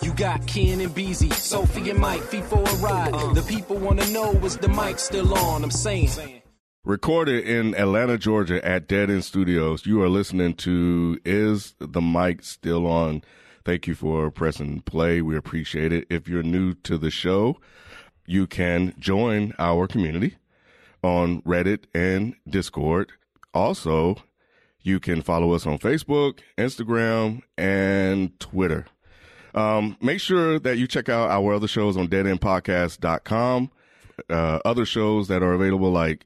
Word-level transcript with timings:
You 0.00 0.12
got 0.14 0.46
Ken 0.46 0.80
and 0.80 0.94
Beezy, 0.94 1.30
Sophie 1.30 1.90
and 1.90 1.98
Mike, 1.98 2.22
feet 2.22 2.44
for 2.44 2.62
a 2.62 2.74
ride. 2.76 3.14
Uh. 3.14 3.32
The 3.32 3.42
people 3.42 3.76
want 3.76 4.00
to 4.00 4.12
know 4.12 4.32
is 4.44 4.56
the 4.56 4.68
mic 4.68 4.98
still 4.98 5.34
on? 5.36 5.64
I'm 5.64 5.70
saying. 5.70 6.42
Recorded 6.84 7.44
in 7.44 7.74
Atlanta, 7.74 8.16
Georgia 8.16 8.64
at 8.64 8.86
Dead 8.88 9.10
End 9.10 9.24
Studios, 9.24 9.84
you 9.84 10.00
are 10.02 10.08
listening 10.08 10.54
to 10.54 11.18
Is 11.24 11.74
the 11.80 12.00
Mic 12.00 12.42
Still 12.42 12.86
On? 12.86 13.22
Thank 13.64 13.86
you 13.86 13.94
for 13.94 14.30
pressing 14.30 14.80
play. 14.82 15.20
We 15.20 15.36
appreciate 15.36 15.92
it. 15.92 16.06
If 16.08 16.28
you're 16.28 16.42
new 16.42 16.74
to 16.74 16.96
the 16.96 17.10
show, 17.10 17.60
you 18.24 18.46
can 18.46 18.94
join 18.98 19.52
our 19.58 19.86
community 19.86 20.36
on 21.02 21.42
Reddit 21.42 21.84
and 21.92 22.36
Discord. 22.48 23.10
Also, 23.52 24.16
you 24.80 25.00
can 25.00 25.20
follow 25.20 25.52
us 25.52 25.66
on 25.66 25.78
Facebook, 25.78 26.38
Instagram, 26.56 27.42
and 27.58 28.38
Twitter. 28.40 28.86
Um, 29.54 29.96
make 30.00 30.20
sure 30.20 30.58
that 30.58 30.78
you 30.78 30.86
check 30.86 31.08
out 31.08 31.30
our 31.30 31.54
other 31.54 31.68
shows 31.68 31.96
on 31.96 32.08
deadendpodcast.com. 32.08 33.70
Uh, 34.28 34.58
other 34.64 34.84
shows 34.84 35.28
that 35.28 35.42
are 35.42 35.52
available 35.52 35.90
like 35.90 36.24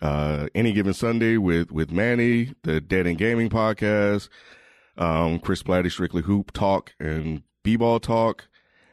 uh, 0.00 0.48
Any 0.54 0.72
Given 0.72 0.94
Sunday 0.94 1.36
with, 1.36 1.70
with 1.70 1.90
Manny, 1.90 2.54
the 2.62 2.80
Dead 2.80 3.06
End 3.06 3.18
Gaming 3.18 3.48
Podcast, 3.48 4.28
um, 4.96 5.38
Chris 5.38 5.62
Platty, 5.62 5.90
Strictly 5.90 6.22
Hoop 6.22 6.52
Talk, 6.52 6.94
and 6.98 7.42
B-Ball 7.62 8.00
Talk, 8.00 8.48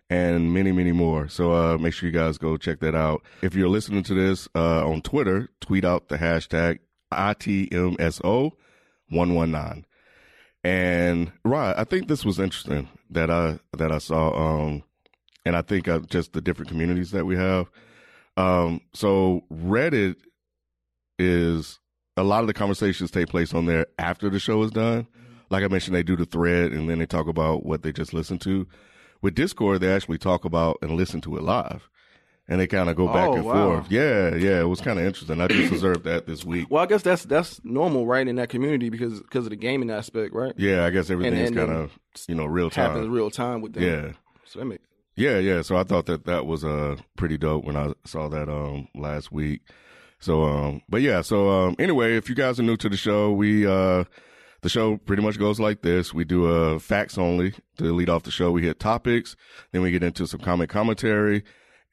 and 0.10 0.54
many, 0.54 0.72
many 0.72 0.92
more. 0.92 1.28
So 1.28 1.54
uh, 1.54 1.78
make 1.78 1.94
sure 1.94 2.08
you 2.08 2.14
guys 2.14 2.38
go 2.38 2.58
check 2.58 2.80
that 2.82 2.96
out. 2.96 3.24
If 3.42 3.56
you're 3.56 3.70
listening 3.70 4.04
to 4.04 4.14
this 4.14 4.48
uh, 4.56 4.88
on 4.88 5.02
Twitter, 5.02 5.50
tweet 5.60 5.84
out 5.84 6.10
the 6.10 6.18
hashtag 6.18 6.80
ITMSO119. 7.12 9.84
And 10.64 11.32
right, 11.44 11.74
I 11.78 11.84
think 11.84 12.08
this 12.08 12.26
was 12.26 12.40
interesting 12.40 12.90
that 13.10 13.30
I 13.30 13.60
that 13.78 13.92
I 13.92 13.98
saw, 13.98 14.34
um, 14.34 14.84
and 15.46 15.56
I 15.56 15.62
think 15.62 15.88
uh, 15.88 16.00
just 16.00 16.34
the 16.34 16.42
different 16.42 16.70
communities 16.70 17.12
that 17.12 17.26
we 17.26 17.36
have. 17.36 17.70
Um, 18.38 18.82
so 18.94 19.44
Reddit 19.52 20.16
is 21.18 21.80
a 22.18 22.24
lot 22.24 22.42
of 22.42 22.48
the 22.48 22.54
conversations 22.54 23.12
take 23.12 23.28
place 23.28 23.54
on 23.54 23.66
there 23.66 23.88
after 23.98 24.30
the 24.30 24.40
show 24.40 24.62
is 24.64 24.72
done. 24.72 25.08
Like 25.50 25.64
I 25.64 25.68
mentioned, 25.68 25.96
they 25.96 26.04
do 26.04 26.16
the 26.16 26.26
thread 26.26 26.72
and 26.72 26.90
then 26.90 27.00
they 27.00 27.06
talk 27.06 27.28
about 27.28 27.66
what 27.66 27.84
they 27.84 27.92
just 27.92 28.14
listened 28.14 28.42
to. 28.42 28.68
With 29.22 29.36
Discord, 29.36 29.82
they 29.82 29.94
actually 29.94 30.18
talk 30.18 30.44
about 30.44 30.78
and 30.82 30.92
listen 30.92 31.22
to 31.22 31.38
it 31.38 31.44
live 31.44 31.90
and 32.48 32.60
they 32.60 32.68
kind 32.68 32.90
of 32.90 32.96
go 32.96 33.08
back 33.08 33.30
Oh, 33.30 33.36
and 33.36 33.46
wow. 33.46 33.54
forth. 33.78 33.92
Yeah, 33.92 34.36
yeah, 34.36 34.60
it 34.60 34.68
was 34.68 34.82
kind 34.82 35.00
of 35.00 35.06
interesting. 35.06 35.42
I 35.42 35.48
just 35.48 35.72
observed 35.74 36.04
that 36.06 36.26
this 36.28 36.44
week. 36.46 36.68
Well, 36.70 36.84
I 36.84 36.86
guess 36.86 37.02
that's 37.02 37.24
that's 37.26 37.60
normal, 37.64 38.06
right, 38.06 38.28
in 38.28 38.36
that 38.36 38.50
community 38.50 38.90
because 38.90 39.20
because 39.22 39.46
of 39.46 39.50
the 39.52 39.56
gaming 39.56 39.90
aspect, 39.90 40.34
right? 40.34 40.54
Yeah, 40.58 40.86
I 40.86 40.90
guess 40.92 41.10
everything's 41.10 41.52
kind 41.52 41.72
of 41.72 41.98
you 42.28 42.36
know 42.36 42.46
real 42.46 42.70
time 42.70 42.92
Happens 42.92 43.08
real 43.10 43.30
time 43.32 43.62
with 43.62 43.74
them. 43.74 43.84
Yeah, 43.84 44.12
So 44.46 44.60
that 44.60 44.66
make 44.66 44.80
yeah, 45.16 45.38
yeah. 45.40 45.62
So 45.62 45.78
I 45.78 45.84
thought 45.84 46.08
that 46.08 46.26
that 46.26 46.46
was 46.46 46.64
uh 46.66 46.98
pretty 47.16 47.38
dope 47.38 47.64
when 47.66 47.78
I 47.78 47.94
saw 48.06 48.28
that 48.30 48.50
um 48.50 48.88
last 48.94 49.32
week. 49.32 49.62
So 50.20 50.44
um, 50.44 50.82
but 50.90 51.02
yeah. 51.02 51.22
So 51.22 51.50
um, 51.50 51.76
anyway, 51.80 52.16
if 52.18 52.30
you 52.30 52.36
guys 52.36 52.60
are 52.60 52.64
new 52.64 52.78
to 52.78 52.90
the 52.90 52.98
show, 52.98 53.32
we 53.32 53.66
uh. 53.66 54.04
The 54.62 54.70
show 54.70 54.98
pretty 54.98 55.22
much 55.22 55.38
goes 55.38 55.60
like 55.60 55.84
this. 55.84 56.12
We 56.12 56.24
do 56.26 56.46
a 56.48 56.80
facts 56.80 57.20
only 57.20 57.54
to 57.78 57.94
lead 57.94 58.10
off 58.10 58.24
the 58.24 58.32
show. 58.32 58.50
We 58.52 58.64
hit 58.64 58.80
topics, 58.80 59.36
then 59.72 59.84
we 59.84 59.92
get 59.92 60.02
into 60.02 60.26
some 60.26 60.40
comic 60.40 60.72
commentary, 60.72 61.44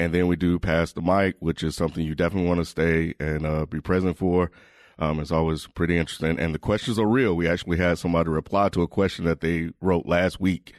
and 0.01 0.13
then 0.15 0.27
we 0.27 0.37
do 0.37 0.59
pass 0.59 0.93
the 0.93 1.03
mic, 1.03 1.37
which 1.41 1.63
is 1.63 1.75
something 1.77 2.05
you 2.05 2.15
definitely 2.15 2.49
want 2.49 2.61
to 2.61 2.65
stay 2.65 3.15
and 3.21 3.47
uh, 3.47 3.67
be 3.67 3.81
present 3.81 4.17
for. 4.19 4.51
Um, 4.99 5.21
it's 5.21 5.33
always 5.33 5.67
pretty 5.69 5.97
interesting, 5.97 6.39
and 6.39 6.55
the 6.55 6.59
questions 6.59 6.99
are 6.99 7.07
real. 7.09 7.35
We 7.35 7.49
actually 7.49 7.79
had 7.79 7.99
somebody 7.99 8.29
reply 8.31 8.69
to 8.71 8.83
a 8.83 8.89
question 8.89 9.25
that 9.25 9.41
they 9.41 9.71
wrote 9.81 10.07
last 10.07 10.39
week, 10.41 10.75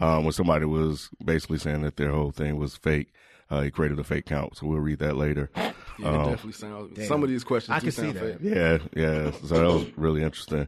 um, 0.00 0.24
when 0.24 0.32
somebody 0.32 0.64
was 0.66 1.08
basically 1.24 1.58
saying 1.58 1.82
that 1.82 1.96
their 1.96 2.10
whole 2.12 2.30
thing 2.30 2.56
was 2.56 2.76
fake. 2.76 3.12
Uh, 3.50 3.62
he 3.62 3.70
created 3.70 3.98
a 3.98 4.04
fake 4.04 4.26
count, 4.26 4.56
so 4.56 4.66
we'll 4.66 4.78
read 4.80 4.98
that 5.00 5.16
later. 5.16 5.50
yeah, 5.56 5.72
it 5.98 6.04
Um, 6.06 6.24
definitely 6.30 6.52
sounds. 6.52 7.06
Some 7.06 7.22
of 7.22 7.28
these 7.28 7.44
questions 7.44 7.76
I 7.76 7.80
can 7.80 7.90
see 7.92 8.10
that. 8.12 8.20
fake. 8.20 8.36
yeah, 8.40 8.78
yeah. 8.96 9.30
So 9.46 9.58
that 9.58 9.64
was 9.66 9.86
really 9.98 10.22
interesting. 10.22 10.66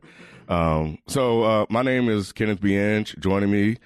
Um, 0.49 0.99
so 1.07 1.43
uh, 1.43 1.67
my 1.71 1.83
name 1.83 2.09
is 2.09 2.33
Kenneth 2.33 2.61
B. 2.61 2.77
Inch. 2.77 3.17
Joining 3.19 3.51
me, 3.51 3.77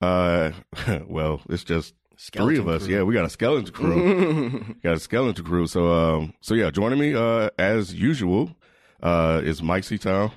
uh, 0.00 0.50
well, 1.06 1.40
it's 1.48 1.64
just 1.64 1.94
three 2.32 2.58
of 2.58 2.68
us. 2.68 2.84
crew. 2.86 2.94
Yeah, 2.96 3.02
we 3.02 3.14
got 3.14 3.24
a 3.24 3.30
skeleton 3.30 3.72
crew. 3.72 4.60
got 4.82 4.94
a 4.94 5.00
skeleton 5.00 5.44
crew. 5.44 5.66
So, 5.66 5.90
um, 5.92 6.34
so 6.40 6.54
yeah, 6.54 6.70
joining 6.70 6.98
me 6.98 7.14
uh, 7.14 7.50
as 7.58 7.94
usual 7.94 8.54
uh, 9.02 9.40
is 9.44 9.62
Mike 9.62 9.84
C. 9.84 9.98
Town. 9.98 10.30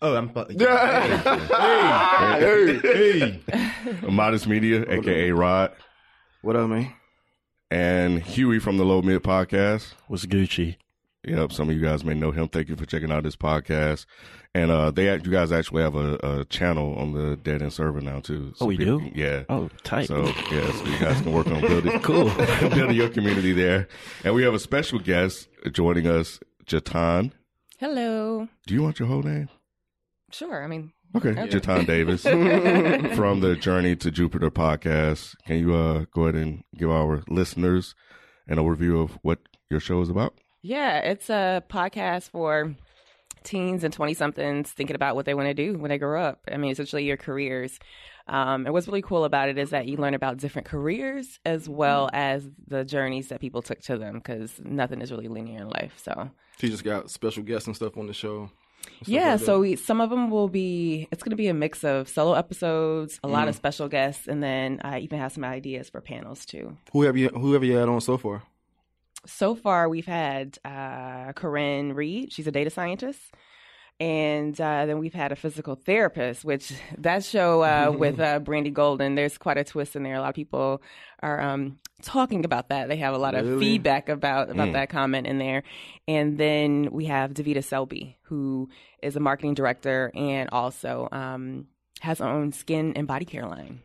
Oh, 0.00 0.14
I'm. 0.14 0.28
Hey, 2.38 2.78
hey, 2.80 3.40
hey. 3.42 4.10
Modest 4.10 4.46
Media, 4.46 4.84
aka 4.88 5.30
Rod, 5.32 5.72
What 6.42 6.54
up, 6.56 6.68
man? 6.70 6.92
and 7.70 8.22
Huey 8.22 8.58
from 8.60 8.76
the 8.76 8.84
Low 8.84 9.02
Mid 9.02 9.22
Podcast. 9.22 9.94
What's 10.06 10.24
Gucci. 10.26 10.76
Yep, 11.36 11.52
some 11.52 11.68
of 11.70 11.74
you 11.76 11.82
guys 11.82 12.04
may 12.04 12.14
know 12.14 12.30
him. 12.30 12.48
Thank 12.48 12.68
you 12.68 12.76
for 12.76 12.86
checking 12.86 13.10
out 13.12 13.22
this 13.22 13.36
podcast. 13.36 14.06
And 14.54 14.70
uh, 14.70 14.90
they, 14.90 15.08
act- 15.08 15.26
you 15.26 15.32
guys 15.32 15.52
actually 15.52 15.82
have 15.82 15.94
a, 15.94 16.14
a 16.40 16.44
channel 16.46 16.94
on 16.96 17.12
the 17.12 17.36
Dead 17.36 17.60
End 17.62 17.72
server 17.72 18.00
now 18.00 18.20
too. 18.20 18.54
Oh, 18.60 18.66
we 18.66 18.76
people- 18.78 18.98
do? 19.00 19.10
Yeah. 19.14 19.42
Oh, 19.48 19.68
tight. 19.84 20.08
So 20.08 20.24
yeah, 20.50 20.70
so 20.72 20.84
you 20.86 20.98
guys 20.98 21.20
can 21.20 21.32
work 21.32 21.46
on 21.48 21.60
building, 21.60 22.00
Cool. 22.02 22.24
building 22.60 22.96
your 22.96 23.08
community 23.10 23.52
there. 23.52 23.88
And 24.24 24.34
we 24.34 24.42
have 24.44 24.54
a 24.54 24.58
special 24.58 24.98
guest 24.98 25.48
joining 25.72 26.06
us, 26.06 26.40
Jatan. 26.66 27.32
Hello. 27.78 28.48
Do 28.66 28.74
you 28.74 28.82
want 28.82 28.98
your 28.98 29.08
whole 29.08 29.22
name? 29.22 29.48
Sure. 30.32 30.62
I 30.62 30.66
mean, 30.66 30.92
Okay, 31.16 31.30
Jatan 31.30 31.86
Davis 31.86 32.22
from 33.16 33.40
the 33.40 33.56
Journey 33.56 33.96
to 33.96 34.10
Jupiter 34.10 34.50
podcast. 34.50 35.34
Can 35.46 35.58
you 35.58 35.74
uh, 35.74 36.04
go 36.12 36.24
ahead 36.24 36.34
and 36.34 36.64
give 36.76 36.90
our 36.90 37.22
listeners 37.28 37.94
an 38.46 38.56
overview 38.58 39.02
of 39.02 39.12
what 39.22 39.38
your 39.70 39.80
show 39.80 40.02
is 40.02 40.10
about? 40.10 40.34
Yeah, 40.62 40.98
it's 40.98 41.30
a 41.30 41.62
podcast 41.68 42.30
for 42.30 42.74
teens 43.44 43.84
and 43.84 43.92
20 43.94 44.14
somethings 44.14 44.70
thinking 44.70 44.96
about 44.96 45.14
what 45.14 45.24
they 45.24 45.34
want 45.34 45.48
to 45.48 45.54
do 45.54 45.78
when 45.78 45.88
they 45.88 45.98
grow 45.98 46.22
up. 46.22 46.40
I 46.52 46.56
mean, 46.56 46.70
essentially 46.72 47.04
your 47.04 47.16
careers. 47.16 47.78
Um, 48.26 48.66
and 48.66 48.74
what's 48.74 48.86
really 48.86 49.00
cool 49.00 49.24
about 49.24 49.48
it 49.48 49.56
is 49.56 49.70
that 49.70 49.86
you 49.86 49.96
learn 49.96 50.12
about 50.12 50.36
different 50.36 50.68
careers 50.68 51.38
as 51.46 51.66
well 51.68 52.10
as 52.12 52.46
the 52.66 52.84
journeys 52.84 53.28
that 53.28 53.40
people 53.40 53.62
took 53.62 53.80
to 53.82 53.96
them 53.96 54.14
because 54.16 54.60
nothing 54.62 55.00
is 55.00 55.10
really 55.10 55.28
linear 55.28 55.62
in 55.62 55.68
life. 55.70 55.98
So, 56.04 56.30
He 56.58 56.68
just 56.68 56.84
got 56.84 57.10
special 57.10 57.42
guests 57.42 57.66
and 57.68 57.74
stuff 57.76 57.96
on 57.96 58.06
the 58.06 58.12
show. 58.12 58.50
yeah, 59.06 59.32
like 59.32 59.40
so 59.40 59.60
we, 59.60 59.76
some 59.76 60.02
of 60.02 60.10
them 60.10 60.28
will 60.28 60.48
be, 60.48 61.08
it's 61.10 61.22
going 61.22 61.30
to 61.30 61.36
be 61.36 61.48
a 61.48 61.54
mix 61.54 61.84
of 61.84 62.06
solo 62.08 62.34
episodes, 62.34 63.18
a 63.22 63.28
lot 63.28 63.46
Mm. 63.46 63.50
of 63.50 63.54
special 63.54 63.88
guests, 63.88 64.28
and 64.28 64.42
then 64.42 64.80
I 64.84 64.98
even 64.98 65.20
have 65.20 65.32
some 65.32 65.44
ideas 65.44 65.88
for 65.88 66.02
panels 66.02 66.44
too. 66.44 66.76
who 66.92 67.02
have 67.02 67.16
you 67.16 67.28
who 67.30 67.54
have 67.54 67.64
you 67.64 67.76
had 67.76 67.88
on 67.88 68.00
so 68.02 68.18
far? 68.18 68.42
So 69.26 69.54
far 69.54 69.88
we've 69.88 70.06
had 70.06 70.58
uh, 70.64 71.32
Corinne 71.34 71.92
Reed. 71.94 72.32
She's 72.32 72.46
a 72.46 72.52
data 72.52 72.70
scientist. 72.70 73.20
And 74.00 74.54
uh, 74.60 74.86
then 74.86 75.00
we've 75.00 75.12
had 75.12 75.32
a 75.32 75.36
physical 75.36 75.74
therapist, 75.74 76.44
which 76.44 76.72
that 76.98 77.24
show 77.24 77.62
uh, 77.64 77.90
with 77.90 78.20
uh, 78.28 78.38
Brandy 78.38 78.70
Golden, 78.70 79.16
there's 79.16 79.36
quite 79.38 79.58
a 79.58 79.64
twist 79.64 79.96
in 79.96 80.04
there. 80.04 80.14
A 80.14 80.20
lot 80.20 80.28
of 80.28 80.34
people 80.36 80.80
are 81.20 81.40
um, 81.40 81.78
talking 82.02 82.44
about 82.44 82.68
that. 82.68 82.88
They 82.88 82.96
have 82.98 83.12
a 83.12 83.18
lot 83.18 83.34
of 83.34 83.44
Really? 83.44 83.60
feedback 83.60 84.08
about 84.08 84.50
about 84.50 84.68
Mm. 84.68 84.72
that 84.74 84.88
comment 84.88 85.26
in 85.26 85.38
there. 85.38 85.64
And 86.06 86.38
then 86.38 86.90
we 86.92 87.06
have 87.06 87.32
Davita 87.34 87.64
Selby, 87.64 88.16
who 88.22 88.68
is 89.02 89.16
a 89.16 89.20
marketing 89.20 89.54
director 89.54 90.12
and 90.14 90.48
also 90.52 91.08
um, 91.10 91.66
has 92.00 92.20
her 92.20 92.28
own 92.28 92.52
skin 92.52 92.92
and 92.94 93.08
body 93.08 93.24
care 93.24 93.46
line. 93.48 93.80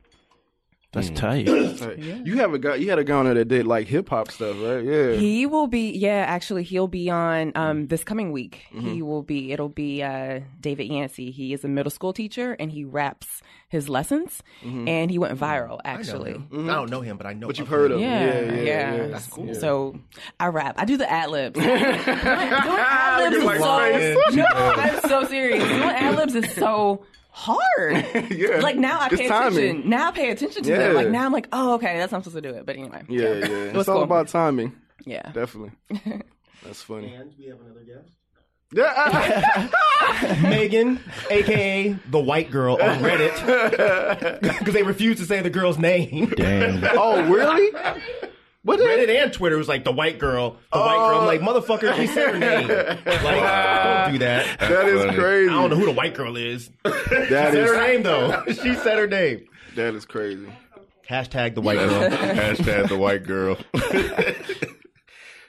That's 0.94 1.10
Mm. 1.10 1.16
tight. 1.16 1.48
Hey, 1.84 2.22
You 2.24 2.38
have 2.38 2.54
a 2.54 2.60
guy. 2.60 2.75
You 2.75 2.90
had 2.90 3.00
a 3.00 3.04
guy 3.04 3.16
on 3.16 3.25
there 3.25 3.34
that 3.34 3.48
did 3.48 3.66
like 3.68 3.88
hip 3.88 4.10
hop 4.10 4.31
stuff, 4.31 4.56
right? 4.62 4.84
Yeah. 4.84 5.13
He 5.13 5.45
will 5.45 5.68
be, 5.68 5.90
yeah, 5.92 6.24
actually, 6.28 6.63
he'll 6.63 6.88
be 6.88 7.10
on 7.10 7.51
um, 7.56 7.88
this 7.88 8.04
coming 8.04 8.31
week. 8.31 8.62
Mm-hmm. 8.74 8.94
He 8.94 9.01
will 9.01 9.24
be, 9.24 9.51
it'll 9.51 9.69
be 9.69 10.01
uh, 10.04 10.42
David 10.62 10.86
Yancey. 10.88 11.31
He 11.31 11.51
is 11.54 11.63
a 11.63 11.68
middle 11.68 11.90
school 11.90 12.13
teacher 12.13 12.56
and 12.60 12.72
he 12.72 12.86
raps 12.86 13.42
his 13.69 13.90
lessons 13.90 14.44
Mm-hmm. 14.63 14.88
and 14.88 15.10
he 15.12 15.18
went 15.18 15.38
viral, 15.40 15.80
I 15.84 15.94
know 15.94 16.00
actually. 16.00 16.31
him. 16.34 16.69
I 16.69 16.74
don't 16.75 16.90
know 16.92 17.01
him, 17.01 17.18
but 17.18 17.25
I 17.25 17.34
know. 17.34 17.48
But 17.48 17.57
you've 17.57 17.68
of 17.68 17.72
heard 17.74 17.92
him. 17.92 17.98
of 17.98 18.04
him. 18.04 18.10
Yeah, 18.10 18.25
Yeah, 18.25 18.42
yeah, 18.54 18.62
yeah. 18.62 18.96
yeah. 18.96 19.07
That's 19.07 19.28
cool. 19.28 19.54
So 19.56 20.00
I 20.39 20.48
rap. 20.48 20.75
I 20.78 20.86
do 20.86 20.96
the 20.98 21.12
ad 21.12 21.30
libs. 21.31 21.60
doing 21.60 21.69
ad 22.07 23.31
libs 23.31 23.36
is 23.38 23.44
so. 23.60 24.36
No, 24.36 24.46
I'm 24.54 25.00
so 25.10 25.24
serious. 25.25 25.63
Doing 25.63 25.81
ad 25.81 26.16
libs 26.18 26.36
is 26.36 26.51
so 26.54 27.04
hard. 27.34 28.06
Yeah. 28.32 28.60
Like 28.62 28.78
now 28.78 29.00
I 29.00 29.08
It's 29.08 29.16
pay 29.18 29.28
timing. 29.28 29.58
attention. 29.58 29.90
Now 29.90 30.08
I 30.10 30.12
pay 30.12 30.32
attention 30.32 30.64
to 30.64 30.70
Yeah. 30.70 30.78
them. 30.78 30.96
Like 30.96 31.10
now 31.10 31.26
I'm 31.26 31.32
like, 31.34 31.48
oh, 31.52 31.74
okay, 31.76 31.98
that's 31.98 32.12
how 32.12 32.18
I'm 32.18 32.24
supposed 32.24 32.42
to 32.44 32.50
do 32.52 32.56
it. 32.58 32.66
But 32.66 32.76
anyway. 32.78 33.04
Yeah, 33.10 33.22
yeah. 33.34 33.46
It 33.46 33.74
was 33.74 33.82
It's 33.82 33.90
all 33.90 34.04
about 34.04 34.28
timing. 34.30 34.76
Yeah. 35.06 35.30
Definitely. 35.34 35.72
That's 36.64 36.82
funny. 36.82 37.14
And 37.14 37.34
we 37.38 37.46
have 37.48 37.60
another 37.60 37.82
guest. 37.82 38.10
Yeah. 38.72 39.70
Megan, 40.42 41.00
aka 41.30 41.96
the 42.10 42.20
white 42.20 42.50
girl 42.52 42.76
on 42.82 43.00
Reddit, 43.00 44.40
because 44.60 44.74
they 44.74 44.84
refused 44.84 45.20
to 45.20 45.26
say 45.26 45.42
the 45.42 45.50
girl's 45.50 45.78
name. 45.78 46.28
Damn. 46.38 46.84
oh, 46.98 47.22
really? 47.30 47.70
What 48.63 48.80
is 48.80 48.86
Reddit 48.86 49.10
and 49.24 49.33
Twitter 49.33 49.57
was 49.57 49.68
like 49.68 49.83
the 49.83 49.92
white 49.92 50.19
girl, 50.19 50.57
the 50.71 50.80
white 50.80 50.95
girl. 51.10 51.19
I'm 51.19 51.25
like, 51.25 51.42
motherfucker, 51.42 51.94
she 51.98 52.07
said 52.07 52.33
her 52.33 52.39
name. 52.39 52.68
Like, 53.24 53.44
don't 53.44 54.13
do 54.13 54.19
that. 54.19 54.60
That 54.60 54.86
is 54.88 55.04
funny. 55.04 55.18
crazy. 55.18 55.50
I 55.50 55.54
don't 55.54 55.69
know 55.69 55.75
who 55.75 55.86
the 55.86 55.92
white 55.92 56.13
girl 56.15 56.38
is. 56.38 56.69
That 56.83 57.51
She 57.51 57.57
said 57.57 57.68
her 57.68 57.88
name 57.88 58.04
though. 58.04 58.44
she 58.48 58.74
said 58.75 58.98
her 58.98 59.07
name. 59.07 59.45
that 59.75 59.94
is 59.95 60.06
crazy. 60.06 60.48
Hashtag 61.10 61.56
the 61.56 61.62
white 61.62 61.77
girl. 61.77 62.10
Hashtag 62.10 62.88
the 62.88 62.98
white 62.98 63.24
girl. 63.25 63.57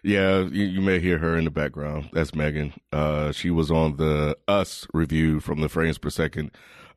yeah, 0.03 0.41
you, 0.41 0.65
you 0.65 0.81
may 0.81 0.99
hear 0.99 1.19
her 1.19 1.37
in 1.37 1.45
the 1.45 1.51
background. 1.51 2.11
That's 2.13 2.35
Megan. 2.35 2.75
Uh, 2.93 3.31
she 3.33 3.51
was 3.51 3.71
on 3.71 3.97
the 3.97 4.37
Us 4.49 4.87
review 4.93 5.39
from 5.41 5.61
the 5.61 5.69
Frames 5.69 5.99
Per 5.99 6.11
Second 6.11 6.51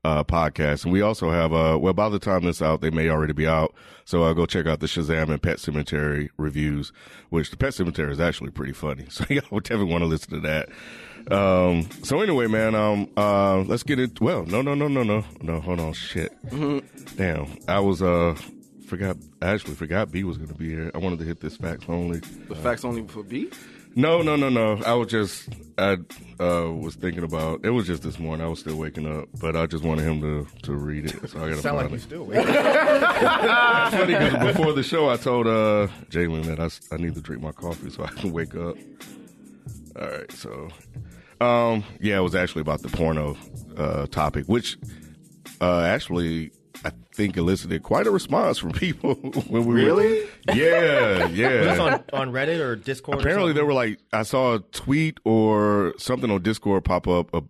uh, 0.08 0.24
podcast. 0.24 0.86
And 0.86 0.94
we 0.94 1.02
also 1.02 1.30
have, 1.30 1.54
uh, 1.54 1.78
well, 1.80 1.92
by 1.92 2.08
the 2.08 2.20
time 2.20 2.46
this 2.46 2.62
out, 2.62 2.80
they 2.80 2.90
may 2.90 3.10
already 3.10 3.34
be 3.34 3.46
out. 3.46 3.76
So 4.06 4.24
uh, 4.24 4.32
go 4.32 4.46
check 4.46 4.66
out 4.66 4.80
the 4.80 4.88
Shazam 4.88 5.30
and 5.30 5.42
Pet 5.42 5.58
Sematary 5.58 6.30
reviews, 6.38 6.94
which 7.30 7.52
the 7.52 7.58
Pet 7.58 7.74
Sematary 7.74 8.12
is 8.12 8.20
actually 8.20 8.52
pretty 8.52 8.74
funny. 8.74 9.06
So 9.18 9.26
y'all 9.30 9.42
would 9.50 9.64
definitely 9.64 9.92
want 9.92 10.04
to 10.04 10.08
listen 10.08 10.30
to 10.34 10.40
that. 10.42 10.70
Um, 11.34 11.90
so 12.04 12.22
anyway, 12.22 12.46
man, 12.46 12.76
um, 12.76 13.10
uh, 13.18 13.62
let's 13.62 13.82
get 13.82 14.00
it. 14.00 14.22
Well, 14.22 14.46
no, 14.46 14.62
no, 14.62 14.76
no, 14.76 14.88
no, 14.88 15.02
no, 15.02 15.26
no, 15.42 15.60
hold 15.60 15.80
on. 15.80 15.94
Shit. 15.94 16.32
Damn. 17.18 17.48
I 17.68 17.80
was, 17.80 18.04
uh, 18.04 18.38
forgot, 18.86 19.18
I 19.42 19.48
actually 19.48 19.74
forgot 19.74 20.12
B 20.12 20.24
was 20.24 20.38
going 20.38 20.50
to 20.50 20.56
be 20.56 20.70
here. 20.70 20.92
I 20.94 21.00
wanted 21.00 21.18
to 21.20 21.26
hit 21.26 21.40
this 21.40 21.58
facts 21.58 21.86
only. 21.90 22.20
The 22.20 22.56
facts 22.56 22.86
only 22.86 23.08
for 23.08 23.24
B? 23.24 23.50
No, 23.98 24.22
no, 24.22 24.36
no, 24.36 24.48
no. 24.50 24.80
I 24.86 24.94
was 24.94 25.08
just, 25.10 25.50
I 25.80 25.94
uh, 26.40 26.72
was 26.72 26.94
thinking 26.94 27.24
about, 27.24 27.66
it 27.66 27.72
was 27.72 27.88
just 27.88 28.04
this 28.04 28.20
morning. 28.20 28.46
I 28.46 28.50
was 28.50 28.60
still 28.60 28.76
waking 28.76 29.12
up, 29.12 29.28
but 29.42 29.56
I 29.56 29.66
just 29.66 29.84
wanted 29.84 30.04
him 30.04 30.22
to, 30.22 30.48
to 30.68 30.74
read 30.76 31.06
it. 31.06 31.28
So 31.32 31.40
I 31.44 31.50
got 31.50 31.56
to 31.56 31.62
Sound 31.64 31.78
like 31.78 31.90
you 31.90 31.96
it. 31.96 32.02
still 32.02 32.24
waiting. 32.28 32.46
It's 32.48 33.96
funny 33.96 34.14
because 34.14 34.54
before 34.54 34.74
the 34.74 34.84
show, 34.84 35.10
I 35.10 35.18
told 35.18 35.48
uh, 35.48 35.88
Jalen 36.12 36.46
that 36.46 36.60
I, 36.60 36.94
I 36.94 37.00
need 37.00 37.16
to 37.16 37.22
drink 37.22 37.42
my 37.42 37.52
coffee 37.52 37.90
so 37.90 38.04
I 38.04 38.10
can 38.10 38.32
wake 38.32 38.54
up. 38.54 38.78
All 40.00 40.08
right, 40.08 40.32
so 40.32 40.70
um, 41.42 41.84
yeah, 42.00 42.18
it 42.20 42.22
was 42.22 42.36
actually 42.36 42.62
about 42.62 42.84
the 42.84 42.90
porno 42.90 43.36
uh, 43.78 44.06
topic, 44.06 44.46
which 44.46 44.78
uh, 45.60 45.82
actually 45.82 46.52
think 47.18 47.36
elicited 47.36 47.82
quite 47.84 48.06
a 48.08 48.12
response 48.12 48.60
from 48.60 48.72
people 48.72 49.16
when 49.50 49.66
we 49.66 49.74
Really? 49.84 50.22
were. 50.48 50.54
Yeah, 50.54 51.28
yeah. 51.30 51.72
Was 51.72 51.80
on, 51.80 52.04
on 52.14 52.32
Reddit 52.32 52.60
or 52.60 52.76
Discord? 52.76 53.20
Apparently, 53.20 53.50
something? 53.50 53.56
there 53.56 53.66
were 53.66 53.74
like 53.74 54.00
I 54.14 54.22
saw 54.24 54.56
a 54.56 54.60
tweet 54.60 55.20
or 55.26 55.94
something 55.98 56.30
on 56.32 56.44
Discord 56.44 56.86
pop 56.86 57.08
up 57.08 57.34
uh, 57.34 57.42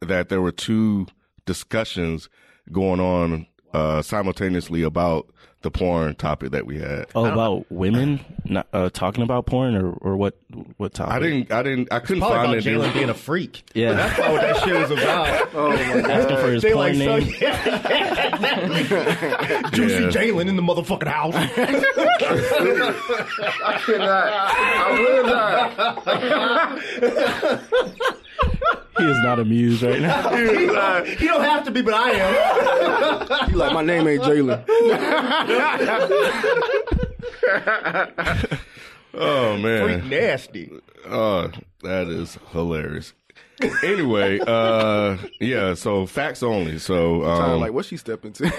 that 0.00 0.28
there 0.28 0.40
were 0.40 0.52
two 0.52 1.06
discussions 1.44 2.28
going 2.72 3.00
on 3.00 3.46
uh, 3.76 4.02
simultaneously 4.02 4.82
about 4.82 5.26
the 5.62 5.70
porn 5.70 6.14
topic 6.14 6.50
that 6.52 6.64
we 6.66 6.78
had. 6.78 7.06
Oh, 7.14 7.24
about 7.24 7.64
women 7.72 8.20
not, 8.44 8.68
uh, 8.72 8.88
talking 8.90 9.22
about 9.24 9.46
porn 9.46 9.74
or, 9.74 9.90
or 9.94 10.16
what? 10.16 10.36
What 10.76 10.94
topic? 10.94 11.12
I 11.14 11.18
didn't. 11.18 11.50
I 11.52 11.62
didn't. 11.62 11.92
I 11.92 11.98
couldn't 11.98 12.20
Probably 12.20 12.36
find 12.36 12.52
about 12.52 12.66
it. 12.66 12.70
Jalen 12.90 12.94
being 12.94 13.08
a 13.08 13.14
freak. 13.14 13.64
Yeah. 13.74 13.94
That's 13.94 14.14
probably 14.14 14.34
what 14.36 14.42
that 14.42 14.56
shit 14.64 14.74
was 14.80 14.90
about. 14.92 15.48
Oh 15.56 15.70
my 15.70 15.76
god. 15.76 16.10
asking 16.10 16.36
for 16.36 16.50
his 16.52 16.62
They 16.62 16.72
porn 16.72 16.98
like, 16.98 17.06
so, 17.06 17.16
name. 17.16 17.26
Juicy 19.72 20.02
Yeah. 20.04 20.10
Jalen 20.10 20.48
in 20.48 20.56
the 20.56 20.62
motherfucking 20.62 21.08
house. 21.08 21.34
I 23.64 23.78
cannot. 23.84 24.32
I 24.32 25.00
will 25.00 25.26
not. 25.26 25.76
He 28.98 29.04
is 29.04 29.18
not 29.22 29.38
amused 29.38 29.82
right 29.82 30.00
now. 30.00 30.30
he 31.04 31.26
don't 31.26 31.42
have 31.44 31.64
to 31.64 31.70
be, 31.70 31.82
but 31.82 31.94
I 31.94 32.10
am. 32.12 33.46
You 33.50 33.56
like 33.56 33.72
my 33.72 33.82
name 33.82 34.06
ain't 34.08 34.22
Jalen. 34.22 34.64
Oh 39.18 39.52
Freak 39.54 39.62
man. 39.64 40.08
nasty. 40.10 40.70
Oh, 41.08 41.50
that 41.82 42.06
is 42.08 42.36
hilarious. 42.52 43.14
Anyway, 43.82 44.38
uh, 44.46 45.16
yeah. 45.40 45.72
So 45.72 46.04
facts 46.04 46.42
only. 46.42 46.78
So 46.78 47.20
Kinda 47.20 47.42
um, 47.54 47.60
like 47.60 47.72
what 47.72 47.86
she 47.86 47.96
stepped 47.96 48.26
into. 48.26 48.44
You 48.44 48.52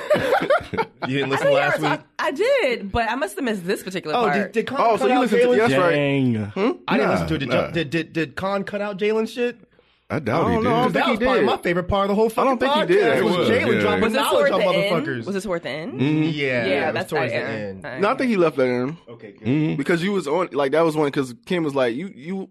didn't 1.20 1.26
I, 1.26 1.30
listen 1.30 1.48
think 1.48 1.60
last 1.60 1.80
I, 1.80 1.82
was- 1.92 2.00
week? 2.00 2.08
I 2.18 2.32
did, 2.32 2.92
but 2.92 3.08
I 3.08 3.14
must 3.16 3.36
have 3.36 3.46
missed 3.46 3.68
this 3.68 3.84
particular 3.84 4.16
Oh, 4.16 4.22
part. 4.24 4.34
did, 4.34 4.52
did 4.54 4.68
Con 4.68 4.80
Oh, 4.82 4.90
cut 4.92 5.00
so 5.02 5.06
you 5.08 5.14
out 5.14 5.22
listened 5.22 5.42
to- 5.42 5.48
Jalen's 5.48 5.58
that's 5.60 5.72
shit? 5.74 5.80
right. 5.80 5.92
Dang. 5.92 6.52
I 6.88 6.98
didn't 6.98 7.12
listen 7.12 7.28
to 7.28 7.36
it. 7.36 7.38
Did, 7.38 7.50
nah. 7.50 7.68
did, 7.70 7.90
did, 7.92 8.14
did 8.14 8.36
Con 8.36 8.64
cut 8.64 8.82
out 8.82 8.98
Jalen's 8.98 9.32
shit? 9.32 9.60
I 10.10 10.20
doubt 10.20 10.46
I 10.46 10.50
he 10.50 10.56
don't 10.56 10.64
did. 10.64 10.70
know. 10.70 10.76
I 10.76 10.88
that 10.88 10.94
think 10.94 11.06
was 11.08 11.20
he 11.20 11.26
probably 11.26 11.40
did. 11.42 11.46
my 11.48 11.58
favorite 11.58 11.88
part 11.90 12.06
of 12.06 12.10
the 12.10 12.16
whole 12.16 12.30
fucking 12.30 12.48
I 12.48 12.56
don't 12.56 12.60
think 12.60 12.74
he 12.90 12.96
did. 12.96 13.18
It 13.18 13.24
was 13.26 13.38
was, 13.38 13.50
Jalen 13.50 13.74
yeah. 13.74 13.80
dropping 13.82 14.02
was 14.04 14.14
this 14.14 14.22
knowledge 14.22 14.50
toward 14.52 14.64
on 14.64 14.74
motherfuckers. 14.74 15.08
end? 15.18 15.26
Was 15.26 15.34
this 15.36 15.44
toward 15.44 15.64
the 15.64 15.70
end? 15.70 16.02
Yeah, 16.02 16.66
Yeah, 16.66 16.90
it 16.90 16.94
that's 16.94 17.10
towards 17.10 17.32
the 17.34 17.38
yeah. 17.38 17.46
end. 17.46 17.86
All 17.86 17.92
right. 17.92 18.02
no, 18.02 18.10
I 18.10 18.16
think 18.16 18.30
he 18.30 18.38
left 18.38 18.56
that 18.56 18.68
in 18.68 18.98
Okay, 19.10 19.32
good. 19.34 19.48
Mhm. 19.48 19.76
because 19.78 20.02
you 20.02 20.14
was 20.14 20.26
on 20.28 20.48
like 20.54 20.72
that 20.72 20.82
was 20.82 20.96
one 20.96 21.08
because 21.08 21.34
Kim 21.46 21.64
was 21.66 21.76
like 21.76 21.94
you 21.96 22.10
you 22.16 22.50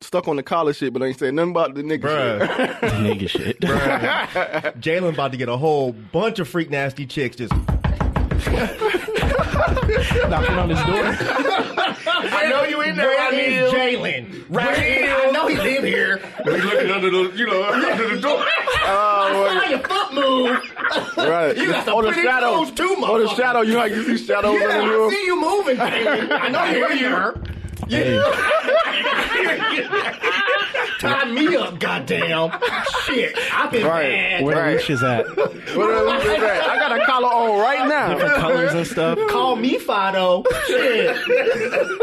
stuck 0.00 0.26
on 0.26 0.34
the 0.34 0.42
college 0.42 0.78
shit, 0.78 0.92
but 0.92 1.00
ain't 1.02 1.16
saying 1.16 1.36
nothing 1.36 1.50
about 1.52 1.74
the 1.76 1.82
nigga 1.82 2.00
Bruh. 2.00 2.56
shit. 2.56 2.80
Nigga 2.80 3.28
shit. 3.28 3.60
Jalen 4.80 5.10
about 5.14 5.30
to 5.30 5.36
get 5.38 5.48
a 5.48 5.56
whole 5.56 5.92
bunch 5.92 6.38
of 6.40 6.48
freak 6.48 6.70
nasty 6.70 7.06
chicks 7.06 7.36
just. 7.36 7.52
Knocking 10.30 10.56
on 10.56 10.70
his 10.70 10.78
door. 10.84 11.12
I 12.80 12.86
know 12.86 12.86
you 12.86 12.90
in 12.90 12.96
there. 12.96 13.06
Where 13.08 13.34
is 13.34 13.72
Jalen? 13.72 14.44
Right 14.48 14.78
here. 14.78 15.14
I 15.16 15.30
know 15.30 15.46
he 15.48 15.56
live 15.56 15.84
here. 15.84 16.18
He's 16.44 16.64
looking 16.64 16.90
under 16.90 17.10
the, 17.10 17.32
you 17.36 17.46
know, 17.46 17.64
under 17.64 18.14
the 18.14 18.20
door. 18.20 18.44
Oh, 18.92 19.60
Saw 19.62 19.68
your 19.68 19.78
foot 19.80 20.14
move. 20.14 21.26
right. 21.28 21.56
You 21.56 21.66
got 21.68 21.84
some 21.84 21.94
oh, 21.98 22.02
the 22.02 22.10
pretty 22.12 22.26
shadow. 22.26 22.54
clothes 22.56 22.70
too, 22.72 22.94
Oh, 22.98 23.18
the 23.20 23.26
motherfucker. 23.28 23.36
shadow. 23.36 23.60
You 23.60 23.72
know 23.74 23.78
how 23.80 23.84
you 23.84 24.02
see 24.16 24.24
shadows 24.26 24.58
Yeah, 24.58 24.66
under 24.68 24.78
the 24.78 24.84
I 24.84 24.96
room? 24.96 25.10
see 25.10 25.24
you 25.26 25.40
moving, 25.40 25.76
Jalen. 25.76 26.32
I 26.40 26.48
know 26.48 26.64
you're 26.78 26.94
here. 26.96 27.32
Hey, 27.34 27.59
Tie 31.00 31.24
me 31.32 31.56
up, 31.56 31.78
goddamn. 31.80 32.50
Shit, 33.06 33.34
I've 33.54 33.70
been 33.72 33.86
Right. 33.86 34.10
bad. 34.10 34.42
where 34.44 34.56
Right. 34.56 34.70
the 34.72 34.76
leash 34.76 34.90
is 34.90 35.02
at? 35.02 35.26
What 35.36 35.48
else 35.48 36.24
is 36.24 36.40
that? 36.40 36.68
I 36.68 36.76
got 36.78 36.92
a 37.00 37.04
collar 37.06 37.28
on 37.28 37.58
right 37.60 37.88
now. 37.88 38.08
Different 38.14 38.34
Colors 38.34 38.74
and 38.74 38.86
stuff. 38.86 39.18
Call 39.28 39.56
me 39.56 39.78
Fido. 39.78 40.44
Shit. 40.66 41.16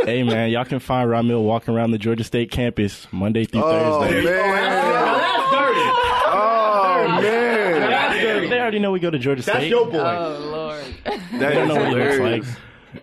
Hey 0.06 0.24
man, 0.24 0.50
y'all 0.50 0.66
can 0.66 0.80
find 0.80 1.08
Ramil 1.10 1.44
walking 1.44 1.76
around 1.76 1.92
the 1.92 1.98
Georgia 2.00 2.24
State 2.24 2.50
campus 2.52 3.08
Monday 3.12 3.46
through 3.46 3.64
Oh 3.64 4.02
Thursday. 4.02 4.24
man. 4.24 4.44
Oh, 4.44 5.18
that's 5.20 5.52
dirty. 5.54 5.86
Oh 6.34 7.08
man. 7.22 7.90
That's 7.90 8.20
dirty. 8.22 8.48
They 8.50 8.60
already 8.60 8.80
know 8.80 8.92
we 8.92 9.00
go 9.00 9.12
to 9.12 9.20
Georgia 9.20 9.44
State. 9.44 9.52
That's 9.54 9.64
State. 9.66 9.70
your 9.72 9.86
boy. 9.86 10.00
Oh 10.00 10.38
Lord. 10.52 10.84
That 11.06 11.20
They 11.40 11.54
don't 11.54 11.68
know 11.68 11.76
what 11.76 11.90
he 11.90 11.96
looks 11.96 12.18
like. 12.20 12.44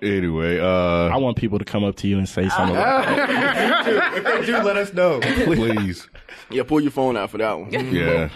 Anyway, 0.03 0.59
uh, 0.61 1.09
I 1.09 1.17
want 1.17 1.37
people 1.37 1.59
to 1.59 1.65
come 1.65 1.85
up 1.85 1.97
to 1.97 2.09
you 2.09 2.19
and 2.19 2.29
say 2.29 2.49
something. 2.49 2.77
if 2.77 4.25
they 4.25 4.47
do, 4.47 4.59
let 4.63 4.77
us 4.77 4.93
know. 4.93 5.21
please. 5.21 6.09
Yeah, 6.51 6.63
pull 6.65 6.81
your 6.81 6.91
phone 6.91 7.17
out 7.17 7.31
for 7.31 7.39
that 7.39 7.59
one. 7.59 7.71
Yeah. 7.95 8.29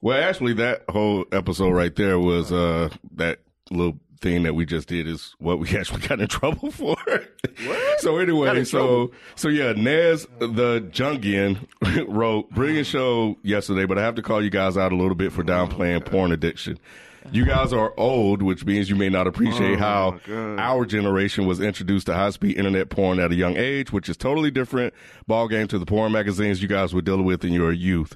Well, 0.00 0.22
actually, 0.22 0.52
that 0.54 0.84
whole 0.88 1.24
episode 1.32 1.70
right 1.70 1.94
there 1.94 2.18
was 2.18 2.52
uh 2.52 2.90
that 3.16 3.38
little 3.70 3.98
thing 4.20 4.42
that 4.44 4.54
we 4.54 4.64
just 4.66 4.88
did 4.88 5.06
is 5.06 5.34
what 5.38 5.58
we 5.58 5.68
actually 5.78 6.00
got 6.06 6.20
in 6.20 6.28
trouble 6.28 6.70
for. 6.70 6.96
so 7.98 8.18
anyway, 8.18 8.64
so 8.64 8.78
trouble? 8.78 9.12
so 9.34 9.48
yeah, 9.48 9.72
Nez 9.72 10.26
the 10.40 10.80
Jungian 10.92 11.66
wrote 12.08 12.50
brilliant 12.50 12.86
show 12.86 13.36
yesterday, 13.42 13.84
but 13.86 13.98
I 13.98 14.02
have 14.02 14.14
to 14.16 14.22
call 14.22 14.42
you 14.42 14.50
guys 14.50 14.76
out 14.76 14.92
a 14.92 14.96
little 14.96 15.14
bit 15.14 15.32
for 15.32 15.42
downplaying 15.44 16.04
porn 16.06 16.32
addiction. 16.32 16.78
You 17.32 17.44
guys 17.44 17.72
are 17.72 17.92
old, 17.96 18.42
which 18.42 18.64
means 18.64 18.88
you 18.90 18.96
may 18.96 19.08
not 19.08 19.26
appreciate 19.26 19.78
how 19.78 20.20
our 20.58 20.84
generation 20.84 21.46
was 21.46 21.60
introduced 21.60 22.06
to 22.06 22.14
high 22.14 22.30
speed 22.30 22.56
internet 22.56 22.90
porn 22.90 23.18
at 23.18 23.32
a 23.32 23.34
young 23.34 23.56
age, 23.56 23.92
which 23.92 24.08
is 24.08 24.16
totally 24.16 24.50
different 24.50 24.94
ball 25.26 25.48
game 25.48 25.66
to 25.68 25.78
the 25.78 25.86
porn 25.86 26.12
magazines 26.12 26.60
you 26.62 26.68
guys 26.68 26.94
were 26.94 27.02
dealing 27.02 27.24
with 27.24 27.44
in 27.44 27.52
your 27.52 27.72
youth. 27.72 28.14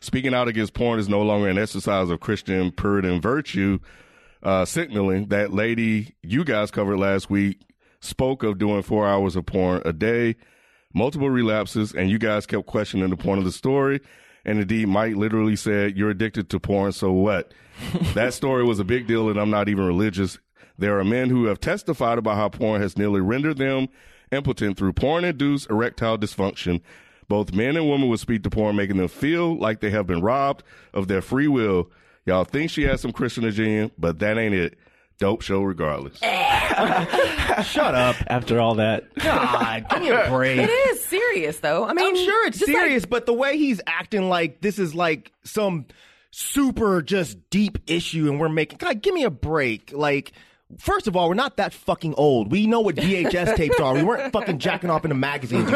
Speaking 0.00 0.34
out 0.34 0.48
against 0.48 0.74
porn 0.74 0.98
is 0.98 1.08
no 1.08 1.22
longer 1.22 1.48
an 1.48 1.58
exercise 1.58 2.10
of 2.10 2.20
Christian 2.20 2.70
Puritan 2.70 3.20
virtue, 3.20 3.78
uh, 4.42 4.64
signaling 4.64 5.26
that 5.28 5.52
lady 5.52 6.14
you 6.22 6.44
guys 6.44 6.70
covered 6.70 6.98
last 6.98 7.28
week 7.30 7.60
spoke 8.00 8.42
of 8.42 8.58
doing 8.58 8.82
four 8.82 9.06
hours 9.06 9.36
of 9.36 9.44
porn 9.46 9.82
a 9.84 9.92
day, 9.92 10.36
multiple 10.94 11.28
relapses, 11.28 11.92
and 11.92 12.10
you 12.10 12.18
guys 12.18 12.46
kept 12.46 12.66
questioning 12.66 13.10
the 13.10 13.16
point 13.16 13.38
of 13.38 13.44
the 13.44 13.52
story. 13.52 14.00
And 14.44 14.58
indeed, 14.58 14.88
Mike 14.88 15.16
literally 15.16 15.56
said, 15.56 15.96
You're 15.96 16.10
addicted 16.10 16.48
to 16.50 16.60
porn, 16.60 16.92
so 16.92 17.12
what? 17.12 17.52
that 18.14 18.34
story 18.34 18.64
was 18.64 18.78
a 18.78 18.84
big 18.84 19.06
deal, 19.06 19.28
and 19.28 19.38
I'm 19.38 19.50
not 19.50 19.68
even 19.68 19.86
religious. 19.86 20.38
There 20.78 20.98
are 20.98 21.04
men 21.04 21.28
who 21.28 21.44
have 21.44 21.60
testified 21.60 22.18
about 22.18 22.36
how 22.36 22.48
porn 22.48 22.80
has 22.80 22.96
nearly 22.96 23.20
rendered 23.20 23.58
them 23.58 23.88
impotent 24.32 24.76
through 24.76 24.92
porn 24.92 25.24
induced 25.24 25.68
erectile 25.70 26.16
dysfunction. 26.18 26.80
Both 27.28 27.52
men 27.52 27.76
and 27.76 27.88
women 27.88 28.08
would 28.08 28.20
speak 28.20 28.42
to 28.42 28.50
porn, 28.50 28.76
making 28.76 28.96
them 28.96 29.08
feel 29.08 29.56
like 29.56 29.80
they 29.80 29.90
have 29.90 30.06
been 30.06 30.20
robbed 30.20 30.62
of 30.92 31.06
their 31.06 31.22
free 31.22 31.48
will. 31.48 31.90
Y'all 32.26 32.44
think 32.44 32.70
she 32.70 32.82
has 32.84 33.00
some 33.00 33.12
Christian 33.12 33.44
agenda, 33.44 33.92
but 33.98 34.18
that 34.18 34.38
ain't 34.38 34.54
it. 34.54 34.78
Dope 35.20 35.42
show 35.42 35.62
regardless. 35.62 36.18
Shut 36.20 37.94
up. 37.94 38.16
After 38.26 38.58
all 38.58 38.76
that, 38.76 39.14
God, 39.16 39.86
give 39.90 40.00
me 40.00 40.08
a 40.08 40.26
break. 40.30 40.58
It 40.58 40.70
is 40.70 41.04
serious, 41.04 41.58
though. 41.60 41.84
I 41.84 41.92
mean, 41.92 42.06
I'm 42.06 42.16
sure 42.16 42.46
it's 42.46 42.58
just 42.58 42.72
like- 42.72 42.80
serious, 42.82 43.04
but 43.04 43.26
the 43.26 43.34
way 43.34 43.56
he's 43.58 43.80
acting 43.86 44.28
like 44.30 44.60
this 44.62 44.78
is 44.78 44.94
like 44.94 45.30
some 45.44 45.84
super 46.30 47.02
just 47.02 47.50
deep 47.50 47.78
issue 47.86 48.30
and 48.30 48.40
we're 48.40 48.48
making 48.48 48.78
God, 48.78 49.02
give 49.02 49.12
me 49.14 49.24
a 49.24 49.30
break. 49.30 49.92
Like 49.92 50.32
First 50.78 51.08
of 51.08 51.16
all, 51.16 51.28
we're 51.28 51.34
not 51.34 51.56
that 51.56 51.74
fucking 51.74 52.14
old. 52.14 52.52
We 52.52 52.68
know 52.68 52.78
what 52.80 52.94
VHS 52.94 53.56
tapes 53.56 53.80
are. 53.80 53.92
We 53.92 54.04
weren't 54.04 54.32
fucking 54.32 54.60
jacking 54.60 54.88
off 54.88 55.04
in 55.04 55.08
the 55.08 55.16
magazines. 55.16 55.68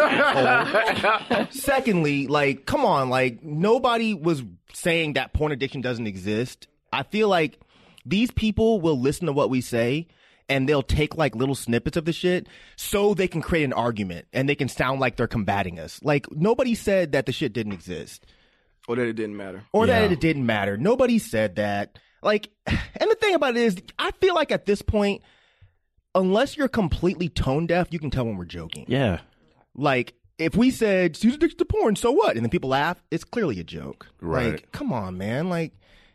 Secondly, 1.50 2.28
like, 2.28 2.64
come 2.66 2.84
on, 2.84 3.10
like, 3.10 3.42
nobody 3.42 4.14
was 4.14 4.44
saying 4.72 5.14
that 5.14 5.32
porn 5.32 5.50
addiction 5.50 5.80
doesn't 5.80 6.06
exist. 6.06 6.68
I 6.92 7.02
feel 7.02 7.28
like 7.28 7.58
these 8.06 8.30
people 8.30 8.80
will 8.80 8.99
listen 9.00 9.26
to 9.26 9.32
what 9.32 9.50
we 9.50 9.61
say 9.61 10.06
and 10.49 10.68
they'll 10.68 10.82
take 10.82 11.16
like 11.16 11.34
little 11.34 11.54
snippets 11.54 11.96
of 11.96 12.04
the 12.04 12.12
shit 12.12 12.46
so 12.76 13.14
they 13.14 13.26
can 13.28 13.40
create 13.40 13.64
an 13.64 13.73
argument 13.73 14.26
and 14.32 14.49
they 14.49 14.54
can 14.54 14.68
sound 14.68 15.00
like 15.00 15.16
they're 15.16 15.26
combating 15.26 15.78
us. 15.78 16.00
Like 16.02 16.30
nobody 16.30 16.75
said 16.75 17.12
that 17.12 17.26
the 17.26 17.32
shit 17.32 17.52
didn't 17.52 17.73
exist 17.73 18.26
Or 18.87 18.96
that 18.96 19.06
it 19.06 19.14
didn't 19.14 19.37
matter. 19.37 19.64
or 19.73 19.87
Yeah. 19.87 20.00
that 20.02 20.12
it 20.12 20.20
didn't 20.20 20.44
matter. 20.44 20.76
Nobody 20.76 21.18
said 21.18 21.56
that. 21.56 21.99
Like, 22.23 22.50
and 22.66 23.11
the 23.11 23.16
thing 23.20 23.34
about 23.34 23.56
it 23.56 23.62
is, 23.62 23.76
I 23.99 24.11
feel 24.12 24.34
like 24.34 24.50
at 24.52 24.66
this 24.66 24.82
point, 24.82 25.23
unless 26.14 26.56
you're 26.56 26.68
completely 26.68 27.28
tone 27.28 27.66
deaf, 27.66 27.88
you 27.90 27.99
can 27.99 28.11
tell 28.11 28.25
when 28.26 28.37
we're 28.37 28.44
joking. 28.44 28.84
yeah. 28.88 29.20
Like, 29.76 30.14
if 30.38 30.54
we 30.56 30.70
said 30.70 31.16
she's 31.16 31.34
addicted 31.34 31.58
to 31.58 31.64
porn, 31.64 31.96
so 31.96 32.12
what? 32.12 32.37
And 32.37 32.44
then 32.44 32.50
people 32.50 32.70
laugh, 32.70 33.02
it's 33.11 33.25
clearly 33.25 33.58
a 33.61 33.64
joke. 33.64 34.06
Right. 34.20 34.52
Like, 34.52 34.73
come 34.73 34.92
on, 34.92 35.16
man. 35.18 35.49
Like, 35.49 35.73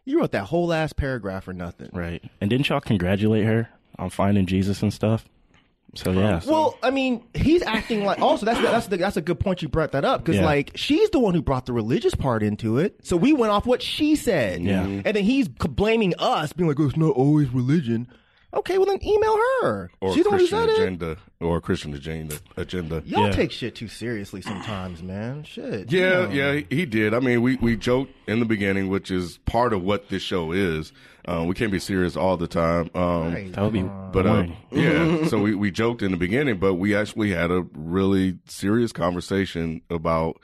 you 0.10 0.20
wrote 0.20 0.32
that 0.32 0.46
whole 0.46 0.74
ass 0.74 0.92
paragraph 0.92 1.44
for 1.46 1.54
nothing. 1.54 1.90
Right. 1.94 2.24
And 2.42 2.50
didn't 2.50 2.68
y'all 2.70 2.82
congratulate 2.82 3.46
her 3.46 3.70
on 3.98 4.10
finding 4.10 4.46
Jesus 4.48 4.82
and 4.82 4.92
stuff? 4.94 5.26
So 5.96 6.12
yeah. 6.12 6.40
Well, 6.46 6.78
I 6.84 6.92
mean, 6.92 7.24
he's 7.34 7.64
acting 7.64 8.04
like. 8.06 8.20
Also, 8.20 8.46
that's 8.46 8.60
that's 8.62 8.88
the, 8.88 8.98
that's 8.98 9.18
a 9.18 9.22
good 9.22 9.40
point 9.40 9.62
you 9.64 9.70
brought 9.70 9.92
that 9.94 10.06
up 10.06 10.22
because 10.24 10.36
Yeah. 10.40 10.46
like 10.46 10.72
she's 10.76 11.10
the 11.10 11.20
one 11.20 11.34
who 11.34 11.42
brought 11.42 11.66
the 11.66 11.74
religious 11.74 12.14
part 12.14 12.44
into 12.44 12.78
it. 12.78 13.00
So 13.04 13.18
we 13.18 13.34
went 13.34 13.52
off 13.52 13.66
what 13.66 13.82
she 13.82 14.16
said. 14.16 14.62
Yeah. 14.62 14.84
and 14.84 15.04
then 15.04 15.24
he's 15.24 15.48
blaming 15.48 16.14
us, 16.20 16.54
being 16.54 16.68
like, 16.68 16.80
"Oh, 16.80 16.86
it's 16.88 16.96
not 16.98 17.16
always 17.16 17.50
religion." 17.50 18.08
Okay, 18.52 18.78
well 18.80 18.88
then 18.88 18.98
email 19.06 19.38
her. 19.62 19.92
Or 20.02 20.14
She's 20.16 20.24
the 20.24 20.32
one 20.32 20.40
who 20.40 20.48
Christian 20.48 20.60
said 20.68 20.70
it. 20.70 20.82
agenda. 20.82 21.18
Or 21.40 21.62
Christian 21.62 21.94
agenda. 21.94 22.36
agenda. 22.58 23.04
Y'all 23.06 23.26
Yeah. 23.28 23.32
take 23.32 23.52
shit 23.52 23.76
too 23.76 23.88
seriously 23.88 24.42
sometimes, 24.42 25.04
man. 25.04 25.44
Shit. 25.44 25.92
Yeah, 25.92 26.10
No. 26.26 26.30
yeah, 26.32 26.54
he- 26.56 26.76
he 26.78 26.86
did. 26.88 27.14
I 27.14 27.20
mean, 27.20 27.44
we, 27.44 27.58
we 27.58 27.78
joked 27.78 28.12
in 28.28 28.40
the 28.40 28.46
beginning, 28.46 28.90
which 28.90 29.12
is 29.12 29.38
part 29.46 29.72
of 29.72 29.84
what 29.84 30.10
this 30.10 30.24
show 30.24 30.52
is. 30.52 30.92
Um, 31.26 31.46
we 31.48 31.54
can't 31.54 31.72
be 31.72 31.78
serious 31.80 32.18
all 32.18 32.38
the 32.38 32.48
time. 32.48 32.90
Um, 32.96 33.34
Right. 33.34 33.54
that 33.54 33.62
would 33.64 33.74
be 33.74 33.84
But 33.84 34.26
uh, 34.26 34.34
boring. 34.34 34.58
yeah, 34.72 35.26
so 35.28 35.40
we, 35.40 35.54
we 35.54 35.70
joked 35.70 36.02
in 36.02 36.10
the 36.10 36.18
beginning, 36.18 36.58
but 36.58 36.74
we 36.74 36.96
actually 36.96 37.30
had 37.32 37.52
a 37.52 37.66
really 37.76 38.40
serious 38.48 38.92
conversation 38.92 39.82
about 39.92 40.38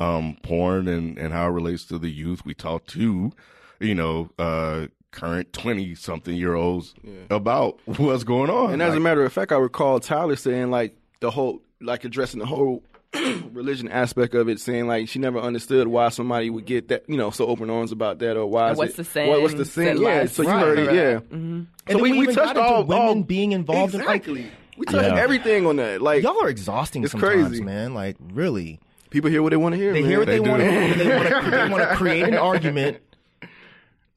um, 0.00 0.36
porn 0.42 0.88
and, 0.88 1.16
and 1.16 1.32
how 1.32 1.46
it 1.46 1.50
relates 1.50 1.84
to 1.84 1.98
the 1.98 2.10
youth. 2.10 2.44
We 2.44 2.54
talked 2.54 2.88
to, 2.90 3.30
you 3.78 3.94
know, 3.94 4.30
uh, 4.36 4.86
current 5.12 5.52
twenty 5.52 5.94
something 5.94 6.34
year 6.34 6.54
olds 6.54 6.94
about 7.30 7.78
what's 7.84 8.24
going 8.24 8.50
on. 8.50 8.72
And 8.72 8.82
as 8.82 8.94
a 8.94 9.00
matter 9.00 9.24
of 9.24 9.32
fact, 9.32 9.52
I 9.52 9.56
recall 9.56 10.00
Tyler 10.00 10.34
saying 10.36 10.70
like 10.70 10.96
the 11.20 11.30
whole, 11.30 11.62
like 11.80 12.04
addressing 12.04 12.40
the 12.40 12.46
whole 12.46 12.82
religion 13.52 13.88
aspect 13.88 14.34
of 14.34 14.48
it, 14.48 14.58
saying 14.60 14.86
like 14.86 15.08
she 15.08 15.18
never 15.18 15.38
understood 15.38 15.86
why 15.86 16.08
somebody 16.08 16.50
would 16.50 16.64
get 16.64 16.88
that, 16.88 17.04
you 17.08 17.16
know, 17.16 17.30
so 17.30 17.46
open 17.46 17.70
arms 17.70 17.92
about 17.92 18.18
that, 18.20 18.36
or 18.36 18.46
why 18.46 18.72
what's 18.72 18.94
it- 18.94 18.96
the 18.96 19.04
sin? 19.04 19.28
What, 19.28 19.42
what's 19.42 19.54
the 19.54 19.64
sin? 19.64 19.96
Sin 19.98 20.02
Yeah, 20.02 20.08
lies. 20.20 20.32
so 20.32 20.42
you 20.42 20.48
Right, 20.48 20.60
heard 20.60 20.78
it, 20.78 20.86
right, 20.86 20.94
yeah. 20.96 21.02
right. 21.12 21.24
Mm-hmm. 21.30 21.62
And 21.86 21.98
So 21.98 21.98
we, 22.02 22.12
we, 22.12 22.18
we 22.20 22.26
touched 22.26 22.36
got 22.38 22.56
into 22.56 22.62
all 22.62 22.84
women 22.84 23.06
all- 23.18 23.22
being 23.22 23.52
involved 23.52 23.94
exactly. 23.94 24.42
in 24.42 24.50
we 24.78 24.86
touched 24.86 25.06
Yeah. 25.14 25.20
everything 25.22 25.66
on 25.66 25.76
that. 25.76 26.00
Like 26.00 26.24
like 26.24 26.34
y'all 26.34 26.42
are 26.42 26.48
exhausting 26.48 27.02
It's 27.02 27.12
sometimes, 27.12 27.48
crazy. 27.48 27.62
man. 27.62 27.92
Like 27.92 28.16
really. 28.32 28.80
people 29.10 29.28
hear 29.30 29.42
what 29.42 29.50
they 29.50 29.56
want 29.58 29.74
to 29.74 29.76
hear. 29.78 29.92
They 29.92 30.00
man. 30.00 30.10
hear 30.10 30.18
what 30.20 30.26
they, 30.26 30.38
They 30.38 30.48
want. 30.48 30.62
to 30.62 30.68
They 30.68 31.08
want 31.16 31.44
to. 31.44 31.50
They 31.50 31.68
want 31.68 31.90
to 31.90 31.96
create 31.96 32.22
an 32.24 32.34
argument, 32.36 32.96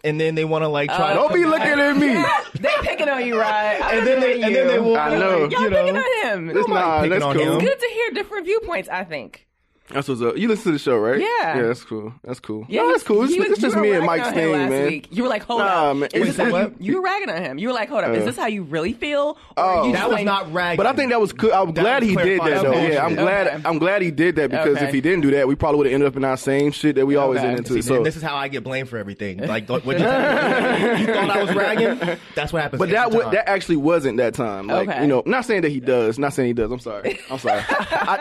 and 0.05 0.19
then 0.19 0.35
they 0.35 0.45
want 0.45 0.63
to 0.63 0.67
like 0.67 0.89
try. 0.89 1.11
Oh, 1.13 1.15
don't 1.15 1.33
be 1.33 1.45
looking 1.45 1.79
at 1.79 1.97
me. 1.97 2.23
They 2.61 2.71
picking 2.81 3.09
on 3.09 3.25
you, 3.25 3.37
right? 3.39 3.79
I'm 3.81 3.97
And 3.99 4.07
then 4.07 4.19
they- 4.21 4.27
looking 4.39 4.43
and 4.45 4.55
at 4.55 4.57
then 4.59 4.67
they 4.67 4.79
will, 4.79 4.97
I 4.97 5.09
know. 5.17 5.37
Y'all 5.49 5.61
you 5.63 5.69
know, 5.69 5.83
picking 5.83 5.97
on 5.97 6.27
him. 6.49 6.57
It's 6.57 6.67
not. 6.69 7.03
picking 7.03 7.21
on 7.21 7.35
cool. 7.35 7.53
him. 7.55 7.59
Good 7.59 7.79
to 7.79 7.87
hear 7.93 8.11
different 8.11 8.45
viewpoints. 8.45 8.87
I 8.89 9.03
think. 9.03 9.45
That's 9.91 10.07
what's 10.07 10.21
up. 10.21 10.35
You 10.35 10.47
listen 10.47 10.63
to 10.65 10.71
the 10.71 10.79
show, 10.79 10.97
right? 10.97 11.19
Yeah. 11.19 11.57
Yeah, 11.57 11.61
that's 11.67 11.83
cool. 11.83 12.11
That's 12.23 12.39
cool. 12.39 12.65
Yeah, 12.67 12.81
no, 12.81 12.91
that's 12.91 13.03
cool. 13.03 13.23
It's, 13.23 13.33
he 13.33 13.39
was- 13.39 13.49
it's 13.51 13.61
just 13.61 13.75
me 13.77 13.91
and 13.91 14.03
Mike's 14.03 14.27
on 14.27 14.33
him 14.33 14.39
thing, 14.39 14.51
last 14.53 14.69
man. 14.71 14.87
Week. 14.87 15.07
You 15.11 15.21
were 15.23 15.29
like, 15.29 15.43
hold 15.43 15.59
Nah, 15.59 15.91
up. 15.91 15.97
man, 15.97 16.09
Is 16.11 16.27
it's 16.29 16.37
this 16.37 16.51
how 16.51 16.51
just- 16.69 16.81
you, 16.81 16.91
you 16.93 16.95
were 16.97 17.03
ragging 17.03 17.29
on 17.29 17.41
him. 17.43 17.57
You 17.59 17.67
were 17.67 17.73
like, 17.75 17.89
hold 17.89 18.03
up. 18.03 18.09
is 18.15 18.23
uh. 18.23 18.25
this 18.25 18.35
how 18.35 18.47
you 18.47 18.63
really 18.63 18.93
feel? 18.93 19.37
Oh. 19.57 19.91
That 19.91 20.07
was 20.09 20.15
like- 20.15 20.25
not 20.25 20.51
ragging. 20.51 20.77
But 20.77 20.87
I 20.87 20.93
think 20.93 21.11
that 21.11 21.21
was 21.21 21.33
good. 21.33 21.51
I'm 21.51 21.71
glad 21.71 22.01
he 22.01 22.15
did 22.15 22.41
that 22.41 22.63
though. 22.63 22.71
bullshit. 22.71 22.93
Yeah, 22.93 23.05
I'm 23.05 23.13
glad. 23.13 23.47
Okay. 23.47 23.61
I'm 23.63 23.77
glad 23.77 24.01
he 24.01 24.09
did 24.09 24.37
that 24.37 24.49
because 24.49 24.75
Okay. 24.77 24.87
if 24.87 24.93
he 24.93 25.01
didn't 25.01 25.21
do 25.21 25.31
that, 25.31 25.47
we 25.47 25.53
probably 25.53 25.77
would 25.77 25.85
have 25.87 25.93
ended 25.93 26.07
up 26.07 26.17
in 26.17 26.23
our 26.25 26.37
same 26.37 26.71
shit 26.71 26.95
that 26.95 27.05
we 27.05 27.15
always 27.15 27.39
Okay. 27.39 27.49
end 27.49 27.59
into. 27.59 27.73
See, 27.73 27.81
So, 27.83 28.03
this 28.03 28.15
is 28.15 28.23
how 28.23 28.35
I 28.35 28.47
get 28.47 28.63
blamed 28.63 28.89
for 28.89 28.97
everything. 28.97 29.37
Like, 29.37 29.69
what 29.69 29.85
you, 29.85 29.91
you 29.93 29.99
thought 29.99 31.29
I 31.29 31.43
was 31.43 31.53
ragging? 31.55 32.17
That's 32.33 32.51
what 32.51 32.63
happens. 32.63 32.79
but 32.79 32.89
that 32.89 33.05
every 33.07 33.17
wa- 33.19 33.23
time. 33.25 33.33
that 33.35 33.47
actually 33.49 33.77
wasn't 33.77 34.17
that 34.17 34.33
time. 34.33 34.65
Like 34.67 34.89
Okay. 34.89 35.01
you 35.01 35.07
know, 35.07 35.21
not 35.27 35.45
saying 35.45 35.61
that 35.61 35.69
he 35.69 35.79
does. 35.79 36.17
Not 36.17 36.33
saying 36.33 36.47
he 36.47 36.53
does. 36.53 36.71
I'm 36.71 36.79
sorry. 36.79 37.19
I'm 37.29 37.37
sorry. 37.37 37.61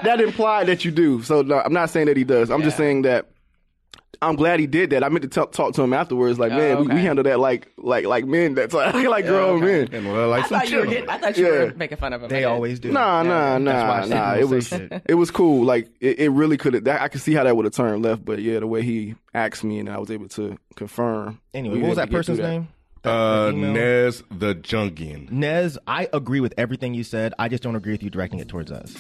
That 0.05 0.21
implied 0.21 0.67
that 0.67 0.85
you 0.85 0.91
do. 0.91 1.23
So 1.23 1.43
no, 1.57 1.63
I'm 1.65 1.73
not 1.73 1.91
saying 1.91 2.07
that 2.07 2.17
he 2.17 2.25
does. 2.25 2.51
I'm 2.51 2.63
just 2.63 2.77
saying 2.77 3.03
that. 3.03 3.27
I'm 4.23 4.37
glad 4.37 4.59
he 4.59 4.67
did 4.67 4.91
that. 4.91 5.05
I 5.05 5.09
meant 5.11 5.23
to 5.23 5.29
talk, 5.29 5.53
talk 5.53 5.75
to 5.75 5.83
him 5.83 5.93
afterwards. 5.93 6.39
Like, 6.39 6.51
man, 6.53 6.79
we, 6.79 6.83
we 6.87 6.93
okay. 6.93 7.03
handled 7.03 7.27
that 7.27 7.41
like 7.41 7.69
like 7.77 8.07
like 8.07 8.25
men. 8.25 8.55
That's 8.55 8.73
like 8.75 8.95
like 8.95 9.27
grown 9.27 9.61
men. 9.61 9.89
and 9.93 10.07
well, 10.11 10.29
like 10.29 10.45
I 10.45 10.49
thought 10.49 10.71
you 10.71 10.77
were 10.79 10.83
children. 10.85 10.91
getting, 10.91 11.11
I 11.11 11.19
thought 11.19 11.37
you 11.37 11.45
Yeah. 11.45 11.51
were 11.65 11.75
making 11.77 11.99
fun 11.99 12.13
of 12.13 12.23
him. 12.23 12.29
They 12.31 12.39
did. 12.41 12.45
always 12.47 12.81
do. 12.81 12.91
Nah, 12.93 13.23
nah, 13.23 13.59
That's 13.59 14.11
why 14.11 14.17
nah, 14.17 14.33
nah. 14.33 14.35
It 14.39 14.49
was 14.49 14.73
it 15.07 15.15
was 15.15 15.31
cool. 15.31 15.65
Like 15.65 15.91
it, 16.01 16.21
it 16.21 16.29
really 16.31 16.57
could 16.57 16.73
have. 16.75 16.87
I 16.89 17.09
could 17.09 17.21
see 17.21 17.35
how 17.35 17.45
that 17.45 17.55
would 17.55 17.65
have 17.67 17.75
turned 17.75 18.03
left, 18.03 18.25
but 18.25 18.41
yeah, 18.41 18.61
the 18.61 18.67
way 18.67 18.83
he 18.83 19.15
asked 19.35 19.63
me 19.65 19.79
and 19.81 19.91
I 19.91 19.99
was 19.99 20.11
able 20.11 20.29
to 20.29 20.57
confirm. 20.77 21.41
Anyway, 21.53 21.81
what 21.81 21.89
was 21.91 21.97
that 21.97 22.11
person's 22.11 22.39
that. 22.39 22.49
name? 22.49 22.69
That- 23.03 23.11
Uh. 23.11 23.51
Nez 23.51 24.23
the 24.31 24.55
Jungian. 24.55 25.31
Nez, 25.31 25.77
I 25.87 26.09
agree 26.15 26.41
with 26.41 26.55
everything 26.57 26.95
you 26.95 27.05
said. 27.05 27.35
I 27.39 27.49
just 27.49 27.63
don't 27.63 27.77
agree 27.77 27.93
with 27.93 28.03
you 28.03 28.09
directing 28.09 28.39
it 28.39 28.49
towards 28.49 28.73
us. 28.73 28.97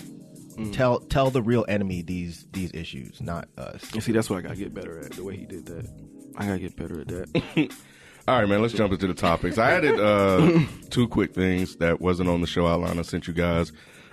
Mm. 0.56 0.73
Tell 0.73 1.00
tell 1.00 1.30
the 1.30 1.42
real 1.42 1.64
enemy 1.68 2.02
these 2.02 2.46
these 2.52 2.70
issues, 2.75 3.20
not 3.20 3.49
us. 3.58 3.82
And 3.92 4.02
see, 4.02 4.12
that's 4.12 4.30
what 4.30 4.38
I 4.38 4.42
gotta 4.42 4.56
get 4.56 4.73
better 4.75 4.99
at. 5.00 5.12
The 5.12 5.25
way 5.25 5.37
he 5.37 5.46
did 5.46 5.66
that, 5.66 5.87
I 6.37 6.46
gotta 6.46 6.58
get 6.61 6.76
better 6.76 7.00
at 7.00 7.08
that. 7.08 7.75
All 8.28 8.38
right, 8.40 8.49
man. 8.49 8.62
Let's 8.62 8.73
jump 8.73 8.92
into 8.92 9.06
the 9.06 9.14
topics. 9.14 9.58
I 9.58 9.73
added 9.73 9.99
uh, 10.00 10.61
two 10.90 11.08
quick 11.08 11.34
things 11.34 11.76
that 11.76 12.00
wasn't 12.00 12.28
on 12.30 12.40
the 12.40 12.46
show 12.46 12.66
outline. 12.66 12.99
I 12.99 13.02
sent 13.02 13.26
you 13.26 13.34
guys 13.34 13.70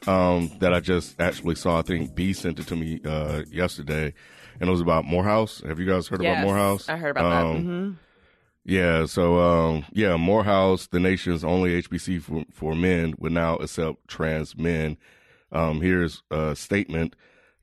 um, 0.07 0.51
that 0.59 0.73
I 0.73 0.79
just 0.79 1.19
actually 1.21 1.55
saw. 1.55 1.79
I 1.79 1.81
think 1.83 2.13
B 2.15 2.33
sent 2.33 2.59
it 2.59 2.67
to 2.67 2.75
me 2.75 2.99
uh, 3.05 3.43
yesterday, 3.49 4.13
and 4.59 4.67
it 4.67 4.71
was 4.71 4.81
about 4.81 5.05
Morehouse. 5.05 5.61
Have 5.65 5.79
you 5.79 5.85
guys 5.85 6.07
heard 6.07 6.21
Yes, 6.23 6.33
about 6.33 6.43
Morehouse? 6.43 6.89
I 6.89 6.97
heard 6.97 7.11
about 7.11 7.31
Um, 7.45 7.53
that. 7.55 7.61
hmm 7.63 7.91
Yeah, 8.65 9.05
so 9.05 9.39
um, 9.39 9.85
yeah, 9.93 10.17
Morehouse, 10.17 10.87
the 10.87 10.99
nation's 10.99 11.43
only 11.45 11.81
HBC 11.81 12.21
for, 12.21 12.43
for 12.51 12.75
men, 12.75 13.13
would 13.17 13.31
now 13.31 13.55
accept 13.57 14.07
trans 14.07 14.57
men. 14.57 14.97
Um, 15.51 15.81
here's 15.81 16.23
a 16.31 16.55
statement 16.55 17.15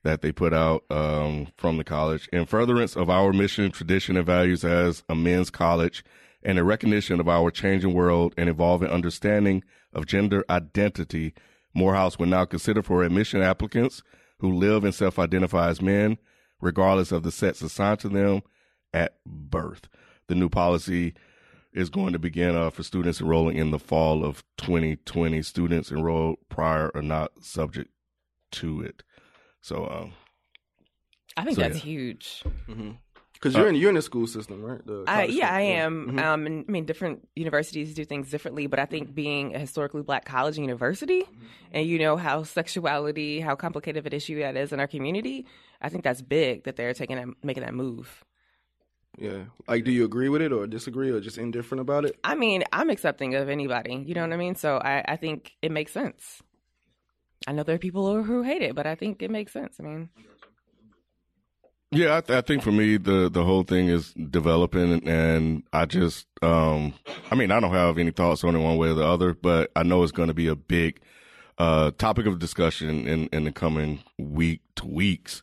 that 0.03 0.21
they 0.21 0.31
put 0.31 0.53
out 0.53 0.83
um, 0.89 1.47
from 1.57 1.77
the 1.77 1.83
college 1.83 2.29
in 2.31 2.45
furtherance 2.45 2.95
of 2.95 3.09
our 3.09 3.33
mission, 3.33 3.71
tradition, 3.71 4.15
and 4.15 4.25
values 4.25 4.63
as 4.63 5.03
a 5.09 5.15
men's 5.15 5.49
college, 5.49 6.03
and 6.43 6.57
in 6.57 6.65
recognition 6.65 7.19
of 7.19 7.27
our 7.27 7.51
changing 7.51 7.93
world 7.93 8.33
and 8.37 8.49
evolving 8.49 8.89
understanding 8.89 9.63
of 9.93 10.05
gender 10.05 10.45
identity. 10.49 11.33
Morehouse 11.73 12.17
would 12.17 12.29
now 12.29 12.45
consider 12.45 12.81
for 12.81 13.03
admission 13.03 13.41
applicants 13.41 14.01
who 14.39 14.53
live 14.53 14.83
and 14.83 14.95
self-identify 14.95 15.69
as 15.69 15.81
men, 15.81 16.17
regardless 16.61 17.11
of 17.11 17.23
the 17.23 17.31
sex 17.31 17.61
assigned 17.61 17.99
to 17.99 18.09
them 18.09 18.41
at 18.93 19.17
birth. 19.25 19.87
The 20.27 20.35
new 20.35 20.49
policy 20.49 21.13
is 21.73 21.89
going 21.89 22.13
to 22.13 22.19
begin 22.19 22.55
uh, 22.55 22.69
for 22.69 22.83
students 22.83 23.21
enrolling 23.21 23.57
in 23.57 23.71
the 23.71 23.79
fall 23.79 24.25
of 24.25 24.43
2020. 24.57 25.41
Students 25.41 25.91
enrolled 25.91 26.37
prior 26.49 26.91
are 26.95 27.01
not 27.01 27.31
subject 27.41 27.91
to 28.53 28.81
it. 28.81 29.03
So, 29.61 29.85
um, 29.87 30.13
I 31.37 31.43
think 31.43 31.55
So, 31.55 31.61
that's 31.61 31.77
yeah. 31.77 31.81
huge. 31.83 32.43
Because 33.33 33.55
you're 33.55 33.69
in 33.69 33.75
you're 33.75 33.89
in 33.89 33.95
the 33.95 34.01
school 34.01 34.27
system, 34.27 34.61
right? 34.61 34.85
The 34.85 35.05
I, 35.07 35.15
college 35.21 35.31
yeah, 35.35 35.53
I 35.53 35.61
system. 35.61 36.19
am. 36.19 36.19
Um, 36.19 36.45
and, 36.45 36.65
I 36.67 36.71
mean, 36.71 36.85
different 36.85 37.27
universities 37.35 37.93
do 37.93 38.03
things 38.03 38.29
differently, 38.29 38.67
but 38.67 38.79
I 38.79 38.85
think 38.85 39.15
being 39.15 39.55
a 39.55 39.59
historically 39.59 40.01
black 40.01 40.25
college 40.25 40.57
and 40.57 40.65
university, 40.65 41.23
and 41.71 41.87
you 41.87 41.99
know 41.99 42.17
how 42.17 42.43
sexuality, 42.43 43.39
how 43.39 43.55
complicated 43.55 43.99
of 43.99 44.05
an 44.07 44.13
issue 44.13 44.39
that 44.39 44.57
is 44.57 44.73
in 44.73 44.81
our 44.81 44.87
community, 44.87 45.45
I 45.81 45.87
think 45.87 46.03
that's 46.03 46.21
big 46.21 46.65
that 46.65 46.75
they're 46.75 46.93
taking 46.93 47.15
that, 47.15 47.27
making 47.41 47.63
that 47.63 47.73
move. 47.73 48.25
Yeah. 49.19 49.45
Like, 49.67 49.83
do 49.83 49.91
you 49.91 50.05
agree 50.05 50.29
with 50.29 50.41
it 50.41 50.53
or 50.53 50.65
disagree 50.65 51.09
or 51.11 51.19
just 51.19 51.37
indifferent 51.37 51.81
about 51.81 52.05
it? 52.05 52.17
I 52.23 52.35
mean, 52.35 52.63
I'm 52.71 52.89
accepting 52.89 53.35
of 53.35 53.49
anybody. 53.49 53.95
You 54.07 54.15
know 54.15 54.21
what 54.21 54.31
I 54.31 54.37
mean? 54.37 54.55
So 54.55 54.77
I, 54.77 55.03
I 55.07 55.15
think 55.17 55.57
it 55.61 55.71
makes 55.71 55.91
sense. 55.91 56.41
I 57.47 57.51
know 57.51 57.63
there 57.63 57.75
are 57.75 57.79
people 57.79 58.13
who, 58.13 58.23
who 58.23 58.43
hate 58.43 58.61
it, 58.61 58.75
but 58.75 58.87
I 58.87 58.95
think 58.95 59.21
it 59.21 59.29
makes 59.31 59.51
sense. 59.51 59.75
I 59.79 59.83
mean, 59.83 60.09
Yeah, 61.91 62.17
I, 62.17 62.21
th- 62.21 62.37
I 62.37 62.41
think 62.41 62.63
for 62.63 62.71
me 62.71 62.97
the 62.97 63.29
the 63.29 63.43
whole 63.43 63.63
thing 63.63 63.87
is 63.89 64.13
developing, 64.13 65.07
and 65.07 65.63
I 65.73 65.85
just, 65.85 66.27
um, 66.43 66.93
I 67.31 67.35
mean, 67.35 67.51
I 67.51 67.59
don't 67.59 67.71
have 67.73 67.97
any 67.97 68.11
thoughts 68.11 68.43
on 68.43 68.55
it 68.55 68.59
one 68.59 68.77
way 68.77 68.89
or 68.89 68.93
the 68.93 69.05
other, 69.05 69.33
but 69.33 69.71
I 69.75 69.83
know 69.83 70.03
it's 70.03 70.11
going 70.11 70.27
to 70.27 70.33
be 70.35 70.47
a 70.47 70.55
big 70.55 71.01
uh, 71.57 71.91
topic 71.97 72.27
of 72.27 72.39
discussion 72.39 73.07
in 73.07 73.27
in 73.27 73.43
the 73.45 73.51
coming 73.51 74.03
week 74.17 74.61
to 74.75 74.85
weeks. 74.87 75.41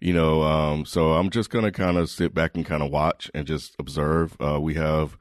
You 0.00 0.12
know, 0.12 0.42
um, 0.42 0.84
so 0.84 1.12
I'm 1.14 1.28
just 1.30 1.50
going 1.50 1.64
to 1.64 1.72
kind 1.72 1.96
of 1.96 2.08
sit 2.08 2.32
back 2.32 2.54
and 2.54 2.64
kind 2.64 2.82
of 2.82 2.90
watch 2.90 3.30
and 3.34 3.46
just 3.46 3.74
observe. 3.78 4.36
Uh, 4.40 4.60
we 4.60 4.74
have 4.74 5.16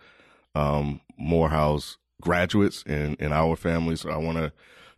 um, 0.55 1.01
Morehouse 1.17 1.98
graduates 2.22 2.84
in 2.84 3.15
in 3.15 3.31
our 3.31 3.55
family, 3.55 3.96
so 3.96 4.10
I 4.10 4.17
want 4.17 4.38
to 4.38 4.51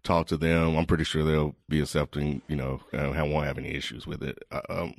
talk 0.03 0.27
to 0.27 0.38
them. 0.38 0.77
I'm 0.77 0.86
pretty 0.86 1.03
sure 1.05 1.24
they'll 1.24 1.55
be 1.67 1.79
accepting, 1.81 2.41
you 2.48 2.55
know, 2.55 2.81
and 2.91 3.17
I 3.17 3.24
won't 3.24 3.45
have 3.48 3.57
any 3.57 3.74
issues 3.74 4.05
with 4.07 4.21
it. 4.24 4.39
Uh, 4.51 4.62
Um, 4.69 4.93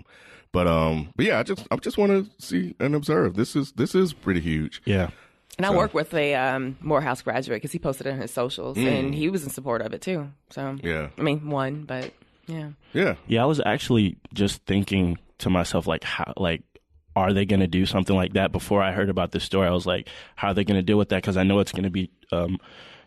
but 0.53 0.67
um, 0.67 1.13
but 1.15 1.27
yeah, 1.27 1.39
I 1.39 1.43
just 1.43 1.67
I 1.71 1.77
just 1.77 1.97
want 1.99 2.11
to 2.13 2.45
see 2.45 2.75
and 2.81 2.95
observe. 2.95 3.35
This 3.37 3.55
is 3.55 3.73
this 3.73 3.95
is 3.95 4.13
pretty 4.13 4.41
huge. 4.41 4.83
Yeah. 4.85 5.11
And 5.59 5.67
I 5.67 5.71
work 5.77 5.93
with 5.93 6.15
a 6.15 6.35
um, 6.37 6.79
Morehouse 6.81 7.21
graduate 7.21 7.57
because 7.57 7.73
he 7.73 7.79
posted 7.79 8.07
it 8.07 8.13
on 8.15 8.19
his 8.21 8.31
socials, 8.33 8.79
and 8.79 9.15
he 9.15 9.29
was 9.29 9.45
in 9.45 9.51
support 9.51 9.83
of 9.83 9.93
it 9.93 10.01
too. 10.01 10.31
So 10.49 10.63
Mm. 10.63 10.85
Yeah. 10.85 11.09
I 11.19 11.23
mean, 11.23 11.51
one, 11.51 11.85
but 11.85 12.13
yeah, 12.51 12.71
Yeah, 12.93 13.15
Yeah, 13.27 13.43
I 13.43 13.47
was 13.47 13.61
actually 13.65 14.19
just 14.35 14.65
thinking 14.67 15.19
to 15.39 15.51
myself, 15.51 15.87
like, 15.87 16.05
how, 16.05 16.33
like, 16.37 16.63
are 17.17 17.33
they 17.33 17.45
going 17.45 17.61
to 17.61 17.67
do 17.67 17.87
something 17.87 18.15
like 18.15 18.35
that? 18.35 18.53
Before 18.53 18.83
I 18.83 18.93
heard 18.93 19.11
about 19.11 19.33
this 19.33 19.45
story, 19.45 19.67
I 19.67 19.73
was 19.73 19.87
like, 19.87 20.09
how 20.37 20.49
are 20.49 20.55
they 20.55 20.65
going 20.65 20.79
to 20.79 20.83
deal 20.83 20.99
with 20.99 21.09
that? 21.11 21.23
Because 21.23 21.37
I 21.37 21.43
know 21.43 21.59
it's 21.59 21.73
going 21.73 21.85
to 21.85 21.91
be 21.91 22.11
um, 22.33 22.59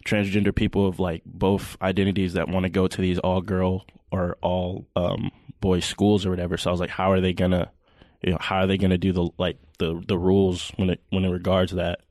transgender 0.06 0.54
people 0.54 0.88
of 0.88 1.00
like 1.00 1.24
both 1.26 1.78
identities 1.82 2.34
that 2.34 2.50
want 2.50 2.64
to 2.64 2.70
go 2.70 2.88
to 2.88 3.02
these 3.02 3.20
all 3.20 3.42
girl 3.42 3.86
or 4.12 4.38
all 4.42 4.86
um, 4.96 5.32
boys 5.62 5.86
schools 5.86 6.26
or 6.26 6.30
whatever. 6.30 6.58
So 6.58 6.70
I 6.70 6.74
was 6.74 6.80
like, 6.80 6.90
how 6.90 7.12
are 7.12 7.22
they 7.22 7.34
going 7.34 7.52
to, 7.52 7.70
you 8.22 8.32
know, 8.32 8.38
how 8.40 8.58
are 8.58 8.68
they 8.68 8.78
going 8.78 8.92
to 8.92 8.98
do 8.98 9.12
the 9.12 9.30
like 9.38 9.58
the 9.80 10.02
the 10.08 10.18
rules 10.18 10.72
when 10.76 10.90
it 10.90 11.02
when 11.10 11.26
it 11.26 11.30
regards 11.30 11.72
that? 11.74 12.02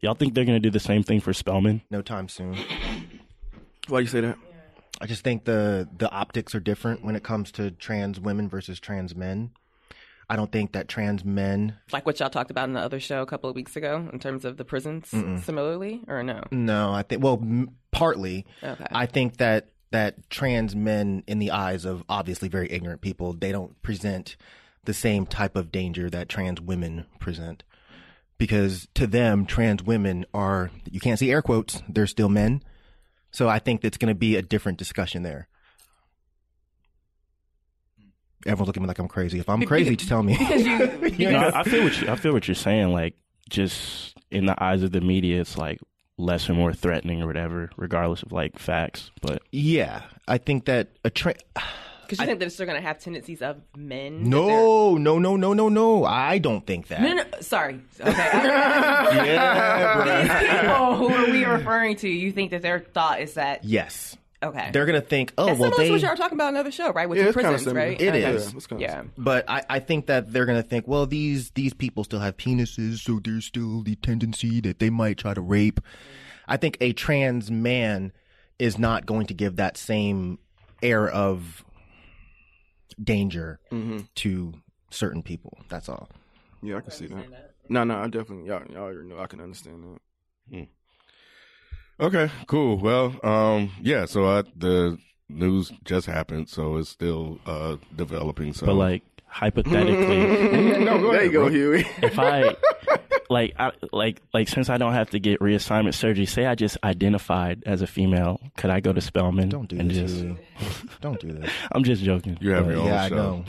Y'all 0.00 0.14
think 0.14 0.34
they're 0.34 0.44
going 0.44 0.60
to 0.60 0.60
do 0.60 0.70
the 0.70 0.80
same 0.80 1.02
thing 1.02 1.20
for 1.20 1.32
Spelman? 1.32 1.82
No 1.90 2.02
time 2.02 2.28
soon. 2.28 2.56
Why 3.88 4.00
you 4.00 4.06
say 4.06 4.20
that? 4.20 4.36
I 5.02 5.06
just 5.06 5.24
think 5.24 5.44
the 5.44 5.88
the 5.98 6.08
optics 6.10 6.54
are 6.54 6.60
different 6.60 7.04
when 7.04 7.16
it 7.16 7.24
comes 7.24 7.50
to 7.52 7.72
trans 7.72 8.20
women 8.20 8.48
versus 8.48 8.78
trans 8.78 9.16
men. 9.16 9.50
I 10.30 10.36
don't 10.36 10.50
think 10.50 10.72
that 10.72 10.88
trans 10.88 11.24
men. 11.24 11.76
like 11.92 12.06
what 12.06 12.20
y'all 12.20 12.30
talked 12.30 12.52
about 12.52 12.68
in 12.68 12.72
the 12.74 12.80
other 12.80 13.00
show 13.00 13.20
a 13.20 13.26
couple 13.26 13.50
of 13.50 13.56
weeks 13.56 13.74
ago 13.76 14.08
in 14.12 14.18
terms 14.20 14.44
of 14.44 14.56
the 14.56 14.64
prisons. 14.64 15.08
Similarly, 15.44 16.02
or 16.06 16.22
no? 16.22 16.44
No, 16.52 16.92
I 16.92 17.02
think 17.02 17.22
well, 17.22 17.38
m- 17.42 17.76
partly. 17.90 18.46
Okay. 18.62 18.86
I 18.92 19.06
think 19.06 19.38
that 19.38 19.70
that 19.90 20.30
trans 20.30 20.74
men, 20.74 21.24
in 21.26 21.40
the 21.40 21.50
eyes 21.50 21.84
of 21.84 22.04
obviously 22.08 22.48
very 22.48 22.70
ignorant 22.70 23.00
people, 23.02 23.34
they 23.34 23.52
don't 23.52 23.80
present 23.82 24.36
the 24.84 24.94
same 24.94 25.26
type 25.26 25.56
of 25.56 25.70
danger 25.72 26.08
that 26.10 26.28
trans 26.28 26.60
women 26.60 27.06
present. 27.18 27.64
Because 28.38 28.88
to 28.94 29.06
them, 29.06 29.46
trans 29.46 29.82
women 29.82 30.24
are 30.32 30.70
you 30.90 31.00
can't 31.00 31.18
see 31.18 31.30
air 31.32 31.42
quotes. 31.42 31.82
They're 31.88 32.06
still 32.06 32.28
men. 32.28 32.62
So 33.32 33.48
I 33.48 33.58
think 33.58 33.84
it's 33.84 33.96
going 33.96 34.08
to 34.08 34.18
be 34.18 34.36
a 34.36 34.42
different 34.42 34.78
discussion 34.78 35.22
there. 35.22 35.48
Everyone's 38.44 38.68
looking 38.68 38.82
at 38.82 38.84
me 38.84 38.88
like 38.88 38.98
I'm 38.98 39.08
crazy. 39.08 39.38
If 39.38 39.48
I'm 39.48 39.62
crazy, 39.64 39.96
just 39.96 40.08
tell 40.08 40.22
me. 40.22 40.36
No, 41.18 41.38
I, 41.38 41.60
I 41.60 41.64
feel 41.64 41.84
what 41.84 42.00
you, 42.00 42.08
I 42.08 42.16
feel 42.16 42.32
what 42.32 42.48
you're 42.48 42.54
saying. 42.54 42.92
Like, 42.92 43.14
just 43.48 44.16
in 44.30 44.46
the 44.46 44.62
eyes 44.62 44.82
of 44.82 44.92
the 44.92 45.00
media, 45.00 45.40
it's 45.40 45.56
like 45.56 45.78
less 46.18 46.48
or 46.48 46.54
more 46.54 46.72
threatening 46.72 47.22
or 47.22 47.26
whatever, 47.26 47.70
regardless 47.76 48.22
of 48.22 48.32
like 48.32 48.58
facts. 48.58 49.10
But 49.20 49.42
yeah, 49.52 50.02
I 50.26 50.38
think 50.38 50.64
that 50.66 50.88
a 51.04 51.10
tra- 51.10 51.34
Because 52.02 52.18
you 52.20 52.26
think 52.26 52.38
that 52.40 52.46
it's 52.46 52.54
still 52.54 52.66
going 52.66 52.80
to 52.80 52.86
have 52.86 52.98
tendencies 52.98 53.40
of 53.42 53.56
men? 53.76 54.24
that 54.24 54.28
No, 54.28 54.96
no, 54.96 55.18
no, 55.18 55.36
no, 55.36 55.52
no, 55.54 55.68
no. 55.68 56.04
I 56.04 56.38
don't 56.38 56.66
think 56.66 56.88
that. 56.88 57.00
No, 57.00 57.12
no, 57.14 57.22
no, 57.22 57.40
sorry. 57.40 57.80
Okay. 58.00 58.08
These 59.12 60.50
people 60.60 60.96
who 60.96 61.08
are 61.08 61.30
we 61.30 61.44
referring 61.44 61.96
to, 61.96 62.08
you 62.08 62.32
think 62.32 62.50
that 62.50 62.62
their 62.62 62.80
thought 62.80 63.20
is 63.20 63.34
that 63.34 63.64
Yes. 63.64 64.16
okay? 64.42 64.70
They're 64.72 64.86
gonna 64.86 65.00
think, 65.00 65.32
oh 65.38 65.46
That's 65.46 65.58
well, 65.58 65.70
they. 65.76 65.86
to 65.86 65.92
what 65.92 66.00
y'all 66.00 66.10
were 66.10 66.16
talking 66.16 66.36
about 66.36 66.48
another 66.50 66.70
show, 66.72 66.92
right? 66.92 67.08
With 67.08 67.18
Yeah, 67.18 67.24
the 67.24 67.28
it's 67.30 67.36
kinda 67.36 67.50
prisons, 67.52 67.74
right? 67.74 68.00
It 68.00 68.08
Okay. 68.08 68.24
is. 68.34 68.50
Yeah, 68.50 68.56
it's 68.56 68.66
kinda 68.66 68.82
Yeah. 68.82 69.02
but 69.16 69.48
I, 69.48 69.62
I 69.68 69.78
think 69.80 70.06
that 70.06 70.32
they're 70.32 70.46
gonna 70.46 70.62
think, 70.62 70.86
well, 70.88 71.06
these 71.06 71.50
these 71.52 71.72
people 71.74 72.04
still 72.04 72.20
have 72.20 72.36
penises, 72.36 72.98
so 72.98 73.20
there's 73.22 73.44
still 73.44 73.82
the 73.82 73.94
tendency 73.96 74.60
that 74.62 74.78
they 74.78 74.90
might 74.90 75.18
try 75.18 75.34
to 75.34 75.40
rape. 75.40 75.80
I 76.48 76.56
think 76.56 76.76
a 76.80 76.92
trans 76.92 77.50
man 77.50 78.12
is 78.58 78.78
not 78.78 79.06
going 79.06 79.26
to 79.26 79.34
give 79.34 79.56
that 79.56 79.76
same 79.76 80.38
air 80.82 81.08
of 81.08 81.64
danger 83.02 83.58
to 84.16 84.54
certain 84.90 85.22
people. 85.22 85.58
That's 85.68 85.88
all. 85.88 86.08
Yeah, 86.62 86.76
I 86.76 86.80
can 86.80 86.90
see 86.90 87.06
that. 87.06 87.54
No, 87.68 87.84
no, 87.84 87.96
I 87.96 88.08
definitely 88.08 88.48
y'all, 88.48 88.64
y'all 88.70 88.82
already 88.82 89.08
know 89.08 89.18
I 89.18 89.26
can 89.26 89.40
understand 89.40 89.98
that. 90.50 90.66
Okay, 92.00 92.30
cool. 92.46 92.78
Well, 92.78 93.14
um, 93.22 93.70
yeah. 93.80 94.06
So 94.06 94.26
I, 94.26 94.42
the 94.56 94.98
news 95.28 95.72
just 95.84 96.06
happened, 96.06 96.48
so 96.48 96.76
it's 96.76 96.88
still 96.88 97.38
uh 97.46 97.76
developing. 97.94 98.52
So, 98.52 98.66
but 98.66 98.74
like 98.74 99.02
hypothetically, 99.32 100.78
no, 100.84 100.98
go 100.98 101.12
there 101.12 101.20
ahead, 101.20 101.24
you 101.24 101.32
go. 101.32 101.48
Huey. 101.48 101.86
if 102.02 102.18
I 102.18 102.54
like 103.30 103.54
I, 103.58 103.72
like 103.92 104.20
like 104.32 104.48
since 104.48 104.68
I 104.68 104.76
don't 104.78 104.92
have 104.92 105.10
to 105.10 105.18
get 105.18 105.40
reassignment 105.40 105.94
surgery, 105.94 106.26
say 106.26 106.46
I 106.46 106.54
just 106.54 106.76
identified 106.84 107.62
as 107.66 107.82
a 107.82 107.86
female, 107.86 108.40
could 108.56 108.70
I 108.70 108.80
go 108.80 108.92
to 108.92 109.00
Spelman? 109.00 109.48
Don't 109.48 109.68
do 109.68 109.78
and 109.78 109.90
this. 109.90 110.12
Just... 110.12 111.00
Don't 111.00 111.18
do 111.18 111.32
this. 111.32 111.50
I'm 111.72 111.82
just 111.82 112.02
joking. 112.02 112.38
You 112.40 112.50
have 112.50 112.66
your 112.66 112.80
own 112.80 112.86
yeah, 112.86 113.02
I 113.02 113.08
show. 113.08 113.14
know. 113.16 113.44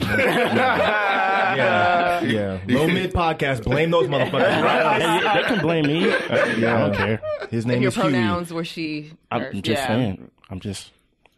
yeah, 1.54 2.22
yeah. 2.24 2.60
Low 2.68 2.88
mid 2.88 3.12
podcast. 3.12 3.64
Blame 3.64 3.90
those 3.90 4.08
motherfuckers. 4.08 4.62
Right? 4.62 5.02
Hey, 5.02 5.42
they 5.42 5.48
can 5.48 5.60
blame 5.60 5.86
me. 5.86 6.10
Uh, 6.10 6.16
I 6.36 6.60
don't 6.60 6.94
care. 6.94 7.20
His 7.50 7.64
If 7.64 7.68
name 7.68 7.82
your 7.82 7.88
is 7.90 7.94
Huey. 7.94 8.10
pronouns 8.10 8.52
were 8.52 8.64
she? 8.64 9.12
I'm 9.30 9.52
just 9.52 9.66
yeah. 9.66 9.86
saying. 9.86 10.30
I'm 10.50 10.60
just. 10.60 10.90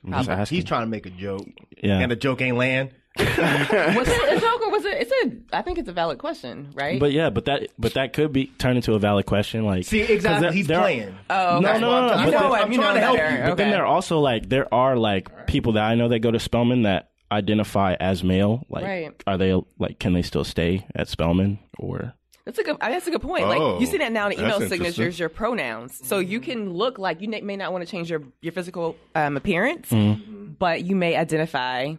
I'm 0.04 0.12
just 0.12 0.30
asking. 0.30 0.56
He's 0.56 0.64
trying 0.64 0.82
to 0.82 0.86
make 0.86 1.06
a 1.06 1.10
joke, 1.10 1.46
Yeah. 1.82 1.98
and 1.98 2.12
the 2.12 2.16
joke 2.16 2.40
ain't 2.40 2.56
land. 2.56 2.90
Was 3.18 4.08
it 4.08 4.36
a 4.36 4.40
joke 4.40 4.62
or 4.62 4.70
was 4.70 4.84
it? 4.84 4.94
It's 5.08 5.12
a. 5.52 5.56
I 5.56 5.62
think 5.62 5.78
it's 5.78 5.88
a 5.88 5.92
valid 5.92 6.18
question, 6.18 6.70
right? 6.74 6.98
But 7.00 7.12
yeah, 7.12 7.30
but 7.30 7.46
that 7.46 7.68
but 7.78 7.94
that 7.94 8.12
could 8.12 8.32
be 8.32 8.46
turned 8.58 8.76
into 8.76 8.94
a 8.94 8.98
valid 8.98 9.26
question. 9.26 9.64
Like 9.64 9.84
See, 9.84 10.00
'cause 10.02 10.10
exactly. 10.10 10.40
there- 10.42 10.52
He's 10.52 10.66
there 10.66 10.78
are- 10.78 10.82
playing. 10.82 11.14
oh, 11.30 11.60
No, 11.60 11.70
okay. 11.70 11.80
no, 11.80 11.90
no, 12.00 12.08
no. 12.08 12.18
You 12.18 12.24
but 12.24 12.30
know 12.30 12.42
the- 12.42 12.48
what? 12.48 12.62
I'm 12.62 12.72
you 12.72 12.78
know 12.78 12.82
trying 12.84 12.94
to 12.94 13.00
help 13.00 13.16
you, 13.16 13.48
But 13.50 13.56
then 13.56 13.70
there 13.70 13.82
are 13.82 13.86
also 13.86 14.20
like 14.20 14.48
there 14.48 14.72
are 14.72 14.96
like 14.96 15.46
people 15.46 15.72
that 15.72 15.84
I 15.84 15.94
know 15.94 16.08
that 16.08 16.18
go 16.20 16.30
to 16.30 16.38
Spelman 16.38 16.82
that 16.82 17.10
identify 17.32 17.94
as 17.98 18.22
male. 18.22 18.64
Like, 18.68 18.84
Right. 18.84 19.22
are 19.26 19.36
they 19.38 19.54
like 19.78 19.98
can 19.98 20.12
they 20.12 20.22
still 20.22 20.44
stay 20.44 20.86
at 20.94 21.08
Spelman 21.08 21.58
or? 21.78 22.14
That's 22.44 22.58
a 22.60 22.62
good. 22.62 22.76
That's 22.80 23.08
a 23.08 23.10
good 23.10 23.22
point. 23.22 23.44
Oh, 23.44 23.48
like 23.48 23.80
you 23.80 23.86
see 23.88 23.98
that 23.98 24.12
now 24.12 24.28
in 24.28 24.34
email 24.38 24.60
signatures, 24.60 25.18
your 25.18 25.28
pronouns. 25.28 26.00
So 26.06 26.20
you 26.20 26.38
can 26.38 26.72
look 26.74 26.96
like 26.96 27.20
you 27.20 27.28
may 27.28 27.56
not 27.56 27.72
want 27.72 27.84
to 27.84 27.90
change 27.90 28.08
your 28.08 28.22
your 28.40 28.52
physical 28.52 28.94
um, 29.16 29.36
appearance, 29.36 29.88
Mm-hmm. 29.90 30.52
but 30.56 30.84
you 30.84 30.94
may 30.94 31.16
identify 31.16 31.94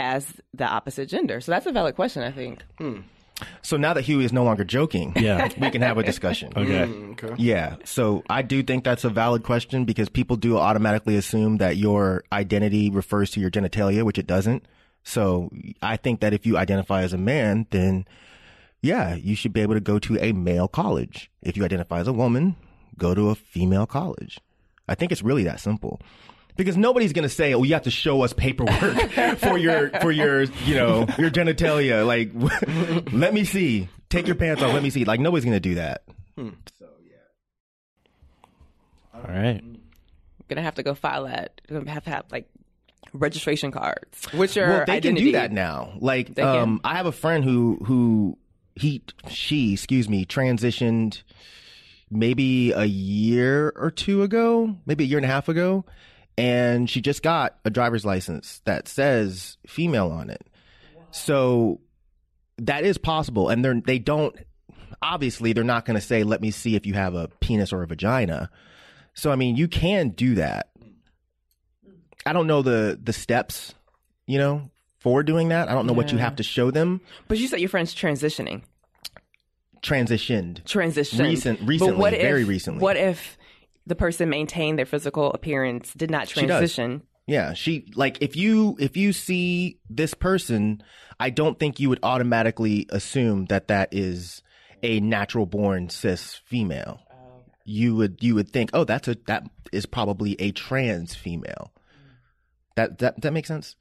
as 0.00 0.26
the 0.54 0.64
opposite 0.64 1.08
gender. 1.08 1.40
So 1.40 1.52
that's 1.52 1.66
a 1.66 1.72
valid 1.72 1.94
question. 1.94 2.22
I 2.22 2.32
think. 2.32 2.62
Hmm. 2.78 3.00
So 3.62 3.76
now 3.78 3.94
that 3.94 4.02
Huey 4.02 4.24
is 4.24 4.32
no 4.34 4.44
longer 4.44 4.64
joking, 4.64 5.14
Yeah. 5.16 5.48
we 5.58 5.70
can 5.70 5.80
have 5.80 5.96
a 5.96 6.02
discussion. 6.02 6.52
Okay. 6.56 6.86
Hmm, 6.86 7.34
yeah. 7.38 7.76
So 7.84 8.22
I 8.28 8.42
do 8.42 8.62
think 8.62 8.84
that's 8.84 9.04
a 9.04 9.08
valid 9.08 9.44
question 9.44 9.84
because 9.86 10.08
people 10.10 10.36
do 10.36 10.58
automatically 10.58 11.16
assume 11.16 11.56
that 11.58 11.76
your 11.78 12.22
identity 12.32 12.90
refers 12.90 13.30
to 13.32 13.40
your 13.40 13.50
genitalia, 13.50 14.02
which 14.02 14.18
it 14.18 14.26
doesn't. 14.26 14.66
So 15.04 15.50
I 15.80 15.96
think 15.96 16.20
that 16.20 16.34
if 16.34 16.44
you 16.44 16.58
identify 16.58 17.02
as 17.02 17.14
a 17.14 17.18
man, 17.18 17.66
then 17.70 18.04
yeah, 18.82 19.14
you 19.14 19.34
should 19.34 19.52
be 19.54 19.60
able 19.62 19.74
to 19.74 19.80
go 19.80 19.98
to 20.00 20.18
a 20.22 20.32
male 20.32 20.68
college. 20.68 21.30
If 21.40 21.56
you 21.56 21.64
identify 21.64 22.00
as 22.00 22.08
a 22.08 22.12
woman, 22.12 22.56
go 22.98 23.14
to 23.14 23.30
a 23.30 23.34
female 23.34 23.86
college. 23.86 24.38
I 24.88 24.94
think 24.94 25.12
it's 25.12 25.22
really 25.22 25.44
that 25.44 25.60
simple. 25.60 26.00
Because 26.60 26.76
nobody's 26.76 27.14
gonna 27.14 27.28
say, 27.30 27.54
"Oh, 27.54 27.62
you 27.62 27.72
have 27.72 27.84
to 27.84 27.90
show 27.90 28.20
us 28.22 28.34
paperwork 28.34 29.10
for 29.38 29.56
your 29.56 29.88
for 30.00 30.10
your 30.12 30.42
you 30.42 30.74
know 30.74 31.06
your 31.18 31.30
genitalia." 31.30 32.06
Like, 32.06 32.30
let 33.12 33.32
me 33.32 33.44
see. 33.44 33.88
Take 34.10 34.26
your 34.26 34.36
pants 34.36 34.60
off. 34.62 34.74
Let 34.74 34.82
me 34.82 34.90
see. 34.90 35.04
Like, 35.06 35.20
nobody's 35.20 35.44
gonna 35.46 35.58
do 35.60 35.76
that. 35.76 36.02
So 36.36 36.52
yeah. 37.06 37.16
All 39.14 39.22
right. 39.22 39.60
I'm 39.62 39.80
Gonna 40.48 40.62
have 40.62 40.74
to 40.74 40.82
go 40.82 40.94
file 40.94 41.24
that. 41.24 41.60
I'm 41.68 41.76
Gonna 41.78 41.90
have 41.92 42.04
to 42.04 42.10
have 42.10 42.24
like 42.30 42.48
registration 43.12 43.70
cards, 43.72 44.26
which 44.34 44.56
are 44.56 44.68
well, 44.68 44.84
they 44.86 44.96
identity. 44.96 45.14
can 45.20 45.24
do 45.26 45.32
that 45.32 45.52
now. 45.52 45.92
Like, 46.00 46.34
They 46.34 46.42
can. 46.42 46.56
um, 46.58 46.80
I 46.84 46.96
have 46.96 47.06
a 47.06 47.12
friend 47.12 47.44
who 47.44 47.78
who 47.84 48.36
he 48.74 49.02
she 49.28 49.72
excuse 49.72 50.08
me 50.08 50.24
transitioned 50.26 51.22
maybe 52.10 52.72
a 52.72 52.84
year 52.84 53.72
or 53.76 53.90
two 53.90 54.22
ago, 54.22 54.76
maybe 54.86 55.04
a 55.04 55.06
year 55.06 55.18
and 55.18 55.24
a 55.24 55.28
half 55.28 55.48
ago, 55.48 55.84
and 56.40 56.88
she 56.88 57.02
just 57.02 57.22
got 57.22 57.58
a 57.66 57.70
driver's 57.70 58.06
license 58.06 58.62
that 58.64 58.88
says 58.88 59.58
female 59.66 60.10
on 60.10 60.30
it. 60.30 60.48
So 61.10 61.80
that 62.56 62.84
is 62.84 62.96
possible, 62.96 63.50
and 63.50 63.62
they're 63.62 63.80
they 63.80 63.98
don't 63.98 64.34
obviously 65.02 65.52
they're 65.52 65.64
not 65.64 65.84
going 65.84 65.96
to 65.96 66.00
say, 66.00 66.22
"Let 66.24 66.40
me 66.40 66.50
see 66.50 66.76
if 66.76 66.86
you 66.86 66.94
have 66.94 67.14
a 67.14 67.28
penis 67.40 67.72
or 67.74 67.82
a 67.82 67.86
vagina." 67.86 68.50
So 69.12 69.30
I 69.30 69.36
mean, 69.36 69.56
you 69.56 69.68
can 69.68 70.10
do 70.10 70.36
that. 70.36 70.70
I 72.24 72.32
don't 72.32 72.46
know 72.46 72.62
the 72.62 72.98
the 73.02 73.12
steps, 73.12 73.74
you 74.26 74.38
know, 74.38 74.70
for 74.98 75.22
doing 75.22 75.48
that. 75.50 75.68
I 75.68 75.74
don't 75.74 75.86
know 75.86 75.92
what 75.92 76.10
you 76.10 76.18
have 76.18 76.36
to 76.36 76.42
show 76.42 76.70
them. 76.70 77.02
But 77.28 77.36
you 77.36 77.48
said 77.48 77.60
your 77.60 77.68
friend's 77.68 77.94
transitioning. 77.94 78.62
Transitioned. 79.82 80.62
Transitioned. 80.64 81.20
Recent- 81.26 81.60
But 81.60 81.68
recently, 81.68 82.10
if, 82.14 82.22
very 82.22 82.44
recently. 82.44 82.80
What 82.82 82.96
if 82.96 83.36
the 83.86 83.94
person 83.94 84.28
maintained 84.28 84.78
their 84.78 84.86
physical 84.86 85.32
appearance, 85.32 85.92
did 85.94 86.10
not 86.10 86.28
She 86.28 86.40
transition? 86.40 87.02
Yeah, 87.26 87.52
she 87.54 87.86
like 87.94 88.20
if 88.20 88.34
you 88.36 88.76
if 88.80 88.96
you 88.96 89.12
see 89.12 89.78
this 89.88 90.14
person, 90.14 90.82
I 91.20 91.30
don't 91.30 91.58
think 91.58 91.78
you 91.78 91.88
would 91.88 92.00
automatically 92.02 92.86
assume 92.90 93.46
that 93.46 93.68
that 93.68 93.90
is 93.92 94.42
a 94.82 95.00
natural 95.00 95.46
born 95.46 95.90
cis 95.90 96.40
female. 96.46 97.00
You 97.64 97.94
would 97.96 98.22
you 98.22 98.34
would 98.34 98.50
think, 98.50 98.70
oh, 98.72 98.84
that's 98.84 99.06
a 99.06 99.16
that 99.26 99.44
is 99.72 99.86
probably 99.86 100.34
a 100.40 100.50
trans 100.50 101.14
female. 101.14 101.72
That 102.76 102.98
that 102.98 103.20
that 103.20 103.32
makes 103.32 103.48
sense. 103.48 103.76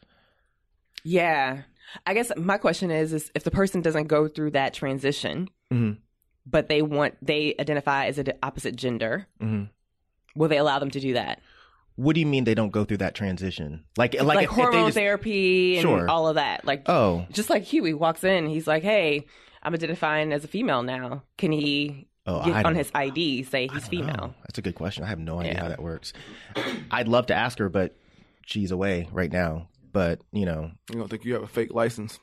Yeah. 1.04 1.64
I 2.06 2.14
guess 2.14 2.32
my 2.38 2.58
question 2.58 2.92
is, 2.92 3.14
is 3.14 3.32
if 3.34 3.44
the 3.44 3.52
person 3.52 3.82
doesn't 3.82 4.08
go 4.08 4.28
through 4.28 4.52
that 4.52 4.74
transition, 4.76 5.48
Mhm. 5.72 5.98
but 6.46 6.68
they 6.70 6.82
want 6.84 7.16
they 7.22 7.56
identify 7.60 8.06
as 8.06 8.20
an 8.20 8.28
opposite 8.44 8.76
gender, 8.76 9.28
Mhm. 9.42 9.70
Will 10.36 10.48
they 10.50 10.58
allow 10.58 10.80
them 10.80 10.92
to 10.92 11.00
do 11.00 11.14
that? 11.14 11.42
What 11.96 12.14
do 12.14 12.22
you 12.22 12.26
mean 12.26 12.46
they 12.46 12.56
don't 12.56 12.72
go 12.72 12.86
through 12.86 12.98
that 12.98 13.14
transition? 13.16 13.84
Like 13.98 14.14
like, 14.14 14.24
Like, 14.24 14.38
if- 14.46 14.52
if 14.52 14.56
hormone 14.56 14.86
just- 14.88 14.98
therapy 14.98 15.76
and 15.78 15.82
Sure. 15.82 16.10
all 16.10 16.28
of 16.28 16.36
that. 16.36 16.66
Like 16.66 16.88
Oh, 16.88 17.26
just 17.32 17.50
like 17.50 17.64
Huey 17.64 17.94
walks 17.94 18.24
in, 18.24 18.48
he's 18.48 18.68
like, 18.68 18.84
"Hey, 18.84 19.26
I'm 19.62 19.74
identifying 19.74 20.32
as 20.32 20.44
a 20.44 20.48
female 20.48 20.82
now. 20.84 21.24
Can 21.38 21.52
he 21.52 22.08
Oh, 22.26 22.46
get 22.46 22.56
I 22.56 22.64
on 22.64 22.76
his 22.76 22.90
ID 22.96 23.44
say 23.44 23.68
he's 23.68 23.88
female?" 23.88 24.16
know. 24.16 24.34
That's 24.44 24.58
a 24.58 24.62
good 24.62 24.76
question. 24.76 25.04
I 25.04 25.08
have 25.08 25.20
no 25.20 25.40
idea 25.40 25.54
Yeah. 25.54 25.62
how 25.64 25.68
that 25.70 25.82
works. 25.82 26.14
I'd 26.90 27.08
love 27.10 27.26
to 27.28 27.36
ask 27.36 27.60
her, 27.60 27.68
but 27.70 27.98
she's 28.46 28.72
away 28.72 29.10
right 29.12 29.32
now. 29.32 29.68
But 29.92 30.22
you 30.32 30.46
know, 30.46 30.72
You 30.94 31.00
don't 31.00 31.10
think 31.10 31.26
you 31.26 31.34
have 31.34 31.44
a 31.44 31.48
fake 31.48 31.74
license? 31.74 32.20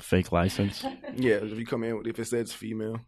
Fake 0.00 0.30
license. 0.32 0.84
Yeah, 1.16 1.36
if 1.36 1.58
you 1.58 1.66
come 1.66 1.82
in 1.84 2.02
if 2.06 2.18
it 2.18 2.26
says 2.26 2.52
female. 2.52 3.00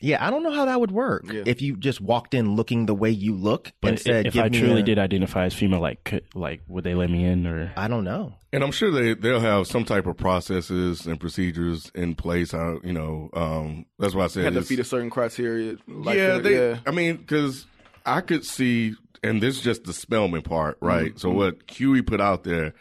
Yeah, 0.00 0.24
I 0.26 0.30
don't 0.30 0.42
know 0.42 0.50
how 0.52 0.64
that 0.64 0.80
would 0.80 0.90
work. 0.90 1.24
Yeah. 1.30 1.42
If 1.46 1.60
you 1.62 1.76
just 1.76 2.00
walked 2.00 2.32
in 2.34 2.56
looking 2.56 2.86
the 2.86 2.94
way 2.94 3.10
you 3.10 3.34
look 3.34 3.72
But 3.80 3.88
and 3.88 4.00
said, 4.00 4.26
if 4.26 4.32
"Give 4.34 4.44
I 4.44 4.48
me 4.48 4.58
truly 4.58 4.80
a-" 4.80 4.84
did 4.84 4.98
identify 4.98 5.44
as 5.44 5.54
female, 5.54 5.80
like 5.80 6.04
could, 6.04 6.24
like 6.34 6.62
would 6.68 6.84
they 6.84 6.94
let 6.94 7.10
me 7.10 7.24
in 7.24 7.46
or? 7.46 7.72
I 7.76 7.86
don't 7.88 8.04
know. 8.04 8.34
And 8.52 8.64
I'm 8.64 8.72
sure 8.72 8.90
they 8.90 9.14
they'll 9.14 9.40
have 9.40 9.66
some 9.66 9.84
type 9.84 10.06
of 10.06 10.16
processes 10.16 11.06
and 11.06 11.20
procedures 11.20 11.90
in 11.94 12.14
place. 12.14 12.52
How 12.52 12.80
you 12.82 12.92
know, 12.92 13.30
um, 13.34 13.86
that's 13.98 14.14
why 14.14 14.24
I 14.24 14.28
said 14.28 14.44
Had 14.44 14.52
to 14.54 14.58
it's- 14.60 14.68
feed 14.68 14.80
a 14.80 14.84
certain 14.84 15.10
criteria. 15.10 15.76
Like 15.86 16.16
yeah, 16.16 16.34
that, 16.34 16.42
they. 16.42 16.54
yeah. 16.70 16.78
I 16.86 16.90
mean, 16.90 17.16
because 17.16 17.66
I 18.06 18.22
could 18.22 18.44
see, 18.44 18.94
and 19.22 19.42
this 19.42 19.56
is 19.56 19.62
just 19.62 19.84
the 19.84 19.92
Spelman 19.92 20.42
part, 20.42 20.78
right? 20.80 21.08
Mm-hmm. 21.10 21.18
So 21.18 21.30
what 21.30 21.56
Huey 21.70 22.00
put 22.02 22.20
out 22.20 22.44
there, 22.44 22.72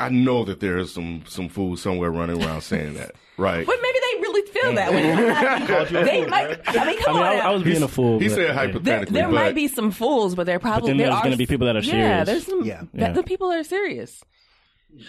I 0.00 0.08
know 0.08 0.44
that 0.44 0.60
there 0.60 0.78
is 0.78 0.92
some 0.92 1.22
some 1.26 1.48
fool 1.48 1.76
somewhere 1.76 2.10
running 2.10 2.42
around 2.42 2.62
saying 2.62 2.94
that, 2.94 3.12
right? 3.36 3.64
But 3.66 3.76
maybe 3.82 3.98
they 3.98 4.20
really 4.22 4.50
feel 4.50 4.74
that 4.74 4.90
way. 4.92 5.02
Mm. 5.02 6.04
they 6.04 6.26
might. 6.26 6.60
I 6.66 6.84
mean, 6.86 6.98
I 6.98 7.02
come 7.02 7.14
mean, 7.16 7.22
on. 7.24 7.28
I 7.28 7.36
now. 7.36 7.52
was 7.54 7.62
being 7.62 7.82
a 7.82 7.88
fool. 7.88 8.18
He 8.18 8.28
but, 8.28 8.34
said 8.34 8.40
yeah. 8.40 8.46
there, 8.46 8.54
hypothetically, 8.54 9.14
there 9.14 9.28
but 9.28 9.34
might 9.34 9.54
be 9.54 9.68
some 9.68 9.90
fools, 9.90 10.34
but 10.34 10.46
there 10.46 10.58
probably 10.58 10.88
then 10.90 10.96
there 10.96 11.06
there's 11.08 11.18
are 11.20 11.22
gonna 11.24 11.36
be 11.36 11.46
people 11.46 11.66
that 11.66 11.76
are 11.76 11.80
Yeah, 11.80 12.24
serious. 12.24 12.26
there's 12.26 12.46
some. 12.46 12.64
Yeah. 12.64 12.82
that- 12.94 13.00
Yeah. 13.00 13.12
the 13.12 13.22
people 13.22 13.52
are 13.52 13.62
serious. 13.64 14.22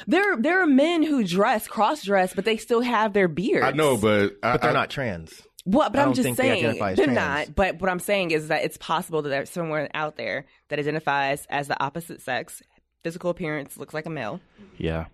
There, 0.07 0.37
there 0.37 0.61
are 0.61 0.67
men 0.67 1.01
who 1.01 1.23
dress 1.23 1.67
cross 1.67 2.03
dress, 2.03 2.33
but 2.35 2.45
they 2.45 2.57
still 2.57 2.81
have 2.81 3.13
their 3.13 3.27
beards. 3.27 3.65
I 3.65 3.71
know, 3.71 3.97
but 3.97 4.33
I, 4.43 4.51
But 4.53 4.61
they're 4.61 4.69
I- 4.71 4.73
not 4.73 4.89
trans. 4.91 5.41
What? 5.63 5.91
But 5.91 5.99
I 5.99 6.03
I'm 6.05 6.13
just 6.13 6.23
think 6.23 6.37
they 6.37 6.43
saying 6.61 6.79
they're 6.79 6.95
trans. 6.95 7.11
not. 7.13 7.55
But 7.55 7.79
what 7.79 7.89
I'm 7.89 7.99
saying 7.99 8.31
is 8.31 8.47
that 8.47 8.63
it's 8.63 8.77
possible 8.77 9.21
that 9.23 9.29
there's 9.29 9.49
someone 9.49 9.87
out 9.93 10.17
there 10.17 10.45
that 10.69 10.79
identifies 10.79 11.45
as 11.51 11.67
the 11.67 11.79
opposite 11.83 12.21
sex, 12.21 12.61
physical 13.03 13.29
appearance 13.29 13.77
looks 13.77 13.93
like 13.93 14.05
a 14.05 14.09
male. 14.09 14.39
Yeah. 14.77 15.05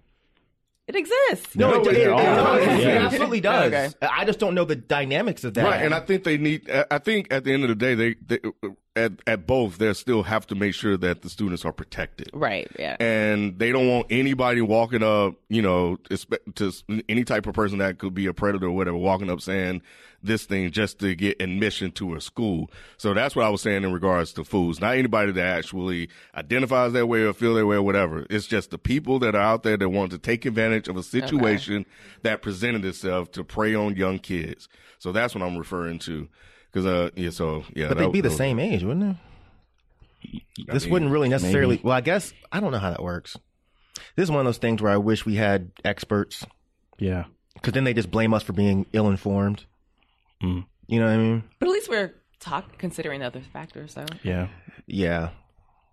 It 0.87 0.95
exists. 0.95 1.53
No, 1.55 1.71
No, 1.71 1.81
it, 1.81 1.87
it- 1.87 1.93
it, 1.97 1.97
it 1.97 2.03
it- 2.03 2.07
does. 2.15 2.61
it- 2.61 2.69
It 2.69 2.79
it- 2.87 3.01
absolutely 3.01 3.41
does. 3.41 3.73
Okay. 3.73 3.89
I 4.01 4.23
just 4.23 4.39
don't 4.39 4.55
know 4.55 4.63
the 4.63 4.75
dynamics 4.77 5.43
of 5.43 5.53
that. 5.55 5.65
Right, 5.65 5.83
and 5.83 5.93
I 5.93 5.99
think 5.99 6.23
they 6.23 6.37
need. 6.37 6.69
I- 6.69 6.85
I 6.91 6.97
think 6.99 7.27
at 7.31 7.43
the 7.43 7.51
end 7.51 7.63
of 7.63 7.69
the 7.69 7.75
day, 7.75 7.93
they, 7.93 8.15
they 8.25 8.39
at 8.95 9.11
at 9.27 9.45
both 9.45 9.79
they 9.79 9.91
still 9.93 10.23
have 10.23 10.47
to 10.47 10.55
make 10.55 10.73
sure 10.73 10.95
that 10.95 11.23
the 11.23 11.29
students 11.29 11.65
are 11.65 11.73
protected. 11.73 12.29
Right. 12.33 12.69
Yeah. 12.79 12.95
and 13.01 13.59
they 13.59 13.71
don't 13.73 13.87
want 13.89 14.07
anybody 14.09 14.61
walking 14.61 15.03
up, 15.03 15.35
you 15.49 15.61
know, 15.61 15.97
espe- 16.09 16.55
to 16.55 17.01
any 17.09 17.25
type 17.25 17.47
of 17.47 17.53
person 17.53 17.79
that 17.79 17.99
could 17.99 18.13
be 18.13 18.25
a 18.27 18.33
predator 18.33 18.67
or 18.67 18.71
whatever, 18.71 18.97
walking 18.97 19.29
up 19.29 19.41
saying 19.41 19.81
this 20.23 20.45
thing 20.45 20.71
just 20.71 20.99
to 20.99 21.15
get 21.15 21.41
admission 21.41 21.91
to 21.91 22.15
a 22.15 22.21
school. 22.21 22.69
So 22.97 23.13
that's 23.13 23.35
what 23.35 23.45
I 23.45 23.49
was 23.49 23.61
saying 23.61 23.83
in 23.83 23.93
regards 23.93 24.33
to 24.33 24.43
fools. 24.43 24.79
Not 24.81 24.95
anybody 24.95 25.31
that 25.33 25.57
actually 25.57 26.09
identifies 26.35 26.93
that 26.93 27.05
way 27.07 27.21
or 27.21 27.33
feel 27.33 27.53
that 27.55 27.65
way 27.65 27.75
or 27.75 27.81
whatever. 27.83 28.25
It's 28.29 28.47
just 28.47 28.71
the 28.71 28.77
people 28.77 29.19
that 29.19 29.35
are 29.35 29.41
out 29.41 29.63
there 29.63 29.77
that 29.77 29.89
want 29.89 30.11
to 30.11 30.17
take 30.17 30.45
advantage 30.45 30.87
of 30.87 30.97
a 30.97 31.03
situation 31.03 31.85
that 32.23 32.41
presented 32.41 32.83
itself 32.85 33.31
to 33.33 33.43
prey 33.43 33.75
on 33.75 33.95
young 33.95 34.19
kids. 34.19 34.67
So 34.99 35.11
that's 35.11 35.35
what 35.35 35.43
I'm 35.43 35.57
referring 35.57 35.99
to. 35.99 36.27
Cause, 36.73 36.85
uh, 36.85 37.09
yeah, 37.15 37.29
so, 37.29 37.63
yeah. 37.75 37.87
but 37.87 37.97
they'd 37.97 38.11
be 38.11 38.21
the 38.21 38.29
those- 38.29 38.37
same 38.37 38.59
age, 38.59 38.83
wouldn't 38.83 39.17
they? 40.23 40.43
This 40.67 40.83
mean, 40.85 40.93
wouldn't 40.93 41.11
really 41.11 41.29
necessarily. 41.29 41.75
maybe. 41.75 41.83
Well, 41.87 41.95
I 41.95 42.01
guess 42.01 42.33
I 42.51 42.59
don't 42.59 42.71
know 42.71 42.79
how 42.79 42.89
that 42.89 43.03
works. 43.03 43.37
This 44.15 44.23
is 44.23 44.31
one 44.31 44.39
of 44.39 44.45
those 44.45 44.57
things 44.57 44.81
where 44.81 44.91
I 44.91 44.97
wish 44.97 45.25
we 45.25 45.35
had 45.35 45.71
experts 45.85 46.45
Yeah. 46.99 47.25
because 47.53 47.73
then 47.73 47.83
they 47.83 47.93
just 47.93 48.11
blame 48.11 48.33
us 48.33 48.43
for 48.43 48.53
being 48.53 48.85
ill 48.93 49.07
informed. 49.09 49.65
Mm. 50.43 50.65
You 50.87 50.99
know 50.99 51.05
what 51.07 51.13
I 51.13 51.17
mean? 51.17 51.43
but 51.59 51.67
at 51.69 51.71
least 51.71 51.89
we're 51.89 52.13
talk 52.39 52.77
considering 52.77 53.21
other 53.23 53.41
factors. 53.53 53.93
So 53.93 54.05
Yeah. 54.23 54.47
Yeah. 54.85 55.29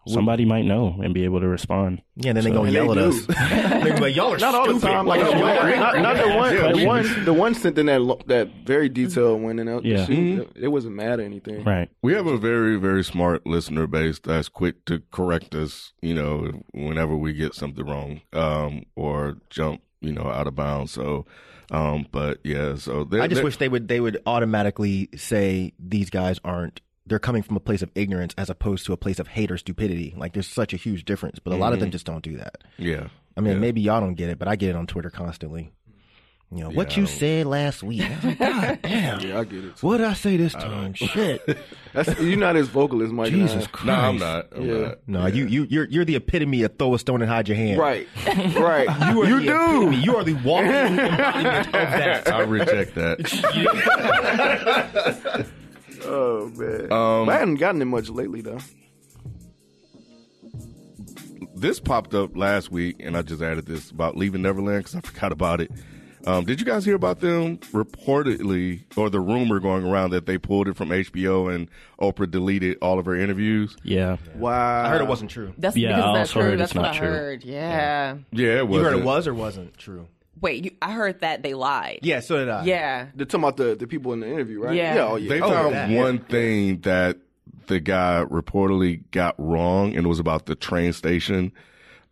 Somebody 0.07 0.44
might 0.44 0.66
know 0.66 1.00
and 1.02 1.14
be 1.14 1.24
able 1.24 1.40
to 1.40 1.48
respond. 1.48 2.02
Yeah, 2.16 2.35
then 2.35 2.44
they 2.44 2.50
So- 2.50 2.57
gonna 2.57 2.70
yell 2.72 2.92
they 2.94 3.00
at 3.04 3.11
do. 3.11 3.18
us. 3.18 3.26
They're 3.85 3.96
like, 3.96 4.14
y'all 4.14 4.35
are 4.35 4.38
Not 4.38 4.54
all 4.54 4.70
the 4.70 4.78
time. 4.78 5.07
Like 5.07 5.22
Y'all 5.22 5.42
are 5.42 5.76
not, 5.76 5.98
not 5.98 6.16
the 6.18 6.28
one. 6.37 6.54
Yeah, 6.54 6.72
the 6.72 6.85
one. 6.87 7.24
The 7.24 7.33
one 7.33 7.54
sent 7.54 7.78
in 7.78 7.87
that 7.87 8.02
lo- 8.02 8.20
that 8.26 8.50
very 8.66 8.90
detailed 8.90 9.40
one, 9.40 9.59
and 9.59 9.66
it, 9.70 9.83
Yeah. 9.87 10.04
she- 10.04 10.40
it 10.57 10.68
wasn't 10.68 10.94
mad 10.96 11.20
or 11.20 11.22
anything. 11.22 11.64
Right. 11.64 11.88
We 12.02 12.12
have 12.12 12.26
a 12.26 12.37
very, 12.37 12.76
very 12.76 13.02
smart 13.02 13.46
listener 13.46 13.87
base 13.87 14.18
that's 14.18 14.50
quick 14.50 14.85
to 14.85 15.00
correct 15.11 15.54
us, 15.54 15.94
you 16.02 16.12
know, 16.12 16.52
whenever 16.74 17.16
we 17.16 17.33
get 17.33 17.54
something 17.54 17.87
wrong, 17.87 18.20
um, 18.35 18.83
or 18.96 19.38
jump, 19.48 19.80
you 20.02 20.12
know, 20.12 20.26
out 20.26 20.46
of 20.46 20.54
bounds. 20.54 20.92
So, 20.92 21.24
um, 21.70 22.07
but 22.11 22.38
yeah, 22.44 22.77
so 22.77 23.09
I 23.12 23.29
just 23.29 23.42
wish 23.42 23.57
they 23.57 23.68
would 23.68 23.88
they 23.88 24.00
would 24.00 24.22
automatically 24.27 25.09
say 25.16 25.72
these 25.79 26.11
guys 26.11 26.38
aren't 26.44 26.81
they're 27.07 27.18
coming 27.18 27.42
from 27.42 27.57
a 27.57 27.61
place 27.61 27.83
of 27.83 27.90
ignorance 27.94 28.35
as 28.38 28.48
opposed 28.48 28.87
to 28.87 28.92
a 28.92 28.96
place 28.96 29.18
of 29.18 29.29
hate 29.29 29.50
or 29.50 29.59
stupidity. 29.59 30.14
Like 30.16 30.33
there's 30.33 30.48
such 30.48 30.72
a 30.72 30.77
huge 30.77 31.05
difference, 31.05 31.38
but 31.38 31.53
a 31.53 31.57
lot 31.57 31.72
of 31.72 31.81
them 31.81 31.90
just 31.90 32.07
don't 32.07 32.22
do 32.22 32.37
that. 32.38 32.64
yeah. 32.79 33.09
I 33.37 33.40
mean, 33.40 33.55
yeah. 33.55 33.59
maybe 33.59 33.81
y'all 33.81 34.00
don't 34.00 34.14
get 34.14 34.29
it, 34.29 34.38
but 34.38 34.46
I 34.46 34.55
get 34.55 34.70
it 34.70 34.77
on 34.77 34.87
Twitter 34.87 35.11
constantly. 35.11 35.72
You 36.50 36.61
know, 36.61 36.70
what 36.70 36.96
you 36.96 37.07
said 37.07 37.46
last 37.46 37.83
week. 37.83 38.02
I 38.02 38.20
like, 38.26 38.38
God 38.38 38.78
damn. 38.83 39.20
Yeah, 39.20 39.40
I 39.40 39.44
get 39.44 39.64
it. 39.64 39.83
What 39.83 39.96
did 39.98 40.07
I 40.07 40.12
say 40.12 40.37
this 40.37 40.52
time? 40.52 40.94
Shit. 40.94 41.59
That's, 41.92 42.16
you're 42.20 42.37
not 42.38 42.54
as 42.54 42.68
vocal 42.68 43.02
as 43.02 43.11
Mike. 43.11 43.30
Jesus 43.33 43.66
Christ. 43.66 43.87
No, 43.87 43.92
I'm 43.94 44.18
not. 44.18 44.46
I'm 44.54 44.62
Yeah. 44.62 44.78
not. 44.80 44.98
No, 45.09 45.26
you 45.26 45.46
you 45.46 45.66
you're 45.68 45.87
you're 45.88 46.04
the 46.04 46.14
epitome 46.14 46.62
of 46.62 46.78
throw 46.78 46.94
a 46.94 46.98
stone 47.00 47.22
and 47.22 47.30
hide 47.30 47.48
your 47.48 47.57
hand. 47.57 47.80
Right, 47.80 48.07
right. 48.26 48.87
You, 49.11 49.22
are 49.22 49.26
you 49.26 49.40
the 49.40 49.46
do. 49.46 49.52
epitome. 49.88 49.96
You 49.96 50.16
are 50.16 50.22
the 50.24 50.35
walking 50.35 50.70
embodiment 50.70 51.66
of 51.66 51.72
that. 51.72 52.33
I 52.33 52.40
reject 52.42 52.94
that. 52.94 53.18
Oh 56.07 56.48
man, 56.57 56.92
Um, 56.92 57.26
But 57.26 57.30
I 57.35 57.38
haven't 57.38 57.57
gotten 57.57 57.80
it 57.83 57.87
much 57.87 58.11
lately 58.11 58.42
though. 58.42 58.59
this 61.57 61.80
popped 61.80 62.14
up 62.14 62.37
last 62.37 62.70
week, 62.70 62.96
and 63.00 63.16
I 63.16 63.22
just 63.22 63.40
added 63.42 63.66
this 63.66 63.90
about 63.90 64.16
leaving 64.16 64.42
Neverland 64.42 64.80
because 64.85 64.94
I 64.96 65.00
forgot 65.00 65.33
about 65.33 65.61
it. 65.61 65.70
Um, 66.26 66.44
did 66.44 66.58
you 66.60 66.66
guys 66.66 66.84
hear 66.84 66.94
about 66.94 67.20
them 67.20 67.58
reportedly, 67.58 68.82
or 68.96 69.10
the 69.10 69.20
rumor 69.20 69.60
going 69.60 69.84
around 69.84 70.10
that 70.10 70.26
they 70.26 70.38
pulled 70.38 70.68
it 70.68 70.76
from 70.76 70.88
HBO 70.90 71.54
and 71.54 71.68
Oprah 72.00 72.30
deleted 72.30 72.78
all 72.80 72.98
of 72.98 73.06
her 73.06 73.14
interviews? 73.14 73.76
Yeah. 73.82 74.16
Wow, 74.34 74.84
I 74.84 74.88
heard 74.88 75.00
it 75.02 75.08
wasn't 75.08 75.30
true. 75.30 75.52
that's 75.58 75.76
Yeah, 75.76 75.88
because 75.96 76.04
I 76.04 76.12
that's 76.18 76.30
also 76.30 76.40
true. 76.40 76.50
heard 76.50 76.60
That's 76.60 76.70
it's 76.72 76.76
what 76.76 76.82
not 76.82 76.94
I 76.94 76.98
true. 76.98 77.08
heard. 77.08 77.44
Yeah. 77.44 78.16
Yeah, 78.32 78.58
it 78.58 78.68
was. 78.68 78.78
You 78.78 78.84
heard 78.84 78.98
it 78.98 79.04
was 79.04 79.26
or 79.26 79.34
wasn't 79.34 79.76
true? 79.76 80.08
Wait, 80.40 80.64
you, 80.64 80.70
I 80.82 80.92
heard 80.92 81.20
that 81.20 81.42
they 81.42 81.54
lied. 81.54 82.00
Yeah, 82.02 82.20
so 82.20 82.37
did 82.38 82.48
I. 82.48 82.64
Yeah. 82.64 83.06
They're 83.14 83.24
talking 83.26 83.44
about 83.44 83.56
the, 83.56 83.74
the 83.76 83.87
people 83.87 84.12
in 84.12 84.20
the 84.20 84.26
interview, 84.30 84.60
right? 84.60 84.74
Yeah. 84.74 84.94
yeah, 84.96 85.06
oh, 85.06 85.16
yeah. 85.16 85.28
They 85.28 85.40
Oh, 85.40 85.48
found 85.48 85.74
that. 85.74 85.90
one 85.90 86.18
thing 86.18 86.80
that 86.80 87.18
the 87.66 87.80
guy 87.80 88.24
reportedly 88.28 89.02
got 89.10 89.34
wrong, 89.38 89.94
and 89.96 90.04
it 90.04 90.08
was 90.08 90.18
about 90.18 90.46
the 90.46 90.54
train 90.54 90.92
station. 90.92 91.52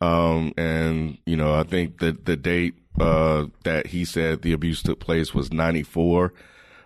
Um, 0.00 0.52
and 0.56 1.18
you 1.26 1.36
know, 1.36 1.54
I 1.54 1.62
think 1.62 1.98
that 2.00 2.24
the 2.24 2.36
date 2.36 2.74
uh, 3.00 3.46
that 3.64 3.88
he 3.88 4.04
said 4.04 4.42
the 4.42 4.52
abuse 4.52 4.82
took 4.82 5.00
place 5.00 5.34
was 5.34 5.52
ninety 5.52 5.82
four, 5.82 6.32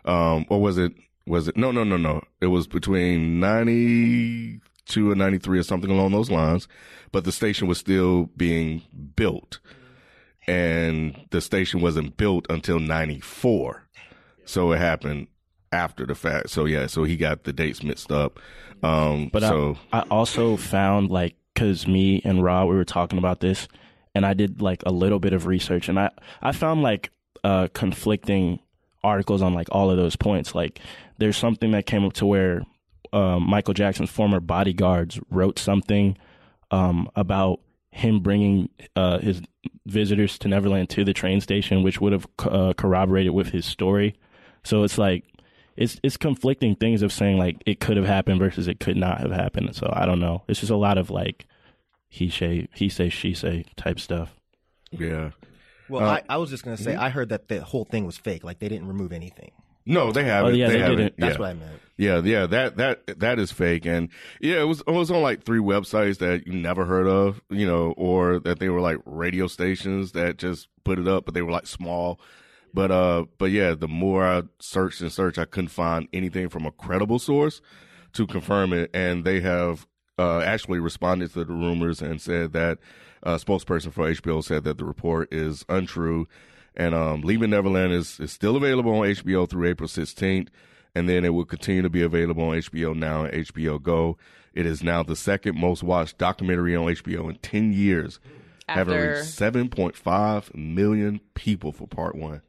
um, 0.05 0.47
or 0.49 0.61
was 0.61 0.79
it? 0.79 0.93
Was 1.27 1.49
it? 1.49 1.57
No, 1.57 1.73
no, 1.73 1.85
no, 1.85 1.97
no. 1.97 2.23
It 2.41 2.47
was 2.47 2.67
between 2.67 3.41
ninety 3.41 4.61
two 4.87 5.11
and 5.11 5.19
ninety 5.19 5.39
three, 5.39 5.59
or 5.59 5.63
something 5.63 5.91
along 5.91 6.13
those 6.13 6.31
lines. 6.31 6.69
But 7.13 7.25
the 7.25 7.33
station 7.33 7.67
was 7.67 7.79
still 7.79 8.27
being 8.37 8.83
built, 9.17 9.59
and 10.47 11.27
the 11.31 11.41
station 11.41 11.81
wasn't 11.81 12.17
built 12.17 12.47
until 12.49 12.79
ninety 12.79 13.21
four. 13.21 13.83
So 14.45 14.73
it 14.73 14.79
happened 14.79 15.27
after 15.73 16.07
the 16.07 16.15
fact. 16.15 16.51
So 16.51 16.65
yeah, 16.65 16.87
so 16.87 17.05
he 17.05 17.17
got 17.17 17.45
the 17.45 17.53
dates 17.53 17.83
mixed 17.83 18.13
up. 18.13 18.39
Um, 18.83 19.31
But 19.33 19.43
so 19.43 19.77
I, 19.93 20.01
I 20.01 20.03
also 20.11 20.57
found 20.57 21.11
like 21.11 21.35
because 21.55 21.87
me 21.87 22.21
and 22.25 22.43
Rob 22.43 22.69
we 22.69 22.77
were 22.77 22.85
talking 22.85 23.19
about 23.19 23.41
this, 23.41 23.67
and 24.17 24.25
I 24.25 24.33
did 24.33 24.63
like 24.63 24.83
a 24.87 24.91
little 24.91 25.19
bit 25.19 25.35
of 25.35 25.47
research, 25.47 25.89
and 25.89 26.01
I 26.01 26.11
I 26.41 26.53
found 26.53 26.83
like 26.83 27.11
uh, 27.45 27.69
conflicting 27.75 28.61
articles 29.05 29.43
on 29.43 29.55
like 29.55 29.69
all 29.71 29.91
of 29.91 29.99
those 29.99 30.17
points. 30.17 30.55
Like 30.55 30.81
there's 31.19 31.37
something 31.37 31.71
that 31.73 31.87
came 31.87 32.05
up 32.05 32.15
to 32.15 32.27
where 32.27 32.63
um, 33.13 33.49
Michael 33.49 33.75
Jackson's 33.75 34.11
former 34.11 34.41
bodyguards 34.41 35.21
wrote 35.31 35.59
something 35.59 36.17
um, 36.71 37.11
about 37.15 37.61
him 37.91 38.21
bringing 38.21 38.71
uh, 38.97 39.19
his 39.19 39.43
visitors 39.85 40.39
to 40.39 40.49
Neverland 40.49 40.89
to 40.91 41.05
the 41.05 41.13
train 41.13 41.41
station, 41.41 41.83
which 41.83 42.01
would 42.01 42.13
have 42.13 42.27
uh, 42.41 42.73
corroborated 42.77 43.33
with 43.33 43.51
his 43.51 43.67
story. 43.67 44.17
So 44.65 44.83
it's 44.83 44.97
like 44.97 45.25
it's 45.77 46.01
it's 46.03 46.17
conflicting 46.17 46.75
things 46.75 47.03
of 47.03 47.13
saying 47.13 47.37
like 47.37 47.63
it 47.67 47.81
could 47.81 47.99
have 47.99 48.07
happened 48.07 48.39
versus 48.39 48.67
it 48.67 48.81
could 48.81 48.97
not 48.97 49.21
have 49.21 49.31
happened. 49.31 49.77
So 49.77 49.93
I 49.93 50.07
don't 50.07 50.21
know. 50.21 50.43
It's 50.49 50.61
just 50.61 50.73
a 50.73 50.77
lot 50.77 50.97
of 50.97 51.11
like 51.11 51.47
he 52.09 52.31
say 52.31 52.69
he 52.75 52.89
say 52.89 53.09
she 53.09 53.35
say 53.35 53.65
type 53.77 54.01
stuff. 54.01 54.35
Yeah. 54.91 55.31
Well, 55.89 56.05
Uh, 56.05 56.15
I, 56.15 56.23
I 56.31 56.37
was 56.39 56.51
just 56.51 56.65
gonna 56.65 56.77
say 56.77 56.95
I 56.97 57.11
heard 57.11 57.29
that 57.29 57.49
the 57.49 57.63
whole 57.63 57.85
thing 57.85 58.07
was 58.07 58.17
fake. 58.17 58.45
Like 58.45 58.59
they 58.59 58.69
didn't 58.69 58.89
remove 58.89 59.13
anything. 59.13 59.53
No, 59.89 60.11
they 60.11 60.25
haven't. 60.25 60.53
Oh, 60.53 60.57
yeah, 60.57 60.69
they 60.69 60.79
haven't. 60.81 60.97
didn't. 60.97 61.15
That's 61.17 61.35
yeah. 61.35 61.39
what 61.41 61.49
I 61.49 61.55
meant. 61.55 61.81
Yeah, 61.97 62.21
yeah, 62.23 62.47
that 62.47 62.77
that 62.77 63.21
that 63.21 63.39
is 63.39 63.53
fake, 63.53 63.87
and 63.87 64.09
yeah, 64.41 64.61
it 64.61 64.65
was 64.65 64.81
it 64.81 64.91
was 64.91 65.11
on 65.13 65.23
like 65.23 65.45
three 65.45 65.61
websites 65.61 66.19
that 66.19 66.47
you 66.47 66.53
never 66.55 66.85
heard 66.85 67.07
of, 67.07 67.41
you 67.51 67.67
know, 67.67 67.95
or 67.97 68.41
that 68.41 68.59
they 68.59 68.69
were 68.69 68.81
like 68.81 68.99
radio 69.07 69.47
stations 69.47 70.13
that 70.13 70.39
just 70.39 70.67
put 70.85 70.99
it 70.99 71.07
up, 71.07 71.25
but 71.25 71.35
they 71.35 71.43
were 71.43 71.53
like 71.53 71.69
small. 71.69 72.21
But 72.75 72.91
uh, 72.91 73.27
but 73.39 73.53
yeah, 73.53 73.75
the 73.75 73.89
more 73.89 74.27
I 74.27 74.43
searched 74.59 75.01
and 75.01 75.13
searched, 75.13 75.39
I 75.39 75.45
couldn't 75.45 75.69
find 75.69 76.09
anything 76.13 76.49
from 76.49 76.67
a 76.67 76.73
credible 76.73 77.21
source 77.21 77.63
to 78.15 78.27
confirm 78.27 78.73
it, 78.73 78.91
and 78.93 79.25
they 79.25 79.41
have 79.41 79.87
uh, 80.19 80.41
actually 80.41 80.79
responded 80.79 81.33
to 81.33 81.45
the 81.45 81.53
rumors 81.53 82.01
and 82.01 82.21
said 82.21 82.53
that 82.53 82.79
a 83.23 83.35
spokesperson 83.37 83.93
for 83.93 84.11
HBO 84.11 84.43
said 84.43 84.65
that 84.65 84.79
the 84.79 84.85
report 84.85 85.33
is 85.33 85.65
untrue. 85.69 86.27
And 86.77 86.95
um, 86.95 87.23
Leaving 87.23 87.51
Neverland 87.51 87.93
is, 87.93 88.21
is 88.21 88.33
still 88.33 88.57
available 88.57 88.93
on 88.93 89.07
HBO 89.07 89.49
through 89.49 89.69
April 89.69 89.89
16th, 89.89 90.49
and 90.95 91.09
then 91.09 91.25
it 91.25 91.31
will 91.31 91.45
continue 91.45 91.83
to 91.83 91.91
be 91.91 92.03
available 92.03 92.45
on 92.45 92.57
HBO 92.57 92.95
Now 92.95 93.25
and 93.25 93.47
HBO 93.47 93.83
Go. 93.83 94.19
It 94.55 94.67
is 94.67 94.83
now 94.83 95.03
the 95.03 95.17
second 95.17 95.59
most 95.59 95.83
watched 95.83 96.19
documentary 96.19 96.75
on 96.77 96.87
HBO 96.87 97.29
in 97.31 97.37
10 97.37 97.73
years, 97.73 98.21
having 98.69 98.95
reached 98.99 99.25
7.5 99.25 100.55
million 100.55 101.21
people 101.35 101.73
for 101.73 101.87
part 101.87 102.15
one. 102.15 102.43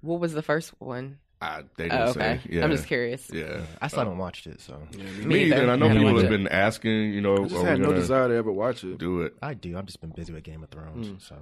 What 0.00 0.20
was 0.20 0.32
the 0.34 0.42
first 0.42 0.74
one? 0.78 1.18
I, 1.46 1.62
they 1.76 1.84
didn't 1.84 2.00
Oh, 2.00 2.10
okay. 2.10 2.40
say. 2.44 2.50
Yeah. 2.50 2.64
I'm 2.64 2.70
just 2.70 2.86
curious. 2.86 3.30
Yeah. 3.32 3.60
I 3.80 3.88
still 3.88 4.00
haven't 4.00 4.18
watched 4.18 4.46
it, 4.46 4.60
so 4.60 4.78
Me 5.24 5.44
either. 5.44 5.62
And 5.62 5.70
I 5.70 5.76
know 5.76 5.88
haven't 5.88 6.02
people 6.02 6.16
have 6.20 6.26
it. 6.26 6.36
been 6.36 6.48
asking, 6.48 7.12
you 7.12 7.20
know, 7.20 7.44
I 7.44 7.48
just 7.48 7.64
had 7.64 7.80
no 7.80 7.92
desire 7.92 8.28
to 8.28 8.34
ever 8.34 8.50
watch 8.50 8.82
it. 8.84 8.98
do 8.98 9.22
it? 9.22 9.34
I 9.42 9.54
do. 9.54 9.76
I've 9.78 9.86
just 9.86 10.00
been 10.00 10.10
busy 10.10 10.32
with 10.32 10.42
Game 10.42 10.62
of 10.64 10.70
Thrones. 10.70 11.24
So 11.24 11.36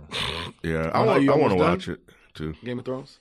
Yeah. 0.63 0.91
I 0.93 1.05
want, 1.05 1.23
you 1.23 1.33
I 1.33 1.37
want 1.37 1.53
to 1.53 1.59
watch 1.59 1.89
it 1.89 2.01
too. 2.35 2.55
Game 2.65 2.79
of 2.79 2.85
Thrones. 2.85 3.19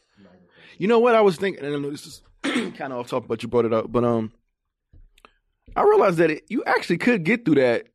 You 0.78 0.88
know 0.88 1.00
what 1.00 1.13
I 1.15 1.22
was 1.22 1.38
thinking, 1.38 1.63
and 1.63 1.76
I 1.76 1.78
know 1.80 1.91
this 1.91 2.06
is 2.08 2.22
kind 2.43 2.91
of 2.91 2.93
off 2.93 3.08
topic, 3.10 3.28
but 3.30 3.43
you 3.43 3.50
brought 3.50 3.65
it 3.65 3.74
up. 3.74 3.91
But 3.91 4.04
um, 4.04 4.32
I 5.76 5.84
realized 5.84 6.17
that 6.17 6.32
it, 6.32 6.43
you 6.50 6.63
actually 6.65 6.98
could 6.98 7.24
get 7.24 7.46
through 7.46 7.56
that 7.56 7.88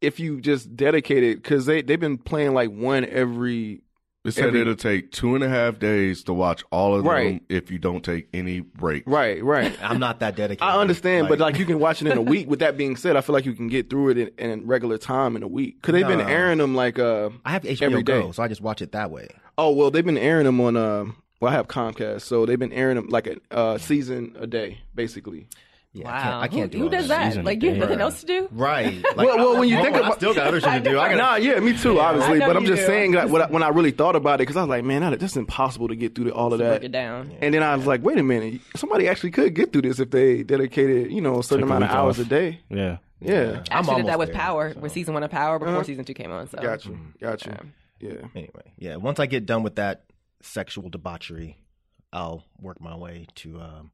if 0.00 0.18
you 0.18 0.40
just 0.40 0.74
dedicated, 0.76 1.36
because 1.42 1.66
they 1.66 1.82
they've 1.82 2.00
been 2.00 2.18
playing 2.18 2.52
like 2.54 2.70
one 2.70 3.04
every. 3.04 3.82
It 4.22 4.32
said 4.32 4.48
Every- 4.48 4.60
it'll 4.60 4.74
take 4.74 5.12
two 5.12 5.34
and 5.34 5.42
a 5.42 5.48
half 5.48 5.78
days 5.78 6.22
to 6.24 6.34
watch 6.34 6.62
all 6.70 6.94
of 6.94 7.04
them 7.04 7.10
Right. 7.10 7.42
if 7.48 7.70
you 7.70 7.78
don't 7.78 8.04
take 8.04 8.28
any 8.34 8.60
break. 8.60 9.04
Right, 9.06 9.42
right. 9.42 9.74
I'm 9.82 9.98
not 9.98 10.20
that 10.20 10.36
dedicated. 10.36 10.62
I 10.62 10.78
understand, 10.78 11.28
but 11.28 11.38
like 11.38 11.58
you 11.58 11.64
can 11.64 11.78
watch 11.78 12.02
it 12.02 12.08
in 12.08 12.18
a 12.18 12.22
week. 12.34 12.48
With 12.50 12.58
that 12.58 12.76
being 12.76 12.96
said, 12.96 13.16
I 13.16 13.22
feel 13.22 13.32
like 13.32 13.46
you 13.46 13.54
can 13.54 13.68
get 13.68 13.88
through 13.88 14.10
it 14.10 14.18
in, 14.18 14.50
in 14.50 14.66
regular 14.66 14.98
time 14.98 15.36
in 15.36 15.42
a 15.42 15.48
week 15.48 15.80
because 15.80 15.94
they've 15.94 16.06
been 16.06 16.20
airing 16.20 16.58
them 16.58 16.74
like 16.74 16.98
uh. 16.98 17.30
I 17.46 17.50
have 17.52 17.62
HBO 17.62 17.82
every 17.82 18.02
day. 18.02 18.20
Go, 18.20 18.32
so 18.32 18.42
I 18.42 18.48
just 18.48 18.60
watch 18.60 18.82
it 18.82 18.92
that 18.92 19.10
way. 19.10 19.28
Oh 19.56 19.70
well, 19.72 19.90
they've 19.90 20.04
been 20.04 20.18
airing 20.18 20.44
them 20.44 20.60
on 20.60 20.76
uh. 20.76 21.06
Well, 21.40 21.50
I 21.50 21.54
have 21.54 21.68
Comcast, 21.68 22.20
so 22.20 22.44
they've 22.44 22.58
been 22.58 22.74
airing 22.74 22.96
them 22.96 23.08
like 23.08 23.26
a 23.26 23.36
uh, 23.50 23.78
season 23.78 24.36
a 24.38 24.46
day, 24.46 24.80
basically. 24.94 25.46
Yeah, 25.92 26.04
Wow. 26.04 26.12
I 26.12 26.20
can't, 26.22 26.34
I 26.34 26.48
can't 26.48 26.72
who, 26.72 26.78
do 26.78 26.84
who 26.84 26.88
does 26.90 27.08
that? 27.08 27.28
Season 27.30 27.44
Like 27.44 27.60
you 27.64 27.70
have 27.70 27.78
day. 27.78 27.80
nothing 27.84 28.00
else 28.00 28.20
to 28.20 28.26
do? 28.26 28.48
Right. 28.52 29.02
Like, 29.16 29.26
Well- 29.26 29.36
well, 29.38 29.58
when 29.58 29.68
you 29.68 29.76
I- 29.78 29.82
think 29.82 29.96
I 29.96 29.98
about- 30.00 30.16
still 30.18 30.32
got 30.34 30.46
other 30.46 30.60
shit 30.60 30.84
to 30.84 30.90
do. 30.90 31.00
I 31.00 31.08
gotta, 31.08 31.16
Nah, 31.16 31.34
yeah, 31.36 31.58
me 31.58 31.76
too, 31.76 31.98
obviously. 31.98 32.38
But 32.38 32.56
I'm 32.56 32.64
just 32.64 32.82
do. 32.82 32.86
saying 32.86 33.12
that 33.12 33.28
when 33.28 33.42
I, 33.42 33.46
when 33.46 33.62
I 33.64 33.68
really 33.70 33.90
thought 33.90 34.14
about 34.14 34.36
it, 34.36 34.42
because 34.42 34.56
I 34.56 34.60
was 34.62 34.68
like, 34.68 34.84
man, 34.84 35.00
that, 35.02 35.18
that's 35.18 35.36
impossible 35.36 35.88
to 35.88 35.96
get 35.96 36.14
through 36.14 36.26
the, 36.26 36.32
all 36.32 36.52
of 36.52 36.60
Break 36.60 36.70
that. 36.70 36.84
it 36.84 36.92
down. 36.92 37.32
And 37.40 37.52
then 37.52 37.62
I 37.64 37.74
was 37.74 37.86
like, 37.86 38.04
wait 38.04 38.18
a 38.18 38.22
minute, 38.22 38.60
somebody 38.76 39.08
actually 39.08 39.32
could 39.32 39.52
get 39.54 39.72
through 39.72 39.82
this 39.82 39.98
if 39.98 40.10
they 40.10 40.44
dedicated, 40.44 41.10
you 41.10 41.20
know, 41.20 41.40
a 41.40 41.42
certain 41.42 41.62
Took 41.66 41.70
a 41.70 41.76
amount 41.76 41.90
of 41.90 41.96
hours 41.96 42.20
off. 42.20 42.26
a 42.26 42.28
day. 42.28 42.60
Yeah. 42.68 42.98
Yeah, 43.22 43.34
I 43.34 43.42
I'm 43.42 43.50
actually 43.50 43.66
did 43.96 44.06
that 44.06 44.12
almost 44.12 44.18
with 44.18 44.28
there, 44.28 44.36
Power, 44.36 44.72
so. 44.72 44.80
with 44.80 44.92
season 44.92 45.12
one 45.12 45.22
of 45.24 45.30
Power 45.30 45.58
before 45.58 45.74
Uh-huh. 45.74 45.82
season 45.84 46.04
two 46.06 46.14
came 46.14 46.30
on. 46.30 46.48
So 46.48 46.56
got 46.62 46.86
you, 46.86 46.98
got 47.20 47.44
you. 47.44 47.52
Yeah, 48.00 48.14
Anyway, 48.34 48.72
yeah. 48.78 48.96
Once 48.96 49.18
I 49.20 49.26
get 49.26 49.44
done 49.44 49.62
with 49.62 49.74
that 49.76 50.04
sexual 50.40 50.88
debauchery, 50.88 51.58
I'll 52.14 52.44
work 52.62 52.80
my 52.80 52.96
way 52.96 53.26
to 53.36 53.60
um, 53.60 53.90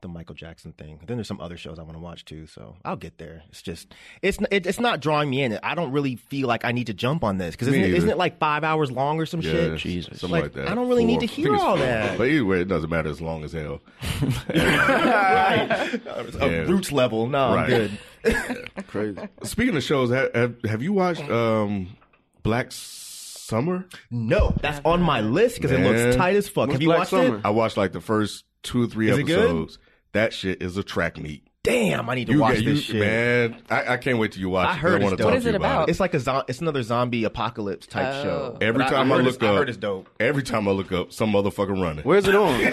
the 0.00 0.08
Michael 0.08 0.34
Jackson 0.34 0.72
thing. 0.72 1.00
Then 1.06 1.16
there's 1.16 1.26
some 1.28 1.40
other 1.40 1.56
shows 1.56 1.78
I 1.78 1.82
want 1.82 1.94
to 1.94 2.00
watch 2.00 2.24
too, 2.24 2.46
so 2.46 2.76
I'll 2.84 2.96
get 2.96 3.18
there. 3.18 3.42
It's 3.48 3.62
just 3.62 3.94
it's 4.22 4.38
it, 4.50 4.66
it's 4.66 4.78
not 4.78 5.00
drawing 5.00 5.28
me 5.30 5.42
in. 5.42 5.58
I 5.62 5.74
don't 5.74 5.90
really 5.92 6.16
feel 6.16 6.46
like 6.48 6.64
I 6.64 6.72
need 6.72 6.86
to 6.88 6.94
jump 6.94 7.24
on 7.24 7.38
this 7.38 7.54
because 7.54 7.68
isn't, 7.68 7.80
it- 7.82 7.94
isn't 7.94 8.08
it 8.10 8.16
like 8.16 8.38
five 8.38 8.62
hours 8.64 8.90
long 8.92 9.20
or 9.20 9.26
some 9.26 9.40
Yeah, 9.40 9.50
shit? 9.50 9.78
Jesus. 9.78 10.20
something 10.20 10.30
like, 10.30 10.42
Like, 10.44 10.52
that. 10.54 10.68
I 10.68 10.74
don't 10.74 10.88
really 10.88 11.04
need 11.04 11.20
to 11.20 11.26
hear 11.26 11.54
all 11.54 11.76
four. 11.76 11.78
that. 11.86 12.16
But 12.18 12.28
either 12.28 12.44
way, 12.44 12.60
it 12.60 12.68
doesn't 12.68 12.90
matter 12.90 13.08
as 13.08 13.20
long 13.20 13.42
as 13.44 13.52
hell. 13.52 13.80
right. 14.48 16.00
Yeah. 16.34 16.46
A 16.46 16.66
roots 16.66 16.92
level. 16.92 17.26
No, 17.26 17.54
Right. 17.54 17.72
I'm 17.72 17.98
good. 18.32 18.86
crazy. 18.88 19.20
Speaking 19.42 19.76
of 19.76 19.82
shows, 19.82 20.10
have, 20.10 20.34
have, 20.34 20.54
have 20.64 20.82
you 20.82 20.92
watched 20.92 21.28
um, 21.30 21.96
Black 22.42 22.68
Summer? 22.70 23.86
No, 24.10 24.54
that's 24.60 24.80
on 24.84 25.02
my 25.02 25.20
list 25.20 25.56
because 25.56 25.70
it 25.72 25.80
looks 25.80 26.16
tight 26.16 26.36
as 26.36 26.48
fuck. 26.48 26.68
What's 26.68 26.72
Have 26.72 26.82
you 26.82 26.88
Black 26.88 26.98
watched 27.00 27.10
Summer? 27.10 27.36
it? 27.38 27.42
I 27.44 27.50
watched 27.50 27.76
like 27.76 27.92
the 27.92 28.00
first 28.00 28.44
two 28.62 28.82
or 28.82 28.86
three 28.86 29.08
Is 29.10 29.18
it 29.18 29.22
good? 29.24 29.38
episodes. 29.38 29.78
That 30.12 30.32
shit 30.32 30.62
is 30.62 30.76
a 30.76 30.82
track 30.82 31.18
meet. 31.18 31.44
Damn, 31.64 32.08
I 32.08 32.14
need 32.14 32.28
to 32.28 32.32
You 32.32 32.40
watch 32.40 32.56
get- 32.56 32.64
this 32.64 32.82
shit. 32.84 32.96
man. 32.96 33.60
I, 33.68 33.94
I 33.94 33.96
can't 33.98 34.16
wait 34.18 34.32
till 34.32 34.40
you 34.40 34.48
watch 34.48 34.68
it. 34.68 34.68
I 34.68 34.72
it. 34.72 34.74
'cause 34.76 34.80
heard 34.80 35.00
I 35.02 35.04
want 35.04 35.04
it's 35.04 35.10
to 35.10 35.16
dope. 35.16 35.18
talk 35.18 35.26
What 35.32 35.36
is 35.38 35.46
it 35.46 35.54
about 35.54 35.74
about? 35.80 35.88
It's 35.90 36.00
like 36.00 36.14
a 36.14 36.20
zo- 36.20 36.44
it's 36.48 36.60
another 36.60 36.82
zombie 36.82 37.24
apocalypse 37.24 37.86
type 37.86 38.06
Oh. 38.14 38.22
show. 38.22 38.58
Every 38.62 38.84
But 38.84 38.90
time 38.90 39.12
I, 39.12 39.16
I, 39.16 39.20
look 39.20 39.34
up, 39.42 39.42
I 39.42 39.56
heard 39.56 39.68
it's 39.68 39.76
dope. 39.76 40.08
Every 40.18 40.42
time 40.44 40.66
I 40.66 40.70
look 40.70 40.92
up, 40.92 41.12
some 41.12 41.32
motherfucker 41.32 41.78
running. 41.80 42.04
Where's 42.04 42.26
it 42.26 42.34
on? 42.34 42.58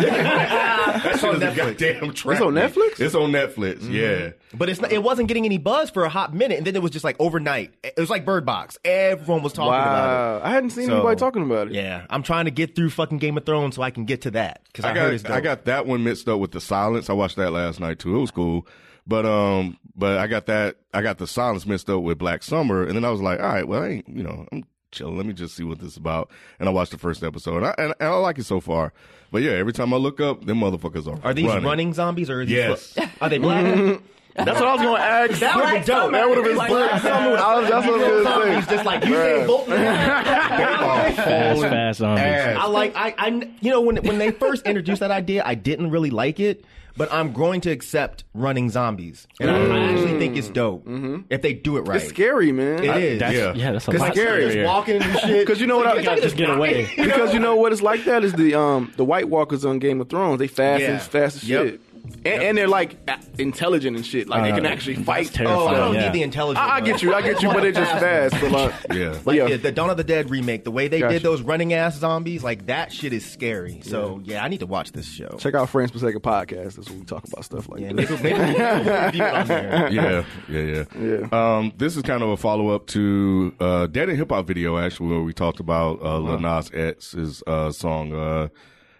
That 0.96 1.20
shit 1.20 1.36
is 1.36 1.42
a 1.42 1.56
goddamn 1.56 2.14
track. 2.14 2.36
It's 2.38 2.42
on. 2.46 2.54
Netflix? 2.54 3.00
It's 3.02 3.16
on 3.16 3.32
Netflix. 3.32 3.80
Mm-hmm. 3.80 3.94
Yeah. 3.94 4.30
But 4.58 4.70
it's 4.70 4.80
not, 4.82 4.92
it 4.92 5.04
wasn't 5.04 5.28
getting 5.28 5.46
any 5.46 5.58
buzz 5.58 5.90
for 5.90 6.04
a 6.06 6.10
hot 6.10 6.34
minute, 6.34 6.58
and 6.58 6.66
then 6.68 6.76
it 6.76 6.82
was 6.82 6.92
just 6.92 7.04
like 7.04 7.16
overnight. 7.20 7.74
It 7.84 8.00
was 8.00 8.10
like 8.10 8.26
Bird 8.26 8.46
Box. 8.46 8.78
Everyone 8.86 9.44
was 9.44 9.54
talking 9.54 9.74
about 9.74 10.42
wow, 10.42 10.48
I 10.48 10.52
hadn't 10.52 10.70
seen 10.72 10.86
So, 10.88 10.94
anybody 10.96 11.18
talking 11.20 11.44
about 11.44 11.68
it. 11.68 11.74
it. 11.76 11.82
Yeah, 11.84 12.06
I'm 12.10 12.24
trying 12.24 12.46
to 12.46 12.52
get 12.52 12.76
through 12.76 12.90
fucking 12.92 13.18
Game 13.18 13.38
of 13.38 13.46
Thrones 13.46 13.76
so 13.76 13.82
I 13.82 13.92
can 13.92 14.06
get 14.06 14.22
to 14.24 14.32
that 14.32 14.62
because 14.66 14.86
I, 14.86 14.92
I 14.92 14.94
heard 14.94 15.14
it's 15.14 15.24
got 15.24 15.30
dope. 15.30 15.38
I 15.38 15.42
got 15.42 15.66
that 15.66 15.86
one 15.88 16.04
mixed 16.04 16.28
up 16.30 16.40
with 16.40 16.52
the 16.52 16.62
silence. 16.62 17.10
I 17.10 17.14
watched 17.14 17.36
that 17.38 17.52
last 17.52 17.80
night 17.80 18.00
too. 18.00 18.16
It 18.16 18.20
was 18.20 18.32
cool. 18.32 18.66
But 19.08 19.26
um 19.26 19.78
but 19.96 20.18
I 20.18 20.28
got 20.28 20.46
that 20.48 20.78
I 20.94 21.02
got 21.02 21.18
the 21.20 21.28
silence 21.28 21.66
mixed 21.66 21.90
up 21.90 22.02
with 22.02 22.18
Black 22.18 22.42
Summer 22.42 22.84
and 22.84 22.96
then 22.96 23.06
I 23.06 23.12
was 23.12 23.22
like, 23.22 23.40
all 23.40 23.46
right, 23.48 23.68
well 23.68 23.84
I 23.84 23.88
ain't 23.90 24.10
you 24.10 24.24
know, 24.24 24.48
I'm 24.52 24.64
chilling. 24.92 25.18
Let 25.18 25.26
me 25.26 25.34
just 25.34 25.56
see 25.56 25.64
what 25.64 25.80
this 25.80 25.92
is 25.92 25.98
about. 25.98 26.32
And 26.60 26.68
I 26.70 26.72
watched 26.72 26.92
the 26.92 26.98
first 26.98 27.24
episode 27.24 27.58
and 27.58 27.68
I, 27.68 27.76
and, 27.78 27.94
and 28.00 28.10
I 28.10 28.14
like 28.16 28.40
it 28.40 28.46
so 28.46 28.60
far. 28.60 28.94
But 29.32 29.42
yeah, 29.42 29.52
every 29.52 29.74
time 29.74 29.94
I 29.94 29.98
look 29.98 30.20
up, 30.22 30.46
them 30.46 30.60
motherfuckers 30.62 31.08
are 31.08 31.20
Are 31.28 31.34
these 31.34 31.46
running. 31.48 31.64
running, 31.66 31.94
zombies 31.94 32.30
or 32.30 32.42
are 32.42 32.46
these 32.46 32.56
Yes. 32.56 32.98
are 33.22 33.30
they 33.30 33.38
black? 33.38 34.00
That's 34.36 34.60
what 34.60 34.68
I 34.68 34.74
was 34.74 34.82
going 34.82 34.96
to 34.98 35.02
ask. 35.02 35.40
That 35.40 35.56
would've 35.56 35.72
been 35.72 35.84
dope. 35.86 36.12
That 36.12 36.28
would 36.28 36.38
have 36.38 36.46
been 36.46 36.56
Black 36.56 37.02
Summer. 37.02 37.38
I 37.38 37.60
was, 37.60 37.70
that's 37.70 37.88
what 37.88 37.94
I 37.96 37.98
was 37.98 38.02
going 38.02 38.18
to 38.18 38.24
Zombies 38.24 38.66
say. 38.68 38.72
just 38.76 38.86
like 38.86 39.06
you 39.06 39.14
say 39.16 39.46
vote 39.46 39.66
for. 39.66 39.72
Fast, 39.76 41.62
fast 41.62 42.00
zombies. 42.00 42.24
I 42.26 42.66
like 42.68 42.96
I 42.96 43.14
I 43.18 43.28
you 43.62 43.72
know 43.72 43.82
when 43.82 43.98
when 43.98 44.18
they 44.18 44.32
first 44.32 44.66
introduced 44.66 45.00
that 45.00 45.12
idea, 45.12 45.44
I 45.46 45.56
didn't 45.56 45.90
really 45.92 46.10
like 46.10 46.40
it, 46.40 46.66
but 46.98 47.12
I'm 47.14 47.32
going 47.34 47.62
to 47.62 47.72
accept 47.72 48.24
running 48.34 48.70
zombies, 48.70 49.28
and 49.40 49.50
I, 49.50 49.58
I 49.58 49.80
actually 49.92 50.20
think 50.20 50.38
it's 50.38 50.50
dope 50.50 50.86
if 51.30 51.42
they 51.42 51.54
do 51.54 51.78
it 51.78 51.82
right. 51.82 52.02
It's 52.02 52.10
scary, 52.10 52.52
man. 52.52 52.84
It 52.84 52.98
is. 52.98 53.20
That's, 53.20 53.36
Yeah. 53.36 53.54
yeah. 53.54 53.72
that's 53.74 53.88
a 53.88 53.92
lot 53.92 54.14
scary. 54.14 54.44
scarier. 54.46 54.66
walking 54.66 55.02
and 55.02 55.20
shit. 55.20 55.46
Because 55.46 55.62
you 55.62 55.68
know 55.68 55.78
what? 55.78 55.88
I, 55.88 55.96
You 55.96 56.04
gotta 56.04 56.22
just 56.22 56.36
get 56.38 56.50
away. 56.50 56.90
because 56.98 57.34
you 57.34 57.40
know 57.40 57.56
what 57.56 57.72
it's 57.72 57.82
like 57.82 58.04
that 58.06 58.24
is 58.24 58.34
the 58.34 58.56
um 58.56 58.92
the 58.98 59.06
White 59.06 59.30
Walkers 59.30 59.64
on 59.66 59.80
Game 59.80 60.02
of 60.02 60.10
Thrones. 60.10 60.40
They 60.40 60.48
fast 60.48 60.82
Yeah. 60.82 60.92
and 60.92 61.02
fast 61.02 61.38
as 61.38 61.44
Yep. 61.50 61.64
shit, 61.66 61.82
and, 62.26 62.44
and 62.44 62.58
they're 62.58 62.68
like 62.68 62.98
intelligent 63.38 63.96
and 63.98 64.06
shit. 64.06 64.28
Like 64.28 64.44
they 64.44 64.52
can 64.52 64.66
Uh, 64.66 64.70
actually 64.70 64.96
fight. 64.96 65.28
terrifying. 65.34 65.60
Oh, 65.60 65.68
I 65.68 65.74
don't 65.76 65.94
Yeah. 65.96 66.04
need 66.06 66.14
the 66.14 66.24
intelligence. 66.24 66.66
I, 66.66 66.78
I 66.78 66.82
get 66.82 67.02
you. 67.02 67.14
I 67.14 67.22
get 67.22 67.42
you. 67.42 67.50
But 67.50 67.62
they're 67.62 67.72
just 67.72 67.92
fast. 68.00 68.36
But 68.42 68.52
like, 68.52 68.74
Yeah. 68.94 69.18
Like 69.26 69.38
yeah. 69.38 69.48
the, 69.48 69.58
the 69.58 69.72
Dawn 69.72 69.90
of 69.90 69.98
the 69.98 70.04
Dead 70.04 70.30
remake, 70.30 70.64
the 70.64 70.72
way 70.72 70.88
they 70.88 71.00
Gotcha. 71.00 71.14
did 71.14 71.24
those 71.24 71.42
running 71.42 71.74
ass 71.74 71.98
zombies, 71.98 72.44
like 72.44 72.68
that 72.68 72.92
shit 72.92 73.14
is 73.14 73.26
scary. 73.26 73.80
So 73.84 74.22
yeah, 74.24 74.44
I 74.44 74.48
need 74.48 74.60
to 74.62 74.66
watch 74.66 74.92
this 74.92 75.06
show. 75.06 75.36
check 75.40 75.54
out 75.56 75.70
Frames 75.70 75.92
Per 75.92 76.00
Second 76.00 76.22
podcast. 76.22 76.76
That's 76.76 76.90
when 76.90 77.00
we 77.00 77.06
talk 77.06 77.24
about 77.28 77.44
stuff 77.46 77.70
like 77.70 77.82
Yeah, 77.82 77.94
this. 77.94 78.10
maybe, 78.22 78.38
maybe 78.40 78.54
we'll 78.58 79.06
review 79.06 79.24
it 79.24 79.92
yeah, 79.94 80.24
yeah, 80.50 80.84
yeah. 81.00 81.28
Um, 81.58 81.74
this 81.78 81.96
is 81.96 82.02
kind 82.04 82.24
of 82.24 82.30
a 82.30 82.38
follow 82.38 82.70
up 82.70 82.88
to 82.88 83.54
uh, 83.60 83.88
Dead 83.88 84.10
End 84.10 84.18
Hip 84.18 84.30
Hop 84.32 84.48
video, 84.48 84.78
actually, 84.78 85.10
where 85.10 85.22
we 85.22 85.34
talked 85.34 85.60
about 85.60 86.02
uh, 86.02 86.18
Lil 86.20 86.40
Nas 86.40 86.70
X's 86.74 87.44
uh, 87.48 87.72
song 87.72 88.14
uh, 88.14 88.48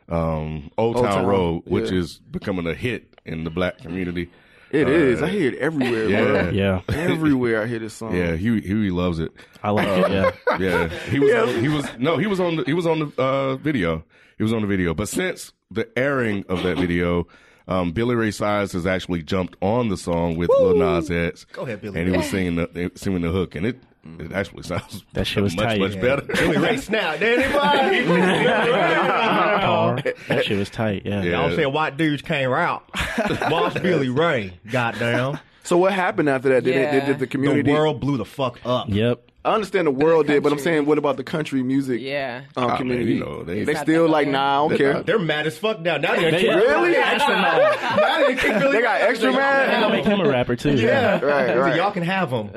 um, 0.10 0.72
"Old, 0.78 0.96
Old 0.98 1.06
Town, 1.06 1.16
Town, 1.16 1.26
Road," 1.26 1.64
which 1.66 1.92
yeah. 1.92 2.00
is 2.00 2.20
becoming 2.20 2.68
a 2.68 2.74
hit 2.74 3.20
in 3.26 3.44
the 3.44 3.50
black 3.50 3.80
community. 3.80 4.30
It 4.72 4.90
is. 4.90 5.22
I 5.22 5.30
hear 5.30 5.54
it 5.54 5.58
everywhere, 5.60 6.10
yeah. 6.10 6.24
bro. 6.24 6.50
Yeah, 6.50 6.82
Everywhere 6.90 7.62
I 7.62 7.68
hear 7.68 7.80
this 7.80 7.94
song. 7.94 8.16
Yeah, 8.16 8.36
Huey, 8.36 8.62
Huey 8.62 8.90
loves 8.90 9.20
it. 9.20 9.32
I 9.64 9.70
like 9.70 9.88
it. 9.88 10.12
Yeah, 10.12 10.58
Yeah, 10.60 10.90
he 11.10 11.20
was. 11.20 11.56
He 11.56 11.70
was. 11.70 11.88
No, 11.98 12.18
he 12.18 12.28
was 12.28 12.40
on. 12.40 12.58
The, 12.58 12.64
he 12.64 12.74
was 12.74 12.86
on 12.86 13.00
the 13.00 13.22
uh, 13.22 13.56
video. 13.58 14.04
He 14.38 14.44
was 14.44 14.52
on 14.54 14.62
the 14.62 14.68
video. 14.68 14.94
But 14.94 15.08
since 15.08 15.54
the 15.72 15.88
airing 15.98 16.46
of 16.50 16.64
that 16.64 16.78
video, 16.78 17.28
um, 17.68 17.92
Billy 17.92 18.16
Ray 18.16 18.32
Cyrus 18.32 18.74
has 18.74 18.86
actually 18.86 19.24
jumped 19.24 19.56
on 19.62 19.90
the 19.90 19.98
song 19.98 20.36
with 20.36 20.50
Lil 20.50 20.76
Nas 20.76 21.10
X. 21.10 21.46
Go 21.46 21.64
ahead, 21.64 21.82
Billy 21.82 22.00
And 22.00 22.10
he 22.10 22.18
was 22.18 22.30
singing 22.30 22.56
the 22.56 22.92
singing 22.96 23.22
the 23.22 23.32
hook, 23.32 23.56
and 23.56 23.66
it 23.66 23.80
it 24.20 24.32
actually 24.32 24.64
sounds 24.64 25.04
That 25.14 25.26
shit 25.28 25.42
was 25.44 25.56
much 25.56 25.66
tight. 25.70 25.80
much 25.80 25.96
Yeah. 25.96 26.02
better. 26.02 26.22
Billy 26.24 26.58
Ray 26.58 26.78
snapped 26.78 27.22
anybody. 27.22 28.06
Car. 28.06 29.96
that 30.28 30.46
shit 30.46 30.58
was 30.58 30.70
tight. 30.70 31.04
Yeah, 31.06 31.24
Yeah. 31.24 31.32
Y'all 31.48 31.56
saying 31.56 31.72
white 31.74 31.98
dudes 31.98 32.22
came 32.22 32.52
out. 32.52 32.84
Boss 33.50 33.74
Billy 33.80 34.10
Ray. 34.10 34.54
Goddamn. 34.72 35.40
So 35.64 35.78
what 35.78 35.94
happened 35.94 36.30
after 36.30 36.50
that? 36.50 36.64
Did, 36.64 36.76
Yeah. 36.76 36.82
it, 36.82 36.92
did, 36.92 37.06
did 37.08 37.20
the 37.20 37.28
community? 37.28 37.64
The 37.64 37.72
world 37.72 38.00
blew 38.00 38.18
the 38.18 38.26
fuck 38.26 38.60
up. 38.66 38.88
Yep. 38.90 39.22
I 39.46 39.54
understand 39.54 39.86
the 39.88 39.92
world 39.92 40.26
did, 40.28 40.42
but 40.42 40.52
I'm 40.52 40.58
saying, 40.60 40.86
what 40.88 40.98
about 40.98 41.18
the 41.18 41.24
country 41.24 41.62
music 41.62 42.02
Yeah. 42.02 42.42
um, 42.58 42.68
man, 42.68 42.78
community? 42.78 43.14
you 43.14 43.20
know, 43.20 43.44
they- 43.44 43.64
they 43.64 43.76
still 43.76 44.06
not 44.06 44.12
like, 44.12 44.26
that 44.26 44.32
nah, 44.32 44.66
I 44.66 44.68
don't 44.70 44.78
care. 44.78 45.04
They're 45.04 45.20
mad 45.20 45.46
as 45.46 45.56
fuck 45.58 45.80
now. 45.82 45.98
Now 45.98 46.16
they 46.16 46.32
They- 46.32 46.42
kick 46.42 46.56
Really? 46.56 46.96
Extra 46.96 47.36
mad. 47.42 47.78
Now 47.98 48.28
they 48.28 48.36
kick 48.36 48.60
Billy 48.60 48.72
They 48.78 48.82
got 48.82 49.02
Ray. 49.02 49.08
extra 49.08 49.32
They 49.32 49.38
gonna 49.38 49.90
make 49.90 50.06
him 50.06 50.20
a 50.20 50.28
rapper 50.30 50.56
too. 50.56 50.76
Yeah, 50.76 51.20
Right, 51.24 51.48
So 51.50 51.60
right. 51.60 51.76
y'all 51.76 51.92
can 51.92 52.04
have 52.04 52.32
him. 52.32 52.50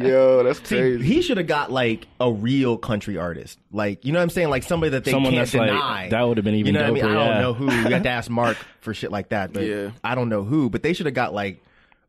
Yo, 0.00 0.42
that's 0.44 0.58
See, 0.68 0.76
crazy. 0.78 1.02
he 1.04 1.22
should 1.22 1.38
have 1.38 1.46
got 1.46 1.72
like 1.72 2.06
a 2.20 2.30
real 2.30 2.76
country 2.76 3.16
artist, 3.16 3.58
like 3.72 4.04
you 4.04 4.12
know 4.12 4.18
what 4.18 4.24
I'm 4.24 4.30
saying, 4.30 4.50
like 4.50 4.64
somebody 4.64 4.90
that 4.90 5.04
they 5.04 5.10
Someone 5.10 5.32
can't 5.32 5.46
that's, 5.46 5.54
like- 5.54 5.68
deny. 5.70 6.08
that 6.10 6.22
would've 6.22 6.44
been 6.44 6.54
even 6.56 6.66
You 6.74 6.80
know 6.80 6.80
what 6.82 6.90
I 6.90 6.92
mean? 6.92 7.04
doper, 7.04 7.10
I 7.10 7.14
don't 7.14 7.26
yeah. 7.26 7.40
know 7.40 7.52
who. 7.54 7.64
You 7.66 7.94
have 7.94 8.02
to 8.02 8.08
ask 8.10 8.30
Mark 8.30 8.56
for 8.80 8.92
shit 8.92 9.10
like 9.10 9.30
that, 9.30 9.52
but 9.54 9.64
Yeah. 9.64 9.90
I 10.04 10.14
don't 10.14 10.28
know 10.28 10.44
who. 10.44 10.68
But 10.68 10.82
they 10.82 10.92
should 10.92 11.06
have 11.06 11.14
got 11.14 11.32
like 11.32 11.62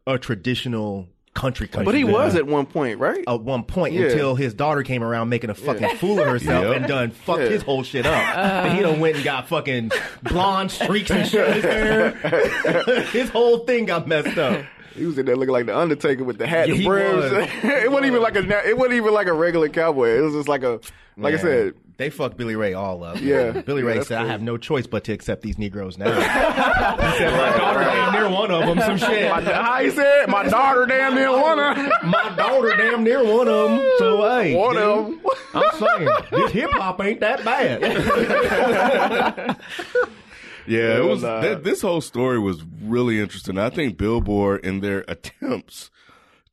a 0.05 0.17
traditional 0.17 1.07
country 1.39 1.67
country. 1.67 1.85
but 1.85 1.95
he 1.95 2.03
band 2.03 2.13
was 2.13 2.35
at 2.35 2.45
one 2.45 2.65
point, 2.65 2.99
right? 2.99 3.23
at 3.27 3.41
one 3.41 3.63
point 3.63 3.93
Yeah. 3.93 4.07
until 4.07 4.35
his 4.35 4.53
daughter 4.53 4.83
came 4.83 5.03
around 5.03 5.29
making 5.29 5.49
a 5.49 5.53
fucking 5.55 5.95
fool 5.97 6.19
of 6.19 6.27
herself 6.33 6.65
Yep. 6.65 6.75
and 6.75 6.85
done 6.87 7.11
fucked 7.11 7.41
Yeah. 7.43 7.49
his 7.49 7.61
whole 7.61 7.83
shit 7.83 8.05
up. 8.05 8.13
Uh. 8.37 8.39
and 8.67 8.77
he 8.77 8.83
done 8.83 8.99
went 8.99 9.15
and 9.15 9.23
got 9.23 9.47
fucking 9.47 9.91
blonde 10.23 10.71
streaks 10.71 11.09
and 11.11 11.27
shit 11.27 11.47
in 11.47 11.53
his 11.53 11.63
hair. 11.63 13.03
his 13.11 13.29
whole 13.29 13.59
thing 13.59 13.85
got 13.85 14.07
messed 14.07 14.37
up. 14.37 14.65
He 14.99 15.05
was 15.05 15.17
in 15.17 15.25
there 15.25 15.35
looking 15.35 15.53
like 15.53 15.65
the 15.65 15.77
Undertaker 15.77 16.23
with 16.23 16.37
the 16.37 16.45
hat, 16.47 16.67
Yeah, 16.67 16.73
the 16.75 16.79
he 16.81 16.85
brims. 16.85 17.31
was. 17.31 17.31
it 17.63 17.89
wasn't 17.91 18.07
even 18.07 18.21
like 18.21 18.35
a. 18.35 18.67
It 18.67 18.77
wasn't 18.77 18.95
even 18.95 19.13
like 19.13 19.27
a 19.27 19.33
regular 19.33 19.69
cowboy. 19.69 20.09
It 20.17 20.21
was 20.21 20.33
just 20.33 20.47
like 20.47 20.63
a. 20.63 20.79
Like 21.17 21.33
I 21.33 21.37
said, 21.37 21.73
They 21.97 22.09
fucked 22.09 22.37
Billy 22.37 22.55
Ray 22.55 22.73
all 22.73 23.03
up. 23.03 23.19
Yeah. 23.21 23.51
Billy 23.61 23.83
Ray 23.83 23.95
that's 23.95 24.07
said, 24.07 24.21
I 24.21 24.27
have 24.27 24.41
no 24.41 24.55
choice 24.55 24.87
but 24.87 25.03
to 25.03 25.11
accept 25.11 25.41
these 25.41 25.57
Negroes 25.57 25.97
now. 25.97 26.05
he 26.15 26.21
said, 26.21 27.31
my 27.51 27.57
daughter 27.57 27.79
damn 27.81 28.13
near 28.13 28.29
one 28.29 28.51
of 28.51 28.65
them, 28.65 28.79
some 28.79 28.97
shit. 28.97 29.29
my, 29.29 29.41
how 29.41 29.83
he 29.83 29.89
said, 29.89 30.29
my 30.29 30.43
daughter 30.47 30.85
damn 30.85 31.15
near 31.15 31.29
wanna. 31.31 31.91
My 32.05 32.33
daughter 32.37 32.73
damn 32.77 33.03
near 33.03 33.21
one 33.21 33.49
of 33.49 33.69
them. 33.69 33.81
So, 33.97 34.21
hey. 34.29 34.55
One 34.55 34.75
dude, 34.75 34.83
of 34.83 35.07
'em. 35.09 35.21
I'm 35.53 35.71
saying, 35.77 36.09
this 36.31 36.51
hip 36.51 36.69
hop 36.71 37.01
ain't 37.01 37.19
that 37.19 37.43
bad. 37.43 37.81
Yeah, 40.69 40.97
it 40.97 41.03
was. 41.05 41.21
nah. 41.23 41.41
th- 41.41 41.63
this 41.63 41.81
whole 41.81 42.01
story 42.01 42.39
was 42.39 42.63
really 42.83 43.19
interesting. 43.19 43.57
I 43.57 43.69
think 43.69 43.97
Billboard, 43.97 44.63
in 44.65 44.79
their 44.81 45.03
attempts 45.07 45.89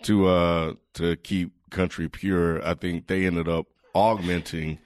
to 0.02 0.26
uh 0.26 0.72
to 0.94 1.16
keep 1.16 1.52
country 1.70 2.08
pure, 2.08 2.66
I 2.66 2.74
think 2.74 3.06
they 3.06 3.26
ended 3.26 3.48
up 3.48 3.66
augmenting 3.94 4.78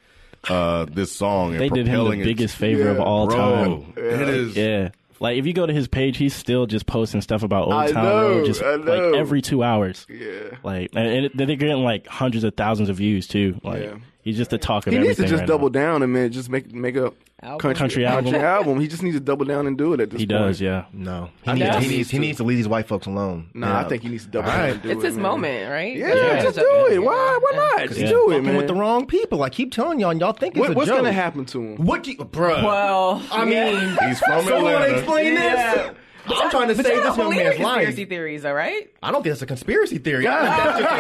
uh 0.49 0.87
this 0.87 1.13
song 1.13 1.53
and 1.53 1.61
They 1.61 1.69
did 1.69 1.87
him 1.87 1.95
propelling 1.97 2.19
the 2.21 2.25
it- 2.25 2.37
biggest 2.37 2.57
favor 2.57 2.89
of 2.89 3.01
all 3.01 3.27
Bro, 3.29 3.37
time. 3.37 3.93
it 3.97 4.29
is. 4.29 4.57
Yeah. 4.57 4.91
Like 5.23 5.37
if 5.37 5.47
you 5.47 5.53
go 5.53 5.67
to 5.67 5.73
his 5.73 5.87
page, 5.87 6.17
he's 6.17 6.35
still 6.35 6.65
just 6.67 6.87
posting 6.87 7.21
stuff 7.21 7.43
about 7.43 7.65
Old 7.65 7.75
I 7.75 7.93
Town 7.93 8.05
know, 8.05 8.29
Road, 8.31 8.47
just 8.47 8.63
I 8.63 8.77
know. 8.77 9.11
like 9.11 9.19
every 9.19 9.43
two 9.43 9.63
hours. 9.63 10.07
Yeah. 10.09 10.57
Like, 10.63 10.91
and 10.95 11.27
it, 11.27 11.37
they're 11.37 11.47
getting 11.57 11.85
like 11.85 12.07
hundreds 12.07 12.43
of 12.43 12.55
thousands 12.57 12.89
of 12.89 12.97
views 12.97 13.29
too. 13.29 13.61
Like, 13.63 13.83
Yeah. 13.83 13.97
He's 14.23 14.37
just 14.37 14.51
the 14.51 14.59
talk 14.59 14.87
of 14.87 14.93
He 14.93 14.99
needs 14.99 15.17
to 15.17 15.23
just 15.27 15.41
right 15.41 15.47
double 15.47 15.69
now. 15.71 15.81
down 15.81 16.03
and 16.03 16.13
man, 16.13 16.31
just 16.33 16.49
make 16.51 16.73
make 16.75 16.97
a 16.97 17.13
Album. 17.43 17.73
Country 17.75 18.05
album. 18.05 18.25
country 18.27 18.41
album. 18.47 18.81
He 18.81 18.87
just 18.87 19.03
needs 19.03 19.17
to 19.17 19.21
double 19.21 19.47
down 19.47 19.67
and 19.67 19.79
do 19.79 19.95
it 19.95 20.01
at 20.01 20.11
this 20.11 20.21
He 20.21 20.27
point. 20.27 20.39
does, 20.41 20.61
yeah. 20.61 20.85
No. 20.93 21.31
He 21.43 21.53
needs, 21.55 21.63
he, 21.65 21.71
he 21.71 21.79
needs, 21.81 21.89
needs 21.89 22.11
he 22.11 22.17
to. 22.19 22.21
needs 22.21 22.37
to 22.37 22.45
leave 22.45 22.59
these 22.59 22.69
white 22.69 22.87
folks 22.87 23.07
alone. 23.07 23.49
Nah, 23.55 23.67
Yeah. 23.69 23.79
I 23.79 23.89
think 23.89 24.03
he 24.03 24.11
needs 24.11 24.25
to 24.27 24.31
double 24.31 24.49
down 24.51 24.61
right. 24.61 24.73
and 24.75 24.83
do 24.83 24.89
it. 24.91 24.93
It's 24.93 25.05
it. 25.05 25.07
his 25.07 25.15
man. 25.17 25.23
moment, 25.23 25.71
right? 25.71 25.97
Yeah, 25.97 26.15
Yeah. 26.15 26.43
just 26.43 26.57
do 26.59 26.87
it. 26.91 26.99
Why? 27.03 27.39
Why 27.41 27.57
not? 27.57 27.89
Just 27.89 28.01
He's 28.01 28.11
do 28.11 28.31
it, 28.33 28.43
man. 28.45 28.57
with 28.59 28.67
the 28.67 28.75
wrong 28.75 29.07
people. 29.07 29.43
I 29.43 29.49
keep 29.49 29.73
telling 29.73 29.99
y'all, 30.01 30.13
y'all 30.13 30.35
think 30.35 30.55
it's 30.55 30.61
What, 30.61 30.71
a 30.73 30.75
what's 30.75 30.89
joke. 30.89 30.99
gonna 30.99 31.13
happen 31.13 31.47
to 31.47 31.63
him? 31.63 31.77
What 31.87 32.03
do 32.03 32.11
you, 32.13 32.19
bruh? 32.19 32.63
Well, 32.63 33.23
I 33.33 33.47
mean, 33.47 33.97
He's 34.07 34.19
from 34.21 34.45
someone 34.45 34.75
Atlanta. 34.75 34.97
explain 34.97 35.35
this. 35.35 35.91
I'm 36.27 36.51
trying 36.51 36.69
to 36.69 36.75
but 36.75 36.85
save 36.87 36.95
you 36.97 37.03
this 37.03 37.17
don't 37.17 37.19
young 37.19 37.31
believe 37.31 37.41
in 37.41 37.45
man's 37.47 37.57
conspiracy 37.59 38.01
life. 38.03 38.09
theories, 38.09 38.45
all 38.45 38.55
right? 38.55 38.91
I 39.03 39.11
don't 39.13 39.23
think 39.23 39.33
it's 39.33 39.43
a 39.43 39.47
conspiracy 39.47 39.99
theory. 39.99 40.27
I 40.29 40.39
think 40.41 40.49
that's 40.57 40.79
just, 40.81 40.93
a, 40.93 40.97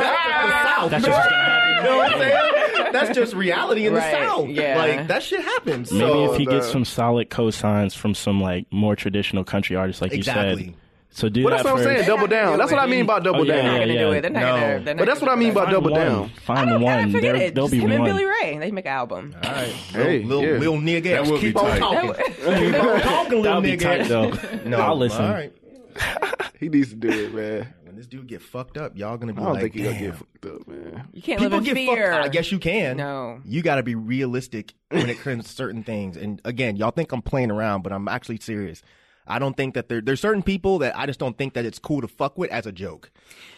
that's 0.00 0.24
just 0.26 0.46
the 0.46 0.64
South. 0.74 0.90
That's 0.90 1.04
just 1.04 1.18
gonna 1.30 1.44
happen. 1.44 1.76
You 1.84 1.90
know 1.90 1.96
what 1.96 2.12
I'm 2.12 2.18
saying? 2.18 2.56
That's 2.92 3.14
just 3.16 3.34
reality 3.34 3.86
in 3.86 3.94
Right, 3.94 4.10
the 4.10 4.26
South. 4.26 4.48
yeah. 4.48 4.76
Like 4.76 5.06
that 5.06 5.22
shit 5.22 5.40
happens. 5.42 5.92
Maybe 5.92 6.04
So, 6.04 6.32
if 6.32 6.38
he 6.38 6.44
gets 6.44 6.66
uh, 6.66 6.72
some 6.72 6.84
solid 6.84 7.30
cosigns 7.30 7.94
from 7.96 8.14
some 8.16 8.40
like 8.40 8.66
more 8.72 8.96
traditional 8.96 9.44
country 9.44 9.76
artists, 9.76 10.02
like 10.02 10.12
you 10.12 10.24
said. 10.24 10.74
So 11.12 11.28
do 11.28 11.42
Well, 11.44 11.50
that 11.50 11.64
that's 11.64 11.74
what 11.74 11.78
I'm 11.80 11.84
saying. 11.96 12.06
Double 12.06 12.26
down. 12.28 12.56
That's 12.56 12.70
what 12.70 12.80
I 12.80 12.86
mean 12.86 13.04
by 13.04 13.18
double 13.18 13.40
Oh, 13.40 13.42
yeah, 13.42 13.54
They're 13.54 13.62
not 13.64 13.78
gonna 13.80 13.92
yeah. 13.92 13.98
do 14.00 14.12
it. 14.12 14.20
They're 14.20 14.30
not 14.30 14.40
No. 14.40 14.46
gonna. 14.46 14.60
They're 14.60 14.94
not 14.94 14.98
But 14.98 15.04
that's 15.06 15.20
what 15.20 15.30
I 15.30 15.34
mean 15.34 15.52
by 15.54 15.64
that. 15.64 15.70
double 15.72 15.90
one. 15.90 16.00
down. 16.00 16.28
Find 16.44 16.58
I 16.60 16.72
don't, 16.72 16.82
one. 16.82 17.06
forget 17.12 17.22
There, 17.22 17.34
it. 17.46 17.54
there'll 17.54 17.68
Just 17.68 17.72
be 17.72 17.84
him 17.84 17.90
and 17.90 18.00
one. 18.02 18.10
Billy 18.10 18.24
Ray. 18.24 18.58
They 18.58 18.70
make 18.70 18.84
an 18.86 18.92
album. 18.92 19.34
all 19.42 19.50
right, 19.50 19.66
Hey, 19.68 20.22
little, 20.22 20.44
yeah. 20.44 20.58
little 20.58 20.78
nigga, 20.78 21.24
That 21.24 21.24
keep 21.40 21.56
on 21.56 21.78
talking. 21.78 22.14
keep 22.14 22.74
on 22.82 23.00
talking, 23.00 23.42
little 23.42 23.60
nigga. 23.62 24.66
No, 24.66 24.78
I'll 24.78 24.96
listen. 24.96 25.24
All 25.24 25.32
right. 25.32 25.52
He 26.60 26.68
needs 26.68 26.90
to 26.90 26.96
do 26.96 27.08
it, 27.08 27.34
man. 27.34 27.72
When 27.84 27.96
this 27.96 28.06
dude 28.06 28.26
get 28.26 28.42
fucked 28.42 28.76
up, 28.76 28.94
y'all 28.94 29.16
gonna 29.16 29.32
be 29.32 29.40
I 29.40 29.44
don't 29.44 29.52
like, 29.54 29.62
think 29.62 29.74
he 29.76 29.82
gonna 29.82 29.94
damn. 29.94 30.02
get 30.10 30.14
fucked 30.14 30.46
up, 30.46 30.68
man. 30.68 31.08
You 31.12 31.22
can't 31.22 31.38
People 31.40 31.58
live 31.58 31.68
in 31.68 31.74
get 31.74 31.86
fear. 31.86 32.12
fucked. 32.12 32.24
I 32.26 32.28
guess 32.28 32.52
you 32.52 32.58
can. 32.58 32.98
No. 32.98 33.40
you 33.46 33.62
got 33.62 33.76
to 33.76 33.82
be 33.82 33.94
realistic 33.94 34.74
when 34.90 35.08
it 35.08 35.18
comes 35.20 35.46
to 35.46 35.50
certain 35.50 35.82
things. 35.82 36.18
And 36.18 36.38
again, 36.44 36.76
y'all 36.76 36.90
think 36.90 37.12
I'm 37.12 37.22
playing 37.22 37.50
around, 37.50 37.80
but 37.80 37.94
I'm 37.94 38.08
actually 38.08 38.38
serious. 38.40 38.82
I 39.26 39.38
don't 39.38 39.56
think 39.56 39.74
that 39.74 39.88
there 39.88 40.00
there's 40.00 40.20
certain 40.20 40.42
people 40.42 40.78
that 40.80 40.96
I 40.98 41.06
just 41.06 41.20
don't 41.20 41.36
think 41.38 41.54
that 41.54 41.64
it's 41.64 41.78
cool 41.78 42.00
to 42.00 42.08
fuck 42.08 42.36
with 42.38 42.50
as 42.50 42.66
a 42.66 42.72
joke. 42.72 43.10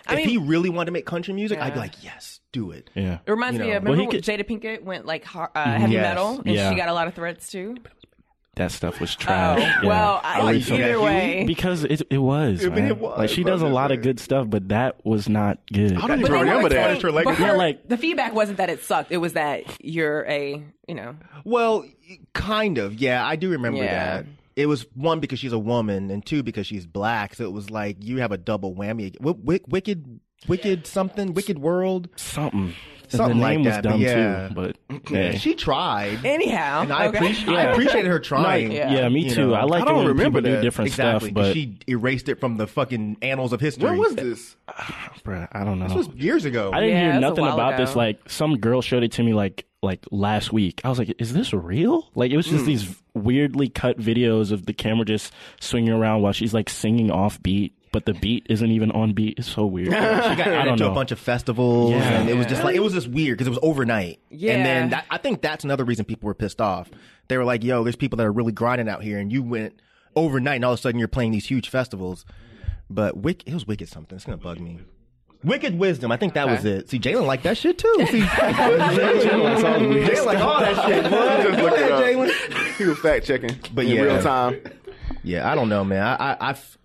I 0.07 0.12
if 0.14 0.16
mean- 0.18 0.29
he 0.29 0.37
really 0.38 0.68
wanted 0.68 0.87
to 0.87 0.92
make 0.92 1.07
country 1.07 1.33
music, 1.35 1.59
I'd 1.61 1.72
be 1.75 1.81
like, 1.81 2.03
yes, 2.05 2.40
do 2.53 2.70
it. 2.72 2.90
Yeah. 2.94 3.18
It 3.25 3.31
reminds 3.31 3.59
You 3.59 3.64
me 3.64 3.70
know. 3.70 3.77
of 3.79 3.83
remember 3.85 4.03
he 4.03 4.09
when 4.09 4.22
Jada 4.22 4.44
Pinkett 4.46 4.83
went 4.83 5.07
like 5.07 5.25
uh, 5.35 5.46
heavy 5.55 5.94
Yes. 5.94 6.03
metal 6.03 6.42
and 6.44 6.55
Yeah. 6.55 6.70
she 6.70 6.77
got 6.77 6.88
a 6.88 6.92
lot 6.92 7.07
of 7.09 7.14
threats 7.14 7.51
too. 7.51 7.77
That 8.57 8.70
stuff 8.70 9.01
was 9.01 9.16
Oh 9.18 9.22
trash. 9.22 9.59
Yeah. 9.61 9.81
well, 9.88 10.20
I, 10.22 10.40
Oh, 10.42 10.48
either 10.51 10.75
yeah, 10.77 10.88
he- 10.90 10.96
way. 10.96 11.44
because 11.46 11.85
it 11.85 12.03
it 12.11 12.18
was. 12.18 12.66
I 12.66 12.68
mean, 12.68 12.85
it 12.85 12.98
was, 12.98 13.16
Like 13.16 13.31
she 13.31 13.44
does 13.44 13.62
a 13.62 13.66
I'm 13.66 13.72
lot 13.72 13.88
just 13.88 13.98
of 13.98 14.03
good 14.03 14.20
stuff, 14.20 14.51
but 14.51 14.68
that 14.68 15.07
was 15.07 15.27
not 15.27 15.57
good. 15.72 15.96
I 15.96 16.07
don't 16.07 16.20
even 16.20 16.31
they 16.33 16.38
remember 16.38 16.68
that. 16.68 17.01
saying- 17.01 17.14
Her 17.14 17.22
but 17.25 17.35
her- 17.37 17.46
Yeah, 17.46 17.53
like- 17.53 17.88
the 17.88 17.96
feedback 17.96 18.35
wasn't 18.35 18.59
that 18.59 18.68
it 18.68 18.83
sucked. 18.83 19.11
It 19.11 19.16
was 19.16 19.33
that 19.33 19.62
you're 19.83 20.27
a, 20.29 20.62
you 20.87 20.94
know, 20.94 21.16
Well, 21.44 21.87
kind 22.35 22.77
of. 22.77 22.92
Yeah, 23.01 23.25
I 23.27 23.37
do 23.37 23.48
remember 23.51 23.79
Yeah. 23.83 24.16
that. 24.18 24.27
It 24.57 24.67
was 24.67 24.87
one 24.95 25.21
because 25.21 25.38
she's 25.38 25.53
a 25.53 25.59
woman, 25.59 26.11
and 26.11 26.25
two 26.25 26.43
because 26.43 26.67
she's 26.67 26.87
black. 26.87 27.35
So 27.35 27.45
it 27.45 27.53
was 27.53 27.71
like 27.71 27.97
you 28.05 28.19
have 28.19 28.33
a 28.33 28.38
double 28.38 28.75
whammy. 28.75 29.12
Wi- 29.15 29.38
wi- 29.41 29.61
Wicked, 29.69 30.21
wicked 30.49 30.87
something, 30.87 31.35
wicked 31.35 31.59
world. 31.59 32.09
Something. 32.17 32.75
Something 33.16 33.38
the 33.38 33.42
like 33.42 33.57
name 33.59 33.64
that, 33.64 33.83
but 33.83 33.92
was 33.92 33.92
dumb 33.92 34.01
yeah. 34.01 34.48
too, 34.48 34.55
but 34.55 35.09
hey. 35.09 35.38
She 35.38 35.55
tried, 35.55 36.25
anyhow. 36.25 36.83
and 36.83 36.92
I, 36.92 37.09
okay. 37.09 37.18
appreciate, 37.18 37.48
I 37.57 37.62
Yeah. 37.64 37.72
appreciated 37.72 38.09
her 38.11 38.18
trying. 38.20 38.72
Yeah. 38.72 38.92
yeah, 38.92 39.09
me 39.09 39.25
You 39.25 39.31
too. 39.35 39.46
know, 39.48 39.55
I 39.55 39.64
like 39.64 39.83
I 39.83 39.85
don't 39.87 39.94
it 39.94 39.98
when 39.98 40.07
remember 40.09 40.40
people 40.40 40.57
do 40.57 40.62
different 40.62 40.88
Exactly, 40.90 41.31
stuff, 41.31 41.35
'cause 41.37 41.48
but 41.48 41.53
she 41.55 41.79
erased 41.88 42.29
it 42.29 42.40
from 42.40 42.57
the 42.57 42.66
fucking 42.66 43.18
annals 43.22 43.53
of 43.53 43.61
history. 43.61 43.90
When 43.90 43.98
was 43.98 44.14
this? 44.14 44.57
bruh, 45.25 45.48
I 45.53 45.64
don't 45.64 45.79
know. 45.79 45.88
This 45.88 45.96
was 45.96 46.09
years 46.16 46.44
ago. 46.44 46.70
I 46.72 46.81
didn't 46.81 46.94
Yeah, 46.94 47.01
hear 47.01 47.05
it 47.05 47.14
was 47.14 47.16
a 47.18 47.20
nothing 47.20 47.44
while 47.44 47.55
about 47.55 47.77
this. 47.77 47.94
Like 47.96 48.20
some 48.29 48.59
girl 48.59 48.83
showed 48.83 49.03
it 49.03 49.12
to 49.12 49.22
me 49.22 49.33
like 49.35 49.66
like 49.83 50.07
last 50.12 50.53
week. 50.53 50.81
I 50.85 50.88
was 50.88 50.98
like, 50.98 51.12
"Is 51.18 51.33
this 51.33 51.53
real?" 51.53 52.09
Like 52.14 52.31
it 52.31 52.37
was 52.37 52.46
just 52.46 52.61
hmm. 52.61 52.66
these 52.66 53.03
weirdly 53.14 53.68
cut 53.68 53.98
videos 53.98 54.53
of 54.53 54.64
the 54.66 54.72
camera 54.72 55.05
just 55.05 55.33
swinging 55.61 55.92
around 55.92 56.22
while 56.22 56.33
she's 56.33 56.55
like 56.55 56.70
singing 56.70 57.11
off 57.11 57.42
beat, 57.42 57.77
but 57.92 58.07
the 58.07 58.14
beat 58.14 58.46
isn't 58.50 58.70
even 58.70 58.90
on 58.90 59.12
beat. 59.12 59.38
It's 59.38 59.48
so 59.48 59.66
weird. 59.66 59.88
She 59.88 59.92
got 59.92 60.40
I 60.40 60.55
added 60.55 60.64
don't 60.70 60.78
to 60.78 60.85
know. 60.85 60.90
a 60.92 60.94
bunch 60.94 61.12
of 61.12 61.18
festivals, 61.18 61.92
Yeah. 61.92 62.20
and 62.20 62.28
it 62.28 62.37
was 62.37 62.46
just 62.46 62.64
like 62.64 62.74
it 62.74 62.81
was 62.81 62.92
just 62.94 63.09
weird 63.09 63.38
because 63.38 63.46
it 63.46 63.50
was 63.50 63.59
overnight. 63.62 64.20
Yeah. 64.31 64.55
and 64.55 64.66
then 64.66 64.90
that, 64.90 65.05
I 65.11 65.18
think 65.18 65.42
that's 65.42 65.64
another 65.64 65.85
reason 65.85 66.05
people 66.05 66.26
were 66.26 66.35
pissed 66.35 66.61
off. 66.61 66.90
They 67.28 67.37
were 67.38 67.44
like, 67.44 67.62
"Yo, 67.62 67.84
there's 67.84 67.97
people 67.97 68.16
that 68.16 68.26
are 68.26 68.32
really 68.32 68.53
grinding 68.53 68.88
out 68.88 69.03
here, 69.03 69.18
and 69.18 69.30
you 69.32 69.43
went 69.43 69.80
overnight, 70.16 70.57
and 70.57 70.64
all 70.64 70.72
of 70.72 70.78
a 70.78 70.82
sudden 70.82 70.99
you're 70.99 71.09
playing 71.09 71.32
these 71.32 71.47
huge 71.47 71.68
festivals." 71.68 72.24
But 72.90 73.16
Wick, 73.16 73.45
it 73.47 73.55
was 73.55 73.66
wicked 73.66 73.88
something. 73.88 74.16
It's 74.16 74.24
gonna 74.24 74.36
bug 74.36 74.61
me. 74.61 74.80
Wicked 75.45 75.76
wisdom. 75.78 76.12
I 76.12 76.16
think 76.18 76.34
that 76.34 76.47
was 76.47 76.64
it. 76.64 76.88
See, 76.88 77.01
Jalen 77.01 77.26
liked 77.26 77.43
that 77.45 77.57
shit 77.57 77.78
too. 77.78 77.95
See, 78.11 78.20
Jalen 78.20 80.26
like 80.26 80.38
all 80.38 80.61
that 80.61 80.86
shit. 80.86 81.05
Go 81.11 81.66
ahead. 81.66 81.90
Jalen. 81.93 82.76
He 82.76 82.84
was 82.84 82.99
fact 82.99 83.26
checking, 83.26 83.57
But 83.74 83.86
in 83.86 83.93
yeah. 83.97 84.03
real 84.03 84.22
time. 84.22 84.61
Yeah, 85.24 85.51
I 85.51 85.55
don't 85.55 85.68
know, 85.68 85.84
man. 85.84 86.03
I, 86.03 86.14
I, 86.14 86.36
I 86.40 86.51
f- 86.51 86.78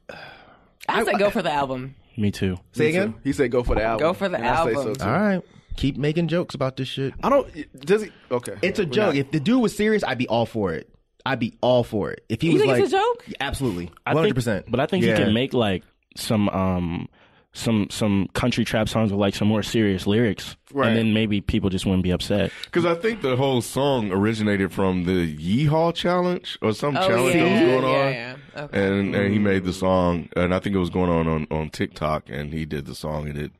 I 0.88 1.04
said 1.04 1.20
go 1.20 1.30
for 1.30 1.42
the 1.42 1.52
album. 1.52 1.96
Me 2.18 2.32
too. 2.32 2.58
say 2.72 2.90
again. 2.90 3.14
He 3.24 3.32
said, 3.34 3.52
"Go 3.52 3.64
for 3.64 3.76
the 3.76 3.84
album." 3.84 4.08
Go 4.08 4.14
for 4.14 4.28
the 4.30 4.38
And 4.38 4.48
I 4.48 4.66
say 4.66 4.74
so, 4.74 4.80
album. 4.80 4.96
too. 4.96 5.04
All 5.06 5.12
right, 5.12 5.42
keep 5.76 5.98
making 5.98 6.28
jokes 6.30 6.56
about 6.56 6.76
this 6.78 6.88
shit. 6.88 7.14
I 7.22 7.30
don't. 7.30 7.48
Does 7.86 8.02
he? 8.04 8.12
Okay. 8.32 8.56
It's 8.64 8.80
a 8.80 8.84
We're 8.86 8.90
joke. 8.92 9.06
not- 9.14 9.16
If 9.18 9.32
the 9.32 9.40
dude 9.40 9.62
was 9.62 9.76
serious, 9.76 10.04
I'd 10.04 10.18
be 10.18 10.28
all 10.28 10.46
for 10.48 10.74
it. 10.74 10.90
I'd 11.26 11.40
be 11.40 11.54
all 11.62 11.84
for 11.84 12.10
it. 12.12 12.24
If 12.30 12.42
he 12.42 12.48
You 12.48 12.54
was 12.54 12.62
think 12.64 12.72
like, 12.72 12.84
it's 12.84 12.94
a 12.94 12.98
joke? 12.98 13.26
absolutely, 13.40 13.92
I 14.06 14.14
one 14.14 14.24
think- 14.24 14.30
hundred 14.30 14.36
percent. 14.36 14.66
But 14.72 14.80
I 14.80 14.86
think 14.88 15.04
he 15.04 15.12
can 15.14 15.34
make 15.34 15.54
like 15.54 15.84
some 16.16 16.50
um 16.50 17.08
some 17.54 17.88
some 17.90 18.28
country 18.34 18.64
trap 18.64 18.88
songs 18.88 19.12
with 19.12 19.20
like 19.20 19.34
some 19.34 19.48
more 19.48 19.64
serious 19.64 20.06
lyrics, 20.06 20.56
Right. 20.74 20.90
and 20.90 20.98
then 20.98 21.14
maybe 21.14 21.42
people 21.42 21.70
just 21.70 21.86
wouldn't 21.86 22.04
be 22.04 22.12
upset. 22.12 22.52
Because 22.66 22.86
I 22.86 22.94
think 22.94 23.22
the 23.22 23.36
whole 23.36 23.62
song 23.62 24.12
originated 24.12 24.72
from 24.72 25.06
the 25.06 25.36
Yeehaw 25.36 25.94
challenge 25.96 26.58
or 26.62 26.74
some 26.74 26.96
Oh, 26.96 27.08
challenge 27.08 27.34
that 27.34 27.44
was 27.52 27.62
going 27.62 27.84
on. 27.86 27.92
yeah, 27.92 28.10
yeah. 28.56 28.64
Okay. 28.64 28.88
And, 28.88 29.16
and 29.16 29.28
he 29.32 29.36
mm-hmm. 29.36 29.44
made 29.44 29.64
the 29.66 29.74
song, 29.74 30.30
and 30.36 30.54
I 30.54 30.60
think 30.60 30.76
it 30.76 30.80
was 30.80 30.90
going 30.90 31.10
on, 31.10 31.28
on 31.28 31.48
on 31.50 31.70
TikTok, 31.70 32.30
and 32.30 32.54
he 32.54 32.66
did 32.66 32.86
the 32.86 32.96
song, 32.96 33.28
and 33.28 33.38
it 33.38 33.52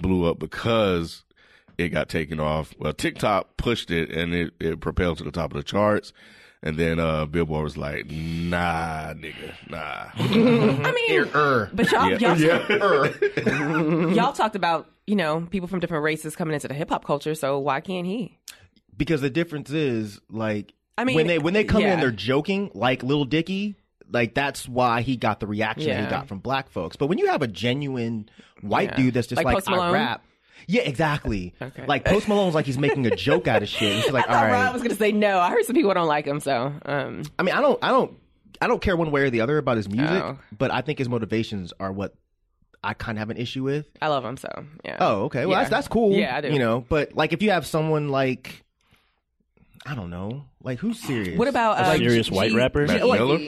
blew 0.00 0.24
up 0.30 0.38
because 0.38 1.24
it 1.78 1.88
got 1.88 2.08
taken 2.08 2.38
off. 2.38 2.74
Well, 2.78 2.92
TikTok 2.92 3.56
pushed 3.56 3.90
it, 3.90 4.10
and 4.10 4.34
it, 4.34 4.52
it 4.60 4.80
propelled 4.80 5.18
to 5.18 5.24
the 5.24 5.30
top 5.30 5.52
of 5.52 5.56
the 5.56 5.62
charts. 5.64 6.12
And 6.62 6.76
then 6.76 6.98
uh, 7.00 7.24
Billboard 7.24 7.64
was 7.64 7.76
like, 7.78 8.10
"Nah, 8.10 9.14
nigga, 9.14 9.54
nah." 9.70 10.10
I 10.14 10.92
mean, 10.92 11.28
Er. 11.34 11.70
but 11.72 11.90
y'all, 11.90 12.10
y'all, 12.18 12.36
yeah. 12.38 12.68
y'all 14.14 14.32
talked 14.34 14.56
about 14.56 14.90
you 15.06 15.16
know 15.16 15.46
people 15.50 15.68
from 15.68 15.80
different 15.80 16.04
races 16.04 16.36
coming 16.36 16.52
into 16.54 16.68
the 16.68 16.74
hip 16.74 16.90
hop 16.90 17.04
culture. 17.04 17.34
So 17.34 17.58
why 17.58 17.80
can't 17.80 18.06
he? 18.06 18.36
because 18.96 19.22
the 19.22 19.30
difference 19.30 19.70
is 19.70 20.20
like 20.28 20.74
I 20.98 21.04
mean, 21.04 21.16
when 21.16 21.26
they 21.26 21.38
when 21.38 21.54
they 21.54 21.64
come 21.64 21.80
yeah. 21.80 21.94
in 21.94 22.00
they're 22.00 22.10
joking 22.10 22.70
like 22.74 23.02
Little 23.02 23.24
Dicky 23.24 23.76
like 24.12 24.34
that's 24.34 24.68
why 24.68 25.00
he 25.00 25.16
got 25.16 25.40
the 25.40 25.46
reaction 25.46 25.88
that 25.88 25.96
Yeah. 25.96 26.04
he 26.04 26.10
got 26.10 26.28
from 26.28 26.40
black 26.40 26.68
folks 26.68 26.96
but 26.96 27.06
when 27.06 27.16
you 27.16 27.28
have 27.28 27.40
a 27.40 27.46
genuine 27.46 28.28
white 28.60 28.90
Yeah. 28.90 28.96
dude 28.96 29.14
that's 29.14 29.28
just 29.28 29.38
Like 29.38 29.46
like, 29.46 29.54
Post 29.54 29.68
I 29.70 29.76
Malone? 29.76 29.92
rap 29.94 30.24
yeah 30.66 30.82
exactly 30.82 31.54
Okay. 31.60 31.84
like 31.86 32.04
Post 32.04 32.28
Malone's 32.28 32.54
like 32.54 32.66
he's 32.66 32.78
making 32.78 33.06
a 33.06 33.14
joke 33.16 33.46
out 33.48 33.62
of 33.62 33.68
shit 33.68 34.04
he's 34.04 34.12
like 34.12 34.24
I 34.28 34.34
all 34.34 34.40
thought 34.40 34.52
Rob 34.52 34.72
was 34.74 34.82
gonna 34.82 34.94
say 34.94 35.12
no. 35.12 35.38
I 35.38 35.50
heard 35.50 35.64
some 35.64 35.74
people 35.76 35.92
don't 35.94 36.06
like 36.08 36.26
him, 36.26 36.40
so 36.40 36.72
um, 36.84 37.22
I 37.38 37.42
mean 37.42 37.54
I 37.54 37.60
don't 37.60 37.78
I 37.82 37.88
don't 37.88 38.16
I 38.60 38.66
don't 38.66 38.80
care 38.82 38.96
one 38.96 39.10
way 39.10 39.22
or 39.22 39.30
the 39.30 39.40
other 39.40 39.58
about 39.58 39.76
his 39.76 39.88
music 39.88 40.22
Oh. 40.22 40.38
but 40.56 40.70
I 40.70 40.80
think 40.82 40.98
his 40.98 41.08
motivations 41.08 41.72
are 41.80 41.90
what 41.92 42.14
I 42.82 42.94
kind 42.94 43.18
of 43.18 43.20
have 43.20 43.30
an 43.30 43.36
issue 43.36 43.62
with 43.62 43.86
I 44.00 44.08
love 44.08 44.24
him. 44.24 44.36
So 44.36 44.48
yeah. 44.84 44.96
Oh, 45.00 45.24
okay. 45.24 45.40
Well, 45.46 45.50
Yeah. 45.50 45.58
that's 45.58 45.70
that's 45.70 45.88
cool. 45.88 46.12
Yeah, 46.12 46.36
I 46.36 46.40
do. 46.40 46.48
You 46.50 46.58
know, 46.58 46.84
but 46.88 47.14
like 47.14 47.32
if 47.32 47.42
you 47.42 47.50
have 47.50 47.66
someone 47.66 48.08
like, 48.08 48.64
I 49.86 49.94
don't 49.94 50.10
know, 50.10 50.44
like 50.62 50.78
who's 50.78 50.98
serious? 51.00 51.38
What 51.38 51.48
about 51.48 51.78
A 51.78 51.82
uh, 51.82 51.96
serious 51.96 52.28
G- 52.28 52.34
white 52.34 52.52
rapper? 52.52 52.86
Mac 52.86 53.00
G- 53.00 53.10
Miller? 53.12 53.38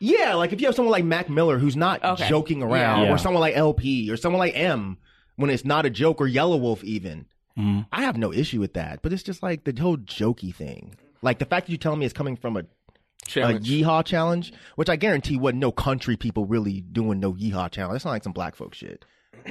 Yeah, 0.00 0.34
like 0.34 0.52
if 0.52 0.60
you 0.60 0.66
have 0.66 0.74
someone 0.74 0.92
like 0.92 1.04
Mac 1.04 1.28
Miller 1.28 1.58
who's 1.58 1.76
not 1.76 2.02
Okay. 2.04 2.28
joking 2.28 2.62
around, 2.62 3.04
Yeah. 3.04 3.12
or 3.12 3.18
someone 3.18 3.40
like 3.40 3.56
LP, 3.56 4.10
or 4.10 4.16
someone 4.16 4.38
like 4.38 4.56
M, 4.56 4.98
when 5.40 5.50
it's 5.50 5.64
not 5.64 5.86
a 5.86 5.90
joke, 5.90 6.20
or 6.20 6.28
Yelawolf 6.28 6.82
even. 6.84 7.26
Mhm. 7.58 7.86
I 7.92 8.02
have 8.02 8.16
no 8.16 8.32
issue 8.32 8.60
with 8.60 8.74
that, 8.74 9.00
but 9.02 9.12
it's 9.12 9.22
just 9.22 9.42
like 9.42 9.64
the 9.64 9.74
whole 9.80 9.96
jokey 9.96 10.54
thing. 10.54 10.94
Like 11.22 11.38
the 11.38 11.44
fact 11.44 11.66
that 11.66 11.72
you 11.72 11.78
telling 11.78 11.98
me 11.98 12.06
it's 12.06 12.12
coming 12.14 12.36
from 12.36 12.56
a, 12.56 12.60
a 12.60 13.58
yeehaw 13.58 14.04
challenge, 14.04 14.52
which 14.76 14.88
I 14.88 14.96
guarantee 14.96 15.36
wasn't 15.36 15.60
no 15.60 15.72
country 15.72 16.16
people 16.16 16.46
really 16.46 16.80
doing 16.80 17.20
no 17.20 17.32
yeehaw 17.34 17.70
challenge. 17.70 17.96
It's 17.96 18.04
not 18.04 18.12
like 18.12 18.24
some 18.24 18.32
black 18.32 18.54
folk 18.54 18.74
shit. 18.74 19.04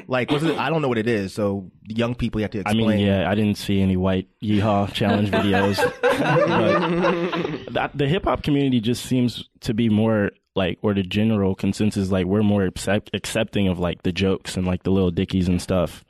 Like, 0.08 0.32
was 0.32 0.44
it? 0.44 0.58
I 0.58 0.70
don't 0.70 0.82
know 0.82 0.88
what 0.88 0.98
it 0.98 1.08
is. 1.08 1.34
So 1.34 1.72
the 1.84 1.96
young 1.96 2.16
people 2.16 2.40
you 2.40 2.44
have 2.44 2.52
to 2.52 2.64
I 2.66 2.74
mean, 2.74 3.00
yeah, 3.00 3.30
I 3.30 3.36
didn't 3.36 3.58
see 3.58 3.82
any 3.82 3.98
white 3.98 4.28
yeehaw 4.42 4.94
challenge 4.94 5.32
videos. 5.32 5.78
that, 7.74 7.92
the 7.96 8.08
hip 8.08 8.26
hop 8.26 8.44
community 8.44 8.80
just 8.82 9.06
seems 9.06 9.50
to 9.62 9.74
be 9.74 9.90
more 9.90 10.32
like, 10.56 10.80
or 10.82 10.94
the 10.94 11.04
general 11.04 11.56
consensus, 11.56 12.12
like 12.12 12.26
we're 12.26 12.44
more 12.44 12.64
accept, 12.64 13.10
accepting 13.14 13.68
of 13.68 13.80
like 13.80 14.04
the 14.04 14.12
jokes 14.12 14.58
and 14.58 14.66
like 14.68 14.84
the 14.84 14.92
little 14.92 15.12
dickies 15.12 15.48
and 15.48 15.62
stuff. 15.62 16.04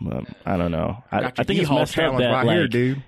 But 0.00 0.24
I 0.46 0.56
don't 0.56 0.70
know. 0.70 1.02
I, 1.10 1.32
I 1.38 1.42
think 1.44 1.60
it's 1.60 1.70
messed 1.70 1.98
up 1.98 2.18
that 2.18 2.26
right 2.30 2.46
like 2.46 2.56
here, 2.56 2.68
dude. 2.68 3.02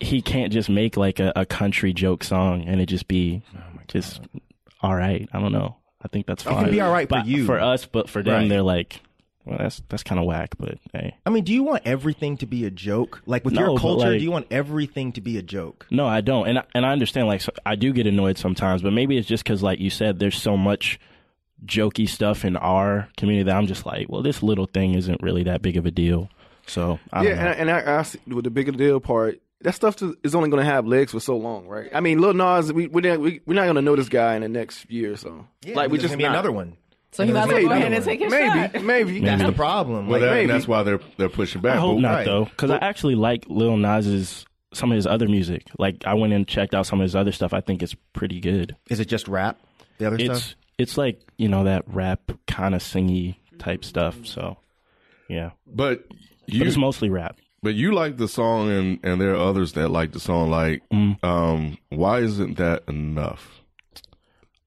he 0.00 0.22
can't 0.22 0.52
just 0.52 0.68
make 0.68 0.96
like 0.96 1.18
a, 1.18 1.32
a 1.34 1.44
country 1.46 1.92
joke 1.92 2.22
song 2.24 2.62
and 2.66 2.80
it 2.80 2.86
just 2.86 3.08
be 3.08 3.42
Oh 3.56 3.80
just 3.88 4.20
all 4.80 4.94
right. 4.94 5.28
I 5.32 5.40
don't 5.40 5.52
know. 5.52 5.76
I 6.00 6.06
think 6.08 6.26
that's 6.26 6.44
It 6.46 6.50
fine. 6.50 6.64
can 6.64 6.70
be 6.72 6.80
all 6.80 6.92
right 6.92 7.08
for 7.08 7.18
you. 7.24 7.44
for 7.46 7.58
us, 7.58 7.86
but 7.86 8.08
for 8.08 8.22
them, 8.22 8.34
Right. 8.42 8.48
they're 8.48 8.62
like, 8.62 9.00
well, 9.44 9.58
that's 9.58 9.82
that's 9.88 10.02
kind 10.02 10.18
of 10.20 10.26
whack. 10.26 10.50
But 10.58 10.78
hey, 10.92 11.16
I 11.26 11.30
mean, 11.30 11.44
do 11.44 11.52
you 11.54 11.62
want 11.62 11.82
everything 11.86 12.36
to 12.38 12.46
be 12.46 12.64
a 12.66 12.70
joke? 12.70 13.22
Like 13.26 13.44
with 13.44 13.54
No, 13.54 13.60
your 13.60 13.74
but, 13.74 13.80
culture, 13.80 14.10
like- 14.10 14.18
do 14.18 14.24
you 14.24 14.30
want 14.30 14.46
everything 14.50 15.12
to 15.12 15.20
be 15.20 15.38
a 15.38 15.42
joke? 15.42 15.86
No, 15.90 16.06
I 16.06 16.20
don't, 16.20 16.48
and 16.48 16.58
I, 16.58 16.64
and 16.74 16.84
I 16.86 16.90
understand. 16.92 17.26
Like, 17.28 17.40
so 17.40 17.52
I 17.64 17.74
do 17.76 17.92
get 17.92 18.06
annoyed 18.06 18.38
sometimes, 18.38 18.82
but 18.82 18.92
maybe 18.92 19.16
it's 19.16 19.28
just 19.28 19.44
because, 19.44 19.62
like 19.62 19.78
you 19.80 19.90
said, 19.90 20.18
there's 20.18 20.40
so 20.40 20.56
much 20.56 20.98
jokey 21.66 22.08
stuff 22.08 22.44
in 22.44 22.56
our 22.56 23.08
community 23.16 23.44
that 23.50 23.56
I'm 23.56 23.66
just 23.66 23.84
like, 23.86 24.06
well, 24.08 24.22
this 24.22 24.42
little 24.42 24.66
thing 24.66 24.94
isn't 24.94 25.22
really 25.22 25.44
that 25.44 25.62
big 25.62 25.76
of 25.76 25.86
a 25.86 25.90
deal. 25.90 26.28
So 26.66 26.98
I 27.12 27.22
yeah, 27.24 27.28
don't 27.30 27.38
know. 27.38 27.50
and, 27.50 27.70
and 27.70 27.70
I, 27.70 27.98
I 27.98 28.02
see, 28.02 28.18
with 28.26 28.44
the 28.44 28.50
bigger 28.50 28.72
deal 28.72 29.00
part, 29.00 29.40
that 29.62 29.74
stuff 29.74 29.96
to, 29.96 30.16
is 30.22 30.34
only 30.36 30.50
going 30.50 30.62
to 30.64 30.70
have 30.70 30.86
legs 30.86 31.10
for 31.12 31.18
so 31.18 31.36
long, 31.36 31.66
right? 31.66 31.90
I 31.92 31.98
mean, 32.00 32.20
Lil 32.20 32.34
Nas, 32.34 32.72
we 32.72 32.86
we're 32.86 33.00
not, 33.00 33.18
we, 33.18 33.40
we're 33.44 33.54
not 33.54 33.64
going 33.64 33.74
to 33.74 33.82
know 33.82 33.96
this 33.96 34.08
guy 34.08 34.36
in 34.36 34.42
the 34.42 34.48
next 34.48 34.88
year 34.90 35.14
or 35.14 35.16
so. 35.16 35.46
like 35.66 35.90
we 35.90 35.98
There's 35.98 36.02
just 36.02 36.12
gonna 36.12 36.18
be 36.18 36.22
not. 36.24 36.30
another 36.34 36.52
one. 36.52 36.76
So 37.12 37.24
he 37.24 37.32
might 37.32 37.40
as 37.42 37.46
well 37.48 37.56
Maybe. 37.56 37.68
go 37.68 37.74
ahead 37.74 37.92
and 37.92 38.04
take 38.04 38.20
his 38.20 38.30
maybe, 38.30 38.46
shot. 38.48 38.72
maybe, 38.74 38.84
maybe 38.84 39.20
That's 39.20 39.38
Maybe. 39.40 39.50
the 39.50 39.56
problem. 39.56 40.06
Well, 40.08 40.20
Like, 40.20 40.28
that, 40.28 40.34
maybe. 40.34 40.52
that's 40.52 40.68
why 40.68 40.82
they're 40.82 41.00
they're 41.16 41.28
pushing 41.30 41.62
back. 41.62 41.76
I 41.76 41.80
hope 41.80 41.96
But- 41.96 42.00
not 42.02 42.10
right. 42.12 42.24
though, 42.26 42.44
because 42.44 42.70
I 42.70 42.76
actually 42.78 43.14
like 43.14 43.44
Lil 43.48 43.76
Nas's 43.78 44.44
some 44.74 44.92
of 44.92 44.96
his 44.96 45.06
other 45.06 45.26
music. 45.28 45.64
Like 45.78 46.04
I 46.06 46.12
went 46.14 46.34
and 46.34 46.46
checked 46.46 46.74
out 46.74 46.86
some 46.86 47.00
of 47.00 47.04
his 47.04 47.16
other 47.16 47.32
stuff. 47.32 47.54
I 47.54 47.60
think 47.62 47.82
it's 47.82 47.94
pretty 48.12 48.40
good. 48.40 48.76
is 48.90 49.00
it 49.00 49.06
just 49.06 49.26
rap? 49.26 49.58
The 49.96 50.06
other 50.06 50.16
It's 50.18 50.24
stuff. 50.42 50.54
it's 50.76 50.98
like 50.98 51.20
you 51.38 51.48
know 51.48 51.64
that 51.64 51.84
rap 51.88 52.30
kind 52.46 52.74
of 52.74 52.82
singy 52.82 53.36
type 53.58 53.84
stuff. 53.84 54.18
So 54.26 54.58
yeah, 55.28 55.50
But 55.66 56.06
but 56.08 56.66
it's 56.66 56.76
mostly 56.76 57.08
rap. 57.08 57.36
but 57.62 57.74
you 57.74 57.92
like 57.94 58.18
the 58.18 58.28
song, 58.28 58.70
and 58.70 58.98
and 59.02 59.18
there 59.20 59.32
are 59.34 59.48
others 59.48 59.72
that 59.72 59.88
like 59.88 60.12
the 60.12 60.20
song. 60.20 60.50
Like, 60.50 60.82
Mm. 60.92 61.22
um, 61.24 61.78
why 61.88 62.20
isn't 62.20 62.58
that 62.58 62.82
enough? 62.86 63.62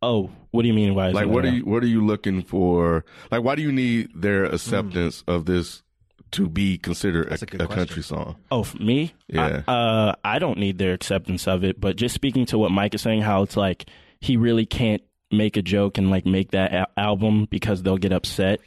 Oh, 0.01 0.29
what 0.51 0.63
do 0.63 0.67
you 0.67 0.73
mean? 0.73 0.95
Why? 0.95 1.09
Is 1.09 1.13
Like, 1.13 1.25
it 1.25 1.29
what 1.29 1.45
are 1.45 1.49
you 1.49 1.65
what 1.65 1.83
are 1.83 1.87
you 1.87 2.05
looking 2.05 2.41
for? 2.41 3.05
Like, 3.29 3.43
why 3.43 3.55
do 3.55 3.61
you 3.61 3.71
need 3.71 4.09
their 4.15 4.45
acceptance 4.45 5.23
of 5.27 5.45
this 5.45 5.83
to 6.31 6.47
be 6.49 6.77
considered 6.77 7.29
That's 7.29 7.43
a, 7.43 7.61
a 7.61 7.65
a 7.65 7.67
country 7.67 8.01
song? 8.03 8.37
Oh, 8.49 8.63
for 8.63 8.77
me? 8.77 9.13
Yeah. 9.27 9.63
I, 9.67 9.71
uh, 9.71 10.15
I 10.23 10.39
don't 10.39 10.57
need 10.57 10.77
their 10.77 10.93
acceptance 10.93 11.47
of 11.47 11.63
it, 11.63 11.79
but 11.79 11.97
just 11.97 12.15
speaking 12.15 12.45
to 12.47 12.57
what 12.57 12.71
Mike 12.71 12.95
is 12.95 13.01
saying, 13.01 13.21
how 13.21 13.43
it's 13.43 13.57
like 13.57 13.85
he 14.19 14.37
really 14.37 14.65
can't 14.65 15.01
make 15.31 15.55
a 15.57 15.61
joke 15.61 15.97
and 15.97 16.09
like 16.09 16.25
make 16.25 16.51
that 16.51 16.73
a- 16.73 16.99
album 16.99 17.47
because 17.49 17.83
they'll 17.83 17.97
get 17.97 18.11
upset. 18.13 18.59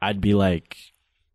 I'd 0.00 0.20
be 0.20 0.34
like, 0.34 0.76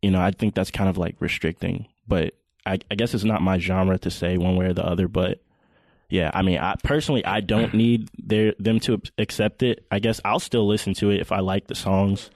you 0.01 0.09
know, 0.11 0.19
I 0.21 0.31
think 0.31 0.55
that's 0.55 0.71
kind 0.71 0.89
of 0.89 0.97
like 0.97 1.15
restricting, 1.19 1.87
but 2.07 2.33
I, 2.65 2.79
I 2.89 2.95
guess 2.95 3.13
it's 3.13 3.23
not 3.23 3.41
my 3.41 3.59
genre 3.59 3.97
to 3.99 4.09
say 4.11 4.37
one 4.37 4.55
way 4.55 4.65
or 4.67 4.73
the 4.73 4.85
other, 4.85 5.07
but 5.07 5.41
yeah, 6.13 6.29
I 6.31 6.43
mean, 6.43 6.59
I 6.59 6.75
personally, 6.83 7.25
I 7.25 7.41
don't 7.41 7.73
need 7.73 8.07
their, 8.19 8.53
them 8.59 8.79
to 8.81 9.01
accept 9.17 9.63
it. 9.63 9.83
I 9.89 9.97
guess 9.97 10.21
I'll 10.23 10.39
still 10.39 10.67
listen 10.67 10.93
to 10.95 11.09
it 11.09 11.19
if 11.19 11.31
I 11.31 11.39
like 11.39 11.65
the 11.65 11.73
songs, 11.73 12.29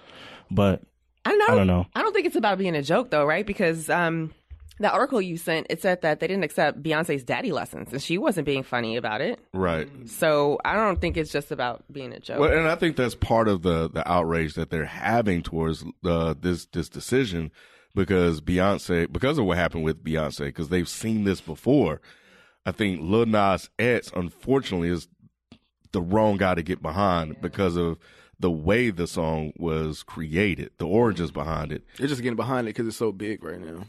but 0.49 0.81
I 1.23 1.29
don't 1.29 1.37
know. 1.37 1.45
I 1.47 1.55
don't 1.55 1.67
know. 1.67 1.85
I 1.95 2.01
don't 2.01 2.11
think 2.11 2.25
it's 2.25 2.35
about 2.35 2.57
being 2.57 2.75
a 2.75 2.81
joke 2.81 3.11
though, 3.11 3.23
right? 3.23 3.45
Because 3.45 3.87
um, 3.87 4.33
the 4.79 4.89
article 4.89 5.21
you 5.21 5.37
sent 5.37 5.67
it 5.69 5.79
said 5.79 6.01
that 6.01 6.19
they 6.19 6.25
didn't 6.25 6.43
accept 6.43 6.81
Beyonce's 6.81 7.23
daddy 7.23 7.51
lessons, 7.51 7.93
and 7.93 8.01
she 8.01 8.17
wasn't 8.17 8.47
being 8.47 8.63
funny 8.63 8.97
about 8.97 9.21
it. 9.21 9.39
Right. 9.53 9.87
So 10.09 10.57
I 10.65 10.73
don't 10.73 10.99
think 10.99 11.15
it's 11.15 11.31
just 11.31 11.51
about 11.51 11.83
being 11.91 12.13
a 12.13 12.19
joke. 12.19 12.39
Well, 12.39 12.51
and 12.51 12.67
I 12.67 12.75
think 12.77 12.95
that's 12.95 13.13
part 13.13 13.47
of 13.47 13.61
the 13.61 13.91
the 13.91 14.09
outrage 14.11 14.55
that 14.55 14.71
they're 14.71 14.85
having 14.85 15.43
towards 15.43 15.85
uh, 16.03 16.33
this 16.39 16.65
this 16.65 16.89
decision 16.89 17.51
because 17.93 18.41
Beyonce, 18.41 19.11
because 19.11 19.37
of 19.37 19.45
what 19.45 19.57
happened 19.57 19.83
with 19.83 20.03
Beyonce, 20.03 20.45
because 20.45 20.69
they've 20.69 20.89
seen 20.89 21.25
this 21.25 21.41
before. 21.41 22.01
I 22.67 22.71
think 22.73 22.99
Lil 23.01 23.25
Nas 23.27 23.69
X, 23.79 24.11
unfortunately, 24.13 24.89
is 24.89 25.07
the 25.93 26.01
wrong 26.01 26.35
guy 26.35 26.53
to 26.53 26.61
get 26.61 26.81
behind 26.81 27.39
because 27.41 27.77
of 27.77 27.97
the 28.41 28.51
way 28.51 28.89
the 28.89 29.07
song 29.07 29.53
was 29.57 30.03
created, 30.03 30.71
the 30.77 30.85
origins 30.85 31.31
behind 31.31 31.71
it. 31.71 31.85
They're 31.97 32.09
just 32.09 32.21
getting 32.21 32.35
behind 32.35 32.67
it 32.67 32.71
because 32.71 32.85
it's 32.85 32.97
so 32.97 33.13
big 33.13 33.41
right 33.41 33.61
now. 33.61 33.85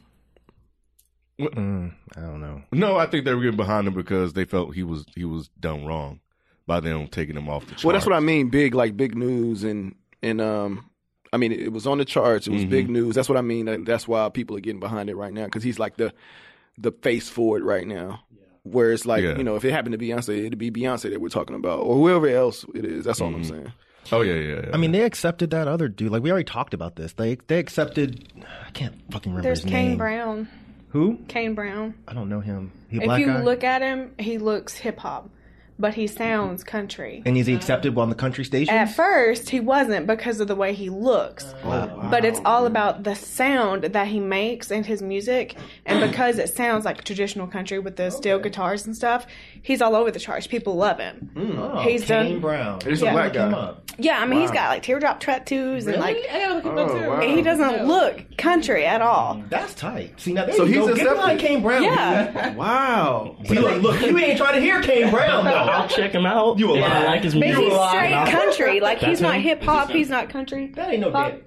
Mm, 1.40 1.92
I 2.16 2.20
don't 2.20 2.40
know. 2.40 2.62
No, 2.70 2.96
I 2.96 3.06
think 3.06 3.24
they 3.24 3.34
were 3.34 3.40
getting 3.40 3.56
behind 3.56 3.88
him 3.88 3.94
because 3.94 4.34
they 4.34 4.44
felt 4.44 4.76
he 4.76 4.84
was 4.84 5.04
he 5.16 5.24
was 5.24 5.48
done 5.58 5.84
wrong 5.84 6.20
by 6.68 6.78
them 6.78 7.08
taking 7.08 7.36
him 7.36 7.48
off 7.48 7.64
the 7.64 7.70
charts. 7.72 7.84
Well, 7.84 7.94
that's 7.94 8.06
what 8.06 8.14
I 8.14 8.20
mean. 8.20 8.48
Big, 8.48 8.76
like 8.76 8.96
big 8.96 9.16
news, 9.16 9.64
and 9.64 9.96
and 10.22 10.40
um, 10.40 10.88
I 11.32 11.36
mean, 11.36 11.50
it 11.50 11.72
was 11.72 11.88
on 11.88 11.98
the 11.98 12.04
charts. 12.04 12.46
It 12.46 12.52
was 12.52 12.64
big 12.64 12.88
news. 12.88 13.16
That's 13.16 13.28
what 13.28 13.38
I 13.38 13.42
mean. 13.42 13.84
That's 13.84 14.06
why 14.06 14.28
people 14.28 14.56
are 14.56 14.60
getting 14.60 14.80
behind 14.80 15.10
it 15.10 15.16
right 15.16 15.32
now 15.32 15.46
because 15.46 15.64
he's 15.64 15.80
like 15.80 15.96
the 15.96 16.12
the 16.78 16.92
face 16.92 17.28
for 17.28 17.58
it 17.58 17.64
right 17.64 17.86
now. 17.86 18.20
Where 18.70 18.92
it's 18.92 19.06
like, 19.06 19.22
Yeah. 19.22 19.36
you 19.36 19.44
know, 19.44 19.56
if 19.56 19.64
it 19.64 19.72
happened 19.72 19.92
to 19.92 19.98
Beyonce, 19.98 20.46
it'd 20.46 20.58
be 20.58 20.70
Beyonce 20.70 21.10
that 21.10 21.20
we're 21.20 21.28
talking 21.28 21.56
about, 21.56 21.80
or 21.80 21.96
whoever 21.96 22.28
else 22.28 22.64
it 22.74 22.84
is. 22.84 23.04
That's 23.04 23.20
all 23.20 23.28
I'm 23.28 23.42
mm-hmm. 23.42 23.50
saying. 23.50 23.72
Oh 24.10 24.22
yeah, 24.22 24.34
yeah. 24.34 24.60
yeah. 24.64 24.70
I 24.72 24.76
mean, 24.78 24.92
they 24.92 25.02
accepted 25.02 25.50
that 25.50 25.68
other 25.68 25.88
dude. 25.88 26.10
Like 26.10 26.22
we 26.22 26.30
already 26.30 26.44
talked 26.44 26.74
about 26.74 26.96
this. 26.96 27.12
They 27.12 27.36
they 27.46 27.58
accepted. 27.58 28.26
I 28.66 28.70
can't 28.70 28.94
fucking 29.10 29.32
remember 29.32 29.42
There's 29.42 29.62
his 29.62 29.70
Kane 29.70 29.88
name. 29.90 29.98
Brown. 29.98 30.48
Who? 30.90 31.18
Kane 31.28 31.54
Brown. 31.54 31.94
I 32.06 32.14
don't 32.14 32.28
know 32.30 32.40
him. 32.40 32.72
He 32.88 32.98
a 32.98 33.12
If 33.12 33.18
you 33.20 33.26
guy. 33.26 33.42
look 33.42 33.64
at 33.64 33.82
him, 33.82 34.12
he 34.18 34.38
looks 34.38 34.74
hip 34.74 34.98
hop, 34.98 35.28
but 35.78 35.94
he 35.94 36.04
mm-hmm. 36.04 36.16
sounds 36.16 36.64
country. 36.64 37.22
and 37.24 37.36
is 37.36 37.46
he 37.46 37.54
accepted 37.54 37.96
on 37.96 38.08
the 38.08 38.14
country 38.14 38.44
station? 38.44 38.74
At 38.74 38.94
first, 38.94 39.50
he 39.50 39.60
wasn't 39.60 40.06
because 40.06 40.40
of 40.40 40.48
the 40.48 40.56
way 40.56 40.74
he 40.74 40.90
looks. 40.90 41.54
Oh, 41.64 42.08
but 42.10 42.24
it's 42.24 42.40
all 42.44 42.66
about 42.66 43.04
the 43.04 43.14
sound 43.14 43.84
that 43.84 44.06
he 44.06 44.20
makes 44.20 44.70
and 44.70 44.84
his 44.84 45.02
music. 45.02 45.56
And 45.86 46.00
mm-hmm. 46.00 46.10
because 46.10 46.38
it 46.38 46.48
sounds 46.54 46.84
like 46.84 47.04
traditional 47.04 47.46
country 47.46 47.78
with 47.78 47.96
the 47.96 48.10
steel 48.10 48.38
guitars 48.38 48.86
and 48.86 48.96
stuff, 48.96 49.26
he's 49.62 49.80
all 49.80 49.94
over 49.94 50.10
the 50.10 50.18
charts. 50.18 50.46
People 50.46 50.76
love 50.76 50.98
him. 50.98 51.30
Mm. 51.34 51.58
Oh, 51.58 51.80
He's 51.80 52.04
Kane 52.04 52.32
done- 52.32 52.40
Brown. 52.40 52.80
He's 52.80 53.02
a 53.02 53.06
Yeah. 53.06 53.12
black 53.12 53.32
guy. 53.32 53.74
Yeah, 54.00 54.20
I 54.20 54.26
mean 54.26 54.40
he's 54.42 54.52
got 54.52 54.68
like 54.68 54.84
teardrop 54.84 55.18
tattoos 55.18 55.88
and 55.88 55.98
like 56.00 56.18
I 56.30 56.38
gotta 56.38 56.54
look 56.54 56.64
him 56.64 56.78
up 56.78 56.88
oh, 56.88 57.00
too. 57.00 57.08
wow. 57.08 57.20
he 57.20 57.42
doesn't 57.42 57.86
look 57.86 58.36
country 58.36 58.84
at 58.84 59.02
all. 59.02 59.36
Mm. 59.36 59.48
That's 59.50 59.74
tight. 59.74 60.20
See 60.20 60.32
now, 60.32 60.46
there 60.46 60.54
So 60.54 60.64
you 60.64 60.86
he's 60.86 60.88
go. 60.88 60.94
Get 60.94 61.16
behind 61.16 61.40
Kane 61.40 61.62
Brown. 61.62 61.82
Yeah. 61.82 62.54
Wow. 62.58 63.36
See, 63.46 63.58
look, 63.58 63.82
look, 63.82 64.00
you 64.00 64.16
ain't 64.18 64.38
trying 64.38 64.54
to 64.54 64.60
hear 64.60 64.80
Kane 64.82 65.10
Brown 65.10 65.44
though. 65.44 65.67
I'll 65.70 65.88
check 65.88 66.12
him 66.12 66.26
out. 66.26 66.58
You 66.58 66.72
a 66.74 66.78
If 66.78 66.84
I 66.84 67.04
like 67.04 67.22
his 67.22 67.34
But 67.34 67.40
music. 67.40 67.64
he's 67.64 67.72
lie. 67.72 67.90
straight 68.24 68.28
country. 68.40 68.80
Like 68.80 68.98
he's 68.98 69.20
not 69.20 69.34
him? 69.36 69.42
hip 69.42 69.62
hop. 69.62 69.90
He's 69.90 70.08
not 70.10 70.28
country. 70.28 70.68
That 70.74 70.90
ain't 70.90 71.00
no 71.00 71.10
Pop. 71.10 71.32
damn. 71.32 71.42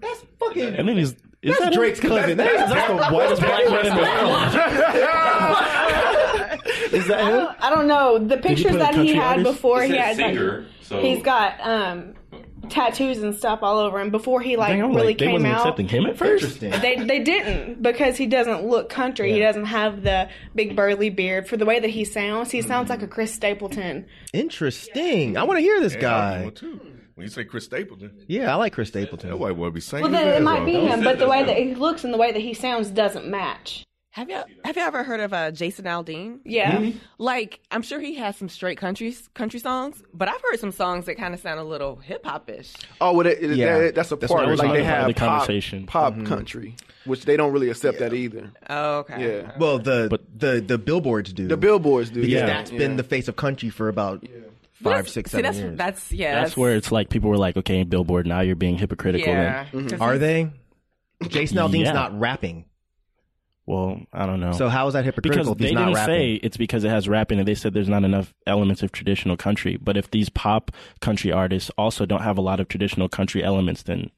That's 0.00 0.24
fucking. 0.38 0.74
And 0.76 0.88
then 0.88 0.96
he's 0.96 1.14
is 1.42 1.56
That's 1.56 1.60
that 1.60 1.72
Drake's 1.72 2.00
cousin. 2.00 2.36
That 2.36 2.52
is, 2.52 2.70
that's 2.70 2.88
the 2.88 2.96
whitest 3.14 3.40
black 3.40 3.64
man 3.70 3.86
in 3.86 3.94
the 3.96 4.02
world. 4.02 4.42
Is 6.92 7.06
that 7.06 7.24
him? 7.26 7.48
I 7.60 7.70
don't 7.70 7.86
know 7.86 8.18
the 8.18 8.36
pictures 8.36 8.72
put 8.72 8.74
a 8.74 8.78
that 8.78 8.90
he 8.94 8.96
country 8.98 9.14
had 9.14 9.38
artist? 9.38 9.52
before. 9.56 9.82
It 9.82 9.86
He 9.90 9.92
said 9.96 10.00
had 10.04 10.16
singer, 10.16 10.58
like 10.60 10.68
so 10.82 11.00
he's 11.00 11.22
got 11.22 11.54
um 11.60 12.14
tattoos 12.70 13.22
and 13.22 13.34
stuff 13.34 13.58
all 13.62 13.78
over 13.78 14.00
him. 14.00 14.10
Before 14.10 14.40
he 14.40 14.56
like 14.56 14.70
Dang, 14.70 14.94
really 14.94 15.08
like, 15.08 15.18
they 15.18 15.24
came 15.26 15.32
wasn't 15.34 15.52
out, 15.52 15.60
accepting 15.60 15.88
him 15.88 16.06
at 16.06 16.16
first. 16.16 16.60
They 16.60 16.96
they 16.96 17.18
didn't 17.22 17.82
because 17.82 18.16
he 18.16 18.26
doesn't 18.26 18.64
look 18.66 18.88
country. 18.88 19.32
He 19.32 19.38
doesn't 19.40 19.66
have 19.66 20.02
the 20.02 20.28
big 20.54 20.74
burly 20.76 21.10
beard. 21.10 21.48
For 21.48 21.56
the 21.56 21.66
way 21.66 21.80
that 21.80 21.90
he 21.90 22.04
sounds, 22.04 22.50
he 22.50 22.62
sounds 22.62 22.88
like 22.88 23.02
a 23.02 23.06
Chris 23.08 23.34
Stapleton. 23.34 24.06
Interesting. 24.32 25.36
I 25.36 25.42
want 25.44 25.58
to 25.58 25.62
hear 25.62 25.80
this 25.80 25.94
Yeah, 25.94 26.00
guy. 26.00 26.44
When 27.14 27.26
you 27.26 27.28
say 27.28 27.44
Chris 27.44 27.64
Stapleton, 27.66 28.24
Yeah, 28.28 28.50
I 28.52 28.54
like 28.56 28.72
Chris 28.72 28.88
Stapleton. 28.88 29.30
that 29.30 29.36
white 29.36 29.56
boy 29.56 29.68
be 29.70 29.80
saying. 29.80 30.02
Well, 30.04 30.12
then 30.12 30.28
it 30.28 30.42
might 30.42 30.64
be 30.64 30.72
him, 30.74 31.02
but 31.04 31.18
the 31.18 31.28
way 31.28 31.42
that 31.44 31.56
he 31.56 31.74
looks 31.74 32.02
and 32.04 32.14
the 32.14 32.18
way 32.18 32.32
that 32.32 32.40
he 32.40 32.54
sounds 32.54 32.88
doesn't 32.90 33.26
match. 33.26 33.84
Have 34.12 34.28
you 34.28 34.42
have 34.64 34.76
you 34.76 34.82
ever 34.82 35.04
heard 35.04 35.20
of 35.20 35.32
uh, 35.32 35.52
Jason 35.52 35.84
Aldean? 35.84 36.40
Yeah. 36.44 36.72
Mm-hmm. 36.78 36.98
Like, 37.18 37.60
I'm 37.70 37.82
sure 37.82 38.00
he 38.00 38.16
has 38.16 38.36
some 38.36 38.48
straight 38.48 38.76
country 38.76 39.14
country 39.34 39.60
songs, 39.60 40.02
but 40.12 40.28
I've 40.28 40.40
heard 40.50 40.58
some 40.58 40.72
songs 40.72 41.06
that 41.06 41.14
kind 41.16 41.32
of 41.32 41.38
sound 41.38 41.60
a 41.60 41.64
little 41.64 41.94
hip 41.94 42.26
hop 42.26 42.50
ish. 42.50 42.72
Oh, 43.00 43.12
well, 43.12 43.22
that, 43.24 43.40
Yeah. 43.40 43.78
that- 43.78 43.94
that's 43.94 44.10
a 44.10 44.16
That's 44.16 44.32
part. 44.32 44.48
was 44.48 44.58
like 44.58 44.70
they 44.72 44.78
talking 44.78 44.84
have 44.84 45.06
the 45.06 45.14
pop, 45.14 45.28
conversation. 45.40 45.86
pop 45.86 46.14
mm-hmm. 46.14 46.26
country, 46.26 46.74
which 47.04 47.24
they 47.24 47.36
don't 47.36 47.52
really 47.52 47.70
accept 47.70 48.00
that 48.00 48.12
either. 48.12 48.50
Oh, 48.68 48.98
okay. 48.98 49.42
Yeah. 49.42 49.52
Well, 49.58 49.78
the 49.78 50.08
But- 50.10 50.22
the 50.36 50.60
the 50.60 50.76
billboards 50.78 51.32
do. 51.32 51.46
The 51.46 51.56
billboards 51.56 52.10
do. 52.10 52.16
Because 52.20 52.32
Yeah. 52.32 52.46
that's 52.46 52.72
been 52.72 52.96
the 52.96 53.04
face 53.04 53.28
of 53.28 53.36
country 53.36 53.70
for 53.70 53.88
about 53.88 54.26
five, 54.82 55.08
six, 55.08 55.30
See, 55.30 55.36
seven 55.36 55.44
that's 55.44 55.58
years. 55.58 55.78
that's 55.78 56.12
yeah. 56.12 56.40
That's 56.40 56.56
where 56.56 56.74
it's 56.74 56.90
like 56.90 57.10
people 57.10 57.30
were 57.30 57.38
like, 57.38 57.56
okay, 57.58 57.84
Billboard, 57.84 58.26
now 58.26 58.40
you're 58.40 58.56
being 58.56 58.76
hypocritical. 58.76 59.28
yeah. 59.32 59.66
Mm-hmm. 59.66 59.78
Then. 59.78 59.88
'Cause 59.90 60.00
Are 60.00 60.18
they? 60.18 60.50
Jason 61.28 61.58
Aldean's 61.58 61.84
Yeah. 61.84 61.92
not 61.92 62.18
rapping. 62.18 62.64
Well, 63.70 64.00
I 64.12 64.26
don't 64.26 64.40
know. 64.40 64.52
So 64.52 64.68
how 64.68 64.88
is 64.88 64.94
that 64.94 65.04
hypocritical 65.04 65.38
because 65.44 65.52
if 65.52 65.58
they 65.58 65.64
he's 65.66 65.74
not 65.74 65.80
didn't 65.86 65.94
rapping? 65.94 66.14
say 66.14 66.34
it's 66.42 66.56
because 66.56 66.82
it 66.82 66.88
has 66.90 67.08
rapping, 67.08 67.38
and 67.38 67.46
they 67.46 67.54
said 67.54 67.72
there's 67.72 67.88
not 67.88 68.02
enough 68.04 68.34
elements 68.46 68.82
of 68.82 68.90
traditional 68.90 69.36
country. 69.36 69.76
But 69.76 69.96
if 69.96 70.10
these 70.10 70.28
pop 70.28 70.72
country 71.00 71.30
artists 71.30 71.70
also 71.78 72.04
don't 72.04 72.22
have 72.22 72.36
a 72.36 72.40
lot 72.40 72.58
of 72.58 72.66
traditional 72.66 73.08
country 73.08 73.44
elements, 73.44 73.84
then 73.84 74.10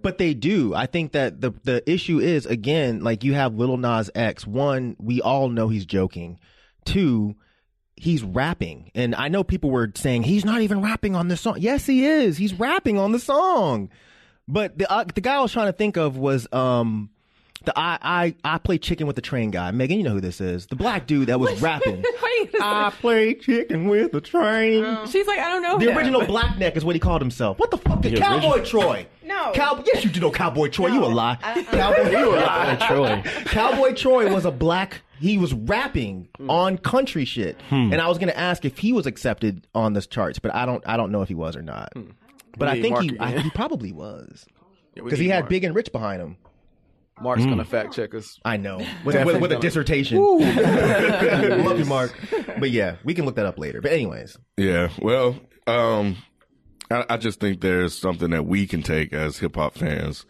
But 0.00 0.16
they 0.16 0.32
do. 0.32 0.74
I 0.74 0.86
think 0.86 1.12
that 1.12 1.40
the 1.42 1.52
the 1.64 1.82
issue 1.90 2.18
is 2.18 2.46
again, 2.46 3.04
like 3.04 3.24
you 3.24 3.34
have 3.34 3.54
Little 3.54 3.76
Nas 3.76 4.10
X. 4.14 4.46
One, 4.46 4.96
we 4.98 5.20
all 5.20 5.50
know 5.50 5.68
he's 5.68 5.84
joking. 5.84 6.38
Two, 6.86 7.36
he's 7.94 8.22
rapping, 8.22 8.90
and 8.94 9.14
I 9.14 9.28
know 9.28 9.44
people 9.44 9.70
were 9.70 9.92
saying 9.94 10.22
he's 10.22 10.46
not 10.46 10.62
even 10.62 10.80
rapping 10.80 11.14
on 11.14 11.28
this 11.28 11.42
song. 11.42 11.56
Yes, 11.58 11.84
he 11.84 12.06
is. 12.06 12.38
He's 12.38 12.54
rapping 12.54 12.98
on 12.98 13.12
the 13.12 13.18
song. 13.18 13.90
But 14.48 14.78
the 14.78 14.90
uh, 14.90 15.04
the 15.04 15.20
guy 15.20 15.36
I 15.36 15.40
was 15.40 15.52
trying 15.52 15.66
to 15.66 15.76
think 15.76 15.98
of 15.98 16.16
was 16.16 16.50
um 16.52 17.10
the 17.64 17.78
I 17.78 17.98
I 18.02 18.34
I 18.44 18.58
play 18.58 18.78
chicken 18.78 19.06
with 19.06 19.16
the 19.16 19.22
train 19.22 19.50
guy. 19.50 19.70
Megan, 19.70 19.98
you 19.98 20.04
know 20.04 20.14
who 20.14 20.20
this 20.20 20.40
is? 20.40 20.66
The 20.66 20.76
black 20.76 21.06
dude 21.06 21.28
that 21.28 21.40
was 21.40 21.60
rapping. 21.62 22.04
Wait 22.22 22.54
a 22.54 22.64
I 22.64 22.92
play 23.00 23.34
chicken 23.34 23.88
with 23.88 24.12
the 24.12 24.20
train. 24.20 24.84
second. 24.84 25.10
She's 25.10 25.26
like, 25.26 25.38
I 25.38 25.48
don't 25.48 25.62
know. 25.62 25.78
The 25.78 25.90
him. 25.90 25.96
original 25.96 26.26
Black 26.26 26.58
Neck 26.58 26.76
is 26.76 26.84
what 26.84 26.94
he 26.94 27.00
called 27.00 27.20
himself. 27.20 27.58
What 27.58 27.70
the 27.70 27.78
fuck 27.78 28.00
did 28.00 28.16
The 28.16 28.20
Cowboy 28.20 28.58
original- 28.58 28.82
Troy? 28.82 29.06
No. 29.24 29.52
Cow- 29.52 29.82
yes, 29.86 30.04
you 30.04 30.10
do 30.10 30.20
know 30.20 30.30
Cowboy 30.30 30.68
Troy. 30.68 30.88
You 30.88 31.04
a 31.04 31.06
lie. 31.06 31.38
Uh-uh. 31.42 31.64
Cowboy, 31.64 32.10
you 32.10 32.34
a 32.34 32.40
lie. 32.40 32.76
Troy. 32.88 33.22
Cowboy 33.46 33.92
Troy 33.94 34.32
was 34.32 34.44
a 34.44 34.50
black. 34.50 35.02
He 35.20 35.36
was 35.36 35.52
rapping 35.52 36.28
hmm. 36.36 36.48
on 36.48 36.78
country 36.78 37.24
shit, 37.24 37.60
hmm. 37.68 37.92
and 37.92 37.96
I 38.00 38.08
was 38.08 38.18
gonna 38.18 38.32
ask 38.32 38.64
if 38.64 38.78
he 38.78 38.92
was 38.92 39.06
accepted 39.06 39.66
on 39.74 39.92
the 39.92 40.00
charts, 40.00 40.38
but 40.38 40.54
I 40.54 40.64
don't. 40.64 40.82
I 40.86 40.96
don't 40.96 41.10
know 41.10 41.22
if 41.22 41.28
he 41.28 41.34
was 41.34 41.56
or 41.56 41.62
not. 41.62 41.92
Hmm. 41.92 42.10
But 42.56 42.68
I 42.68 42.74
need 42.74 42.82
think 42.82 42.92
Mark 42.92 43.04
he. 43.04 43.08
again. 43.10 43.38
I, 43.38 43.40
he 43.40 43.50
probably 43.50 43.92
was 43.92 44.46
because 44.94 45.18
need 45.18 45.24
he 45.24 45.28
had 45.28 45.40
Mark. 45.40 45.50
Big 45.50 45.64
and 45.64 45.74
Rich 45.74 45.92
behind 45.92 46.22
him. 46.22 46.36
Mark's 47.20 47.44
gonna 47.44 47.64
fact 47.64 47.94
check 47.94 48.14
us. 48.14 48.38
I 48.44 48.56
know 48.56 48.78
with, 49.04 49.24
with, 49.24 49.40
with 49.40 49.52
a 49.52 49.58
dissertation. 49.58 50.18
Love 51.64 51.78
you, 51.78 51.84
Mark. 51.86 52.12
But 52.58 52.70
yeah, 52.70 52.96
we 53.04 53.14
can 53.14 53.24
look 53.24 53.36
that 53.36 53.46
up 53.46 53.58
later. 53.58 53.80
But 53.80 53.92
anyways, 53.92 54.36
Yeah, 54.56 54.88
well, 55.00 55.38
um, 55.66 56.16
I, 56.90 57.04
I 57.10 57.16
just 57.16 57.40
think 57.40 57.60
there's 57.60 57.96
something 57.98 58.30
that 58.30 58.46
we 58.46 58.66
can 58.66 58.82
take 58.82 59.12
as 59.12 59.38
hip 59.38 59.56
hop 59.56 59.74
fans. 59.74 60.24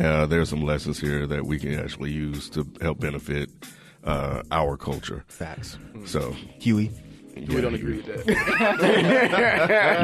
Uh, 0.00 0.26
there's 0.26 0.48
some 0.48 0.62
lessons 0.62 0.98
here 1.00 1.26
that 1.26 1.46
we 1.46 1.58
can 1.58 1.78
actually 1.78 2.10
use 2.12 2.48
to 2.50 2.66
help 2.80 2.98
benefit 3.00 3.48
uh, 4.02 4.42
our 4.50 4.76
culture. 4.76 5.24
facts. 5.28 5.78
So, 6.04 6.32
Huey. 6.60 6.90
we 7.36 7.60
don't 7.60 7.74
agree 7.74 7.96
with 8.02 8.06
that. 8.06 8.26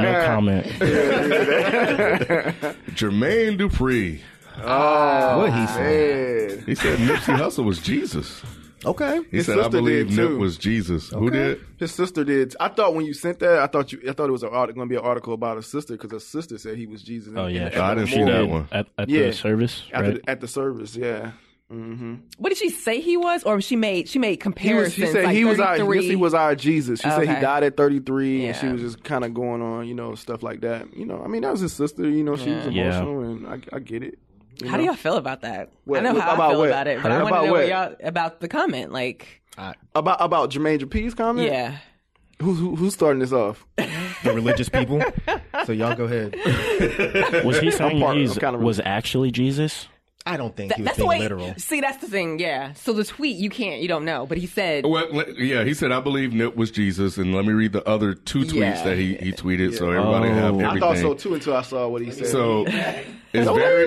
no 0.02 0.26
comment. 0.26 0.66
Jermaine 2.94 3.58
Dupri, 3.58 4.20
what 4.58 5.52
he 5.52 5.66
said. 5.68 6.56
Man. 6.58 6.66
he 6.66 6.74
said 6.74 6.98
Nipsey 6.98 7.36
Hussle 7.36 7.64
was 7.64 7.78
Jesus. 7.80 8.42
Okay. 8.84 9.20
He 9.30 9.36
His 9.38 9.46
said, 9.46 9.58
"I 9.58 9.64
sister 9.64 9.70
believe 9.78 10.08
did, 10.08 10.16
Nip 10.16 10.38
was 10.38 10.56
Jesus." 10.56 11.10
Who 11.10 11.28
did? 11.30 11.60
His 11.78 11.92
sister 11.92 12.24
did. 12.24 12.56
I 12.58 12.68
thought 12.68 12.94
when 12.94 13.04
you 13.04 13.12
sent 13.12 13.38
that, 13.40 13.58
I 13.58 13.66
thought 13.66 13.92
you, 13.92 14.00
I 14.08 14.12
thought 14.12 14.28
it 14.30 14.32
was 14.32 14.42
going 14.42 14.74
to 14.74 14.86
be 14.86 14.94
an 14.96 15.02
article 15.02 15.34
about 15.34 15.56
his 15.56 15.66
sister 15.66 15.94
because 15.94 16.10
his 16.10 16.26
sister 16.26 16.56
said 16.56 16.78
he 16.78 16.86
was 16.86 17.02
Jesus. 17.02 17.34
Oh 17.36 17.44
in- 17.46 17.56
yeah, 17.56 17.68
in- 17.68 17.78
I 17.78 17.94
didn't 17.94 18.08
see 18.08 18.24
that 18.24 18.48
one. 18.48 18.68
at, 18.72 18.86
at 18.96 19.08
Yeah. 19.10 19.26
the 19.26 19.32
service. 19.34 19.82
After 19.92 20.12
right? 20.12 20.22
the, 20.24 20.30
at 20.30 20.40
the 20.40 20.48
service. 20.48 20.96
Yeah. 20.96 21.32
hmm 21.68 22.14
What 22.38 22.48
did 22.48 22.56
she 22.58 22.70
say 22.70 23.00
he 23.02 23.18
was, 23.18 23.44
or 23.44 23.60
she 23.60 23.76
made 23.76 24.08
she 24.08 24.18
made 24.18 24.30
He 24.30 24.36
was. 24.36 24.42
comparisons? 24.44 24.94
She 24.94 25.06
said 25.12 25.24
like 25.24 25.36
he 25.36 25.44
was 25.44 25.60
our. 25.60 25.76
33. 25.76 26.08
Nipsey 26.08 26.18
was 26.18 26.32
our 26.32 26.54
Jesus. 26.54 27.00
She 27.00 27.10
said 27.10 27.28
he 27.28 27.34
died 27.38 27.64
at 27.64 27.76
33, 27.76 28.46
and 28.46 28.56
she 28.56 28.66
was 28.68 28.80
just 28.80 29.04
kind 29.04 29.24
of 29.26 29.34
going 29.34 29.60
on, 29.60 29.88
you 29.88 29.94
know, 29.94 30.14
stuff 30.14 30.42
like 30.42 30.62
that. 30.62 30.96
You 30.96 31.04
know, 31.04 31.20
I 31.22 31.28
mean, 31.28 31.42
that 31.42 31.50
was 31.52 31.60
his 31.60 31.74
sister. 31.74 32.08
You 32.08 32.24
know, 32.24 32.36
she 32.36 32.48
was 32.50 32.66
Yeah. 32.68 32.98
emotional, 33.02 33.20
and 33.24 33.46
I, 33.46 33.76
I 33.76 33.78
get 33.80 34.02
it. 34.02 34.18
You 34.60 34.68
How 34.68 34.76
do 34.76 34.84
y'all 34.84 34.94
feel 34.94 35.16
about 35.16 35.42
that? 35.42 35.70
What- 35.84 36.00
I 36.00 36.02
know 36.02 36.20
how 36.20 36.34
about 36.34 36.40
I 36.40 36.50
feel 36.50 36.58
what? 36.60 36.68
about 36.68 36.86
it, 36.86 37.02
but 37.02 37.12
I 37.12 37.16
About 37.16 37.24
want 37.30 37.34
to 37.34 37.46
know 37.46 37.52
what? 37.52 37.60
what 37.60 37.68
y'all 37.68 37.96
about 38.08 38.40
the 38.40 38.48
comment. 38.48 38.92
Like, 38.92 39.42
about 39.94 40.16
about 40.20 40.50
Jermaine 40.50 40.78
Dupri's 40.80 41.14
comment? 41.14 41.48
yeah, 41.50 41.78
Who's 42.40 42.58
who, 42.58 42.74
who's 42.76 42.94
starting 42.94 43.20
this 43.20 43.32
off? 43.32 43.66
the 43.76 44.32
religious 44.34 44.68
people. 44.68 45.02
So 45.66 45.72
y'all 45.72 45.94
go 45.94 46.04
ahead. 46.04 46.34
Was 47.44 47.58
he 47.60 47.70
saying 47.70 48.00
part- 48.00 48.16
he 48.16 48.26
kinda 48.28 48.58
was 48.58 48.80
actually 48.82 49.30
Jesus? 49.30 49.88
I 50.26 50.36
don't 50.36 50.54
think 50.54 50.68
That- 50.68 50.76
he 50.76 50.82
was 50.82 50.86
that's 50.88 50.96
the 50.98 51.02
being 51.04 51.08
way. 51.08 51.18
literal. 51.20 51.54
See, 51.56 51.80
that's 51.80 51.96
the 51.98 52.06
thing. 52.06 52.38
Yeah. 52.38 52.74
So 52.74 52.92
the 52.92 53.04
tweet 53.04 53.36
you 53.38 53.48
can't, 53.48 53.80
you 53.80 53.88
don't 53.88 54.04
know, 54.04 54.26
but 54.26 54.36
he 54.38 54.46
said, 54.46 54.84
Well, 54.84 55.08
yeah, 55.38 55.64
he 55.64 55.72
said, 55.74 55.92
"I 55.92 56.00
believe 56.00 56.32
Nip 56.34 56.56
was 56.56 56.70
Jesus," 56.70 57.16
and 57.16 57.34
let 57.34 57.46
me 57.46 57.52
read 57.54 57.72
the 57.72 57.86
other 57.88 58.12
two 58.14 58.40
tweets 58.40 58.54
Yeah. 58.54 58.84
that 58.84 58.98
he, 58.98 59.14
he 59.16 59.32
tweeted, 59.32 59.74
so 59.78 59.90
everybody 59.90 60.28
Oh. 60.28 60.34
have 60.34 60.44
I 60.44 60.48
everything. 60.48 60.66
I 60.76 60.78
thought 60.80 60.96
so 60.98 61.14
too 61.14 61.34
until 61.34 61.56
I 61.56 61.62
saw 61.62 61.88
what 61.88 62.02
he 62.02 62.10
said. 62.10 62.26
So 62.26 62.64
it's 62.66 63.48
very. 63.50 63.86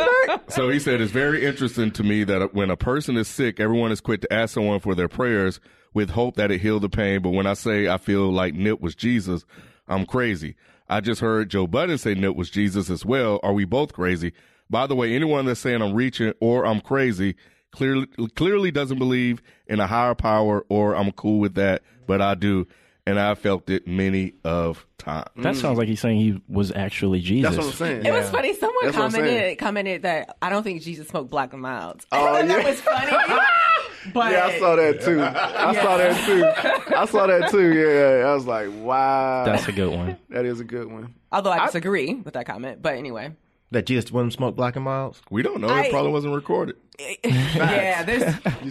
So 0.50 0.70
he 0.70 0.80
said 0.80 1.02
it's 1.02 1.12
very 1.12 1.46
interesting 1.46 1.92
to 1.92 2.04
me 2.04 2.24
that 2.24 2.54
when 2.54 2.70
a 2.72 2.78
person 2.78 3.16
is 3.18 3.28
sick, 3.28 3.60
everyone 3.60 3.92
is 3.92 4.02
quick 4.02 4.22
to 4.22 4.34
ask 4.34 4.54
someone 4.56 4.80
for 4.80 4.96
their 4.96 5.08
prayers 5.08 5.60
with 5.94 6.10
hope 6.10 6.36
that 6.38 6.50
it 6.52 6.62
heal 6.62 6.80
the 6.80 6.90
pain. 6.90 7.22
But 7.22 7.30
when 7.30 7.46
I 7.46 7.54
say 7.54 7.88
I 7.88 7.98
feel 7.98 8.32
like 8.32 8.56
Nip 8.56 8.82
was 8.82 8.96
Jesus, 8.96 9.46
I'm 9.88 10.06
crazy. 10.08 10.56
I 10.90 11.00
just 11.00 11.22
heard 11.22 11.50
Joe 11.50 11.68
Budden 11.68 11.98
say 12.00 12.16
Nip 12.16 12.36
was 12.36 12.50
Jesus 12.50 12.90
as 12.90 13.06
well. 13.06 13.40
Are 13.44 13.54
we 13.54 13.66
both 13.66 13.94
crazy? 13.94 14.34
By 14.74 14.88
the 14.88 14.96
way, 14.96 15.16
anyone 15.16 15.46
that's 15.46 15.60
saying 15.60 15.84
I'm 15.84 15.94
reaching 15.94 16.34
or 16.40 16.66
I'm 16.66 16.82
crazy 16.82 17.36
clearly 17.72 18.08
clearly 18.36 18.72
doesn't 18.72 18.98
believe 18.98 19.40
in 19.68 19.80
a 19.80 19.86
higher 19.86 20.16
power 20.16 20.66
or 20.68 20.96
I'm 20.96 21.12
cool 21.12 21.40
with 21.40 21.54
that, 21.54 21.84
but 22.08 22.24
I 22.24 22.34
do. 22.34 22.66
And 23.06 23.20
I 23.20 23.36
felt 23.36 23.70
it 23.70 23.86
many 23.86 24.34
of 24.44 24.88
times. 24.98 25.28
That 25.36 25.58
sounds 25.58 25.78
like 25.78 25.88
he's 25.88 26.00
saying 26.00 26.18
he 26.20 26.42
was 26.48 26.72
actually 26.72 27.20
Jesus. 27.20 27.52
that's 27.56 27.64
what 27.64 27.72
I'm 27.72 27.78
saying. 27.78 28.06
it 28.08 28.12
was 28.12 28.32
funny. 28.32 28.56
Someone 28.56 28.86
That's 28.86 28.98
what 28.98 29.04
I'm 29.06 29.12
saying. 29.12 29.26
commented 29.26 29.58
commented 29.60 30.02
that 30.04 30.38
I 30.42 30.50
don't 30.50 30.64
think 30.64 30.82
Jesus 30.82 31.08
smoked 31.08 31.30
black 31.30 31.54
and 31.54 31.62
milds. 31.62 32.08
Oh, 32.12 32.34
that 32.34 32.48
yeah. 32.48 32.68
was 32.68 32.82
funny. 32.82 33.12
but 34.12 34.32
Yeah, 34.32 34.46
I 34.46 34.58
saw 34.58 34.76
that 34.76 35.02
too. 35.02 35.22
I 35.22 35.76
saw 35.76 35.98
that 35.98 36.26
too. 36.26 36.96
I 36.96 37.06
saw 37.06 37.28
that 37.28 37.52
too. 37.52 37.74
Yeah, 37.74 38.28
I 38.28 38.34
was 38.34 38.48
like, 38.48 38.70
wow, 38.74 39.46
That's 39.46 39.68
a 39.68 39.72
good 39.72 39.92
one. 39.92 40.18
that 40.30 40.46
is 40.46 40.60
a 40.62 40.66
good 40.66 40.92
one. 40.92 41.14
Although 41.32 41.52
I 41.52 41.68
disagree 41.68 42.16
with 42.16 42.34
that 42.34 42.48
comment, 42.48 42.82
but 42.82 42.96
anyway, 42.96 43.34
That 43.74 43.86
Jesus 43.88 44.12
wouldn't 44.12 44.34
smoke 44.34 44.56
black 44.56 44.76
and 44.76 44.86
milds. 44.86 45.22
We 45.30 45.42
don't 45.42 45.60
know. 45.60 45.68
I- 45.68 45.84
it 45.86 45.92
probably 45.92 46.12
wasn't 46.12 46.36
recorded. 46.36 46.76
yeah, 47.24 48.04
there's. 48.04 48.22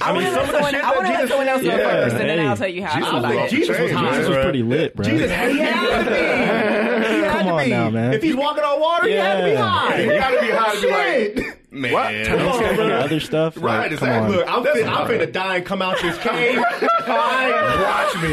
I 0.01 0.13
want 0.13 0.25
to 0.27 0.31
let 0.33 0.47
someone, 0.49 0.75
I 0.77 0.95
wanna 0.95 1.09
that 1.09 1.21
let 1.23 1.29
someone 1.29 1.49
else 1.49 1.61
go 1.63 1.69
Yeah, 1.69 1.77
first, 1.77 2.15
and 2.17 2.29
then 2.31 2.39
hey. 2.39 2.47
I'll 2.47 2.57
tell 2.57 2.69
you 2.69 2.85
how 2.85 2.95
Jesus 2.95 3.09
I 3.09 3.11
feel 3.11 3.15
was 3.21 3.25
about 3.25 3.37
off 3.37 3.47
it. 3.47 3.51
Jesus 3.51 3.69
was 3.69 3.77
chain, 3.91 3.97
high. 3.99 4.11
Jesus 4.17 4.29
was 4.29 4.39
pretty 4.45 4.63
lit, 4.63 4.95
bro. 4.95 5.05
Jesus 5.05 5.31
had, 5.31 5.51
he 5.51 5.59
had 5.59 6.05
to 6.05 6.11
be. 6.11 6.17
He 7.13 7.19
had 7.19 7.33
Come 7.33 7.47
to 7.47 7.53
on 7.53 7.69
now, 7.69 7.91
man. 7.91 8.15
If 8.15 8.23
he's 8.23 8.37
walking 8.37 8.63
on 8.63 8.81
water, 8.81 9.09
he 9.09 9.15
had 9.15 9.39
to 9.39 9.45
be 9.45 9.51
Yeah. 9.51 9.69
high. 9.69 10.01
You 10.03 10.13
gotta 10.19 10.41
be 10.41 10.51
high 10.51 10.75
to 10.75 10.81
be 10.81 10.89
like, 10.89 11.37
Shit. 11.37 11.73
Man, 11.73 12.93
other 12.93 13.19
stuff. 13.21 13.57
Right, 13.57 13.79
Like, 13.79 13.91
it's 13.93 14.01
come 14.01 14.09
like, 14.09 14.23
on. 14.23 14.31
Look, 14.31 14.47
I'm, 14.49 14.65
fin- 14.65 14.89
I'm 14.89 15.07
finna 15.09 15.33
die 15.33 15.57
and 15.57 15.67
come 15.67 15.83
out 15.83 16.01
this 16.01 16.17
cave. 16.19 16.59
watch 17.09 18.23
me. 18.23 18.29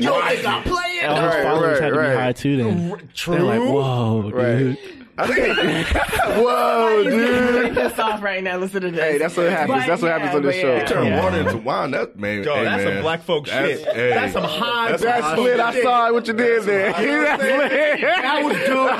you 0.00 0.08
don't 0.08 0.28
think 0.28 0.46
I'm 0.46 0.62
playing? 0.64 1.06
All 1.06 1.16
his 1.16 1.24
Right, 1.34 1.42
followers 1.42 1.80
right, 1.80 1.82
had 1.82 1.88
to 1.94 1.98
right. 1.98 2.10
be 2.10 2.16
high 2.16 2.32
too. 2.32 2.56
Then 2.58 3.08
True. 3.14 3.34
they're 3.36 3.44
like, 3.44 3.60
whoa, 3.60 4.30
Right. 4.30 4.58
dude. 4.58 4.78
I 5.22 5.26
think. 5.26 5.86
Whoa, 6.46 7.02
dude. 7.04 7.74
pissed 7.74 7.98
off 7.98 8.22
right 8.22 8.42
now. 8.42 8.56
Listen 8.58 8.80
to 8.82 8.90
this. 8.90 9.00
Hey, 9.00 9.18
that's 9.18 9.36
what 9.36 9.50
happens. 9.50 9.68
But 9.80 9.86
That's 9.86 10.02
what 10.02 10.08
yeah, 10.08 10.18
happens 10.18 10.34
on 10.36 10.42
this 10.42 10.56
show. 10.60 10.74
yeah. 10.76 10.84
Turn 10.84 11.06
Yeah. 11.06 11.22
water 11.24 11.36
into 11.40 11.56
wine. 11.58 11.90
That 11.92 12.18
man. 12.18 12.42
Yo, 12.44 12.54
hey, 12.54 12.64
that's 12.64 12.84
man. 12.84 12.94
some 12.94 13.02
black 13.02 13.22
folk 13.22 13.46
That's- 13.46 13.78
shit. 13.80 13.88
hey, 13.94 14.10
That's 14.10 14.32
some 14.32 14.44
high. 14.44 14.90
That's 14.90 15.02
That's 15.02 15.26
some 15.26 15.40
lit. 15.44 15.60
I 15.60 15.72
shit. 15.72 15.82
saw 15.82 16.12
what 16.12 16.26
you 16.26 16.34
did 16.34 16.62
there. 16.64 16.92
That's 16.92 17.42
lit. 17.42 18.00
That 18.00 18.40
was 18.44 18.56
dope. 18.56 18.90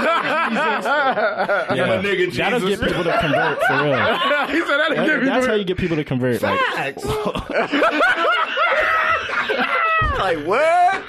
Yeah. 1.77 1.87
my 1.87 1.97
nigga 2.03 2.33
That'll 2.37 2.61
Jesus. 2.61 2.79
get 2.81 2.89
people 2.89 3.05
to 3.05 3.19
convert 3.21 3.63
for 3.63 3.83
real. 3.85 3.97
He 4.51 4.59
said 4.61 4.79
that'll 4.79 4.97
That- 4.97 5.07
give 5.07 5.25
that's 5.25 5.47
how 5.47 5.53
you 5.55 5.59
you 5.61 5.65
get 5.65 5.77
people 5.79 5.97
to 5.97 6.05
convert. 6.05 6.41
Like, 6.43 6.59
Facts. 6.75 7.05
like 10.19 10.39
what? 10.47 11.03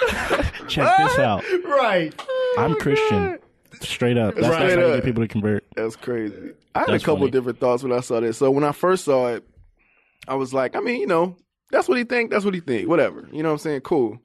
check 0.67 0.97
this 0.97 1.19
out. 1.19 1.43
right. 1.65 2.13
I'm 2.57 2.75
Christian. 2.75 3.39
Straight 3.81 4.17
up. 4.17 4.35
That's, 4.35 4.47
Right 4.47 4.67
that's 4.67 4.75
how 4.75 4.87
you 4.87 4.95
get 4.95 5.03
people 5.03 5.23
to 5.23 5.27
convert. 5.27 5.65
That's 5.75 5.95
crazy. 5.95 6.51
I 6.75 6.79
had 6.79 6.89
That's 6.89 7.03
a 7.03 7.05
couple 7.05 7.27
different 7.27 7.59
thoughts 7.59 7.83
when 7.83 7.91
I 7.91 7.99
saw 7.99 8.19
this. 8.19 8.37
So 8.37 8.51
when 8.51 8.63
I 8.63 8.71
first 8.71 9.05
saw 9.05 9.27
it, 9.27 9.47
I 10.27 10.35
was 10.35 10.53
like, 10.53 10.75
I 10.75 10.79
mean, 10.79 10.99
you 10.99 11.07
know, 11.07 11.35
that's 11.71 11.87
what 11.87 11.97
he 11.97 12.03
think. 12.03 12.31
That's 12.31 12.45
what 12.45 12.53
he 12.53 12.59
think. 12.59 12.87
Whatever. 12.87 13.27
You 13.31 13.43
know 13.43 13.49
what 13.49 13.53
I'm 13.53 13.59
saying? 13.59 13.81
Cool. 13.81 14.19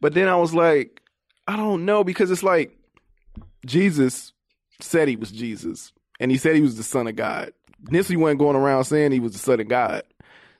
But 0.00 0.14
then 0.14 0.28
I 0.28 0.36
was 0.36 0.54
like, 0.54 1.02
I 1.46 1.56
don't 1.56 1.84
know 1.84 2.04
because 2.04 2.30
it's 2.30 2.42
like 2.42 2.76
Jesus 3.66 4.32
said 4.80 5.08
he 5.08 5.16
was 5.16 5.30
Jesus, 5.30 5.92
and 6.18 6.30
he 6.30 6.38
said 6.38 6.54
he 6.54 6.62
was 6.62 6.76
the 6.76 6.82
Son 6.82 7.06
of 7.06 7.16
God. 7.16 7.52
Nipsey 7.84 8.16
wasn't 8.16 8.40
going 8.40 8.56
around 8.56 8.84
saying 8.84 9.12
he 9.12 9.20
was 9.20 9.32
the 9.32 9.38
Son 9.38 9.60
of 9.60 9.68
God. 9.68 10.02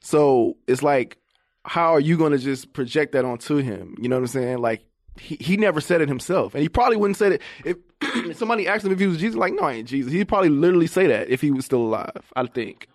So 0.00 0.56
it's 0.66 0.82
like, 0.82 1.18
how 1.64 1.94
are 1.94 2.00
you 2.00 2.16
going 2.16 2.32
to 2.32 2.38
just 2.38 2.72
project 2.72 3.12
that 3.12 3.24
onto 3.24 3.56
him? 3.56 3.96
You 4.00 4.08
know 4.08 4.16
what 4.16 4.22
I'm 4.22 4.28
saying? 4.28 4.58
Like 4.58 4.82
he, 5.18 5.36
he 5.36 5.56
never 5.56 5.80
said 5.80 6.00
it 6.00 6.08
himself, 6.08 6.54
and 6.54 6.62
he 6.62 6.68
probably 6.68 6.96
wouldn't 6.96 7.16
say 7.16 7.34
it 7.34 7.42
if 7.64 7.76
if 8.02 8.36
somebody 8.36 8.66
asked 8.66 8.84
him 8.84 8.92
if 8.92 8.98
he 8.98 9.06
was 9.06 9.18
Jesus. 9.18 9.36
Like, 9.36 9.54
no, 9.54 9.62
I 9.62 9.74
ain't 9.74 9.88
Jesus. 9.88 10.12
He'd 10.12 10.28
probably 10.28 10.48
literally 10.48 10.86
say 10.86 11.06
that 11.08 11.28
if 11.28 11.40
he 11.40 11.50
was 11.50 11.64
still 11.64 11.82
alive. 11.82 12.32
I 12.34 12.46
think. 12.46 12.88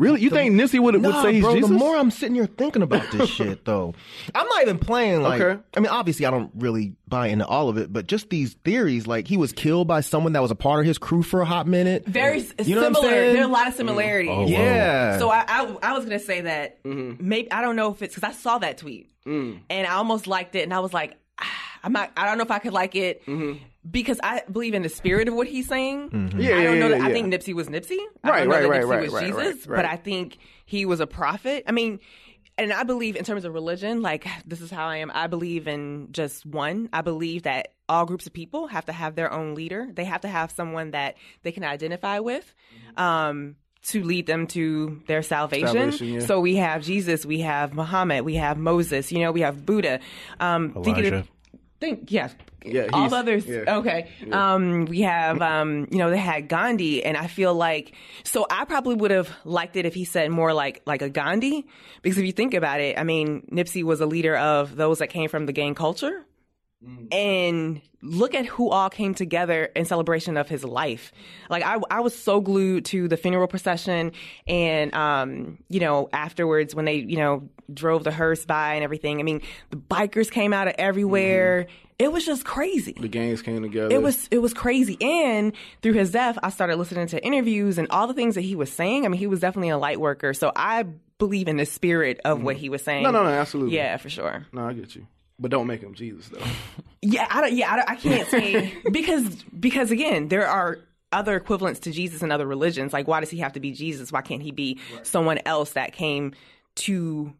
Really, 0.00 0.22
you 0.22 0.30
think 0.30 0.54
Nipsey 0.54 0.80
would 0.80 0.94
would 0.94 1.02
Nah, 1.02 1.22
say 1.22 1.34
he's 1.34 1.42
bro, 1.42 1.54
Jesus? 1.56 1.68
the 1.68 1.76
more 1.76 1.94
I'm 1.94 2.10
sitting 2.10 2.34
here 2.34 2.46
thinking 2.46 2.80
about 2.80 3.10
this 3.12 3.28
shit, 3.36 3.66
though, 3.66 3.92
I'm 4.34 4.46
not 4.46 4.62
even 4.62 4.78
playing 4.78 5.20
like. 5.20 5.42
Okay. 5.42 5.60
I 5.76 5.80
mean, 5.80 5.90
obviously, 5.90 6.24
I 6.24 6.30
don't 6.30 6.50
really 6.54 6.94
buy 7.06 7.26
into 7.26 7.46
all 7.46 7.68
of 7.68 7.76
it, 7.76 7.92
but 7.92 8.06
just 8.06 8.30
these 8.30 8.54
theories, 8.64 9.06
like 9.06 9.28
he 9.28 9.36
was 9.36 9.52
killed 9.52 9.88
by 9.88 10.00
someone 10.00 10.32
that 10.32 10.40
was 10.40 10.50
a 10.50 10.54
part 10.54 10.80
of 10.80 10.86
his 10.86 10.96
crew 10.96 11.22
for 11.22 11.42
a 11.42 11.44
hot 11.44 11.66
minute. 11.66 12.06
Very 12.06 12.40
You 12.64 12.76
know 12.76 12.80
what 12.80 12.86
I'm 12.86 12.94
similar. 12.94 13.10
saying? 13.10 13.34
There 13.34 13.42
are 13.42 13.48
a 13.48 13.52
lot 13.52 13.68
of 13.68 13.74
similarities. 13.74 14.30
Oh, 14.30 14.40
wow. 14.40 14.46
yeah. 14.46 15.18
So 15.18 15.28
I, 15.28 15.44
I, 15.46 15.76
I 15.82 15.92
was 15.92 16.04
gonna 16.06 16.18
say 16.18 16.40
that 16.42 16.82
mm-hmm. 16.82 17.28
maybe 17.28 17.52
I 17.52 17.60
don't 17.60 17.76
know 17.76 17.92
if 17.92 18.00
it's 18.00 18.14
because 18.14 18.26
I 18.26 18.32
saw 18.32 18.56
that 18.56 18.78
tweet 18.78 19.10
mm. 19.26 19.60
and 19.68 19.86
I 19.86 19.96
almost 19.96 20.26
liked 20.26 20.54
it, 20.54 20.62
and 20.62 20.72
I 20.72 20.80
was 20.80 20.94
like, 20.94 21.18
I'm 21.82 21.92
not. 21.92 22.10
I 22.16 22.26
don't 22.26 22.38
know 22.38 22.44
if 22.44 22.50
I 22.50 22.58
could 22.58 22.72
like 22.72 22.94
it 22.94 23.22
because 23.90 24.20
I 24.22 24.42
believe 24.50 24.74
in 24.74 24.82
the 24.82 24.88
spirit 24.88 25.28
of 25.28 25.34
what 25.34 25.46
he's 25.46 25.66
saying. 25.68 26.10
Yeah, 26.38 26.56
I 26.56 26.62
don't 26.64 26.74
yeah, 26.74 26.80
know. 26.80 26.88
yeah, 26.88 26.98
that, 26.98 27.00
I 27.02 27.12
think 27.12 27.32
Nipsey 27.32 27.54
was 27.54 27.68
Nipsey. 27.68 27.98
I 28.22 28.28
Right, 28.30 28.38
don't 28.40 28.48
know 28.48 28.54
right, 28.54 28.62
that 28.62 28.68
right, 28.68 28.82
Nipsey 28.82 28.88
right, 28.90 29.02
was 29.02 29.12
right, 29.12 29.26
Jesus, 29.26 29.66
right, 29.66 29.76
but. 29.76 29.84
I 29.84 29.96
think 29.96 30.38
he 30.66 30.84
was 30.86 31.00
a 31.00 31.06
prophet. 31.06 31.64
I 31.66 31.72
mean. 31.72 32.00
And 32.58 32.74
I 32.74 32.82
believe 32.82 33.16
in 33.16 33.24
terms 33.24 33.46
of 33.46 33.54
religion, 33.54 34.02
like 34.02 34.26
this 34.44 34.60
is 34.60 34.70
how 34.70 34.86
I 34.86 34.96
am. 34.96 35.10
I 35.14 35.28
believe 35.28 35.66
in 35.66 36.08
just 36.12 36.44
one. 36.44 36.90
I 36.92 37.00
believe 37.00 37.44
that 37.44 37.68
all 37.88 38.04
groups 38.04 38.26
of 38.26 38.34
people 38.34 38.66
have 38.66 38.84
to 38.86 38.92
have 38.92 39.14
their 39.14 39.32
own 39.32 39.54
leader. 39.54 39.88
They 39.90 40.04
have 40.04 40.20
to 40.22 40.28
have 40.28 40.50
someone 40.50 40.90
that 40.90 41.16
they 41.42 41.52
can 41.52 41.64
identify 41.64 42.18
with 42.18 42.54
um, 42.98 43.56
to 43.84 44.02
lead 44.04 44.26
them 44.26 44.46
to 44.48 45.00
their 45.06 45.22
salvation. 45.22 45.68
Salvation, 45.68 46.08
yeah. 46.08 46.20
So 46.26 46.38
we 46.40 46.56
have 46.56 46.82
Jesus, 46.82 47.24
we 47.24 47.40
have 47.40 47.72
Muhammad, 47.72 48.26
we 48.26 48.34
have 48.34 48.58
Moses, 48.58 49.10
you 49.10 49.20
know, 49.20 49.32
we 49.32 49.40
have 49.40 49.64
Buddha. 49.64 50.00
Um, 50.38 50.74
thinking 50.74 51.06
of- 51.06 51.12
Elijah. 51.14 51.28
Think 51.80 52.12
yeah. 52.12 52.30
Yeah, 52.62 52.88
all 52.92 53.08
the 53.08 53.16
others. 53.16 53.46
yeah. 53.46 53.78
Okay. 53.78 54.10
Um, 54.30 54.84
we 54.84 55.00
have, 55.00 55.40
um, 55.40 55.88
you 55.90 55.96
know, 55.96 56.10
they 56.10 56.18
had 56.18 56.46
Gandhi, 56.46 57.02
and 57.02 57.16
I 57.16 57.26
feel 57.26 57.54
like 57.54 57.94
so 58.22 58.46
I 58.50 58.66
probably 58.66 58.96
would 58.96 59.10
have 59.10 59.30
liked 59.46 59.76
it 59.76 59.86
if 59.86 59.94
he 59.94 60.04
said 60.04 60.30
more 60.30 60.52
like 60.52 60.82
like 60.84 61.00
a 61.00 61.08
Gandhi, 61.08 61.66
because 62.02 62.18
if 62.18 62.24
you 62.26 62.32
think 62.32 62.52
about 62.52 62.80
it, 62.80 62.98
I 62.98 63.02
mean, 63.02 63.48
Nipsey 63.50 63.82
was 63.82 64.02
a 64.02 64.06
leader 64.06 64.36
of 64.36 64.76
those 64.76 64.98
that 64.98 65.08
came 65.08 65.30
from 65.30 65.46
the 65.46 65.52
gang 65.52 65.74
culture. 65.74 66.26
Mm. 66.86 67.14
And 67.14 67.82
look 68.02 68.34
at 68.34 68.46
who 68.46 68.70
all 68.70 68.88
came 68.88 69.14
together 69.14 69.64
in 69.76 69.84
celebration 69.84 70.36
of 70.36 70.48
his 70.48 70.64
life. 70.64 71.12
Like 71.50 71.62
I, 71.62 71.78
I 71.90 72.00
was 72.00 72.16
so 72.18 72.40
glued 72.40 72.86
to 72.86 73.06
the 73.08 73.16
funeral 73.16 73.46
procession, 73.48 74.12
and 74.46 74.94
um, 74.94 75.58
you 75.68 75.80
know, 75.80 76.08
afterwards 76.12 76.74
when 76.74 76.86
they, 76.86 76.96
you 76.96 77.18
know, 77.18 77.48
drove 77.72 78.04
the 78.04 78.10
hearse 78.10 78.44
by 78.44 78.74
and 78.74 78.84
everything. 78.84 79.20
I 79.20 79.22
mean, 79.22 79.42
the 79.70 79.76
bikers 79.76 80.30
came 80.30 80.52
out 80.52 80.68
of 80.68 80.74
everywhere. 80.78 81.64
Mm-hmm. 81.64 81.86
It 81.98 82.12
was 82.12 82.24
just 82.24 82.46
crazy. 82.46 82.94
the 82.98 83.08
gangs 83.08 83.42
came 83.42 83.60
together. 83.60 83.94
It 83.94 84.00
was 84.00 84.26
it 84.30 84.38
was 84.38 84.54
crazy. 84.54 84.96
And 85.02 85.52
through 85.82 85.92
his 85.92 86.12
death, 86.12 86.38
I 86.42 86.48
started 86.48 86.76
listening 86.76 87.08
to 87.08 87.22
interviews 87.22 87.76
and 87.76 87.88
all 87.90 88.06
the 88.06 88.14
things 88.14 88.36
that 88.36 88.40
he 88.40 88.56
was 88.56 88.72
saying. 88.72 89.04
I 89.04 89.08
mean, 89.08 89.18
he 89.18 89.26
was 89.26 89.40
definitely 89.40 89.68
a 89.68 89.76
light 89.76 90.00
worker. 90.00 90.32
So 90.32 90.50
I 90.56 90.84
believe 91.18 91.46
in 91.46 91.58
the 91.58 91.66
spirit 91.66 92.18
of 92.24 92.38
mm-hmm. 92.38 92.46
what 92.46 92.56
he 92.56 92.70
was 92.70 92.82
saying. 92.82 93.02
No, 93.02 93.10
no, 93.10 93.22
no, 93.22 93.28
absolutely. 93.28 93.76
Yeah, 93.76 93.98
for 93.98 94.08
sure. 94.08 94.46
No, 94.50 94.66
I 94.66 94.72
get 94.72 94.96
you. 94.96 95.06
But 95.40 95.50
don't 95.50 95.66
make 95.66 95.80
him 95.80 95.94
Jesus 95.94 96.28
though. 96.28 96.44
Yeah, 97.00 97.26
I 97.30 97.40
don't. 97.40 97.54
Yeah, 97.54 97.72
I, 97.72 97.76
don't, 97.76 97.90
I 97.90 97.94
can't 97.96 98.28
say 98.28 98.74
because 98.92 99.42
because 99.44 99.90
again, 99.90 100.28
there 100.28 100.46
are 100.46 100.78
other 101.12 101.34
equivalents 101.34 101.80
to 101.80 101.90
Jesus 101.90 102.22
in 102.22 102.30
other 102.30 102.46
religions. 102.46 102.92
Like, 102.92 103.08
why 103.08 103.20
does 103.20 103.30
he 103.30 103.38
have 103.38 103.54
to 103.54 103.60
be 103.60 103.72
Jesus? 103.72 104.12
Why 104.12 104.20
can't 104.20 104.42
he 104.42 104.50
be 104.50 104.78
someone 105.02 105.40
else 105.46 105.72
that 105.72 105.94
came 105.94 106.34
to 106.76 107.32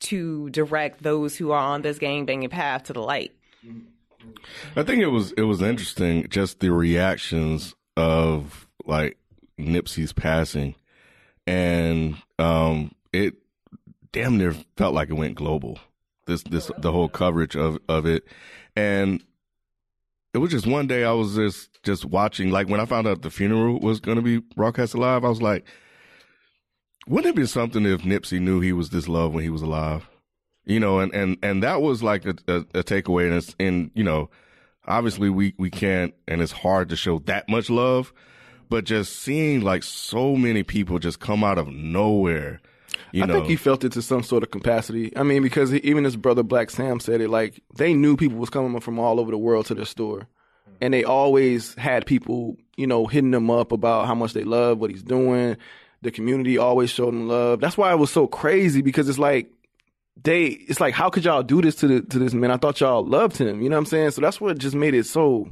to 0.00 0.50
direct 0.50 1.02
those 1.02 1.36
who 1.36 1.52
are 1.52 1.60
on 1.60 1.82
this 1.82 1.98
gang 1.98 2.26
banging 2.26 2.50
path 2.50 2.84
to 2.84 2.92
the 2.92 3.00
light? 3.00 3.32
I 4.74 4.82
think 4.82 5.00
it 5.00 5.06
was 5.06 5.32
it 5.32 5.42
was 5.42 5.62
interesting 5.62 6.28
just 6.28 6.58
the 6.58 6.72
reactions 6.72 7.74
of 7.96 8.66
like 8.84 9.16
Nipsey's 9.58 10.12
passing, 10.12 10.74
and 11.46 12.16
um, 12.38 12.92
it 13.12 13.34
damn 14.12 14.38
near 14.38 14.54
felt 14.76 14.94
like 14.94 15.10
it 15.10 15.14
went 15.14 15.36
global. 15.36 15.78
This 16.26 16.42
this 16.44 16.70
the 16.78 16.92
whole 16.92 17.08
coverage 17.08 17.56
of 17.56 17.78
of 17.88 18.06
it, 18.06 18.24
and 18.76 19.22
it 20.32 20.38
was 20.38 20.50
just 20.50 20.66
one 20.66 20.86
day 20.86 21.04
I 21.04 21.12
was 21.12 21.34
just 21.34 21.82
just 21.82 22.04
watching. 22.04 22.50
Like 22.50 22.68
when 22.68 22.80
I 22.80 22.86
found 22.86 23.06
out 23.06 23.22
the 23.22 23.30
funeral 23.30 23.80
was 23.80 24.00
going 24.00 24.16
to 24.16 24.22
be 24.22 24.38
broadcast 24.38 24.94
live, 24.94 25.24
I 25.24 25.28
was 25.28 25.42
like, 25.42 25.66
wouldn't 27.06 27.34
it 27.34 27.40
be 27.40 27.46
something 27.46 27.84
if 27.86 28.02
Nipsey 28.02 28.40
knew 28.40 28.60
he 28.60 28.72
was 28.72 28.90
this 28.90 29.08
loved 29.08 29.34
when 29.34 29.44
he 29.44 29.50
was 29.50 29.62
alive? 29.62 30.08
you 30.66 30.80
know, 30.80 30.98
and, 30.98 31.14
and, 31.14 31.36
and 31.42 31.62
that 31.62 31.82
was 31.82 32.02
like 32.02 32.24
a, 32.24 32.34
a, 32.48 32.56
a 32.56 32.82
takeaway. 32.82 33.26
And 33.26 33.34
it's, 33.34 33.54
and, 33.60 33.90
you 33.94 34.04
know, 34.04 34.30
obviously 34.86 35.30
we, 35.30 35.54
we 35.58 35.70
can't, 35.70 36.14
and 36.26 36.40
it's 36.40 36.52
hard 36.52 36.88
to 36.88 36.96
show 36.96 37.18
that 37.20 37.48
much 37.48 37.70
love, 37.70 38.12
but 38.68 38.84
just 38.84 39.16
seeing 39.16 39.60
like 39.60 39.82
so 39.82 40.36
many 40.36 40.62
people 40.62 40.98
just 40.98 41.20
come 41.20 41.44
out 41.44 41.58
of 41.58 41.68
nowhere, 41.68 42.60
you 43.12 43.22
I 43.22 43.26
know. 43.26 43.34
think 43.34 43.46
he 43.46 43.56
felt 43.56 43.84
it 43.84 43.92
to 43.92 44.02
some 44.02 44.22
sort 44.22 44.42
of 44.42 44.50
capacity. 44.50 45.16
I 45.16 45.22
mean, 45.22 45.42
because 45.42 45.70
he, 45.70 45.78
even 45.78 46.04
his 46.04 46.16
brother 46.16 46.42
Blacc 46.42 46.70
Sam 46.70 47.00
said 47.00 47.20
it. 47.20 47.28
Like 47.30 47.60
they 47.76 47.94
knew 47.94 48.16
people 48.16 48.38
was 48.38 48.50
coming 48.50 48.80
from 48.80 48.98
all 48.98 49.20
over 49.20 49.30
the 49.30 49.38
world 49.38 49.66
to 49.66 49.74
their 49.74 49.84
store, 49.84 50.26
and 50.80 50.92
they 50.92 51.04
always 51.04 51.74
had 51.74 52.06
people, 52.06 52.56
you 52.76 52.86
know, 52.86 53.06
hitting 53.06 53.30
them 53.30 53.50
up 53.50 53.72
about 53.72 54.06
how 54.06 54.14
much 54.14 54.32
they 54.32 54.44
love 54.44 54.78
what 54.78 54.90
he's 54.90 55.02
doing. 55.02 55.56
The 56.02 56.10
community 56.10 56.58
always 56.58 56.90
showed 56.90 57.14
him 57.14 57.28
love. 57.28 57.60
That's 57.60 57.78
why 57.78 57.92
it 57.92 57.96
was 57.96 58.10
so 58.10 58.26
crazy 58.26 58.82
because 58.82 59.08
it's 59.08 59.18
like 59.18 59.50
they, 60.22 60.46
it's 60.46 60.80
like 60.80 60.94
how 60.94 61.10
could 61.10 61.24
y'all 61.24 61.42
do 61.42 61.62
this 61.62 61.76
to 61.76 61.88
the 61.88 62.00
to 62.02 62.18
this 62.18 62.34
man? 62.34 62.50
I 62.50 62.56
thought 62.56 62.80
y'all 62.80 63.04
loved 63.04 63.38
him. 63.38 63.62
You 63.62 63.68
know 63.68 63.76
what 63.76 63.80
I'm 63.80 63.86
saying? 63.86 64.10
So 64.10 64.20
that's 64.20 64.40
what 64.40 64.58
just 64.58 64.74
made 64.74 64.94
it 64.94 65.06
so. 65.06 65.48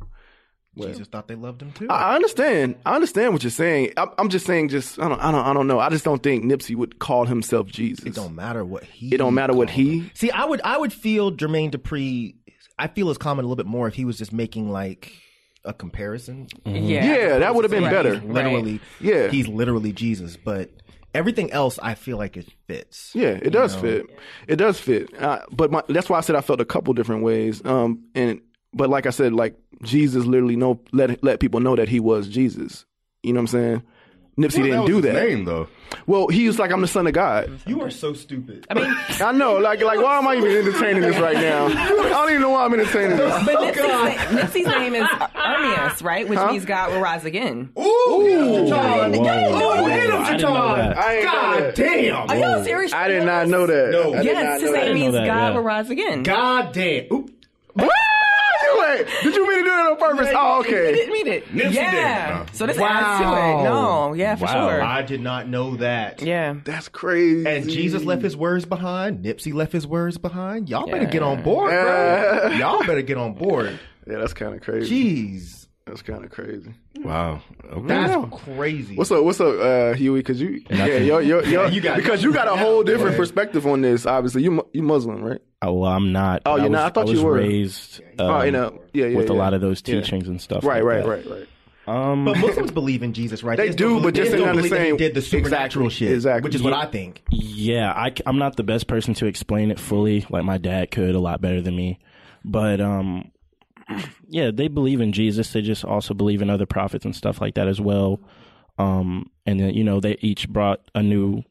Jesus 0.77 1.07
thought 1.09 1.29
they 1.29 1.35
loved 1.35 1.61
him 1.61 1.73
too. 1.73 1.87
I 1.91 2.13
I 2.13 2.15
understand. 2.15 2.77
I 2.87 2.95
understand 2.95 3.33
what 3.35 3.43
you're 3.43 3.51
saying. 3.51 3.93
I'm, 3.97 4.09
I'm 4.19 4.29
just 4.31 4.47
saying, 4.47 4.69
just 4.71 4.99
I 4.99 5.09
don't, 5.09 5.21
I 5.21 5.31
don't, 5.31 5.45
I 5.47 5.53
don't 5.53 5.67
know. 5.67 5.79
I 5.81 5.91
just 5.91 6.05
don't 6.05 6.23
think 6.23 6.45
Nipsey 6.45 6.75
would 6.75 6.99
call 6.99 7.27
himself 7.27 7.67
Jesus. 7.67 8.05
it 8.07 8.15
don't 8.15 8.35
matter 8.35 8.65
what 8.65 8.85
he. 8.85 9.15
It 9.15 9.19
don't 9.19 9.35
matter 9.35 9.53
what 9.53 9.69
he- 9.71 9.99
him. 10.01 10.11
See, 10.15 10.31
I 10.31 10.45
would, 10.47 10.61
I 10.63 10.79
would 10.79 10.93
feel 10.93 11.31
Jermaine 11.33 11.73
Dupri. 11.73 12.37
I 12.79 12.89
feel 12.89 13.09
his 13.09 13.19
comment 13.19 13.45
a 13.45 13.49
little 13.49 13.57
bit 13.63 13.67
more 13.71 13.87
if 13.87 13.95
he 13.95 14.05
was 14.07 14.17
just 14.17 14.33
making 14.33 14.71
like 14.71 15.13
a 15.65 15.75
comparison. 15.75 16.49
Yeah, 16.65 17.05
Yeah, 17.05 17.39
that 17.41 17.55
would 17.55 17.65
have 17.65 17.71
been 17.71 17.85
Right. 17.85 17.93
better. 17.93 18.19
He's 18.19 18.29
literally, 18.31 18.81
Yeah. 19.01 19.29
he's 19.29 19.47
literally 19.49 19.93
Jesus. 19.93 20.37
But 20.37 20.71
everything 21.15 21.53
else, 21.53 21.79
I 21.83 21.95
feel 21.95 22.17
like 22.17 22.37
it 22.39 22.49
fits. 22.67 23.13
Yeah, 23.15 23.39
it 23.41 23.51
does 23.51 23.75
fit. 23.77 24.07
It 24.49 24.57
does 24.57 24.81
fit. 24.81 25.15
Uh, 25.21 25.41
but 25.53 25.71
my, 25.71 25.83
that's 25.89 26.09
why 26.09 26.17
I 26.19 26.23
said 26.23 26.35
I 26.35 26.41
felt 26.41 26.61
a 26.63 26.65
couple 26.65 26.95
different 26.95 27.23
ways. 27.23 27.65
Um, 27.65 28.05
and 28.15 28.41
but 28.73 28.89
like 28.89 29.05
I 29.07 29.11
said, 29.11 29.35
like 29.35 29.55
Jesus 29.83 30.25
literally 30.25 30.57
know 30.57 30.81
let 30.93 31.23
let 31.23 31.41
people 31.41 31.61
know 31.61 31.77
that 31.77 31.89
he 31.89 32.01
was 32.01 32.29
Jesus. 32.29 32.85
You 33.23 33.33
know 33.33 33.39
what 33.39 33.43
I'm 33.43 33.47
saying? 33.49 33.83
Nipsey 34.39 34.59
Well, 34.59 34.65
didn't 34.65 34.81
was 34.81 34.89
do 34.89 34.97
his 34.97 35.05
that. 35.05 35.15
Name 35.15 35.45
though. 35.45 35.69
Well, 36.07 36.29
he 36.29 36.47
was 36.47 36.59
like, 36.59 36.73
"I'm 36.73 36.81
the 36.81 36.87
son 36.87 37.07
of 37.07 37.13
God." 37.13 37.51
You 37.67 37.83
are 37.83 37.91
so 37.91 38.15
stupid. 38.15 38.67
I 38.71 38.75
mean, 38.75 38.97
I 39.21 39.31
know, 39.33 39.59
like, 39.59 39.83
like, 39.83 39.99
why 40.01 40.17
am 40.17 40.27
I 40.27 40.37
even 40.37 40.51
entertaining 40.51 41.03
this 41.03 41.19
right 41.19 41.37
now? 41.37 41.67
I 41.67 41.89
don't 42.09 42.31
even 42.31 42.41
know 42.41 42.49
why 42.49 42.65
I'm 42.65 42.73
entertaining 42.73 43.19
this. 43.19 43.45
but 43.45 43.57
Nipsey's, 43.57 43.77
name, 43.77 44.39
Nipsey's 44.39 44.67
name 44.67 44.95
is 44.95 45.07
Ermias, 45.07 46.03
right? 46.03 46.27
Which 46.27 46.39
means 46.39 46.65
God 46.65 46.93
will 46.93 47.01
rise 47.01 47.27
again. 47.27 47.73
Ooh, 47.79 47.83
Mr. 47.83 48.71
Todd. 48.71 49.15
Ooh. 49.15 49.21
Oh, 49.21 49.85
hit 49.85 50.05
him, 50.05 50.13
I 50.13 50.25
Mr. 50.25 50.31
didn't 50.31 50.43
know 50.43 50.95
I 50.97 51.23
God 51.23 51.75
damn. 51.75 52.31
Are 52.31 52.37
y'all 52.37 52.65
serious? 52.65 52.93
I 52.95 53.09
did 53.09 53.25
not 53.25 53.49
know 53.49 53.67
that. 53.67 53.91
No. 53.91 54.15
I 54.15 54.23
did 54.23 54.35
not 54.35 54.45
Yes, 54.45 54.61
his 54.63 54.71
name 54.71 54.95
means 54.95 55.15
God 55.15 55.55
will 55.55 55.63
rise 55.63 55.91
again. 55.91 56.23
God 56.23 56.73
damn. 56.73 57.13
Ooh. 57.13 57.29
What? 58.77 58.99
You 58.99 59.05
ain't- 59.05 59.23
Did 59.23 59.35
you 59.37 59.49
mean 59.49 59.59
to 59.59 59.65
do 59.65 59.71
that 59.71 59.91
on 59.93 59.97
purpose? 59.99 60.29
Oh, 60.35 60.63
He 60.63 60.75
okay. 60.75 60.93
didn't 60.95 61.13
mean 61.13 61.27
it. 61.27 61.49
Nipsey 61.55 61.75
yeah. 61.75 62.45
did. 62.45 62.55
So 62.57 62.67
this 62.67 62.79
Wow. 62.79 62.89
adds 62.91 63.21
to 63.23 63.29
it. 63.29 63.65
No, 63.71 64.13
yeah, 64.15 64.35
for 64.37 64.45
Wow. 64.47 64.69
sure. 64.69 64.83
I 64.83 65.03
did 65.03 65.21
not 65.21 65.49
know 65.49 65.77
that. 65.77 66.23
yeah. 66.23 66.55
That's 66.65 66.89
crazy. 66.89 67.47
And 67.49 67.69
Jesus 67.69 68.05
left 68.05 68.23
his 68.23 68.37
words 68.37 68.65
behind. 68.65 69.25
Nipsey 69.25 69.53
left 69.55 69.73
his 69.73 69.87
words 69.87 70.19
behind. 70.19 70.69
Y'all 70.69 70.87
better 70.87 71.07
get 71.07 71.23
on 71.23 71.43
board, 71.43 71.71
bro. 71.71 72.49
Y'all 72.59 72.85
better 72.85 73.03
get 73.03 73.17
on 73.19 73.35
board. 73.35 73.79
Yeah, 74.07 74.19
that's 74.19 74.35
kind 74.35 74.55
of 74.55 74.61
crazy. 74.63 75.39
Jeez. 75.39 75.62
That's 75.93 76.01
kind 76.01 76.25
of 76.25 76.31
crazy. 76.31 76.73
Wow. 77.01 77.43
Okay. 77.71 77.87
That's 77.87 78.43
crazy. 78.45 78.97
What's 78.97 79.11
up? 79.11 79.23
What's 79.25 79.41
up, 79.43 79.61
uh, 79.61 79.93
Huey? 79.93 80.21
Because 80.21 80.41
you, 80.41 80.63
yeah, 80.71 80.87
yo, 80.87 81.19
yo, 81.19 81.43
yo, 81.43 81.67
you 81.67 81.83
got- 81.83 81.99
because 81.99 82.23
you 82.25 82.33
got 82.33 82.49
a 82.49 82.57
whole 82.57 82.83
different 82.83 83.09
ahead. 83.09 83.19
perspective 83.19 83.67
on 83.67 83.83
this. 83.83 84.07
Obviously, 84.07 84.43
you 84.43 84.53
mu- 84.53 84.63
you 84.73 84.83
Muslim, 84.83 85.23
right? 85.23 85.43
Oh, 85.61 85.75
well, 85.75 85.93
I'm 85.93 86.11
not. 86.11 86.41
Oh, 86.47 86.53
you're 86.57 86.61
I 86.61 86.69
was, 86.69 86.71
not? 86.73 86.85
I 86.85 86.89
thought 86.95 87.09
was 87.09 87.21
you 87.21 87.27
were. 87.27 87.35
raised 87.35 88.01
um, 88.19 88.27
Oh, 88.31 88.41
you 88.43 88.53
know, 88.53 88.81
yeah, 88.95 89.05
yeah, 89.05 89.17
with 89.19 89.29
a 89.29 89.35
lot 89.35 89.53
of 89.53 89.61
those 89.61 89.83
Yeah. 89.85 89.97
teachings 90.01 90.29
and 90.29 90.41
stuff. 90.41 90.65
Right, 90.65 90.83
like 90.83 91.05
right, 91.05 91.25
that. 91.25 91.31
right, 91.31 91.47
right. 91.87 92.11
Um, 92.11 92.25
But 92.25 92.39
Muslims 92.39 92.71
believe 92.71 93.03
in 93.03 93.13
Jesus, 93.13 93.43
right? 93.43 93.59
They 93.59 93.67
just 93.67 93.77
do, 93.77 93.91
don't 93.91 94.03
but 94.03 94.15
believe- 94.15 94.15
just 94.15 94.31
they 94.31 94.39
they 94.39 94.45
don't 94.45 94.47
not 94.47 94.53
the 94.53 94.57
believe 94.61 94.71
that 94.71 94.77
same- 94.79 94.93
He 94.95 94.97
did 94.99 95.15
the 95.15 95.21
supernatural 95.21 95.87
Exactly, 95.89 96.07
shit, 96.07 96.15
exactly. 96.15 96.49
which 96.49 96.55
is 96.55 96.63
what 96.63 96.73
I 96.73 96.87
think. 96.87 97.23
Yeah, 97.29 97.93
I, 97.93 98.15
am 98.25 98.39
not 98.39 98.57
the 98.57 98.63
best 98.65 98.87
person 98.87 99.13
to 99.13 99.27
explain 99.27 99.71
it 99.71 99.79
fully. 99.79 100.25
Like 100.31 100.45
my 100.45 100.57
dad 100.57 100.91
could 100.91 101.15
a 101.15 101.21
lot 101.21 101.43
better 101.43 101.61
than 101.61 101.77
me, 101.77 101.99
but 102.47 102.81
um, 102.81 103.31
yeah, 104.29 104.51
they 104.51 104.69
believe 104.69 105.01
in 105.01 105.13
Jesus. 105.13 105.53
They 105.53 105.63
just 105.63 105.85
also 105.85 106.15
believe 106.15 106.43
in 106.43 106.51
other 106.51 106.67
prophets 106.67 107.05
and 107.05 107.15
stuff 107.15 107.41
like 107.41 107.55
that 107.55 107.69
as 107.69 107.81
well. 107.81 108.21
Um, 108.79 109.31
and 109.47 109.61
then 109.61 109.75
you 109.75 109.85
know 109.85 110.01
they 110.01 110.17
each 110.21 110.49
brought 110.49 110.81
a 110.95 111.03
new 111.03 111.45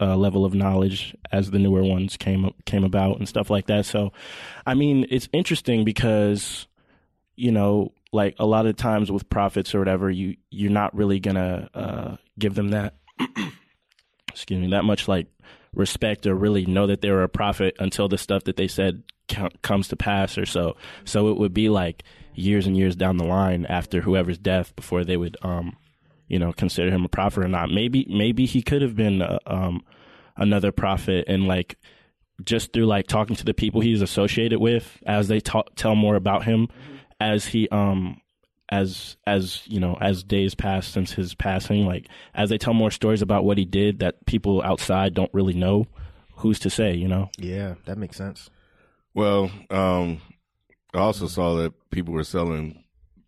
uh, 0.00 0.16
level 0.16 0.44
of 0.44 0.54
knowledge 0.54 1.16
as 1.30 1.50
the 1.50 1.58
newer 1.58 1.82
ones 1.82 2.16
came 2.16 2.52
came 2.66 2.84
about 2.84 3.18
and 3.18 3.28
stuff 3.28 3.50
like 3.50 3.66
that. 3.66 3.86
So, 3.86 4.12
I 4.66 4.74
mean, 4.74 5.06
it's 5.10 5.28
interesting 5.32 5.84
because 5.84 6.66
you 7.36 7.52
know, 7.52 7.92
like 8.12 8.34
a 8.38 8.46
lot 8.46 8.66
of 8.66 8.76
times 8.76 9.10
with 9.10 9.28
prophets 9.30 9.74
or 9.74 9.78
whatever, 9.78 10.10
you 10.10 10.36
you're 10.50 10.70
not 10.70 10.94
really 10.94 11.20
gonna 11.20 11.68
uh, 11.74 12.16
give 12.38 12.54
them 12.54 12.70
that 12.70 12.94
excuse 14.28 14.60
me, 14.60 14.70
that 14.70 14.84
much 14.84 15.08
like 15.08 15.26
respect 15.74 16.26
or 16.26 16.34
really 16.34 16.66
know 16.66 16.86
that 16.86 17.00
they 17.00 17.10
were 17.10 17.22
a 17.22 17.28
prophet 17.28 17.74
until 17.78 18.08
the 18.08 18.18
stuff 18.18 18.44
that 18.44 18.56
they 18.56 18.68
said 18.68 19.02
comes 19.62 19.88
to 19.88 19.96
pass 19.96 20.36
or 20.36 20.46
so. 20.46 20.76
So 21.04 21.28
it 21.28 21.38
would 21.38 21.54
be 21.54 21.68
like 21.68 22.02
years 22.34 22.66
and 22.66 22.76
years 22.76 22.96
down 22.96 23.16
the 23.16 23.24
line 23.24 23.66
after 23.66 24.00
whoever's 24.00 24.38
death 24.38 24.74
before 24.76 25.04
they 25.04 25.16
would, 25.16 25.36
um, 25.42 25.76
you 26.28 26.38
know, 26.38 26.52
consider 26.52 26.90
him 26.90 27.04
a 27.04 27.08
prophet 27.08 27.44
or 27.44 27.48
not. 27.48 27.70
Maybe, 27.70 28.06
maybe 28.08 28.46
he 28.46 28.62
could 28.62 28.82
have 28.82 28.96
been, 28.96 29.22
uh, 29.22 29.38
um, 29.46 29.82
another 30.36 30.72
prophet 30.72 31.26
and 31.28 31.46
like 31.46 31.78
just 32.42 32.72
through 32.72 32.86
like 32.86 33.06
talking 33.06 33.36
to 33.36 33.44
the 33.44 33.54
people 33.54 33.80
he's 33.80 34.02
associated 34.02 34.58
with 34.58 34.98
as 35.06 35.28
they 35.28 35.40
tell 35.40 35.94
more 35.94 36.16
about 36.16 36.44
him 36.44 36.68
as 37.20 37.46
he, 37.46 37.68
um, 37.68 38.20
as 38.72 39.18
as 39.26 39.62
you 39.68 39.78
know 39.78 39.98
as 40.00 40.24
days 40.24 40.54
pass 40.54 40.88
since 40.88 41.12
his 41.12 41.34
passing 41.34 41.84
like 41.84 42.08
as 42.34 42.48
they 42.48 42.56
tell 42.56 42.72
more 42.72 42.90
stories 42.90 43.20
about 43.20 43.44
what 43.44 43.58
he 43.58 43.66
did 43.66 43.98
that 43.98 44.24
people 44.24 44.62
outside 44.62 45.12
don't 45.12 45.32
really 45.34 45.52
know 45.52 45.86
who's 46.36 46.58
to 46.58 46.70
say 46.70 46.94
you 46.94 47.06
know 47.06 47.30
Yeah, 47.38 47.74
that 47.84 47.98
makes 47.98 48.16
sense. 48.16 48.50
Well, 49.14 49.50
um, 49.70 50.22
I 50.94 50.98
also 50.98 51.26
saw 51.26 51.54
that 51.56 51.74
people 51.90 52.14
were 52.14 52.24
selling 52.24 52.81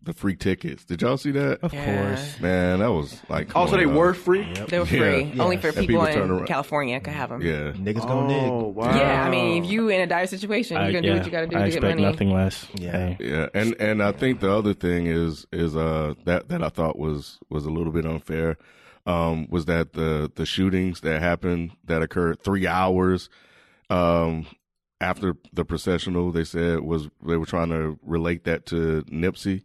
the 0.05 0.13
free 0.13 0.35
tickets. 0.35 0.85
Did 0.85 1.01
y'all 1.01 1.17
see 1.17 1.31
that? 1.31 1.59
Of 1.61 1.73
Yeah. 1.73 1.85
course. 2.07 2.39
Man, 2.39 2.79
that 2.79 2.91
was 2.91 3.21
like. 3.27 3.49
come 3.49 3.63
Oh, 3.63 3.65
on, 3.71 3.77
they 3.77 3.85
dog. 3.85 3.95
were 3.95 4.13
free? 4.13 4.43
They 4.69 4.79
were 4.79 4.85
Yeah. 4.85 4.99
free. 5.29 5.39
Only 5.39 5.57
for 5.57 5.67
And 5.69 5.77
people, 5.77 6.05
people 6.05 6.23
in 6.23 6.29
around. 6.31 6.47
California 6.47 6.99
could 6.99 7.13
have 7.13 7.29
them. 7.29 7.41
Yeah. 7.41 7.71
Niggas 7.73 8.07
gonna 8.07 8.21
Oh, 8.21 8.27
nig. 8.67 8.75
wow. 8.75 8.95
Yeah, 8.97 9.23
I 9.25 9.29
mean, 9.29 9.63
if 9.63 9.69
you 9.69 9.89
in 9.89 10.01
a 10.01 10.07
dire 10.07 10.27
situation, 10.27 10.77
you're 10.81 10.91
gonna 10.93 11.01
do 11.01 11.13
what 11.17 11.25
you 11.25 11.31
gotta 11.31 11.47
do 11.47 11.57
I 11.57 11.63
to 11.63 11.65
get 11.65 11.75
expect 11.77 11.97
money. 11.99 12.03
nothing 12.11 12.33
less 12.33 12.67
Yeah. 12.75 13.15
Yeah, 13.19 13.47
and 13.53 13.75
and 13.79 14.01
I 14.01 14.11
think 14.11 14.39
the 14.39 14.51
other 14.51 14.73
thing 14.73 15.07
is 15.07 15.45
is 15.51 15.75
uh 15.75 16.13
that 16.25 16.49
that 16.49 16.63
I 16.63 16.69
thought 16.69 16.97
was 16.97 17.39
was 17.49 17.65
a 17.65 17.71
little 17.71 17.91
bit 17.91 18.05
unfair 18.05 18.57
um 19.07 19.47
was 19.49 19.65
that 19.65 19.93
the 19.93 20.31
the 20.35 20.45
shootings 20.45 21.01
that 21.01 21.21
happened 21.21 21.71
that 21.85 22.01
occurred 22.01 22.41
3 22.43 22.65
hours 22.67 23.29
um 23.89 24.45
after 25.01 25.35
the 25.53 25.65
processional 25.65 26.31
they 26.31 26.43
said 26.43 26.79
was 26.79 27.09
they 27.25 27.37
were 27.37 27.45
trying 27.45 27.69
to 27.69 27.99
relate 28.01 28.45
that 28.45 28.65
to 28.67 29.03
Nipsey 29.11 29.63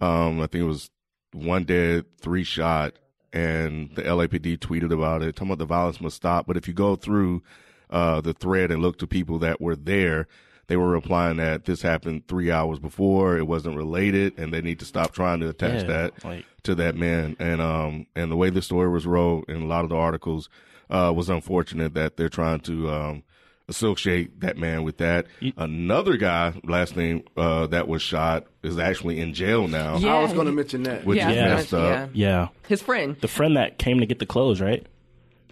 um 0.00 0.40
I 0.40 0.46
think 0.46 0.62
it 0.62 0.66
was 0.68 0.90
one 1.32 1.64
dead, 1.64 2.04
three 2.20 2.44
shot 2.44 2.94
and 3.32 3.90
the 3.94 4.02
LAPD 4.02 4.58
tweeted 4.58 4.92
about 4.92 5.22
it 5.22 5.36
talking 5.36 5.48
about 5.48 5.58
the 5.58 5.64
violence 5.66 6.00
must 6.00 6.16
stop 6.16 6.46
but 6.46 6.56
if 6.56 6.66
you 6.66 6.74
go 6.74 6.96
through 6.96 7.42
uh 7.90 8.20
the 8.20 8.32
thread 8.32 8.70
and 8.70 8.82
look 8.82 8.98
to 8.98 9.06
people 9.06 9.38
that 9.38 9.60
were 9.60 9.76
there 9.76 10.26
they 10.66 10.76
were 10.76 10.88
replying 10.90 11.36
that 11.38 11.64
this 11.64 11.82
happened 11.82 12.28
three 12.28 12.48
hours 12.48 12.78
before. 12.78 13.36
It 13.36 13.48
wasn't 13.48 13.76
related, 13.76 14.38
and 14.38 14.54
they 14.54 14.60
need 14.62 14.78
to 14.78 14.84
stop 14.84 15.10
trying 15.12 15.40
to 15.40 15.48
attach 15.48 15.82
Yeah, 15.82 15.88
that 15.88 16.24
like- 16.24 16.44
to 16.62 16.76
that 16.76 16.94
man. 16.94 17.34
And 17.40 17.60
um, 17.60 18.06
and 18.14 18.30
the 18.30 18.36
way 18.36 18.50
the 18.50 18.62
story 18.62 18.88
was 18.88 19.04
wrote 19.04 19.48
in 19.48 19.62
a 19.62 19.66
lot 19.66 19.82
of 19.82 19.90
the 19.90 19.96
articles 19.96 20.48
uh, 20.88 21.12
was 21.12 21.28
unfortunate 21.28 21.94
that 21.94 22.16
they're 22.16 22.28
trying 22.28 22.60
to 22.60 22.88
um, 22.88 23.24
associate 23.70 24.40
that 24.40 24.58
man 24.58 24.82
with 24.82 24.98
that. 24.98 25.26
Another 25.56 26.16
guy, 26.18 26.52
last 26.64 26.96
name 26.96 27.22
uh, 27.36 27.66
that 27.68 27.88
was 27.88 28.02
shot, 28.02 28.46
is 28.62 28.78
actually 28.78 29.20
in 29.20 29.32
jail 29.32 29.66
now, 29.68 29.96
Yeah. 29.96 30.16
I 30.16 30.22
was 30.22 30.32
going 30.34 30.46
to 30.46 30.52
mention 30.52 30.82
that. 30.82 31.04
which 31.06 31.16
Yeah, 31.18 31.30
is 31.30 31.36
Yeah. 31.36 31.54
messed 31.54 31.74
up. 31.74 32.10
yeah. 32.12 32.28
yeah 32.28 32.48
His 32.68 32.82
friend. 32.82 33.16
the 33.20 33.28
friend 33.28 33.56
that 33.56 33.78
came 33.78 34.00
to 34.00 34.06
get 34.06 34.18
the 34.18 34.26
clothes 34.26 34.60
right 34.60 34.86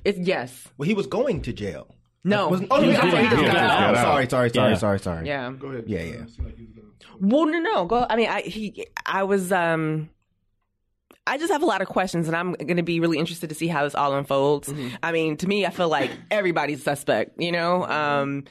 It's 0.05 0.19
yes. 0.19 0.69
Well, 0.77 0.87
he 0.87 0.95
was 0.95 1.07
going 1.07 1.41
to 1.43 1.53
jail. 1.53 1.95
No. 2.25 2.49
Wasn't, 2.49 2.69
oh, 2.71 2.77
He 2.81 2.83
he 2.83 2.89
was 2.89 2.97
got, 2.99 3.07
he 3.07 3.11
just 3.29 3.35
out. 3.35 3.47
got 3.47 3.57
out. 3.57 3.69
got 3.69 3.95
out. 3.97 3.97
Sorry, 4.03 4.29
sorry, 4.29 4.51
sorry, 4.51 4.71
Yeah. 4.73 4.77
sorry, 4.77 4.99
sorry. 4.99 5.27
Yeah. 5.27 5.53
Go 5.59 5.69
ahead. 5.69 5.85
Yeah, 5.87 6.03
yeah. 6.03 6.25
Well, 7.21 7.47
no, 7.47 7.59
no. 7.61 7.85
Go. 7.87 8.07
I 8.09 8.17
mean, 8.17 8.29
I 8.29 8.43
he. 8.43 8.87
I 9.07 9.23
was. 9.23 9.51
Um. 9.53 10.11
I 11.29 11.39
just 11.39 11.53
have 11.53 11.63
a 11.63 11.67
lot 11.67 11.83
of 11.83 11.89
questions, 11.89 12.27
and 12.27 12.37
I'm 12.37 12.53
going 12.55 12.77
to 12.79 12.83
be 12.83 13.01
really 13.01 13.19
interested 13.19 13.49
to 13.51 13.55
see 13.55 13.69
how 13.69 13.85
this 13.85 13.95
all 13.95 14.15
unfolds. 14.15 14.73
I 15.03 15.13
mean, 15.13 15.37
to 15.39 15.47
me, 15.49 15.67
I 15.67 15.71
feel 15.71 15.89
like 15.89 16.11
everybody's 16.31 16.83
suspect. 16.83 17.41
You 17.41 17.53
know. 17.53 17.85
Um. 17.87 18.45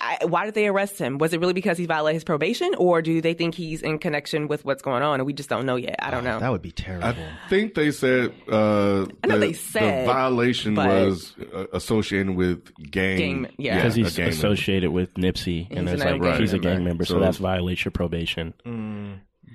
I, 0.00 0.26
why 0.26 0.44
did 0.44 0.54
they 0.54 0.68
arrest 0.68 0.96
him? 1.00 1.18
Was 1.18 1.32
it 1.32 1.40
really 1.40 1.54
because 1.54 1.76
he 1.76 1.86
violated 1.86 2.14
his 2.14 2.22
probation, 2.22 2.72
or 2.76 3.02
do 3.02 3.20
they 3.20 3.34
think 3.34 3.56
he's 3.56 3.82
in 3.82 3.98
connection 3.98 4.46
with 4.46 4.64
what's 4.64 4.80
going 4.80 5.02
on, 5.02 5.18
and 5.18 5.26
we 5.26 5.32
just 5.32 5.48
don't 5.48 5.66
know 5.66 5.74
yet? 5.74 5.96
I 5.98 6.12
don't 6.12 6.22
know. 6.22 6.38
That 6.38 6.52
would 6.52 6.62
be 6.62 6.70
terrible. 6.70 7.08
I 7.08 7.16
think 7.48 7.74
they 7.74 7.90
said 7.90 8.32
uh, 8.48 9.06
I 9.24 9.26
know 9.26 9.40
they 9.40 9.52
said, 9.52 10.02
the 10.06 10.12
violation 10.12 10.76
but- 10.76 10.86
was 10.86 11.34
uh, 11.52 11.66
associated 11.72 12.36
with 12.36 12.72
gang. 12.92 13.18
Gang- 13.18 13.48
yeah. 13.58 13.74
because 13.74 13.96
a 13.96 14.00
he's 14.02 14.16
gang 14.16 14.26
member. 14.26 14.36
associated 14.36 14.90
with 14.92 15.14
Nipsey 15.14 15.66
and 15.72 15.88
He's 15.88 15.94
it's 16.00 16.04
like 16.04 16.22
gang 16.22 16.40
he's 16.40 16.52
a 16.52 16.56
member. 16.58 16.68
gang 16.74 16.84
member 16.84 17.04
so, 17.04 17.14
So- 17.14 17.18
that's 17.20 17.38
violates 17.38 17.84
your 17.84 17.90
probation 17.90 18.54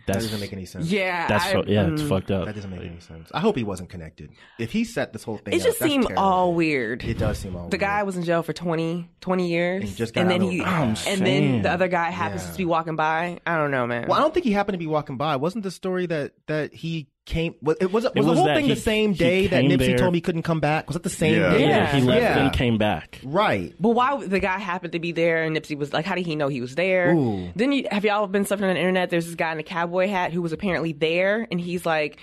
that 0.07 0.13
doesn't 0.15 0.39
make 0.39 0.51
any 0.53 0.65
sense. 0.65 0.89
yeah, 0.91 1.27
that's 1.27 1.45
I, 1.45 1.51
so, 1.53 1.63
yeah 1.67 1.87
it's 1.87 2.01
mm, 2.01 2.09
fucked 2.09 2.31
up 2.31 2.45
That 2.45 2.55
doesn't 2.55 2.71
make 2.71 2.81
any 2.81 2.99
sense. 2.99 3.29
I 3.33 3.39
hope 3.39 3.55
he 3.55 3.63
wasn't 3.63 3.89
connected. 3.89 4.31
If 4.57 4.71
he 4.71 4.83
set 4.83 5.13
this 5.13 5.23
whole 5.23 5.37
thing 5.37 5.53
It 5.53 5.61
up, 5.61 5.67
just 5.67 5.79
seemed 5.79 6.05
terrible. 6.07 6.23
all 6.23 6.53
weird. 6.53 7.03
It 7.03 7.17
does 7.17 7.37
seem 7.37 7.55
all 7.55 7.63
weird. 7.63 7.71
the 7.71 7.75
weird. 7.75 7.81
guy 7.81 8.03
was 8.03 8.17
in 8.17 8.23
jail 8.23 8.41
for 8.43 8.53
20, 8.53 9.09
20 9.21 9.47
years, 9.47 9.83
And 9.83 9.95
just 9.95 10.13
got 10.13 10.27
then 10.27 10.41
out 10.43 10.49
he, 10.51 10.59
of- 10.61 10.65
I'm 10.67 10.95
and 11.07 11.25
then 11.25 11.61
the 11.61 11.71
other 11.71 11.87
guy 11.87 12.09
happens 12.09 12.43
Yeah. 12.45 12.51
to 12.51 12.57
be 12.57 12.65
walking 12.65 12.95
by. 12.95 13.39
I 13.45 13.57
don't 13.57 13.71
know, 13.71 13.85
man. 13.87 14.07
Well, 14.07 14.17
I 14.17 14.21
don't 14.21 14.33
think 14.33 14.45
he 14.45 14.51
happened 14.53 14.73
to 14.73 14.79
be 14.79 14.87
walking 14.87 15.17
by. 15.17 15.35
Wasn't 15.35 15.63
the 15.63 15.71
story 15.71 16.05
that 16.07 16.33
that 16.47 16.73
he 16.73 17.07
came? 17.27 17.53
Was, 17.61 17.77
it 17.79 17.91
was, 17.91 18.05
was 18.05 18.11
It 18.15 18.15
the 18.15 18.23
whole 18.35 18.45
thing 18.45 18.65
he- 18.65 18.73
the 18.73 18.79
same 18.79 19.13
day 19.13 19.45
that 19.47 19.63
Nipsey 19.63 19.77
there- 19.77 19.97
told 19.99 20.13
me 20.13 20.17
he 20.17 20.21
couldn't 20.21 20.41
come 20.43 20.59
back? 20.59 20.87
Was 20.87 20.95
that 20.95 21.03
the 21.03 21.09
same 21.11 21.35
Yeah. 21.35 21.53
day? 21.53 21.59
Yeah. 21.67 21.95
he 21.95 22.01
left 22.01 22.21
Yeah. 22.21 22.39
and 22.39 22.53
came 22.53 22.77
back 22.79 23.19
Right. 23.23 23.73
But 23.79 23.89
why 23.89 24.13
would 24.15 24.29
the 24.31 24.39
guy 24.39 24.57
happened 24.57 24.93
to 24.93 24.99
be 24.99 25.11
there 25.11 25.43
and 25.43 25.55
Nipsey 25.55 25.77
was 25.77 25.93
like, 25.93 26.05
how 26.05 26.15
did 26.15 26.25
he 26.25 26.35
know 26.35 26.47
he 26.47 26.61
was 26.61 26.73
there? 26.73 27.13
Ooh. 27.13 27.49
Then 27.55 27.71
you 27.71 27.85
have 27.91 28.03
y'all 28.03 28.25
been 28.27 28.45
stuff 28.45 28.61
on 28.61 28.67
the 28.67 28.75
internet? 28.75 29.09
There's 29.11 29.25
this 29.27 29.35
guy 29.35 29.51
in 29.51 29.59
a 29.59 29.63
cowboy 29.63 30.07
hat 30.07 30.33
who 30.33 30.41
was 30.41 30.53
apparently 30.53 30.93
there, 30.93 31.47
and 31.51 31.61
he's 31.61 31.85
like. 31.85 32.17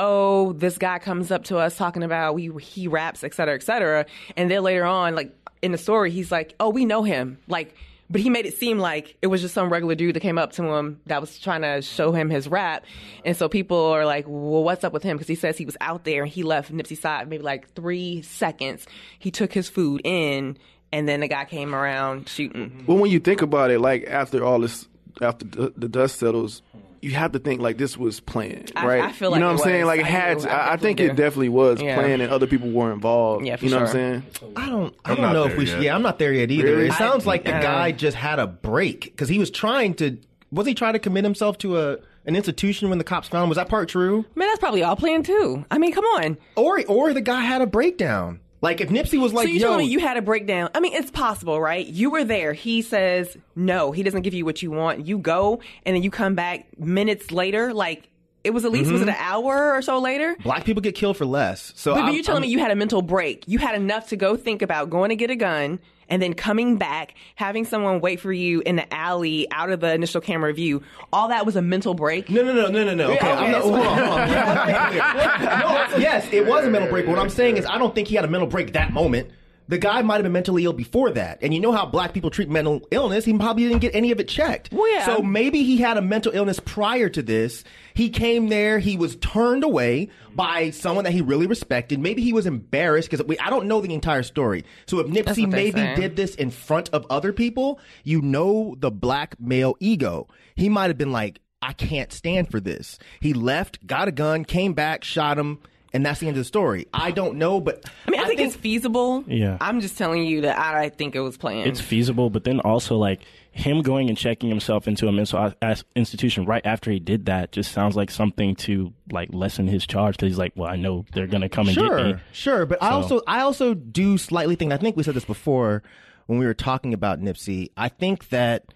Oh, 0.00 0.52
this 0.52 0.78
guy 0.78 1.00
comes 1.00 1.32
up 1.32 1.42
to 1.46 1.58
us 1.58 1.76
talking 1.76 2.04
about 2.04 2.36
we 2.36 2.52
he 2.62 2.86
raps, 2.86 3.24
et 3.24 3.34
cetera, 3.34 3.56
et 3.56 3.64
cetera. 3.64 4.06
And 4.36 4.48
then 4.48 4.62
later 4.62 4.84
on, 4.84 5.16
like 5.16 5.32
in 5.60 5.72
the 5.72 5.76
story, 5.78 6.12
he's 6.12 6.30
like, 6.30 6.54
"Oh, 6.60 6.68
we 6.68 6.84
know 6.84 7.02
him." 7.02 7.38
Like, 7.48 7.74
but 8.10 8.20
he 8.20 8.30
made 8.30 8.46
it 8.46 8.54
seem 8.54 8.78
like 8.78 9.16
it 9.22 9.26
was 9.26 9.40
just 9.40 9.54
some 9.54 9.70
regular 9.70 9.94
dude 9.94 10.16
that 10.16 10.20
came 10.20 10.38
up 10.38 10.52
to 10.52 10.64
him 10.64 11.00
that 11.06 11.20
was 11.20 11.38
trying 11.38 11.62
to 11.62 11.82
show 11.82 12.12
him 12.12 12.30
his 12.30 12.48
rap. 12.48 12.84
And 13.24 13.36
so 13.36 13.48
people 13.48 13.78
are 13.78 14.06
like, 14.06 14.24
"Well, 14.26 14.64
what's 14.64 14.84
up 14.84 14.92
with 14.92 15.02
him?" 15.02 15.16
Because 15.16 15.28
he 15.28 15.34
says 15.34 15.58
he 15.58 15.64
was 15.64 15.76
out 15.80 16.04
there 16.04 16.22
and 16.22 16.32
he 16.32 16.42
left 16.42 16.72
Nipsey's 16.72 17.00
side 17.00 17.28
maybe 17.28 17.42
like 17.42 17.72
three 17.74 18.22
seconds. 18.22 18.86
He 19.18 19.30
took 19.30 19.52
his 19.52 19.68
food 19.68 20.00
in, 20.04 20.58
and 20.92 21.08
then 21.08 21.20
the 21.20 21.28
guy 21.28 21.44
came 21.44 21.74
around 21.74 22.28
shooting. 22.28 22.84
Well, 22.86 22.98
when 22.98 23.10
you 23.10 23.20
think 23.20 23.42
about 23.42 23.70
it, 23.70 23.80
like 23.80 24.06
after 24.06 24.44
all 24.44 24.60
this, 24.60 24.88
after 25.20 25.44
the, 25.44 25.72
the 25.76 25.88
dust 25.88 26.18
settles, 26.18 26.62
you 27.00 27.12
have 27.12 27.32
to 27.32 27.38
think 27.38 27.60
like 27.60 27.78
this 27.78 27.96
was 27.96 28.20
planned, 28.20 28.72
right? 28.76 29.02
I 29.02 29.12
feel 29.12 29.30
like 29.30 29.38
you 29.38 29.40
know 29.40 29.52
what 29.52 29.60
I'm 29.60 29.64
saying. 29.64 29.84
Like 29.86 30.00
it 30.00 30.06
had. 30.06 30.44
I 30.46 30.50
I, 30.50 30.72
I 30.72 30.76
think 30.76 30.98
definitely 30.98 31.04
it 31.12 31.16
definitely 31.16 31.48
was 31.50 31.80
Yeah. 31.82 31.94
planned, 31.96 32.22
and 32.22 32.32
other 32.32 32.46
people 32.46 32.70
were 32.70 32.92
involved. 32.92 33.46
Yeah, 33.46 33.56
for 33.56 33.64
you 33.64 33.70
know 33.70 33.76
what. 33.78 33.86
I'm 33.88 33.92
saying? 33.92 34.22
I 34.56 34.68
don't. 34.68 34.94
I 35.04 35.10
I'm 35.12 35.16
don't 35.16 35.32
know 35.32 35.44
if 35.44 35.56
we. 35.56 35.64
yet. 35.64 35.74
Should, 35.74 35.82
yeah, 35.82 35.94
I'm 35.94 36.02
not 36.02 36.18
there 36.18 36.32
yet 36.32 36.50
either. 36.50 36.64
Really? 36.76 36.86
It 36.88 36.92
sounds 36.94 37.26
like 37.26 37.44
the 37.44 37.52
guy 37.52 37.92
just 37.92 38.16
had 38.16 38.38
a 38.38 38.46
break 38.46 39.02
because 39.04 39.28
he 39.28 39.38
was 39.38 39.50
trying 39.50 39.94
to. 39.94 40.18
Was 40.50 40.66
he 40.66 40.74
trying 40.74 40.94
to 40.94 40.98
commit 40.98 41.24
himself 41.24 41.58
to 41.58 41.78
a 41.78 41.98
an 42.24 42.34
institution 42.36 42.88
when 42.90 42.98
the 42.98 43.04
cops 43.04 43.28
found 43.28 43.44
him? 43.44 43.48
Was 43.48 43.56
that 43.56 43.68
part 43.68 43.88
true? 43.88 44.24
Man, 44.34 44.48
that's 44.48 44.58
probably 44.58 44.82
all 44.82 44.96
planned 44.96 45.24
too. 45.24 45.64
I 45.70 45.78
mean, 45.78 45.92
come 45.92 46.04
on. 46.04 46.36
Or 46.56 46.82
or 46.88 47.12
the 47.12 47.20
guy 47.20 47.42
had 47.42 47.60
a 47.62 47.66
breakdown. 47.66 48.40
Like 48.60 48.80
if 48.80 48.88
Nipsey 48.88 49.20
was 49.20 49.32
like, 49.32 49.46
so 49.46 49.52
you 49.52 49.60
"Yo, 49.60 49.68
telling 49.68 49.86
me 49.86 49.92
you 49.92 50.00
had 50.00 50.16
a 50.16 50.22
breakdown? 50.22 50.70
I 50.74 50.80
mean, 50.80 50.92
it's 50.94 51.10
possible, 51.10 51.60
right? 51.60 51.86
You 51.86 52.10
were 52.10 52.24
there. 52.24 52.52
He 52.52 52.82
says 52.82 53.36
no. 53.54 53.92
He 53.92 54.02
doesn't 54.02 54.22
give 54.22 54.34
you 54.34 54.44
what 54.44 54.62
you 54.62 54.70
want. 54.70 55.06
You 55.06 55.18
go, 55.18 55.60
and 55.84 55.94
then 55.94 56.02
you 56.02 56.10
come 56.10 56.34
back 56.34 56.66
minutes 56.78 57.30
later. 57.30 57.72
Like 57.72 58.08
it 58.42 58.50
was 58.50 58.64
at 58.64 58.72
least 58.72 58.90
was 58.90 59.00
it 59.00 59.04
mm-hmm. 59.04 59.10
an 59.10 59.16
hour 59.18 59.72
or 59.74 59.82
so 59.82 59.98
later? 59.98 60.36
black 60.42 60.64
people 60.64 60.82
get 60.82 60.94
killed 60.94 61.16
for 61.16 61.26
less." 61.26 61.72
So 61.76 61.94
But, 61.94 62.06
but 62.06 62.14
you 62.14 62.22
telling 62.22 62.42
I'm- 62.42 62.48
me 62.48 62.52
you 62.52 62.58
had 62.58 62.70
a 62.70 62.76
mental 62.76 63.02
break. 63.02 63.44
You 63.46 63.58
had 63.58 63.74
enough 63.74 64.08
to 64.08 64.16
go 64.16 64.36
think 64.36 64.62
about 64.62 64.90
going 64.90 65.10
to 65.10 65.16
get 65.16 65.30
a 65.30 65.36
gun 65.36 65.78
and 66.08 66.20
then 66.22 66.34
coming 66.34 66.76
back, 66.76 67.14
having 67.34 67.64
someone 67.64 68.00
wait 68.00 68.20
for 68.20 68.32
you 68.32 68.60
in 68.60 68.76
the 68.76 68.94
alley 68.94 69.46
out 69.50 69.70
of 69.70 69.80
the 69.80 69.92
initial 69.92 70.20
camera 70.20 70.52
view. 70.52 70.82
All 71.12 71.28
that 71.28 71.46
was 71.46 71.56
a 71.56 71.62
mental 71.62 71.94
break. 71.94 72.28
No, 72.30 72.42
no, 72.42 72.52
no, 72.52 72.68
no, 72.68 72.84
no, 72.84 72.94
no. 72.94 73.04
Okay, 73.12 73.16
okay, 73.16 73.30
I'm 73.30 73.52
not, 73.52 73.62
so- 73.62 73.70
hold 73.74 73.86
on, 73.86 73.98
hold 73.98 74.18
on. 74.18 75.90
no, 75.90 75.96
yes, 75.98 76.28
it 76.32 76.46
was 76.46 76.64
a 76.64 76.70
mental 76.70 76.90
break. 76.90 77.06
But 77.06 77.12
what 77.12 77.20
I'm 77.20 77.30
saying 77.30 77.56
is, 77.56 77.66
I 77.66 77.78
don't 77.78 77.94
think 77.94 78.08
he 78.08 78.14
had 78.14 78.24
a 78.24 78.28
mental 78.28 78.48
break 78.48 78.72
that 78.74 78.92
moment. 78.92 79.30
The 79.68 79.78
guy 79.78 80.00
might 80.00 80.14
have 80.14 80.22
been 80.22 80.32
mentally 80.32 80.64
ill 80.64 80.72
before 80.72 81.10
that, 81.10 81.38
and 81.42 81.52
you 81.52 81.60
know 81.60 81.72
how 81.72 81.84
black 81.84 82.14
people 82.14 82.30
treat 82.30 82.48
mental 82.48 82.80
illness. 82.90 83.26
He 83.26 83.36
probably 83.36 83.68
didn't 83.68 83.80
get 83.80 83.94
any 83.94 84.10
of 84.10 84.18
it 84.18 84.26
checked. 84.26 84.72
Well, 84.72 84.90
yeah. 84.90 85.04
So 85.04 85.22
maybe 85.22 85.62
he 85.62 85.76
had 85.76 85.98
a 85.98 86.02
mental 86.02 86.32
illness 86.34 86.58
prior 86.58 87.10
to 87.10 87.22
this. 87.22 87.64
He 87.92 88.08
came 88.08 88.48
there. 88.48 88.78
He 88.78 88.96
was 88.96 89.16
turned 89.16 89.64
away 89.64 90.08
by 90.34 90.70
someone 90.70 91.04
that 91.04 91.12
he 91.12 91.20
really 91.20 91.46
respected. 91.46 91.98
Maybe 91.98 92.22
he 92.22 92.32
was 92.32 92.46
embarrassed 92.46 93.10
because 93.10 93.26
I 93.40 93.50
don't 93.50 93.66
know 93.66 93.80
the 93.80 93.92
entire 93.92 94.22
story. 94.22 94.64
So 94.86 95.00
if 95.00 95.08
Nipsey 95.08 95.46
maybe 95.46 95.80
did 95.96 96.16
this 96.16 96.34
in 96.34 96.50
front 96.50 96.88
of 96.90 97.04
other 97.10 97.32
people, 97.32 97.80
you 98.04 98.22
know 98.22 98.74
the 98.78 98.90
black 98.90 99.38
male 99.38 99.76
ego. 99.80 100.28
He 100.54 100.68
might 100.68 100.86
have 100.86 100.98
been 100.98 101.12
like, 101.12 101.40
I 101.60 101.72
can't 101.72 102.12
stand 102.12 102.50
for 102.50 102.60
this. 102.60 102.98
He 103.20 103.34
left, 103.34 103.86
got 103.86 104.08
a 104.08 104.12
gun, 104.12 104.44
came 104.44 104.74
back, 104.74 105.02
shot 105.04 105.38
him, 105.38 105.58
and 105.92 106.04
that's 106.04 106.20
the 106.20 106.28
end 106.28 106.36
of 106.36 106.40
the 106.40 106.44
story. 106.44 106.86
I 106.92 107.10
don't 107.10 107.36
know, 107.36 107.60
but 107.60 107.84
I 108.06 108.10
mean, 108.10 108.20
I, 108.20 108.24
think, 108.26 108.40
it's 108.40 108.56
feasible. 108.56 109.24
Yeah. 109.26 109.56
I'm 109.60 109.80
just 109.80 109.96
telling 109.98 110.24
you 110.24 110.42
that 110.42 110.58
I 110.58 110.88
think 110.90 111.14
it 111.14 111.20
was 111.20 111.36
planned. 111.36 111.66
it's 111.66 111.80
feasible, 111.80 112.30
but 112.30 112.44
then 112.44 112.60
also 112.60 112.96
like 112.96 113.20
him 113.50 113.82
going 113.82 114.08
and 114.08 114.16
checking 114.16 114.48
himself 114.48 114.86
into 114.86 115.08
a 115.08 115.12
mental 115.12 115.38
as- 115.38 115.54
as- 115.62 115.84
institution 115.96 116.44
right 116.44 116.64
after 116.64 116.90
he 116.92 117.00
did 117.00 117.26
that 117.26 117.50
just 117.50 117.72
sounds 117.72 117.96
like 117.96 118.10
something 118.10 118.54
to 118.54 118.92
like 119.10 119.30
lessen 119.32 119.66
his 119.66 119.86
charge 119.86 120.16
because 120.16 120.28
he's 120.30 120.38
like, 120.38 120.52
well, 120.54 120.68
I 120.70 120.76
know 120.76 121.04
they're 121.12 121.26
gonna 121.26 121.48
come 121.48 121.66
and 121.68 121.76
get 121.76 121.84
me. 121.84 121.88
sure, 121.88 122.20
sure. 122.32 122.66
But 122.66 122.82
I 122.82 122.90
also, 122.90 123.20
I 123.26 123.40
also 123.40 123.74
do 123.74 124.16
slightly 124.18 124.54
think. 124.54 124.72
I 124.72 124.76
think 124.76 124.96
we 124.96 125.02
said 125.02 125.14
this 125.14 125.24
before 125.24 125.82
when 126.26 126.38
we 126.38 126.46
were 126.46 126.54
talking 126.54 126.94
about 126.94 127.20
Nipsey. 127.20 127.70
I 127.76 127.88
think 127.88 128.28
that 128.28 128.66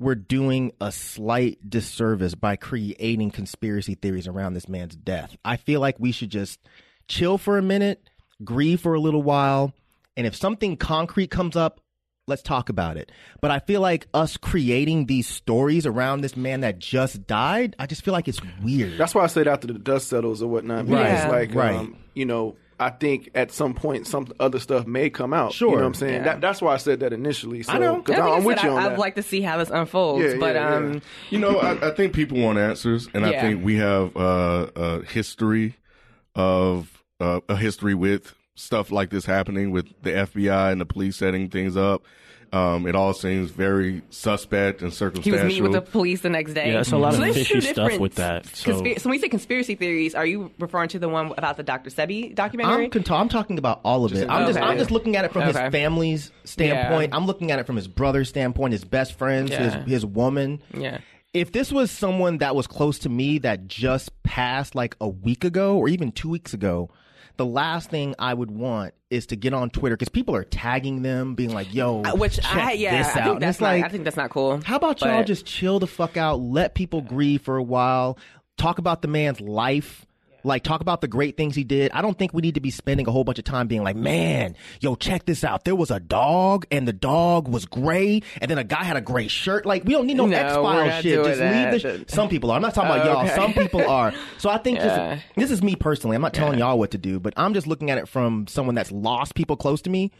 we're 0.00 0.14
doing 0.14 0.72
a 0.80 0.90
slight 0.90 1.58
disservice 1.68 2.34
by 2.34 2.56
creating 2.56 3.30
conspiracy 3.30 3.94
theories 3.94 4.26
around 4.26 4.54
this 4.54 4.66
man's 4.66 4.96
death. 4.96 5.36
I 5.44 5.56
feel 5.58 5.78
like 5.78 6.00
we 6.00 6.10
should 6.10 6.30
just 6.30 6.58
chill 7.06 7.36
for 7.36 7.58
a 7.58 7.62
minute, 7.62 8.08
grieve 8.42 8.80
for 8.80 8.94
a 8.94 9.00
little 9.00 9.22
while, 9.22 9.74
and 10.16 10.26
if 10.26 10.34
something 10.34 10.78
concrete 10.78 11.30
comes 11.30 11.54
up, 11.54 11.82
let's 12.26 12.40
talk 12.40 12.70
about 12.70 12.96
it. 12.96 13.12
But 13.42 13.50
I 13.50 13.58
feel 13.58 13.82
like 13.82 14.06
us 14.14 14.38
creating 14.38 15.04
these 15.04 15.28
stories 15.28 15.84
around 15.84 16.22
this 16.22 16.34
man 16.34 16.60
that 16.62 16.78
just 16.78 17.26
died, 17.26 17.76
I 17.78 17.84
just 17.86 18.02
feel 18.02 18.12
like 18.12 18.26
it's 18.26 18.40
weird. 18.62 18.96
That's 18.96 19.14
why 19.14 19.24
I 19.24 19.26
said 19.26 19.48
after 19.48 19.66
the 19.66 19.74
dust 19.74 20.08
settles 20.08 20.42
or 20.42 20.48
whatnot. 20.48 20.88
Right, 20.88 21.10
Because, 21.14 21.30
like, 21.30 21.54
right. 21.54 21.76
Um, 21.76 21.96
you 22.14 22.24
know, 22.24 22.56
I 22.80 22.88
think 22.88 23.30
at 23.34 23.52
some 23.52 23.74
point 23.74 24.06
some 24.06 24.32
other 24.40 24.58
stuff 24.58 24.86
may 24.86 25.10
come 25.10 25.34
out. 25.34 25.52
Sure. 25.52 25.68
You 25.68 25.76
know 25.76 25.82
what 25.82 25.86
I'm 25.88 25.94
saying? 25.94 26.14
Yeah. 26.14 26.24
That, 26.24 26.40
that's 26.40 26.62
why 26.62 26.72
I 26.72 26.78
said 26.78 27.00
that 27.00 27.12
initially. 27.12 27.62
So, 27.62 27.72
I 27.74 27.78
know. 27.78 27.96
Because 27.96 28.14
And 28.14 28.24
I, 28.24 28.28
I 28.30 28.36
am 28.38 28.44
with 28.44 28.62
you 28.62 28.70
on 28.70 28.78
I, 28.78 28.82
that. 28.84 28.92
I'd 28.92 28.98
like 28.98 29.14
to 29.16 29.22
see 29.22 29.42
how 29.42 29.58
this 29.58 29.68
unfolds. 29.68 30.24
Yeah, 30.24 30.40
but 30.40 30.54
yeah, 30.54 30.74
um, 30.74 30.94
yeah. 30.94 31.00
You 31.28 31.38
know, 31.40 31.58
I, 31.58 31.88
I 31.88 31.94
think 31.94 32.14
people 32.14 32.38
want 32.38 32.58
answers, 32.58 33.06
and 33.12 33.26
I 33.26 33.38
think 33.38 33.62
we 33.62 33.76
have 33.76 34.16
uh, 34.16 34.68
a 34.74 35.02
history 35.02 35.76
of 36.34 37.04
uh, 37.20 37.40
a 37.50 37.56
history 37.56 37.94
with 37.94 38.34
stuff 38.54 38.90
like 38.90 39.10
this 39.10 39.26
happening 39.26 39.70
with 39.70 39.86
the 40.02 40.10
FBI 40.10 40.72
and 40.72 40.80
the 40.80 40.86
police 40.86 41.16
setting 41.16 41.50
things 41.50 41.76
up. 41.76 42.04
Um, 42.52 42.86
it 42.88 42.96
all 42.96 43.12
seems 43.14 43.52
very 43.52 44.02
suspect 44.10 44.82
and 44.82 44.92
circumstantial. 44.92 45.38
he 45.38 45.44
was 45.44 45.48
meeting 45.48 45.62
with 45.62 45.72
the 45.72 45.82
police 45.82 46.22
the 46.22 46.30
next 46.30 46.54
day. 46.54 46.72
Yeah, 46.72 46.80
it's 46.80 46.90
a 46.90 46.96
lot 46.96 47.14
of 47.14 47.20
there's 47.20 47.36
fishy 47.36 47.54
two 47.54 47.60
stuff 47.60 47.98
with 47.98 48.16
that, 48.16 48.44
so- 48.46 48.72
conspira- 48.72 48.98
so 49.00 49.08
when 49.08 49.14
you 49.14 49.20
say 49.20 49.28
conspiracy 49.28 49.76
theories, 49.76 50.16
are 50.16 50.26
you 50.26 50.50
referring 50.58 50.88
to 50.88 50.98
the 50.98 51.08
one 51.08 51.32
about 51.38 51.56
the 51.56 51.62
Dr. 51.62 51.90
Sebi 51.90 52.34
documentary? 52.34 52.86
I'm, 52.86 52.90
cont- 52.90 53.10
I'm 53.12 53.28
talking 53.28 53.56
about 53.58 53.80
all 53.84 54.04
of 54.04 54.12
it. 54.12 54.28
I'm 54.28 54.46
just 54.48 54.58
I'm 54.58 54.78
just 54.78 54.90
looking 54.90 55.14
at 55.16 55.24
it 55.24 55.32
from 55.32 55.42
Okay. 55.42 55.62
his 55.62 55.70
family's 55.70 56.32
standpoint. 56.44 57.14
I'm 57.14 57.26
looking 57.26 57.52
at 57.52 57.60
it 57.60 57.66
from 57.66 57.76
his 57.76 57.86
brother's 57.86 58.28
standpoint, 58.28 58.72
his 58.72 58.84
best 58.84 59.16
friends, 59.16 59.50
Yeah. 59.50 59.82
his 59.82 59.88
his 59.88 60.06
woman. 60.06 60.60
yeah. 60.76 60.98
If 61.32 61.52
this 61.52 61.70
was 61.70 61.92
someone 61.92 62.38
that 62.38 62.56
was 62.56 62.66
close 62.66 62.98
to 63.00 63.08
me 63.08 63.38
that 63.38 63.68
just 63.68 64.10
passed 64.24 64.74
like 64.74 64.96
a 65.00 65.08
week 65.08 65.44
ago 65.44 65.76
or 65.76 65.88
even 65.88 66.10
two 66.10 66.28
weeks 66.28 66.52
ago, 66.52 66.90
the 67.40 67.46
last 67.46 67.88
thing 67.88 68.14
I 68.18 68.34
would 68.34 68.50
want 68.50 68.92
is 69.08 69.24
to 69.28 69.36
get 69.36 69.54
on 69.54 69.70
Twitter 69.70 69.96
because 69.96 70.10
people 70.10 70.36
are 70.36 70.44
tagging 70.44 71.00
them, 71.00 71.34
being 71.34 71.54
like, 71.54 71.72
"Yo, 71.72 72.02
Uh, 72.02 72.14
Which 72.14 72.36
check 72.36 72.46
I 72.54 72.72
yeah, 72.72 72.98
this 73.02 73.16
I 73.16 73.20
out." 73.20 73.24
think 73.24 73.34
And 73.36 73.42
that's 73.42 73.60
not, 73.60 73.66
like, 73.66 73.84
I 73.84 73.88
think 73.88 74.04
that's 74.04 74.16
not 74.18 74.28
cool. 74.28 74.60
how 74.62 74.76
about 74.76 75.00
y'all 75.00 75.24
just 75.24 75.46
chill 75.46 75.78
the 75.78 75.86
fuck 75.86 76.18
out, 76.18 76.38
let 76.40 76.74
people 76.74 77.00
grieve 77.00 77.40
for 77.40 77.56
a 77.56 77.62
while, 77.62 78.18
talk 78.58 78.78
about 78.78 79.00
the 79.00 79.08
man's 79.08 79.40
life, 79.40 80.04
like 80.44 80.62
talk 80.64 80.80
about 80.80 81.00
the 81.00 81.08
great 81.08 81.36
things 81.36 81.54
he 81.54 81.64
did. 81.64 81.90
I 81.92 82.02
don't 82.02 82.18
think 82.18 82.32
we 82.34 82.42
need 82.42 82.54
to 82.54 82.60
be 82.60 82.70
spending 82.70 83.06
a 83.08 83.10
whole 83.10 83.24
bunch 83.24 83.38
of 83.38 83.44
time 83.44 83.66
being 83.66 83.82
like, 83.82 83.96
man, 83.96 84.56
yo, 84.80 84.94
check 84.94 85.24
this 85.26 85.44
out. 85.44 85.64
There 85.64 85.74
was 85.76 85.90
a 85.90 86.00
dog 86.00 86.66
and 86.70 86.86
the 86.88 86.92
dog 86.92 87.48
was 87.48 87.66
gray 87.66 88.22
and 88.40 88.50
then 88.50 88.58
a 88.58 88.64
guy 88.64 88.84
had 88.84 88.96
a 88.96 89.00
gray 89.00 89.28
shirt. 89.28 89.66
Like, 89.66 89.84
we 89.84 89.92
don't 89.92 90.06
need 90.06 90.16
no, 90.16 90.26
No, 90.26 90.36
X 90.36 90.56
we're 90.56 90.62
Files 90.62 91.02
shit. 91.02 91.24
Just 91.24 91.38
that. 91.40 91.72
leave 91.72 91.82
the. 91.82 92.04
Sh- 92.08 92.12
some 92.14 92.28
people 92.28 92.50
are. 92.50 92.56
I'm 92.56 92.62
not 92.62 92.74
talking 92.74 92.90
about 92.90 93.04
y'all. 93.06 93.24
Okay. 93.24 93.34
Some 93.34 93.52
people 93.52 93.86
are. 93.88 94.12
So 94.38 94.48
I 94.50 94.58
think 94.58 94.78
Yeah. 94.78 95.14
just, 95.16 95.26
this 95.36 95.50
is 95.50 95.62
me 95.62 95.76
personally. 95.76 96.16
I'm 96.16 96.22
not 96.22 96.34
telling 96.34 96.58
y'all 96.58 96.78
what 96.78 96.90
to 96.92 96.98
do, 96.98 97.20
but 97.20 97.34
I'm 97.36 97.54
just 97.54 97.66
looking 97.66 97.90
at 97.90 97.98
it 97.98 98.08
from 98.08 98.46
someone 98.46 98.74
that's 98.74 98.90
lost 98.92 99.34
people 99.34 99.56
close 99.56 99.82
to 99.82 99.90
me. 99.90 100.10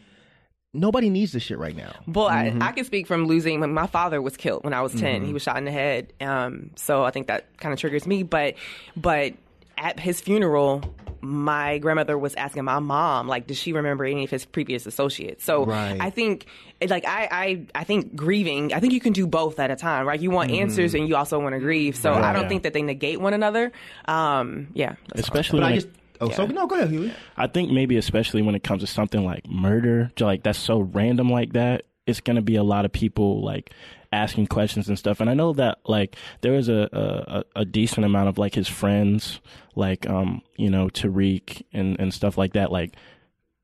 Nobody 0.73 1.09
needs 1.09 1.33
this 1.33 1.43
shit 1.43 1.57
right 1.59 1.75
now. 1.75 1.91
Well, 2.07 2.29
Mm-hmm. 2.29 2.61
I, 2.63 2.69
I 2.69 2.71
can 2.71 2.85
speak 2.85 3.05
from 3.05 3.25
losing. 3.25 3.59
When 3.59 3.73
my 3.73 3.87
father 3.87 4.21
was 4.21 4.37
killed 4.37 4.63
when 4.63 4.73
I 4.73 4.81
was 4.81 4.93
10 4.93 5.25
He 5.25 5.33
was 5.33 5.41
shot 5.41 5.57
in 5.57 5.65
the 5.65 5.71
head. 5.71 6.13
Um, 6.21 6.71
so 6.77 7.03
I 7.03 7.11
think 7.11 7.27
that 7.27 7.57
kind 7.57 7.73
of 7.73 7.79
triggers 7.79 8.07
me. 8.07 8.23
But, 8.23 8.55
but 8.95 9.33
at 9.77 9.99
his 9.99 10.21
funeral, 10.21 10.83
my 11.21 11.77
grandmother 11.77 12.17
was 12.17 12.33
asking 12.35 12.63
my 12.63 12.79
mom, 12.79 13.27
like, 13.27 13.45
does 13.47 13.57
she 13.57 13.73
remember 13.73 14.05
any 14.05 14.23
of 14.23 14.29
his 14.31 14.43
previous 14.45 14.85
associates? 14.87 15.43
So 15.43 15.65
Right. 15.65 15.97
I 15.99 16.09
think, 16.09 16.47
like, 16.87 17.05
I, 17.05 17.27
I, 17.31 17.65
I 17.75 17.83
think 17.83 18.15
grieving. 18.15 18.73
I 18.73 18.79
think 18.79 18.91
you 18.93 18.99
can 18.99 19.13
do 19.13 19.27
both 19.27 19.59
at 19.59 19.69
a 19.69 19.75
time, 19.75 20.07
right? 20.07 20.19
You 20.19 20.31
want 20.31 20.49
answers 20.51 20.95
and 20.95 21.07
you 21.07 21.15
also 21.15 21.39
want 21.39 21.53
to 21.53 21.59
grieve. 21.59 21.95
So 21.95 22.11
I 22.13 22.33
don't 22.33 22.43
Yeah. 22.43 22.47
think 22.49 22.63
that 22.63 22.73
they 22.73 22.81
negate 22.81 23.21
one 23.21 23.33
another. 23.33 23.71
Um, 24.05 24.67
yeah. 24.73 24.95
Especially 25.13 25.59
when 25.59 25.67
I 25.69 25.71
it- 25.73 25.75
just. 25.75 25.87
Oh, 26.19 26.29
so 26.29 26.45
no, 26.45 26.67
go 26.67 26.75
ahead, 26.75 26.89
Huey. 26.91 27.11
I 27.35 27.47
think 27.47 27.71
maybe 27.71 27.97
especially 27.97 28.43
when 28.43 28.53
it 28.53 28.63
comes 28.63 28.81
to 28.81 28.87
something 28.87 29.25
like 29.25 29.47
murder, 29.49 30.11
to 30.17 30.25
like 30.25 30.43
that's 30.43 30.59
so 30.59 30.79
random 30.81 31.31
like 31.31 31.53
that, 31.53 31.85
it's 32.05 32.19
gonna 32.21 32.43
be 32.43 32.55
a 32.57 32.63
lot 32.63 32.85
of 32.85 32.91
people 32.91 33.41
like 33.43 33.71
asking 34.11 34.47
questions 34.47 34.87
and 34.87 34.99
stuff. 34.99 35.19
And 35.19 35.29
I 35.29 35.33
know 35.33 35.53
that 35.53 35.79
like 35.85 36.15
there 36.41 36.53
was 36.53 36.69
a 36.69 37.43
a, 37.55 37.61
a 37.61 37.65
decent 37.65 38.05
amount 38.05 38.29
of 38.29 38.37
like 38.37 38.55
his 38.55 38.67
friends, 38.67 39.39
like 39.75 40.07
um 40.09 40.41
you 40.57 40.69
know 40.69 40.87
Tariq 40.87 41.63
and 41.73 41.99
and 41.99 42.13
stuff 42.13 42.37
like 42.37 42.53
that, 42.53 42.71
like 42.71 42.95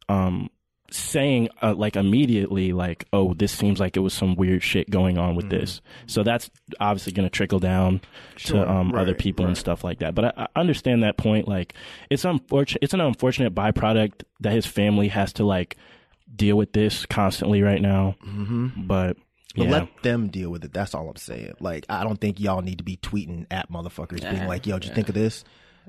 um 0.10 0.50
saying 0.90 1.50
uh, 1.62 1.74
like 1.76 1.98
immediately 1.98 2.72
like 2.72 3.06
oh 3.12 3.34
this 3.34 3.52
seems 3.52 3.78
like 3.78 3.98
it 3.98 4.00
was 4.00 4.14
some 4.14 4.36
weird 4.36 4.64
shit 4.64 4.90
going 4.90 5.18
on 5.18 5.36
with 5.36 5.50
this. 5.50 5.82
So 6.06 6.24
that's 6.24 6.50
obviously 6.80 7.12
going 7.12 7.26
to 7.26 7.30
trickle 7.30 7.60
down 7.60 8.00
Sure, 8.38 8.64
to 8.64 8.72
um, 8.72 8.96
other 8.96 9.12
right, 9.12 9.18
people 9.18 9.46
and 9.46 9.58
stuff 9.58 9.84
like 9.84 10.00
that. 10.00 10.16
But 10.16 10.38
I, 10.38 10.48
I 10.56 10.60
understand 10.60 11.04
that 11.04 11.18
point 11.18 11.46
like 11.46 11.74
it's 12.10 12.24
unfortunate 12.24 12.80
it's 12.82 12.94
an 12.94 13.02
unfortunate 13.02 13.54
byproduct 13.54 14.24
that 14.40 14.54
his 14.54 14.66
family 14.66 15.10
has 15.10 15.34
to 15.34 15.44
like 15.44 15.76
deal 16.34 16.56
with 16.56 16.72
this 16.72 17.06
constantly 17.06 17.62
right 17.62 17.82
now. 17.82 18.16
Mm-hmm. 18.26 18.88
but 18.88 19.18
But 19.56 19.66
yeah. 19.66 19.72
let 19.72 20.04
them 20.04 20.28
deal 20.28 20.50
with 20.52 20.64
it. 20.66 20.74
That's 20.74 20.94
all 20.94 21.10
I'm 21.10 21.16
saying. 21.16 21.54
Like, 21.60 21.86
I 21.90 22.04
don't 22.04 22.20
think 22.22 22.40
y'all 22.40 22.62
need 22.62 22.78
to 22.80 22.84
be 22.84 22.98
tweeting 22.98 23.48
at 23.50 23.72
motherfuckers 23.72 24.22
being 24.22 24.48
like, 24.48 24.68
yo, 24.68 24.78
did 24.78 24.90
you 24.90 24.96
think 24.96 25.10
of 25.10 25.16
this? 25.16 25.44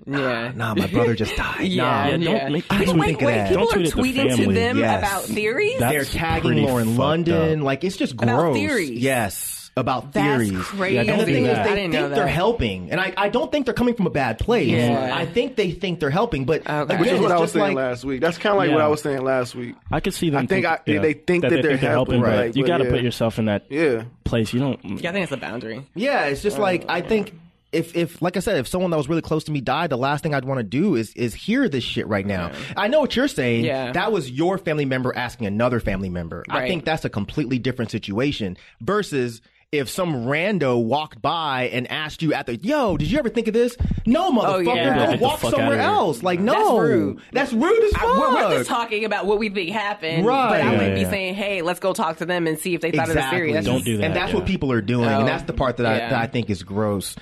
yeah. 0.07 0.53
Nah, 0.55 0.75
my 0.77 0.87
brother 0.87 1.15
just 1.15 1.35
died. 1.37 1.61
Yeah, 1.69 1.83
nah. 1.83 2.05
Yeah, 2.05 2.11
don't 2.13 2.23
yeah. 2.23 2.49
make- 2.51 2.65
I 2.73 2.79
Wait, 2.79 2.87
didn't 2.87 2.99
wait, 3.01 3.07
think 3.07 3.23
of 3.23 3.27
wait, 3.27 3.35
that. 3.35 3.49
People 3.49 3.67
Don't 3.67 3.87
are 3.87 3.91
tweet 3.91 4.17
at 4.17 4.29
the 4.29 4.37
tweeting 4.37 4.47
to 4.47 4.53
them 4.53 4.79
Yes. 4.79 4.99
about 5.01 5.25
theories. 5.25 5.79
That- 5.81 5.91
They're 5.91 6.05
tagging 6.05 6.43
pretty 6.53 6.61
Lauren 6.63 6.87
fucked 6.87 6.99
London. 6.99 7.59
up. 7.61 7.65
Like, 7.65 7.85
it's 7.85 7.97
just 7.97 8.17
gross. 8.17 8.31
About 8.31 8.53
theories. 8.55 8.91
Yes, 8.91 9.68
about 9.79 10.13
That's 10.13 10.43
theories. 10.45 10.65
crazy. 10.67 10.95
Yeah, 10.95 11.01
And 11.01 11.09
don't 11.09 11.19
the 11.21 11.25
thing 11.25 11.47
is, 11.47 11.57
they 11.59 11.75
think 11.75 11.93
know 11.93 12.09
they're 12.09 12.27
helping, 12.27 12.91
and 12.91 13.01
I, 13.01 13.15
I 13.17 13.29
don't 13.29 13.51
think 13.51 13.65
they're 13.65 13.75
coming 13.75 13.95
from 13.95 14.07
a 14.07 14.11
bad 14.11 14.39
place. 14.39 14.69
Yeah. 14.69 15.13
I 15.15 15.27
think 15.27 15.57
they 15.57 15.71
think 15.71 16.01
they're 16.01 16.11
helping, 16.11 16.45
but 16.45 16.61
Okay. 16.69 16.83
again, 16.83 17.01
Which 17.01 17.11
is 17.11 17.21
what 17.21 17.33
I 17.33 17.39
was 17.39 17.53
saying 17.53 17.75
like, 17.75 17.77
last 17.77 18.05
week. 18.05 18.21
That's 18.21 18.39
kind 18.39 18.53
of 18.53 18.59
like 18.59 18.71
what 18.71 18.81
I 18.81 18.89
was 18.89 19.01
saying 19.03 19.23
last 19.23 19.55
week. 19.55 19.75
I 19.91 20.01
could 20.01 20.15
see 20.15 20.31
them. 20.31 20.43
I 20.43 20.47
think 20.47 20.67
I- 20.67 20.79
they 20.87 21.13
think 21.15 21.43
that 21.43 21.63
they're 21.63 21.77
helping, 21.77 22.21
but 22.21 22.27
right, 22.29 22.57
you 22.57 22.67
got 22.67 22.79
to 22.79 22.85
yeah. 22.85 22.91
put 22.91 23.03
yourself 23.03 23.39
in 23.39 23.47
that 23.47 23.65
Yeah. 23.71 24.05
place. 24.25 24.53
You 24.53 24.61
don't. 24.61 24.85
Yeah, 24.85 25.11
I 25.11 25.13
think 25.13 25.23
it's 25.25 25.33
a 25.33 25.37
boundary. 25.37 25.85
Yeah, 25.95 26.27
it's 26.27 26.43
just 26.43 26.59
like 26.59 26.85
I 26.89 27.01
think 27.01 27.33
if 27.71 27.95
if 27.95 28.23
like 28.23 28.37
I 28.39 28.41
said, 28.41 28.57
if 28.57 28.67
someone 28.67 28.91
that 28.93 28.97
was 28.97 29.11
really 29.11 29.21
close 29.21 29.45
to 29.45 29.53
me 29.53 29.61
died, 29.61 29.91
the 29.91 29.99
last 29.99 30.23
thing 30.23 30.35
I'd 30.35 30.47
want 30.47 30.59
to 30.59 30.65
do 30.65 30.95
is 30.95 31.13
is 31.15 31.35
hear 31.35 31.69
this 31.69 31.85
shit 31.85 32.07
right 32.09 32.25
now. 32.25 32.51
I 32.77 32.89
know 32.89 33.01
what 33.01 33.15
you're 33.15 33.29
saying. 33.29 33.65
Yeah. 33.67 33.93
That 33.93 34.11
was 34.11 34.31
your 34.31 34.57
family 34.57 34.87
member 34.87 35.15
asking 35.15 35.47
another 35.49 35.79
family 35.79 36.09
member. 36.09 36.45
I 36.49 36.67
think 36.67 36.87
that's 36.87 37.05
a 37.05 37.11
completely 37.11 37.59
different 37.59 37.91
situation 37.91 38.57
versus 38.81 39.43
if 39.71 39.91
some 39.91 40.25
rando 40.25 40.83
walked 40.83 41.21
by 41.21 41.65
and 41.75 41.91
asked 41.91 42.23
you 42.23 42.33
at 42.33 42.47
the 42.47 42.57
yo, 42.57 42.97
did 42.97 43.11
you 43.11 43.19
ever 43.19 43.29
think 43.29 43.49
of 43.49 43.55
this? 43.55 43.77
No, 44.07 44.33
motherfucker, 44.33 44.55
Oh, 44.55 44.59
yeah. 44.61 45.07
go 45.07 45.11
Get 45.13 45.21
walk 45.21 45.41
somewhere 45.41 45.79
else. 45.79 46.23
Like 46.23 46.41
no, 46.41 46.55
that's 46.55 46.81
rude. 46.81 47.21
That's 47.33 47.53
rude 47.53 47.85
as 47.85 47.93
fuck. 47.93 48.03
we're, 48.19 48.35
we're 48.35 48.59
just 48.59 48.69
talking 48.71 49.05
about 49.05 49.27
what 49.27 49.39
we 49.39 49.51
think 49.51 49.73
happened, 49.73 50.25
Right. 50.25 50.49
but 50.49 50.61
I 50.63 50.65
Yeah, 50.65 50.79
wouldn't 50.79 50.95
be 50.95 51.01
yeah. 51.03 51.11
saying, 51.11 51.35
"Hey, 51.35 51.61
let's 51.61 51.81
go 51.81 51.93
talk 51.93 52.17
to 52.19 52.25
them 52.27 52.47
and 52.47 52.59
see 52.59 52.75
if 52.75 52.81
they 52.81 52.91
thought 52.93 53.11
it 53.11 53.17
was 53.17 53.25
serious." 53.31 53.55
That's 53.57 53.67
Don't 53.67 53.85
do 53.85 53.99
that. 53.99 54.05
and 54.05 54.17
that's 54.17 54.33
yeah. 54.33 54.39
what 54.39 54.47
people 54.47 54.73
are 54.73 54.81
doing, 54.81 55.09
Oh, 55.09 55.19
and 55.21 55.29
that's 55.29 55.43
the 55.43 55.53
part 55.53 55.77
that, 55.77 55.87
I, 55.87 55.99
that 55.99 56.13
I 56.15 56.27
think 56.29 56.49
is 56.49 56.63
gross. 56.63 57.15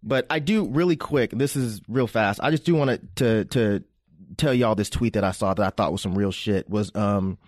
But 0.00 0.26
I 0.30 0.38
do 0.38 0.68
really 0.68 0.94
quick. 0.96 1.32
This 1.32 1.56
is 1.56 1.80
real 1.88 2.06
fast. 2.06 2.38
I 2.40 2.52
just 2.52 2.64
do 2.64 2.76
want 2.76 3.16
to 3.16 3.44
to 3.46 3.82
tell 4.36 4.54
y'all 4.54 4.76
this 4.76 4.88
tweet 4.90 5.14
that 5.14 5.24
I 5.24 5.32
saw 5.32 5.52
that 5.52 5.66
I 5.66 5.70
thought 5.70 5.90
was 5.90 6.02
some 6.02 6.16
real 6.16 6.30
shit. 6.30 6.70
Was 6.70 6.94
um, 6.94 7.38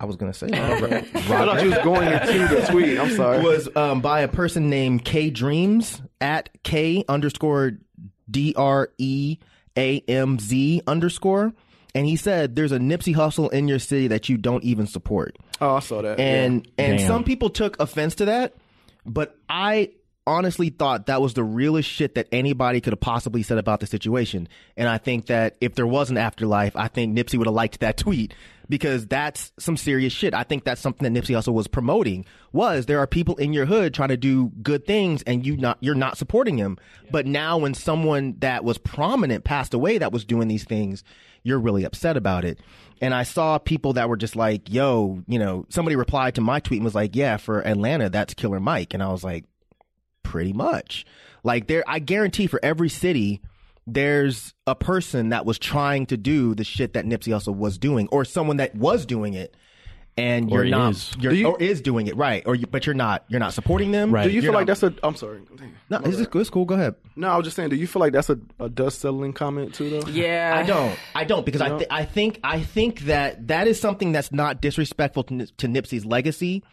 I 0.00 0.06
was 0.06 0.16
gonna 0.16 0.32
say 0.34 0.46
Robert, 0.52 0.92
I 1.14 1.20
thought 1.20 1.62
you 1.62 1.68
was 1.70 1.78
going 1.84 2.08
into 2.08 2.48
the 2.54 2.66
tweet. 2.70 2.98
I'm 2.98 3.10
sorry. 3.14 3.42
was 3.42 3.68
um 3.76 4.00
by 4.00 4.20
a 4.22 4.28
person 4.28 4.70
named 4.70 5.04
K 5.04 5.30
Dreams 5.30 6.00
at 6.20 6.48
K 6.62 7.04
underscore 7.08 7.72
D 8.30 8.54
R 8.56 8.90
E 8.98 9.38
A 9.76 10.00
M 10.08 10.38
Z 10.38 10.82
underscore. 10.86 11.52
And 11.94 12.06
he 12.06 12.16
said, 12.16 12.56
"There's 12.56 12.72
a 12.72 12.78
Nipsey 12.78 13.14
Hussle 13.14 13.52
in 13.52 13.66
your 13.68 13.78
city 13.80 14.08
that 14.08 14.28
you 14.28 14.36
don't 14.38 14.64
even 14.64 14.86
support." 14.86 15.36
oh, 15.60 15.74
I 15.76 15.80
saw 15.80 16.00
that. 16.02 16.18
and 16.18 16.66
and 16.78 16.98
Damn. 16.98 17.06
some 17.06 17.24
people 17.24 17.50
took 17.50 17.78
offense 17.80 18.14
to 18.16 18.24
that 18.26 18.54
but 19.04 19.36
i 19.48 19.90
honestly 20.26 20.68
thought 20.70 21.06
that 21.06 21.20
was 21.20 21.34
the 21.34 21.42
realest 21.44 21.88
shit 21.88 22.14
that 22.14 22.28
anybody 22.32 22.80
could 22.80 22.92
have 22.92 23.00
possibly 23.00 23.42
said 23.42 23.58
about 23.58 23.80
the 23.80 23.86
situation 23.86 24.48
and 24.76 24.88
i 24.88 24.96
think 24.98 25.26
that 25.26 25.56
if 25.60 25.74
there 25.74 25.86
was 25.86 26.10
an 26.10 26.16
afterlife 26.16 26.76
i 26.76 26.86
think 26.88 27.16
nipsey 27.16 27.36
would 27.36 27.46
have 27.46 27.54
liked 27.54 27.80
that 27.80 27.96
tweet 27.96 28.32
because 28.70 29.06
that's 29.06 29.52
some 29.58 29.76
serious 29.76 30.12
shit 30.12 30.32
i 30.32 30.42
think 30.42 30.64
that's 30.64 30.80
something 30.80 31.12
that 31.12 31.20
nipsey 31.20 31.36
also 31.36 31.52
was 31.52 31.66
promoting 31.66 32.24
was 32.52 32.86
there 32.86 32.98
are 32.98 33.06
people 33.06 33.36
in 33.36 33.52
your 33.52 33.66
hood 33.66 33.92
trying 33.92 34.08
to 34.08 34.16
do 34.16 34.50
good 34.62 34.86
things 34.86 35.22
and 35.24 35.44
you 35.44 35.56
not 35.58 35.76
you're 35.80 35.94
not 35.94 36.16
supporting 36.16 36.56
him 36.56 36.78
but 37.10 37.26
now 37.26 37.58
when 37.58 37.74
someone 37.74 38.34
that 38.38 38.64
was 38.64 38.78
prominent 38.78 39.44
passed 39.44 39.74
away 39.74 39.98
that 39.98 40.12
was 40.12 40.24
doing 40.24 40.48
these 40.48 40.64
things 40.64 41.04
you're 41.42 41.58
really 41.58 41.84
upset 41.84 42.16
about 42.16 42.44
it. 42.44 42.60
And 43.00 43.14
I 43.14 43.22
saw 43.22 43.58
people 43.58 43.94
that 43.94 44.08
were 44.08 44.16
just 44.16 44.36
like, 44.36 44.70
yo, 44.72 45.22
you 45.26 45.38
know, 45.38 45.64
somebody 45.68 45.96
replied 45.96 46.34
to 46.34 46.40
my 46.40 46.60
tweet 46.60 46.78
and 46.78 46.84
was 46.84 46.94
like, 46.94 47.16
yeah, 47.16 47.36
for 47.38 47.66
Atlanta, 47.66 48.10
that's 48.10 48.34
Killer 48.34 48.60
Mike. 48.60 48.94
And 48.94 49.02
I 49.02 49.08
was 49.08 49.24
like, 49.24 49.44
pretty 50.22 50.52
much. 50.52 51.06
Like 51.42 51.66
there, 51.66 51.82
I 51.86 51.98
guarantee 51.98 52.46
for 52.46 52.60
every 52.62 52.90
city, 52.90 53.40
there's 53.94 54.54
a 54.66 54.74
person 54.74 55.30
that 55.30 55.44
was 55.46 55.58
trying 55.58 56.06
to 56.06 56.16
do 56.16 56.54
the 56.54 56.64
shit 56.64 56.92
that 56.94 57.04
Nipsey 57.04 57.32
Hussle 57.32 57.54
was 57.56 57.78
doing 57.78 58.08
or 58.12 58.24
someone 58.24 58.58
that 58.58 58.74
was 58.74 59.06
doing 59.06 59.34
it. 59.34 59.56
And 60.16 60.50
Or 60.52 60.64
you're 60.64 60.76
not, 60.76 60.90
is. 60.92 61.16
you're, 61.18 61.32
you- 61.32 61.46
or 61.46 61.62
is 61.62 61.80
doing 61.80 62.06
it 62.08 62.16
right, 62.16 62.42
or 62.44 62.54
you, 62.54 62.66
but 62.66 62.84
you're 62.84 62.96
not, 62.96 63.24
you're 63.28 63.40
not 63.40 63.54
supporting 63.54 63.90
them. 63.92 64.12
Right. 64.12 64.24
do 64.24 64.28
you 64.30 64.34
You're 64.42 64.50
feel 64.50 64.52
like 64.52 64.66
that's 64.66 64.82
a? 64.82 64.92
I'm 65.02 65.14
sorry. 65.14 65.40
No, 65.88 65.98
it's, 65.98 66.18
just, 66.18 66.34
it's 66.34 66.50
cool. 66.50 66.64
Go 66.66 66.74
ahead. 66.74 66.96
No, 67.16 67.28
I 67.28 67.36
was 67.36 67.44
just 67.44 67.56
saying. 67.56 67.70
Do 67.70 67.76
you 67.76 67.86
feel 67.86 68.00
like 68.00 68.12
that's 68.12 68.28
a, 68.28 68.38
a 68.58 68.68
dust 68.68 69.00
settling 69.00 69.32
comment 69.32 69.72
too, 69.72 69.88
though? 69.88 70.06
yeah, 70.10 70.52
I 70.54 70.66
don't. 70.66 70.98
I 71.14 71.24
don't 71.24 71.46
because 71.46 71.62
I 71.62 71.68
th- 71.70 71.86
I 71.90 72.04
think 72.04 72.40
I 72.44 72.60
think 72.60 73.02
that 73.02 73.46
that 73.48 73.66
is 73.68 73.80
something 73.80 74.12
that's 74.12 74.32
not 74.32 74.60
disrespectful 74.60 75.22
to, 75.24 75.46
to 75.46 75.68
Nipsey's 75.68 76.04
legacy, 76.04 76.64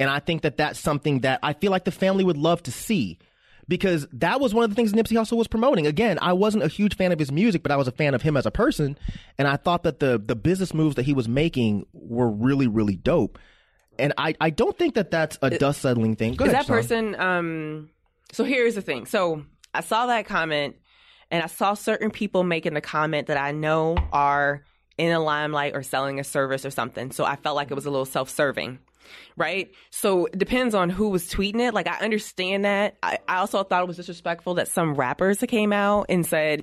and 0.00 0.10
I 0.10 0.18
think 0.18 0.42
that 0.42 0.56
that's 0.56 0.80
something 0.80 1.20
that 1.20 1.38
I 1.44 1.52
feel 1.52 1.70
like 1.70 1.84
the 1.84 1.92
family 1.92 2.24
would 2.24 2.38
love 2.38 2.62
to 2.64 2.72
see. 2.72 3.18
Because 3.68 4.06
that 4.12 4.40
was 4.40 4.54
one 4.54 4.62
of 4.62 4.70
the 4.70 4.76
things 4.76 4.92
Nipsey 4.92 5.16
Hussle 5.16 5.36
was 5.36 5.48
promoting. 5.48 5.86
Again, 5.86 6.18
I 6.22 6.32
wasn't 6.34 6.62
a 6.62 6.68
huge 6.68 6.96
fan 6.96 7.10
of 7.10 7.18
his 7.18 7.32
music, 7.32 7.64
but 7.64 7.72
I 7.72 7.76
was 7.76 7.88
a 7.88 7.92
fan 7.92 8.14
of 8.14 8.22
him 8.22 8.36
as 8.36 8.46
a 8.46 8.50
person, 8.52 8.96
and 9.38 9.48
I 9.48 9.56
thought 9.56 9.82
that 9.82 9.98
the 9.98 10.22
the 10.24 10.36
business 10.36 10.72
moves 10.72 10.94
that 10.94 11.04
he 11.04 11.12
was 11.12 11.28
making 11.28 11.84
were 11.92 12.30
really, 12.30 12.68
really 12.68 12.94
dope. 12.94 13.38
And 13.98 14.12
I, 14.18 14.34
I 14.40 14.50
don't 14.50 14.76
think 14.78 14.94
that 14.94 15.10
that's 15.10 15.38
a 15.42 15.50
dust 15.58 15.80
settling 15.80 16.16
thing. 16.16 16.34
Go 16.34 16.44
is 16.44 16.52
ahead, 16.52 16.60
that 16.60 16.66
Sean. 16.66 16.76
person 16.76 17.20
um 17.20 17.90
so 18.32 18.44
here's 18.44 18.74
the 18.74 18.82
thing 18.82 19.06
so 19.06 19.44
i 19.72 19.80
saw 19.80 20.06
that 20.06 20.26
comment 20.26 20.76
and 21.30 21.42
i 21.42 21.46
saw 21.46 21.74
certain 21.74 22.10
people 22.10 22.42
making 22.42 22.74
the 22.74 22.80
comment 22.80 23.28
that 23.28 23.36
i 23.36 23.52
know 23.52 23.96
are 24.12 24.64
in 24.98 25.12
a 25.12 25.20
limelight 25.20 25.74
or 25.74 25.82
selling 25.82 26.18
a 26.20 26.24
service 26.24 26.64
or 26.64 26.70
something 26.70 27.10
so 27.10 27.24
i 27.24 27.36
felt 27.36 27.56
like 27.56 27.70
it 27.70 27.74
was 27.74 27.86
a 27.86 27.90
little 27.90 28.04
self-serving 28.04 28.78
right 29.36 29.70
so 29.90 30.26
it 30.26 30.38
depends 30.38 30.74
on 30.74 30.90
who 30.90 31.08
was 31.10 31.28
tweeting 31.30 31.60
it 31.60 31.74
like 31.74 31.86
i 31.86 31.98
understand 31.98 32.64
that 32.64 32.96
i, 33.02 33.18
I 33.28 33.36
also 33.38 33.62
thought 33.62 33.82
it 33.82 33.86
was 33.88 33.96
disrespectful 33.96 34.54
that 34.54 34.68
some 34.68 34.94
rappers 34.94 35.38
came 35.48 35.72
out 35.72 36.06
and 36.08 36.24
said 36.26 36.62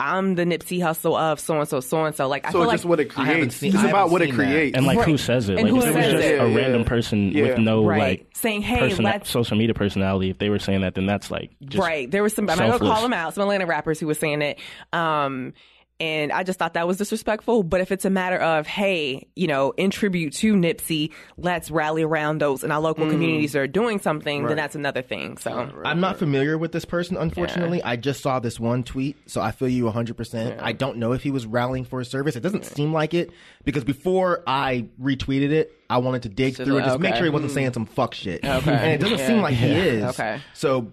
i'm 0.00 0.34
the 0.34 0.42
nipsey 0.44 0.80
Hussle 0.80 1.16
of 1.18 1.38
so 1.38 1.58
and 1.60 1.68
so 1.68 1.78
so 1.80 2.04
and 2.04 2.14
so 2.16 2.26
like 2.26 2.44
i 2.44 2.48
So 2.48 2.54
feel 2.58 2.62
it's 2.62 2.68
like 2.68 2.74
just 2.78 2.84
what 2.84 3.00
it 3.00 3.18
I 3.18 3.24
haven't 3.24 3.34
creates. 3.40 3.56
seen- 3.56 3.74
It's 3.74 3.84
about 3.84 4.10
what 4.10 4.22
it 4.22 4.30
seen 4.30 4.36
that. 4.38 4.44
creates. 4.46 4.76
and 4.76 4.86
like 4.86 4.98
who 5.00 5.16
says 5.16 5.48
it? 5.48 5.58
And 5.58 5.70
like 5.70 5.70
who 5.70 5.78
if 5.78 5.84
it 5.84 5.94
was 5.94 6.04
says 6.04 6.12
just 6.12 6.24
it? 6.24 6.40
a 6.40 6.48
Yeah, 6.48 6.56
random 6.56 6.80
yeah. 6.82 6.88
person 6.88 7.30
Yeah. 7.30 7.42
with 7.44 7.58
no 7.58 7.84
Right. 7.84 7.98
like 8.00 8.26
Saying, 8.34 8.62
"Hey, 8.62 8.80
person- 8.80 9.04
let's- 9.04 9.30
social 9.30 9.56
media 9.56 9.72
personality, 9.74 10.30
if 10.30 10.38
they 10.38 10.50
were 10.50 10.58
saying 10.58 10.80
that, 10.80 10.94
then 10.96 11.06
that's 11.06 11.30
like 11.30 11.52
just 11.64 11.78
right. 11.80 12.10
There 12.10 12.22
was 12.24 12.34
some. 12.34 12.50
I'm 12.50 12.58
not 12.58 12.78
gonna 12.80 12.92
call 12.92 13.02
them 13.02 13.12
out. 13.12 13.34
Some 13.34 13.42
Atlanta 13.42 13.66
rappers 13.66 14.00
who 14.00 14.06
were 14.08 14.14
saying 14.14 14.42
it. 14.42 14.58
Um, 14.92 15.52
and 16.00 16.32
I 16.32 16.42
just 16.42 16.58
thought 16.58 16.74
that 16.74 16.86
was 16.86 16.96
disrespectful. 16.96 17.62
But 17.62 17.80
if 17.80 17.92
it's 17.92 18.04
a 18.04 18.10
matter 18.10 18.36
of, 18.36 18.66
hey, 18.66 19.28
you 19.36 19.46
know, 19.46 19.72
in 19.76 19.90
tribute 19.90 20.32
to 20.34 20.54
Nipsey, 20.54 21.12
let's 21.36 21.70
rally 21.70 22.02
around 22.02 22.40
those 22.40 22.64
in 22.64 22.72
our 22.72 22.80
local 22.80 23.06
mm. 23.06 23.10
communities 23.10 23.52
that 23.52 23.60
are 23.60 23.66
doing 23.66 24.00
something, 24.00 24.46
then 24.46 24.56
that's 24.56 24.74
another 24.74 25.02
thing. 25.02 25.36
So 25.38 25.70
I'm 25.84 26.00
not 26.00 26.18
familiar 26.18 26.58
with 26.58 26.72
this 26.72 26.84
person, 26.84 27.16
unfortunately. 27.16 27.82
I 27.82 27.96
just 27.96 28.22
saw 28.22 28.40
this 28.40 28.58
one 28.58 28.82
tweet, 28.82 29.16
so 29.26 29.40
I 29.40 29.52
feel 29.52 29.68
you 29.68 29.84
100%. 29.84 30.60
I 30.60 30.72
don't 30.72 30.98
know 30.98 31.12
if 31.12 31.22
he 31.22 31.30
was 31.30 31.46
rallying 31.46 31.84
for 31.84 32.00
a 32.00 32.04
service. 32.04 32.34
It 32.34 32.40
doesn't 32.40 32.64
seem 32.64 32.92
like 32.92 33.14
it 33.14 33.30
because 33.64 33.84
before 33.84 34.42
I 34.46 34.86
retweeted 35.00 35.50
it, 35.50 35.72
I 35.88 35.98
wanted 35.98 36.22
to 36.22 36.28
dig 36.28 36.56
So, 36.56 36.64
through 36.64 36.78
it, 36.78 36.84
just 36.84 36.98
make 36.98 37.14
sure 37.14 37.24
he 37.24 37.30
wasn't 37.30 37.52
saying 37.52 37.68
hmm. 37.68 37.74
some 37.74 37.86
fuck 37.86 38.14
shit. 38.14 38.44
Okay. 38.44 38.72
And 38.72 38.92
it 38.92 39.00
doesn't 39.00 39.18
Yeah. 39.18 39.26
seem 39.26 39.40
like 39.42 39.54
he 39.54 39.70
is. 39.70 40.04
Okay. 40.04 40.40
So. 40.54 40.92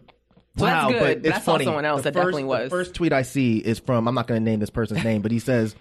So 0.58 0.66
that's 0.66 0.84
wow, 0.84 0.90
good, 0.92 1.00
but 1.00 1.22
but 1.24 1.30
it's 1.30 1.38
I 1.38 1.40
saw 1.42 1.52
funny. 1.54 1.64
someone 1.66 1.86
else 1.86 2.02
The 2.02 2.12
that 2.12 2.14
first- 2.14 2.24
definitely 2.26 2.44
was. 2.44 2.64
The 2.66 2.70
first 2.70 2.94
tweet 2.94 3.14
I 3.14 3.22
see 3.22 3.58
is 3.60 3.80
from 3.80 4.08
I'm 4.08 4.14
not 4.16 4.28
going 4.28 4.44
to 4.44 4.50
name 4.50 4.60
this 4.60 4.70
person's 4.70 5.04
name, 5.04 5.22
but 5.22 5.32
he 5.32 5.40
says, 5.40 5.76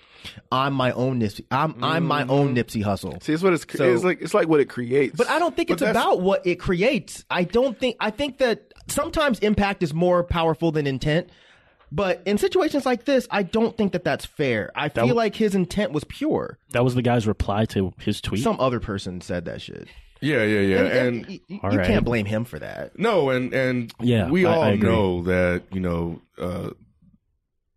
"I'm 0.52 0.74
my 0.74 0.92
own 0.92 1.20
Nipsey. 1.20 1.44
I'm 1.50 1.82
I'm 1.82 2.06
my 2.06 2.24
own 2.26 2.54
mm. 2.54 2.58
Nipsey 2.58 2.84
Hussle." 2.84 3.20
See, 3.22 3.32
it's 3.32 3.42
what 3.42 3.52
it's, 3.52 3.66
So- 3.76 3.92
it's 3.92 4.04
like. 4.04 4.22
It's 4.22 4.32
like 4.32 4.46
what 4.48 4.60
it 4.60 4.68
creates. 4.68 5.16
But 5.16 5.28
I 5.28 5.40
don't 5.40 5.56
think 5.56 5.70
But 5.70 5.82
it's 5.82 5.90
about 5.90 6.20
what 6.20 6.46
it 6.46 6.56
creates. 6.60 7.24
I 7.28 7.42
don't 7.44 7.78
think 7.78 7.96
I 7.98 8.10
think 8.10 8.38
that 8.38 8.72
sometimes 8.86 9.40
impact 9.40 9.82
is 9.82 9.92
more 9.92 10.22
powerful 10.22 10.70
than 10.70 10.86
intent. 10.86 11.30
But 11.92 12.22
in 12.24 12.38
situations 12.38 12.86
like 12.86 13.04
this, 13.04 13.26
I 13.32 13.42
don't 13.42 13.76
think 13.76 13.90
that 13.94 14.04
that's 14.04 14.24
fair. 14.24 14.70
I 14.76 14.88
feel 14.90 15.02
w- 15.06 15.14
like 15.16 15.34
his 15.34 15.56
intent 15.56 15.90
was 15.90 16.04
pure. 16.04 16.56
that 16.70 16.84
was 16.84 16.94
the 16.94 17.02
guy's 17.02 17.26
reply 17.26 17.64
to 17.64 17.92
his 17.98 18.20
tweet. 18.20 18.44
Some 18.44 18.60
other 18.60 18.78
person 18.78 19.20
said 19.20 19.46
that 19.46 19.60
shit. 19.60 19.88
Yeah, 20.20 20.42
yeah, 20.44 20.60
yeah. 20.60 20.78
And, 21.02 21.26
y- 21.26 21.40
y- 21.48 21.60
All 21.62 21.72
you 21.72 21.78
right. 21.78 21.86
can't 21.86 22.04
blame 22.04 22.26
him 22.26 22.44
for 22.44 22.58
that. 22.58 22.98
No, 22.98 23.30
and 23.30 23.52
and 23.54 23.92
Yeah, 24.00 24.28
we 24.30 24.44
I- 24.46 24.54
all 24.54 24.62
I 24.62 24.74
know 24.76 25.22
that 25.24 25.62
you 25.72 25.80
know 25.80 26.20
uh, 26.38 26.70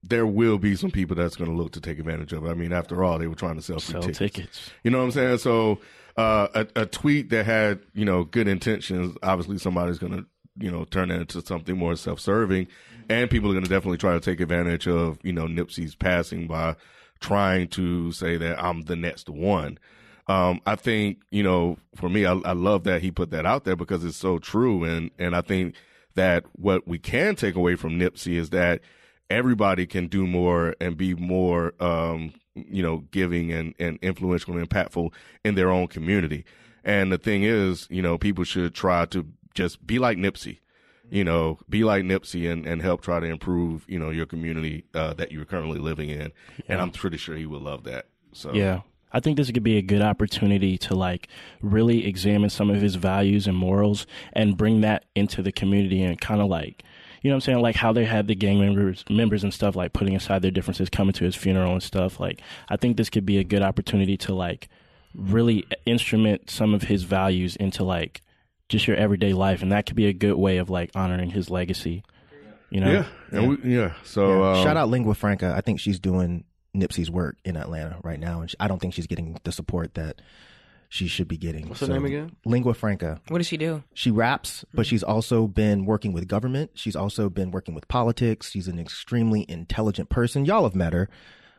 there 0.04 0.26
will 0.28 0.58
be 0.58 0.76
some 0.76 0.92
people 0.92 1.16
that's 1.16 1.36
going 1.36 1.50
to 1.50 1.56
look 1.56 1.72
to 1.74 1.82
take 1.82 2.00
advantage 2.00 2.34
of 2.34 2.46
it. 2.46 2.50
I 2.50 2.54
mean, 2.54 2.74
after 2.74 3.04
all, 3.04 3.18
they 3.18 3.28
were 3.28 3.36
trying 3.36 3.56
to 3.56 3.62
sell 3.62 3.80
free 3.80 3.94
Sell 3.94 4.02
tickets. 4.02 4.18
tickets. 4.20 4.72
You 4.84 4.92
know 4.92 4.98
what 5.00 5.06
I'm 5.06 5.12
saying? 5.12 5.38
So 5.38 5.80
uh, 6.18 6.48
a, 6.54 6.82
a 6.82 6.86
tweet 6.86 7.30
that 7.30 7.46
had 7.46 7.80
you 7.94 8.06
know 8.06 8.24
good 8.26 8.48
intentions, 8.48 9.16
obviously 9.24 9.58
somebody's 9.58 10.00
going 10.00 10.14
to 10.14 10.26
you 10.58 10.70
know 10.70 10.84
turn 10.86 11.10
it 11.12 11.20
into 11.22 11.42
something 11.42 11.78
more 11.78 11.96
self-serving, 11.96 12.68
and 13.10 13.30
people 13.30 13.50
are 13.50 13.54
going 13.54 13.64
to 13.64 13.70
definitely 13.70 13.98
try 13.98 14.14
to 14.14 14.20
take 14.20 14.40
advantage 14.42 14.88
of 14.88 15.18
you 15.24 15.32
know 15.34 15.46
Nipsey's 15.46 15.96
passing 15.96 16.48
by 16.48 16.76
trying 17.22 17.70
to 17.70 18.12
say 18.12 18.36
that 18.38 18.62
I'm 18.62 18.82
the 18.82 18.98
next 18.98 19.30
one. 19.30 19.80
Um, 20.28 20.62
I 20.66 20.76
think 20.76 21.22
you 21.32 21.44
know, 21.44 21.78
for 21.96 22.10
me, 22.10 22.26
I, 22.26 22.34
I 22.34 22.54
love 22.54 22.84
that 22.86 23.02
he 23.02 23.12
put 23.12 23.32
that 23.32 23.46
out 23.46 23.66
there 23.66 23.76
because 23.76 24.06
it's 24.06 24.18
so 24.18 24.40
true, 24.40 24.84
and 24.84 25.12
and 25.20 25.36
I 25.36 25.42
think 25.42 25.76
that 26.16 26.46
what 26.54 26.88
we 26.88 27.00
can 27.00 27.36
take 27.36 27.56
away 27.56 27.76
from 27.76 28.00
Nipsey 28.00 28.36
is 28.36 28.52
that 28.52 28.82
everybody 29.30 29.86
can 29.86 30.08
do 30.08 30.28
more 30.28 30.76
and 30.80 30.96
be 30.96 31.16
more, 31.16 31.74
um, 31.80 32.34
you 32.56 32.84
know, 32.84 33.00
giving 33.12 33.52
and 33.52 33.74
and 33.80 34.00
influential 34.02 34.58
and 34.58 34.70
impactful 34.70 35.12
in 35.44 35.56
their 35.56 35.70
own 35.70 35.88
community. 35.88 36.46
And 36.84 37.12
the 37.12 37.18
thing 37.18 37.44
is, 37.44 37.88
you 37.90 38.02
know, 38.02 38.18
people 38.18 38.44
should 38.44 38.74
try 38.74 39.06
to 39.08 39.26
just 39.54 39.86
be 39.86 40.00
like 40.00 40.18
Nipsey. 40.18 40.60
You 41.10 41.24
know, 41.24 41.60
be 41.70 41.84
like 41.84 42.04
Nipsey 42.04 42.52
and, 42.52 42.66
and 42.66 42.82
help 42.82 43.02
try 43.02 43.20
to 43.20 43.26
improve, 43.28 43.86
you 43.88 44.00
know, 44.00 44.10
your 44.10 44.26
community 44.26 44.86
uh, 44.96 45.14
that 45.16 45.32
you're 45.32 45.46
currently 45.46 45.78
living 45.78 46.10
in. 46.10 46.32
And 46.68 46.82
I'm 46.82 46.90
pretty 46.92 47.18
sure 47.18 47.36
he 47.36 47.46
would 47.46 47.62
love 47.62 47.84
that. 47.84 48.08
So 48.32 48.54
Yeah. 48.54 48.82
I 49.14 49.20
think 49.20 49.38
this 49.38 49.52
could 49.52 49.64
be 49.64 49.78
a 49.78 49.82
good 49.82 50.02
opportunity 50.02 50.78
to 50.80 50.96
like 50.96 51.28
really 51.62 52.06
examine 52.08 52.50
some 52.50 52.70
of 52.70 52.82
his 52.82 52.96
values 52.96 53.46
and 53.48 53.56
morals 53.56 54.08
and 54.34 54.58
bring 54.58 54.82
that 54.82 55.06
into 55.16 55.42
the 55.42 55.52
community 55.52 56.02
and 56.02 56.20
kind 56.20 56.42
of 56.42 56.48
like, 56.48 56.84
you 57.22 57.30
know 57.30 57.36
what 57.36 57.38
I'm 57.38 57.42
saying? 57.42 57.62
Like 57.62 57.76
how 57.76 57.94
they 57.94 58.06
had 58.06 58.28
the 58.28 58.36
gang 58.36 58.60
members, 58.60 59.06
members 59.10 59.44
and 59.44 59.54
stuff 59.54 59.76
like 59.76 59.94
putting 59.94 60.16
aside 60.16 60.42
their 60.42 60.52
differences, 60.52 60.90
coming 60.90 61.14
to 61.14 61.24
his 61.26 61.36
funeral 61.36 61.72
and 61.74 61.84
stuff. 61.84 62.20
Like, 62.20 62.42
I 62.70 62.76
think 62.76 62.98
this 62.98 63.10
could 63.10 63.26
be 63.26 63.38
a 63.38 63.44
good 63.44 63.62
opportunity 63.62 64.18
to 64.18 64.34
like 64.34 64.68
really 65.16 65.66
instrument 65.86 66.50
some 66.50 66.74
of 66.74 66.82
his 66.84 67.04
values 67.04 67.56
into 67.56 67.84
like 67.84 68.22
just 68.68 68.88
your 68.88 68.98
everyday 68.98 69.34
life. 69.34 69.62
And 69.62 69.72
that 69.72 69.86
could 69.86 69.96
be 69.96 70.08
a 70.08 70.14
good 70.14 70.36
way 70.36 70.58
of 70.58 70.70
like 70.70 70.90
honoring 70.96 71.30
his 71.30 71.50
legacy. 71.50 72.04
You 72.72 72.82
know, 72.82 72.92
Yeah, 72.92 73.06
and 73.40 73.50
we, 73.50 73.76
yeah. 73.76 73.94
So 74.04 74.42
Yeah. 74.42 74.58
um, 74.58 74.64
Shout 74.64 74.78
out 74.78 74.90
Lingua 74.90 75.14
Franca. 75.14 75.54
I 75.56 75.62
think 75.62 75.80
she's 75.80 76.00
doing 76.00 76.44
Nipsey's 76.76 77.10
work 77.12 77.38
in 77.46 77.56
Atlanta 77.56 78.00
right 78.04 78.20
now, 78.20 78.42
and 78.42 78.50
she, 78.50 78.58
I 78.60 78.68
don't 78.68 78.80
think 78.80 78.94
she's 78.94 79.08
getting 79.08 79.38
the 79.44 79.52
support 79.52 79.94
that 79.96 80.22
she 80.90 81.08
should 81.08 81.28
be 81.28 81.38
getting. 81.38 81.70
What's 81.70 81.82
her 81.82 81.88
name 81.88 82.06
again? 82.06 82.36
Lingua 82.46 82.74
Franca. 82.76 83.20
What 83.30 83.40
does 83.40 83.48
she 83.48 83.58
do? 83.58 83.84
She 83.94 84.12
raps, 84.12 84.64
but 84.74 84.86
she's 84.86 85.04
also 85.04 85.48
been 85.48 85.86
working 85.86 86.14
with 86.14 86.28
government. 86.28 86.72
She's 86.76 86.96
also 86.96 87.30
been 87.30 87.52
working 87.52 87.74
with 87.74 87.88
politics. 87.88 88.52
She's 88.52 88.68
an 88.68 88.80
extremely 88.80 89.46
intelligent 89.50 90.10
person. 90.10 90.46
Y'all 90.46 90.64
have 90.64 90.76
met 90.76 90.94
her. 90.94 91.10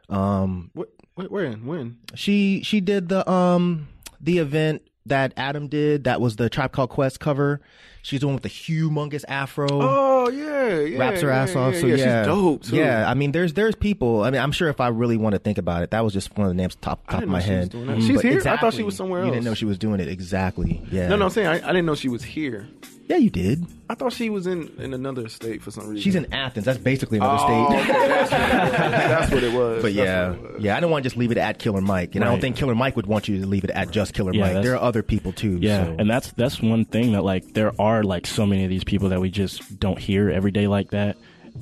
Um, 0.09 0.71
What? 0.75 0.91
Wait, 1.17 1.31
when? 1.31 1.65
When? 1.67 1.99
she 2.15 2.63
she 2.63 2.81
did 2.81 3.09
the 3.09 3.29
um 3.31 3.89
the 4.21 4.39
event 4.39 4.83
that 5.07 5.33
Adam 5.37 5.69
did. 5.69 6.05
That 6.05 6.21
was 6.21 6.37
the 6.37 6.49
Tribe 6.51 6.73
Called 6.73 6.91
Quest 6.91 7.21
cover. 7.21 7.61
She's 8.05 8.21
the 8.21 8.27
one 8.27 8.35
with 8.35 8.43
the 8.43 8.51
humongous 8.51 9.25
afro. 9.29 9.67
Oh 9.71 10.29
yeah, 10.29 10.79
yeah. 10.81 10.99
Raps 10.99 11.23
her 11.23 11.29
yeah, 11.29 11.43
ass 11.43 11.57
off. 11.57 11.73
Yeah, 11.73 11.81
so 11.81 11.87
yeah, 11.87 11.95
yeah, 11.97 12.23
she's 12.23 12.27
dope 12.27 12.63
too. 12.65 12.77
Yeah, 12.77 13.09
I 13.11 13.15
mean, 13.15 13.33
there's 13.33 13.55
there's 13.55 13.75
people. 13.75 14.23
I 14.25 14.31
mean, 14.31 14.43
I'm 14.43 14.53
sure 14.53 14.69
if 14.69 14.79
I 14.79 14.89
really 14.89 15.17
want 15.17 15.33
to 15.33 15.39
think 15.39 15.57
about 15.57 15.83
it, 15.83 15.91
that 15.93 16.05
was 16.05 16.13
just 16.13 16.37
one 16.37 16.47
of 16.47 16.51
the 16.51 16.55
names 16.55 16.75
top 16.75 17.09
top 17.09 17.23
of 17.23 17.29
my 17.31 17.41
she 17.41 17.47
head. 17.49 17.71
doing 17.71 17.87
that. 17.87 18.03
She's 18.03 18.17
But 18.17 18.25
here? 18.27 18.43
I 18.47 18.59
thought 18.59 18.75
she 18.75 18.83
was 18.83 18.95
somewhere 18.95 19.21
else. 19.21 19.29
You 19.29 19.33
didn't 19.33 19.47
know 19.47 19.55
she 19.55 19.65
was 19.65 19.79
doing 19.79 20.01
it 20.01 20.09
exactly. 20.09 20.83
Yeah. 20.93 21.09
No, 21.09 21.17
no, 21.17 21.25
I'm 21.25 21.31
saying 21.31 21.47
I, 21.49 21.55
I 21.55 21.73
didn't 21.73 21.87
know 21.87 21.95
she 21.95 22.11
was 22.11 22.23
here. 22.23 22.69
Yeah, 23.07 23.17
you 23.17 23.29
did. 23.29 23.67
I 23.91 23.95
thought 23.95 24.15
she 24.15 24.31
was 24.31 24.47
in 24.47 24.71
in 24.79 24.95
another 24.95 25.29
state 25.29 25.63
for 25.63 25.71
some 25.71 25.85
reason. 25.89 26.01
She's 26.03 26.15
in 26.15 26.33
Athens. 26.33 26.65
That's 26.65 26.79
basically 26.79 27.19
another 27.19 27.37
Oh, 27.39 27.69
state. 27.69 27.79
okay, 27.81 28.09
that's, 28.09 28.31
what 28.31 28.41
it 28.41 28.53
was. 28.55 28.71
That's 28.71 29.33
what 29.33 29.43
it 29.45 29.53
was. 29.53 29.83
But 29.83 29.95
That's 29.95 29.97
yeah, 29.97 30.31
was. 30.31 30.63
yeah, 30.63 30.77
I 30.77 30.81
don't 30.81 30.91
want 30.91 31.03
to 31.03 31.07
just 31.11 31.19
leave 31.19 31.31
it 31.31 31.37
at 31.37 31.59
Killer 31.59 31.83
Mike, 31.83 32.15
and 32.15 32.25
I 32.25 32.29
don't 32.29 32.41
think 32.41 32.57
Killer 32.57 32.75
Mike 32.75 32.97
would 32.97 33.07
want 33.07 33.29
you 33.29 33.41
to 33.43 33.47
leave 33.47 33.63
it 33.65 33.71
at 33.71 33.91
just 33.91 34.15
Killer 34.15 34.33
Yeah, 34.33 34.55
Mike. 34.55 34.63
There 34.65 34.73
are 34.75 34.81
other 34.83 35.03
people 35.03 35.33
too. 35.33 35.59
Yeah, 35.61 35.85
so. 35.85 35.97
and 35.99 36.09
that's 36.09 36.33
that's 36.33 36.63
one 36.63 36.87
thing 36.87 37.13
that 37.13 37.25
like 37.25 37.53
there 37.53 37.79
are 37.79 37.94
like 38.03 38.27
so 38.27 38.47
many 38.47 38.65
of 38.65 38.71
these 38.71 38.85
people 38.85 39.11
that 39.11 39.21
we 39.21 39.31
just 39.31 39.79
don't 39.79 39.99
hear 39.99 40.31
every 40.31 40.51
day 40.51 40.67
like 40.67 40.91
that, 40.91 41.17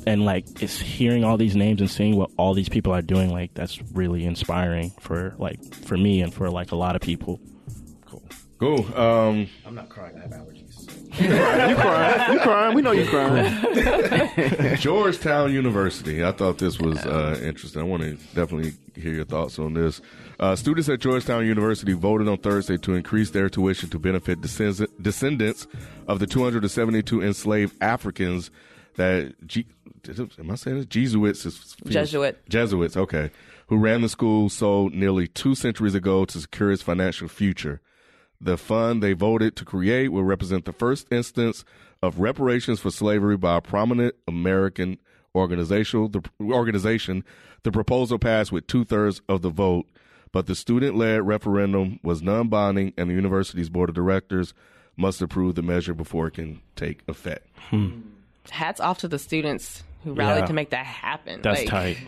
and 0.06 0.24
like 0.24 0.62
it's 0.62 0.78
hearing 0.78 1.24
all 1.24 1.36
these 1.36 1.54
names 1.56 1.80
and 1.80 1.90
seeing 1.90 2.16
what 2.16 2.30
all 2.36 2.54
these 2.54 2.68
people 2.68 2.92
are 2.92 3.02
doing 3.02 3.30
like 3.30 3.52
that's 3.54 3.80
really 3.92 4.24
inspiring 4.24 4.90
for 5.00 5.34
like 5.38 5.62
for 5.74 5.96
me 5.96 6.22
and 6.22 6.32
for 6.32 6.50
like 6.50 6.72
a 6.72 6.76
lot 6.76 6.96
of 6.96 7.02
people. 7.02 7.40
cool. 8.58 8.86
Um, 8.96 9.48
I'm 9.66 9.74
not 9.74 9.88
crying. 9.88 10.16
I 10.16 10.22
have 10.22 10.30
allergies. 10.30 10.62
you 11.20 11.28
crying? 11.28 12.32
You 12.32 12.40
crying? 12.40 12.74
We 12.74 12.80
know 12.80 12.92
you 12.92 13.06
crying. 13.06 14.76
Georgetown 14.78 15.52
University. 15.52 16.24
I 16.24 16.32
thought 16.32 16.56
this 16.56 16.78
was 16.78 17.04
uh, 17.04 17.38
interesting. 17.42 17.82
I 17.82 17.84
want 17.84 18.02
to 18.02 18.12
definitely 18.34 18.72
hear 18.94 19.12
your 19.12 19.26
thoughts 19.26 19.58
on 19.58 19.74
this. 19.74 20.00
Uh, 20.42 20.56
students 20.56 20.88
at 20.88 20.98
Georgetown 20.98 21.46
University 21.46 21.92
voted 21.92 22.26
on 22.26 22.36
Thursday 22.36 22.76
to 22.76 22.94
increase 22.96 23.30
their 23.30 23.48
tuition 23.48 23.88
to 23.88 23.96
benefit 23.96 24.40
descend- 24.40 24.88
descendants 25.00 25.68
of 26.08 26.18
the 26.18 26.26
272 26.26 27.22
enslaved 27.22 27.76
Africans 27.80 28.50
that 28.96 29.34
G- 29.46 29.66
am 30.40 30.50
I 30.50 30.56
saying 30.56 30.78
this? 30.78 30.86
Jesuits 30.86 31.46
is 31.46 31.76
Jesuit. 31.86 32.44
Jesuits, 32.48 32.96
okay, 32.96 33.30
who 33.68 33.76
ran 33.76 34.00
the 34.00 34.08
school 34.08 34.48
so 34.48 34.88
nearly 34.88 35.28
two 35.28 35.54
centuries 35.54 35.94
ago 35.94 36.24
to 36.24 36.40
secure 36.40 36.72
its 36.72 36.82
financial 36.82 37.28
future. 37.28 37.80
The 38.40 38.56
fund 38.56 39.00
they 39.00 39.12
voted 39.12 39.54
to 39.54 39.64
create 39.64 40.08
will 40.08 40.24
represent 40.24 40.64
the 40.64 40.72
first 40.72 41.06
instance 41.12 41.64
of 42.02 42.18
reparations 42.18 42.80
for 42.80 42.90
slavery 42.90 43.36
by 43.36 43.58
a 43.58 43.60
prominent 43.60 44.16
American 44.26 44.98
organizational 45.36 46.08
the 46.08 46.22
organization. 46.40 47.22
The 47.62 47.70
proposal 47.70 48.18
passed 48.18 48.50
with 48.50 48.66
two 48.66 48.84
thirds 48.84 49.20
of 49.28 49.42
the 49.42 49.50
vote, 49.50 49.86
but 50.32 50.46
the 50.46 50.54
student-led 50.54 51.26
referendum 51.26 52.00
was 52.02 52.22
non-binding, 52.22 52.94
and 52.96 53.08
the 53.10 53.14
university's 53.14 53.68
board 53.68 53.88
of 53.88 53.94
directors 53.94 54.54
must 54.96 55.22
approve 55.22 55.54
the 55.54 55.62
measure 55.62 55.94
before 55.94 56.26
it 56.26 56.32
can 56.34 56.60
take 56.76 57.02
effect. 57.08 57.46
Hmm. 57.70 58.00
Hats 58.50 58.80
off 58.80 58.98
to 58.98 59.08
the 59.08 59.18
students 59.18 59.84
who 60.04 60.14
rallied 60.14 60.42
Yeah. 60.42 60.46
to 60.46 60.52
make 60.52 60.70
that 60.70 60.84
happen. 60.86 61.40
That's 61.42 61.60
Like, 61.60 61.68
tight. 61.68 61.98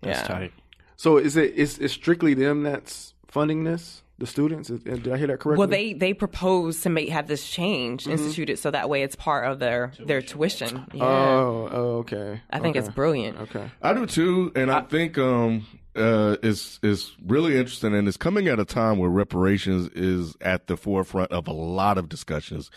That's 0.00 0.20
Yeah. 0.20 0.26
tight. 0.26 0.52
So 0.96 1.16
is 1.16 1.36
it 1.36 1.54
is 1.54 1.78
it's 1.78 1.94
strictly 1.94 2.34
them 2.34 2.62
that's 2.62 3.14
funding 3.28 3.64
this? 3.64 4.02
The 4.20 4.26
students? 4.26 4.68
Did 4.68 5.08
I 5.08 5.16
hear 5.16 5.26
that 5.28 5.40
correctly? 5.40 5.56
Well, 5.56 5.66
they 5.66 5.94
they 5.94 6.12
proposed 6.12 6.82
to 6.82 6.90
make 6.90 7.08
have 7.08 7.26
this 7.26 7.48
change 7.48 8.04
Mm-hmm. 8.04 8.12
instituted 8.12 8.58
so 8.58 8.70
that 8.70 8.88
way 8.88 9.02
it's 9.02 9.16
part 9.16 9.50
of 9.50 9.58
their 9.58 9.92
their 9.98 10.20
tuition. 10.22 10.84
Yeah. 10.92 11.02
Oh, 11.02 11.68
oh, 11.72 11.78
okay. 12.00 12.40
I 12.50 12.58
think 12.60 12.76
okay. 12.76 12.86
it's 12.86 12.94
brilliant. 12.94 13.40
Okay. 13.40 13.70
I 13.82 13.94
do 13.94 14.04
too, 14.06 14.52
and 14.54 14.70
I, 14.70 14.82
think 14.82 15.16
um 15.16 15.66
uh 15.96 16.36
it's 16.42 16.78
it's 16.82 17.16
really 17.26 17.56
interesting, 17.56 17.94
and 17.94 18.06
it's 18.06 18.18
coming 18.18 18.46
at 18.46 18.60
a 18.60 18.64
time 18.66 18.98
where 18.98 19.08
reparations 19.10 19.88
is 19.94 20.36
at 20.42 20.66
the 20.66 20.76
forefront 20.76 21.32
of 21.32 21.48
a 21.48 21.52
lot 21.52 21.96
of 21.96 22.08
discussions, 22.10 22.70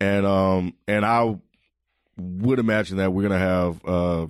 and 0.00 0.24
um 0.24 0.72
and 0.88 1.04
I 1.04 1.36
would 2.16 2.58
imagine 2.58 2.96
that 2.96 3.12
we're 3.12 3.22
gonna 3.22 3.38
have 3.38 3.84
uh 3.84 4.26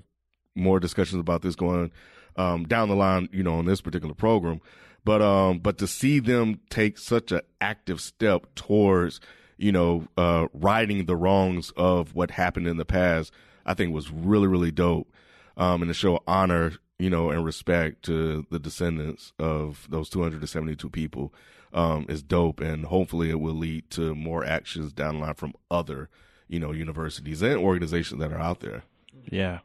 more 0.56 0.80
discussions 0.80 1.20
about 1.20 1.42
this 1.42 1.54
going 1.54 1.92
um 2.36 2.64
down 2.64 2.88
the 2.88 2.96
line, 2.96 3.28
you 3.32 3.44
know, 3.44 3.54
on 3.54 3.66
this 3.66 3.80
particular 3.80 4.14
program, 4.14 4.60
but 5.06 5.22
um 5.22 5.58
but 5.60 5.78
to 5.78 5.86
see 5.86 6.18
them 6.18 6.60
take 6.68 6.98
such 6.98 7.32
an 7.32 7.40
active 7.60 8.00
step 8.00 8.54
towards 8.54 9.20
you 9.56 9.72
know 9.72 10.06
uh 10.18 10.48
righting 10.52 11.06
the 11.06 11.16
wrongs 11.16 11.70
of 11.76 12.14
what 12.14 12.32
happened 12.32 12.66
in 12.66 12.76
the 12.76 12.84
past, 12.84 13.32
I 13.64 13.72
think 13.72 13.94
was 13.94 14.10
really 14.10 14.46
really 14.46 14.70
dope 14.70 15.08
um, 15.56 15.82
and 15.82 15.88
to 15.88 15.94
show 15.94 16.22
honor, 16.26 16.74
you 16.98 17.10
know, 17.10 17.30
and 17.30 17.44
respect 17.44 18.04
to 18.04 18.46
the 18.50 18.58
descendants 18.58 19.32
of 19.38 19.86
those 19.90 20.08
272 20.08 20.88
people 20.90 21.32
um, 21.72 22.06
is 22.08 22.22
dope. 22.22 22.60
And 22.60 22.86
hopefully 22.86 23.30
it 23.30 23.40
will 23.40 23.54
lead 23.54 23.90
to 23.90 24.14
more 24.14 24.44
actions 24.44 24.92
down 24.92 25.16
the 25.16 25.26
line 25.26 25.34
from 25.34 25.54
other, 25.70 26.08
you 26.48 26.60
know, 26.60 26.72
universities 26.72 27.42
and 27.42 27.56
organizations 27.56 28.20
that 28.20 28.32
are 28.32 28.40
out 28.40 28.60
there. 28.60 28.84
Yeah. 29.30 29.60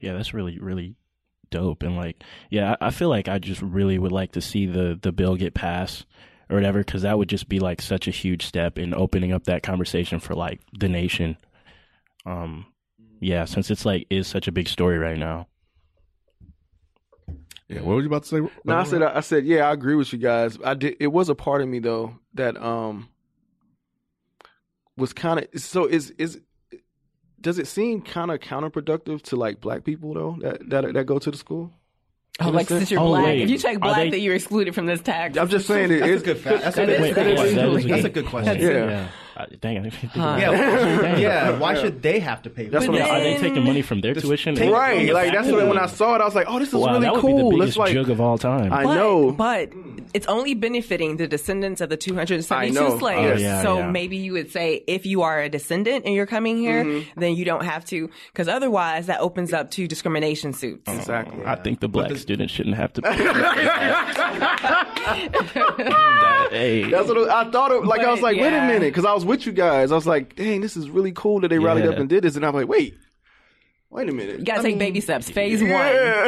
Yeah, 0.00 0.14
that's 0.14 0.34
really, 0.34 0.58
really 0.58 0.96
dope. 1.54 1.84
And 1.84 1.96
like, 1.96 2.22
yeah, 2.50 2.76
I 2.80 2.88
I 2.88 2.90
feel 2.90 3.08
like 3.08 3.28
I 3.28 3.38
just 3.38 3.62
really 3.62 3.98
would 3.98 4.12
like 4.12 4.32
to 4.32 4.40
see 4.40 4.66
the, 4.66 4.98
the 5.00 5.12
bill 5.12 5.36
get 5.36 5.54
passed 5.54 6.04
or 6.50 6.56
whatever, 6.56 6.80
because 6.80 7.02
that 7.02 7.16
would 7.16 7.28
just 7.28 7.48
be 7.48 7.60
like 7.60 7.80
such 7.80 8.08
a 8.08 8.10
huge 8.10 8.44
step 8.44 8.78
in 8.78 8.92
opening 8.92 9.32
up 9.32 9.44
that 9.44 9.62
conversation 9.62 10.18
for 10.18 10.34
like 10.34 10.60
the 10.78 10.88
nation. 10.88 11.36
Um, 12.26 12.66
yeah, 13.20 13.44
since 13.44 13.70
it's 13.70 13.86
like 13.86 14.06
is 14.10 14.26
such 14.26 14.48
a 14.48 14.52
big 14.52 14.68
story 14.68 14.98
right 14.98 15.18
now. 15.18 15.46
Yeah. 17.68 17.80
What 17.80 17.94
were 17.94 18.00
you 18.02 18.08
about 18.08 18.24
to 18.24 18.28
say? 18.28 18.40
No, 18.64 18.76
I 18.76 18.84
said 18.84 19.02
I 19.02 19.20
said 19.20 19.46
yeah, 19.46 19.68
I 19.68 19.72
agree 19.72 19.94
with 19.94 20.12
you 20.12 20.18
guys. 20.18 20.58
I 20.62 20.74
did. 20.74 20.96
It 21.00 21.06
was 21.06 21.28
a 21.28 21.34
part 21.34 21.62
of 21.62 21.68
me 21.68 21.78
though 21.78 22.18
that 22.34 22.60
um 22.60 23.08
was 24.96 25.12
kind 25.12 25.40
of 25.40 25.60
so 25.60 25.86
is 25.86 26.10
is 26.18 26.40
does 27.44 27.58
it 27.60 27.68
seem 27.68 28.02
kind 28.02 28.32
of 28.32 28.40
counterproductive 28.40 29.22
to 29.22 29.36
like 29.36 29.60
black 29.60 29.84
people 29.84 30.14
though 30.14 30.36
that 30.40 30.68
that 30.70 30.94
that 30.94 31.04
go 31.04 31.20
to 31.20 31.30
the 31.30 31.36
school? 31.36 31.70
Oh, 32.40 32.48
like 32.50 32.66
since 32.66 32.90
you're 32.90 33.00
Oh, 33.00 33.06
black, 33.10 33.26
wait. 33.26 33.42
if 33.42 33.50
you 33.50 33.58
check 33.58 33.78
black, 33.78 33.96
they- 33.96 34.10
then 34.10 34.20
you're 34.20 34.34
excluded 34.34 34.74
from 34.74 34.86
this 34.86 35.00
tax. 35.00 35.38
I'm 35.38 35.48
just 35.48 35.68
saying 35.68 35.92
it, 35.92 36.00
That's 36.00 36.10
a 36.10 36.14
it's 36.14 36.22
good 36.24 36.38
fact. 36.38 36.62
That's 36.64 36.76
a 36.78 36.80
good 36.86 36.94
is- 36.96 37.00
Wait, 37.02 37.14
that 37.14 37.26
yeah, 37.26 37.42
is 37.44 37.54
that 37.54 37.68
is 37.68 37.84
That's 37.86 38.04
a 38.04 38.08
good. 38.08 38.14
good 38.14 38.26
question. 38.26 38.60
Yeah. 38.60 38.68
Yeah. 38.70 39.08
Uh, 39.36 39.46
dang, 39.60 39.78
I 39.78 39.80
didn't 39.82 39.94
think 39.94 40.14
about 40.14 40.38
Yeah, 40.40 40.50
that. 40.52 41.18
yeah. 41.18 41.58
Why 41.58 41.74
should 41.74 42.02
they 42.02 42.20
have 42.20 42.42
to 42.42 42.50
pay? 42.50 42.66
That's 42.68 42.86
what 42.86 42.96
it? 42.96 43.02
I'm 43.02 43.10
Are 43.10 43.20
they 43.20 43.36
taking 43.38 43.64
money 43.64 43.82
from 43.82 44.00
their 44.00 44.14
tuition? 44.14 44.54
take- 44.54 44.72
right. 44.72 45.12
Like 45.12 45.32
that's 45.32 45.50
what 45.50 45.66
when 45.66 45.78
I 45.78 45.86
saw 45.86 46.14
it, 46.14 46.20
I 46.20 46.24
was 46.24 46.34
like, 46.36 46.46
oh, 46.48 46.58
this 46.60 46.68
is 46.68 46.74
Wow, 46.74 46.88
really 46.92 47.00
that 47.00 47.12
would 47.14 47.20
cool. 47.20 47.36
be 47.36 47.38
the 47.42 47.44
Let's 47.44 47.58
biggest 47.76 47.78
like 47.78 47.92
jug 47.94 48.10
of 48.10 48.20
all 48.20 48.38
time. 48.38 48.72
I 48.72 48.84
but, 48.84 48.94
know. 48.94 49.32
but 49.32 49.72
it's 50.12 50.26
only 50.28 50.54
benefiting 50.54 51.16
the 51.16 51.26
descendants 51.26 51.80
of 51.80 51.88
the 51.90 51.96
272 51.96 52.98
slaves. 53.00 53.40
Oh, 53.40 53.44
yeah, 53.44 53.62
so 53.62 53.78
yeah. 53.78 53.90
maybe 53.90 54.16
you 54.18 54.32
would 54.34 54.52
say 54.52 54.84
if 54.86 55.04
you 55.06 55.22
are 55.22 55.40
a 55.40 55.48
descendant 55.48 56.04
and 56.04 56.14
you're 56.14 56.26
coming 56.26 56.56
here, 56.56 56.84
Mm-hmm. 56.84 57.20
then 57.20 57.34
you 57.34 57.44
don't 57.44 57.64
have 57.64 57.84
to, 57.86 58.10
because 58.32 58.46
otherwise 58.46 59.06
that 59.06 59.20
opens 59.20 59.52
up 59.52 59.70
to 59.72 59.88
discrimination 59.88 60.52
suits. 60.52 60.88
exactly. 60.90 61.44
I 61.44 61.56
think 61.56 61.80
the 61.80 61.88
black 61.88 62.14
students 62.16 62.52
shouldn't 62.52 62.76
have 62.76 62.92
to 62.94 63.02
pay. 63.02 63.10
That- 65.04 66.48
hey, 66.50 66.90
That's 66.90 67.08
what 67.08 67.28
I 67.30 67.50
thought. 67.50 67.72
It, 67.72 67.84
like 67.84 68.00
I 68.00 68.10
was 68.10 68.20
But, 68.20 68.34
like, 68.34 68.36
wait 68.40 68.52
a 68.52 68.66
minute, 68.66 68.80
because 68.80 69.04
I 69.04 69.12
was 69.12 69.24
with 69.24 69.46
you 69.46 69.52
guys. 69.52 69.92
I 69.92 69.94
was 69.94 70.06
like, 70.06 70.36
dang, 70.36 70.60
this 70.60 70.76
is 70.76 70.88
really 70.90 71.12
cool 71.12 71.40
that 71.40 71.48
they 71.48 71.58
rallied 71.58 71.86
up 71.86 71.96
and 71.98 72.08
did 72.08 72.24
this. 72.24 72.36
And 72.36 72.44
I'm 72.44 72.54
like, 72.54 72.68
wait, 72.68 72.96
wait 73.90 74.08
a 74.08 74.12
minute. 74.12 74.38
You 74.40 74.44
gotta 74.44 74.60
I 74.60 74.62
take 74.62 74.72
mean, 74.72 74.78
baby 74.78 75.00
steps. 75.00 75.30
Phase 75.30 75.62
Yeah. 75.62 75.72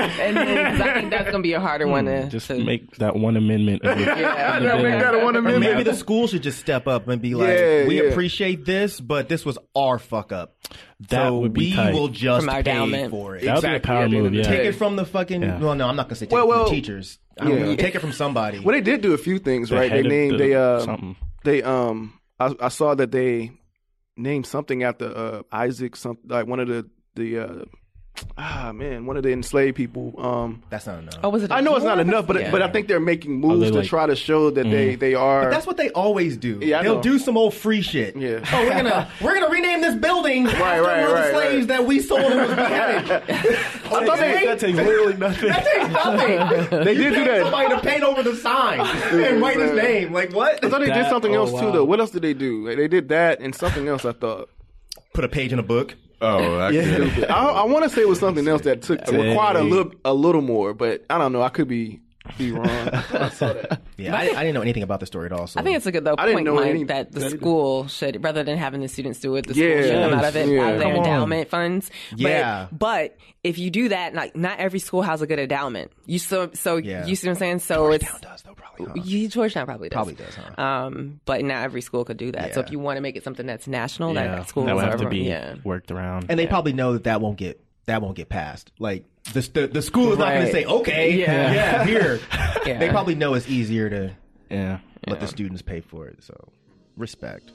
one, 0.01 0.11
and 0.21 0.37
then 0.37 0.73
'cause 0.79 0.81
I 0.87 0.95
think 0.95 1.11
that's 1.11 1.31
gonna 1.31 1.43
be 1.43 1.53
a 1.55 1.61
harder 1.61 1.87
one 1.87 2.07
hmm. 2.07 2.11
to 2.13 2.29
just 2.29 2.47
to- 2.49 2.63
make 2.63 2.97
that 2.97 3.17
one 3.17 3.37
amendment. 3.37 3.83
Of 3.85 3.99
the, 3.99 4.05
Yeah, 4.05 4.57
of 4.59 4.63
I 4.65 4.67
make 4.83 4.83
bill. 4.83 5.01
that 5.01 5.15
a 5.15 5.25
one 5.25 5.37
amendment. 5.37 5.73
maybe 5.75 5.83
the 5.83 5.95
school 5.97 6.27
should 6.29 6.43
just 6.43 6.59
step 6.59 6.87
up 6.87 7.09
and 7.09 7.21
be 7.21 7.35
like, 7.35 7.49
Yeah, 7.59 7.87
"We 7.87 8.03
yeah. 8.03 8.11
appreciate 8.11 8.65
this, 8.65 9.01
but 9.01 9.29
this 9.29 9.45
was 9.45 9.59
our 9.75 9.99
fuck 9.99 10.33
up. 10.33 10.55
That 11.09 11.27
so 11.29 11.39
would 11.41 11.53
be 11.53 11.71
we 11.71 11.75
tight. 11.75 11.95
will 11.95 12.09
just 12.09 12.45
From 12.45 12.53
pay 12.53 12.59
endowment. 12.61 13.11
for 13.11 13.37
it. 13.37 13.45
That 13.45 13.57
would 13.63 13.69
be 13.71 13.75
a 13.77 13.81
power 13.81 14.05
at 14.05 14.11
move. 14.11 14.33
Yeah. 14.35 14.43
Take 14.45 14.65
it 14.65 14.73
from 14.73 14.97
the 14.97 15.05
fucking. 15.05 15.43
Yeah. 15.43 15.59
Well, 15.59 15.75
no, 15.75 15.89
I'm 15.89 15.97
not 15.97 16.09
gonna 16.09 16.17
say 16.17 16.27
take 16.27 16.33
Well, 16.33 16.45
it 16.45 16.49
from 16.49 16.57
well, 16.61 16.65
the 16.65 16.71
teachers. 16.71 17.19
I 17.39 17.45
don't 17.45 17.59
yeah. 17.59 17.65
know. 17.67 17.77
Take 17.77 17.95
it 17.95 18.01
from 18.01 18.13
somebody. 18.13 18.59
Well, 18.61 18.75
they 18.75 18.81
did 18.81 19.01
do 19.03 19.13
a 19.15 19.19
few 19.19 19.39
things, 19.39 19.69
The 19.69 19.77
right? 19.77 19.91
They 19.91 20.03
named 20.03 20.35
the- 20.35 20.39
they 20.39 20.55
uh 20.55 20.81
something. 20.81 21.17
they 21.45 21.63
um 21.63 22.19
I, 22.41 22.55
I 22.61 22.69
saw 22.69 22.95
that 22.95 23.11
they 23.13 23.53
named 24.17 24.47
something 24.47 24.83
after 24.83 25.07
uh 25.15 25.43
Isaac 25.53 25.97
some 25.97 26.19
like 26.27 26.47
one 26.47 26.61
of 26.61 26.69
the 26.69 26.89
the 27.15 27.39
uh 27.39 27.65
ah 28.39 28.73
man, 28.75 29.07
one 29.07 29.17
of 29.17 29.23
the 29.23 29.33
enslaved 29.33 29.77
people. 29.77 30.15
Um, 30.19 30.63
That's 30.71 30.87
not 30.87 30.99
enough. 30.99 31.19
Oh, 31.23 31.31
was 31.31 31.43
it? 31.43 31.51
I 31.51 31.61
know 31.61 31.77
it's 31.77 31.85
not 31.85 31.99
enough, 31.99 32.27
but 32.27 32.41
Yeah. 32.41 32.51
but 32.51 32.63
I 32.63 32.69
think 32.69 32.89
they're 32.89 33.01
making 33.01 33.41
moves 33.41 33.71
they 33.71 33.83
to 33.83 33.87
try 33.87 34.07
to 34.07 34.17
show 34.17 34.51
that 34.51 34.65
they 34.65 34.95
they 34.95 35.15
are. 35.15 35.45
But 35.45 35.51
that's 35.51 35.67
what 35.67 35.77
they 35.77 35.91
always 35.91 36.37
do. 36.37 36.59
Yeah, 36.63 36.81
I 36.81 36.83
They'll 36.83 36.97
know. 36.97 37.03
do 37.03 37.19
some 37.19 37.37
old 37.37 37.55
free 37.55 37.83
shit. 37.83 38.17
Yeah. 38.17 38.41
Oh, 38.57 38.63
we're 38.65 38.71
gonna 38.71 39.09
we're 39.21 39.35
gonna 39.35 39.51
rename 39.51 39.81
this 39.83 39.95
building 39.97 40.47
after 40.47 40.63
right, 40.63 40.81
one 40.81 41.11
of 41.11 41.11
the 41.11 41.31
slaves 41.31 41.59
right. 41.59 41.69
that 41.69 41.87
we 41.87 42.01
sold 42.01 42.21
and 42.21 42.41
was 42.41 42.49
beheaded. 42.57 43.11
I 43.11 44.07
thought 44.07 44.19
they, 44.19 44.45
that 44.47 44.59
takes 44.61 44.77
literally 44.79 45.17
nothing. 45.17 45.49
That 45.49 45.65
takes 45.65 45.93
nothing. 45.93 46.85
they 46.85 46.95
did 46.95 47.15
do 47.15 47.25
that. 47.25 47.43
Somebody 47.43 47.75
to 47.75 47.81
paint 47.81 48.03
over 48.03 48.23
the 48.23 48.35
sign 48.37 48.81
and 48.81 49.43
write 49.43 49.59
his 49.59 49.73
name. 49.73 50.13
Like 50.13 50.33
what? 50.33 50.65
I 50.65 50.71
thought 50.71 50.81
they 50.81 50.93
did 50.93 51.09
something 51.09 51.35
oh, 51.35 51.47
else 51.47 51.51
too 51.51 51.71
though. 51.73 51.85
What 51.85 52.01
else 52.01 52.11
did 52.11 52.23
they 52.23 52.35
do? 52.35 52.67
Like, 52.67 52.79
they 52.79 52.89
did 52.89 53.09
that 53.11 53.41
and 53.41 53.55
something 53.55 53.89
else. 53.89 54.05
I 54.05 54.13
thought. 54.13 54.49
Put 55.13 55.25
a 55.25 55.29
page 55.29 55.53
in 55.53 55.59
a 55.59 55.63
book. 55.63 55.95
Oh, 56.21 56.59
I 56.61 56.73
get. 56.73 57.31
I, 57.31 57.45
I 57.45 57.65
want 57.65 57.85
to 57.85 57.91
say 57.91 58.03
it 58.03 58.09
was 58.09 58.19
something 58.21 58.47
else 58.49 58.63
that 58.63 58.83
took 58.83 59.01
required 59.07 59.57
a 59.57 59.63
little 59.63 59.93
a 60.05 60.15
little 60.15 60.41
more, 60.43 60.73
but 60.73 61.05
I 61.11 61.19
don't 61.19 61.33
know. 61.33 61.43
I 61.43 61.51
could 61.51 61.69
be 61.69 62.01
be 62.39 62.53
wrong. 62.53 62.67
I 62.69 63.29
saw 63.31 63.53
that. 63.53 63.81
Yeah, 63.97 64.15
I, 64.15 64.21
I 64.23 64.27
didn't 64.45 64.55
know 64.55 64.61
anything 64.63 64.83
about 64.83 65.01
the 65.01 65.07
story 65.07 65.27
at 65.27 65.33
all. 65.33 65.47
So 65.47 65.59
I 65.61 65.63
think 65.63 65.77
it's 65.77 65.87
a 65.87 65.93
good 65.93 66.05
though 66.05 66.15
I 66.19 66.27
didn't 66.27 66.37
point, 66.37 66.47
know 66.47 66.55
Mike, 66.57 66.67
any- 66.71 66.85
that 66.85 67.13
the 67.13 67.21
that 67.21 67.27
either. 67.27 67.37
school 67.39 67.87
should, 67.89 68.23
rather 68.23 68.43
than 68.45 68.59
having 68.59 68.81
the 68.81 68.89
students 68.89 69.21
do 69.21 69.37
it, 69.37 69.47
the 69.47 69.55
Yeah. 69.55 69.81
school 69.81 69.83
should 69.83 70.11
come 70.11 70.19
out 70.19 70.25
of 70.25 70.37
it, 70.37 70.49
Yeah. 70.49 70.61
out 70.67 70.73
of 70.75 70.79
their 70.81 70.89
Come 70.95 70.97
endowment 71.05 71.49
funds. 71.49 71.91
But, 72.13 72.21
Yeah. 72.21 72.67
but 72.73 73.17
if 73.45 73.59
you 73.59 73.71
do 73.71 73.89
that, 73.91 74.15
like 74.15 74.35
not 74.37 74.59
every 74.59 74.79
school 74.79 75.03
has 75.03 75.23
a 75.23 75.27
good 75.27 75.39
endowment. 75.39 75.93
You 76.07 76.19
so 76.19 76.51
so 76.55 76.77
Yeah. 76.77 77.07
you 77.07 77.17
see 77.17 77.27
what 77.29 77.33
I'm 77.35 77.39
saying? 77.39 77.59
So 77.61 77.91
it's 77.93 78.05
does 78.21 78.43
though 78.43 78.55
probably. 78.55 78.87
huh? 78.87 79.07
you 79.07 79.29
Georgetown 79.29 79.67
probably 79.67 79.89
does. 79.89 79.95
Probably 79.95 80.15
does, 80.15 80.35
huh? 80.35 80.61
Um, 80.63 81.21
but 81.25 81.45
not 81.45 81.63
every 81.65 81.81
school 81.81 82.05
could 82.05 82.17
do 82.17 82.33
that. 82.33 82.55
So 82.55 82.61
if 82.61 82.71
you 82.71 82.79
want 82.79 82.97
to 82.97 83.01
make 83.01 83.17
it 83.17 83.25
something 83.25 83.47
that's 83.47 83.67
national, 83.67 84.15
Yeah, 84.15 84.37
that 84.37 84.49
schools 84.49 84.67
that 84.67 84.75
would 84.77 84.85
have 84.85 85.01
to 85.01 85.09
be 85.09 85.21
yeah. 85.21 85.55
worked 85.65 85.91
around. 85.91 86.27
And 86.29 86.39
they 86.39 86.47
probably 86.47 86.73
know 86.73 86.93
that 86.95 87.05
that 87.05 87.21
won't 87.21 87.39
get 87.39 87.61
that 87.87 88.03
won't 88.03 88.17
get 88.17 88.29
passed. 88.29 88.73
Like 88.79 89.05
the 89.33 89.41
the, 89.41 89.67
the 89.69 89.83
school 89.83 90.13
is 90.13 90.19
not 90.19 90.33
going 90.33 90.47
to 90.47 90.53
say 90.53 90.65
okay, 90.65 91.13
Yeah. 91.19 91.53
yeah, 91.53 91.85
here. 91.87 92.21
Yeah. 92.67 92.79
They 92.81 92.89
probably 92.89 93.15
know 93.15 93.35
it's 93.35 93.49
easier 93.49 93.89
to 93.89 94.11
yeah. 94.51 94.81
let 95.07 95.21
the 95.21 95.29
students 95.29 95.63
pay 95.63 95.81
for 95.81 96.09
it. 96.09 96.21
So 96.25 96.35
respect. 96.97 97.53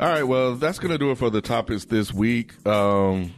All 0.00 0.06
right, 0.08 0.22
well, 0.22 0.54
that's 0.54 0.78
going 0.78 0.90
to 0.90 0.98
do 0.98 1.10
it 1.12 1.16
for 1.16 1.30
the 1.30 1.40
topics 1.40 1.86
this 1.86 2.12
week. 2.12 2.52
Um, 2.66 3.32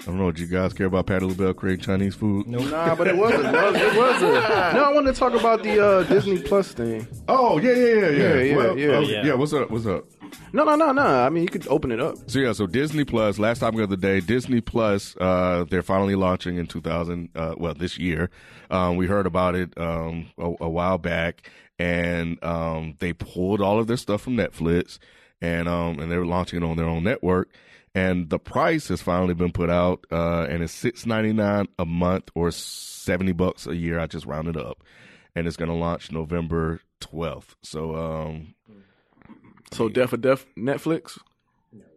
I 0.00 0.04
don't 0.06 0.18
know. 0.18 0.32
Do 0.32 0.42
you 0.42 0.48
guys 0.48 0.72
care 0.72 0.86
about 0.86 1.06
Patti 1.06 1.24
LaBelle 1.26 1.54
creating 1.54 1.84
Chinese 1.84 2.16
food? 2.16 2.48
No. 2.48 2.58
Nah, 2.58 2.96
but 2.96 3.06
it 3.06 3.16
wasn't. 3.16 3.44
No, 3.52 3.72
it 3.72 3.96
wasn't. 3.96 4.32
No, 4.32 4.82
I 4.84 4.92
wanted 4.92 5.14
to 5.14 5.18
talk 5.18 5.32
about 5.34 5.62
the 5.62 5.84
uh, 5.84 6.02
Disney 6.04 6.38
Plus 6.42 6.72
thing. 6.72 7.06
Oh, 7.28 7.58
yeah, 7.58 7.70
yeah, 7.72 7.84
yeah, 7.86 7.94
yeah. 7.94 8.08
Yeah, 8.10 8.40
yeah, 8.40 8.56
Well, 8.56 8.78
yeah. 8.78 9.00
Yeah. 9.00 9.24
yeah. 9.26 9.34
What's 9.34 9.52
up? 9.52 9.70
What's 9.70 9.86
up? 9.86 10.04
No, 10.52 10.64
no, 10.64 10.76
no, 10.76 10.92
no. 10.92 11.02
I 11.02 11.28
mean, 11.28 11.42
you 11.42 11.48
could 11.48 11.66
open 11.68 11.92
it 11.92 12.00
up. 12.00 12.16
So 12.28 12.38
yeah, 12.38 12.52
so 12.52 12.66
Disney 12.66 13.04
Plus. 13.04 13.38
Last 13.38 13.58
time 13.58 13.74
the 13.76 13.82
other 13.82 13.96
day, 13.96 14.20
Disney 14.20 14.60
Plus. 14.60 15.16
Uh, 15.16 15.64
they're 15.68 15.82
finally 15.82 16.14
launching 16.14 16.56
in 16.56 16.66
2000. 16.66 17.30
Uh, 17.34 17.54
well, 17.58 17.74
this 17.74 17.98
year. 17.98 18.30
Um, 18.70 18.96
we 18.96 19.06
heard 19.06 19.26
about 19.26 19.54
it 19.54 19.76
um, 19.76 20.30
a, 20.38 20.52
a 20.60 20.68
while 20.68 20.98
back, 20.98 21.50
and 21.78 22.42
um, 22.42 22.94
they 23.00 23.12
pulled 23.12 23.60
all 23.60 23.78
of 23.78 23.86
their 23.86 23.96
stuff 23.96 24.22
from 24.22 24.36
Netflix, 24.36 24.98
and 25.40 25.68
um, 25.68 25.98
and 25.98 26.10
they're 26.10 26.24
launching 26.24 26.62
it 26.62 26.66
on 26.66 26.76
their 26.76 26.86
own 26.88 27.04
network. 27.04 27.50
And 27.94 28.28
the 28.28 28.38
price 28.38 28.88
has 28.88 29.00
finally 29.00 29.34
been 29.34 29.52
put 29.52 29.70
out, 29.70 30.06
uh, 30.12 30.46
and 30.48 30.62
it's 30.62 30.72
six 30.72 31.06
ninety 31.06 31.32
nine 31.32 31.68
a 31.78 31.86
month 31.86 32.30
or 32.34 32.50
seventy 32.50 33.32
bucks 33.32 33.66
a 33.66 33.76
year. 33.76 33.98
I 33.98 34.06
just 34.06 34.26
rounded 34.26 34.56
up, 34.56 34.82
and 35.34 35.46
it's 35.46 35.56
going 35.56 35.70
to 35.70 35.76
launch 35.76 36.12
November 36.12 36.80
twelfth. 37.00 37.56
So 37.62 37.94
um, 37.94 38.54
So, 39.72 39.88
death 39.88 40.12
of 40.12 40.20
death 40.20 40.46
Netflix. 40.56 41.18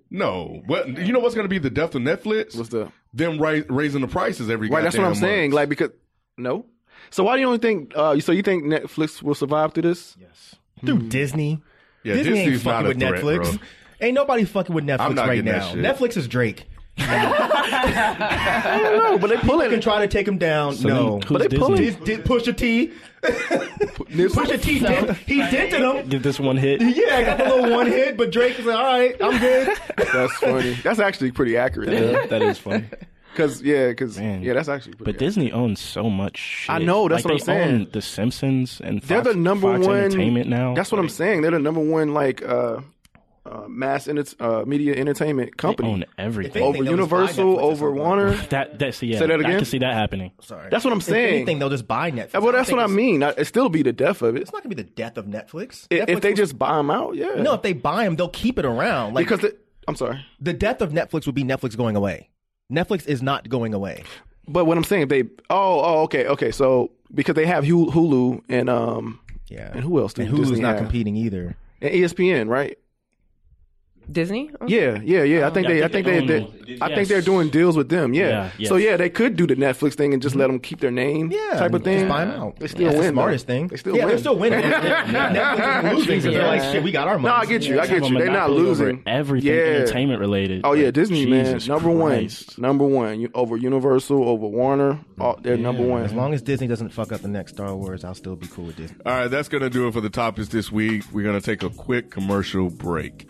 no, 0.09 0.61
what 0.65 0.87
you 0.97 1.13
know 1.13 1.19
what's 1.19 1.35
going 1.35 1.45
to 1.45 1.49
be 1.49 1.59
the 1.59 1.69
death 1.69 1.95
of 1.95 2.01
Netflix? 2.01 2.55
What's 2.57 2.69
the 2.69 2.91
them 3.13 3.39
ra- 3.39 3.61
raising 3.69 4.01
the 4.01 4.07
prices 4.07 4.49
every 4.49 4.69
right? 4.69 4.83
That's 4.83 4.97
what 4.97 5.05
I'm 5.05 5.13
goddamn 5.13 5.29
saying. 5.29 5.51
Like 5.51 5.69
because 5.69 5.91
no. 6.37 6.65
So 7.11 7.23
why 7.23 7.35
do 7.35 7.41
you 7.41 7.47
only 7.47 7.59
think? 7.59 7.93
Uh, 7.95 8.19
so 8.19 8.31
you 8.31 8.41
think 8.41 8.63
Netflix 8.65 9.21
will 9.21 9.35
survive 9.35 9.73
through 9.73 9.83
this? 9.83 10.15
Yes. 10.19 10.55
Dude, 10.83 11.09
Disney. 11.09 11.61
Yeah, 12.03 12.15
Disney 12.15 12.39
ain't 12.39 12.45
Disney's 12.51 12.65
not 12.65 12.83
fucking 12.85 12.87
with 12.99 13.07
threat, 13.07 13.23
Netflix. 13.23 13.57
bro. 13.57 13.67
Ain't 14.01 14.13
nobody 14.15 14.45
fucking 14.45 14.73
with 14.73 14.85
Netflix 14.85 14.99
I'm 14.99 15.15
not 15.15 15.27
right 15.27 15.35
getting 15.35 15.51
that 15.51 15.57
now. 15.57 15.71
shit. 15.71 15.79
Netflix 15.97 16.17
is 16.17 16.27
Drake. 16.27 16.68
I 17.01 18.80
don't 18.84 18.97
know, 19.03 19.17
but 19.17 19.30
they 19.30 19.38
pull 19.38 19.49
pulling 19.51 19.69
can 19.71 19.81
try 19.81 19.99
to 19.99 20.07
take 20.07 20.27
him 20.27 20.38
down. 20.38 20.76
So 20.76 20.88
no, 20.88 20.95
then 21.19 21.21
who's 21.21 21.30
But 21.30 21.38
they 21.41 21.47
Disney? 21.47 21.59
pulling- 21.59 21.81
Did, 21.81 22.03
did 22.03 22.23
Pusha 22.26 22.55
T. 22.57 22.93
Pusha 23.21 24.61
T 24.61 24.80
did, 24.80 25.15
he 25.27 25.38
dented 25.38 25.81
him. 25.81 26.09
Give 26.09 26.23
this 26.23 26.39
one 26.39 26.57
hit. 26.57 26.81
Yeah, 26.81 27.17
I 27.17 27.23
got 27.23 27.41
a 27.41 27.55
little 27.55 27.76
one 27.76 27.88
hit, 27.88 28.17
but 28.17 28.31
Drake 28.31 28.57
was 28.57 28.65
like, 28.65 28.76
all 28.77 28.84
right, 28.84 29.15
I'm 29.21 29.39
good. 29.39 29.77
That's 29.97 30.34
funny. 30.38 30.73
That's 30.84 30.99
actually 30.99 31.31
pretty 31.31 31.57
accurate. 31.57 31.89
Yeah, 31.91 32.26
that 32.27 32.41
is 32.41 32.57
funny. 32.57 32.85
Because 33.31 33.61
yeah, 33.61 33.89
because 33.89 34.17
Man. 34.17 34.41
yeah, 34.41 34.53
that's 34.53 34.67
actually 34.67 34.95
pretty. 34.95 35.11
But 35.13 35.19
Disney 35.19 35.51
owns 35.51 35.80
so 35.80 36.09
much 36.09 36.35
shit. 36.38 36.76
I 36.76 36.80
know, 36.80 37.07
that's 37.07 37.23
Like, 37.23 37.26
what 37.26 37.31
I'm 37.34 37.38
they 37.38 37.43
saying. 37.63 37.81
Own 37.81 37.88
the 37.93 38.01
Simpsons 38.01 38.81
and 38.84 39.01
they're 39.03 39.21
the 39.21 39.35
number 39.35 39.71
Fox 39.76 39.88
one 39.88 39.97
Entertainment 39.97 40.49
now. 40.49 40.73
That's 40.73 40.91
what 40.91 40.97
I'm 40.99 41.07
saying. 41.09 41.43
They're 41.43 41.51
the 41.51 41.59
number 41.59 41.80
one 41.80 42.13
like 42.15 42.41
uh, 42.43 42.81
uh, 43.49 43.67
mass 43.67 44.07
enter- 44.07 44.23
uh, 44.39 44.63
media 44.65 44.95
entertainment 44.95 45.51
They 45.51 45.55
company 45.55 45.89
own 45.91 46.05
everything. 46.17 46.61
Over 46.63 46.84
they'll 46.84 46.91
Universal, 46.93 47.59
over. 47.59 47.91
Warner. 47.91 48.34
that 48.49 48.77
that's 48.80 49.01
yeah. 49.01 49.19
Say 49.19 49.27
that 49.27 49.39
again. 49.39 49.51
I 49.51 49.55
can 49.55 49.65
see 49.65 49.80
that 49.80 49.93
happening. 49.93 50.31
Sorry. 50.41 50.69
That's 50.69 50.84
what 50.85 50.91
I'm 50.93 50.99
If 50.99 51.05
saying. 51.05 51.34
anything, 51.35 51.59
they'll 51.59 51.69
just 51.69 51.88
buy 51.88 52.11
Netflix. 52.11 52.41
well, 52.41 52.51
that's 52.51 52.69
don't 52.69 52.77
what 52.77 52.84
I 52.84 52.93
mean. 52.93 53.23
I- 53.23 53.30
It 53.38 53.45
still 53.45 53.69
be 53.69 53.81
the 53.81 53.93
death 53.93 54.21
of 54.21 54.35
it. 54.35 54.41
It's, 54.41 54.49
it's 54.49 54.53
not 54.53 54.63
gonna 54.63 54.76
be 54.76 54.81
the 54.81 54.89
death 54.89 55.17
of 55.17 55.26
Netflix. 55.26 55.88
If 55.89 56.07
Netflix 56.07 56.21
they 56.21 56.30
will- 56.30 56.35
just 56.38 56.57
buy 56.59 56.76
them 56.77 56.91
out, 56.91 57.15
yeah. 57.15 57.41
no, 57.41 57.53
if 57.55 57.61
they 57.63 57.73
buy 57.73 58.03
them, 58.05 58.15
they'll 58.15 58.30
keep 58.30 58.59
it 58.59 58.65
around. 58.65 59.13
Like 59.15 59.26
because 59.26 59.39
the, 59.41 59.55
I'm 59.88 59.95
sorry, 59.95 60.23
the 60.39 60.53
death 60.53 60.81
of 60.81 60.91
Netflix 60.91 61.26
would 61.26 61.35
be 61.35 61.43
Netflix 61.43 61.76
going 61.76 61.95
away. 61.95 62.30
Netflix 62.71 63.07
is 63.07 63.21
not 63.23 63.49
going 63.49 63.73
away. 63.73 64.03
but 64.47 64.65
what 64.65 64.77
I'm 64.77 64.84
saying, 64.84 65.03
if 65.03 65.09
they 65.09 65.23
oh 65.49 65.81
oh 65.81 66.01
okay 66.03 66.27
okay. 66.27 66.51
So 66.51 66.91
because 67.13 67.34
they 67.35 67.45
have 67.47 67.63
Hulu, 67.63 67.89
Hulu 67.91 68.41
and 68.49 68.69
um 68.69 69.19
Yeah, 69.47 69.71
and 69.73 69.81
who 69.84 69.99
else? 69.99 70.13
do 70.13 70.21
And 70.21 70.31
Hulu's 70.31 70.49
Disney 70.49 70.61
not 70.61 70.76
have? 70.76 70.84
competing 70.84 71.15
either. 71.15 71.55
And 71.81 71.93
ESPN, 71.93 72.47
right? 72.49 72.77
Disney? 74.11 74.52
Yeah, 74.68 74.99
yeah, 75.03 75.23
yeah. 75.23 75.45
I 75.45 75.49
oh, 75.49 75.53
think 75.53 75.68
Yeah, 75.68 75.73
they, 75.73 75.81
I 75.81 75.86
I 75.86 75.88
think 75.90 76.06
think 76.07 76.27
they 76.27 76.34
they, 76.40 76.44
own- 76.45 76.53
they 76.65 76.73
I 76.81 76.88
think 76.88 76.98
yes. 76.99 77.07
they're 77.10 77.22
doing 77.22 77.49
deals 77.49 77.76
with 77.77 77.90
them. 77.90 78.14
Yeah. 78.14 78.27
Yeah, 78.27 78.52
yes. 78.57 78.69
So 78.69 78.76
yeah, 78.77 78.98
they 78.98 79.10
could 79.10 79.36
do 79.36 79.45
the 79.48 79.56
Netflix 79.56 79.94
thing 79.95 80.14
and 80.14 80.22
just 80.22 80.36
let 80.36 80.48
them 80.48 80.60
keep 80.60 80.80
their 80.80 80.91
name, 80.91 81.31
Yeah, 81.31 81.52
type 81.60 81.73
of 81.73 81.84
thing. 81.84 81.99
Just 81.99 82.10
buy 82.10 82.26
them 82.26 82.41
out. 82.41 82.60
They 82.60 82.68
still 82.68 82.86
That's 82.86 82.95
win. 82.95 83.02
The 83.02 83.07
though. 83.07 83.14
smartest 83.14 83.48
thing. 83.48 83.68
They 83.68 83.77
still 83.77 83.95
yeah, 83.95 84.02
win. 84.06 84.10
they're 84.10 84.18
still 84.18 84.38
winning. 84.38 84.60
Netflix 84.72 85.91
is 85.91 85.94
losing 85.98 86.07
because 86.07 86.23
they're 86.34 86.48
like, 86.48 86.61
shit, 86.61 86.84
we 86.84 86.91
got 86.91 87.07
our 87.07 87.18
money. 87.19 87.34
No. 87.36 87.41
I 87.41 87.45
get 87.45 87.64
you. 87.68 87.80
I 87.80 87.86
Have 87.86 87.98
a 87.98 87.99
get 88.02 88.10
you. 88.10 88.18
They're 88.18 88.26
not 88.27 88.49
monopoly 88.49 88.60
over 88.60 88.68
losing 88.69 89.03
everything 89.06 89.53
Yeah. 89.53 89.61
entertainment 89.64 90.19
related. 90.19 90.61
Oh 90.64 90.73
yeah, 90.73 90.86
Like, 90.86 90.94
Disney 90.95 91.26
Jesus 91.26 91.68
man, 91.68 91.76
number 91.81 91.95
Christ. 92.07 92.57
one, 92.57 92.61
number 92.68 92.86
one 92.86 93.19
You- 93.19 93.30
over 93.34 93.57
Universal, 93.57 94.27
over 94.27 94.48
Warner. 94.48 94.99
Oh, 95.19 95.36
they're 95.41 95.57
number 95.57 95.84
one. 95.84 96.03
As 96.03 96.14
long 96.14 96.34
as 96.34 96.41
Disney 96.41 96.68
doesn't 96.68 96.90
fuck 96.90 97.11
up 97.11 97.22
the 97.22 97.27
next 97.27 97.53
Star 97.53 97.76
Wars, 97.76 98.03
I'll 98.03 98.15
still 98.15 98.36
be 98.36 98.48
cool 98.48 98.65
with 98.65 98.77
Disney. 98.77 98.98
All 99.06 99.14
right, 99.14 99.27
that's 99.27 99.49
going 99.49 99.64
to 99.64 99.69
do 99.69 99.88
it 99.88 99.94
for 99.94 100.02
the 100.02 100.10
topics 100.10 100.49
this 100.49 100.72
week. 100.72 101.03
We're 101.11 101.23
going 101.23 101.40
to 101.40 101.45
take 101.45 101.64
a 101.64 101.69
quick 101.69 102.10
commercial 102.11 102.69
break. 102.69 103.27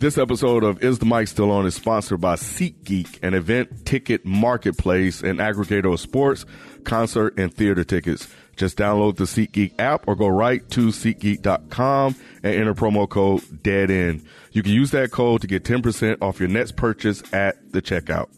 This 0.00 0.16
episode 0.16 0.64
of 0.64 0.82
Is 0.82 0.98
the 0.98 1.04
Mic 1.04 1.28
Still 1.28 1.50
On 1.50 1.66
is 1.66 1.74
sponsored 1.74 2.22
by 2.22 2.36
SeatGeek, 2.36 3.22
an 3.22 3.34
event 3.34 3.84
ticket 3.84 4.24
marketplace 4.24 5.20
and 5.20 5.40
aggregator 5.40 5.92
of 5.92 6.00
sports, 6.00 6.46
concert, 6.84 7.38
and 7.38 7.52
theater 7.52 7.84
tickets. 7.84 8.26
Just 8.56 8.78
download 8.78 9.16
the 9.16 9.24
SeatGeek 9.24 9.74
app 9.78 10.08
or 10.08 10.16
go 10.16 10.28
right 10.28 10.66
to 10.70 10.86
SeatGeek.com 10.86 12.16
and 12.42 12.54
enter 12.54 12.72
promo 12.72 13.06
code 13.06 13.42
Dead 13.62 13.90
End. 13.90 14.24
You 14.52 14.62
can 14.62 14.72
use 14.72 14.90
that 14.92 15.10
code 15.10 15.42
to 15.42 15.46
get 15.46 15.64
10% 15.64 16.22
off 16.22 16.40
your 16.40 16.48
next 16.48 16.76
purchase 16.76 17.22
at 17.34 17.70
the 17.70 17.82
checkout. 17.82 18.30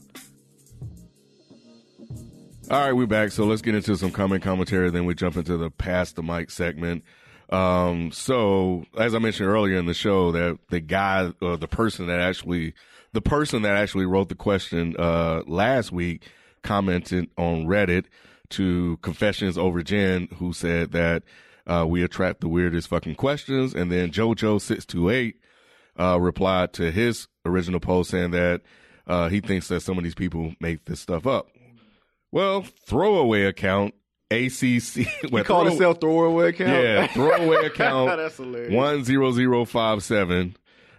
All 2.73 2.87
right, 2.87 2.93
we're 2.93 3.07
back. 3.07 3.31
So 3.31 3.45
let's 3.45 3.63
get 3.63 3.77
into 3.77 3.97
some 3.97 4.11
comment 4.11 4.43
commentary. 4.43 4.91
Then 4.91 5.05
we 5.05 5.15
jump 5.15 5.37
into 5.37 5.57
the 5.57 5.71
pass 5.71 6.11
the 6.11 6.25
mic 6.25 6.51
segment. 6.51 7.05
Um, 7.53 8.11
so 8.13 8.87
as 8.99 9.15
I 9.15 9.19
mentioned 9.19 9.49
earlier 9.49 9.79
in 9.79 9.87
the 9.87 9.95
show, 9.95 10.33
that 10.33 10.59
the 10.71 10.81
guy 10.81 11.33
or 11.43 11.59
the 11.59 11.69
person 11.69 12.07
that 12.07 12.19
actually, 12.19 12.73
the 13.13 13.21
person 13.21 13.63
that 13.63 13.77
actually 13.77 14.07
wrote 14.07 14.31
the 14.31 14.35
question 14.35 14.97
uh, 14.99 15.43
last 15.47 15.93
week 15.93 16.27
commented 16.63 17.29
on 17.37 17.67
Reddit 17.67 18.07
to 18.51 18.97
Confessions 19.03 19.59
Over 19.59 19.83
Jen, 19.83 20.29
who 20.39 20.55
said 20.55 20.93
that 20.93 21.25
uh, 21.67 21.85
we 21.87 22.03
attract 22.03 22.41
the 22.41 22.49
weirdest 22.49 22.89
fucking 22.89 23.17
questions, 23.17 23.75
and 23.75 23.93
then 23.93 24.11
JoJo 24.11 24.61
six 24.61 24.87
two 24.87 25.11
eight 25.11 25.37
uh, 25.99 26.19
replied 26.19 26.73
to 26.75 26.91
his 26.91 27.29
original 27.45 27.81
post 27.81 28.11
saying 28.11 28.31
that 28.31 28.63
uh, 29.07 29.29
he 29.29 29.41
thinks 29.41 29.69
that 29.69 29.81
some 29.81 29.99
of 29.99 30.05
these 30.05 30.15
people 30.15 30.55
make 30.59 30.87
this 30.87 31.01
stuff 31.01 31.27
up. 31.27 31.49
Well, 32.31 32.63
throwaway 32.63 33.43
account 33.43 33.95
ACC. 34.33 35.45
Call 35.45 35.67
itself 35.69 36.01
throwaway 36.01 36.49
account? 36.51 36.71
Yeah, 36.71 37.07
throwaway 37.09 37.67
account 37.67 38.17
That's 38.17 38.37
hilarious. 38.37 38.73
one 38.73 39.05
zero 39.05 39.33
zero 39.33 39.65
five 39.65 40.03
seven 40.03 40.57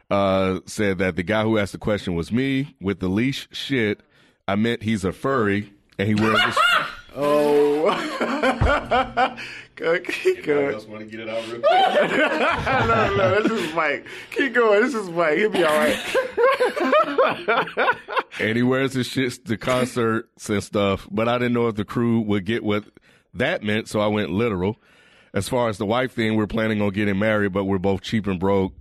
uh, 0.10 0.60
said 0.66 1.00
that 1.00 1.16
the 1.16 1.24
guy 1.24 1.44
who 1.44 1.58
asked 1.58 1.72
the 1.74 1.78
question 1.78 2.16
was 2.16 2.32
me 2.32 2.76
with 2.82 3.00
the 3.00 3.08
leash 3.08 3.48
shit. 3.52 4.02
I 4.48 4.56
meant 4.56 4.84
he's 4.84 5.04
a 5.06 5.12
furry 5.12 5.72
and 5.98 6.08
he 6.08 6.16
wears. 6.16 6.56
Oh 7.16 7.64
keep 10.04 10.44
going. 10.44 10.74
want 10.90 11.00
to 11.00 11.06
get 11.06 11.20
it 11.20 11.30
out 11.30 11.46
real 11.48 11.62
quick? 11.62 11.72
no, 12.88 13.16
no, 13.16 13.42
this 13.42 13.52
is 13.52 13.74
Mike. 13.74 14.06
Keep 14.32 14.54
going. 14.54 14.82
This 14.82 14.94
is 14.94 15.10
Mike. 15.10 15.38
He'll 15.38 15.50
be 15.50 15.64
all 15.64 15.76
right. 15.76 16.00
and 18.40 18.56
he 18.56 18.64
wears 18.64 18.94
his 18.94 19.08
shits 19.08 19.44
to 19.46 19.58
concerts 19.58 20.50
and 20.50 20.64
stuff. 20.64 21.08
But 21.12 21.28
I 21.28 21.38
didn't 21.38 21.54
know 21.54 21.68
if 21.68 21.76
the 21.76 21.86
crew 21.86 22.22
would 22.22 22.46
get 22.46 22.64
what 22.64 22.84
that 23.34 23.64
meant, 23.64 23.88
so 23.88 24.00
I 24.00 24.08
went 24.08 24.30
literal. 24.30 24.78
As 25.34 25.50
far 25.50 25.70
as 25.70 25.78
the 25.78 25.86
wife 25.86 26.14
thing, 26.14 26.36
we're 26.36 26.48
planning 26.48 26.82
on 26.82 26.92
getting 26.92 27.18
married, 27.18 27.54
but 27.54 27.66
we're 27.66 27.80
both 27.80 28.02
cheap 28.02 28.28
and 28.28 28.40
broke, 28.40 28.74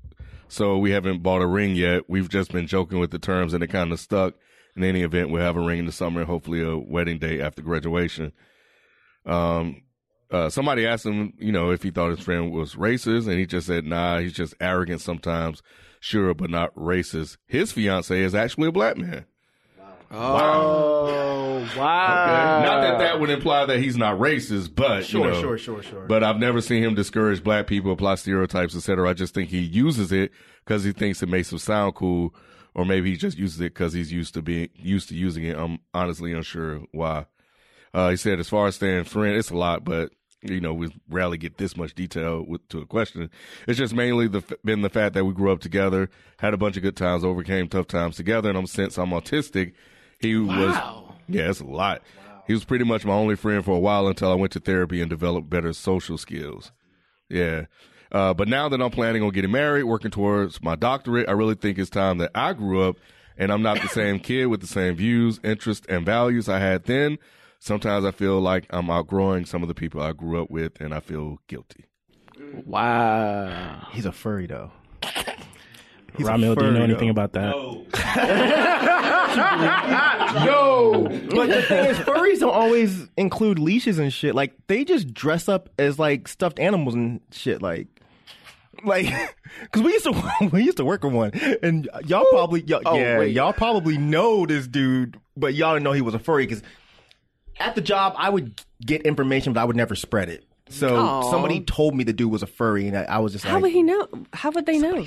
so 0.48 0.76
we 0.76 0.90
haven't 0.90 1.22
bought 1.22 1.40
a 1.40 1.46
ring 1.46 1.74
yet. 1.74 2.08
We've 2.08 2.28
just 2.28 2.52
been 2.52 2.66
joking 2.66 2.98
with 2.98 3.10
the 3.10 3.18
terms, 3.18 3.54
and 3.54 3.64
it 3.64 3.68
kind 3.68 3.92
of 3.92 4.00
stuck. 4.00 4.34
In 4.74 4.84
any 4.84 5.02
event, 5.02 5.30
we'll 5.30 5.42
have 5.42 5.56
a 5.56 5.60
ring 5.60 5.78
in 5.80 5.86
the 5.86 5.92
summer, 5.92 6.20
and 6.20 6.28
hopefully 6.28 6.62
a 6.62 6.76
wedding 6.76 7.18
date 7.18 7.40
after 7.40 7.62
graduation. 7.62 8.32
Um, 9.26 9.82
uh, 10.30 10.48
somebody 10.48 10.86
asked 10.86 11.04
him, 11.04 11.34
you 11.38 11.52
know, 11.52 11.70
if 11.70 11.82
he 11.82 11.90
thought 11.90 12.10
his 12.10 12.20
friend 12.20 12.50
was 12.50 12.74
racist, 12.74 13.28
and 13.28 13.38
he 13.38 13.46
just 13.46 13.66
said, 13.66 13.84
"Nah, 13.84 14.18
he's 14.20 14.32
just 14.32 14.54
arrogant 14.60 15.02
sometimes, 15.02 15.62
sure, 16.00 16.32
but 16.32 16.50
not 16.50 16.74
racist." 16.74 17.36
His 17.46 17.70
fiance 17.72 18.18
is 18.18 18.34
actually 18.34 18.68
a 18.68 18.72
black 18.72 18.96
man. 18.96 19.26
Oh, 20.14 21.68
wow. 21.76 22.62
Not 22.62 22.80
that 22.82 22.98
that 22.98 23.20
would 23.20 23.30
imply 23.30 23.64
that 23.66 23.78
he's 23.80 23.96
not 23.96 24.18
racist, 24.18 24.74
but 24.74 25.04
Sure, 25.04 25.26
you 25.26 25.32
know, 25.32 25.40
sure, 25.40 25.58
sure, 25.58 25.82
sure. 25.82 26.06
But 26.06 26.22
I've 26.22 26.38
never 26.38 26.60
seen 26.60 26.82
him 26.82 26.94
discourage 26.94 27.42
black 27.42 27.66
people, 27.66 27.92
apply 27.92 28.16
stereotypes, 28.16 28.76
etc. 28.76 29.08
I 29.08 29.14
just 29.14 29.34
think 29.34 29.48
he 29.48 29.60
uses 29.60 30.12
it 30.12 30.32
because 30.64 30.84
he 30.84 30.92
thinks 30.92 31.22
it 31.22 31.28
makes 31.28 31.50
him 31.50 31.58
sound 31.58 31.94
cool, 31.94 32.34
or 32.74 32.84
maybe 32.84 33.10
he 33.10 33.16
just 33.16 33.38
uses 33.38 33.60
it 33.60 33.74
because 33.74 33.92
he's 33.94 34.12
used 34.12 34.34
to 34.34 34.42
being 34.42 34.68
used 34.74 35.08
to 35.08 35.14
using 35.14 35.44
it. 35.44 35.56
I'm 35.56 35.78
honestly 35.94 36.32
unsure 36.32 36.82
why. 36.92 37.26
Uh, 37.94 38.10
he 38.10 38.16
said, 38.16 38.38
as 38.38 38.48
far 38.48 38.66
as 38.66 38.74
staying 38.76 39.04
friend, 39.04 39.36
it's 39.36 39.50
a 39.50 39.56
lot, 39.56 39.84
but 39.84 40.10
you 40.42 40.60
know, 40.60 40.74
we 40.74 40.92
rarely 41.08 41.38
get 41.38 41.56
this 41.58 41.76
much 41.76 41.94
detail 41.94 42.44
with, 42.46 42.66
to 42.68 42.80
a 42.80 42.86
question. 42.86 43.30
It's 43.68 43.78
just 43.78 43.94
mainly 43.94 44.28
the 44.28 44.42
been 44.64 44.82
the 44.82 44.90
fact 44.90 45.14
that 45.14 45.24
we 45.24 45.32
grew 45.32 45.52
up 45.52 45.60
together, 45.60 46.10
had 46.38 46.52
a 46.52 46.58
bunch 46.58 46.76
of 46.76 46.82
good 46.82 46.96
times, 46.96 47.24
overcame 47.24 47.68
tough 47.68 47.86
times 47.86 48.16
together, 48.16 48.48
and 48.48 48.58
I'm 48.58 48.66
since 48.66 48.98
I'm 48.98 49.10
autistic, 49.10 49.72
he 50.22 50.36
was 50.36 50.76
yeah, 51.28 51.50
it's 51.50 51.60
a 51.60 51.64
lot. 51.64 52.02
He 52.46 52.52
was 52.52 52.64
pretty 52.64 52.84
much 52.84 53.04
my 53.04 53.14
only 53.14 53.36
friend 53.36 53.64
for 53.64 53.76
a 53.76 53.80
while 53.80 54.08
until 54.08 54.30
I 54.30 54.34
went 54.34 54.52
to 54.52 54.60
therapy 54.60 55.00
and 55.00 55.08
developed 55.08 55.48
better 55.48 55.72
social 55.72 56.18
skills. 56.18 56.72
Yeah. 57.28 57.66
Uh, 58.10 58.34
but 58.34 58.48
now 58.48 58.68
that 58.68 58.82
I'm 58.82 58.90
planning 58.90 59.22
on 59.22 59.30
getting 59.30 59.52
married, 59.52 59.84
working 59.84 60.10
towards 60.10 60.62
my 60.62 60.76
doctorate, 60.76 61.28
I 61.28 61.32
really 61.32 61.54
think 61.54 61.78
it's 61.78 61.88
time 61.88 62.18
that 62.18 62.30
I 62.34 62.52
grew 62.52 62.82
up 62.82 62.96
and 63.38 63.50
I'm 63.50 63.62
not 63.62 63.80
the 63.80 63.88
same 63.92 64.18
kid 64.18 64.46
with 64.46 64.60
the 64.60 64.66
same 64.66 64.96
views, 64.96 65.40
interests, 65.42 65.86
and 65.88 66.04
values 66.04 66.48
I 66.48 66.58
had 66.58 66.84
then. 66.84 67.18
Sometimes 67.58 68.04
I 68.04 68.10
feel 68.10 68.40
like 68.40 68.66
I'm 68.70 68.90
outgrowing 68.90 69.46
some 69.46 69.62
of 69.62 69.68
the 69.68 69.74
people 69.74 70.02
I 70.02 70.12
grew 70.12 70.42
up 70.42 70.50
with 70.50 70.80
and 70.80 70.92
I 70.92 71.00
feel 71.00 71.38
guilty. 71.46 71.86
Wow. 72.66 73.86
He's 73.92 74.04
a 74.04 74.12
furry 74.12 74.46
though. 74.46 74.72
He's 76.16 76.26
a 76.26 76.30
Ramil, 76.30 76.38
do 76.58 76.64
you 76.66 76.70
know 76.72 76.74
furry, 76.74 76.82
anything 76.84 77.06
though. 77.08 77.22
about 77.22 77.32
that? 77.32 77.54
Yo. 80.44 81.04
But 81.04 81.48
the 81.48 81.62
thing 81.62 81.84
is, 81.86 81.96
furries 81.98 82.40
don't 82.40 82.52
always 82.54 83.08
include 83.16 83.58
leashes 83.58 83.98
and 83.98 84.12
shit. 84.12 84.34
Like 84.34 84.54
they 84.66 84.84
just 84.84 85.12
dress 85.14 85.48
up 85.48 85.68
as 85.78 85.98
like 85.98 86.28
stuffed 86.28 86.58
animals 86.58 86.94
and 86.94 87.20
shit. 87.30 87.62
Like, 87.62 87.88
like, 88.84 89.06
because 89.62 89.82
we 89.82 89.92
used 89.92 90.04
to 90.04 90.48
we 90.52 90.62
used 90.64 90.76
to 90.78 90.84
work 90.84 91.02
with 91.04 91.12
one, 91.14 91.32
and 91.62 91.88
y'all 92.06 92.26
probably 92.30 92.62
y'all, 92.62 92.82
Oh, 92.84 92.96
yeah 92.98 93.18
wait. 93.18 93.32
y'all 93.34 93.52
probably 93.52 93.96
know 93.98 94.44
this 94.46 94.66
dude, 94.66 95.18
but 95.36 95.54
y'all 95.54 95.74
didn't 95.74 95.84
know 95.84 95.92
he 95.92 96.02
was 96.02 96.14
a 96.14 96.18
furry 96.18 96.46
because 96.46 96.62
at 97.58 97.74
the 97.74 97.80
job 97.80 98.14
I 98.16 98.28
would 98.30 98.60
get 98.84 99.02
information, 99.02 99.52
but 99.52 99.60
I 99.60 99.64
would 99.64 99.76
never 99.76 99.94
spread 99.94 100.28
it. 100.28 100.44
So 100.68 100.96
Aw. 100.96 101.30
somebody 101.30 101.60
told 101.60 101.94
me 101.94 102.04
the 102.04 102.12
dude 102.14 102.30
was 102.32 102.42
a 102.42 102.46
furry, 102.46 102.88
and 102.88 102.96
I, 102.96 103.02
I 103.02 103.18
was 103.18 103.32
just 103.32 103.44
like, 103.44 103.50
How 103.50 103.56
like, 103.56 103.62
would 103.64 103.72
he 103.72 103.82
know? 103.82 104.08
How 104.32 104.50
would 104.50 104.64
they 104.66 104.78
know? 104.78 105.04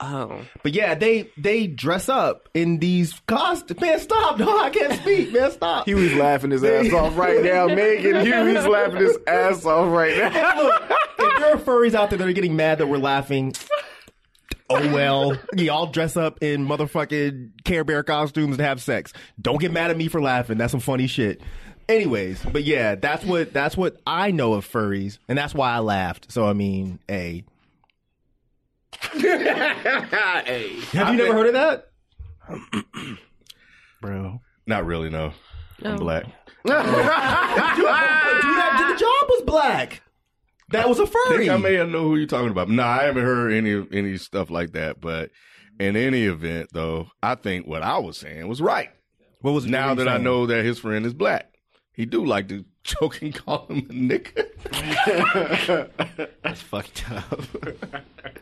Saw 0.00 0.24
him 0.24 0.32
out. 0.32 0.38
Oh, 0.40 0.44
But 0.62 0.72
yeah, 0.74 0.94
they 0.94 1.30
they 1.36 1.66
dress 1.66 2.08
up 2.08 2.48
in 2.54 2.78
these 2.78 3.20
costumes. 3.26 3.80
Man, 3.80 3.98
stop! 4.00 4.38
No, 4.38 4.58
I 4.58 4.70
can't 4.70 5.00
speak. 5.00 5.32
Man, 5.32 5.50
stop. 5.50 5.86
Huey's 5.86 6.14
laughing 6.18 6.50
his 6.50 6.64
ass 6.64 6.92
off 6.92 7.16
right 7.16 7.42
now. 7.42 7.66
Megan 7.66 8.24
Huey's 8.24 8.66
laughing 8.66 8.96
his 9.02 9.18
ass 9.26 9.64
off 9.64 9.92
right 9.92 10.16
now. 10.16 10.62
Look, 10.62 10.82
if 11.18 11.38
there 11.38 11.54
are 11.54 11.58
furries 11.58 11.94
out 11.94 12.10
there 12.10 12.18
that 12.18 12.26
are 12.28 12.32
getting 12.32 12.56
mad 12.56 12.78
that 12.78 12.86
we're 12.86 12.98
laughing, 12.98 13.54
oh 14.68 14.92
well. 14.92 15.36
Y'all 15.56 15.86
dress 15.86 16.16
up 16.16 16.42
in 16.42 16.66
motherfucking 16.66 17.64
Care 17.64 17.84
Bear 17.84 18.02
costumes 18.02 18.56
and 18.56 18.66
have 18.66 18.80
sex. 18.82 19.12
Don't 19.40 19.60
get 19.60 19.72
mad 19.72 19.90
at 19.90 19.96
me 19.96 20.08
for 20.08 20.20
laughing. 20.20 20.58
That's 20.58 20.70
some 20.70 20.80
funny 20.80 21.06
shit. 21.06 21.40
Anyways, 21.88 22.44
but 22.44 22.62
yeah, 22.62 22.94
that's 22.94 23.24
what 23.24 23.52
that's 23.52 23.76
what 23.76 23.96
I 24.06 24.30
know 24.30 24.52
of 24.54 24.64
furries, 24.70 25.18
and 25.28 25.36
that's 25.36 25.52
why 25.54 25.72
I 25.72 25.80
laughed. 25.80 26.30
So 26.30 26.46
I 26.46 26.52
mean, 26.52 27.00
a 27.10 27.42
hey. 29.12 30.80
have 30.92 31.08
you 31.10 31.16
never 31.16 31.32
heard 31.32 31.46
of 31.48 31.52
that? 31.54 31.88
Bro. 34.00 34.40
Not 34.66 34.86
really, 34.86 35.10
no. 35.10 35.32
I'm 35.84 35.96
black. 35.96 36.24
Dude, 36.64 36.74
that, 36.74 37.76
the 38.92 38.98
job 38.98 39.28
was 39.30 39.42
black. 39.42 40.02
That 40.70 40.88
was 40.88 41.00
a 41.00 41.02
I 41.02 41.06
furry. 41.06 41.38
think 41.38 41.50
I 41.50 41.56
may 41.56 41.74
have 41.74 41.88
know 41.88 42.02
who 42.04 42.16
you're 42.16 42.26
talking 42.26 42.50
about. 42.50 42.68
Nah, 42.68 42.86
I 42.86 43.02
haven't 43.04 43.24
heard 43.24 43.52
any 43.52 43.84
any 43.92 44.16
stuff 44.18 44.50
like 44.50 44.72
that. 44.72 45.00
But 45.00 45.30
in 45.80 45.96
any 45.96 46.24
event, 46.24 46.68
though, 46.72 47.08
I 47.22 47.34
think 47.34 47.66
what 47.66 47.82
I 47.82 47.98
was 47.98 48.18
saying 48.18 48.46
was 48.46 48.60
right. 48.60 48.90
what 49.40 49.52
was 49.52 49.66
Now 49.66 49.88
were 49.90 49.94
that 49.96 50.02
you 50.04 50.10
I 50.10 50.14
saying? 50.14 50.24
know 50.24 50.46
that 50.46 50.64
his 50.64 50.78
friend 50.78 51.04
is 51.06 51.14
black, 51.14 51.49
he 52.00 52.06
do 52.06 52.24
like 52.24 52.48
to 52.48 52.64
choke 52.82 53.20
and 53.20 53.34
call 53.34 53.66
him 53.66 53.78
a 53.78 53.92
nigga. 53.92 54.46
That's 56.42 56.62
fucked 56.62 57.04
up. 57.10 57.40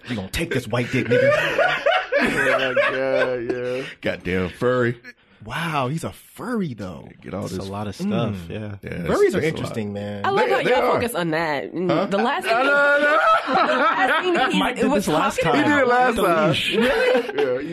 you 0.09 0.14
gonna 0.14 0.28
take 0.30 0.51
this 0.55 0.68
white 0.68 0.90
dick, 0.93 1.06
nigga. 1.09 1.85
Oh, 2.20 2.74
God, 2.74 3.35
yeah. 3.48 3.85
Goddamn 4.01 4.48
furry. 4.48 5.01
Wow, 5.44 5.89
he's 5.89 6.05
a 6.05 6.12
furry 6.12 6.74
though. 6.74 7.09
Get 7.23 7.35
all 7.35 7.43
That's 7.43 7.56
this. 7.56 7.66
a 7.69 7.70
lot 7.73 7.86
of 7.89 7.94
stuff. 7.97 8.36
Yeah. 8.48 8.77
Yeah, 8.82 8.90
Furries 9.06 9.35
are 9.35 9.40
interesting, 9.40 9.93
man. 9.93 10.24
I 10.24 10.31
love 10.31 10.47
They- 10.47 10.52
how 10.55 10.62
they 10.62 10.70
y'all 10.70 10.82
are. 10.82 10.93
focus 10.94 11.15
on 11.15 11.31
that. 11.31 11.73
Mm, 11.74 12.10
The 12.10 12.16
last, 12.19 12.44
the 12.44 12.51
last 12.52 14.24
scene 14.24 14.35
he 14.52 14.59
Mike 14.59 14.77
did 14.77 14.86
was 14.90 15.06
this 15.06 15.15
last 15.15 15.40
time. 15.40 15.56
He 15.56 15.62
did 15.62 15.78
it 15.78 15.86
last 15.89 16.16
time. 16.16 16.48
leash. 16.51 16.74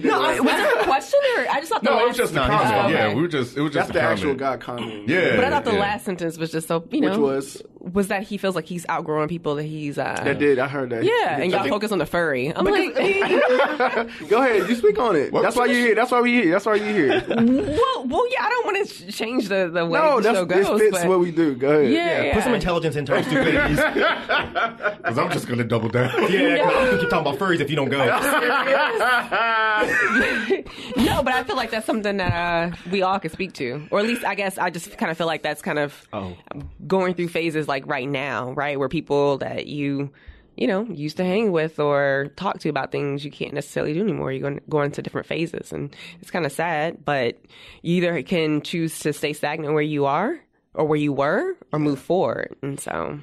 Yeah, 0.06 0.12
No, 0.12 0.22
I, 0.24 0.40
last 0.40 0.42
was 0.44 0.52
there 0.54 0.80
a 0.80 0.84
question 0.84 1.20
or 1.38 1.48
I 1.50 1.60
just 1.60 1.72
thought 1.72 1.84
the 1.84 1.90
No, 1.90 1.96
last 1.96 2.04
it 2.04 2.08
was 2.08 2.18
just 2.18 2.32
a 2.34 2.36
No, 2.36 2.42
he's 2.44 2.52
comment. 2.52 2.86
Oh, 2.86 2.90
Yeah, 2.90 3.14
we 3.14 3.22
were 3.22 3.28
just 3.28 3.58
it 3.58 3.62
was 3.62 3.74
just 3.74 3.88
That's 3.88 3.90
a 3.90 3.94
the 3.94 4.02
actual 4.02 4.24
comment. 4.36 4.40
God 4.40 4.60
comment. 4.62 5.10
Yeah, 5.10 5.36
But 5.36 5.46
I 5.46 5.50
thought 5.50 5.66
the 5.66 5.74
yeah. 5.74 5.80
last 5.80 6.06
sentence 6.06 6.38
was 6.38 6.52
just 6.52 6.68
so 6.68 6.88
you 6.92 7.02
know 7.02 7.12
Which 7.12 7.20
was? 7.20 7.64
Was 7.94 8.08
that 8.08 8.24
he 8.24 8.38
feels 8.38 8.56
like 8.56 8.66
he's 8.66 8.86
outgrowing 8.90 9.28
people 9.28 9.56
that 9.56 9.64
he's 9.64 9.98
uh 9.98 10.20
That 10.24 10.40
did. 10.40 10.58
I 10.60 10.68
heard 10.68 10.90
that. 10.90 11.04
yeah, 11.04 11.38
and 11.40 11.52
y'all 11.52 11.62
think- 11.62 11.74
focus 11.74 11.92
on 11.92 12.00
the 12.00 12.06
furry. 12.06 12.52
I'm 12.56 12.66
like, 12.66 12.96
Go 14.30 14.42
ahead. 14.42 14.68
You 14.68 14.76
speak 14.76 14.98
on 14.98 15.16
it. 15.16 15.32
What- 15.32 15.44
That's 15.44 15.56
why 15.56 15.66
you're 15.66 15.76
here. 15.76 15.96
That's 15.96 16.12
why 16.12 16.22
we 16.22 16.34
here. 16.34 16.52
That's 16.52 16.66
why 16.66 16.76
you're 16.76 16.88
here. 16.88 17.24
well, 17.28 18.06
well, 18.08 18.32
yeah, 18.32 18.44
I 18.44 18.50
don't 18.50 18.66
want 18.66 18.88
to 18.88 19.12
change 19.12 19.48
the 19.50 19.70
the 19.72 19.86
way 19.86 20.00
no, 20.00 20.16
the 20.18 20.22
that's 20.24 20.38
show 20.38 20.46
goes. 20.46 20.66
this 20.68 20.80
fits 20.80 20.98
but 21.04 21.08
what 21.10 21.20
we 21.20 21.32
do. 21.32 21.54
Go 21.56 21.70
ahead. 21.80 21.92
yeah, 21.92 22.22
yeah, 22.24 22.34
Put 22.34 22.44
some 22.44 22.54
intelligence 22.56 22.96
into 22.96 23.14
our 23.16 23.24
stupidities. 23.24 23.80
Because 25.06 25.18
I'm 25.20 25.32
just 25.32 25.48
gonna 25.48 25.64
double 25.64 25.90
down. 25.90 26.10
'cause 26.10 26.30
I'm 26.32 26.58
gonna 26.58 26.98
keep 27.00 27.10
talking 27.10 27.28
about 27.28 27.38
furries 27.38 27.60
if 27.60 27.70
you 27.70 27.76
don't 27.76 27.90
go. 27.90 28.00
no, 30.98 31.22
but 31.24 31.34
I 31.34 31.44
feel 31.46 31.56
like 31.56 31.72
that's 31.72 31.86
something 31.86 32.18
that 32.18 32.34
uh, 32.74 32.76
we 32.92 33.02
all 33.02 33.20
could 33.20 33.32
speak 33.32 33.54
to, 33.54 33.88
or 33.92 34.00
at 34.00 34.06
least 34.06 34.24
I 34.26 34.36
guess 34.36 34.58
I 34.58 34.70
just 34.70 34.98
kind 34.98 35.12
of 35.12 35.18
feel 35.18 35.28
like 35.28 35.44
that's 35.44 35.62
kind 35.62 35.80
of 35.80 36.08
going 36.88 37.14
through 37.14 37.28
phases 37.30 37.68
like 37.68 37.75
right 37.86 38.08
now, 38.08 38.52
right, 38.54 38.80
where 38.80 38.90
people 38.90 39.38
that 39.40 39.68
you 39.68 40.12
you 40.56 40.68
know 40.68 40.84
used 40.86 41.18
to 41.18 41.26
hang 41.26 41.52
with 41.52 41.80
or 41.80 42.32
talk 42.36 42.60
to 42.60 42.70
about 42.70 42.92
things 42.92 43.26
you 43.26 43.32
can't 43.32 43.54
necessarily 43.54 43.94
do 43.94 44.02
anymore. 44.02 44.32
You're 44.32 44.42
going 44.42 44.60
to 44.60 44.64
go 44.70 44.82
into 44.82 45.02
different 45.02 45.28
phases, 45.28 45.72
and 45.72 45.96
it's 46.22 46.32
kind 46.32 46.46
of 46.46 46.52
sad. 46.52 47.04
But 47.04 47.38
you 47.82 47.96
either 47.98 48.22
can 48.24 48.62
choose 48.62 49.00
to 49.00 49.14
stay 49.14 49.34
stagnant 49.34 49.74
where 49.74 49.84
you 49.84 50.06
are 50.06 50.40
or 50.74 50.86
where 50.86 50.98
you 51.00 51.14
were, 51.14 51.56
or 51.72 51.80
move 51.80 52.00
forward. 52.00 52.56
And 52.62 52.80
so, 52.80 53.20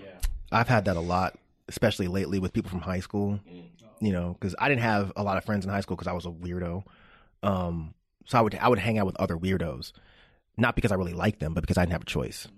I've 0.51 0.69
had 0.69 0.87
that 0.87 0.97
a 0.97 1.01
lot, 1.01 1.39
especially 1.69 2.09
lately 2.09 2.39
with 2.39 2.53
people 2.53 2.71
from 2.71 2.81
high 2.81 3.01
school. 3.01 3.41
You 4.01 4.13
know, 4.13 4.37
because 4.39 4.57
I 4.59 4.69
didn't 4.69 4.83
have 4.83 5.13
a 5.15 5.23
lot 5.23 5.37
of 5.37 5.45
friends 5.45 5.65
in 5.65 5.71
high 5.71 5.81
school 5.81 5.97
because 5.97 6.09
I 6.09 6.13
was 6.13 6.27
a 6.27 6.31
weirdo. 6.31 6.83
Um, 7.45 7.95
so 8.27 8.39
I 8.39 8.41
would 8.41 8.55
I 8.57 8.69
would 8.69 8.79
hang 8.79 8.99
out 8.99 9.07
with 9.07 9.17
other 9.17 9.37
weirdos, 9.37 9.93
not 10.57 10.75
because 10.75 10.93
I 10.93 10.97
really 10.97 11.13
liked 11.13 11.41
them, 11.41 11.55
but 11.55 11.61
because 11.61 11.79
I 11.79 11.83
didn't 11.83 11.93
have 11.93 12.03
a 12.03 12.07
choice. 12.07 12.49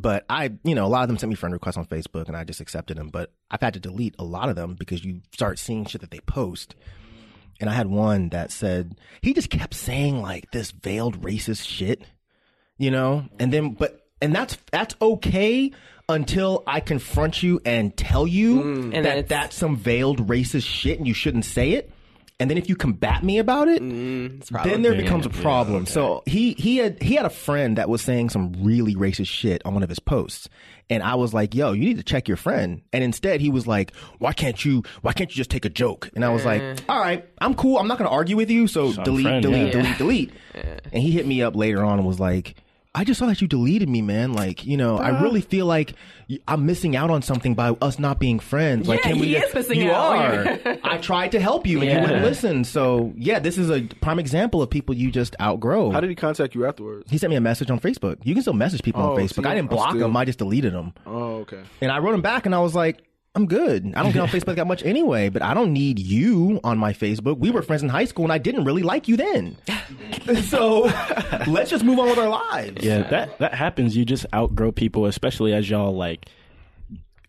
But 0.00 0.24
I, 0.28 0.52
you 0.64 0.74
know, 0.74 0.86
a 0.86 0.88
lot 0.88 1.02
of 1.02 1.08
them 1.08 1.18
sent 1.18 1.30
me 1.30 1.36
friend 1.36 1.52
requests 1.52 1.76
on 1.76 1.86
Facebook, 1.86 2.28
and 2.28 2.36
I 2.36 2.44
just 2.44 2.60
accepted 2.60 2.96
them. 2.96 3.08
But 3.08 3.32
I've 3.50 3.60
had 3.60 3.74
to 3.74 3.80
delete 3.80 4.14
a 4.18 4.24
lot 4.24 4.48
of 4.48 4.56
them 4.56 4.74
because 4.74 5.04
you 5.04 5.22
start 5.32 5.58
seeing 5.58 5.84
shit 5.86 6.00
that 6.00 6.10
they 6.10 6.20
post. 6.20 6.74
And 7.60 7.68
I 7.68 7.74
had 7.74 7.88
one 7.88 8.28
that 8.28 8.52
said 8.52 8.96
he 9.20 9.34
just 9.34 9.50
kept 9.50 9.74
saying 9.74 10.22
like 10.22 10.50
this 10.52 10.70
veiled 10.70 11.22
racist 11.22 11.66
shit, 11.66 12.02
you 12.76 12.90
know, 12.90 13.24
and 13.38 13.52
then 13.52 13.70
but 13.70 14.06
and 14.22 14.34
that's 14.34 14.56
that's 14.70 14.94
okay 15.02 15.72
until 16.08 16.62
I 16.66 16.80
confront 16.80 17.42
you 17.42 17.60
and 17.64 17.96
tell 17.96 18.26
you 18.26 18.60
mm. 18.62 18.94
and 18.94 19.04
that 19.04 19.28
that's 19.28 19.56
some 19.56 19.76
veiled 19.76 20.28
racist 20.28 20.66
shit 20.66 20.98
and 20.98 21.06
you 21.06 21.14
shouldn't 21.14 21.44
say 21.44 21.72
it. 21.72 21.90
And 22.40 22.48
then 22.48 22.56
if 22.56 22.68
you 22.68 22.76
combat 22.76 23.24
me 23.24 23.38
about 23.38 23.66
it, 23.66 23.80
then 23.80 24.82
there 24.82 24.94
becomes 24.94 25.26
a 25.26 25.30
yeah, 25.30 25.42
problem. 25.42 25.86
So 25.86 26.22
he 26.24 26.52
he 26.52 26.76
had 26.76 27.02
he 27.02 27.14
had 27.14 27.26
a 27.26 27.30
friend 27.30 27.76
that 27.78 27.88
was 27.88 28.00
saying 28.00 28.30
some 28.30 28.52
really 28.60 28.94
racist 28.94 29.26
shit 29.26 29.60
on 29.64 29.74
one 29.74 29.82
of 29.82 29.88
his 29.88 29.98
posts, 29.98 30.48
and 30.88 31.02
I 31.02 31.16
was 31.16 31.34
like, 31.34 31.54
"Yo, 31.54 31.72
you 31.72 31.84
need 31.84 31.96
to 31.96 32.04
check 32.04 32.28
your 32.28 32.36
friend." 32.36 32.82
And 32.92 33.02
instead, 33.02 33.40
he 33.40 33.50
was 33.50 33.66
like, 33.66 33.92
"Why 34.18 34.32
can't 34.32 34.64
you? 34.64 34.84
Why 35.02 35.12
can't 35.12 35.30
you 35.30 35.36
just 35.36 35.50
take 35.50 35.64
a 35.64 35.70
joke?" 35.70 36.10
And 36.14 36.24
I 36.24 36.28
was 36.28 36.44
like, 36.44 36.62
"All 36.88 37.00
right, 37.00 37.28
I'm 37.40 37.54
cool. 37.54 37.76
I'm 37.76 37.88
not 37.88 37.98
going 37.98 38.08
to 38.08 38.14
argue 38.14 38.36
with 38.36 38.50
you. 38.50 38.68
So 38.68 38.92
Some 38.92 39.04
delete, 39.04 39.24
friend, 39.24 39.42
delete, 39.42 39.66
yeah. 39.66 39.72
delete, 39.72 39.98
delete." 39.98 40.32
And 40.92 41.02
he 41.02 41.10
hit 41.10 41.26
me 41.26 41.42
up 41.42 41.56
later 41.56 41.84
on 41.84 41.98
and 41.98 42.06
was 42.06 42.20
like. 42.20 42.56
I 42.98 43.04
just 43.04 43.20
saw 43.20 43.26
that 43.26 43.40
you 43.40 43.46
deleted 43.46 43.88
me, 43.88 44.02
man. 44.02 44.32
Like, 44.32 44.66
you 44.66 44.76
know, 44.76 44.98
I 44.98 45.22
really 45.22 45.40
feel 45.40 45.66
like 45.66 45.94
I'm 46.48 46.66
missing 46.66 46.96
out 46.96 47.10
on 47.10 47.22
something 47.22 47.54
by 47.54 47.70
us 47.80 48.00
not 48.00 48.18
being 48.18 48.40
friends. 48.40 48.88
Like, 48.88 49.04
Yeah, 49.04 49.10
can 49.12 49.20
we 49.20 49.28
he 49.28 49.34
just- 49.34 49.48
is 49.50 49.54
missing 49.54 49.80
you 49.82 49.92
out. 49.92 50.18
are. 50.66 50.78
I 50.82 50.98
tried 50.98 51.30
to 51.32 51.40
help 51.40 51.64
you 51.64 51.80
and 51.80 51.90
you 51.92 52.00
wouldn't 52.00 52.24
listen. 52.24 52.64
So, 52.64 53.12
yeah, 53.16 53.38
this 53.38 53.56
is 53.56 53.70
a 53.70 53.82
prime 54.00 54.18
example 54.18 54.62
of 54.62 54.68
people 54.68 54.96
you 54.96 55.12
just 55.12 55.36
outgrow. 55.40 55.92
How 55.92 56.00
did 56.00 56.10
he 56.10 56.16
contact 56.16 56.56
you 56.56 56.66
afterwards? 56.66 57.08
he 57.08 57.18
sent 57.18 57.30
me 57.30 57.36
a 57.36 57.40
message 57.40 57.70
on 57.70 57.78
Facebook. 57.78 58.16
You 58.24 58.34
can 58.34 58.42
still 58.42 58.52
message 58.52 58.82
people 58.82 59.00
Oh, 59.02 59.12
on 59.12 59.16
Facebook. 59.18 59.44
see, 59.44 59.48
I 59.48 59.54
didn't 59.54 59.70
block 59.70 59.90
still- 59.90 60.00
them. 60.00 60.16
I 60.16 60.24
just 60.24 60.38
deleted 60.40 60.72
them. 60.72 60.92
Oh, 61.06 61.36
okay. 61.42 61.62
And 61.80 61.92
I 61.92 62.00
wrote 62.00 62.14
him 62.14 62.22
back 62.22 62.46
and 62.46 62.54
I 62.54 62.58
was 62.58 62.74
like, 62.74 63.04
I'm 63.34 63.46
good. 63.46 63.92
I 63.94 64.02
don't 64.02 64.12
get 64.12 64.22
on 64.22 64.28
Facebook 64.28 64.56
that 64.56 64.66
much 64.66 64.82
anyway, 64.84 65.28
but 65.28 65.42
I 65.42 65.54
don't 65.54 65.72
need 65.72 65.98
you 65.98 66.60
on 66.64 66.78
my 66.78 66.92
Facebook. 66.92 67.38
We 67.38 67.50
were 67.50 67.62
friends 67.62 67.82
in 67.82 67.88
high 67.88 68.04
school 68.04 68.24
and 68.24 68.32
I 68.32 68.38
didn't 68.38 68.64
really 68.64 68.82
like 68.82 69.08
you 69.08 69.16
then. 69.16 69.56
so 70.44 70.82
let's 71.46 71.70
just 71.70 71.84
move 71.84 71.98
on 71.98 72.08
with 72.08 72.18
our 72.18 72.28
lives. 72.28 72.84
Yeah, 72.84 73.02
that 73.08 73.38
that 73.38 73.54
happens. 73.54 73.96
You 73.96 74.04
just 74.04 74.26
outgrow 74.34 74.72
people, 74.72 75.06
especially 75.06 75.52
as 75.52 75.68
y'all 75.68 75.94
like 75.94 76.28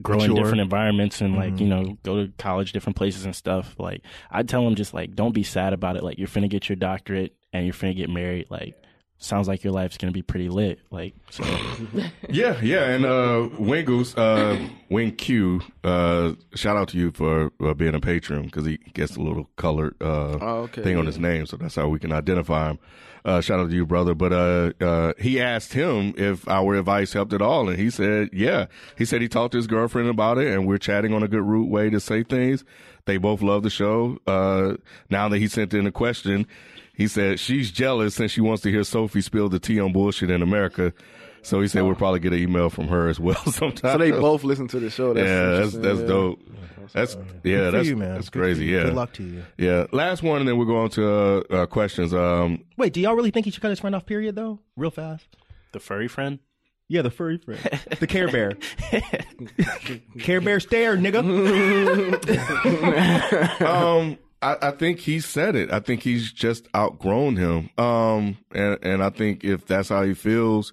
grow 0.01 0.19
in 0.19 0.29
Mature. 0.29 0.43
different 0.43 0.61
environments 0.61 1.21
and 1.21 1.35
like 1.35 1.53
mm-hmm. 1.53 1.63
you 1.63 1.67
know 1.67 1.97
go 2.03 2.25
to 2.25 2.31
college, 2.37 2.71
different 2.71 2.95
places 2.95 3.25
and 3.25 3.35
stuff. 3.35 3.75
Like 3.77 4.01
I 4.31 4.43
tell 4.43 4.63
them, 4.63 4.75
just 4.75 4.93
like 4.93 5.15
don't 5.15 5.33
be 5.33 5.43
sad 5.43 5.73
about 5.73 5.97
it. 5.97 6.03
Like 6.03 6.17
you're 6.17 6.27
finna 6.27 6.49
get 6.49 6.69
your 6.69 6.75
doctorate 6.75 7.35
and 7.53 7.65
you're 7.65 7.73
finna 7.73 7.95
get 7.95 8.09
married. 8.09 8.47
Like 8.49 8.75
sounds 9.19 9.47
like 9.47 9.63
your 9.63 9.73
life's 9.73 9.97
gonna 9.97 10.11
be 10.13 10.21
pretty 10.21 10.49
lit. 10.49 10.79
Like 10.89 11.13
so, 11.29 11.43
Yeah, 12.29 12.59
yeah, 12.61 12.89
and 12.89 13.05
uh, 13.05 13.49
Wingles, 13.59 14.17
uh, 14.17 14.57
Wing 14.89 15.11
Q, 15.15 15.61
uh, 15.83 16.33
shout 16.55 16.77
out 16.77 16.87
to 16.89 16.97
you 16.97 17.11
for 17.11 17.51
uh, 17.61 17.73
being 17.73 17.93
a 17.95 17.99
patron 17.99 18.43
because 18.43 18.65
he 18.65 18.77
gets 18.93 19.15
a 19.15 19.21
little 19.21 19.49
colored 19.57 19.95
uh, 20.01 20.37
Oh, 20.41 20.57
okay, 20.63 20.81
thing 20.83 20.97
on 20.97 21.05
his 21.05 21.19
name, 21.19 21.45
so 21.45 21.57
that's 21.57 21.75
how 21.75 21.87
we 21.89 21.99
can 21.99 22.11
identify 22.11 22.71
him. 22.71 22.79
Uh, 23.25 23.41
shout 23.41 23.59
out 23.59 23.69
to 23.69 23.75
you, 23.75 23.85
brother. 23.85 24.15
But 24.15 24.31
uh, 24.31 24.71
uh, 24.81 25.13
he 25.19 25.41
asked 25.41 25.73
him 25.73 26.13
if 26.17 26.47
our 26.47 26.75
advice 26.75 27.11
helped 27.11 27.33
at 27.33 27.41
all, 27.41 27.67
and 27.67 27.77
he 27.77 27.89
said, 27.89 28.29
"Yeah." 28.31 28.67
He 28.97 29.03
said 29.03 29.21
he 29.21 29.27
talked 29.27 29.51
to 29.51 29.57
his 29.57 29.67
girlfriend 29.67 30.07
about 30.07 30.37
it, 30.37 30.47
and 30.47 30.65
we're 30.65 30.77
chatting 30.77 31.13
on 31.13 31.21
a 31.21 31.27
good 31.27 31.43
root 31.43 31.67
way 31.69 31.89
to 31.89 31.99
say 31.99 32.23
things. 32.23 32.63
They 33.05 33.17
both 33.17 33.41
love 33.41 33.63
the 33.63 33.69
show. 33.69 34.19
Uh, 34.25 34.75
now 35.09 35.27
that 35.27 35.37
he 35.39 35.47
sent 35.49 35.73
in 35.73 35.85
a 35.85 35.91
question, 35.91 36.47
he 36.99 37.07
said 37.07 37.39
she's 37.39 37.71
jealous 37.71 38.13
since 38.15 38.31
she 38.31 38.41
wants 38.41 38.61
to 38.63 38.69
hear 38.69 38.83
Sophie 38.83 39.21
spill 39.21 39.47
the 39.47 39.57
tea 39.59 39.79
on 39.79 39.93
bullshit 39.93 40.29
in 40.29 40.41
America. 40.41 40.91
So 41.41 41.61
he 41.61 41.69
said 41.69 41.83
we'll 41.83 41.95
probably 41.95 42.19
get 42.19 42.33
an 42.33 42.39
email 42.39 42.69
from 42.69 42.89
her 42.89 43.07
as 43.07 43.21
well 43.21 43.35
sometime. 43.51 43.93
So 43.93 43.97
they 43.97 44.11
both 44.11 44.43
listen 44.43 44.67
to 44.67 44.79
the 44.81 44.89
show. 44.89 45.13
That's 45.13 45.25
yeah, 45.25 45.45
that's 45.45 45.75
interesting, 45.75 45.81
that's 45.81 45.99
yeah. 46.01 46.05
dope. 46.05 46.39
That's 46.91 47.15
yeah, 47.15 47.21
Good 47.41 47.65
for 47.65 47.71
that's 47.71 47.87
you, 47.87 47.95
man. 47.95 48.13
that's 48.15 48.29
Good 48.29 48.39
crazy. 48.41 48.65
you. 48.65 48.77
Yeah, 48.77 48.83
Good 48.83 48.95
luck 48.95 49.13
to 49.13 49.23
you. 49.23 49.43
Yeah, 49.57 49.85
last 49.93 50.23
one, 50.23 50.39
and 50.41 50.49
then 50.49 50.57
we're 50.57 50.65
going 50.65 50.89
to 50.89 51.07
uh, 51.09 51.43
uh, 51.49 51.65
questions. 51.67 52.13
Um, 52.13 52.65
Wait, 52.77 52.91
do 52.91 52.99
y'all 52.99 53.15
really 53.15 53.31
think 53.31 53.45
he 53.45 53.51
should 53.51 53.61
cut 53.61 53.69
his 53.69 53.79
friend 53.79 53.95
off, 53.95 54.05
period, 54.05 54.35
though? 54.35 54.59
Real 54.75 54.91
fast? 54.91 55.37
the 55.71 55.79
furry 55.79 56.09
friend. 56.09 56.39
Yeah, 56.89 57.03
the 57.03 57.11
furry 57.11 57.37
friend. 57.37 57.61
the 57.99 58.07
Care 58.07 58.27
Bear. 58.29 58.57
Care 60.19 60.41
Bear 60.41 60.59
stare, 60.59 60.97
nigga. 60.97 61.21
um, 63.61 64.17
I, 64.41 64.57
I 64.61 64.71
think 64.71 64.99
he 64.99 65.19
said 65.19 65.55
it. 65.55 65.71
I 65.71 65.79
think 65.79 66.03
he's 66.03 66.31
just 66.31 66.67
outgrown 66.75 67.35
him. 67.35 67.69
Um, 67.77 68.37
and 68.51 68.77
and 68.81 69.03
I 69.03 69.09
think 69.09 69.43
if 69.43 69.65
that's 69.65 69.89
how 69.89 70.03
he 70.03 70.13
feels, 70.13 70.71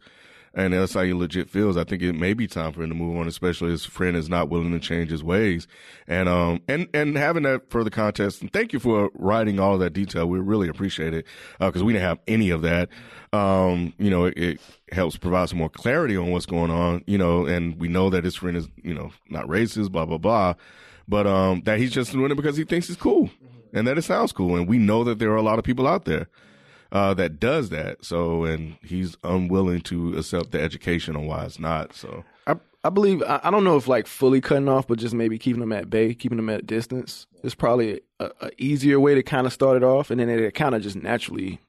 and 0.55 0.73
that's 0.73 0.95
how 0.95 1.03
he 1.03 1.13
legit 1.13 1.51
feels, 1.51 1.77
I 1.77 1.83
think 1.83 2.01
it 2.03 2.13
may 2.13 2.33
be 2.33 2.47
time 2.47 2.73
for 2.73 2.83
him 2.83 2.91
to 2.91 2.95
move 2.95 3.19
on. 3.19 3.27
Especially 3.27 3.71
his 3.71 3.85
friend 3.85 4.17
is 4.17 4.29
not 4.29 4.49
willing 4.49 4.71
to 4.73 4.79
change 4.79 5.11
his 5.11 5.25
ways, 5.25 5.67
and 6.07 6.29
um, 6.29 6.61
and 6.69 6.89
and 6.95 7.17
having 7.17 7.43
that 7.43 7.69
further 7.71 7.91
context. 7.91 8.41
And 8.41 8.53
thank 8.53 8.73
you 8.73 8.79
for 8.79 9.11
writing 9.15 9.59
all 9.59 9.79
that 9.79 9.93
detail. 9.93 10.27
We 10.27 10.39
really 10.39 10.69
appreciate 10.69 11.13
it 11.13 11.27
because 11.59 11.83
we 11.83 11.93
didn't 11.93 12.07
have 12.07 12.21
any 12.29 12.51
of 12.51 12.63
that. 12.63 12.89
Um, 13.33 13.95
you 13.99 14.11
know, 14.11 14.27
it, 14.27 14.39
it 14.39 14.61
helps 14.93 15.17
provide 15.17 15.49
some 15.49 15.59
more 15.59 15.69
clarity 15.69 16.17
on 16.17 16.31
what's 16.31 16.47
going 16.47 16.71
on. 16.71 17.03
You 17.09 17.19
know, 17.19 17.47
and 17.47 17.81
we 17.81 17.89
know 17.89 18.11
that 18.11 18.23
his 18.23 18.37
friend 18.37 18.57
is 18.57 18.69
you 18.81 18.95
know 18.95 19.11
not 19.29 19.47
racist, 19.47 19.91
blah 19.91 20.05
blah 20.05 20.19
blah 20.19 20.55
but 21.09 21.25
um, 21.25 21.63
that 21.63 21.79
he's 21.79 21.93
just 21.93 22.11
doing 22.11 22.33
it 22.33 22.35
because 22.35 22.57
he 22.57 22.65
thinks 22.65 22.89
it's 22.91 23.01
cool 23.01 23.31
and 23.77 23.87
that 23.87 23.99
it 23.99 24.03
sounds 24.03 24.33
cool. 24.33 24.57
And 24.57 24.67
we 24.67 24.79
know 24.79 25.05
that 25.05 25.19
there 25.19 25.31
are 25.31 25.37
a 25.37 25.43
lot 25.43 25.59
of 25.59 25.65
people 25.65 25.87
out 25.87 26.07
there 26.07 26.29
uh, 26.93 27.15
that 27.15 27.39
does 27.39 27.69
that. 27.71 28.05
So, 28.05 28.45
and 28.45 28.77
he's 28.83 29.17
unwilling 29.23 29.83
to 29.83 30.17
accept 30.17 30.53
the 30.53 30.61
education 30.61 31.15
on 31.15 31.27
why 31.27 31.45
it's 31.45 31.59
not. 31.59 31.95
So, 31.95 32.25
I, 32.47 32.57
I 32.83 32.91
believe 32.91 33.23
I, 33.23 33.41
I 33.45 33.51
don't 33.51 33.65
know 33.65 33.77
if 33.77 33.87
like 33.87 34.07
fully 34.07 34.41
cutting 34.41 34.69
off, 34.69 34.87
but 34.87 34.99
just 34.99 35.15
maybe 35.15 35.39
keeping 35.39 35.61
them 35.61 35.73
at 35.73 35.91
bay, 35.91 36.15
keeping 36.15 36.37
them 36.37 36.49
at 36.49 36.67
distance 36.67 37.27
is 37.43 37.55
probably 37.55 38.01
a, 38.19 38.31
a 38.41 38.51
easier 38.59 38.99
way 38.99 39.15
to 39.15 39.23
kind 39.23 39.47
of 39.47 39.53
start 39.53 39.77
it 39.77 39.85
off, 39.85 40.11
and 40.11 40.21
then 40.21 40.29
it 40.29 40.55
kind 40.55 40.75
of 40.75 40.83
just 40.83 40.97
naturally 40.97 41.61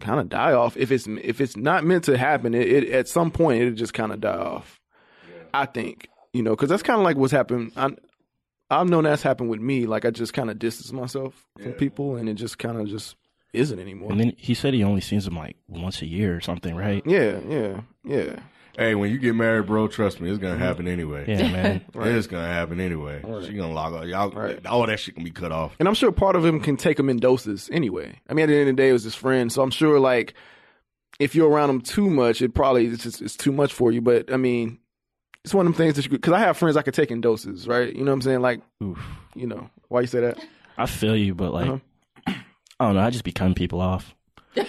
kind 0.00 0.20
of 0.20 0.28
die 0.28 0.52
off. 0.52 0.76
If 0.76 0.90
it's 0.90 1.06
if 1.06 1.40
it's 1.40 1.56
not 1.56 1.84
meant 1.84 2.04
to 2.04 2.16
happen, 2.16 2.54
it, 2.54 2.68
it 2.68 2.90
at 2.90 3.08
some 3.08 3.30
point 3.30 3.60
it'll 3.60 3.74
just 3.74 3.94
kind 3.94 4.12
of 4.12 4.20
die 4.20 4.38
off. 4.38 4.80
I 5.52 5.66
think 5.66 6.08
you 6.32 6.42
know 6.42 6.50
because 6.50 6.68
that's 6.68 6.82
kind 6.82 6.98
of 6.98 7.04
like 7.04 7.16
what's 7.16 7.32
happened. 7.32 7.72
I, 7.76 7.90
I've 8.70 8.88
known 8.88 9.04
that's 9.04 9.22
happened 9.22 9.50
with 9.50 9.60
me. 9.60 9.86
Like 9.86 10.04
I 10.04 10.10
just 10.10 10.32
kind 10.32 10.50
of 10.50 10.58
distance 10.58 10.92
myself 10.92 11.46
from 11.60 11.72
people, 11.72 12.16
and 12.16 12.28
it 12.28 12.34
just 12.34 12.58
kind 12.58 12.80
of 12.80 12.88
just 12.88 13.16
isn't 13.52 13.78
anymore. 13.78 14.10
And 14.10 14.20
then 14.20 14.32
he 14.36 14.54
said 14.54 14.74
he 14.74 14.84
only 14.84 15.00
sees 15.00 15.26
him 15.26 15.36
like 15.36 15.56
once 15.68 16.02
a 16.02 16.06
year 16.06 16.36
or 16.36 16.40
something, 16.40 16.74
right? 16.74 17.02
yeah, 17.06 17.38
yeah, 17.48 17.80
yeah. 18.04 18.40
hey, 18.76 18.94
when 18.94 19.10
you 19.10 19.18
get 19.18 19.34
married, 19.34 19.66
bro, 19.66 19.88
trust 19.88 20.20
me, 20.20 20.30
it's 20.30 20.38
gonna 20.38 20.54
mm-hmm. 20.54 20.62
happen 20.62 20.88
anyway. 20.88 21.24
Yeah, 21.26 21.50
man. 21.50 21.84
It's 21.94 22.26
gonna 22.26 22.46
happen 22.46 22.80
anyway. 22.80 23.22
She 23.46 23.54
gonna 23.54 23.72
log 23.72 23.94
off. 23.94 24.04
Y'all, 24.04 24.58
all 24.66 24.86
that 24.86 25.00
shit 25.00 25.14
gonna 25.14 25.24
be 25.24 25.30
cut 25.30 25.52
off. 25.52 25.76
And 25.78 25.88
I'm 25.88 25.94
sure 25.94 26.12
part 26.12 26.36
of 26.36 26.44
him 26.44 26.60
can 26.60 26.76
take 26.76 26.98
him 26.98 27.08
in 27.08 27.18
doses 27.18 27.70
anyway. 27.72 28.20
I 28.28 28.34
mean, 28.34 28.44
at 28.44 28.46
the 28.46 28.54
end 28.54 28.68
of 28.68 28.76
the 28.76 28.82
day, 28.82 28.90
it 28.90 28.94
was 28.94 29.04
his 29.04 29.14
friend, 29.14 29.52
so 29.52 29.62
I'm 29.62 29.70
sure 29.70 29.98
like 30.00 30.34
if 31.18 31.34
you're 31.34 31.48
around 31.48 31.70
him 31.70 31.80
too 31.80 32.10
much, 32.10 32.42
it 32.42 32.54
probably 32.54 32.86
it's 32.86 33.04
just 33.04 33.22
it's 33.22 33.36
too 33.36 33.52
much 33.52 33.72
for 33.72 33.92
you. 33.92 34.00
But 34.00 34.32
I 34.32 34.36
mean, 34.36 34.78
it's 35.46 35.54
one 35.54 35.64
of 35.64 35.72
them 35.72 35.78
things 35.78 35.94
that 35.94 36.04
you 36.04 36.10
because 36.10 36.32
I 36.32 36.40
have 36.40 36.56
friends 36.56 36.76
I 36.76 36.82
could 36.82 36.92
take 36.92 37.12
in 37.12 37.20
doses, 37.20 37.68
right? 37.68 37.88
You 37.94 38.02
know 38.02 38.10
what 38.10 38.14
I'm 38.16 38.22
saying? 38.22 38.40
Like, 38.42 38.60
Oof. 38.82 38.98
you 39.36 39.46
know, 39.46 39.70
why 39.86 40.00
you 40.00 40.08
say 40.08 40.18
that? 40.20 40.44
I 40.76 40.86
feel 40.86 41.16
you, 41.16 41.36
but 41.36 41.54
like, 41.54 41.68
Uh-huh. 41.68 42.34
I 42.80 42.84
don't 42.86 42.96
know. 42.96 43.00
I 43.00 43.10
just 43.10 43.22
be 43.22 43.30
cutting 43.30 43.54
people 43.54 43.80
off. 43.80 44.12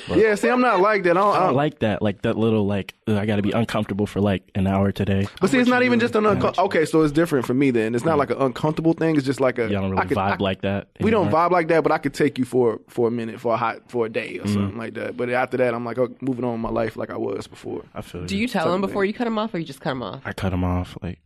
Yeah, 0.07 0.35
see, 0.35 0.49
I'm 0.49 0.61
not 0.61 0.79
like 0.79 1.03
that. 1.03 1.17
I 1.17 1.21
don't, 1.21 1.27
I 1.27 1.29
I 1.29 1.39
don't 1.39 1.47
don't 1.47 1.55
like 1.55 1.79
that. 1.79 2.01
Like 2.01 2.21
that 2.23 2.37
little 2.37 2.65
like 2.65 2.95
ugh, 3.07 3.17
I 3.17 3.25
got 3.25 3.37
to 3.37 3.41
be 3.41 3.51
uncomfortable 3.51 4.05
for 4.05 4.19
like 4.21 4.49
an 4.55 4.67
hour 4.67 4.91
today. 4.91 5.27
But 5.39 5.49
see, 5.49 5.59
it's 5.59 5.69
not 5.69 5.83
even 5.83 5.99
just 5.99 6.15
an 6.15 6.25
uncomfortable. 6.25 6.65
Okay, 6.67 6.85
so 6.85 7.01
it's 7.01 7.11
different 7.11 7.45
for 7.45 7.53
me 7.53 7.71
then. 7.71 7.95
It's 7.95 8.05
not 8.05 8.17
like 8.17 8.29
an 8.29 8.37
uncomfortable 8.37 8.93
thing. 8.93 9.15
It's 9.15 9.25
just 9.25 9.39
like 9.39 9.57
a. 9.57 9.63
Y'all 9.63 9.81
don't 9.81 9.85
I 9.85 9.89
really 9.89 10.07
could- 10.07 10.17
vibe 10.17 10.39
I- 10.39 10.43
like 10.43 10.61
that. 10.61 10.87
We 10.99 11.11
don't 11.11 11.27
anymore. 11.27 11.49
vibe 11.49 11.51
like 11.51 11.67
that, 11.69 11.83
but 11.83 11.91
I 11.91 11.97
could 11.97 12.13
take 12.13 12.37
you 12.37 12.45
for 12.45 12.79
for 12.89 13.07
a 13.07 13.11
minute, 13.11 13.39
for 13.39 13.53
a 13.53 13.57
hot, 13.57 13.89
for 13.89 14.05
a 14.05 14.09
day 14.09 14.39
or 14.39 14.43
mm-hmm. 14.43 14.53
something 14.53 14.77
like 14.77 14.93
that. 14.95 15.17
But 15.17 15.29
after 15.29 15.57
that, 15.57 15.73
I'm 15.73 15.85
like 15.85 15.97
oh, 15.97 16.13
moving 16.21 16.43
on 16.43 16.53
with 16.53 16.61
my 16.61 16.69
life 16.69 16.95
like 16.97 17.09
I 17.09 17.17
was 17.17 17.47
before. 17.47 17.83
I 17.93 18.01
feel. 18.01 18.25
Do 18.25 18.37
you 18.37 18.47
tell 18.47 18.73
him 18.73 18.81
before 18.81 19.05
you 19.05 19.13
cut 19.13 19.27
him 19.27 19.37
off, 19.37 19.53
or 19.53 19.59
you 19.59 19.65
just 19.65 19.81
cut 19.81 19.91
him 19.91 20.03
off? 20.03 20.21
I 20.25 20.33
cut 20.33 20.49
them 20.49 20.63
off. 20.63 20.97
Like 21.01 21.19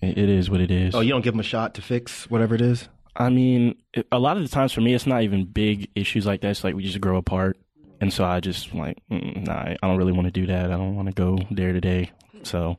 it, 0.00 0.18
it 0.18 0.28
is 0.28 0.50
what 0.50 0.60
it 0.60 0.70
is. 0.70 0.94
oh, 0.94 1.00
you 1.00 1.10
don't 1.10 1.22
give 1.22 1.34
him 1.34 1.40
a 1.40 1.44
shot 1.44 1.74
to 1.74 1.82
fix 1.82 2.28
whatever 2.30 2.54
it 2.54 2.60
is? 2.60 2.88
I 3.16 3.28
mean, 3.28 3.74
it, 3.92 4.06
a 4.12 4.18
lot 4.18 4.36
of 4.36 4.42
the 4.42 4.48
times 4.48 4.72
for 4.72 4.80
me, 4.80 4.94
it's 4.94 5.06
not 5.06 5.22
even 5.22 5.44
big 5.44 5.90
issues 5.94 6.26
like 6.26 6.40
that. 6.42 6.50
It's 6.50 6.64
like 6.64 6.74
we 6.74 6.84
just 6.84 7.00
grow 7.00 7.16
apart, 7.16 7.58
and 8.00 8.12
so 8.12 8.24
I 8.24 8.40
just 8.40 8.74
like, 8.74 8.98
mm, 9.10 9.46
nah, 9.46 9.74
I 9.82 9.86
don't 9.86 9.96
really 9.96 10.12
want 10.12 10.26
to 10.26 10.30
do 10.32 10.46
that. 10.46 10.66
I 10.66 10.76
don't 10.76 10.96
want 10.96 11.08
to 11.08 11.14
go 11.14 11.38
there 11.50 11.72
today. 11.72 12.10
So, 12.42 12.78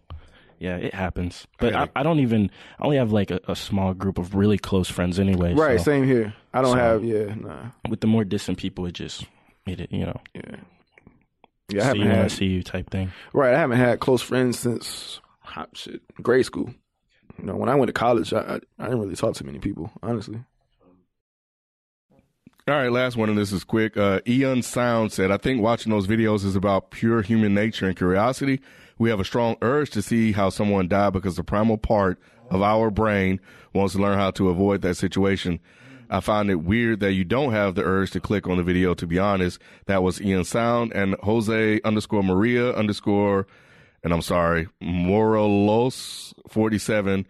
yeah, 0.60 0.78
it 0.78 0.94
happens. 0.94 1.48
But 1.60 1.76
I, 1.76 1.90
I 1.96 2.04
don't 2.04 2.20
even. 2.20 2.50
I 2.80 2.84
only 2.86 2.98
have 2.98 3.12
like 3.12 3.32
a, 3.32 3.40
a 3.48 3.56
small 3.56 3.94
group 3.94 4.18
of 4.18 4.36
really 4.36 4.58
close 4.58 4.90
friends 4.90 5.20
anyway. 5.20 5.54
Right, 5.54 5.80
so 5.80 5.86
same 5.86 6.06
here. 6.06 6.34
I 6.54 6.62
don't 6.62 6.72
So- 6.74 6.78
have 6.78 7.04
yeah, 7.04 7.34
nah, 7.36 7.66
with 7.90 8.02
the 8.02 8.08
more 8.08 8.24
distant 8.24 8.58
people, 8.58 8.86
it 8.86 8.94
just 8.94 9.26
made 9.66 9.80
it, 9.82 9.92
you 9.92 10.06
know, 10.06 10.20
yeah, 10.34 10.42
yeah. 11.70 11.80
I 11.80 11.94
see 11.94 12.00
haven't 12.00 12.02
you 12.02 12.12
I 12.12 12.16
had 12.16 12.32
see 12.32 12.46
you 12.46 12.64
type 12.64 12.90
thing. 12.90 13.12
right. 13.34 13.54
I 13.54 13.58
haven't 13.60 13.78
had 13.78 14.00
close 14.00 14.22
friends 14.22 14.60
since 14.60 15.22
hot 15.40 15.70
shit 15.76 16.02
grade 16.22 16.46
school. 16.46 16.74
You 17.40 17.46
know, 17.46 17.56
when 17.56 17.70
I 17.70 17.76
went 17.76 17.88
to 17.88 17.94
college, 17.94 18.34
I, 18.34 18.40
I 18.40 18.60
I 18.80 18.84
didn't 18.86 19.00
really 19.00 19.16
talk 19.16 19.36
to 19.36 19.46
many 19.46 19.60
people, 19.60 19.90
honestly. 20.04 20.40
All 22.68 22.76
right, 22.76 22.92
last 22.92 23.18
one, 23.18 23.30
and 23.30 23.38
this 23.38 23.52
is 23.52 23.64
quick. 23.64 23.98
Uh, 23.98 24.22
Eon 24.28 24.62
Sound 24.62 25.12
said, 25.12 25.32
I 25.32 25.38
think 25.38 25.62
watching 25.62 25.92
those 25.92 26.06
videos 26.06 26.46
is 26.46 26.56
about 26.56 26.92
pure 26.92 27.24
human 27.24 27.56
nature 27.56 27.88
and 27.88 27.98
curiosity. 27.98 28.62
We 29.00 29.10
have 29.10 29.20
a 29.20 29.26
strong 29.26 29.56
urge 29.64 29.90
to 29.92 30.02
see 30.04 30.32
how 30.32 30.50
someone 30.50 30.88
died 30.88 31.14
because 31.14 31.38
the 31.38 31.44
primal 31.44 31.80
part 31.80 32.20
of 32.52 32.62
our 32.62 32.92
brain 32.92 33.40
wants 33.74 33.96
to 33.96 34.00
learn 34.00 34.18
how 34.18 34.30
to 34.32 34.50
avoid 34.50 34.84
that 34.84 34.96
situation. 34.96 35.60
I 36.12 36.20
find 36.20 36.52
it 36.52 36.56
weird 36.62 37.00
that 37.00 37.14
you 37.14 37.24
don't 37.24 37.52
have 37.52 37.74
the 37.74 37.84
urge 37.84 38.12
to 38.12 38.20
click 38.20 38.48
on 38.48 38.58
the 38.58 38.64
video, 38.64 38.94
to 38.94 39.08
be 39.08 39.18
honest. 39.18 39.60
That 39.88 40.04
was 40.04 40.22
Ian 40.22 40.44
Sound 40.44 40.94
and 40.94 41.16
Jose 41.24 41.82
underscore 41.84 42.22
Maria 42.22 42.74
underscore, 42.74 43.48
and 44.04 44.14
I'm 44.14 44.22
sorry, 44.22 44.68
Morelos 44.80 46.34
47 46.48 47.22
S- 47.22 47.26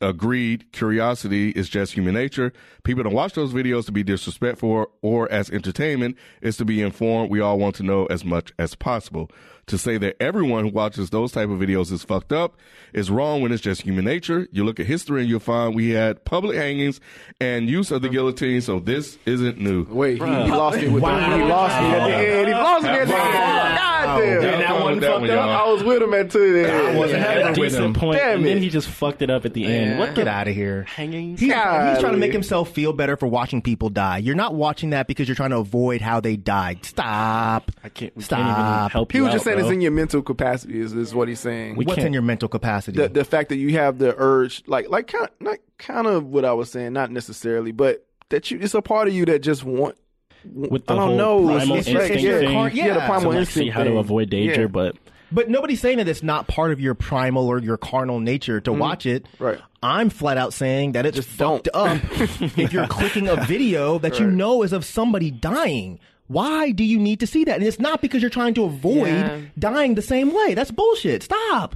Agreed, 0.00 0.70
curiosity 0.72 1.50
is 1.50 1.68
just 1.68 1.92
human 1.92 2.14
nature. 2.14 2.52
People 2.82 3.02
don't 3.02 3.14
watch 3.14 3.34
those 3.34 3.52
videos 3.52 3.86
to 3.86 3.92
be 3.92 4.02
disrespectful 4.02 4.86
or 5.02 5.30
as 5.32 5.50
entertainment. 5.50 6.16
It's 6.40 6.56
to 6.58 6.64
be 6.64 6.82
informed. 6.82 7.30
We 7.30 7.40
all 7.40 7.58
want 7.58 7.76
to 7.76 7.82
know 7.82 8.06
as 8.06 8.24
much 8.24 8.52
as 8.58 8.74
possible. 8.74 9.30
To 9.66 9.78
say 9.78 9.98
that 9.98 10.16
everyone 10.20 10.64
who 10.64 10.70
watches 10.72 11.10
those 11.10 11.30
type 11.30 11.48
of 11.48 11.60
videos 11.60 11.92
is 11.92 12.02
fucked 12.02 12.32
up 12.32 12.56
is 12.92 13.08
wrong 13.08 13.40
when 13.40 13.52
it's 13.52 13.62
just 13.62 13.82
human 13.82 14.04
nature. 14.04 14.48
You 14.50 14.64
look 14.64 14.80
at 14.80 14.86
history 14.86 15.20
and 15.20 15.30
you'll 15.30 15.38
find 15.38 15.76
we 15.76 15.90
had 15.90 16.24
public 16.24 16.56
hangings 16.56 17.00
and 17.40 17.68
use 17.70 17.92
of 17.92 18.02
the 18.02 18.08
guillotine, 18.08 18.62
so 18.62 18.80
this 18.80 19.16
isn't 19.26 19.58
new. 19.60 19.84
Wait, 19.88 20.18
he, 20.20 20.24
he 20.24 20.50
lost 20.50 20.78
it 20.78 20.90
with 20.90 21.02
Wow. 21.04 21.30
the, 21.30 21.36
he 21.36 21.42
lost 21.44 21.80
me 21.80 21.86
at 21.88 22.06
the 22.08 22.14
end. 22.16 22.48
He 22.48 22.54
lost 22.54 22.82
me 22.82 22.88
at 22.90 23.06
the 23.06 23.14
end. 23.14 23.20
God 23.30 24.18
damn. 24.18 24.40
Damn, 24.40 24.58
that 24.60 24.80
one 24.82 25.00
fucked 25.00 25.30
up. 25.30 25.48
I 25.50 25.70
was 25.72 25.84
with 25.84 26.02
him 26.02 26.14
at 26.14 26.30
two 26.32 26.52
there. 26.52 26.88
I 26.88 26.96
wasn't 26.96 27.20
At 27.20 27.36
a 27.38 27.40
having 27.44 27.60
with 27.60 27.70
decent 27.70 27.84
him. 27.84 27.94
point, 27.94 28.18
Damn 28.18 28.36
and 28.38 28.44
then 28.46 28.56
it. 28.56 28.62
he 28.62 28.70
just 28.70 28.88
fucked 28.88 29.22
it 29.22 29.30
up 29.30 29.44
at 29.44 29.54
the 29.54 29.66
end. 29.66 29.98
What 30.00 30.14
Get 30.16 30.26
out 30.26 30.48
of 30.48 30.54
here. 30.54 30.82
hanging? 30.82 31.30
He's, 31.36 31.40
he's 31.42 31.50
trying 31.52 32.12
to 32.12 32.16
make 32.16 32.32
himself 32.32 32.70
feel 32.72 32.92
better 32.92 33.16
for 33.16 33.28
watching 33.28 33.62
people 33.62 33.88
die. 33.90 34.18
You're 34.18 34.34
not 34.34 34.54
watching 34.54 34.90
that 34.90 35.06
because 35.06 35.28
you're 35.28 35.36
trying 35.36 35.50
to 35.50 35.58
avoid 35.58 36.00
how 36.00 36.18
they 36.18 36.36
died. 36.36 36.84
Stop. 36.84 37.70
I 37.84 37.88
can't. 37.88 38.20
Stop. 38.20 38.38
can't 38.38 38.58
even 38.58 38.90
help 38.90 39.12
He 39.12 39.18
you 39.18 39.24
was 39.24 39.32
just 39.34 39.44
saying 39.44 39.59
bro. 39.60 39.68
it's 39.68 39.74
in 39.74 39.80
your 39.80 39.92
mental 39.92 40.22
capacity. 40.22 40.80
Is, 40.80 40.92
is 40.92 41.14
what 41.14 41.28
he's 41.28 41.40
saying. 41.40 41.76
We 41.76 41.84
What's 41.84 41.96
can't- 41.96 42.06
in 42.08 42.12
your 42.12 42.22
mental 42.22 42.48
capacity? 42.48 42.98
the 42.98 43.08
the 43.08 43.24
fact 43.24 43.48
that 43.50 43.56
you 43.56 43.72
have 43.78 43.98
the 43.98 44.14
urge, 44.16 44.62
like 44.66 44.88
like 44.90 45.06
kind 45.08 45.24
of, 45.26 45.30
not 45.40 45.58
kind 45.78 46.06
of 46.06 46.26
what 46.26 46.44
I 46.44 46.52
was 46.52 46.70
saying, 46.70 46.92
not 46.92 47.10
necessarily, 47.10 47.72
but 47.72 48.06
that 48.30 48.50
you 48.50 48.58
it's 48.60 48.74
a 48.74 48.82
part 48.82 49.08
of 49.08 49.14
you 49.14 49.24
that 49.26 49.40
just 49.40 49.64
want. 49.64 49.96
with 50.44 50.86
the 50.86 50.94
I 50.94 50.96
don't 50.96 51.08
whole 51.08 51.16
know. 51.16 51.46
primal 51.56 51.76
It's- 51.76 51.86
it's 51.86 51.94
like- 51.94 52.10
instinct 52.12 52.22
yeah, 52.22 52.38
thing. 52.38 52.52
car- 52.54 52.70
yeah, 52.70 52.88
the 52.94 53.00
yeah. 53.00 53.06
primal 53.06 53.22
to, 53.22 53.28
like, 53.28 53.38
instinct 53.40 53.66
see 53.66 53.70
how 53.70 53.82
to 53.84 53.90
thing. 53.90 53.98
avoid 53.98 54.30
danger, 54.30 54.60
Yeah. 54.62 54.66
but 54.68 54.96
But 55.32 55.48
nobody's 55.50 55.80
saying 55.80 55.98
that 55.98 56.08
it's 56.08 56.22
not 56.22 56.48
part 56.48 56.72
of 56.72 56.80
your 56.80 56.94
primal 56.94 57.46
or 57.46 57.58
your 57.60 57.76
carnal 57.76 58.18
nature 58.20 58.60
to 58.62 58.72
watch 58.72 59.04
it. 59.06 59.24
Mm-hmm. 59.34 59.44
Right. 59.44 59.58
I'm 59.82 60.10
flat 60.10 60.36
out 60.38 60.52
saying 60.52 60.92
that 60.92 61.06
it's 61.06 61.16
Just 61.16 61.28
fucked 61.28 61.68
don't. 61.72 61.76
up 61.76 62.00
if 62.58 62.72
you're 62.72 62.86
clicking 62.88 63.28
a 63.28 63.36
video 63.36 63.98
that 64.00 64.18
you 64.18 64.26
know 64.26 64.62
is 64.62 64.72
of 64.72 64.84
somebody 64.84 65.30
dying. 65.30 66.00
Why 66.30 66.70
do 66.70 66.84
you 66.84 66.98
need 67.00 67.18
to 67.20 67.26
see 67.26 67.42
that? 67.42 67.56
And 67.56 67.64
it's 67.64 67.80
not 67.80 68.00
because 68.00 68.22
you're 68.22 68.30
trying 68.30 68.54
to 68.54 68.62
avoid 68.64 69.08
Yeah. 69.08 69.40
dying 69.58 69.96
the 69.96 70.02
same 70.02 70.32
way. 70.32 70.54
That's 70.54 70.70
bullshit. 70.70 71.24
Stop. 71.24 71.74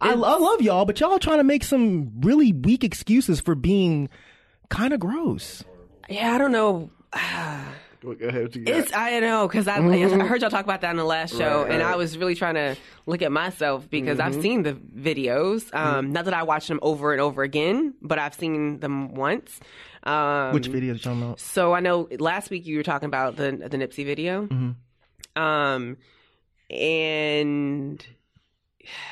I, 0.00 0.12
I 0.12 0.14
love 0.14 0.62
y'all, 0.62 0.84
but 0.84 1.00
y'all 1.00 1.18
trying 1.18 1.38
to 1.38 1.44
make 1.44 1.64
some 1.64 2.12
really 2.20 2.52
weak 2.52 2.84
excuses 2.84 3.40
for 3.40 3.56
being 3.56 4.08
kind 4.68 4.92
of 4.94 5.00
gross. 5.00 5.64
Yeah, 6.08 6.32
I 6.34 6.38
don't 6.38 6.52
know. 6.52 6.90
Go 8.02 8.12
ahead, 8.12 8.42
what 8.44 8.56
you 8.56 8.64
got? 8.64 8.76
It's 8.76 8.92
I 8.94 9.10
don't 9.10 9.22
know 9.22 9.46
because 9.46 9.68
I, 9.68 9.76
I 9.76 9.80
heard 10.26 10.40
y'all 10.40 10.48
talk 10.50 10.64
about 10.64 10.80
that 10.80 10.90
in 10.92 10.96
the 10.96 11.04
last 11.04 11.36
show, 11.36 11.64
Right, 11.64 11.72
and 11.72 11.82
right. 11.82 11.92
I 11.92 11.96
was 11.96 12.16
really 12.16 12.34
trying 12.34 12.54
to 12.54 12.74
look 13.04 13.20
at 13.20 13.30
myself 13.30 13.90
because 13.90 14.16
Mm-hmm. 14.18 14.36
I've 14.36 14.40
seen 14.40 14.62
the 14.62 14.72
videos. 14.72 15.74
Um, 15.74 16.10
Not 16.12 16.24
that 16.24 16.32
I 16.32 16.44
watch 16.44 16.66
them 16.66 16.78
over 16.80 17.12
and 17.12 17.20
over 17.20 17.42
again, 17.42 17.92
but 18.00 18.18
I've 18.18 18.34
seen 18.34 18.80
them 18.80 19.14
once. 19.14 19.60
Um, 20.02 20.52
Which 20.54 20.66
video 20.68 20.92
are 20.92 20.96
you 20.96 20.98
talking 21.00 21.22
about? 21.22 21.40
So 21.40 21.72
I 21.74 21.80
know 21.80 22.08
last 22.18 22.50
week 22.50 22.66
you 22.66 22.76
were 22.76 22.82
talking 22.82 23.06
about 23.06 23.36
the 23.36 23.52
the 23.52 23.76
Nipsey 23.78 24.04
video, 24.06 24.46
Mm-hmm. 24.46 25.42
um, 25.42 25.96
and 26.70 28.04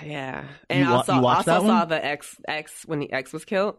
yeah, 0.05 0.44
and 0.70 0.81
You 0.81 0.86
I 0.86 0.90
wa- 0.90 0.97
also 0.97 1.15
you 1.15 1.20
watched 1.20 1.48
also 1.48 1.51
that 1.51 1.66
saw 1.69 1.78
one? 1.81 1.89
the 1.89 2.05
X 2.05 2.36
X 2.47 2.82
when 2.86 3.01
the 3.01 3.12
X 3.12 3.32
was 3.32 3.44
killed. 3.44 3.77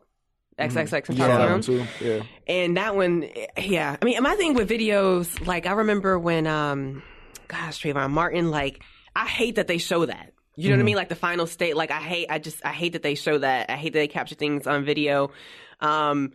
XXX 0.59 1.09
and 1.09 1.17
Yeah, 1.17 1.27
that 1.29 1.37
Town. 1.37 1.51
one 1.51 1.61
too. 1.61 1.85
Yeah. 2.01 2.23
And 2.45 2.75
that 2.75 2.93
one, 2.93 3.29
yeah. 3.57 3.95
I 4.01 4.03
mean, 4.03 4.21
my 4.21 4.35
thing 4.35 4.55
with 4.55 4.69
videos, 4.69 5.47
like 5.47 5.65
I 5.65 5.71
remember 5.71 6.19
when, 6.19 6.47
um, 6.47 7.01
gosh, 7.47 7.81
Trayvon 7.81 8.09
Martin, 8.11 8.51
like 8.51 8.83
I 9.15 9.25
hate 9.25 9.55
that 9.55 9.67
they 9.67 9.77
show 9.77 10.05
that. 10.05 10.33
You 10.57 10.69
know 10.69 10.75
what 10.75 10.81
I 10.81 10.83
mean? 10.83 10.97
Like 10.97 11.07
the 11.07 11.15
final 11.15 11.47
state. 11.47 11.77
Like 11.77 11.91
I 11.91 12.01
hate. 12.01 12.27
I 12.29 12.39
just 12.39 12.63
I 12.65 12.73
hate 12.73 12.91
that 12.93 13.03
they 13.03 13.15
show 13.15 13.37
that. 13.37 13.69
I 13.69 13.77
hate 13.77 13.93
that 13.93 13.99
they 13.99 14.09
capture 14.09 14.35
things 14.35 14.67
on 14.67 14.83
video. 14.83 15.31
Um, 15.79 16.33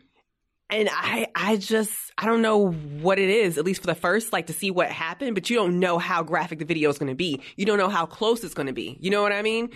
and 0.75 0.89
I 0.93 1.29
I 1.35 1.57
just 1.57 1.93
I 2.19 2.27
don't 2.27 2.43
know 2.43 2.71
what 2.71 3.19
it 3.19 3.31
is. 3.31 3.59
At 3.59 3.65
least 3.65 3.81
for 3.81 3.87
the 3.87 3.95
first, 3.95 4.33
like 4.33 4.49
to 4.49 4.53
see 4.53 4.71
what 4.71 4.91
happened, 4.91 5.35
but 5.35 5.49
you 5.49 5.57
don't 5.57 5.79
know 5.79 5.99
how 5.99 6.23
graphic 6.23 6.59
the 6.59 6.65
video 6.65 6.91
is 6.91 6.99
going 6.99 7.11
to 7.11 7.15
be. 7.15 7.41
You 7.57 7.65
don't 7.65 7.79
know 7.79 7.89
how 7.89 8.07
close 8.07 8.45
it's 8.45 8.55
going 8.55 8.67
to 8.67 8.73
be. 8.73 8.97
You 9.01 9.11
know 9.11 9.23
what 9.23 9.33
I 9.33 9.43
mean? 9.43 9.71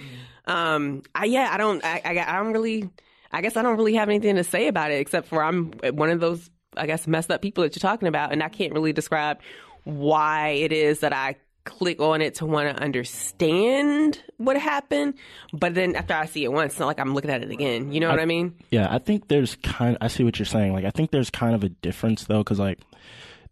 Um, 0.46 1.02
I 1.14 1.26
yeah, 1.26 1.48
I 1.52 1.56
don't. 1.56 1.84
I, 1.84 2.00
I 2.04 2.18
I 2.18 2.36
don't 2.36 2.52
really. 2.52 2.90
I 3.30 3.42
guess 3.42 3.56
I 3.56 3.62
don't 3.62 3.76
really 3.76 3.94
have 3.94 4.08
anything 4.08 4.36
to 4.36 4.44
say 4.44 4.68
about 4.68 4.90
it 4.90 5.00
except 5.00 5.28
for 5.28 5.42
I'm 5.42 5.72
one 5.92 6.10
of 6.10 6.20
those 6.20 6.50
I 6.76 6.86
guess 6.86 7.06
messed 7.06 7.30
up 7.30 7.42
people 7.42 7.62
that 7.62 7.74
you're 7.76 7.80
talking 7.80 8.08
about, 8.08 8.32
and 8.32 8.42
I 8.42 8.48
can't 8.48 8.72
really 8.72 8.92
describe 8.92 9.38
why 9.84 10.48
it 10.50 10.72
is 10.72 11.00
that 11.00 11.12
I 11.12 11.36
click 11.68 12.00
on 12.00 12.20
it 12.22 12.36
to 12.36 12.46
want 12.46 12.74
to 12.74 12.82
understand 12.82 14.22
what 14.38 14.56
happened. 14.56 15.14
But 15.52 15.74
then 15.74 15.94
after 15.94 16.14
I 16.14 16.26
see 16.26 16.44
it 16.44 16.52
once, 16.52 16.72
it's 16.72 16.80
not 16.80 16.86
like 16.86 16.98
I'm 16.98 17.14
looking 17.14 17.30
at 17.30 17.42
it 17.42 17.50
again. 17.50 17.92
You 17.92 18.00
know 18.00 18.08
what 18.08 18.18
I 18.18 18.24
mean? 18.24 18.56
Yeah, 18.70 18.88
I 18.90 18.98
think 18.98 19.28
there's 19.28 19.56
kind. 19.56 19.96
I 20.00 20.08
see 20.08 20.24
what 20.24 20.38
you're 20.38 20.46
saying. 20.46 20.72
Like, 20.72 20.84
I 20.84 20.90
think 20.90 21.10
there's 21.10 21.30
kind 21.30 21.54
of 21.54 21.62
a 21.62 21.68
difference 21.68 22.24
though, 22.24 22.38
because 22.38 22.58
like, 22.58 22.78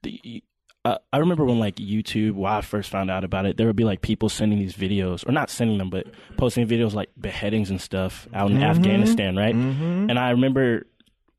the, 0.02 0.43
uh, 0.84 0.98
I 1.12 1.18
remember 1.18 1.44
when 1.44 1.59
like 1.59 1.76
YouTube, 1.76 2.32
when 2.32 2.52
I 2.52 2.60
first 2.60 2.90
found 2.90 3.10
out 3.10 3.24
about 3.24 3.44
it, 3.44 3.56
there 3.56 3.66
would 3.66 3.76
be 3.76 3.84
like 3.84 4.02
people 4.02 4.28
sending 4.28 4.59
these 4.59 4.74
videos, 4.74 5.28
or 5.28 5.32
not 5.32 5.51
sending 5.51 5.78
them, 5.78 5.90
but 5.90 6.06
posting 6.36 6.66
videos 6.66 6.94
like 6.94 7.10
beheadings 7.20 7.70
and 7.70 7.80
stuff 7.80 8.28
out 8.32 8.51
in 8.51 8.62
Afghanistan, 8.62 9.36
right? 9.36 9.55
And 9.55 10.18
I 10.18 10.30
remember 10.30 10.86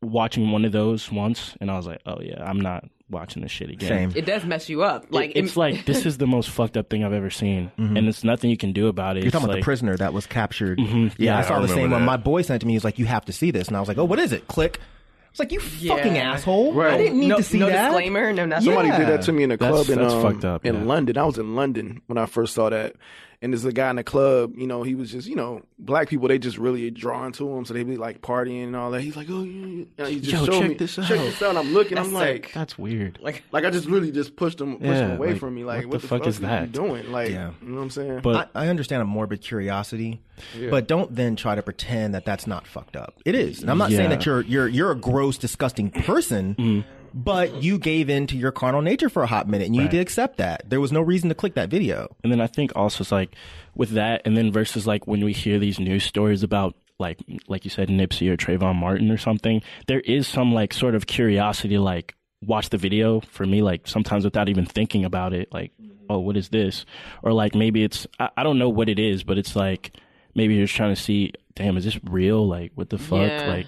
watching 0.01 0.51
one 0.51 0.65
of 0.65 0.73
those 0.73 1.11
once, 1.11 1.55
and 1.61 1.71
I 1.71 1.77
was 1.77 1.87
like, 1.87 2.01
oh 2.05 2.19
yeah, 2.21 2.43
I'm 2.43 2.59
not 2.59 2.85
watching 3.09 3.41
this 3.41 3.51
shit 3.51 3.69
again. 3.69 3.87
Same. 3.89 4.13
It 4.15 4.25
does 4.25 4.43
mess 4.45 4.69
you 4.69 4.83
up. 4.83 5.05
Like 5.09 5.31
It- 5.31 5.45
it's 5.45 5.55
like 5.57 5.85
this 5.85 6.05
is 6.05 6.17
the 6.17 6.27
most 6.27 6.49
fucked 6.49 6.75
up 6.77 6.89
thing 6.89 7.03
I've 7.03 7.13
ever 7.13 7.29
seen, 7.29 7.71
and 7.77 7.97
it's 8.07 8.23
nothing 8.23 8.49
you 8.49 8.57
can 8.57 8.73
do 8.73 8.87
about 8.87 9.17
it. 9.17 9.21
You're 9.21 9.27
It's 9.27 9.33
talking 9.33 9.47
about 9.49 9.55
the 9.57 9.61
prisoner 9.63 9.95
that 9.97 10.13
was 10.13 10.25
captured. 10.25 10.77
Mhm. 10.79 11.13
Yeah, 11.17 11.37
I 11.37 11.41
saw 11.41 11.57
I 11.57 11.61
the 11.61 11.67
same 11.67 11.75
remember 11.77 11.95
one. 11.97 12.05
My 12.05 12.17
boy 12.17 12.41
sent 12.41 12.61
to 12.61 12.67
me. 12.67 12.73
He 12.73 12.77
was 12.77 12.83
like, 12.83 12.99
"You 12.99 13.05
have 13.05 13.25
to 13.25 13.31
see 13.33 13.51
this," 13.51 13.67
and 13.67 13.77
I 13.77 13.79
was 13.79 13.87
like, 13.87 13.97
"Oh, 13.97 14.05
what 14.05 14.19
is 14.19 14.31
it?" 14.33 14.47
Click. 14.47 14.79
I 14.79 15.29
was 15.31 15.39
like, 15.39 15.51
"You 15.51 15.61
Yeah. 15.79 15.95
fucking 15.95 16.17
asshole! 16.17 16.81
I 16.81 16.97
didn't 16.97 17.19
need 17.19 17.27
no, 17.27 17.37
to 17.37 17.43
see 17.43 17.59
that. 17.59 17.65
no 17.65 17.69
that." 17.69 17.85
disclaimer, 17.89 18.33
no 18.33 18.45
nothing. 18.45 18.65
Somebody 18.65 18.87
Yeah. 18.89 18.97
did 18.97 19.07
that 19.09 19.21
to 19.23 19.31
me 19.31 19.43
in 19.43 19.51
a 19.51 19.57
club 19.57 19.71
That's- 19.71 19.89
in 19.89 19.99
that's 19.99 20.13
um, 20.13 20.21
fucked 20.21 20.45
up, 20.45 20.65
in 20.65 20.75
yeah. 20.75 20.83
London. 20.83 21.17
I 21.17 21.23
was 21.25 21.37
in 21.37 21.55
London 21.55 22.01
when 22.07 22.17
I 22.17 22.25
first 22.25 22.55
saw 22.55 22.69
that, 22.69 22.95
and 23.41 23.53
there's 23.53 23.65
a 23.65 23.71
guy 23.71 23.89
in 23.89 23.97
the 23.97 24.03
club. 24.03 24.53
You 24.57 24.65
know, 24.67 24.83
he 24.83 24.95
was 24.95 25.11
just 25.11 25.27
you 25.27 25.35
know 25.35 25.61
black 25.77 26.09
people. 26.09 26.27
They 26.27 26.39
just 26.39 26.57
really 26.57 26.89
drawn 26.91 27.31
to 27.33 27.49
him, 27.55 27.65
so 27.65 27.73
they 27.73 27.83
be 27.83 27.97
like 27.97 28.21
partying 28.21 28.63
and 28.65 28.75
all 28.75 28.91
that. 28.91 29.01
He's 29.01 29.15
like, 29.15 29.27
oh, 29.29 29.43
yeah, 29.43 29.85
yeah. 29.97 30.07
He 30.07 30.19
just 30.19 30.31
Yo, 30.33 30.45
showed 30.45 30.59
check 30.61 30.69
me, 30.69 30.75
this 30.75 30.97
out. 30.97 31.07
check 31.07 31.19
out. 31.19 31.23
this 31.25 31.41
out. 31.41 31.55
I'm 31.57 31.73
looking. 31.73 31.97
I'm 31.97 32.05
That's 32.05 32.13
like. 32.13 32.51
That's 32.53 32.77
weird. 32.77 33.19
Like 33.21 33.43
like 33.51 33.65
I 33.65 33.69
just 33.69 33.87
really 33.87 34.11
just 34.11 34.35
pushed 34.35 34.59
him, 34.59 34.73
pushed 34.77 34.85
Yeah, 34.85 35.07
him 35.09 35.11
away 35.17 35.31
like, 35.31 35.39
from 35.39 35.55
me. 35.55 35.63
Like, 35.63 35.83
what 35.83 35.93
what, 35.93 36.01
the 36.01 36.07
fuck 36.07 36.27
is 36.27 36.39
are 36.39 36.41
you 36.41 36.47
that? 36.47 36.71
doing? 36.71 37.11
Like, 37.11 37.29
Yeah. 37.31 37.51
you 37.61 37.69
know 37.69 37.75
what 37.77 37.83
I'm 37.83 37.89
saying? 37.91 38.19
But 38.21 38.49
I, 38.55 38.65
I 38.65 38.67
understand 38.69 39.01
a 39.01 39.05
morbid 39.05 39.41
curiosity, 39.41 40.21
Yeah. 40.57 40.69
but 40.71 40.87
don't 40.87 41.13
then 41.15 41.35
try 41.35 41.55
to 41.55 41.61
pretend 41.61 42.15
that 42.15 42.25
that's 42.25 42.47
not 42.47 42.65
fucked 42.65 42.95
up. 42.95 43.15
It 43.25 43.35
is, 43.35 43.61
and 43.61 43.69
I'm 43.69 43.77
not 43.77 43.91
saying 43.91 44.09
that 44.09 44.25
you're 44.25 44.41
you're 44.41 44.67
you're 44.67 44.91
a 44.91 44.95
gross, 44.95 45.37
disgusting 45.37 45.91
person. 45.91 46.55
Mm-hmm. 46.55 46.89
But 47.23 47.63
you 47.63 47.79
gave 47.79 48.09
in 48.09 48.27
to 48.27 48.37
your 48.37 48.51
carnal 48.51 48.81
nature 48.81 49.09
for 49.09 49.23
a 49.23 49.27
hot 49.27 49.47
minute, 49.47 49.65
and 49.65 49.75
you 49.75 49.81
need 49.81 49.91
to 49.91 49.97
accept 49.99 50.37
that. 50.37 50.69
There 50.69 50.79
was 50.79 50.91
no 50.91 51.01
reason 51.01 51.29
to 51.29 51.35
click 51.35 51.55
that 51.55 51.69
video. 51.69 52.15
And 52.23 52.31
then 52.31 52.39
I 52.39 52.47
think 52.47 52.71
also 52.75 53.01
it's 53.03 53.11
like 53.11 53.35
with 53.75 53.91
that, 53.91 54.21
and 54.25 54.37
then 54.37 54.51
versus 54.51 54.85
like 54.85 55.07
when 55.07 55.25
we 55.25 55.33
hear 55.33 55.57
these 55.57 55.79
news 55.79 56.03
stories 56.03 56.43
about 56.43 56.75
like 56.99 57.19
like 57.47 57.63
you 57.65 57.71
said 57.71 57.89
Nipsey 57.89 58.29
or 58.29 58.37
Trayvon 58.37 58.75
Martin 58.75 59.09
or 59.11 59.17
something, 59.17 59.61
there 59.87 59.99
is 60.01 60.27
some 60.27 60.53
like 60.53 60.73
sort 60.73 60.93
of 60.95 61.07
curiosity 61.07 61.77
like 61.79 62.13
watch 62.45 62.69
the 62.69 62.77
video 62.77 63.19
for 63.19 63.45
me 63.47 63.63
like 63.63 63.87
sometimes 63.87 64.23
without 64.23 64.47
even 64.47 64.63
thinking 64.63 65.03
about 65.03 65.33
it 65.33 65.51
like 65.51 65.71
oh 66.07 66.19
what 66.19 66.37
is 66.37 66.49
this 66.49 66.85
or 67.23 67.33
like 67.33 67.55
maybe 67.55 67.83
it's 67.83 68.05
I, 68.19 68.29
I 68.37 68.43
don't 68.43 68.59
know 68.59 68.69
what 68.69 68.89
it 68.89 68.99
is 68.99 69.23
but 69.23 69.39
it's 69.39 69.55
like 69.55 69.97
maybe 70.35 70.53
you're 70.53 70.67
just 70.67 70.75
trying 70.77 70.93
to 70.93 71.01
see 71.01 71.33
damn 71.55 71.77
is 71.77 71.85
this 71.85 71.99
real 72.03 72.47
like 72.47 72.73
what 72.75 72.91
the 72.91 72.99
fuck 72.99 73.27
Yeah. 73.27 73.47
like 73.47 73.67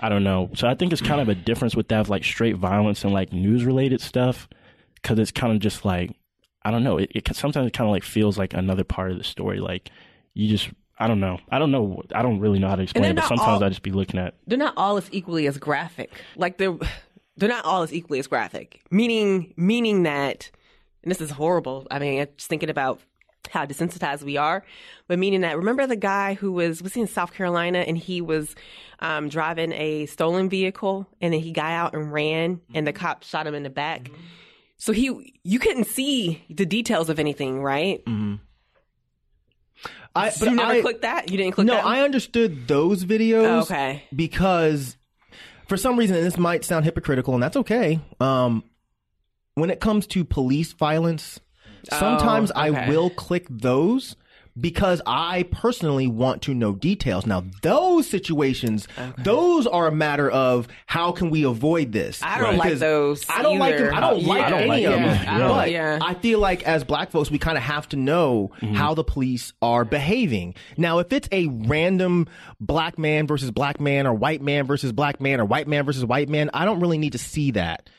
I 0.00 0.08
don't 0.08 0.24
know 0.24 0.50
so 0.54 0.68
I 0.68 0.74
think 0.74 0.92
it's 0.92 1.02
kind 1.02 1.20
of 1.20 1.28
a 1.28 1.34
difference 1.34 1.74
with 1.74 1.88
that 1.88 2.00
of 2.00 2.08
like 2.08 2.24
straight 2.24 2.56
violence 2.56 3.04
and 3.04 3.12
like 3.12 3.32
news 3.32 3.64
related 3.64 4.00
stuff 4.00 4.48
because 4.94 5.18
it's 5.18 5.30
kind 5.30 5.52
of 5.52 5.60
just 5.60 5.84
like 5.84 6.16
I 6.66 6.72
don't 6.72 6.82
know. 6.82 6.98
It, 6.98 7.12
it 7.14 7.36
sometimes 7.36 7.68
it 7.68 7.72
kind 7.72 7.88
of 7.88 7.92
like 7.92 8.02
feels 8.02 8.36
like 8.36 8.52
another 8.52 8.82
part 8.82 9.12
of 9.12 9.18
the 9.18 9.22
story. 9.24 9.60
Like 9.60 9.90
you 10.34 10.48
just, 10.48 10.68
I 10.98 11.06
don't 11.06 11.20
know. 11.20 11.38
I 11.48 11.60
don't 11.60 11.70
know. 11.70 12.02
I 12.12 12.22
don't 12.22 12.40
really 12.40 12.58
know 12.58 12.68
how 12.68 12.74
to 12.74 12.82
explain 12.82 13.04
it. 13.04 13.14
But 13.14 13.28
sometimes 13.28 13.62
all- 13.62 13.64
I 13.64 13.68
just 13.68 13.82
be 13.84 13.92
looking 13.92 14.18
at. 14.18 14.34
they're 14.48 14.58
not 14.58 14.74
all 14.76 14.96
as 14.96 15.08
equally 15.12 15.46
as 15.46 15.58
graphic. 15.58 16.10
Like 16.34 16.58
they're 16.58 16.76
they're 17.36 17.48
not 17.48 17.64
all 17.64 17.82
as 17.84 17.94
equally 17.94 18.18
as 18.18 18.26
graphic. 18.26 18.80
Meaning 18.90 19.54
meaning 19.56 20.02
that 20.02 20.50
and 21.04 21.10
this 21.12 21.20
is 21.20 21.30
horrible. 21.30 21.86
I 21.88 22.00
mean, 22.00 22.20
I'm 22.22 22.28
just 22.36 22.48
thinking 22.48 22.68
about 22.68 23.00
how 23.50 23.66
desensitized 23.66 24.22
we 24.22 24.36
are, 24.36 24.64
but 25.08 25.18
meaning 25.18 25.42
that 25.42 25.56
remember 25.56 25.86
the 25.86 25.96
guy 25.96 26.34
who 26.34 26.52
was 26.52 26.82
was 26.82 26.94
he 26.94 27.00
in 27.00 27.06
South 27.06 27.32
Carolina 27.32 27.78
and 27.78 27.96
he 27.98 28.20
was 28.20 28.54
um, 29.00 29.28
driving 29.28 29.72
a 29.72 30.06
stolen 30.06 30.48
vehicle 30.48 31.06
and 31.20 31.32
then 31.32 31.40
he 31.40 31.52
got 31.52 31.70
out 31.70 31.94
and 31.94 32.12
ran 32.12 32.60
and 32.74 32.86
the 32.86 32.92
cop 32.92 33.22
shot 33.22 33.46
him 33.46 33.54
in 33.54 33.62
the 33.62 33.70
back. 33.70 34.10
So 34.78 34.92
he 34.92 35.34
you 35.42 35.58
couldn't 35.58 35.86
see 35.86 36.44
the 36.50 36.66
details 36.66 37.08
of 37.08 37.18
anything, 37.18 37.62
right? 37.62 38.02
I, 40.16 40.32
but 40.38 40.48
you 40.48 40.56
never 40.56 40.72
I, 40.72 40.80
clicked 40.80 41.02
that. 41.02 41.30
You 41.30 41.36
didn't 41.36 41.52
click 41.52 41.66
no, 41.66 41.74
that. 41.74 41.84
I 41.84 42.02
understood 42.02 42.66
those 42.66 43.04
videos. 43.04 43.46
Oh, 43.46 43.60
okay. 43.60 44.04
Because 44.14 44.96
for 45.68 45.76
some 45.76 45.98
reason, 45.98 46.16
and 46.16 46.24
this 46.24 46.38
might 46.38 46.64
sound 46.64 46.84
hypocritical, 46.84 47.34
and 47.34 47.42
that's 47.42 47.56
okay. 47.56 48.00
Um, 48.18 48.64
when 49.54 49.70
it 49.70 49.80
comes 49.80 50.06
to 50.08 50.24
police 50.24 50.72
violence, 50.72 51.40
sometimes 51.90 52.50
oh, 52.50 52.58
I 52.60 52.68
Oh, 52.68 52.72
okay. 52.72 52.90
will 52.90 53.10
click 53.10 53.46
those, 53.50 54.16
because 54.58 55.02
I 55.06 55.42
personally 55.50 56.06
want 56.06 56.42
to 56.42 56.54
know 56.54 56.72
details. 56.72 57.26
Now, 57.26 57.44
those 57.62 58.08
situations, 58.08 58.88
those 59.18 59.66
are 59.66 59.86
a 59.86 59.92
matter 59.92 60.30
of 60.30 60.66
how 60.86 61.12
can 61.12 61.28
we 61.28 61.44
avoid 61.44 61.92
this? 61.92 62.22
I 62.22 62.38
don't 62.38 62.56
like 62.56 62.78
those 62.78 63.28
I 63.28 63.42
don't 63.42 63.58
like 63.58 63.76
them. 63.76 63.94
I 63.94 64.00
don't 64.00 64.20
Yeah. 64.20 64.28
like 64.28 64.44
I 64.44 64.50
don't 64.50 64.58
any 64.60 64.68
like 64.68 64.84
of 64.86 64.92
them. 64.92 65.02
them. 65.02 65.24
Yeah, 65.24 65.48
But 65.48 65.70
yeah. 65.70 65.98
I 66.00 66.14
feel 66.14 66.38
like 66.38 66.62
as 66.62 66.84
black 66.84 67.10
folks, 67.10 67.30
we 67.30 67.38
kind 67.38 67.58
of 67.58 67.64
have 67.64 67.86
to 67.90 67.96
know 67.96 68.50
mm-hmm. 68.60 68.74
how 68.74 68.94
the 68.94 69.04
police 69.04 69.52
are 69.60 69.84
behaving. 69.84 70.54
Now, 70.78 71.00
if 71.00 71.12
it's 71.12 71.28
a 71.32 71.48
random 71.48 72.26
black 72.58 72.98
man 72.98 73.26
versus 73.26 73.50
black 73.50 73.78
man 73.78 74.06
or 74.06 74.14
white 74.14 74.40
man 74.40 74.66
versus 74.66 74.90
black 74.90 75.20
man 75.20 75.38
or 75.38 75.44
white 75.44 75.68
man 75.68 75.84
versus 75.84 76.04
white 76.04 76.30
man, 76.30 76.48
I 76.54 76.64
don't 76.64 76.80
really 76.80 76.98
need 76.98 77.12
to 77.12 77.18
see 77.18 77.50
that. 77.50 77.90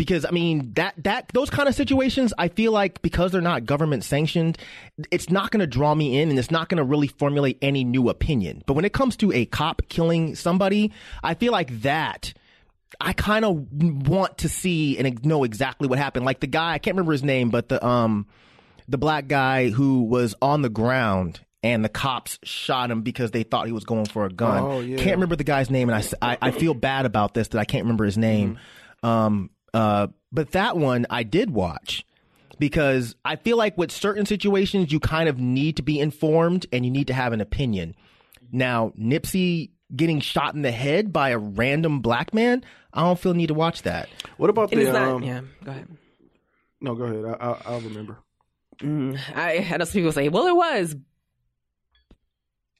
Because 0.00 0.24
I 0.24 0.30
mean 0.30 0.72
that 0.76 0.94
that 1.04 1.30
those 1.34 1.50
kind 1.50 1.68
of 1.68 1.74
situations, 1.74 2.32
I 2.38 2.48
feel 2.48 2.72
like 2.72 3.02
because 3.02 3.32
they're 3.32 3.42
not 3.42 3.66
government 3.66 4.02
sanctioned, 4.02 4.56
it's 5.10 5.28
not 5.28 5.50
going 5.50 5.60
to 5.60 5.66
draw 5.66 5.94
me 5.94 6.18
in, 6.18 6.30
and 6.30 6.38
it's 6.38 6.50
not 6.50 6.70
going 6.70 6.78
to 6.78 6.84
really 6.84 7.08
formulate 7.08 7.58
any 7.60 7.84
new 7.84 8.08
opinion. 8.08 8.62
But 8.64 8.72
when 8.72 8.86
it 8.86 8.94
comes 8.94 9.14
to 9.18 9.30
a 9.30 9.44
cop 9.44 9.82
killing 9.90 10.36
somebody, 10.36 10.90
I 11.22 11.34
feel 11.34 11.52
like 11.52 11.82
that 11.82 12.32
I 12.98 13.12
kind 13.12 13.44
of 13.44 13.70
want 14.08 14.38
to 14.38 14.48
see 14.48 14.96
and 14.96 15.22
know 15.22 15.44
exactly 15.44 15.86
what 15.86 15.98
happened. 15.98 16.24
Like 16.24 16.40
the 16.40 16.46
guy, 16.46 16.72
I 16.72 16.78
can't 16.78 16.94
remember 16.94 17.12
his 17.12 17.22
name, 17.22 17.50
but 17.50 17.68
the 17.68 17.86
um 17.86 18.26
the 18.88 18.96
black 18.96 19.28
guy 19.28 19.68
who 19.68 20.04
was 20.04 20.34
on 20.40 20.62
the 20.62 20.70
ground 20.70 21.40
and 21.62 21.84
the 21.84 21.90
cops 21.90 22.38
shot 22.42 22.90
him 22.90 23.02
because 23.02 23.32
they 23.32 23.42
thought 23.42 23.66
he 23.66 23.72
was 23.72 23.84
going 23.84 24.06
for 24.06 24.24
a 24.24 24.30
gun. 24.30 24.62
Oh, 24.62 24.80
yeah. 24.80 24.96
Can't 24.96 25.16
remember 25.16 25.36
the 25.36 25.44
guy's 25.44 25.68
name, 25.68 25.90
and 25.90 26.16
I 26.22 26.38
I 26.40 26.52
feel 26.52 26.72
bad 26.72 27.04
about 27.04 27.34
this 27.34 27.48
that 27.48 27.58
I 27.58 27.66
can't 27.66 27.84
remember 27.84 28.06
his 28.06 28.16
name. 28.16 28.58
Um, 29.02 29.50
uh, 29.74 30.08
but 30.32 30.52
that 30.52 30.76
one 30.76 31.06
I 31.10 31.22
did 31.22 31.50
watch 31.50 32.04
because 32.58 33.14
I 33.24 33.36
feel 33.36 33.56
like 33.56 33.76
with 33.78 33.90
certain 33.90 34.26
situations 34.26 34.92
you 34.92 35.00
kind 35.00 35.28
of 35.28 35.38
need 35.38 35.76
to 35.76 35.82
be 35.82 35.98
informed 35.98 36.66
and 36.72 36.84
you 36.84 36.90
need 36.90 37.06
to 37.08 37.14
have 37.14 37.32
an 37.32 37.40
opinion. 37.40 37.94
Now, 38.52 38.92
Nipsey 38.98 39.70
getting 39.94 40.20
shot 40.20 40.54
in 40.54 40.62
the 40.62 40.70
head 40.70 41.12
by 41.12 41.30
a 41.30 41.38
random 41.38 42.00
black 42.00 42.32
man, 42.34 42.64
I 42.92 43.02
don't 43.02 43.18
feel 43.18 43.34
need 43.34 43.48
to 43.48 43.54
watch 43.54 43.82
that. 43.82 44.08
What 44.36 44.50
about 44.50 44.72
And 44.72 44.80
the? 44.80 44.84
it's 44.84 44.92
not. 44.92 45.08
um, 45.08 45.22
yeah, 45.22 45.40
go 45.64 45.70
ahead. 45.70 45.88
No, 46.80 46.94
go 46.94 47.04
ahead. 47.04 47.36
I, 47.40 47.44
I, 47.46 47.62
I'll 47.66 47.80
remember. 47.80 48.18
Mm, 48.78 49.18
I, 49.36 49.58
I 49.72 49.76
know 49.76 49.84
some 49.84 49.92
people 49.92 50.12
say, 50.12 50.28
well, 50.28 50.46
it 50.46 50.56
was. 50.56 50.96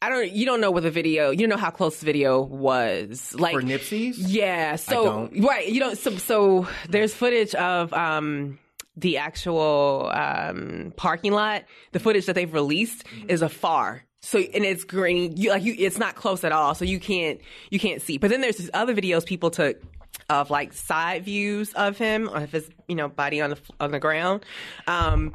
I 0.02 0.08
don't. 0.08 0.30
You 0.32 0.46
don't 0.46 0.60
know 0.60 0.70
what 0.70 0.82
the 0.82 0.90
video. 0.90 1.30
You 1.30 1.38
don't 1.38 1.50
know 1.50 1.56
how 1.56 1.70
close 1.70 1.98
the 1.98 2.06
video 2.06 2.40
was. 2.40 3.34
Like 3.38 3.54
For 3.54 3.62
Nipsey's? 3.62 4.18
Yeah. 4.18 4.76
So 4.76 5.04
don't. 5.04 5.44
right. 5.44 5.68
You 5.68 5.80
don't. 5.80 5.98
So, 5.98 6.16
so 6.16 6.68
there's 6.88 7.12
footage 7.12 7.54
of 7.54 7.92
um 7.92 8.58
the 8.96 9.18
actual 9.18 10.10
um 10.12 10.92
parking 10.96 11.32
lot. 11.32 11.64
The 11.92 12.00
footage 12.00 12.26
that 12.26 12.34
they've 12.34 12.52
released 12.52 13.04
is 13.28 13.42
afar. 13.42 14.04
So 14.22 14.38
and 14.38 14.64
it's 14.64 14.84
green. 14.84 15.36
You 15.36 15.50
like 15.50 15.62
you. 15.64 15.74
It's 15.76 15.98
not 15.98 16.14
close 16.14 16.44
at 16.44 16.52
all. 16.52 16.74
So 16.74 16.84
you 16.86 16.98
can't 16.98 17.40
you 17.70 17.78
can't 17.78 18.00
see. 18.00 18.16
But 18.16 18.30
then 18.30 18.40
there's 18.40 18.56
these 18.56 18.70
other 18.72 18.94
videos 18.94 19.26
people 19.26 19.50
took 19.50 19.82
of 20.30 20.50
like 20.50 20.72
side 20.72 21.24
views 21.24 21.72
of 21.74 21.98
him 21.98 22.28
of 22.28 22.52
his 22.52 22.70
you 22.88 22.94
know 22.94 23.08
body 23.08 23.40
on 23.40 23.50
the 23.50 23.58
on 23.80 23.90
the 23.90 23.98
ground. 23.98 24.44
Um, 24.86 25.34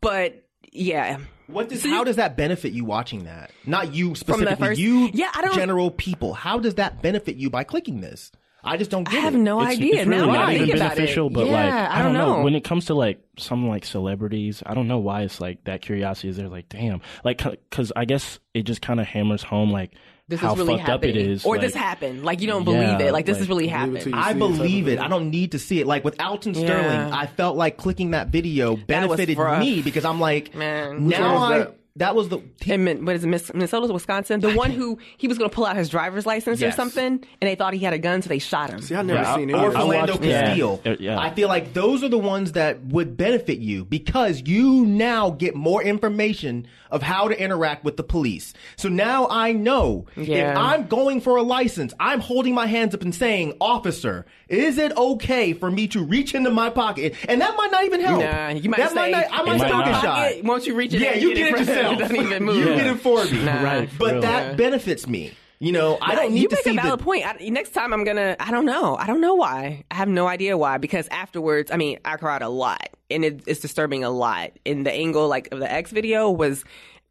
but 0.00 0.43
yeah. 0.74 1.18
What 1.46 1.68
does, 1.68 1.84
how 1.84 2.04
does 2.04 2.16
that 2.16 2.36
benefit 2.38 2.72
you 2.72 2.84
watching 2.86 3.24
that? 3.24 3.50
Not 3.66 3.94
you 3.94 4.14
specifically, 4.14 4.66
first- 4.66 4.80
you 4.80 5.10
Yeah, 5.12 5.30
I 5.34 5.42
don't- 5.42 5.54
general 5.54 5.90
people. 5.90 6.32
How 6.34 6.58
does 6.58 6.76
that 6.76 7.02
benefit 7.02 7.36
you 7.36 7.50
by 7.50 7.64
clicking 7.64 8.00
this? 8.00 8.32
I 8.66 8.78
just 8.78 8.90
don't 8.90 9.04
get 9.04 9.12
it. 9.14 9.18
I 9.18 9.20
have 9.20 9.34
it. 9.34 9.38
no 9.38 9.60
it's, 9.60 9.72
idea. 9.72 9.96
it's 10.00 10.06
really 10.06 10.26
now 10.26 10.32
not 10.32 10.54
even 10.54 10.78
beneficial, 10.78 11.28
but 11.28 11.44
yeah, 11.46 11.52
like 11.52 11.90
I 11.90 12.02
don't 12.02 12.14
know. 12.14 12.40
When 12.42 12.54
it 12.54 12.64
comes 12.64 12.86
to 12.86 12.94
like 12.94 13.22
some 13.36 13.68
like 13.68 13.84
celebrities, 13.84 14.62
I 14.64 14.72
don't 14.72 14.88
know 14.88 15.00
why 15.00 15.20
it's 15.20 15.38
like 15.38 15.64
that 15.64 15.82
curiosity 15.82 16.28
is 16.30 16.38
there. 16.38 16.48
Like, 16.48 16.70
damn, 16.70 17.02
like 17.24 17.42
because 17.42 17.92
I 17.94 18.06
guess 18.06 18.38
it 18.54 18.62
just 18.62 18.80
kind 18.80 19.00
of 19.00 19.06
hammers 19.06 19.42
home 19.42 19.70
like 19.70 19.90
this 20.28 20.40
how 20.40 20.52
is 20.52 20.58
really 20.58 20.76
fucked 20.78 20.88
up 20.88 21.02
happening. 21.02 21.16
it 21.16 21.30
is, 21.30 21.44
or 21.44 21.56
like, 21.56 21.60
this 21.60 21.74
happened. 21.74 22.24
Like 22.24 22.40
you 22.40 22.46
don't 22.46 22.64
believe 22.64 22.80
Yeah, 23.00 23.08
it. 23.08 23.12
Like 23.12 23.26
this 23.26 23.34
like, 23.34 23.42
is 23.42 23.48
really 23.48 23.64
believe 23.66 23.74
it 23.74 23.78
happened. 23.78 24.00
till 24.00 24.12
you 24.12 24.18
I 24.18 24.32
believe 24.32 24.84
type 24.86 24.92
it. 24.94 24.98
I 25.00 25.08
don't 25.08 25.30
need 25.30 25.52
to 25.52 25.58
see 25.58 25.80
it. 25.80 25.86
Like 25.86 26.04
with 26.04 26.20
Alton 26.20 26.54
Yeah. 26.54 26.60
Sterling, 26.66 27.12
I 27.12 27.26
felt 27.26 27.56
like 27.56 27.76
clicking 27.76 28.12
that 28.12 28.28
video 28.28 28.76
benefited 28.76 29.36
rough. 29.38 29.60
me 29.60 29.82
because 29.82 30.04
I'm 30.04 30.20
like, 30.20 30.54
Man. 30.54 31.04
Which 31.06 31.18
now 31.18 31.36
I 31.36 31.58
that? 31.58 31.76
That 31.96 32.16
was 32.16 32.28
the 32.28 32.40
in 32.66 33.04
what 33.04 33.14
is 33.14 33.22
it, 33.22 33.28
Miss- 33.28 33.54
Minnesota, 33.54 33.92
Wisconsin? 33.92 34.40
The 34.40 34.52
one 34.54 34.72
who 34.72 34.98
he 35.16 35.28
was 35.28 35.38
going 35.38 35.48
to 35.48 35.54
pull 35.54 35.64
out 35.64 35.76
his 35.76 35.88
driver's 35.88 36.26
license 36.26 36.60
Yes. 36.60 36.74
or 36.74 36.76
something, 36.76 37.06
and 37.06 37.48
they 37.48 37.54
thought 37.54 37.72
he 37.72 37.78
had 37.78 37.92
a 37.92 37.98
gun, 37.98 38.20
so 38.20 38.28
they 38.28 38.40
shot 38.40 38.68
him. 38.70 38.80
See, 38.80 38.96
I've 38.96 39.06
never 39.06 39.20
Yeah, 39.22 39.36
seen 39.36 39.54
I- 39.54 39.58
any 39.58 39.64
or 39.64 39.68
of 39.68 39.76
I 39.76 39.78
that. 39.78 40.08
Philando 40.08 40.10
watched- 40.10 40.84
yeah. 40.84 40.96
Yeah. 40.98 41.20
I 41.20 41.30
feel 41.30 41.46
like 41.46 41.72
those 41.72 42.02
are 42.02 42.08
the 42.08 42.18
ones 42.18 42.52
that 42.52 42.84
would 42.86 43.16
benefit 43.16 43.58
you 43.60 43.84
because 43.84 44.42
you 44.44 44.84
now 44.86 45.30
get 45.30 45.54
more 45.54 45.84
information 45.84 46.66
of 46.90 47.02
how 47.02 47.28
to 47.28 47.40
interact 47.40 47.84
with 47.84 47.96
the 47.96 48.02
police. 48.04 48.54
So 48.76 48.88
now 48.88 49.28
I 49.30 49.52
know 49.52 50.06
Yeah. 50.16 50.52
if 50.52 50.58
I'm 50.58 50.86
going 50.86 51.20
for 51.20 51.36
a 51.36 51.42
license, 51.42 51.94
I'm 52.00 52.18
holding 52.20 52.54
my 52.54 52.66
hands 52.66 52.94
up 52.94 53.02
and 53.02 53.14
saying, 53.14 53.54
"Officer, 53.60 54.26
is 54.48 54.78
it 54.78 54.96
okay 54.96 55.52
for 55.52 55.70
me 55.70 55.86
to 55.88 56.02
reach 56.04 56.34
into 56.34 56.50
my 56.50 56.70
pocket?" 56.70 57.14
And 57.28 57.40
that 57.40 57.56
might 57.56 57.70
not 57.70 57.84
even 57.84 58.00
help. 58.00 58.20
Nah, 58.20 58.48
you 58.50 58.68
might 58.70 58.78
that 58.78 58.88
say, 58.90 58.94
might 58.96 59.10
not, 59.12 59.24
I 59.30 59.36
might 59.38 59.46
might 59.46 59.56
still 59.66 59.78
not. 59.78 59.84
get 59.86 60.00
shot. 60.02 60.44
Once 60.44 60.66
you 60.66 60.74
reach 60.74 60.92
it, 60.94 61.00
Yeah, 61.00 61.14
you 61.14 61.34
get 61.34 61.46
it 61.48 61.66
from- 61.66 61.83
yourself. 61.92 61.94
It 61.94 62.02
doesn't 62.02 62.16
even 62.26 62.44
move. 62.44 62.56
You 62.56 62.64
get 62.64 62.86
it 62.86 63.00
for 63.00 63.24
me. 63.24 63.44
Nah. 63.44 63.62
Right. 63.62 63.90
But 63.98 64.12
Real. 64.12 64.20
that 64.22 64.56
benefits 64.56 65.06
me. 65.06 65.32
You 65.60 65.72
know, 65.72 65.96
I 66.02 66.14
don't 66.14 66.34
need 66.34 66.42
you 66.42 66.48
to 66.48 66.56
make 66.56 66.64
see 66.64 66.70
a 66.70 66.74
valid 66.74 67.00
the 67.00 67.04
point. 67.04 67.24
I, 67.24 67.48
next 67.48 67.70
time 67.70 67.92
I'm 67.94 68.04
gonna. 68.04 68.36
I 68.40 68.50
don't 68.50 68.66
know. 68.66 68.96
I 68.96 69.06
don't 69.06 69.20
know 69.20 69.34
why. 69.34 69.84
I 69.90 69.94
have 69.94 70.08
no 70.08 70.26
idea 70.26 70.58
why. 70.58 70.78
Because 70.78 71.08
afterwards, 71.08 71.70
I 71.70 71.76
mean, 71.76 72.00
I 72.04 72.16
cried 72.16 72.42
a 72.42 72.48
lot, 72.48 72.88
and 73.10 73.24
it, 73.24 73.44
it's 73.46 73.60
disturbing 73.60 74.04
a 74.04 74.10
lot. 74.10 74.50
And 74.66 74.84
the 74.84 74.92
angle, 74.92 75.26
like 75.28 75.48
of 75.52 75.60
the 75.60 75.70
X 75.72 75.90
video, 75.90 76.28
was 76.30 76.64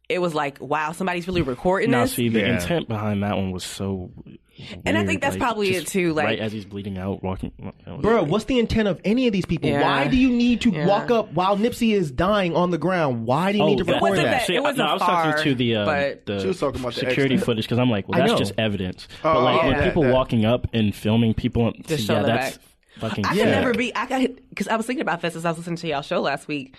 it 0.08 0.20
was 0.20 0.34
like, 0.34 0.60
wow, 0.60 0.92
somebody's 0.92 1.26
really 1.26 1.42
recording 1.42 1.90
this. 1.90 1.96
Now, 1.96 2.02
this. 2.04 2.12
see, 2.12 2.28
the 2.28 2.40
Yeah. 2.40 2.54
intent 2.60 2.86
behind 2.86 3.22
that 3.22 3.34
one 3.36 3.50
was 3.50 3.64
so. 3.64 4.10
And 4.86 4.96
I 4.96 5.04
think 5.04 5.20
that's 5.20 5.34
like, 5.34 5.40
probably 5.40 5.70
it, 5.74 5.86
too, 5.86 6.12
like- 6.12 6.26
right 6.26 6.38
as 6.38 6.52
he's 6.52 6.64
bleeding 6.64 6.96
out, 6.98 7.22
walking. 7.22 7.50
Bro, 8.00 8.24
what's 8.24 8.44
the 8.44 8.58
intent 8.58 8.88
of 8.88 9.00
any 9.04 9.26
of 9.26 9.32
these 9.32 9.46
people? 9.46 9.68
Yeah. 9.68 9.82
Why 9.82 10.06
do 10.08 10.16
you 10.16 10.30
need 10.30 10.60
to 10.62 10.70
Yeah. 10.70 10.86
walk 10.86 11.10
up 11.10 11.32
while 11.32 11.56
Nipsey 11.56 11.92
is 11.92 12.10
dying 12.10 12.54
on 12.54 12.70
the 12.70 12.78
ground? 12.78 13.26
Why 13.26 13.52
do 13.52 13.58
you 13.58 13.64
need 13.64 13.78
to 13.78 13.82
Oh, 13.82 13.86
that- 13.86 13.92
record 13.94 14.10
wasn't 14.10 14.24
that? 14.26 14.30
that- 14.30 14.46
See, 14.46 14.54
it 14.54 14.62
wasn't 14.62 14.78
no, 14.78 14.84
I 14.86 14.92
was 14.94 15.02
far, 15.02 15.24
talking 15.32 15.42
to 15.44 15.54
the 15.56 15.76
uh, 15.76 15.84
but- 15.84 16.26
the 16.26 16.40
She 16.40 16.46
was 16.46 16.60
talking 16.60 16.80
about 16.80 16.94
security 16.94 17.34
extra- 17.34 17.46
footage 17.46 17.64
because 17.64 17.78
I'm 17.78 17.90
like, 17.90 18.08
well, 18.08 18.18
that's 18.20 18.38
just 18.38 18.52
evidence. 18.58 19.08
Oh, 19.24 19.34
but 19.34 19.42
like 19.42 19.64
oh, 19.64 19.66
when 19.68 19.82
people 19.82 20.02
that- 20.04 20.12
walking 20.14 20.44
up 20.44 20.66
and 20.72 20.94
filming 20.94 21.34
people, 21.34 21.72
Just 21.86 22.08
yeah, 22.08 22.22
that's 22.22 22.56
back. 22.58 22.66
fucking. 22.98 23.26
I 23.26 23.32
Yeah. 23.34 23.44
could 23.44 23.50
never 23.50 23.74
be. 23.74 23.94
I 23.94 24.06
got 24.06 24.20
because 24.50 24.68
I 24.68 24.76
was 24.76 24.86
thinking 24.86 25.02
about 25.02 25.20
this 25.20 25.34
as 25.36 25.44
I 25.44 25.50
was 25.50 25.58
listening 25.58 25.76
to 25.76 25.88
y'all 25.88 26.02
show 26.02 26.20
last 26.20 26.46
week. 26.48 26.74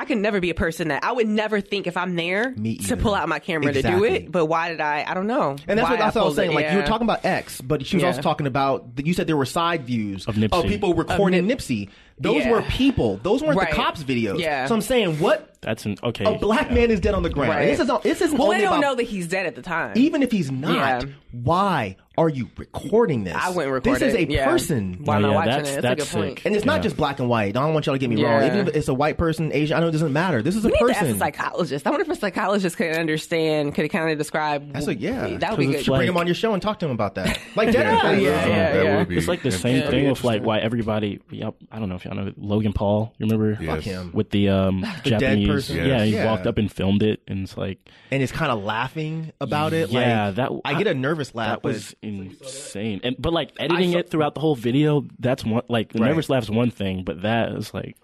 I 0.00 0.04
could 0.04 0.18
never 0.18 0.40
be 0.40 0.50
a 0.50 0.54
person 0.54 0.88
that 0.88 1.02
I 1.02 1.10
would 1.10 1.26
never 1.26 1.60
think 1.60 1.86
if 1.88 1.96
I'm 1.96 2.14
there 2.14 2.52
Me 2.56 2.76
to 2.78 2.96
pull 2.96 3.14
out 3.14 3.28
my 3.28 3.40
camera 3.40 3.72
to 3.72 3.82
do 3.82 4.04
it. 4.04 4.30
But 4.30 4.46
why 4.46 4.68
did 4.68 4.80
I? 4.80 5.04
I 5.06 5.14
don't 5.14 5.26
know. 5.26 5.56
And 5.66 5.78
that's 5.78 5.86
why 5.86 5.90
what, 5.94 5.98
that's 5.98 6.16
I 6.16 6.20
was 6.20 6.24
pulled 6.26 6.32
it, 6.32 6.36
saying. 6.36 6.54
Like 6.54 6.70
you 6.70 6.76
were 6.78 6.86
talking 6.86 7.04
about 7.06 7.24
X, 7.24 7.60
but 7.60 7.84
she 7.84 7.96
was 7.96 8.02
Yeah. 8.02 8.08
also 8.08 8.22
talking 8.22 8.46
about. 8.46 8.86
You 9.02 9.12
said 9.12 9.26
there 9.26 9.36
were 9.36 9.44
side 9.44 9.84
views 9.84 10.26
Of 10.26 10.36
Nipsey. 10.36 10.68
people 10.68 10.94
recording 10.94 11.46
Nip- 11.46 11.58
Nipsey. 11.58 11.88
Those 12.20 12.44
Yeah. 12.44 12.50
were 12.50 12.62
people. 12.62 13.18
Those 13.22 13.42
weren't 13.42 13.58
Right. 13.58 13.70
the 13.70 13.76
cops' 13.76 14.02
videos. 14.02 14.38
Yeah. 14.40 14.66
So 14.66 14.74
I'm 14.74 14.80
saying, 14.80 15.18
what 15.20 15.56
That's 15.60 15.84
an 15.86 15.96
okay. 16.02 16.24
a 16.24 16.38
black 16.38 16.70
man 16.72 16.90
is 16.90 17.00
dead 17.00 17.14
on 17.14 17.22
the 17.22 17.30
ground. 17.30 17.50
Right. 17.50 17.66
This 17.66 17.80
is 17.80 17.90
this 18.02 18.20
isn't 18.22 18.38
Well, 18.38 18.48
only 18.48 18.58
they 18.58 18.64
don't 18.64 18.74
about 18.78 18.80
know 18.80 18.94
that 18.96 19.04
he's 19.04 19.26
dead 19.28 19.46
at 19.46 19.54
the 19.56 19.62
time. 19.62 19.92
even 19.96 20.22
if 20.22 20.30
he's 20.32 20.50
not. 20.50 20.74
Yeah. 21.04 21.10
Why 21.32 21.96
are 22.18 22.28
you 22.28 22.50
recording 22.56 23.24
this? 23.24 23.34
I 23.34 23.50
wouldn't 23.50 23.72
record 23.72 23.94
This 23.94 24.02
is 24.02 24.14
it. 24.14 24.28
a 24.28 24.32
Yeah. 24.32 24.44
person. 24.46 24.98
Why 25.04 25.16
am 25.16 25.24
I 25.24 25.28
Yeah, 25.28 25.34
watching 25.34 25.50
that's- 25.52 25.68
it? 25.76 25.82
That's, 25.82 25.98
that's 26.00 26.10
a 26.10 26.14
good 26.16 26.20
point. 26.22 26.38
sick. 26.38 26.46
And 26.46 26.56
it's 26.56 26.64
not 26.64 26.82
just 26.82 26.96
black 26.96 27.18
and 27.20 27.28
white. 27.28 27.56
I 27.56 27.60
don't 27.60 27.72
want 27.74 27.86
y'all 27.86 27.94
to 27.94 27.98
get 27.98 28.10
me 28.10 28.22
wrong. 28.22 28.40
Yeah. 28.42 28.46
Even 28.48 28.68
if 28.68 28.74
it's 28.76 28.88
a 28.88 28.94
white 28.94 29.16
person, 29.18 29.52
Asian, 29.52 29.76
I 29.76 29.80
know 29.80 29.88
it 29.88 29.92
doesn't 29.92 30.12
matter. 30.12 30.42
This 30.42 30.56
is 30.56 30.64
a 30.64 30.68
we 30.68 30.72
need 30.72 30.78
to 30.80 30.90
ask 30.90 31.00
person. 31.00 31.16
a 31.16 31.18
psychologist. 31.18 31.86
I 31.86 31.90
wonder 31.90 32.02
if 32.02 32.10
a 32.10 32.20
psychologist 32.20 32.76
could 32.76 32.96
understand, 32.96 33.74
could 33.74 33.90
kind 33.90 34.10
of 34.10 34.18
describe. 34.18 34.72
That's 34.72 34.86
a 34.88 34.94
yeah. 34.94 35.36
That 35.38 35.50
would 35.52 35.58
be 35.58 35.66
'Cause 35.66 35.72
good. 35.74 35.78
it's 35.80 35.88
like- 35.88 35.98
Bring 36.00 36.08
him 36.08 36.16
on 36.16 36.26
your 36.26 36.34
show 36.34 36.52
and 36.52 36.60
talk 36.62 36.78
to 36.80 36.86
him 36.86 36.92
about 36.92 37.14
that. 37.14 37.38
Like 37.56 37.72
dead 37.72 37.84
Yeah, 37.86 37.92
ass. 37.92 38.02
that- 38.02 38.20
yeah, 38.22 38.30
that 38.74 38.84
yeah. 38.84 38.96
would 38.98 39.08
be- 39.08 39.16
It's 39.18 39.28
like 39.28 39.42
the 39.42 39.50
same 39.50 39.88
thing 39.90 40.08
with 40.08 40.22
like 40.24 40.42
why 40.42 40.58
everybody. 40.58 41.20
Yep, 41.30 41.54
I 41.72 41.78
don't 41.78 41.88
know 41.88 41.94
if 41.96 42.04
y'all 42.04 42.14
know 42.14 42.32
Logan 42.36 42.72
Paul. 42.72 43.14
You 43.18 43.26
remember? 43.26 43.58
Yes. 43.62 43.74
Fuck 43.76 43.84
him. 43.84 44.10
With 44.12 44.30
the 44.30 44.48
um 44.48 44.80
dead 45.04 45.20
Japanese. 45.20 45.48
person? 45.48 45.76
Yeah, 45.76 45.84
Yes. 45.86 46.04
he 46.08 46.14
Yeah. 46.14 46.26
walked 46.26 46.46
up 46.46 46.58
and 46.58 46.70
filmed 46.70 47.02
it, 47.02 47.20
and 47.28 47.40
it's 47.44 47.56
like 47.56 47.78
And 48.10 48.22
is 48.22 48.30
kind 48.32 48.50
of 48.52 48.62
laughing 48.62 49.32
about 49.40 49.72
it. 49.72 49.90
Yeah, 49.90 50.26
like, 50.26 50.34
that- 50.36 50.50
I 50.64 50.74
get 50.74 50.86
a 50.86 50.94
nervous 50.94 51.34
laugh. 51.34 51.56
that 51.56 51.62
but- 51.62 51.72
was 51.72 51.94
insane. 52.16 53.00
And 53.04 53.16
but 53.18 53.32
like 53.32 53.52
editing 53.58 53.92
saw- 53.92 53.98
it 53.98 54.10
throughout 54.10 54.34
the 54.34 54.40
whole 54.40 54.56
video, 54.56 55.04
that's 55.18 55.44
one. 55.44 55.62
Like 55.68 55.92
the 55.92 56.00
Right. 56.00 56.08
nervous 56.08 56.28
laugh's 56.30 56.50
one 56.50 56.70
thing, 56.70 57.04
but 57.04 57.22
that 57.22 57.52
is 57.52 57.72
like 57.74 57.96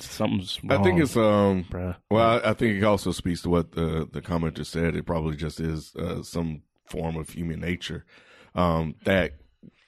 something's 0.00 0.58
wrong. 0.64 0.80
I 0.80 0.82
think 0.82 1.00
it's 1.00 1.16
um. 1.16 1.64
bruh. 1.70 1.96
Well, 2.10 2.40
I, 2.44 2.50
I 2.50 2.54
think 2.54 2.76
it 2.76 2.84
also 2.84 3.12
speaks 3.12 3.42
to 3.42 3.50
what 3.50 3.72
the 3.72 4.08
the 4.10 4.20
commenter 4.22 4.64
said. 4.66 4.96
It 4.96 5.06
probably 5.06 5.36
just 5.36 5.60
is 5.60 5.94
uh, 5.96 6.22
some 6.22 6.62
form 6.86 7.16
of 7.16 7.30
human 7.30 7.60
nature 7.60 8.04
um, 8.54 8.94
that 9.04 9.32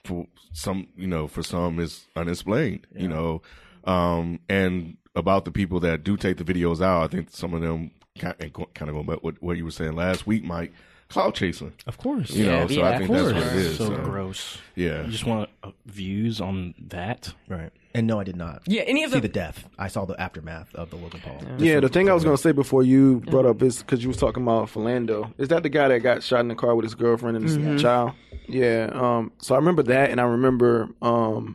for 0.04 0.26
some, 0.52 0.88
you 0.96 1.06
know, 1.06 1.26
for 1.26 1.42
some 1.42 1.78
is 1.80 2.06
unexplained. 2.16 2.86
You 2.94 3.08
know, 3.08 3.42
um, 3.84 4.40
and 4.48 4.96
about 5.16 5.44
the 5.44 5.50
people 5.52 5.80
that 5.80 6.04
do 6.04 6.16
take 6.16 6.36
the 6.38 6.44
videos 6.44 6.80
out, 6.82 7.04
I 7.04 7.08
think 7.08 7.30
some 7.30 7.54
of 7.54 7.60
them 7.62 7.90
kind 8.18 8.34
of, 8.40 8.52
kind 8.74 8.88
of 8.88 8.94
going 8.94 9.06
back 9.06 9.22
what 9.22 9.42
what 9.42 9.56
you 9.56 9.64
were 9.64 9.70
saying 9.70 9.94
last 9.96 10.26
week, 10.26 10.44
Mike. 10.44 10.72
Cloud 11.08 11.34
chasing, 11.34 11.72
Of 11.86 11.98
course. 11.98 12.30
you 12.30 12.46
know. 12.46 12.60
Yeah, 12.60 12.66
so 12.66 12.72
yeah, 12.74 12.88
I 12.88 12.98
think 12.98 13.10
of 13.10 13.16
that's 13.16 13.32
what 13.34 13.42
course. 13.42 13.52
it 13.54 13.58
is. 13.58 13.76
so 13.78 13.86
so, 13.86 13.96
gross. 14.02 14.58
Yeah. 14.74 15.04
You 15.04 15.10
just 15.12 15.26
want 15.26 15.50
uh, 15.62 15.70
views 15.86 16.40
on 16.40 16.74
that. 16.88 17.32
right. 17.48 17.70
And 17.96 18.08
no, 18.08 18.18
I 18.18 18.24
did 18.24 18.34
not. 18.34 18.62
Yeah, 18.66 18.82
any 18.82 19.04
of 19.04 19.12
see 19.12 19.18
the- 19.20 19.28
the 19.28 19.32
death. 19.32 19.68
I 19.78 19.86
saw 19.86 20.04
the 20.04 20.20
aftermath 20.20 20.74
of 20.74 20.90
the 20.90 20.96
Logan 20.96 21.20
Paul. 21.20 21.38
Yeah, 21.58 21.78
the 21.78 21.88
thing 21.88 22.10
I 22.10 22.12
was 22.14 22.24
gonna 22.24 22.36
say 22.36 22.50
before 22.50 22.82
you 22.82 23.20
brought 23.26 23.46
up 23.46 23.62
is 23.62 23.78
because 23.78 24.02
you 24.02 24.08
was 24.08 24.16
talking 24.16 24.42
about 24.42 24.66
Philando. 24.68 25.32
Is 25.38 25.46
that 25.48 25.62
the 25.62 25.68
guy 25.68 25.86
that 25.86 26.00
got 26.00 26.22
shot 26.24 26.40
in 26.40 26.48
the 26.48 26.56
car 26.56 26.74
with 26.74 26.82
his 26.84 26.96
girlfriend 26.96 27.36
and 27.36 27.44
his 27.44 27.56
Mm-hmm. 27.56 27.76
child? 27.76 28.12
Yeah. 28.48 28.90
Um. 28.92 29.30
So 29.38 29.54
I 29.54 29.58
remember 29.58 29.84
that, 29.84 30.10
and 30.10 30.20
I 30.20 30.24
remember 30.24 30.88
um. 31.02 31.54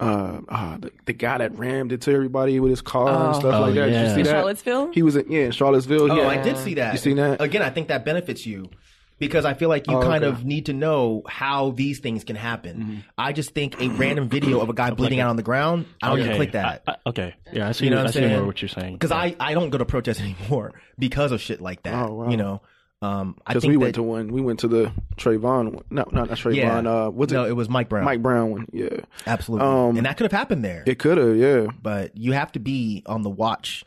Uh, 0.00 0.40
uh 0.48 0.76
the, 0.78 0.90
the 1.06 1.12
guy 1.12 1.38
that 1.38 1.56
rammed 1.58 1.92
into 1.92 2.10
everybody 2.12 2.58
with 2.58 2.70
his 2.70 2.80
car 2.82 3.08
and 3.08 3.36
Oh. 3.36 3.38
stuff 3.38 3.54
Oh, 3.54 3.60
like 3.60 3.74
that. 3.74 3.86
Did 3.86 4.08
you 4.08 4.14
see 4.14 4.22
that? 4.22 4.30
Charlottesville? 4.30 4.92
He 4.92 5.02
was 5.02 5.16
in 5.16 5.30
yeah 5.30 5.42
in 5.42 5.52
Charlottesville. 5.52 6.10
Oh, 6.10 6.16
yeah. 6.16 6.28
I 6.28 6.42
did 6.42 6.56
see 6.56 6.74
that. 6.74 6.92
You 6.94 6.98
seen 6.98 7.16
that? 7.16 7.40
Again, 7.40 7.62
I 7.62 7.70
think 7.70 7.88
that 7.88 8.04
benefits 8.04 8.46
you 8.46 8.70
because 9.18 9.44
I 9.44 9.52
feel 9.52 9.68
like 9.68 9.86
you 9.86 9.96
Oh, 9.98 10.00
kind 10.02 10.24
okay. 10.24 10.32
of 10.34 10.46
need 10.46 10.66
to 10.66 10.72
know 10.72 11.22
how 11.28 11.72
these 11.72 11.98
things 12.00 12.24
can 12.24 12.36
happen. 12.36 12.76
Mm-hmm. 12.78 12.94
I 13.18 13.32
just 13.34 13.50
think 13.50 13.78
a 13.78 13.88
random 13.90 14.28
video 14.36 14.60
of 14.60 14.70
a 14.70 14.72
guy 14.72 14.90
bleeding 14.92 15.20
out 15.20 15.28
on 15.28 15.36
the 15.36 15.42
ground, 15.42 15.84
I 16.02 16.08
don't 16.08 16.20
even 16.20 16.36
click 16.36 16.52
that. 16.52 16.82
I, 16.86 16.92
I, 16.92 16.96
okay. 17.10 17.34
Yeah, 17.52 17.68
I 17.68 17.72
see. 17.72 17.84
You 17.84 17.90
know 17.90 17.96
what 17.98 18.04
I 18.04 18.06
I'm 18.06 18.12
see 18.14 18.18
saying? 18.20 18.46
what 18.46 18.62
you're 18.62 18.68
saying. 18.70 18.94
Because 18.94 19.12
I, 19.12 19.36
I 19.38 19.52
don't 19.52 19.68
go 19.68 19.76
to 19.76 19.84
protests 19.84 20.20
anymore 20.22 20.72
because 20.98 21.30
of 21.32 21.42
shit 21.42 21.60
like 21.60 21.82
that. 21.82 21.94
Oh, 22.08 22.14
wow. 22.14 22.30
You 22.30 22.38
know, 22.38 22.62
um, 23.02 23.36
I 23.46 23.52
Because 23.54 23.62
think 23.62 23.70
we 23.72 23.76
that, 23.76 23.80
went 23.80 23.94
to 23.96 24.02
one. 24.02 24.28
We 24.28 24.40
went 24.40 24.60
to 24.60 24.68
the 24.68 24.92
Trayvon 25.16 25.72
one. 25.72 25.84
No, 25.90 26.04
not 26.12 26.28
not 26.28 26.38
Trayvon. 26.38 26.54
yeah, 26.56 26.78
Uh, 26.78 27.10
what's 27.10 27.32
no, 27.32 27.44
it? 27.44 27.50
it 27.50 27.52
was 27.54 27.68
Mike 27.68 27.88
Brown. 27.88 28.04
Mike 28.04 28.22
Brown 28.22 28.50
one. 28.50 28.66
Yeah. 28.72 28.88
absolutely, 29.26 29.66
Um, 29.66 29.96
and 29.96 30.06
that 30.06 30.16
could 30.16 30.24
have 30.30 30.38
happened 30.38 30.64
there. 30.64 30.82
It 30.86 30.98
could 30.98 31.16
have. 31.18 31.36
Yeah. 31.36 31.66
but 31.82 32.16
you 32.16 32.32
have 32.32 32.52
to 32.52 32.58
be 32.60 33.02
on 33.06 33.22
the 33.22 33.30
watch 33.30 33.84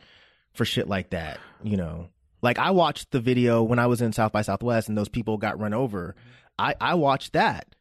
for 0.53 0.65
shit 0.65 0.88
like 0.88 1.11
that. 1.11 1.40
You 1.64 1.77
know, 1.77 2.07
like 2.41 2.57
I 2.60 2.72
watched 2.72 3.11
the 3.11 3.19
video 3.19 3.61
when 3.64 3.80
I 3.80 3.88
was 3.88 4.02
in 4.02 4.14
South 4.14 4.31
by 4.31 4.41
Southwest 4.41 4.90
and 4.90 4.98
those 4.98 5.10
people 5.10 5.38
got 5.38 5.60
run 5.60 5.73
over. 5.73 6.15
I 6.60 6.76
I 6.81 6.95
watched 6.95 7.34
that 7.34 7.76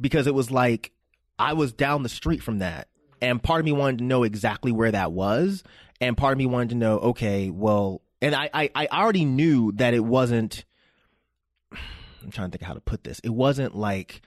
because 0.00 0.26
it 0.26 0.34
was 0.34 0.50
like 0.50 0.92
I 1.38 1.54
was 1.54 1.72
down 1.72 2.02
the 2.02 2.08
street 2.08 2.42
from 2.42 2.58
that, 2.60 2.88
and 3.20 3.42
part 3.42 3.60
of 3.60 3.64
me 3.64 3.72
wanted 3.72 3.98
to 3.98 4.04
know 4.04 4.22
exactly 4.22 4.70
where 4.70 4.92
that 4.92 5.12
was, 5.12 5.62
and 6.00 6.16
part 6.16 6.32
of 6.32 6.38
me 6.38 6.46
wanted 6.46 6.68
to 6.70 6.74
know, 6.76 6.98
okay, 6.98 7.50
well, 7.50 8.02
and 8.22 8.34
I 8.34 8.48
I, 8.54 8.70
I 8.74 8.86
already 8.86 9.24
knew 9.24 9.72
that 9.72 9.94
it 9.94 10.04
wasn't. 10.04 10.64
I'm 12.24 12.30
trying 12.30 12.48
to 12.48 12.52
think 12.52 12.62
of 12.62 12.68
how 12.68 12.74
to 12.74 12.80
put 12.80 13.04
this. 13.04 13.20
It 13.20 13.30
wasn't 13.30 13.76
like 13.76 14.22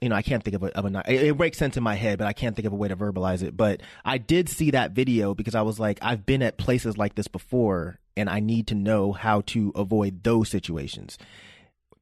you 0.00 0.08
know, 0.08 0.14
I 0.14 0.22
can't 0.22 0.42
think 0.42 0.54
of 0.54 0.62
a, 0.62 0.76
of 0.76 0.84
a 0.84 1.02
it, 1.08 1.22
it 1.24 1.38
makes 1.38 1.58
sense 1.58 1.76
in 1.76 1.82
my 1.82 1.94
head, 1.94 2.18
but 2.18 2.26
I 2.26 2.32
can't 2.32 2.54
think 2.54 2.66
of 2.66 2.72
a 2.72 2.76
way 2.76 2.88
to 2.88 2.96
verbalize 2.96 3.42
it. 3.42 3.56
But 3.56 3.80
I 4.04 4.18
did 4.18 4.48
see 4.48 4.70
that 4.70 4.92
video 4.92 5.34
because 5.34 5.54
I 5.54 5.62
was 5.62 5.80
like, 5.80 5.98
I've 6.02 6.24
been 6.24 6.42
at 6.42 6.58
places 6.58 6.96
like 6.96 7.14
this 7.14 7.28
before, 7.28 7.98
and 8.16 8.28
I 8.30 8.40
need 8.40 8.68
to 8.68 8.74
know 8.74 9.12
how 9.12 9.42
to 9.46 9.72
avoid 9.74 10.22
those 10.22 10.48
situations. 10.50 11.18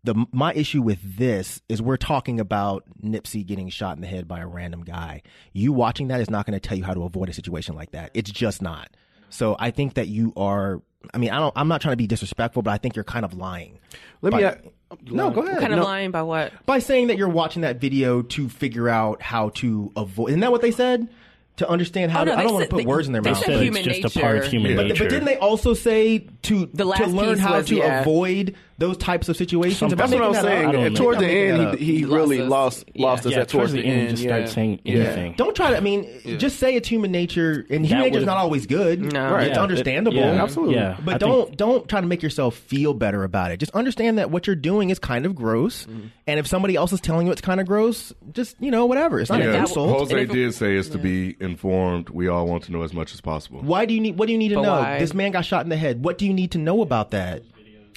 The 0.04 0.26
my 0.30 0.52
issue 0.52 0.82
with 0.82 0.98
this 1.02 1.62
is 1.68 1.82
we're 1.82 1.96
talking 1.96 2.38
about 2.38 2.84
Nipsey 3.02 3.44
getting 3.44 3.68
shot 3.70 3.96
in 3.96 4.02
the 4.02 4.08
head 4.08 4.28
by 4.28 4.40
a 4.40 4.46
random 4.46 4.84
guy. 4.84 5.22
You 5.52 5.72
watching 5.72 6.08
that 6.08 6.20
is 6.20 6.30
not 6.30 6.46
going 6.46 6.58
to 6.58 6.68
tell 6.68 6.76
you 6.76 6.84
how 6.84 6.94
to 6.94 7.04
avoid 7.04 7.28
a 7.28 7.32
situation 7.32 7.74
like 7.74 7.92
that. 7.92 8.10
It's 8.14 8.30
just 8.30 8.62
not. 8.62 8.90
So 9.30 9.56
I 9.58 9.70
think 9.70 9.94
that 9.94 10.08
you 10.08 10.32
are. 10.36 10.82
I 11.14 11.18
mean, 11.18 11.30
I 11.30 11.38
don't. 11.38 11.52
I'm 11.56 11.68
not 11.68 11.80
trying 11.80 11.92
to 11.92 11.96
be 11.96 12.06
disrespectful, 12.06 12.62
but 12.62 12.70
I 12.72 12.78
think 12.78 12.96
you're 12.96 13.04
kind 13.04 13.24
of 13.24 13.34
lying. 13.34 13.78
Let 14.22 14.32
me. 14.32 14.42
By- 14.42 14.50
a- 14.50 14.58
no, 15.04 15.30
go 15.30 15.42
ahead. 15.42 15.58
Kind 15.60 15.72
of 15.72 15.78
No. 15.80 15.84
lying 15.84 16.10
by 16.12 16.22
what? 16.22 16.52
by 16.64 16.78
saying 16.78 17.08
that 17.08 17.18
you're 17.18 17.28
watching 17.28 17.62
that 17.62 17.80
video 17.80 18.22
to 18.22 18.48
figure 18.48 18.88
out 18.88 19.20
how 19.22 19.48
to 19.50 19.90
avoid. 19.96 20.28
Isn't 20.30 20.40
that 20.40 20.52
what 20.52 20.62
they 20.62 20.70
said? 20.70 21.08
To 21.56 21.68
understand 21.68 22.12
how 22.12 22.20
Oh, 22.20 22.24
no, 22.24 22.32
to. 22.32 22.38
I 22.38 22.42
don't 22.42 22.52
want 22.54 22.64
to 22.66 22.70
put 22.70 22.78
they- 22.78 22.86
words 22.86 23.06
in 23.06 23.12
their 23.12 23.22
mouth. 23.22 23.38
said 23.38 23.46
but- 23.46 23.62
human 23.62 23.88
it's 23.88 23.98
just 24.00 24.16
a 24.16 24.20
part 24.20 24.38
of 24.38 24.44
human 24.46 24.76
but, 24.76 24.86
nature. 24.88 25.04
but 25.04 25.10
didn't 25.10 25.24
they 25.24 25.36
also 25.38 25.74
say 25.74 26.26
to 26.46 26.66
The 26.74 26.84
last 26.84 27.02
to 27.02 27.06
learn 27.08 27.38
how 27.38 27.56
was, 27.56 27.66
to 27.66 27.76
yeah. 27.76 28.00
avoid 28.00 28.54
those 28.78 28.96
types 28.98 29.28
of 29.30 29.36
situations? 29.36 29.78
Some- 29.78 29.88
Am 29.92 29.94
I 29.94 29.96
That's 30.02 30.12
what 30.12 30.22
I'm 30.22 30.32
that 30.32 30.38
up? 30.38 30.44
saying. 30.44 30.68
I 30.68 30.72
don't 30.72 30.84
And 30.86 30.94
know. 30.94 31.00
towards 31.00 31.18
the 31.20 31.24
I'm 31.26 31.32
making 31.32 31.58
that 31.58 31.68
end, 31.70 31.78
he, 31.78 31.84
he 31.86 31.98
He 31.98 32.04
really 32.04 32.38
lost 32.42 32.50
lost 32.50 32.78
us. 32.78 32.84
lost 32.96 33.24
Yeah. 33.24 33.28
us 33.28 33.34
yeah, 33.36 33.40
at 33.40 33.48
towards 33.48 33.72
the 33.72 33.84
end, 33.84 34.00
end. 34.00 34.10
just 34.10 34.22
yeah. 34.22 34.28
start 34.36 34.48
saying 34.50 34.80
Yeah. 34.84 34.94
anything. 34.96 35.34
Don't 35.38 35.56
try 35.56 35.70
to. 35.70 35.76
I 35.76 35.80
mean, 35.80 36.06
just 36.38 36.58
say 36.58 36.74
it's 36.74 36.86
human 36.88 37.10
nature, 37.10 37.64
and 37.70 37.86
human 37.86 38.04
nature 38.04 38.18
is 38.18 38.24
not 38.26 38.36
always 38.36 38.66
good. 38.66 39.12
No. 39.12 39.32
Right. 39.32 39.48
It's 39.48 39.56
understandable. 39.58 40.18
it- 40.18 40.20
yeah, 40.20 40.42
Absolutely. 40.42 40.74
Yeah, 40.74 40.96
But 41.04 41.14
I 41.14 41.18
don't 41.18 41.46
think- 41.46 41.56
don't 41.56 41.88
try 41.88 42.00
to 42.02 42.06
make 42.06 42.22
yourself 42.22 42.54
feel 42.56 42.92
better 42.92 43.24
about 43.24 43.50
it. 43.50 43.58
Just 43.60 43.72
understand 43.74 44.18
that 44.18 44.30
what 44.30 44.46
you're 44.46 44.54
doing 44.56 44.90
is 44.90 44.98
kind 44.98 45.24
of 45.24 45.34
gross, 45.34 45.86
Mm-hmm. 45.86 46.06
and 46.26 46.38
if 46.38 46.46
somebody 46.46 46.76
else 46.76 46.92
is 46.92 47.00
telling 47.00 47.26
you 47.26 47.32
it's 47.32 47.40
kind 47.40 47.60
of 47.60 47.66
gross, 47.66 48.12
just 48.32 48.56
you 48.60 48.70
know 48.70 48.84
whatever. 48.86 49.20
It's 49.20 49.30
not 49.30 49.40
Yeah, 49.40 49.54
an 49.54 49.60
insult. 49.60 49.88
Jose 49.98 50.12
And 50.20 50.30
it- 50.30 50.34
did 50.34 50.52
say 50.54 50.74
is 50.74 50.90
to 50.90 50.98
be 50.98 51.34
informed. 51.40 52.10
We 52.10 52.28
all 52.28 52.46
want 52.46 52.64
to 52.64 52.72
know 52.72 52.82
as 52.82 52.92
much 52.92 53.14
as 53.14 53.20
possible. 53.22 53.60
Why 53.62 53.86
do 53.86 53.94
you 53.94 54.00
need? 54.00 54.18
What 54.18 54.26
do 54.26 54.32
you 54.32 54.38
need 54.38 54.50
to 54.50 54.60
know? 54.60 54.96
This 54.98 55.14
man 55.14 55.30
got 55.32 55.46
shot 55.46 55.64
in 55.64 55.70
the 55.70 55.76
head. 55.78 56.04
What 56.04 56.18
do 56.18 56.26
you 56.26 56.34
need 56.36 56.52
to 56.52 56.58
know 56.58 56.82
about 56.82 57.10
that? 57.10 57.42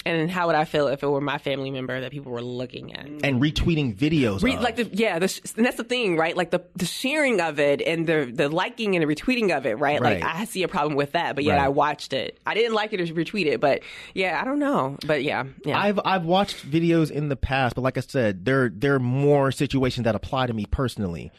And 0.05 0.31
how 0.31 0.47
would 0.47 0.55
I 0.55 0.63
feel 0.63 0.87
if 0.87 1.03
it 1.03 1.07
were 1.07 1.19
my 1.19 1.37
family 1.39 1.71
member 1.71 1.99
that 1.99 2.11
people 2.11 2.31
were 2.31 2.41
looking 2.41 2.95
at? 2.95 3.05
And 3.05 3.41
retweeting 3.41 3.97
videos. 3.97 4.41
Re- 4.41 4.57
like 4.57 4.77
the 4.77 4.85
yeah, 4.93 5.19
the, 5.19 5.27
sh- 5.27 5.41
and 5.57 5.65
that's 5.65 5.75
the 5.75 5.83
thing, 5.83 6.15
right? 6.15 6.37
Like 6.37 6.51
the 6.51 6.63
the 6.77 6.85
sharing 6.85 7.41
of 7.41 7.59
it 7.59 7.81
and 7.81 8.07
the 8.07 8.31
the 8.33 8.47
liking 8.47 8.95
and 8.95 9.03
the 9.07 9.13
retweeting 9.13 9.55
of 9.55 9.65
it, 9.65 9.77
right? 9.77 10.01
Like 10.01 10.23
Right. 10.23 10.35
I 10.35 10.45
see 10.45 10.63
a 10.63 10.69
problem 10.69 10.95
with 10.95 11.11
that, 11.11 11.35
but 11.35 11.43
yet 11.43 11.57
Right. 11.57 11.65
I 11.65 11.67
watched 11.67 12.13
it. 12.13 12.39
I 12.45 12.53
didn't 12.53 12.75
like 12.75 12.93
it 12.93 13.01
or 13.01 13.13
retweet 13.13 13.47
it, 13.47 13.59
but 13.59 13.81
yeah, 14.13 14.39
I 14.41 14.45
don't 14.45 14.59
know, 14.59 14.95
but 15.05 15.21
yeah, 15.21 15.43
yeah. 15.65 15.77
I've 15.77 15.99
I've 16.05 16.23
watched 16.23 16.65
videos 16.71 17.11
in 17.11 17.27
the 17.27 17.35
past, 17.35 17.75
but 17.75 17.81
like 17.81 17.97
I 17.97 18.01
said, 18.01 18.45
there 18.45 18.69
there 18.69 18.95
are 18.95 18.99
more 18.99 19.51
situations 19.51 20.05
that 20.05 20.15
apply 20.15 20.47
to 20.47 20.53
me 20.53 20.65
personally. 20.65 21.29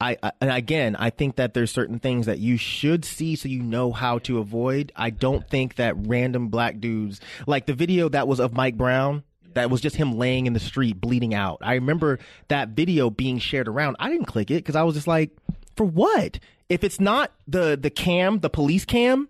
I, 0.00 0.16
I 0.22 0.32
and 0.40 0.50
again, 0.50 0.96
I 0.96 1.10
think 1.10 1.36
that 1.36 1.54
there's 1.54 1.70
certain 1.70 1.98
things 1.98 2.26
that 2.26 2.38
you 2.38 2.56
should 2.56 3.04
see 3.04 3.36
so 3.36 3.48
you 3.48 3.62
know 3.62 3.92
how 3.92 4.18
to 4.20 4.38
avoid. 4.38 4.92
I 4.94 5.10
don't 5.10 5.48
think 5.48 5.76
that 5.76 5.94
random 5.96 6.48
black 6.48 6.80
dudes 6.80 7.20
like 7.46 7.66
the 7.66 7.74
video 7.74 8.08
that 8.10 8.28
was 8.28 8.40
of 8.40 8.52
Mike 8.52 8.76
Brown 8.76 9.22
that 9.54 9.70
was 9.70 9.80
just 9.80 9.96
him 9.96 10.18
laying 10.18 10.46
in 10.46 10.52
the 10.52 10.60
street 10.60 11.00
bleeding 11.00 11.32
out. 11.34 11.58
I 11.62 11.74
remember 11.74 12.18
that 12.48 12.70
video 12.70 13.08
being 13.08 13.38
shared 13.38 13.68
around. 13.68 13.96
I 13.98 14.10
didn't 14.10 14.26
click 14.26 14.50
it 14.50 14.56
because 14.56 14.76
I 14.76 14.82
was 14.82 14.94
just 14.94 15.06
like, 15.06 15.30
for 15.76 15.86
what? 15.86 16.38
If 16.68 16.84
it's 16.84 17.00
not 17.00 17.32
the 17.48 17.78
the 17.80 17.90
cam, 17.90 18.40
the 18.40 18.50
police 18.50 18.84
cam, 18.84 19.28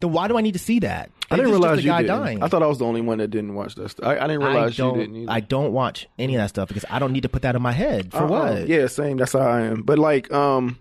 then 0.00 0.12
why 0.12 0.28
do 0.28 0.38
I 0.38 0.40
need 0.40 0.52
to 0.52 0.58
see 0.58 0.78
that? 0.80 1.10
I 1.30 1.36
didn't 1.36 1.50
realize 1.50 1.84
you 1.84 1.92
didn't. 1.92 2.06
dying. 2.06 2.42
I 2.42 2.48
thought 2.48 2.62
I 2.62 2.66
was 2.66 2.78
the 2.78 2.86
only 2.86 3.00
one 3.00 3.18
that 3.18 3.28
didn't 3.28 3.54
watch 3.54 3.74
that. 3.74 3.90
Stuff. 3.90 4.06
I, 4.06 4.16
I 4.16 4.26
didn't 4.26 4.42
realize 4.42 4.80
I 4.80 4.86
you 4.86 4.94
didn't. 4.94 5.16
Either. 5.16 5.32
I 5.32 5.40
don't 5.40 5.72
watch 5.72 6.08
any 6.18 6.34
of 6.36 6.40
that 6.40 6.48
stuff 6.48 6.68
because 6.68 6.84
I 6.88 6.98
don't 6.98 7.12
need 7.12 7.22
to 7.24 7.28
put 7.28 7.42
that 7.42 7.54
in 7.54 7.62
my 7.62 7.72
head. 7.72 8.12
For 8.12 8.18
Uh-uh. 8.18 8.28
what? 8.28 8.68
Yeah, 8.68 8.86
same. 8.86 9.18
That's 9.18 9.32
how 9.32 9.40
I 9.40 9.62
am. 9.62 9.82
But 9.82 9.98
like, 9.98 10.32
um, 10.32 10.78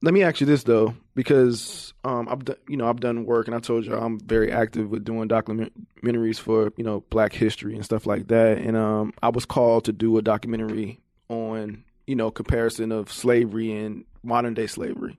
let 0.00 0.14
me 0.14 0.22
ask 0.22 0.40
you 0.40 0.46
this 0.46 0.62
though, 0.62 0.94
because 1.14 1.92
um, 2.04 2.28
I've 2.28 2.44
done, 2.44 2.56
you 2.68 2.76
know, 2.76 2.88
I've 2.88 3.00
done 3.00 3.26
work, 3.26 3.46
and 3.46 3.54
I 3.54 3.58
told 3.58 3.84
you 3.84 3.94
I'm 3.94 4.18
very 4.20 4.50
active 4.50 4.90
with 4.90 5.04
doing 5.04 5.28
documentaries 5.28 6.38
for 6.38 6.72
you 6.76 6.84
know 6.84 7.00
Black 7.10 7.32
history 7.32 7.74
and 7.74 7.84
stuff 7.84 8.06
like 8.06 8.28
that. 8.28 8.58
And 8.58 8.76
um, 8.76 9.12
I 9.22 9.28
was 9.28 9.44
called 9.44 9.84
to 9.86 9.92
do 9.92 10.16
a 10.18 10.22
documentary 10.22 11.00
on 11.28 11.84
you 12.06 12.16
know 12.16 12.30
comparison 12.30 12.92
of 12.92 13.12
slavery 13.12 13.72
and 13.72 14.04
modern 14.22 14.54
day 14.54 14.66
slavery, 14.66 15.18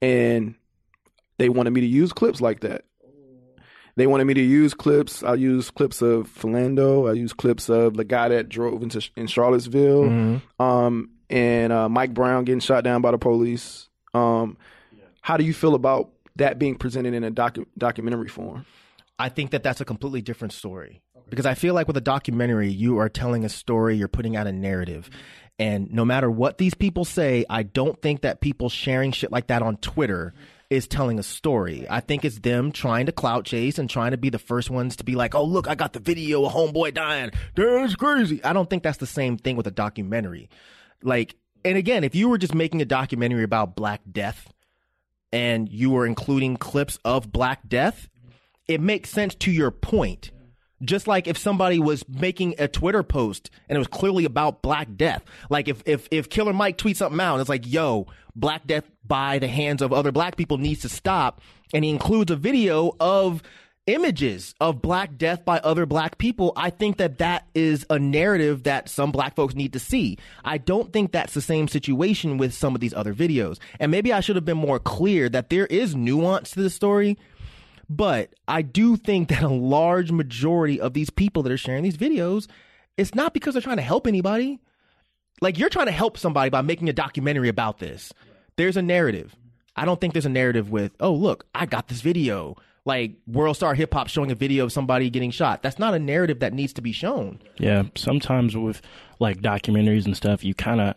and 0.00 0.54
they 1.38 1.48
wanted 1.48 1.70
me 1.70 1.80
to 1.82 1.86
use 1.86 2.12
clips 2.12 2.40
like 2.40 2.60
that. 2.60 2.84
They 4.00 4.06
wanted 4.06 4.24
me 4.24 4.32
to 4.32 4.40
use 4.40 4.72
clips. 4.72 5.22
I 5.22 5.34
use 5.34 5.70
clips 5.70 6.00
of 6.00 6.26
Philando. 6.26 7.06
I 7.06 7.12
use 7.12 7.34
clips 7.34 7.68
of 7.68 7.98
the 7.98 8.04
guy 8.04 8.30
that 8.30 8.48
drove 8.48 8.82
into 8.82 9.06
in 9.14 9.26
Charlottesville, 9.26 10.04
Mm-hmm. 10.04 10.62
um, 10.62 11.10
and 11.28 11.70
uh, 11.70 11.86
Mike 11.90 12.14
Brown 12.14 12.44
getting 12.44 12.60
shot 12.60 12.82
down 12.82 13.02
by 13.02 13.10
the 13.10 13.18
police. 13.18 13.90
Um, 14.14 14.56
how 15.20 15.36
do 15.36 15.44
you 15.44 15.52
feel 15.52 15.74
about 15.74 16.08
that 16.36 16.58
being 16.58 16.76
presented 16.76 17.12
in 17.12 17.24
a 17.24 17.30
docu- 17.30 17.66
documentary 17.76 18.28
form? 18.28 18.64
I 19.18 19.28
think 19.28 19.50
that 19.50 19.62
that's 19.62 19.82
a 19.82 19.84
completely 19.84 20.22
different 20.22 20.54
story 20.54 21.02
because 21.28 21.44
I 21.44 21.52
feel 21.52 21.74
like 21.74 21.86
with 21.86 21.98
a 21.98 22.00
documentary, 22.00 22.70
you 22.70 22.98
are 23.00 23.10
telling 23.10 23.44
a 23.44 23.50
story, 23.50 23.96
you're 23.96 24.08
putting 24.08 24.34
out 24.34 24.46
a 24.46 24.52
narrative. 24.52 25.10
And 25.58 25.92
no 25.92 26.06
matter 26.06 26.30
what 26.30 26.56
these 26.56 26.72
people 26.72 27.04
say, 27.04 27.44
I 27.50 27.64
don't 27.64 28.00
think 28.00 28.22
that 28.22 28.40
people 28.40 28.70
sharing 28.70 29.12
shit 29.12 29.30
like 29.30 29.48
that 29.48 29.60
on 29.60 29.76
Twitter 29.76 30.32
is 30.70 30.86
telling 30.86 31.18
a 31.18 31.22
story. 31.22 31.84
I 31.90 31.98
think 31.98 32.24
it's 32.24 32.38
them 32.38 32.70
trying 32.70 33.06
to 33.06 33.12
clout 33.12 33.44
chase 33.44 33.78
and 33.78 33.90
trying 33.90 34.12
to 34.12 34.16
be 34.16 34.30
the 34.30 34.38
first 34.38 34.70
ones 34.70 34.96
to 34.96 35.04
be 35.04 35.16
like, 35.16 35.34
oh, 35.34 35.44
look, 35.44 35.68
I 35.68 35.74
got 35.74 35.92
the 35.92 35.98
video 35.98 36.44
of 36.44 36.52
homeboy 36.52 36.94
dying. 36.94 37.32
That's 37.56 37.96
crazy. 37.96 38.42
I 38.44 38.52
don't 38.52 38.70
think 38.70 38.84
that's 38.84 38.98
the 38.98 39.06
same 39.06 39.36
thing 39.36 39.56
with 39.56 39.66
a 39.66 39.72
documentary. 39.72 40.48
Like, 41.02 41.34
and 41.64 41.76
again, 41.76 42.04
if 42.04 42.14
you 42.14 42.28
were 42.28 42.38
just 42.38 42.54
making 42.54 42.80
a 42.80 42.86
documentary 42.86 43.42
about 43.42 43.74
Black 43.74 44.00
Death 44.10 44.52
and 45.32 45.68
you 45.68 45.90
were 45.90 46.06
including 46.06 46.56
clips 46.56 46.98
of 47.04 47.32
Black 47.32 47.68
Death, 47.68 48.08
it 48.68 48.80
makes 48.80 49.10
sense 49.10 49.34
to 49.34 49.50
your 49.50 49.72
point. 49.72 50.30
Just 50.82 51.06
like 51.06 51.26
if 51.26 51.36
somebody 51.36 51.78
was 51.78 52.08
making 52.08 52.54
a 52.58 52.66
Twitter 52.66 53.02
post 53.02 53.50
and 53.68 53.76
it 53.76 53.78
was 53.78 53.88
clearly 53.88 54.24
about 54.24 54.62
Black 54.62 54.88
Death, 54.96 55.22
like 55.50 55.68
if 55.68 55.82
if 55.86 56.08
if 56.10 56.30
Killer 56.30 56.52
Mike 56.52 56.78
tweets 56.78 56.96
something 56.96 57.20
out 57.20 57.34
and 57.34 57.40
it's 57.40 57.50
like, 57.50 57.70
"Yo, 57.70 58.06
Black 58.34 58.66
Death 58.66 58.90
by 59.06 59.38
the 59.38 59.48
hands 59.48 59.82
of 59.82 59.92
other 59.92 60.12
Black 60.12 60.36
people 60.36 60.56
needs 60.58 60.80
to 60.82 60.88
stop," 60.88 61.42
and 61.74 61.84
he 61.84 61.90
includes 61.90 62.30
a 62.30 62.36
video 62.36 62.96
of 62.98 63.42
images 63.86 64.54
of 64.60 64.80
Black 64.82 65.16
Death 65.16 65.44
by 65.44 65.58
other 65.58 65.86
Black 65.86 66.18
people, 66.18 66.52
I 66.56 66.70
think 66.70 66.98
that 66.98 67.18
that 67.18 67.46
is 67.54 67.84
a 67.90 67.98
narrative 67.98 68.64
that 68.64 68.88
some 68.88 69.10
Black 69.10 69.34
folks 69.34 69.54
need 69.54 69.72
to 69.72 69.78
see. 69.78 70.18
I 70.44 70.58
don't 70.58 70.92
think 70.92 71.12
that's 71.12 71.34
the 71.34 71.40
same 71.40 71.68
situation 71.68 72.38
with 72.38 72.54
some 72.54 72.74
of 72.74 72.80
these 72.80 72.94
other 72.94 73.14
videos, 73.14 73.58
and 73.78 73.90
maybe 73.90 74.12
I 74.12 74.20
should 74.20 74.36
have 74.36 74.44
been 74.44 74.56
more 74.56 74.78
clear 74.78 75.28
that 75.28 75.50
there 75.50 75.66
is 75.66 75.94
nuance 75.94 76.50
to 76.52 76.62
the 76.62 76.70
story. 76.70 77.18
But 77.92 78.32
I 78.46 78.62
do 78.62 78.96
think 78.96 79.28
that 79.30 79.42
a 79.42 79.48
large 79.48 80.12
majority 80.12 80.80
of 80.80 80.94
these 80.94 81.10
people 81.10 81.42
that 81.42 81.50
are 81.50 81.58
sharing 81.58 81.82
these 81.82 81.96
videos, 81.96 82.46
it's 82.96 83.16
not 83.16 83.34
because 83.34 83.52
they're 83.54 83.60
trying 83.62 83.78
to 83.78 83.82
help 83.82 84.06
anybody. 84.06 84.60
like 85.40 85.58
you're 85.58 85.68
trying 85.68 85.86
to 85.86 85.92
help 85.92 86.18
somebody 86.18 86.50
by 86.50 86.62
making 86.62 86.88
a 86.88 86.92
documentary 86.92 87.48
about 87.48 87.78
this. 87.78 88.12
There's 88.56 88.76
a 88.76 88.82
narrative. 88.82 89.34
I 89.76 89.84
don't 89.84 90.00
think 90.00 90.12
there's 90.12 90.26
a 90.26 90.30
narrative 90.30 90.70
with, 90.70 90.94
oh 91.00 91.12
look, 91.12 91.46
I 91.54 91.66
got 91.66 91.88
this 91.88 92.00
video. 92.00 92.56
Like 92.86 93.12
World 93.26 93.56
Star 93.56 93.74
Hip 93.74 93.92
Hop 93.92 94.08
showing 94.08 94.30
a 94.30 94.34
video 94.34 94.64
of 94.64 94.72
somebody 94.72 95.10
getting 95.10 95.30
shot. 95.30 95.62
That's 95.62 95.78
not 95.78 95.94
a 95.94 95.98
narrative 95.98 96.40
that 96.40 96.54
needs 96.54 96.72
to 96.74 96.80
be 96.82 96.92
shown. 96.92 97.38
Yeah, 97.58 97.84
sometimes 97.94 98.56
with 98.56 98.80
like 99.18 99.42
documentaries 99.42 100.06
and 100.06 100.16
stuff, 100.16 100.42
you 100.42 100.54
kind 100.54 100.80
of, 100.80 100.94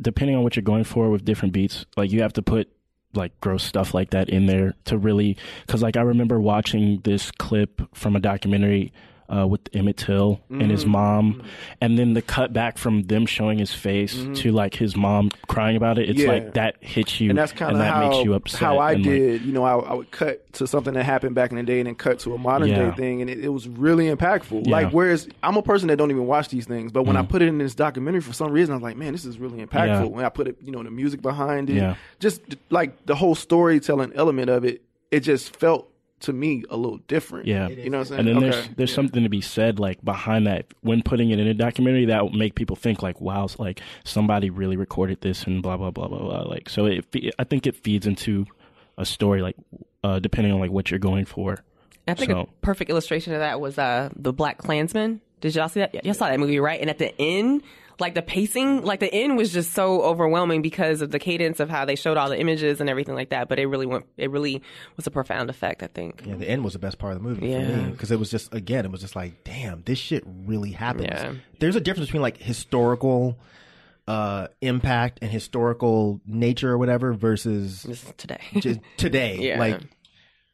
depending 0.00 0.36
on 0.36 0.42
what 0.42 0.56
you're 0.56 0.62
going 0.62 0.84
for 0.84 1.10
with 1.10 1.26
different 1.26 1.52
beats, 1.52 1.84
like 1.98 2.10
you 2.10 2.22
have 2.22 2.32
to 2.34 2.42
put 2.42 2.70
like 3.14 3.38
gross 3.40 3.62
stuff 3.62 3.94
like 3.94 4.10
that 4.10 4.28
in 4.28 4.46
there 4.46 4.74
to 4.84 4.98
really, 4.98 5.36
because 5.66 5.82
like 5.82 5.96
I 5.96 6.02
remember 6.02 6.40
watching 6.40 7.00
this 7.04 7.30
clip 7.32 7.82
from 7.94 8.16
a 8.16 8.20
documentary 8.20 8.92
uh, 9.34 9.46
with 9.46 9.60
Emmett 9.74 9.96
Till 9.96 10.40
and 10.50 10.70
his 10.70 10.82
Mm-hmm. 10.82 10.90
mom, 10.92 11.42
and 11.80 11.98
then 11.98 12.14
the 12.14 12.22
cut 12.22 12.52
back 12.52 12.78
from 12.78 13.02
them 13.02 13.26
showing 13.26 13.58
his 13.58 13.72
face 13.74 14.14
to 14.40 14.52
like 14.52 14.74
his 14.74 14.96
mom 14.96 15.30
crying 15.48 15.76
about 15.76 15.98
it. 15.98 16.08
It's 16.08 16.18
Mm-hmm. 16.20 16.28
Yeah. 16.30 16.34
like 16.44 16.54
that 16.54 16.76
hits 16.80 17.20
you, 17.20 17.30
and 17.30 17.38
that's 17.38 17.52
kind 17.52 17.72
of 17.72 17.78
that 17.78 17.92
how 17.92 18.08
makes 18.08 18.24
you 18.24 18.34
upset. 18.34 18.60
how 18.60 18.78
I 18.78 18.92
and, 18.92 19.04
like, 19.04 19.14
did. 19.14 19.42
you 19.42 19.52
know, 19.52 19.64
I, 19.64 19.76
I 19.78 19.94
would 19.94 20.10
cut 20.10 20.50
to 20.54 20.66
something 20.66 20.94
that 20.94 21.04
happened 21.04 21.34
back 21.34 21.50
in 21.50 21.56
the 21.56 21.62
day, 21.62 21.78
and 21.80 21.86
then 21.86 21.94
cut 21.94 22.18
to 22.20 22.34
a 22.34 22.38
modern 22.38 22.68
Yeah. 22.68 22.90
day 22.90 22.96
thing, 22.96 23.20
and 23.20 23.28
it, 23.30 23.44
it 23.44 23.48
was 23.50 23.68
really 23.68 24.06
impactful. 24.06 24.66
Yeah. 24.66 24.72
Like, 24.72 24.92
whereas 24.92 25.28
I'm 25.42 25.56
a 25.56 25.62
person 25.62 25.88
that 25.88 25.96
don't 25.96 26.10
even 26.10 26.26
watch 26.26 26.48
these 26.48 26.66
things, 26.66 26.90
but 26.92 27.02
when 27.04 27.16
I 27.16 27.22
Mm. 27.22 27.28
put 27.28 27.42
it 27.42 27.48
in 27.48 27.58
this 27.58 27.74
documentary, 27.74 28.20
for 28.22 28.32
some 28.32 28.50
reason, 28.52 28.72
I 28.72 28.76
was 28.76 28.82
like, 28.82 28.96
man, 28.96 29.12
this 29.12 29.24
is 29.24 29.38
really 29.38 29.64
impactful. 29.64 30.10
When 30.10 30.24
I 30.24 30.28
put 30.30 30.48
it, 30.48 30.56
you 30.62 30.72
know, 30.72 30.82
the 30.82 30.90
music 30.90 31.20
behind 31.22 31.68
it, 31.70 31.96
just 32.18 32.40
like 32.70 33.04
the 33.06 33.14
whole 33.14 33.34
storytelling 33.34 34.12
element 34.14 34.48
of 34.50 34.64
it, 34.64 34.82
it 35.10 35.20
just 35.20 35.56
felt 35.56 35.90
to 36.20 36.32
me 36.32 36.64
a 36.70 36.76
little 36.76 36.98
different. 37.08 37.46
Yeah, 37.46 37.68
you 37.68 37.90
know 37.90 37.98
what 37.98 38.10
I'm 38.10 38.16
saying? 38.16 38.18
And 38.20 38.28
then 38.28 38.36
Okay. 38.38 38.50
there's 38.50 38.68
there's 38.76 38.94
something 38.94 39.22
to 39.22 39.28
be 39.28 39.40
said 39.40 39.78
like 39.78 40.04
behind 40.04 40.46
that 40.46 40.66
when 40.80 41.02
putting 41.02 41.30
it 41.30 41.38
in 41.38 41.46
a 41.46 41.54
documentary 41.54 42.06
that 42.06 42.22
will 42.22 42.32
make 42.36 42.54
people 42.54 42.76
think 42.76 43.02
like 43.02 43.20
wow 43.20 43.46
like 43.58 43.80
somebody 44.04 44.50
really 44.50 44.76
recorded 44.76 45.20
this 45.20 45.44
and 45.44 45.62
blah 45.62 45.76
blah 45.76 45.90
blah 45.90 46.08
blah 46.08 46.18
blah 46.18 46.42
like 46.42 46.68
so 46.68 46.86
it 46.86 47.04
fe- 47.12 47.30
I 47.38 47.44
think 47.44 47.66
it 47.66 47.76
feeds 47.76 48.06
into 48.06 48.46
a 48.96 49.04
story 49.04 49.42
like 49.42 49.56
uh, 50.04 50.18
depending 50.18 50.52
on 50.52 50.60
like 50.60 50.70
what 50.70 50.90
you're 50.90 50.98
going 51.00 51.24
for. 51.24 51.58
I 52.06 52.14
think 52.14 52.30
So- 52.30 52.40
a 52.40 52.46
perfect 52.62 52.90
illustration 52.90 53.32
of 53.34 53.40
that 53.40 53.60
was 53.60 53.78
uh, 53.78 54.08
the 54.16 54.32
BlacKkKlansman. 54.32 55.20
Did 55.40 55.54
y'all 55.54 55.68
see 55.68 55.80
that? 55.80 56.04
Y'all 56.04 56.14
saw 56.14 56.28
that 56.28 56.40
movie, 56.40 56.58
right? 56.58 56.80
And 56.80 56.90
at 56.90 56.98
the 56.98 57.12
end, 57.20 57.62
like 58.00 58.14
the 58.14 58.22
pacing, 58.22 58.82
like 58.82 59.00
the 59.00 59.12
end 59.12 59.36
was 59.36 59.52
just 59.52 59.72
so 59.72 60.02
overwhelming 60.02 60.62
because 60.62 61.02
of 61.02 61.10
the 61.10 61.18
cadence 61.18 61.58
of 61.60 61.68
how 61.68 61.84
they 61.84 61.96
showed 61.96 62.16
all 62.16 62.28
the 62.28 62.38
images 62.38 62.80
and 62.80 62.88
everything 62.88 63.14
like 63.14 63.30
that. 63.30 63.48
But 63.48 63.58
it 63.58 63.66
really 63.66 63.86
went, 63.86 64.06
it 64.16 64.30
really 64.30 64.62
was 64.96 65.06
a 65.06 65.10
profound 65.10 65.50
effect, 65.50 65.82
I 65.82 65.88
think. 65.88 66.22
Yeah, 66.24 66.36
the 66.36 66.48
end 66.48 66.62
was 66.64 66.74
the 66.74 66.78
best 66.78 66.98
part 66.98 67.14
of 67.16 67.22
the 67.22 67.28
movie 67.28 67.52
for 67.52 67.58
me 67.60 67.90
because 67.90 68.10
it 68.10 68.18
was 68.18 68.30
just 68.30 68.54
again, 68.54 68.84
it 68.84 68.90
was 68.90 69.00
just 69.00 69.16
like, 69.16 69.42
damn, 69.44 69.82
this 69.82 69.98
shit 69.98 70.22
really 70.26 70.70
happens. 70.72 71.06
Yeah. 71.10 71.34
There's 71.58 71.76
a 71.76 71.80
difference 71.80 72.08
between 72.08 72.22
like 72.22 72.36
historical 72.38 73.38
uh 74.06 74.48
impact 74.62 75.18
and 75.20 75.30
historical 75.30 76.18
nature 76.26 76.70
or 76.72 76.78
whatever 76.78 77.12
versus 77.12 77.82
Just 77.82 78.16
today. 78.16 78.40
just 78.60 78.80
today. 78.96 79.36
Yeah. 79.40 79.58
Like 79.58 79.80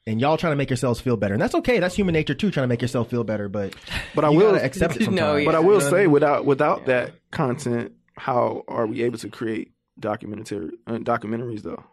and 0.06 0.20
y'all 0.20 0.36
trying 0.36 0.52
to 0.52 0.56
make 0.56 0.70
yourselves 0.70 1.00
feel 1.00 1.16
better. 1.16 1.34
And 1.34 1.42
that's 1.42 1.54
okay. 1.56 1.78
That's 1.80 1.94
human 1.94 2.12
nature 2.12 2.34
too, 2.34 2.50
trying 2.50 2.64
to 2.64 2.68
make 2.68 2.82
yourself 2.82 3.08
feel 3.10 3.24
better. 3.24 3.48
But 3.48 3.74
But 4.14 4.24
I 4.24 4.28
will 4.30 4.54
accept 4.54 4.96
it 4.96 5.10
No, 5.10 5.36
yeah. 5.36 5.44
But 5.46 5.54
I 5.54 5.60
will 5.60 5.74
You 5.74 5.78
know 5.78 5.84
what 5.84 5.90
say, 5.90 6.00
mean? 6.02 6.10
without 6.12 6.44
without 6.44 6.86
that 6.86 7.14
content, 7.30 7.92
how 8.16 8.64
are 8.68 8.86
we 8.86 9.02
able 9.02 9.18
to 9.18 9.28
create 9.28 9.72
documentary 9.98 10.70
uh, 10.86 10.92
documentaries 10.98 11.62
though? 11.62 11.84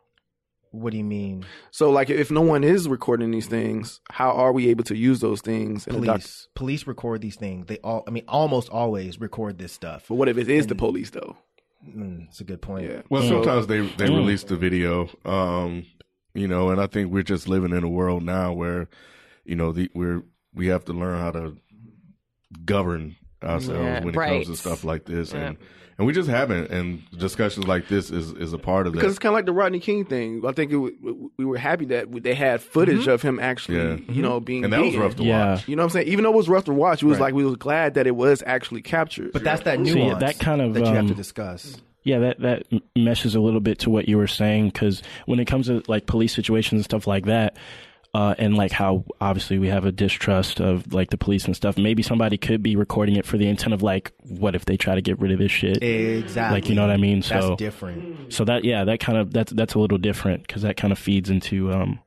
what 0.73 0.91
do 0.91 0.97
you 0.97 1.03
mean? 1.03 1.45
So, 1.71 1.91
like, 1.91 2.09
if 2.09 2.31
no 2.31 2.39
one 2.39 2.63
is 2.63 2.87
recording 2.87 3.29
these 3.31 3.47
things, 3.47 3.99
how 4.09 4.31
are 4.31 4.53
we 4.53 4.69
able 4.69 4.85
to 4.85 4.95
use 4.95 5.19
those 5.19 5.41
things 5.41 5.85
in 5.85 5.95
a 5.95 5.99
doc? 5.99 6.05
Police. 6.21 6.47
Police 6.55 6.87
record 6.87 7.19
these 7.21 7.35
things. 7.35 7.65
They 7.67 7.75
all 7.83 8.05
I 8.07 8.11
mean 8.11 8.23
almost 8.29 8.69
always 8.69 9.19
record 9.19 9.57
this 9.57 9.73
stuff. 9.73 10.05
But 10.07 10.15
what 10.15 10.29
if 10.29 10.37
it 10.37 10.49
is 10.49 10.67
the 10.67 10.75
police 10.75 11.09
though? 11.09 11.35
Mm, 11.85 12.29
it's 12.29 12.39
a 12.39 12.45
good 12.45 12.61
point. 12.61 12.89
Yeah. 12.89 13.01
Well, 13.09 13.21
sometimes 13.27 13.67
they 13.67 13.81
they 13.81 14.07
Mm. 14.07 14.15
release 14.15 14.43
the 14.45 14.55
video, 14.55 15.09
um, 15.25 15.85
you 16.33 16.47
know, 16.47 16.69
and 16.69 16.79
I 16.81 16.87
think 16.87 17.11
we're 17.11 17.23
just 17.23 17.47
living 17.47 17.71
in 17.71 17.83
a 17.83 17.89
world 17.89 18.23
now 18.23 18.53
where, 18.53 18.87
you 19.45 19.55
know, 19.55 19.71
the, 19.71 19.89
we're 19.93 20.23
we 20.53 20.67
have 20.67 20.85
to 20.85 20.93
learn 20.93 21.19
how 21.19 21.31
to 21.31 21.57
govern 22.65 23.15
ourselves 23.43 23.79
Yeah, 23.81 23.99
when 24.03 24.13
it 24.13 24.17
right. 24.17 24.29
comes 24.33 24.47
to 24.47 24.55
stuff 24.55 24.83
like 24.83 25.05
this, 25.05 25.33
and 25.33 25.57
and 25.97 26.07
we 26.07 26.13
just 26.13 26.29
haven't. 26.29 26.69
And 26.71 27.01
discussions 27.17 27.67
like 27.67 27.87
this 27.87 28.09
is 28.11 28.31
is 28.33 28.53
a 28.53 28.57
part 28.57 28.87
of 28.87 28.93
that. 28.93 28.99
Because 28.99 29.13
it's 29.13 29.19
kind 29.19 29.31
of 29.31 29.35
like 29.37 29.45
the 29.45 29.53
Rodney 29.53 29.79
King 29.79 30.05
thing. 30.05 30.41
I 30.45 30.51
think 30.51 30.71
it, 30.71 30.77
we 31.37 31.45
were 31.45 31.57
happy 31.57 31.85
that 31.85 32.11
they 32.23 32.33
had 32.35 32.61
footage 32.61 33.07
of 33.07 33.21
him 33.21 33.39
actually, 33.39 33.77
Yeah. 33.77 33.97
you 34.13 34.21
know, 34.21 34.39
being 34.39 34.63
and 34.63 34.73
that 34.73 34.81
was 34.81 34.95
rough 34.95 35.15
to 35.17 35.23
Yeah. 35.23 35.53
watch. 35.53 35.67
You 35.67 35.75
know 35.75 35.83
what 35.83 35.87
I'm 35.87 35.89
saying? 35.91 36.07
Even 36.07 36.23
though 36.23 36.31
it 36.33 36.37
was 36.37 36.49
rough 36.49 36.65
to 36.65 36.73
watch, 36.73 37.01
it 37.03 37.05
was 37.05 37.17
Right. 37.19 37.25
like 37.27 37.33
we 37.33 37.45
was 37.45 37.55
glad 37.55 37.95
that 37.95 38.07
it 38.07 38.15
was 38.15 38.43
actually 38.45 38.81
captured. 38.81 39.31
But 39.33 39.43
that's 39.43 39.63
that 39.63 39.77
So, 39.77 39.83
nuance 39.83 40.13
yeah, 40.13 40.27
that 40.27 40.39
kind 40.39 40.61
of, 40.61 40.73
that 40.73 40.81
you 40.81 40.85
have 40.93 41.05
to 41.05 41.11
um, 41.11 41.17
discuss. 41.17 41.81
Yeah, 42.03 42.19
that 42.19 42.39
that 42.39 42.63
meshes 42.95 43.35
a 43.35 43.39
little 43.39 43.59
bit 43.59 43.79
to 43.79 43.89
what 43.89 44.07
you 44.07 44.17
were 44.17 44.27
saying 44.27 44.69
because 44.69 45.03
when 45.25 45.39
it 45.39 45.45
comes 45.45 45.67
to 45.67 45.83
like 45.87 46.07
police 46.07 46.33
situations 46.33 46.79
and 46.79 46.85
stuff 46.85 47.05
like 47.05 47.25
that, 47.25 47.57
uh, 48.13 48.35
and 48.37 48.57
like 48.57 48.71
how 48.71 49.05
obviously 49.21 49.57
we 49.59 49.67
have 49.69 49.85
a 49.85 49.91
distrust 49.91 50.59
of 50.59 50.93
like 50.93 51.11
the 51.11 51.17
police 51.17 51.45
and 51.45 51.55
stuff. 51.55 51.77
Maybe 51.77 52.03
somebody 52.03 52.37
could 52.37 52.61
be 52.63 52.75
recording 52.75 53.15
it 53.15 53.25
for 53.25 53.37
the 53.37 53.47
intent 53.47 53.73
of 53.73 53.81
like, 53.83 54.11
what 54.23 54.55
if 54.55 54.65
they 54.65 54.77
try 54.77 54.95
to 54.95 55.01
get 55.01 55.19
rid 55.19 55.31
of 55.31 55.39
this 55.39 55.51
shit? 55.51 55.81
Exactly. 55.83 56.57
Like 56.57 56.67
you 56.69 56.75
know 56.75 56.81
what 56.81 56.91
I 56.91 56.97
mean? 56.97 57.21
That's 57.21 57.45
So 57.45 57.55
different. 57.55 58.33
so 58.33 58.43
that 58.45 58.65
yeah, 58.65 58.83
that 58.85 58.99
kind 58.99 59.17
of 59.17 59.31
that's 59.31 59.53
that's 59.53 59.75
a 59.75 59.79
little 59.79 59.97
different 59.99 60.45
because 60.45 60.63
that 60.63 60.77
kind 60.77 60.91
of 60.91 60.99
feeds 60.99 61.29
into 61.29 61.71
um 61.71 61.99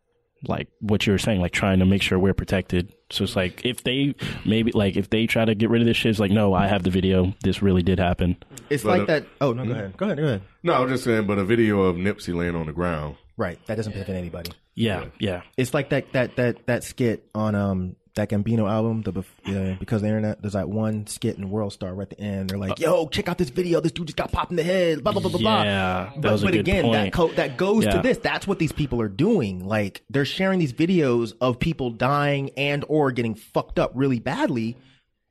like 0.49 0.69
what 0.81 1.07
you 1.07 1.12
were 1.12 1.19
saying, 1.19 1.41
like 1.41 1.53
trying 1.53 1.79
to 1.81 1.87
make 1.87 2.03
sure 2.03 2.19
we're 2.19 2.35
protected. 2.35 2.93
So 3.11 3.25
it's 3.25 3.37
like 3.37 3.65
if 3.65 3.85
they 3.85 4.15
maybe 4.45 4.73
like 4.73 4.97
if 4.97 5.11
they 5.11 5.27
try 5.27 5.45
to 5.45 5.55
get 5.55 5.71
rid 5.71 5.83
of 5.83 5.87
this 5.87 5.97
shit, 5.97 6.11
it's 6.11 6.19
like 6.21 6.31
no, 6.31 6.55
I 6.55 6.66
have 6.66 6.83
the 6.83 6.91
video. 6.91 7.35
This 7.43 7.62
really 7.62 7.83
did 7.83 7.99
happen. 7.99 8.37
It's 8.71 8.83
But, 8.83 8.89
like 8.91 9.03
uh, 9.03 9.07
that. 9.07 9.27
Oh 9.41 9.53
no, 9.53 9.65
go 9.65 9.73
ahead. 9.73 9.97
Go 9.97 10.07
ahead. 10.07 10.19
Go 10.19 10.25
ahead. 10.25 10.43
No, 10.62 10.75
I'm 10.75 10.89
just 10.89 11.05
saying, 11.05 11.27
but 11.27 11.39
a 11.39 11.45
video 11.45 11.83
of 11.83 11.97
Nipsey 11.97 12.35
laying 12.35 12.55
on 12.57 12.66
the 12.66 12.73
ground. 12.73 13.16
Right. 13.37 13.59
That 13.66 13.77
doesn't 13.77 13.93
benefit 13.93 14.15
anybody. 14.16 14.53
Yeah, 14.75 15.07
yeah. 15.19 15.43
It's 15.57 15.75
like 15.75 15.91
that 15.91 16.12
that 16.12 16.37
that 16.37 16.66
that 16.66 16.85
skit 16.85 17.29
on 17.35 17.55
um 17.55 17.97
that 18.16 18.31
Gambino 18.31 18.70
album, 18.70 19.03
the 19.03 19.24
yeah, 19.45 19.74
because 19.78 20.03
the 20.03 20.09
internet. 20.09 20.41
There's 20.41 20.55
like 20.55 20.66
one 20.66 21.07
skit 21.07 21.36
in 21.36 21.51
World 21.51 21.73
Star 21.73 21.95
right 21.95 22.11
at 22.11 22.16
the 22.16 22.20
end. 22.20 22.51
They're 22.51 22.59
like, 22.59 22.73
uh, 22.73 22.74
"Yo, 22.78 23.09
check 23.09 23.28
out 23.28 23.39
this 23.39 23.51
video. 23.51 23.81
This 23.81 23.93
dude 23.93 24.07
just 24.07 24.16
got 24.16 24.31
popped 24.31 24.51
in 24.51 24.57
the 24.57 24.62
head." 24.62 25.03
Blah 25.03 25.12
blah 25.12 25.23
blah 25.23 25.31
blah 25.31 25.41
blah. 25.41 25.62
Yeah, 25.62 26.11
that 26.15 26.20
but, 26.20 26.32
was 26.32 26.43
a 26.43 26.47
but 26.47 26.55
again, 26.55 26.91
that 26.93 27.12
co- 27.12 27.32
that 27.32 27.57
goes 27.57 27.86
to 27.86 28.01
this. 28.03 28.19
That's 28.19 28.47
what 28.47 28.59
these 28.59 28.73
people 28.73 29.01
are 29.01 29.09
doing. 29.09 29.66
Like 29.66 30.03
they're 30.11 30.24
sharing 30.24 30.59
these 30.59 30.73
videos 30.73 31.35
of 31.41 31.59
people 31.59 31.91
dying 31.91 32.51
and 32.57 32.85
or 32.89 33.11
getting 33.11 33.35
fucked 33.35 33.78
up 33.78 33.93
really 33.95 34.20
badly. 34.20 34.77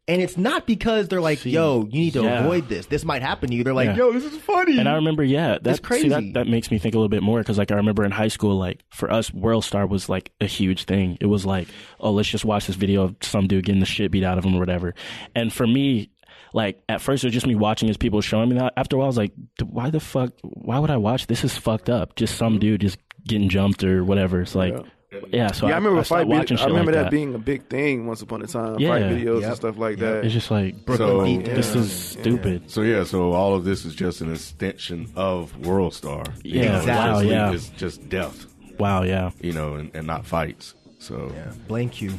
And 0.06 0.22
it's 0.22 0.38
not 0.38 0.68
because 0.68 1.08
they're 1.08 1.22
like, 1.22 1.40
See, 1.40 1.52
"Yo, 1.52 1.88
you 1.90 2.00
need 2.02 2.14
to 2.14 2.24
yeah. 2.24 2.44
avoid 2.44 2.68
this. 2.68 2.88
This 2.88 3.06
might 3.06 3.22
happen 3.22 3.50
to 3.50 3.56
you." 3.56 3.64
They're 3.64 3.74
like, 3.74 3.90
Yeah. 3.90 3.96
"Yo, 3.96 4.12
this 4.12 4.26
is 4.26 4.38
funny." 4.38 4.78
And 4.78 4.90
I 4.90 4.96
remember, 4.96 5.24
yeah, 5.24 5.60
that's 5.62 5.80
crazy. 5.80 6.04
See, 6.04 6.10
that, 6.10 6.34
that 6.34 6.48
makes 6.48 6.70
me 6.72 6.78
think 6.78 6.94
a 6.94 6.98
little 6.98 7.08
bit 7.08 7.24
more 7.24 7.40
because, 7.40 7.58
like, 7.58 7.72
I 7.72 7.76
remember 7.76 8.04
in 8.04 8.12
high 8.12 8.28
school, 8.28 8.58
like, 8.58 8.84
for 8.90 9.10
us, 9.10 9.34
World 9.34 9.64
Star 9.64 9.88
was 9.88 10.10
like 10.10 10.32
a 10.42 10.46
huge 10.46 10.84
thing. 10.84 11.18
It 11.22 11.28
was 11.28 11.46
like, 11.46 11.70
oh, 12.02 12.12
let's 12.12 12.28
just 12.28 12.44
watch 12.44 12.68
this 12.68 12.76
video 12.76 13.04
of 13.04 13.16
some 13.22 13.48
dude 13.48 13.66
getting 13.66 13.80
the 13.80 13.86
shit 13.86 14.12
beat 14.12 14.26
out 14.26 14.38
of 14.38 14.44
him 14.44 14.56
or 14.56 14.60
whatever. 14.60 14.94
And 15.36 15.54
for 15.54 15.66
me, 15.66 16.10
like, 16.54 16.84
at 16.90 17.02
first 17.02 17.24
it 17.24 17.28
was 17.28 17.34
just 17.34 17.48
me 17.48 17.56
watching 17.56 17.90
as 17.90 17.96
people 17.96 18.20
showing 18.20 18.50
me 18.50 18.58
that. 18.58 18.74
After 18.76 18.98
a 18.98 19.00
while, 19.00 19.06
I 19.06 19.08
was 19.08 19.18
like, 19.18 19.32
why 19.64 19.90
the 19.90 20.02
fuck? 20.02 20.34
Why 20.42 20.80
would 20.80 20.92
I 20.92 20.98
watch? 20.98 21.28
This 21.28 21.46
is 21.46 21.58
fucked 21.58 21.90
up. 21.90 22.16
Just 22.16 22.36
some 22.36 22.54
mm-hmm. 22.54 22.60
dude 22.60 22.82
just 22.82 23.00
getting 23.26 23.48
jumped 23.48 23.84
or 23.84 24.04
whatever. 24.04 24.42
It's 24.42 24.54
like, 24.54 24.74
yeah. 24.74 24.84
So 25.22 25.68
yeah, 25.68 25.74
I, 25.74 25.78
remember 25.78 26.04
started 26.04 26.28
fight. 26.30 26.38
watching 26.40 26.58
I 26.60 26.66
remember 26.66 26.92
like 26.92 27.04
that, 27.04 27.12
being 27.12 27.34
a 27.36 27.38
big 27.40 27.68
thing 27.68 28.08
once 28.08 28.22
upon 28.22 28.42
a 28.42 28.48
time. 28.48 28.80
Yeah. 28.80 28.90
Fight 28.90 29.02
videos 29.04 29.42
Yep. 29.42 29.48
and 29.50 29.56
stuff 29.56 29.78
like 29.78 29.98
Yep. 29.98 30.00
that. 30.00 30.26
It's 30.26 30.34
just 30.34 30.52
like, 30.52 30.76
So 30.96 31.24
beat 31.24 31.46
this 31.46 31.74
Yeah. 31.76 31.82
is 31.82 31.92
stupid. 31.92 32.70
So 32.72 32.82
yeah, 32.82 33.04
so 33.04 33.32
all 33.34 33.56
of 33.56 33.64
this 33.66 33.86
is 33.86 33.96
just 33.96 34.22
an 34.22 34.32
extension 34.32 35.08
of 35.16 35.56
World 35.66 35.94
Star. 35.94 36.24
You 36.44 36.62
Yeah, 36.62 36.72
know, 36.72 36.78
it's 36.80 36.88
wow, 36.88 37.14
just- 37.22 37.26
yeah. 37.26 37.52
it's 37.54 37.70
just 37.70 38.10
death, 38.10 38.46
Wow, 38.80 39.04
yeah. 39.04 39.32
you 39.42 39.54
know, 39.54 39.76
and, 39.76 39.92
and 39.94 40.08
not 40.08 40.26
fights. 40.26 40.74
So 41.00 41.32
Yeah, 41.36 41.52
blame 41.68 41.90
Q. 41.90 42.12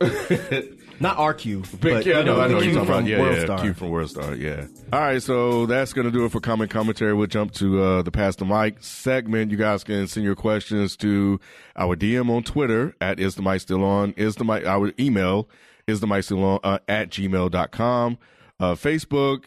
Not 1.02 1.16
our 1.16 1.32
Q, 1.32 1.62
but 1.80 2.04
yeah, 2.04 2.18
you 2.18 2.24
know, 2.24 2.36
no, 2.36 2.40
I 2.40 2.48
the 2.48 2.54
know 2.54 2.60
Q 2.60 2.70
you're 2.72 2.74
talking 2.74 2.86
from 2.86 2.98
about. 2.98 3.08
Yeah, 3.08 3.20
World 3.20 3.36
yeah, 3.36 3.44
Star. 3.44 3.60
Q 3.62 3.72
from 3.74 3.88
World 3.88 4.10
Star. 4.10 4.34
Yeah. 4.34 4.66
All 4.92 5.00
right, 5.00 5.22
so 5.22 5.64
that's 5.64 5.94
gonna 5.94 6.10
do 6.10 6.26
it 6.26 6.32
for 6.32 6.40
comment 6.40 6.70
commentary. 6.70 7.14
We'll 7.14 7.26
jump 7.26 7.52
to 7.54 7.82
uh, 7.82 8.02
the 8.02 8.10
Pass 8.10 8.36
the 8.36 8.44
Mic 8.44 8.82
segment. 8.82 9.50
You 9.50 9.56
guys 9.56 9.82
can 9.82 10.06
send 10.06 10.24
your 10.24 10.34
questions 10.34 10.98
to 10.98 11.40
our 11.74 11.96
DM 11.96 12.28
on 12.28 12.42
Twitter 12.42 12.94
at 13.00 13.18
is 13.18 13.34
the 13.34 13.42
mic 13.42 13.62
still 13.62 13.82
on? 13.82 14.12
Is 14.18 14.36
the 14.36 14.44
mic 14.44 14.66
our 14.66 14.92
email 15.00 15.48
is 15.86 16.00
the 16.00 16.06
mic 16.06 16.24
still 16.24 16.44
on 16.44 16.60
uh, 16.62 16.78
at 16.86 17.08
gmail.com. 17.08 18.18
Uh, 18.60 18.74
Facebook, 18.74 19.44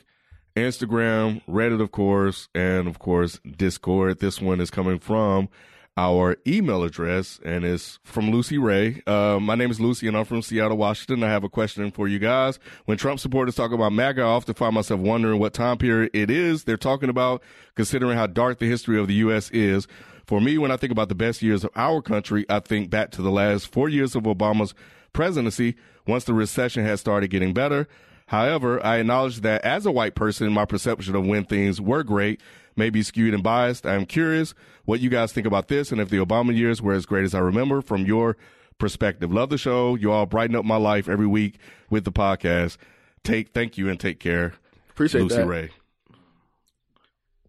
Instagram, 0.55 1.41
Reddit, 1.47 1.81
of 1.81 1.91
course, 1.91 2.49
and 2.55 2.87
of 2.87 2.97
course 2.97 3.39
Discord. 3.57 4.19
This 4.19 4.41
one 4.41 4.59
is 4.59 4.71
coming 4.71 4.97
from 4.97 5.49
our 5.95 6.37
email 6.47 6.83
address 6.83 7.39
and 7.45 7.63
it's 7.63 7.99
from 8.03 8.31
Lucy 8.31 8.57
Ray. 8.57 9.01
Uh, 9.05 9.39
my 9.39 9.55
name 9.55 9.69
is 9.69 9.79
Lucy 9.79 10.07
and 10.07 10.17
I'm 10.17 10.25
from 10.25 10.41
Seattle, 10.41 10.77
Washington. 10.77 11.23
I 11.23 11.29
have 11.29 11.43
a 11.43 11.49
question 11.49 11.91
for 11.91 12.07
you 12.07 12.17
guys. 12.17 12.57
When 12.85 12.97
Trump 12.97 13.19
supporters 13.19 13.55
talk 13.55 13.71
about 13.71 13.93
MAGA, 13.93 14.21
I 14.21 14.25
often 14.25 14.55
find 14.55 14.73
myself 14.73 14.99
wondering 14.99 15.39
what 15.39 15.53
time 15.53 15.77
period 15.77 16.09
it 16.13 16.31
is 16.31 16.63
they're 16.63 16.77
talking 16.77 17.09
about, 17.09 17.43
considering 17.75 18.17
how 18.17 18.27
dark 18.27 18.59
the 18.59 18.67
history 18.67 18.99
of 18.99 19.07
the 19.07 19.15
U.S. 19.15 19.51
is. 19.51 19.87
For 20.25 20.41
me, 20.41 20.57
when 20.57 20.71
I 20.71 20.77
think 20.77 20.91
about 20.91 21.09
the 21.09 21.15
best 21.15 21.41
years 21.41 21.63
of 21.63 21.69
our 21.75 22.01
country, 22.01 22.45
I 22.49 22.59
think 22.59 22.89
back 22.89 23.11
to 23.11 23.21
the 23.21 23.31
last 23.31 23.67
four 23.67 23.89
years 23.89 24.15
of 24.15 24.23
Obama's 24.23 24.73
presidency. 25.11 25.75
Once 26.07 26.23
the 26.23 26.33
recession 26.33 26.85
had 26.85 26.99
started 26.99 27.29
getting 27.29 27.53
better, 27.53 27.87
However, 28.27 28.83
I 28.83 28.97
acknowledge 28.97 29.41
that 29.41 29.63
as 29.63 29.85
a 29.85 29.91
white 29.91 30.15
person, 30.15 30.51
my 30.53 30.65
perception 30.65 31.15
of 31.15 31.25
when 31.25 31.43
things 31.43 31.79
were 31.81 32.03
great 32.03 32.41
may 32.75 32.89
be 32.89 33.03
skewed 33.03 33.33
and 33.33 33.43
biased. 33.43 33.85
I'm 33.85 34.05
curious 34.05 34.53
what 34.85 34.99
you 34.99 35.09
guys 35.09 35.31
think 35.31 35.47
about 35.47 35.67
this 35.67 35.91
and 35.91 36.01
if 36.01 36.09
the 36.09 36.17
Obama 36.17 36.55
years 36.55 36.81
were 36.81 36.93
as 36.93 37.05
great 37.05 37.23
as 37.23 37.33
I 37.33 37.39
remember 37.39 37.81
from 37.81 38.05
your 38.05 38.37
perspective. 38.77 39.31
Love 39.31 39.49
the 39.49 39.57
show. 39.57 39.95
You 39.95 40.11
all 40.11 40.25
brighten 40.25 40.55
up 40.55 40.65
my 40.65 40.75
life 40.75 41.07
every 41.07 41.27
week 41.27 41.57
with 41.89 42.03
the 42.03 42.11
podcast. 42.11 42.77
Take, 43.23 43.53
thank 43.53 43.77
you 43.77 43.89
and 43.89 43.99
take 43.99 44.19
care. 44.19 44.53
Appreciate 44.89 45.21
Lucy 45.21 45.35
that. 45.37 45.45
Ray. 45.45 45.69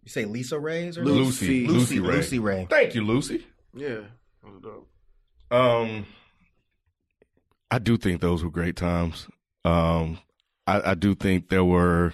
You 0.05 0.11
say 0.11 0.25
Lisa 0.27 0.59
Ray's 0.59 0.99
or 0.99 1.05
Lucy. 1.05 1.67
Lucy, 1.67 1.67
Lucy 1.67 2.01
Ray. 2.01 2.15
Lucy 2.17 2.39
Ray. 2.39 2.67
Thank 2.69 2.95
you, 2.95 3.03
Lucy. 3.05 3.47
Yeah. 3.75 4.01
Um, 5.51 6.07
I 7.71 7.79
do 7.79 7.97
think 7.97 8.21
those 8.21 8.45
were 8.45 8.51
great 8.51 8.77
times. 8.77 9.27
Um, 9.65 10.19
I, 10.67 10.91
I 10.91 10.95
do 10.95 11.15
think 11.15 11.49
there 11.49 11.65
were. 11.65 12.13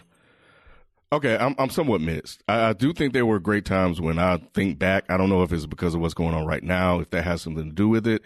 Okay, 1.12 1.36
I'm 1.36 1.56
I'm 1.58 1.70
somewhat 1.70 2.00
mixed. 2.00 2.44
I, 2.46 2.68
I 2.68 2.72
do 2.72 2.92
think 2.92 3.12
there 3.12 3.26
were 3.26 3.40
great 3.40 3.64
times 3.64 4.00
when 4.00 4.18
I 4.20 4.36
think 4.54 4.78
back. 4.78 5.04
I 5.08 5.16
don't 5.16 5.28
know 5.28 5.42
if 5.42 5.52
it's 5.52 5.66
because 5.66 5.94
of 5.94 6.00
what's 6.00 6.14
going 6.14 6.34
on 6.34 6.46
right 6.46 6.62
now, 6.62 7.00
if 7.00 7.10
that 7.10 7.24
has 7.24 7.42
something 7.42 7.64
to 7.64 7.74
do 7.74 7.88
with 7.88 8.06
it. 8.06 8.22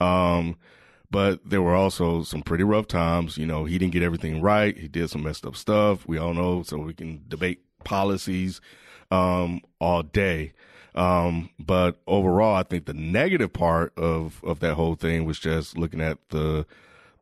Um, 0.00 0.56
but 1.10 1.40
there 1.44 1.62
were 1.62 1.74
also 1.74 2.22
some 2.22 2.42
pretty 2.42 2.62
rough 2.62 2.86
times. 2.86 3.38
You 3.38 3.46
know, 3.46 3.64
he 3.64 3.76
didn't 3.76 3.92
get 3.92 4.04
everything 4.04 4.40
right. 4.40 4.76
He 4.78 4.86
did 4.86 5.10
some 5.10 5.24
messed 5.24 5.46
up 5.46 5.56
stuff. 5.56 6.06
We 6.06 6.16
all 6.16 6.32
know, 6.32 6.62
so 6.62 6.78
we 6.78 6.94
can 6.94 7.24
debate 7.26 7.60
policies 7.82 8.60
um, 9.10 9.60
all 9.80 10.04
day. 10.04 10.52
Um, 10.94 11.50
but 11.58 12.00
overall, 12.06 12.54
I 12.54 12.62
think 12.62 12.86
the 12.86 12.94
negative 12.94 13.52
part 13.52 13.92
of 13.98 14.40
of 14.44 14.60
that 14.60 14.74
whole 14.74 14.94
thing 14.94 15.24
was 15.24 15.40
just 15.40 15.76
looking 15.76 16.00
at 16.00 16.18
the 16.28 16.66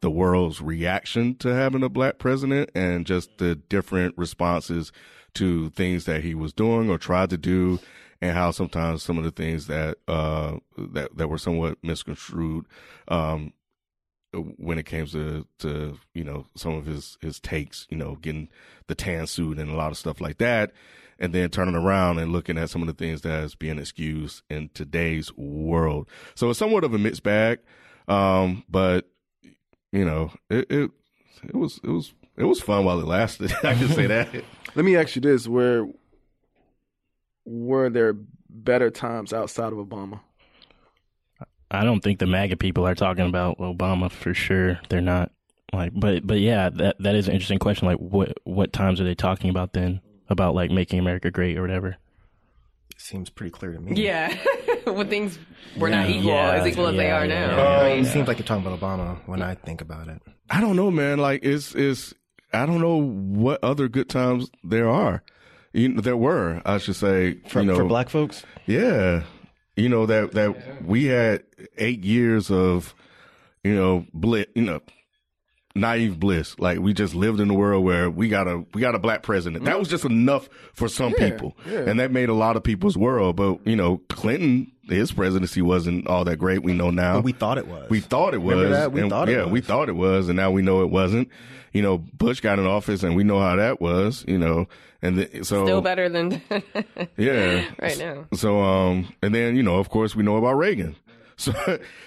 the 0.07 0.11
world's 0.11 0.63
reaction 0.63 1.35
to 1.35 1.49
having 1.49 1.83
a 1.83 1.89
black 1.89 2.17
president 2.17 2.71
and 2.77 3.05
just 3.05 3.39
the 3.39 3.57
different 3.57 4.17
responses 4.17 4.93
to 5.35 5.69
things 5.71 6.05
that 6.05 6.23
he 6.23 6.33
was 6.33 6.53
doing 6.53 6.89
or 6.89 6.97
tried 6.97 7.29
to 7.29 7.37
do 7.37 7.81
and 8.23 8.33
how 8.33 8.53
sometimes 8.53 9.03
some 9.03 9.19
of 9.19 9.25
the 9.25 9.33
things 9.33 9.67
that 9.67 9.99
uh 10.07 10.59
that 10.79 11.09
that 11.17 11.27
were 11.27 11.37
somewhat 11.37 11.77
misconstrued 11.83 12.67
um 13.09 13.53
when 14.59 14.79
it 14.79 14.87
came 14.87 15.07
to 15.07 15.45
to 15.59 15.99
you 16.15 16.23
know 16.23 16.47
some 16.55 16.77
of 16.77 16.87
his 16.87 17.19
his 17.21 17.41
takes 17.41 17.89
you 17.91 17.97
know 17.97 18.15
getting 18.23 18.49
the 18.87 18.95
tan 18.95 19.27
suit 19.27 19.59
and 19.59 19.73
a 19.73 19.75
lot 19.75 19.91
of 19.91 19.99
stuff 19.99 20.21
like 20.21 20.39
that 20.39 20.71
and 21.19 21.33
then 21.33 21.51
turning 21.51 21.75
around 21.75 22.21
and 22.21 22.31
looking 22.31 22.57
at 22.57 22.71
some 22.71 22.81
of 22.81 22.87
the 22.87 22.95
things 22.95 23.23
that 23.23 23.43
is 23.43 23.57
being 23.57 23.81
excused 23.81 24.43
in 24.51 24.69
today's 24.73 25.37
world. 25.37 26.07
So 26.37 26.51
it's 26.51 26.61
somewhat 26.61 26.85
of 26.85 26.95
a 26.95 26.99
mixed 26.99 27.25
bag 27.25 27.59
um 28.09 28.63
but 28.69 29.09
you 29.93 30.05
know 30.05 30.33
it 30.51 30.67
it, 30.71 30.91
it 31.45 31.55
was 31.55 31.81
it 31.83 31.91
was 31.91 32.13
it 32.37 32.45
was 32.45 32.61
fun 32.61 32.85
while 32.85 33.01
it 33.01 33.07
lasted 33.07 33.53
i 33.63 33.75
can 33.75 33.89
say 33.89 34.07
that 34.07 34.29
Let 34.77 34.85
me 34.85 34.95
ask 34.95 35.17
you 35.17 35.23
this: 35.23 35.49
Where 35.49 35.87
were 37.47 37.89
there 37.89 38.15
better 38.51 38.91
times 38.91 39.33
outside 39.33 39.73
of 39.73 39.79
Obama? 39.79 40.21
I 41.71 41.83
don't 41.83 42.03
think 42.03 42.19
the 42.19 42.27
MAGA 42.27 42.59
people 42.59 42.87
are 42.87 42.95
talking 42.95 43.27
about 43.27 43.57
Obama 43.57 44.11
for 44.11 44.35
sure. 44.35 44.79
They're 44.91 45.01
not 45.01 45.33
like, 45.73 45.93
but 45.95 46.27
but 46.27 46.41
yeah, 46.41 46.69
that 46.69 46.97
that 47.01 47.15
is 47.15 47.27
an 47.27 47.33
interesting 47.33 47.59
question. 47.59 47.89
Like, 47.89 47.97
what 47.97 48.37
what 48.45 48.75
times 48.75 49.01
are 49.01 49.05
they 49.05 49.15
talking 49.15 49.49
about 49.49 49.73
then? 49.73 50.03
About 50.29 50.55
like 50.55 50.71
making 50.71 50.99
America 50.99 51.31
great 51.31 51.57
or 51.57 51.63
whatever. 51.63 51.97
Seems 52.99 53.29
pretty 53.31 53.51
clear 53.51 53.73
to 53.73 53.81
me. 53.81 54.03
Yeah, 54.03 54.35
when 54.85 55.09
things 55.09 55.39
were 55.77 55.91
not 55.91 56.09
equal, 56.09 56.25
Yeah, 56.31 56.53
as 56.53 56.67
equal 56.67 56.87
as 56.89 56.97
they 56.97 57.11
are 57.11 57.27
yeah, 57.27 57.47
now. 57.47 57.57
yeah. 57.57 57.63
I 57.81 57.93
um, 57.93 57.99
It 58.01 58.07
seems 58.07 58.27
like 58.27 58.39
you're 58.39 58.47
talking 58.47 58.67
about 58.67 58.81
Obama 58.81 59.19
when 59.27 59.43
I 59.43 59.55
think 59.55 59.81
about 59.81 60.09
it. 60.09 60.21
I 60.51 60.61
don't 60.61 60.77
know, 60.77 60.91
man. 60.91 61.19
Like 61.19 61.45
it's 61.45 61.75
it's 61.75 62.15
I 62.53 62.65
don't 62.67 62.81
know 62.81 62.97
what 63.01 63.63
other 63.63 63.89
good 63.89 64.09
times 64.09 64.51
there 64.65 64.89
are. 64.89 65.23
You 65.73 65.91
know, 65.91 66.01
there 66.01 66.17
were, 66.17 66.63
I 66.65 66.79
should 66.79 66.97
say, 66.97 67.35
For, 67.49 67.61
you 67.61 67.67
know, 67.67 67.77
for 67.77 67.85
black 67.85 68.09
folks? 68.09 68.45
Yeah, 68.65 69.25
you 69.77 69.91
know 69.91 70.07
that 70.07 70.33
that 70.33 70.83
we 70.85 71.05
had 71.05 71.43
eight 71.77 72.03
years 72.03 72.51
of, 72.51 72.95
you 73.63 73.75
know, 73.75 74.07
bliss, 74.15 74.47
you 74.55 74.63
know, 74.63 74.81
naive 75.77 76.19
bliss. 76.19 76.59
Like 76.59 76.79
we 76.81 76.93
just 76.93 77.15
lived 77.15 77.39
in 77.41 77.49
a 77.51 77.55
world 77.55 77.85
where 77.85 78.11
we 78.11 78.29
got 78.29 78.49
a 78.49 78.65
we 78.75 78.81
got 78.81 78.95
a 78.95 78.99
black 78.99 79.23
president. 79.23 79.65
That 79.65 79.79
was 79.79 79.89
just 79.89 80.05
enough 80.05 80.49
for 80.73 80.89
some 80.89 81.13
Yeah, 81.19 81.31
people, 81.31 81.57
yeah. 81.69 81.81
and 81.81 82.01
that 82.01 82.11
made 82.11 82.29
a 82.29 82.35
lot 82.35 82.57
of 82.57 82.63
people's 82.65 82.97
world. 82.97 83.37
But 83.37 83.67
you 83.67 83.77
know, 83.77 83.99
Clinton, 84.09 84.73
his 84.89 85.13
presidency 85.13 85.63
wasn't 85.63 86.07
all 86.07 86.25
that 86.25 86.37
great. 86.39 86.63
We 86.63 86.73
know 86.73 86.91
now. 86.91 87.15
But 87.17 87.25
we 87.25 87.33
thought 87.33 87.59
it 87.59 87.67
was. 87.69 87.89
We 87.91 88.01
thought 88.01 88.35
it 88.35 88.39
was. 88.43 88.57
Remember 88.57 88.77
that? 88.77 88.93
We 88.93 89.01
and- 89.03 89.11
thought 89.11 89.29
it 89.29 89.33
yeah, 89.33 89.43
was. 89.45 89.53
we 89.53 89.61
thought 89.61 89.89
it 89.89 89.97
was, 89.97 90.29
and 90.29 90.37
now 90.37 90.51
we 90.51 90.63
know 90.63 90.83
it 90.83 90.91
wasn't. 90.91 91.29
You 91.73 91.83
know, 91.83 91.99
Bush 91.99 92.41
got 92.41 92.59
in 92.59 92.67
office, 92.67 93.03
and 93.03 93.15
we 93.15 93.23
know 93.25 93.39
how 93.39 93.57
that 93.57 93.81
was. 93.81 94.25
You 94.27 94.39
know, 94.39 94.67
and 95.03 95.19
the, 95.19 95.45
so 95.45 95.65
still 95.67 95.83
better 95.83 96.09
than 96.09 96.41
yeah, 97.17 97.65
right 97.81 97.99
now. 97.99 98.27
So, 98.35 98.61
um, 98.61 99.13
and 99.23 99.35
then 99.35 99.57
you 99.57 99.63
know, 99.63 99.77
of 99.77 99.91
course, 99.91 100.15
we 100.17 100.23
know 100.23 100.37
about 100.37 100.55
Reagan. 100.55 100.97
So, 101.39 101.53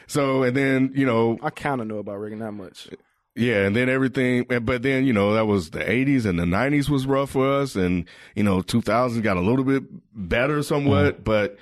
so, 0.08 0.42
and 0.42 0.58
then 0.58 0.92
you 0.96 1.06
know, 1.06 1.38
I 1.44 1.52
kind 1.52 1.82
of 1.82 1.86
know 1.86 2.00
about 2.00 2.16
Reagan 2.20 2.40
that 2.40 2.52
much. 2.52 2.88
Yeah, 3.40 3.66
and 3.66 3.76
then 3.76 3.90
everything, 3.90 4.46
but 4.62 4.84
then 4.84 5.06
you 5.06 5.14
know 5.14 5.34
that 5.34 5.46
was 5.48 5.72
the 5.72 5.80
'80s 5.80 6.26
and 6.26 6.38
the 6.38 6.44
'90s 6.46 6.90
was 6.90 7.06
rough 7.08 7.32
for 7.32 7.52
us, 7.52 7.76
and 7.76 8.06
you 8.36 8.44
know 8.44 8.62
2000 8.62 9.22
got 9.24 9.38
a 9.38 9.42
little 9.42 9.66
bit 9.66 9.84
better 10.14 10.62
somewhat, 10.62 11.24
but 11.24 11.58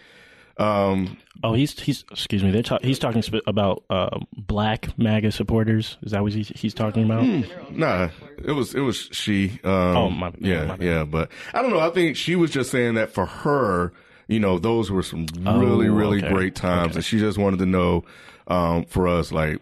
um, 0.58 1.18
Oh, 1.44 1.54
he's 1.54 1.80
he's 1.80 2.04
excuse 2.10 2.44
me. 2.44 2.50
They're 2.50 2.64
ta- 2.64 2.80
he's 2.82 2.98
talking 2.98 3.22
sp- 3.22 3.46
about 3.46 3.84
uh, 3.92 4.18
black 4.36 4.98
MAGA 4.98 5.32
supporters. 5.32 5.98
Is 6.02 6.12
that 6.14 6.24
what 6.24 6.34
he's, 6.34 6.48
he's 6.50 6.74
talking 6.74 7.04
about? 7.06 7.24
Nah, 7.72 8.10
it 8.44 8.52
was 8.54 8.74
it 8.74 8.80
was 8.80 9.08
she. 9.12 9.60
Um, 9.64 9.72
Oh, 9.98 10.10
my- 10.10 10.34
yeah, 10.40 10.66
my 10.66 10.78
yeah, 10.80 11.04
but 11.04 11.30
I 11.54 11.62
don't 11.62 11.70
know. 11.72 11.80
I 11.80 11.92
think 11.92 12.16
she 12.18 12.36
was 12.36 12.50
just 12.50 12.72
saying 12.72 12.96
that 12.96 13.12
for 13.12 13.28
her, 13.28 13.94
you 14.28 14.40
know, 14.40 14.58
those 14.58 14.90
were 14.90 15.04
some 15.04 15.28
Oh, 15.46 15.60
really 15.60 15.90
really 15.90 16.18
okay. 16.24 16.34
great 16.34 16.56
times, 16.56 16.96
and 16.96 17.06
she 17.06 17.20
just 17.20 17.38
wanted 17.38 17.60
to 17.60 17.68
know 17.68 18.04
um, 18.48 18.86
for 18.86 19.08
us, 19.08 19.32
like, 19.32 19.60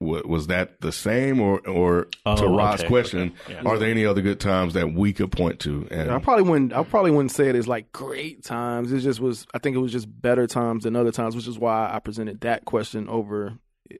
w- 0.00 0.22
was 0.26 0.46
that 0.48 0.80
the 0.80 0.92
same, 0.92 1.40
or 1.40 1.58
or 1.68 2.04
to 2.04 2.10
Oh, 2.24 2.56
Rod's 2.56 2.82
okay, 2.82 2.88
question, 2.88 3.32
okay, 3.44 3.54
yeah. 3.54 3.68
are 3.68 3.78
there 3.78 3.90
any 3.90 4.04
other 4.06 4.22
good 4.22 4.38
times 4.40 4.74
that 4.74 4.92
we 4.92 5.12
could 5.12 5.32
point 5.32 5.60
to? 5.60 5.86
And 5.90 6.10
I 6.10 6.18
probably 6.18 6.44
wouldn't. 6.44 6.72
I 6.72 6.82
probably 6.84 7.10
wouldn't 7.10 7.32
say 7.32 7.48
it 7.48 7.56
as 7.56 7.66
like 7.66 7.90
great 7.92 8.44
times. 8.44 8.92
It 8.92 9.00
just 9.00 9.20
was. 9.20 9.46
I 9.54 9.58
think 9.58 9.74
it 9.76 9.80
was 9.80 9.92
just 9.92 10.08
better 10.22 10.46
times 10.46 10.84
than 10.84 10.94
other 10.96 11.12
times, 11.12 11.34
which 11.34 11.48
is 11.48 11.58
why 11.58 11.90
I 11.92 11.98
presented 11.98 12.40
that 12.42 12.64
question 12.64 13.08
over. 13.08 13.54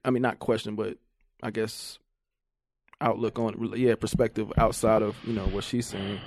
I 0.05 0.11
mean, 0.11 0.23
not 0.23 0.39
question, 0.39 0.77
but 0.77 0.99
I 1.43 1.51
guess 1.51 1.99
outlook 3.01 3.39
on. 3.39 3.73
Yeah, 3.77 3.95
perspective 3.97 4.53
outside 4.57 5.03
of 5.03 5.17
you 5.25 5.33
know 5.33 5.47
what 5.47 5.65
she's 5.65 5.87
saying. 5.87 6.21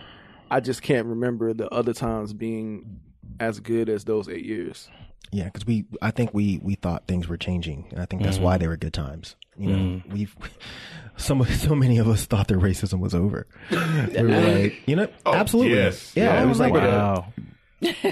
I 0.52 0.60
just 0.60 0.82
can't 0.82 1.06
remember 1.08 1.54
the 1.54 1.70
other 1.70 1.94
times 1.94 2.34
being 2.34 3.00
as 3.40 3.60
good 3.60 3.88
as 3.88 4.04
those 4.04 4.28
eight 4.28 4.46
years. 4.46 4.90
Yeah, 5.32 5.46
because 5.46 5.66
we, 5.66 5.86
I 6.02 6.10
think 6.12 6.34
we 6.34 6.60
we 6.64 6.76
thought 6.76 7.06
things 7.08 7.28
were 7.28 7.38
changing, 7.38 7.88
and 7.92 8.02
I 8.02 8.06
think 8.06 8.24
that's 8.24 8.38
Mm-hmm. 8.38 8.46
why 8.46 8.58
they 8.58 8.68
were 8.68 8.78
good 8.78 8.94
times. 8.94 9.36
You 9.58 9.68
know, 9.68 10.02
we've 10.12 10.36
some 11.18 11.44
so 11.46 11.76
many 11.76 11.98
of 11.98 12.08
us 12.08 12.26
thought 12.26 12.48
that 12.48 12.58
racism 12.58 13.00
was 13.00 13.14
over. 13.14 13.46
we 13.72 13.78
were 13.78 14.24
like, 14.64 14.82
you 14.88 14.96
know, 14.96 15.08
Oh, 15.26 15.34
absolutely, 15.36 15.76
yes. 15.76 16.14
yeah. 16.16 16.34
Yeah, 16.36 16.44
it 16.44 16.48
was 16.48 16.60
like, 16.60 16.74
remember 16.74 16.92
that. 16.96 17.04
Wow, 17.04 17.34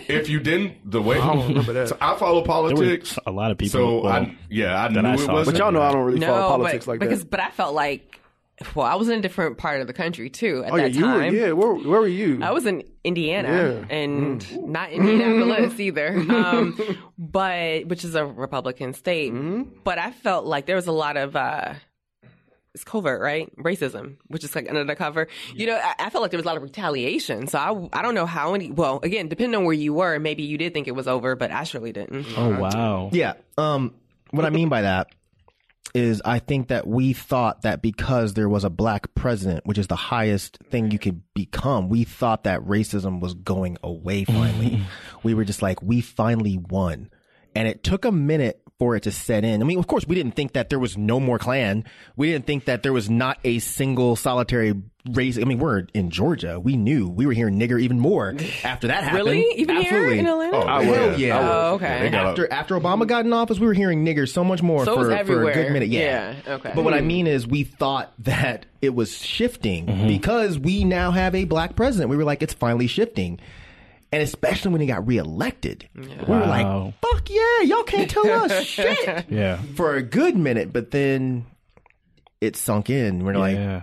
if 0.08 0.30
you 0.30 0.40
didn't, 0.40 0.90
the 0.90 1.02
way 1.02 1.18
I 1.20 1.34
don't 1.34 1.48
remember 1.50 1.74
that. 1.74 1.90
So 1.90 1.98
I 2.00 2.16
follow 2.18 2.44
politics, 2.44 3.18
a 3.26 3.32
lot 3.32 3.52
of 3.52 3.58
people. 3.58 3.80
so 3.80 4.02
well, 4.02 4.14
I 4.14 4.38
yeah 4.50 4.84
I 4.84 4.88
that 4.90 5.02
knew 5.02 5.10
I 5.10 5.14
it 5.14 5.28
wasn't. 5.28 5.46
But 5.46 5.58
y'all 5.58 5.72
know 5.72 5.82
I 5.82 5.92
don't 5.92 6.06
really 6.06 6.20
follow 6.20 6.58
politics 6.58 6.86
but 6.86 6.92
like 6.94 7.00
because 7.00 7.20
that. 7.22 7.30
but 7.32 7.40
I 7.40 7.50
felt 7.52 7.74
like, 7.74 8.20
well, 8.76 8.86
I 8.86 8.96
was 8.96 9.10
in 9.10 9.20
a 9.20 9.22
different 9.22 9.58
part 9.58 9.82
of 9.82 9.88
the 9.88 9.94
country 9.94 10.30
too 10.30 10.64
at 10.66 10.72
Oh 10.72 10.76
yeah, 10.76 10.84
that 10.84 10.94
you 10.94 11.06
were. 11.06 11.12
time. 11.20 11.36
Yeah, 11.36 11.52
where, 11.54 11.74
where 11.74 12.00
were 12.02 12.08
you? 12.08 12.40
I 12.44 12.52
was 12.52 12.66
in 12.66 12.84
Indiana 13.08 13.48
Yeah. 13.90 13.96
and 13.98 14.42
Mm. 14.42 14.68
not 14.68 14.92
Indianapolis 14.92 15.80
either, 15.88 16.10
um, 16.30 16.78
but 17.18 17.88
which 17.88 18.04
is 18.04 18.14
a 18.16 18.26
Republican 18.26 18.94
state. 18.94 19.34
Mm-hmm. 19.34 19.80
But 19.84 19.98
I 19.98 20.12
felt 20.12 20.46
like 20.46 20.66
there 20.66 20.76
was 20.76 20.88
a 20.88 20.92
lot 20.92 21.16
of 21.18 21.36
uh, 21.36 21.74
it's 22.74 22.84
covert, 22.84 23.22
right? 23.22 23.52
Racism, 23.58 24.18
which 24.28 24.44
is 24.44 24.54
like 24.54 24.70
under 24.70 24.84
the 24.84 24.96
cover. 24.96 25.28
You 25.56 25.66
know, 25.68 25.76
I, 25.82 25.96
I 26.06 26.10
felt 26.12 26.22
like 26.22 26.30
there 26.32 26.38
was 26.38 26.46
a 26.46 26.48
lot 26.48 26.58
of 26.58 26.64
retaliation. 26.64 27.48
So 27.48 27.58
I, 27.58 28.00
I 28.00 28.02
don't 28.04 28.14
know 28.14 28.28
how 28.28 28.52
many. 28.52 28.70
Well, 28.72 29.00
again, 29.02 29.30
depending 29.30 29.56
on 29.58 29.66
where 29.66 29.74
you 29.74 29.94
were, 29.94 30.20
maybe 30.20 30.44
you 30.44 30.58
did 30.60 30.74
think 30.76 30.88
it 30.88 30.94
was 30.96 31.08
over, 31.08 31.36
but 31.36 31.50
I 31.50 31.64
surely 31.64 31.92
didn't. 31.92 32.28
oh 32.38 32.60
wow. 32.60 33.10
yeah. 33.14 33.34
Um, 33.58 33.96
what 34.32 34.46
I 34.46 34.50
mean 34.52 34.70
by 34.70 34.82
that 34.84 35.08
is, 35.94 36.22
I 36.26 36.40
think 36.40 36.68
that 36.68 36.88
we 36.88 37.14
thought 37.14 37.62
that 37.62 37.82
because 37.82 38.34
there 38.34 38.50
was 38.50 38.64
a 38.64 38.70
black 38.70 39.14
president, 39.16 39.66
which 39.66 39.78
is 39.78 39.88
the 39.88 39.96
highest 39.96 40.58
thing 40.70 40.92
you 40.92 41.00
could 41.00 41.22
become, 41.34 41.90
we 41.90 42.04
thought 42.04 42.44
that 42.44 42.62
racism 42.62 43.20
was 43.20 43.34
going 43.34 43.78
away. 43.84 44.24
Finally, 44.26 44.70
mm-hmm. 44.72 44.84
we 45.24 45.34
were 45.34 45.46
just 45.46 45.62
like, 45.62 45.82
we 45.82 46.02
finally 46.02 46.58
won, 46.58 47.10
and 47.56 47.68
it 47.68 47.84
took 47.84 48.06
a 48.06 48.12
minute 48.12 48.62
for 48.80 48.96
it 48.96 49.04
to 49.04 49.12
set 49.12 49.44
in. 49.44 49.62
I 49.62 49.66
mean, 49.66 49.80
of 49.80 49.88
course, 49.88 50.06
we 50.08 50.16
didn't 50.16 50.36
think 50.36 50.54
that 50.54 50.70
there 50.70 50.80
was 50.80 50.98
no 50.98 51.20
more 51.20 51.40
Klan. 51.40 51.84
We 52.16 52.32
didn't 52.32 52.46
think 52.46 52.66
that 52.66 52.84
there 52.84 52.94
was 52.94 53.10
not 53.10 53.40
a 53.44 53.58
single 53.60 54.16
solitary 54.16 54.76
race. 55.10 55.40
I 55.40 55.46
mean, 55.46 55.58
we're 55.58 55.88
in 55.96 56.12
Georgia. 56.12 56.60
We 56.60 56.78
knew 56.78 57.08
we 57.08 57.26
were 57.26 57.34
hearing 57.34 57.60
nigger 57.60 57.82
even 57.82 58.00
more 58.00 58.36
after 58.64 58.88
that 58.88 59.04
happened. 59.04 59.26
Really? 59.26 59.46
Even 59.56 59.78
Absolutely. 59.78 60.10
here 60.10 60.20
in 60.20 60.28
Atlanta? 60.28 60.58
Oh, 60.58 60.68
I 60.68 60.84
Hell 60.84 61.10
was. 61.10 61.20
yeah. 61.20 61.40
Oh, 61.40 61.72
oh 61.72 61.74
okay. 61.76 62.02
They 62.02 62.10
got 62.10 62.28
After 62.28 62.54
after 62.54 62.80
Obama 62.80 63.08
got 63.08 63.26
in 63.26 63.34
office, 63.34 63.58
we 63.58 63.66
were 63.66 63.74
hearing 63.74 64.06
niggers 64.06 64.32
so 64.32 64.44
much 64.44 64.62
more 64.62 64.86
So 64.86 64.96
for, 64.96 65.26
for 65.26 65.50
a 65.50 65.54
good 65.54 65.72
minute. 65.72 65.90
Yeah. 65.90 66.36
Yeah, 66.46 66.54
okay. 66.56 66.72
But 66.76 66.84
what 66.84 66.94
I 66.94 67.02
mean 67.02 67.26
is, 67.26 67.48
we 67.48 67.64
thought 67.64 68.14
that 68.20 68.68
it 68.82 68.94
was 68.94 69.18
shifting 69.18 69.88
mm-hmm. 69.88 70.08
because 70.08 70.60
we 70.60 70.84
now 70.84 71.12
have 71.12 71.34
a 71.34 71.46
black 71.46 71.76
president. 71.76 72.12
We 72.12 72.18
were 72.18 72.26
like, 72.26 72.44
it's 72.44 72.54
finally 72.54 72.88
shifting. 72.88 73.40
And 74.12 74.24
especially 74.24 74.72
when 74.72 74.80
he 74.82 74.88
got 74.88 75.06
reelected, 75.06 75.90
we 75.94 76.08
were 76.28 76.46
like, 76.46 76.94
"Fuck 77.02 77.30
yeah, 77.30 77.62
y'all 77.64 77.84
can't 77.84 78.10
tell 78.10 78.26
us 78.26 78.64
shit." 78.64 79.26
Yeah. 79.30 79.58
For 79.76 79.96
a 79.96 80.02
good 80.02 80.38
minute, 80.38 80.72
but 80.72 80.92
then 80.92 81.46
it 82.40 82.56
sunk 82.56 82.90
in. 82.90 83.26
We're 83.26 83.38
like, 83.38 83.56
yeah. 83.58 83.82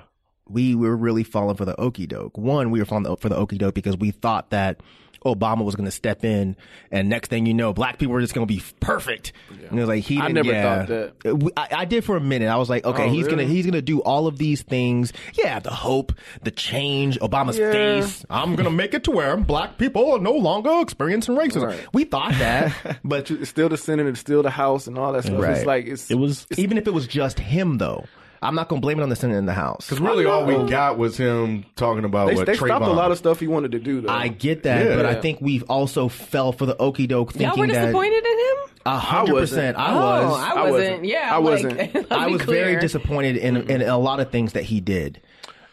we 0.49 0.75
were 0.75 0.97
really 0.97 1.25
falling 1.25 1.57
for 1.57 1.65
the 1.65 1.79
okey 1.79 2.07
doke. 2.07 2.39
One, 2.39 2.71
we 2.71 2.79
were 2.79 2.87
falling 2.87 3.17
for 3.17 3.29
the 3.29 3.37
okey 3.37 3.59
doke 3.59 3.75
because 3.75 3.97
we 3.97 4.13
thought 4.13 4.51
that 4.51 4.81
Obama 5.25 5.65
was 5.65 5.75
going 5.75 5.87
to 5.87 5.91
step 5.91 6.25
in, 6.25 6.57
and 6.91 7.09
next 7.09 7.29
thing 7.29 7.47
you 7.47 7.55
know, 7.55 7.73
black 7.73 7.99
people 7.99 8.13
were 8.13 8.21
just 8.21 8.35
going 8.35 8.47
to 8.47 8.53
be 8.55 8.63
perfect. 8.81 9.33
And 9.51 9.79
it 9.79 9.83
was 9.83 9.89
like 9.89 10.05
he. 10.05 10.19
I 10.21 10.29
never 10.29 10.53
yeah. 10.53 10.87
thought 10.87 11.39
we- 11.39 11.53
I, 11.57 11.69
I 11.73 11.85
did 11.87 12.05
for 12.05 12.17
a 12.17 12.21
minute. 12.21 12.49
I 12.49 12.57
was 12.57 12.69
like, 12.71 12.85
okay, 12.85 13.05
Oh, 13.05 13.09
he's 13.11 13.25
really? 13.27 13.37
gonna 13.37 13.49
he's 13.49 13.65
gonna 13.67 13.83
do 13.83 14.01
all 14.01 14.27
of 14.27 14.39
these 14.39 14.63
things. 14.63 15.13
Yeah, 15.35 15.59
the 15.61 15.71
hope, 15.71 16.13
the 16.43 16.51
change, 16.51 17.19
Obama's 17.21 17.59
Yeah. 17.59 17.73
face. 17.73 18.25
I'm 18.31 18.57
gonna 18.57 18.71
make 18.71 18.95
it 18.95 19.05
to 19.05 19.11
where 19.11 19.37
black 19.37 19.79
people 19.79 20.13
are 20.13 20.19
no 20.19 20.33
longer 20.33 20.81
experiencing 20.81 21.35
racism. 21.37 21.67
Right. 21.67 21.87
We 21.95 22.05
thought 22.05 22.33
that, 22.33 22.99
but 23.05 23.31
It's 23.31 23.51
still 23.51 23.69
the 23.69 23.77
Senate, 23.77 24.07
it's 24.07 24.21
still 24.21 24.43
the 24.43 24.51
House, 24.51 24.87
and 24.87 24.99
all 24.99 25.13
that 25.13 25.25
stuff. 25.25 25.41
Right. 25.41 25.57
It's 25.57 25.67
like 25.67 25.87
it's 25.87 26.11
It 26.11 26.19
was 26.19 26.47
even 26.59 26.79
if 26.79 26.87
it 26.87 26.93
was 26.93 27.07
just 27.07 27.39
him, 27.41 27.79
though, 27.79 28.05
I'm 28.45 28.55
not 28.55 28.69
gonna 28.69 28.81
blame 28.81 29.01
it 29.01 29.03
on 29.03 29.09
the 29.09 29.17
Senate 29.17 29.37
and 29.37 29.49
the 29.49 29.55
House. 29.55 29.87
Because 29.87 30.01
really, 30.01 30.27
all 30.27 30.45
we 30.45 30.71
got 30.71 30.99
was 30.99 31.17
him 31.17 31.65
talking 31.77 32.05
about 32.05 32.29
they, 32.29 32.35
what 32.35 32.47
they 32.47 32.55
stopped 32.55 32.71
a 32.85 32.89
Trayvon- 32.89 32.97
lot 32.97 33.11
of 33.11 33.19
stuff 33.19 33.41
he 33.41 33.47
wanted 33.49 33.73
to 33.73 33.79
do. 33.79 34.03
Though 34.03 34.09
I 34.13 34.29
get 34.29 34.63
that, 34.65 34.85
Yeah. 34.87 34.97
but 34.97 35.07
I 35.07 35.15
think 35.21 35.41
we've 35.41 35.65
also 35.65 36.09
fell 36.09 36.53
for 36.53 36.67
the 36.67 36.77
okey 36.81 37.07
doke 37.07 37.31
Y'all 37.35 37.39
thinking 37.55 37.61
were 37.61 37.67
that 37.69 37.81
disappointed 37.87 38.25
in 38.25 38.39
him? 38.39 38.57
a 38.87 38.99
hundred 38.99 39.35
percent. 39.35 39.79
I 39.79 39.93
Oh, 39.93 39.97
was. 39.97 40.41
I 40.41 40.51
I 40.51 40.55
wasn't. 40.71 40.73
wasn't. 40.73 41.05
Yeah, 41.07 41.29
I 41.33 41.37
like, 41.39 41.43
wasn't. 41.65 41.95
let's 41.95 42.07
I 42.13 42.27
was 42.29 42.43
very 42.43 42.65
clear. 42.73 42.81
disappointed 42.81 43.37
in 43.39 43.57
in 43.71 43.83
a 43.83 43.97
lot 43.99 44.21
of 44.21 44.31
things 44.31 44.53
that 44.53 44.65
he 44.65 44.81
did. 44.81 45.21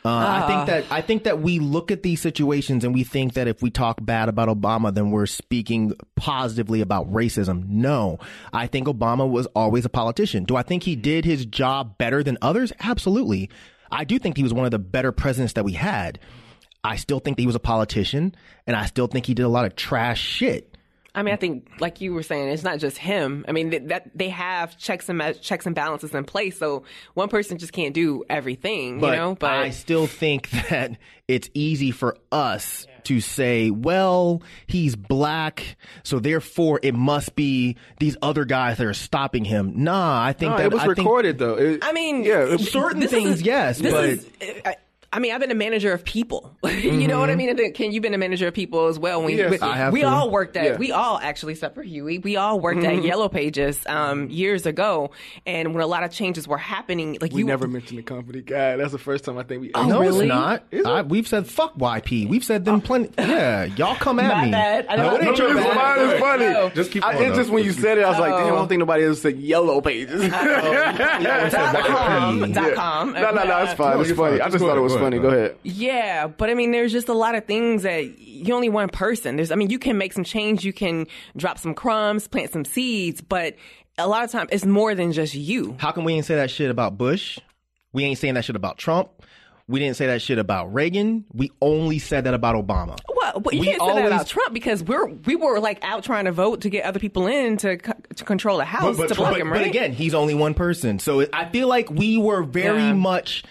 Uh, 0.03 0.09
I 0.09 0.47
think 0.47 0.65
that 0.65 0.91
I 0.91 1.01
think 1.01 1.23
that 1.25 1.41
we 1.41 1.59
look 1.59 1.91
at 1.91 2.01
these 2.01 2.21
situations 2.21 2.83
and 2.83 2.93
we 2.93 3.03
think 3.03 3.33
that 3.33 3.47
if 3.47 3.61
we 3.61 3.69
talk 3.69 4.03
bad 4.03 4.29
about 4.29 4.49
Obama, 4.49 4.91
then 4.93 5.11
we're 5.11 5.27
speaking 5.27 5.93
positively 6.15 6.81
about 6.81 7.11
racism. 7.11 7.67
No, 7.67 8.17
I 8.51 8.65
think 8.65 8.87
Obama 8.87 9.29
was 9.29 9.45
always 9.47 9.85
a 9.85 9.89
politician. 9.89 10.43
Do 10.43 10.55
I 10.55 10.63
think 10.63 10.83
he 10.83 10.95
did 10.95 11.23
his 11.23 11.45
job 11.45 11.99
better 11.99 12.23
than 12.23 12.39
others? 12.41 12.73
Absolutely. 12.79 13.49
I 13.91 14.03
do 14.03 14.17
think 14.17 14.37
he 14.37 14.43
was 14.43 14.53
one 14.53 14.65
of 14.65 14.71
the 14.71 14.79
better 14.79 15.11
presidents 15.11 15.53
that 15.53 15.65
we 15.65 15.73
had. 15.73 16.19
I 16.83 16.95
still 16.95 17.19
think 17.19 17.37
that 17.37 17.43
he 17.43 17.47
was 17.47 17.55
a 17.55 17.59
politician, 17.59 18.33
and 18.65 18.75
I 18.75 18.85
still 18.87 19.05
think 19.05 19.27
he 19.27 19.35
did 19.35 19.43
a 19.43 19.49
lot 19.49 19.65
of 19.65 19.75
trash 19.75 20.19
shit. 20.19 20.70
I 21.13 21.23
mean, 21.23 21.33
I 21.33 21.37
think, 21.37 21.69
like 21.81 21.99
you 21.99 22.13
were 22.13 22.23
saying, 22.23 22.47
it's 22.49 22.63
not 22.63 22.79
just 22.79 22.97
him. 22.97 23.43
I 23.47 23.51
mean, 23.51 23.69
th- 23.71 23.83
that 23.87 24.11
they 24.15 24.29
have 24.29 24.77
checks 24.77 25.09
and 25.09 25.17
ma- 25.17 25.33
checks 25.33 25.65
and 25.65 25.75
balances 25.75 26.13
in 26.15 26.23
place, 26.23 26.57
so 26.57 26.83
one 27.15 27.27
person 27.27 27.57
just 27.57 27.73
can't 27.73 27.93
do 27.93 28.23
everything, 28.29 28.99
But 28.99 29.07
you 29.11 29.15
know. 29.17 29.35
But 29.35 29.51
I 29.51 29.71
still 29.71 30.07
think 30.07 30.49
that 30.69 30.97
it's 31.27 31.49
easy 31.53 31.91
for 31.91 32.15
us 32.31 32.87
to 33.03 33.19
say, 33.19 33.71
well, 33.71 34.41
he's 34.67 34.95
black, 34.95 35.75
so 36.03 36.19
therefore 36.19 36.79
it 36.81 36.93
must 36.95 37.35
be 37.35 37.75
these 37.99 38.15
other 38.21 38.45
guys 38.45 38.77
that 38.77 38.87
are 38.87 38.93
stopping 38.93 39.43
him. 39.43 39.83
Nah, 39.83 40.23
I 40.23 40.31
think 40.31 40.51
No, 40.51 40.57
that 40.59 40.65
it 40.67 40.71
was 40.71 40.81
I 40.81 40.85
think- 40.85 40.97
recorded 40.99 41.37
though. 41.39 41.55
It- 41.55 41.83
I 41.83 41.91
mean, 41.91 42.23
yeah, 42.23 42.55
certain 42.55 43.05
things, 43.07 43.35
is- 43.35 43.41
yes, 43.41 43.81
but 43.81 44.05
is- 44.05 44.25
I, 44.65 44.75
I 45.13 45.19
mean, 45.19 45.33
I've 45.33 45.41
been 45.41 45.51
a 45.51 45.55
manager 45.55 45.91
of 45.91 46.05
people. 46.05 46.55
you 46.63 47.05
know 47.07 47.19
what 47.19 47.29
I 47.29 47.35
mean? 47.35 47.73
Can 47.73 47.91
you've 47.91 48.01
been 48.01 48.13
a 48.13 48.17
manager 48.17 48.47
of 48.47 48.53
people 48.53 48.87
as 48.87 48.97
well. 48.97 49.21
When 49.21 49.35
Yes, 49.37 49.51
we, 49.51 49.59
I 49.59 49.75
have 49.75 49.91
we 49.91 50.01
too. 50.01 50.07
all 50.07 50.29
worked 50.29 50.55
at, 50.55 50.63
Yeah. 50.63 50.77
we 50.77 50.91
all 50.93 51.19
actually, 51.19 51.51
except 51.53 51.75
for 51.75 51.83
Huey, 51.83 52.17
we 52.19 52.37
all 52.37 52.61
worked 52.61 52.83
at 52.85 53.03
Yellow 53.03 53.27
Pages 53.27 53.85
um, 53.87 54.29
years 54.29 54.65
ago. 54.65 55.11
And 55.45 55.73
when 55.73 55.83
a 55.83 55.87
lot 55.87 56.03
of 56.03 56.11
changes 56.11 56.47
were 56.47 56.57
happening, 56.57 57.17
like 57.19 57.33
we 57.33 57.39
you 57.41 57.45
never 57.45 57.67
mentioned 57.67 57.99
the 57.99 58.03
company. 58.03 58.41
God, 58.41 58.79
that's 58.79 58.93
the 58.93 58.97
first 58.97 59.25
time 59.25 59.37
I 59.37 59.43
think 59.43 59.61
we. 59.61 59.71
Oh, 59.75 59.85
no, 59.85 59.99
really? 59.99 60.27
it's 60.27 60.29
not. 60.29 60.63
I, 60.85 61.01
we've 61.01 61.27
said 61.27 61.45
fuck 61.45 61.75
YP. 61.75 62.29
We've 62.29 62.43
said 62.45 62.63
them 62.63 62.79
plenty. 62.79 63.09
Yeah, 63.17 63.65
y'all 63.65 63.95
come 63.95 64.17
at 64.21 64.33
My 64.33 64.45
me. 64.45 64.51
bad. 64.51 64.85
I 64.87 64.95
No, 64.95 65.03
don't- 65.09 65.21
it 65.21 65.27
ain't 65.27 65.37
No, 65.39 65.47
your 65.47 65.57
it's 65.57 65.65
bad. 65.67 65.75
fine. 65.75 66.09
It's 66.09 66.19
funny. 66.21 66.45
No. 66.45 66.69
Just 66.69 66.91
keep 66.91 67.03
I, 67.05 67.15
on, 67.17 67.23
it's 67.23 67.35
just 67.37 67.49
when 67.49 67.65
you 67.65 67.73
said 67.73 67.97
it, 67.97 68.05
I 68.05 68.09
was 68.11 68.19
like, 68.19 68.31
damn, 68.31 68.45
I 68.45 68.49
Oh. 68.51 68.55
don't 68.55 68.67
think 68.69 68.79
nobody 68.79 69.03
else 69.03 69.21
said 69.21 69.37
yellow 69.37 69.81
pages. 69.81 70.21
dot 70.31 71.85
com, 71.85 72.51
dot 72.53 72.73
com. 72.75 73.11
No, 73.13 73.31
no, 73.31 73.43
no, 73.43 73.63
it's 73.63 73.73
fine. 73.73 73.99
It's 73.99 74.11
funny. 74.11 74.37
fine. 74.37 74.41
I 74.41 74.45
Just 74.45 74.53
just 74.53 74.63
thought 74.65 74.77
it 74.77 74.81
was 74.81 74.93
go 74.93 74.99
ahead, 74.99 75.00
funny. 75.01 75.19
Go 75.19 75.27
ahead. 75.29 75.57
Yeah, 75.63 76.27
but 76.27 76.49
I 76.49 76.53
mean, 76.53 76.71
there's 76.71 76.91
just 76.91 77.09
a 77.09 77.13
lot 77.13 77.35
of 77.35 77.45
things 77.45 77.83
that 77.83 78.19
you're 78.19 78.55
only 78.55 78.69
one 78.69 78.89
person. 78.89 79.35
There's, 79.35 79.51
I 79.51 79.55
mean, 79.55 79.69
you 79.69 79.79
can 79.79 79.97
make 79.97 80.13
some 80.13 80.23
change, 80.23 80.63
you 80.63 80.73
can 80.73 81.07
drop 81.35 81.57
some 81.57 81.73
crumbs, 81.73 82.27
plant 82.27 82.51
some 82.53 82.65
seeds, 82.65 83.21
but 83.21 83.55
a 83.97 84.07
lot 84.07 84.23
of 84.23 84.31
times 84.31 84.49
it's 84.51 84.65
more 84.65 84.95
than 84.95 85.11
just 85.11 85.35
you. 85.35 85.75
How 85.79 85.91
come 85.91 86.03
we 86.05 86.13
ain't 86.13 86.25
say 86.25 86.35
that 86.35 86.49
shit 86.49 86.71
about 86.71 86.97
Bush? 86.97 87.39
We 87.93 88.03
ain't 88.05 88.17
saying 88.17 88.35
that 88.35 88.45
shit 88.45 88.55
about 88.55 88.77
Trump. 88.77 89.09
We 89.67 89.79
didn't 89.79 89.95
say 89.95 90.07
that 90.07 90.21
shit 90.21 90.37
about 90.37 90.73
Reagan. 90.73 91.23
We 91.33 91.51
only 91.61 91.99
said 91.99 92.25
that 92.25 92.33
about 92.33 92.55
Obama. 92.55 92.97
Well, 93.15 93.39
but 93.39 93.53
you 93.53 93.61
We 93.61 93.65
can't 93.67 93.81
say 93.81 93.95
that 93.95 94.05
about 94.05 94.27
Trump 94.27 94.53
because 94.53 94.83
we're 94.83 95.05
we 95.07 95.37
were 95.37 95.59
like 95.61 95.81
out 95.83 96.03
trying 96.03 96.25
to 96.25 96.33
vote 96.33 96.61
to 96.61 96.69
get 96.69 96.83
other 96.83 96.99
people 96.99 97.27
in 97.27 97.55
to 97.57 97.77
co- 97.77 97.93
to 98.15 98.23
control 98.25 98.57
the 98.57 98.65
house 98.65 98.97
but, 98.97 99.07
to 99.09 99.15
block 99.15 99.31
but- 99.31 99.39
him, 99.41 99.49
but 99.49 99.61
again, 99.65 99.93
he's 99.93 100.13
only 100.13 100.33
one 100.33 100.55
person. 100.55 100.99
So 100.99 101.25
I 101.31 101.45
feel 101.49 101.69
like 101.69 101.89
we 101.89 102.17
were 102.17 102.43
very 102.43 102.81
Yeah. 102.81 102.93
much 102.93 103.43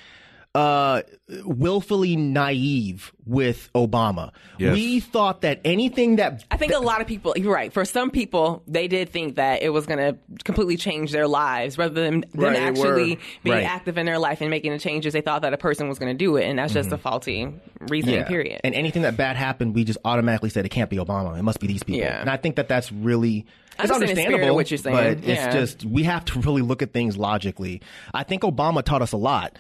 uh 0.55 1.03
willfully 1.45 2.17
naive 2.17 3.13
with 3.25 3.71
Obama. 3.75 4.33
Yes. 4.59 4.75
We 4.75 4.99
thought 4.99 5.43
that 5.43 5.61
anything 5.65 6.17
that 6.17 6.45
I 6.51 6.57
think 6.57 6.73
a 6.73 6.79
lot 6.81 7.01
of 7.01 7.07
people, 7.07 7.35
you're 7.37 7.55
right. 7.55 7.73
For 7.73 7.85
some 7.85 8.11
people, 8.11 8.63
they 8.67 8.89
did 8.89 9.11
think 9.11 9.37
that 9.37 9.63
it 9.63 9.69
was 9.69 9.87
going 9.87 9.99
to 10.01 10.19
completely 10.45 10.77
change 10.77 11.13
their 11.13 11.29
lives 11.29 11.79
rather 11.79 11.95
than 11.95 12.21
them 12.23 12.27
Right, 12.35 12.57
actually 12.57 13.21
being 13.45 13.57
Right. 13.59 13.65
active 13.65 13.97
in 13.97 14.07
their 14.07 14.19
life 14.19 14.41
and 14.41 14.51
making 14.51 14.73
the 14.73 14.79
changes. 14.81 15.13
They 15.13 15.21
thought 15.21 15.43
that 15.43 15.53
a 15.55 15.57
person 15.59 15.89
was 15.89 16.01
going 16.01 16.13
to 16.13 16.19
do 16.19 16.37
it, 16.37 16.45
and 16.47 16.59
that's 16.59 16.73
just 16.73 16.91
a 16.91 16.99
faulty 16.99 17.49
reasoning. 17.89 18.25
Period. 18.25 18.61
And 18.65 18.75
anything 18.75 19.03
that 19.03 19.17
bad 19.17 19.37
happened, 19.37 19.75
we 19.77 19.85
just 19.85 19.99
automatically 20.05 20.51
said 20.51 20.67
it 20.67 20.71
can't 20.71 20.91
be 20.91 20.97
Obama. 20.97 21.39
It 21.39 21.43
must 21.43 21.61
be 21.61 21.69
these 21.69 21.85
people. 21.85 22.01
Yeah. 22.01 22.21
And 22.21 22.29
I 22.29 22.37
think 22.37 22.57
that 22.57 22.67
that's 22.69 22.91
really 22.91 23.47
I 23.79 23.85
it's 23.85 23.93
understand 23.93 24.19
the 24.19 24.23
spirit 24.23 24.27
of 24.27 24.51
understandable. 24.51 24.57
what 24.57 24.71
you're 24.73 24.79
saying. 24.79 24.97
But 25.21 25.25
Yeah. 25.25 25.47
it's 25.47 25.55
just 25.55 25.85
we 25.89 26.03
have 26.03 26.25
to 26.27 26.41
really 26.41 26.63
look 26.63 26.83
at 26.83 26.93
things 26.93 27.17
logically. 27.17 27.83
I 28.13 28.25
think 28.25 28.43
Obama 28.43 28.83
taught 28.83 29.01
us 29.03 29.13
a 29.13 29.17
lot. 29.17 29.57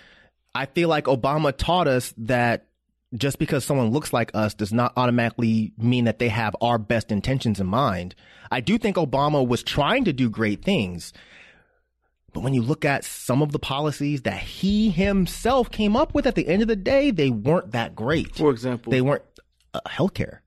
I 0.54 0.66
feel 0.66 0.88
like 0.88 1.04
Obama 1.04 1.56
taught 1.56 1.86
us 1.88 2.12
that 2.18 2.66
just 3.14 3.38
because 3.38 3.64
someone 3.64 3.90
looks 3.90 4.12
like 4.12 4.30
us 4.34 4.54
does 4.54 4.72
not 4.72 4.92
automatically 4.96 5.72
mean 5.78 6.04
that 6.04 6.18
they 6.18 6.28
have 6.28 6.54
our 6.60 6.78
best 6.78 7.10
intentions 7.10 7.60
in 7.60 7.66
mind. 7.66 8.14
I 8.50 8.60
do 8.60 8.78
think 8.78 8.96
Obama 8.96 9.46
was 9.46 9.62
trying 9.62 10.04
to 10.04 10.12
do 10.12 10.30
great 10.30 10.62
things. 10.62 11.12
But 12.32 12.40
when 12.44 12.54
you 12.54 12.62
look 12.62 12.84
at 12.84 13.04
some 13.04 13.42
of 13.42 13.50
the 13.50 13.58
policies 13.58 14.22
that 14.22 14.38
he 14.38 14.90
himself 14.90 15.70
came 15.70 15.96
up 15.96 16.14
with 16.14 16.26
at 16.26 16.36
the 16.36 16.46
end 16.46 16.62
of 16.62 16.68
the 16.68 16.76
day, 16.76 17.10
they 17.10 17.30
weren't 17.30 17.72
that 17.72 17.96
great. 17.96 18.36
For 18.36 18.50
example, 18.50 18.92
They 18.92 19.00
weren't 19.00 19.24
uh, 19.74 19.80
healthcare. 19.88 20.38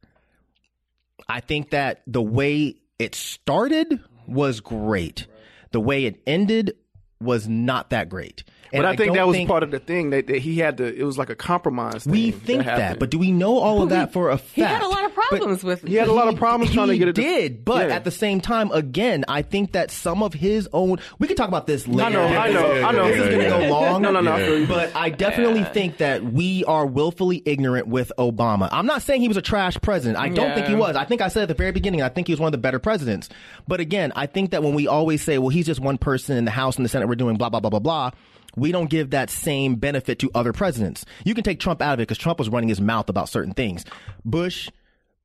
I 1.28 1.42
think 1.42 1.72
that 1.72 2.02
the 2.08 2.22
way 2.22 2.78
it 3.00 3.16
started 3.16 4.00
was 4.28 4.62
great. 4.62 5.28
The 5.72 5.82
way 5.82 6.06
it 6.06 6.22
ended 6.26 6.74
was 7.20 7.48
not 7.48 7.90
that 7.90 8.08
great. 8.08 8.44
And 8.74 8.82
but 8.82 8.86
I 8.90 8.96
think 8.96 9.14
don't 9.14 9.18
that 9.18 9.28
was 9.40 9.48
part 9.48 9.62
of 9.64 9.70
the 9.72 9.80
thing 9.80 10.10
that, 10.10 10.28
that 10.28 10.38
he 10.40 10.58
had 10.58 10.78
to. 10.78 10.86
It 10.94 11.04
was 11.04 11.18
like 11.18 11.30
a 11.30 11.36
compromise. 11.36 12.04
Thing 12.06 12.12
We 12.12 12.32
think 12.32 12.66
that, 12.66 12.80
happened. 12.80 13.00
but 13.00 13.12
do 13.12 13.20
we 13.20 13.32
know 13.32 13.60
all 13.60 13.84
of 13.84 13.90
that 13.90 14.12
for 14.14 14.30
a 14.32 14.38
fact? 14.38 14.52
he 14.56 14.62
had 14.62 14.82
a 14.82 14.88
lot 14.88 15.06
of 15.06 15.12
But- 15.16 15.30
problems 15.30 15.64
with. 15.64 15.88
He 15.88 15.96
had 15.96 16.08
a 16.08 16.12
lot 16.12 16.28
of 16.28 16.36
problems 16.38 16.74
trying 16.74 16.88
to 16.88 16.94
he 16.94 17.00
get 17.00 17.08
it. 17.10 17.16
to- 17.16 17.22
did, 17.22 17.64
but 17.64 17.88
Yeah. 17.90 17.96
at 17.96 18.04
the 18.04 18.10
same 18.12 18.42
time, 18.42 18.72
again, 18.72 19.26
I 19.28 19.44
think 19.44 19.74
that 19.74 19.92
some 19.92 20.24
of 20.24 20.34
his 20.34 20.68
own. 20.74 20.98
We 21.20 21.28
can 21.28 21.36
talk 21.36 21.48
about 21.48 21.68
this 21.68 21.88
later. 21.88 22.04
I 22.04 22.10
know, 22.10 22.24
I 22.26 22.52
know, 22.52 22.84
I 22.88 22.92
know. 22.92 23.08
This 23.08 23.18
is 23.22 23.30
going 23.30 23.40
to 23.44 23.50
go 23.68 23.70
long. 23.72 24.02
No, 24.02 24.12
no, 24.12 24.22
no, 24.22 24.34
I 24.34 24.44
feel 24.44 24.60
you. 24.60 24.68
But 24.68 24.96
I 24.96 25.10
definitely 25.12 25.64
think 25.66 25.98
that 25.98 26.24
we 26.24 26.64
are 26.66 26.86
willfully 26.86 27.42
ignorant 27.46 27.88
with 27.88 28.12
Obama. 28.18 28.70
I'm 28.72 28.86
not 28.88 29.02
saying 29.04 29.22
he 29.22 29.28
was 29.28 29.38
a 29.38 29.42
trash 29.42 29.78
president. 29.82 30.18
I 30.20 30.30
don't 30.30 30.56
think 30.56 30.66
he 30.68 30.76
was. 30.76 30.96
I 30.96 31.06
think 31.06 31.22
I 31.22 31.28
said 31.28 31.44
at 31.44 31.48
the 31.48 31.54
very 31.54 31.72
beginning, 31.72 32.02
I 32.02 32.10
think 32.10 32.26
he 32.28 32.34
was 32.34 32.40
one 32.40 32.48
of 32.48 32.54
the 32.54 32.58
better 32.58 32.80
presidents. 32.80 33.30
But 33.68 33.80
again, 33.80 34.12
I 34.16 34.26
think 34.26 34.50
that 34.52 34.64
when 34.64 34.74
we 34.74 34.88
always 34.88 35.22
say, 35.22 35.38
well, 35.38 35.50
he's 35.50 35.66
just 35.68 35.80
one 35.80 35.98
person 36.00 36.38
in 36.38 36.46
the 36.46 36.52
House 36.52 36.76
and 36.78 36.84
the 36.86 36.90
Senate, 36.90 37.08
we're 37.08 37.16
doing 37.16 37.36
blah, 37.38 37.50
blah, 37.50 37.60
blah, 37.60 37.70
blah, 37.70 37.80
blah. 37.80 38.12
We 38.56 38.72
don't 38.72 38.90
give 38.90 39.12
that 39.12 39.30
same 39.30 39.76
benefit 39.76 40.20
to 40.20 40.32
other 40.36 40.54
presidents. 40.54 41.06
You 41.26 41.34
can 41.34 41.44
take 41.44 41.60
Trump 41.60 41.82
out 41.82 41.96
of 41.96 42.00
it 42.00 42.04
because 42.04 42.18
Trump 42.18 42.40
was 42.40 42.50
running 42.50 42.70
his 42.70 42.82
mouth 42.82 43.10
about 43.10 43.30
certain 43.30 43.54
things. 43.54 43.86
Bush, 44.24 44.70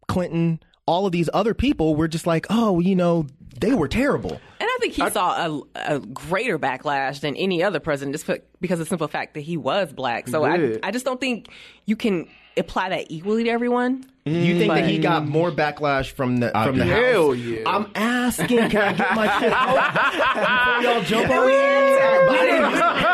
Clinton, 0.07 0.61
all 0.87 1.07
of 1.07 1.13
these 1.13 1.29
other 1.35 1.55
people 1.55 1.95
were 1.95 2.09
just 2.09 2.27
like, 2.27 2.47
oh, 2.49 2.81
you 2.81 2.97
know, 2.97 3.27
they 3.61 3.75
were 3.75 3.89
terrible. 3.89 4.31
And 4.31 4.41
I 4.69 4.79
think 4.81 4.95
he 4.95 5.11
saw 5.11 5.63
a, 5.77 5.95
a 5.97 6.01
greater 6.01 6.59
backlash 6.59 7.21
than 7.21 7.37
any 7.37 7.63
other 7.63 7.81
president 7.81 8.15
just 8.15 8.27
because 8.61 8.81
of 8.81 8.87
the 8.87 8.89
simple 8.89 9.09
fact 9.09 9.35
that 9.35 9.41
he 9.41 9.57
was 9.57 9.93
black. 9.93 10.29
So 10.29 10.45
I. 10.45 10.79
I 10.83 10.91
just 10.91 11.05
don't 11.05 11.21
think 11.21 11.49
you 11.85 11.97
can. 11.97 12.29
Apply 12.59 12.91
that 12.91 13.07
equally 13.11 13.45
to 13.45 13.51
everyone. 13.51 14.05
You 14.25 14.59
think 14.59 14.73
that 14.73 14.89
he 14.89 14.99
mm. 14.99 15.03
got 15.03 15.27
more 15.27 15.51
backlash 15.51 16.11
from 16.11 16.39
the 16.39 16.57
I 16.57 16.67
from 16.67 16.79
the 16.79 16.85
do. 16.85 16.91
house? 16.91 17.01
Hell 17.03 17.35
yeah. 17.35 17.63
I'm 17.67 17.91
asking, 17.95 18.69
can 18.69 18.83
I 18.83 18.93
get 18.93 19.15
my 19.15 19.27
shit 19.41 19.53
out 19.53 20.83
before 20.83 20.93
y'all 20.93 21.03
jump 21.05 21.31
on 21.31 21.47
me? 21.47 21.55
I 21.55 22.47
didn't, 22.47 22.71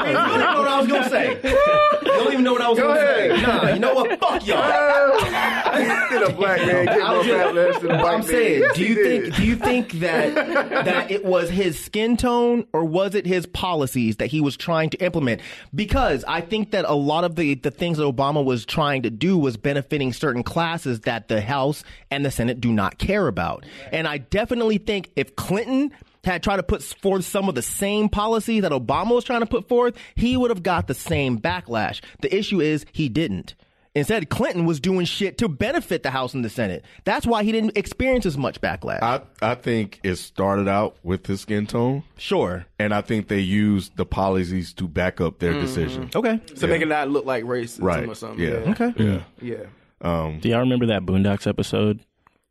you 0.09 0.13
don't 0.15 0.41
know 0.41 0.59
what 0.59 0.69
I 0.69 0.81
was 0.81 0.89
gonna 0.89 1.09
say. 1.09 1.94
You 2.17 2.25
don't 2.25 2.33
even 2.33 2.45
know 2.45 2.53
what 2.53 2.63
I 2.63 2.69
was 2.71 2.79
gonna 2.79 3.01
say. 3.01 3.43
Nah, 3.43 3.69
you 3.75 3.79
know 3.81 3.95
what? 3.95 4.21
Fuck 4.21 4.47
y'all. 4.47 5.21
Did 6.11 6.23
a 6.23 6.33
black 6.33 6.61
man 6.67 6.85
get 6.87 7.01
I 7.03 7.09
more 7.09 7.19
was 7.19 7.27
just- 7.27 7.55
backlash 7.55 7.81
than 7.81 7.91
a 7.91 7.99
black 7.99 8.15
I'm 8.15 8.21
man? 8.21 8.23
saying, 8.29 8.61
Yes, 8.61 8.77
do 8.77 8.83
he 8.83 8.89
you 8.89 8.95
did. 8.95 9.23
think 9.25 9.37
do 9.37 9.45
you 9.45 9.57
think 9.57 9.93
that 10.01 10.35
that 10.85 11.11
it 11.11 11.25
was 11.25 11.51
his 11.51 11.83
skin 11.83 12.17
tone 12.17 12.67
or 12.73 12.85
was 12.85 13.15
it 13.15 13.27
his 13.27 13.47
policies 13.47 14.17
that 14.17 14.27
he 14.29 14.41
was 14.41 14.57
trying 14.57 14.91
to 14.91 14.99
implement? 15.05 15.41
Because 15.75 16.25
I 16.29 16.41
think 16.41 16.71
that 16.71 16.85
a 16.87 16.95
lot 16.95 17.25
of 17.25 17.35
the 17.37 17.55
the 17.57 17.71
things 17.71 17.99
that 17.99 18.05
Obama 18.05 18.45
was 18.45 18.65
trying 18.65 19.03
to 19.03 19.11
do 19.11 19.37
was 19.37 19.57
benefiting 19.57 20.13
certain 20.13 20.43
classes 20.43 21.01
that 21.01 21.29
the 21.29 21.41
House 21.41 21.83
and 22.11 22.25
the 22.25 22.31
Senate 22.31 22.61
do 22.61 22.73
not 22.73 22.99
care 22.99 23.27
about. 23.27 23.65
And 23.91 24.07
I 24.07 24.19
definitely 24.19 24.79
think 24.79 25.11
if 25.17 25.35
Clinton 25.37 25.93
had 26.25 26.43
tried 26.43 26.57
to 26.57 26.63
put 26.63 26.83
forth 26.83 27.25
some 27.25 27.49
of 27.49 27.55
the 27.55 27.63
same 27.63 28.09
policies 28.09 28.63
that 28.63 28.73
Obama 28.73 29.15
was 29.15 29.25
trying 29.25 29.41
to 29.41 29.47
put 29.47 29.69
forth, 29.69 29.97
he 30.15 30.37
would 30.37 30.51
have 30.51 30.63
got 30.63 30.87
the 30.87 30.95
same 30.95 31.39
backlash. 31.39 32.01
The 32.23 32.35
issue 32.35 32.61
is 32.61 32.85
he 32.93 33.09
didn't. 33.09 33.55
Instead, 33.97 34.29
Clinton 34.29 34.65
was 34.65 34.81
doing 34.81 35.07
shit 35.07 35.39
to 35.39 35.47
benefit 35.49 36.03
the 36.03 36.11
House 36.11 36.35
and 36.35 36.45
the 36.45 36.49
Senate. 36.51 36.85
That's 37.05 37.25
why 37.29 37.45
he 37.45 37.53
didn't 37.53 37.77
experience 37.79 38.27
as 38.27 38.37
much 38.37 38.61
backlash. 38.61 39.01
I, 39.01 39.21
I 39.41 39.55
think 39.55 40.01
it 40.03 40.17
started 40.17 40.67
out 40.67 40.97
with 41.05 41.25
his 41.29 41.43
skin 41.43 41.69
tone, 41.69 42.03
sure. 42.17 42.67
and 42.81 42.93
I 42.93 43.03
think 43.03 43.29
they 43.29 43.39
used 43.39 43.97
the 43.97 44.05
policies 44.05 44.73
to 44.75 44.89
back 44.89 45.21
up 45.21 45.39
their 45.39 45.53
decision. 45.53 46.11
Okay. 46.13 46.39
to 46.57 46.67
make 46.67 46.83
it 46.83 46.89
not 46.89 47.09
look 47.09 47.25
like 47.25 47.45
racism 47.45 47.83
Right. 47.83 48.09
or 48.09 48.17
something. 48.17 48.41
Yeah. 48.45 48.75
Okay. 48.77 48.93
Yeah. 48.97 49.21
Yeah. 49.41 49.67
Um, 50.01 50.41
Do 50.41 50.49
y'all 50.49 50.59
remember 50.59 50.87
that 50.87 51.03
Boondocks 51.07 51.47
episode 51.47 52.01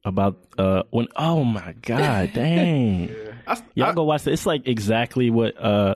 about 0.05 0.37
uh 0.57 0.83
when? 0.89 1.07
Oh 1.15 1.43
my 1.43 1.73
god, 1.81 2.31
dang! 2.35 3.09
I, 3.47 3.61
Y'all 3.75 3.89
I- 3.89 3.93
go 3.93 4.03
watch 4.03 4.23
that. 4.23 4.31
It's 4.31 4.45
like 4.45 4.67
exactly 4.67 5.29
what 5.29 5.59
uh 5.61 5.95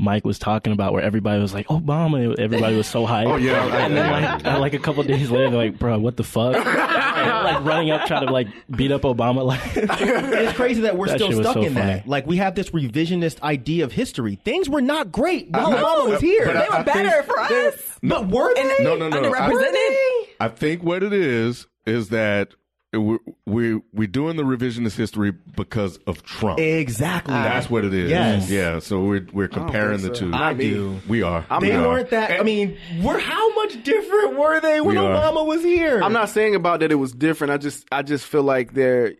Mike 0.00 0.24
was 0.24 0.38
talking 0.38 0.72
about, 0.72 0.92
where 0.92 1.02
everybody 1.02 1.42
was 1.42 1.52
like 1.52 1.66
Obama. 1.66 2.38
Everybody 2.38 2.76
was 2.76 2.86
so 2.86 3.04
hyped. 3.04 3.26
Oh, 3.32 3.36
yeah. 3.36 3.84
and 3.84 3.96
then 3.96 4.10
like 4.44 4.44
like 4.60 4.74
a 4.74 4.78
couple 4.78 5.02
days 5.02 5.28
later, 5.28 5.50
they're 5.50 5.58
like, 5.58 5.78
bro, 5.78 5.98
what 5.98 6.16
the 6.16 6.22
fuck? 6.22 6.52
like 6.64 7.64
running 7.64 7.90
up 7.90 8.06
trying 8.06 8.24
to 8.24 8.32
like 8.32 8.46
beat 8.70 8.92
up 8.92 9.02
Obama. 9.02 9.44
Like 9.44 9.60
It's 9.74 10.52
crazy 10.52 10.82
that 10.82 10.96
we're 10.96 11.08
That 11.08 11.16
still 11.18 11.32
stuck 11.32 11.54
so 11.54 11.62
in 11.62 11.74
funny. 11.74 11.86
that. 11.86 12.06
Like 12.08 12.28
we 12.28 12.36
have 12.36 12.54
this 12.54 12.70
revisionist 12.70 13.42
idea 13.42 13.82
of 13.84 13.90
history. 13.90 14.36
Things 14.36 14.68
were 14.68 14.80
not 14.80 15.10
great 15.10 15.50
while 15.50 15.72
Obama 15.72 16.10
was 16.12 16.20
here. 16.20 16.46
but 16.46 16.56
I- 16.56 16.60
They 16.62 16.78
were 16.78 16.84
better 16.84 17.22
for 17.24 17.40
us. 17.40 17.74
but 18.00 18.28
were 18.28 18.54
they? 18.54 18.84
no, 18.84 18.94
no, 18.96 19.08
no. 19.08 19.20
no. 19.20 19.34
I, 19.34 19.50
Underrepresented. 19.50 20.26
I 20.38 20.48
think 20.48 20.84
what 20.84 21.02
it 21.02 21.12
is 21.12 21.66
is 21.86 22.10
that 22.10 22.54
we 22.92 23.18
we 23.46 23.80
we're 23.92 24.06
doing 24.06 24.36
the 24.36 24.44
revisionist 24.44 24.96
history 24.96 25.32
because 25.56 25.98
of 26.06 26.22
Trump. 26.22 26.58
Exactly. 26.58 27.34
That's 27.34 27.68
what 27.68 27.84
it 27.84 27.92
is. 27.92 28.10
Yes. 28.10 28.50
Yeah. 28.50 28.78
So 28.78 29.00
we're 29.02 29.26
we're 29.32 29.48
comparing 29.48 30.00
the 30.00 30.08
so. 30.14 30.20
two. 30.20 30.26
I 30.28 30.30
Not 30.30 30.56
me. 30.56 30.70
do. 30.70 31.00
We 31.06 31.22
are. 31.22 31.44
I'm 31.50 31.60
We 31.60 31.68
They 31.68 31.74
are. 31.74 31.86
weren't 31.86 32.10
that. 32.10 32.40
I 32.40 32.42
mean, 32.42 32.78
were 33.02 33.18
how 33.18 33.54
much 33.54 33.82
different 33.82 34.38
were 34.38 34.60
they 34.60 34.80
when 34.80 34.96
We 34.96 34.96
are. 34.96 35.14
Obama 35.20 35.44
was 35.44 35.62
here? 35.62 36.02
I'm 36.02 36.14
not 36.14 36.30
saying 36.30 36.54
about 36.54 36.80
that 36.80 36.90
it 36.90 36.94
was 36.96 37.12
different. 37.12 37.52
I 37.52 37.58
just 37.58 37.84
I 37.92 38.02
just 38.02 38.24
feel 38.24 38.42
like 38.42 38.72
they're 38.72 39.14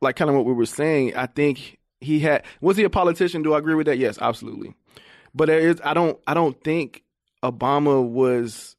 like 0.00 0.14
kind 0.14 0.30
of 0.30 0.36
what 0.36 0.44
we 0.46 0.52
were 0.52 0.66
saying. 0.66 1.16
I 1.16 1.26
think 1.26 1.78
he 2.00 2.20
had 2.20 2.44
was 2.60 2.76
he 2.76 2.84
a 2.84 2.90
politician? 2.90 3.42
Do 3.42 3.54
I 3.54 3.58
agree 3.58 3.74
with 3.74 3.86
that? 3.86 3.98
Yes, 3.98 4.18
absolutely. 4.20 4.74
But 5.34 5.46
there 5.46 5.58
is 5.58 5.80
I 5.82 5.92
don't 5.92 6.20
I 6.28 6.34
don't 6.34 6.62
think 6.62 7.02
Obama 7.42 8.00
was 8.08 8.76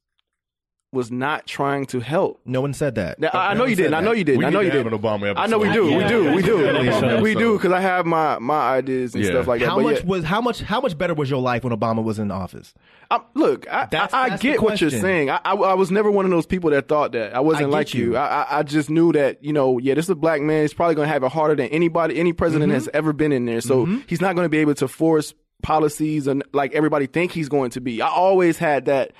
was 0.92 1.08
not 1.12 1.46
trying 1.46 1.86
to 1.86 2.00
help. 2.00 2.40
No 2.44 2.60
one 2.60 2.74
said 2.74 2.96
that. 2.96 3.20
Now, 3.20 3.28
I 3.32 3.50
I 3.50 3.54
No 3.54 3.60
know 3.60 3.64
you 3.66 3.76
didn't. 3.76 3.94
I 3.94 4.00
know 4.00 4.10
you 4.10 4.24
didn't. 4.24 4.38
We 4.40 4.44
I 4.46 4.50
know 4.50 4.58
you 4.58 4.72
didn't. 4.72 4.92
an 4.92 4.98
Obama 4.98 5.32
I 5.36 5.46
know 5.46 5.58
we 5.58 5.70
do. 5.72 5.84
We 5.84 6.04
do. 6.04 6.32
We 6.34 6.42
do. 6.42 7.20
We 7.22 7.34
do 7.34 7.56
because 7.56 7.70
I 7.70 7.80
have 7.80 8.06
my 8.06 8.40
my 8.40 8.58
ideas 8.76 9.14
and 9.14 9.22
Yeah. 9.22 9.30
stuff 9.30 9.46
like 9.46 9.60
that. 9.60 9.68
How 9.68 9.76
but 9.76 9.82
much 9.84 10.00
yeah, 10.00 10.06
was 10.06 10.24
how 10.24 10.40
much 10.40 10.60
how 10.62 10.80
much 10.80 10.98
better 10.98 11.14
was 11.14 11.30
your 11.30 11.40
life 11.40 11.62
when 11.62 11.72
Obama 11.72 12.02
was 12.02 12.18
in 12.18 12.32
office? 12.32 12.74
I, 13.08 13.20
look, 13.34 13.66
I, 13.72 13.86
That's- 13.86 14.12
I, 14.12 14.22
I 14.24 14.28
that's 14.30 14.42
get 14.42 14.60
what 14.62 14.80
you're 14.80 14.90
saying. 14.90 15.30
I, 15.30 15.40
I, 15.44 15.54
I 15.54 15.74
was 15.74 15.90
never 15.92 16.10
one 16.10 16.24
of 16.24 16.30
those 16.32 16.46
people 16.46 16.70
that 16.70 16.88
thought 16.88 17.12
that. 17.12 17.34
I 17.36 17.40
wasn't 17.40 17.66
I 17.66 17.70
like 17.70 17.94
you. 17.94 18.12
you. 18.12 18.16
I, 18.16 18.42
I, 18.42 18.58
I 18.58 18.62
just 18.64 18.88
knew 18.90 19.12
that, 19.12 19.44
you 19.44 19.52
know, 19.52 19.78
yeah, 19.78 19.94
this 19.94 20.06
is 20.06 20.10
a 20.10 20.14
black 20.16 20.40
man. 20.42 20.62
He's 20.62 20.74
probably 20.74 20.94
going 20.96 21.06
to 21.06 21.12
have 21.12 21.22
it 21.24 21.30
harder 21.32 21.54
than 21.56 21.66
anybody, 21.68 22.18
any 22.18 22.32
president 22.32 22.70
Mm-hmm. 22.70 22.74
has 22.74 22.88
ever 22.94 23.12
been 23.12 23.32
in 23.32 23.46
there. 23.46 23.60
So 23.60 23.84
he's 24.08 24.20
not 24.20 24.34
going 24.36 24.44
to 24.44 24.48
be 24.48 24.58
able 24.58 24.74
to 24.76 24.86
force 24.88 25.34
policies 25.62 26.26
and 26.26 26.42
like 26.52 26.72
everybody 26.74 27.06
think 27.06 27.32
he's 27.32 27.48
going 27.48 27.70
to 27.72 27.80
be. 27.80 28.00
I 28.02 28.08
always 28.08 28.58
had 28.58 28.86
that. 28.86 29.12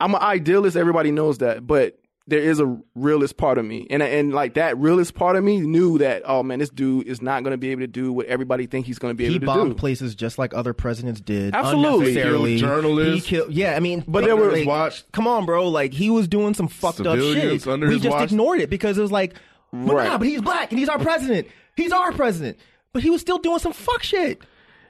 I'm 0.00 0.14
an 0.14 0.20
idealist. 0.22 0.76
Everybody 0.76 1.10
knows 1.10 1.38
that, 1.38 1.66
but 1.66 1.98
there 2.28 2.38
is 2.40 2.60
a 2.60 2.78
realist 2.94 3.36
part 3.36 3.58
of 3.58 3.64
me, 3.64 3.86
and 3.90 4.00
and 4.02 4.32
like 4.32 4.54
that 4.54 4.78
realist 4.78 5.14
part 5.14 5.34
of 5.36 5.42
me 5.42 5.60
knew 5.60 5.98
that. 5.98 6.22
Oh 6.24 6.42
man, 6.42 6.58
this 6.60 6.70
dude 6.70 7.06
is 7.08 7.20
not 7.20 7.42
going 7.42 7.50
to 7.52 7.58
be 7.58 7.70
able 7.70 7.80
to 7.80 7.86
do 7.88 8.12
what 8.12 8.26
everybody 8.26 8.66
think 8.66 8.86
he's 8.86 8.98
going 8.98 9.10
to 9.12 9.16
be 9.16 9.24
He 9.24 9.30
able 9.34 9.40
to 9.40 9.46
do. 9.46 9.52
He 9.52 9.58
bombed 9.58 9.70
do. 9.72 9.76
places 9.78 10.14
just 10.14 10.38
like 10.38 10.54
other 10.54 10.72
presidents 10.72 11.20
did. 11.20 11.52
Absolutely. 11.54 12.10
unnecessarily. 12.10 12.56
Journalists. 12.58 13.26
He 13.26 13.36
killed. 13.36 13.52
Yeah, 13.52 13.74
I 13.76 13.80
mean, 13.80 14.04
But 14.06 14.24
there 14.24 14.36
were- 14.36 14.52
like, 14.52 14.66
watched- 14.68 15.10
Come 15.12 15.26
on, 15.26 15.46
bro. 15.46 15.68
Like 15.68 15.92
he 15.92 16.10
was 16.10 16.28
doing 16.28 16.54
some 16.54 16.68
fucked 16.68 17.00
up 17.00 17.18
shit. 17.18 17.66
under 17.66 17.86
we 17.88 17.94
his 17.94 18.02
just 18.02 18.14
watch. 18.14 18.30
ignored 18.30 18.60
it 18.60 18.70
because 18.70 18.96
it 18.98 19.02
was 19.02 19.12
like, 19.12 19.34
well, 19.72 19.96
Right. 19.96 20.08
nah, 20.08 20.18
but 20.18 20.26
he's 20.28 20.40
black 20.42 20.70
and 20.70 20.78
he's 20.78 20.88
our 20.88 20.98
president. 21.00 21.48
He's 21.76 21.90
our 21.92 22.12
president. 22.12 22.56
But 22.92 23.02
he 23.02 23.10
was 23.10 23.20
still 23.20 23.38
doing 23.38 23.58
some 23.58 23.72
fuck 23.72 24.02
shit. 24.02 24.42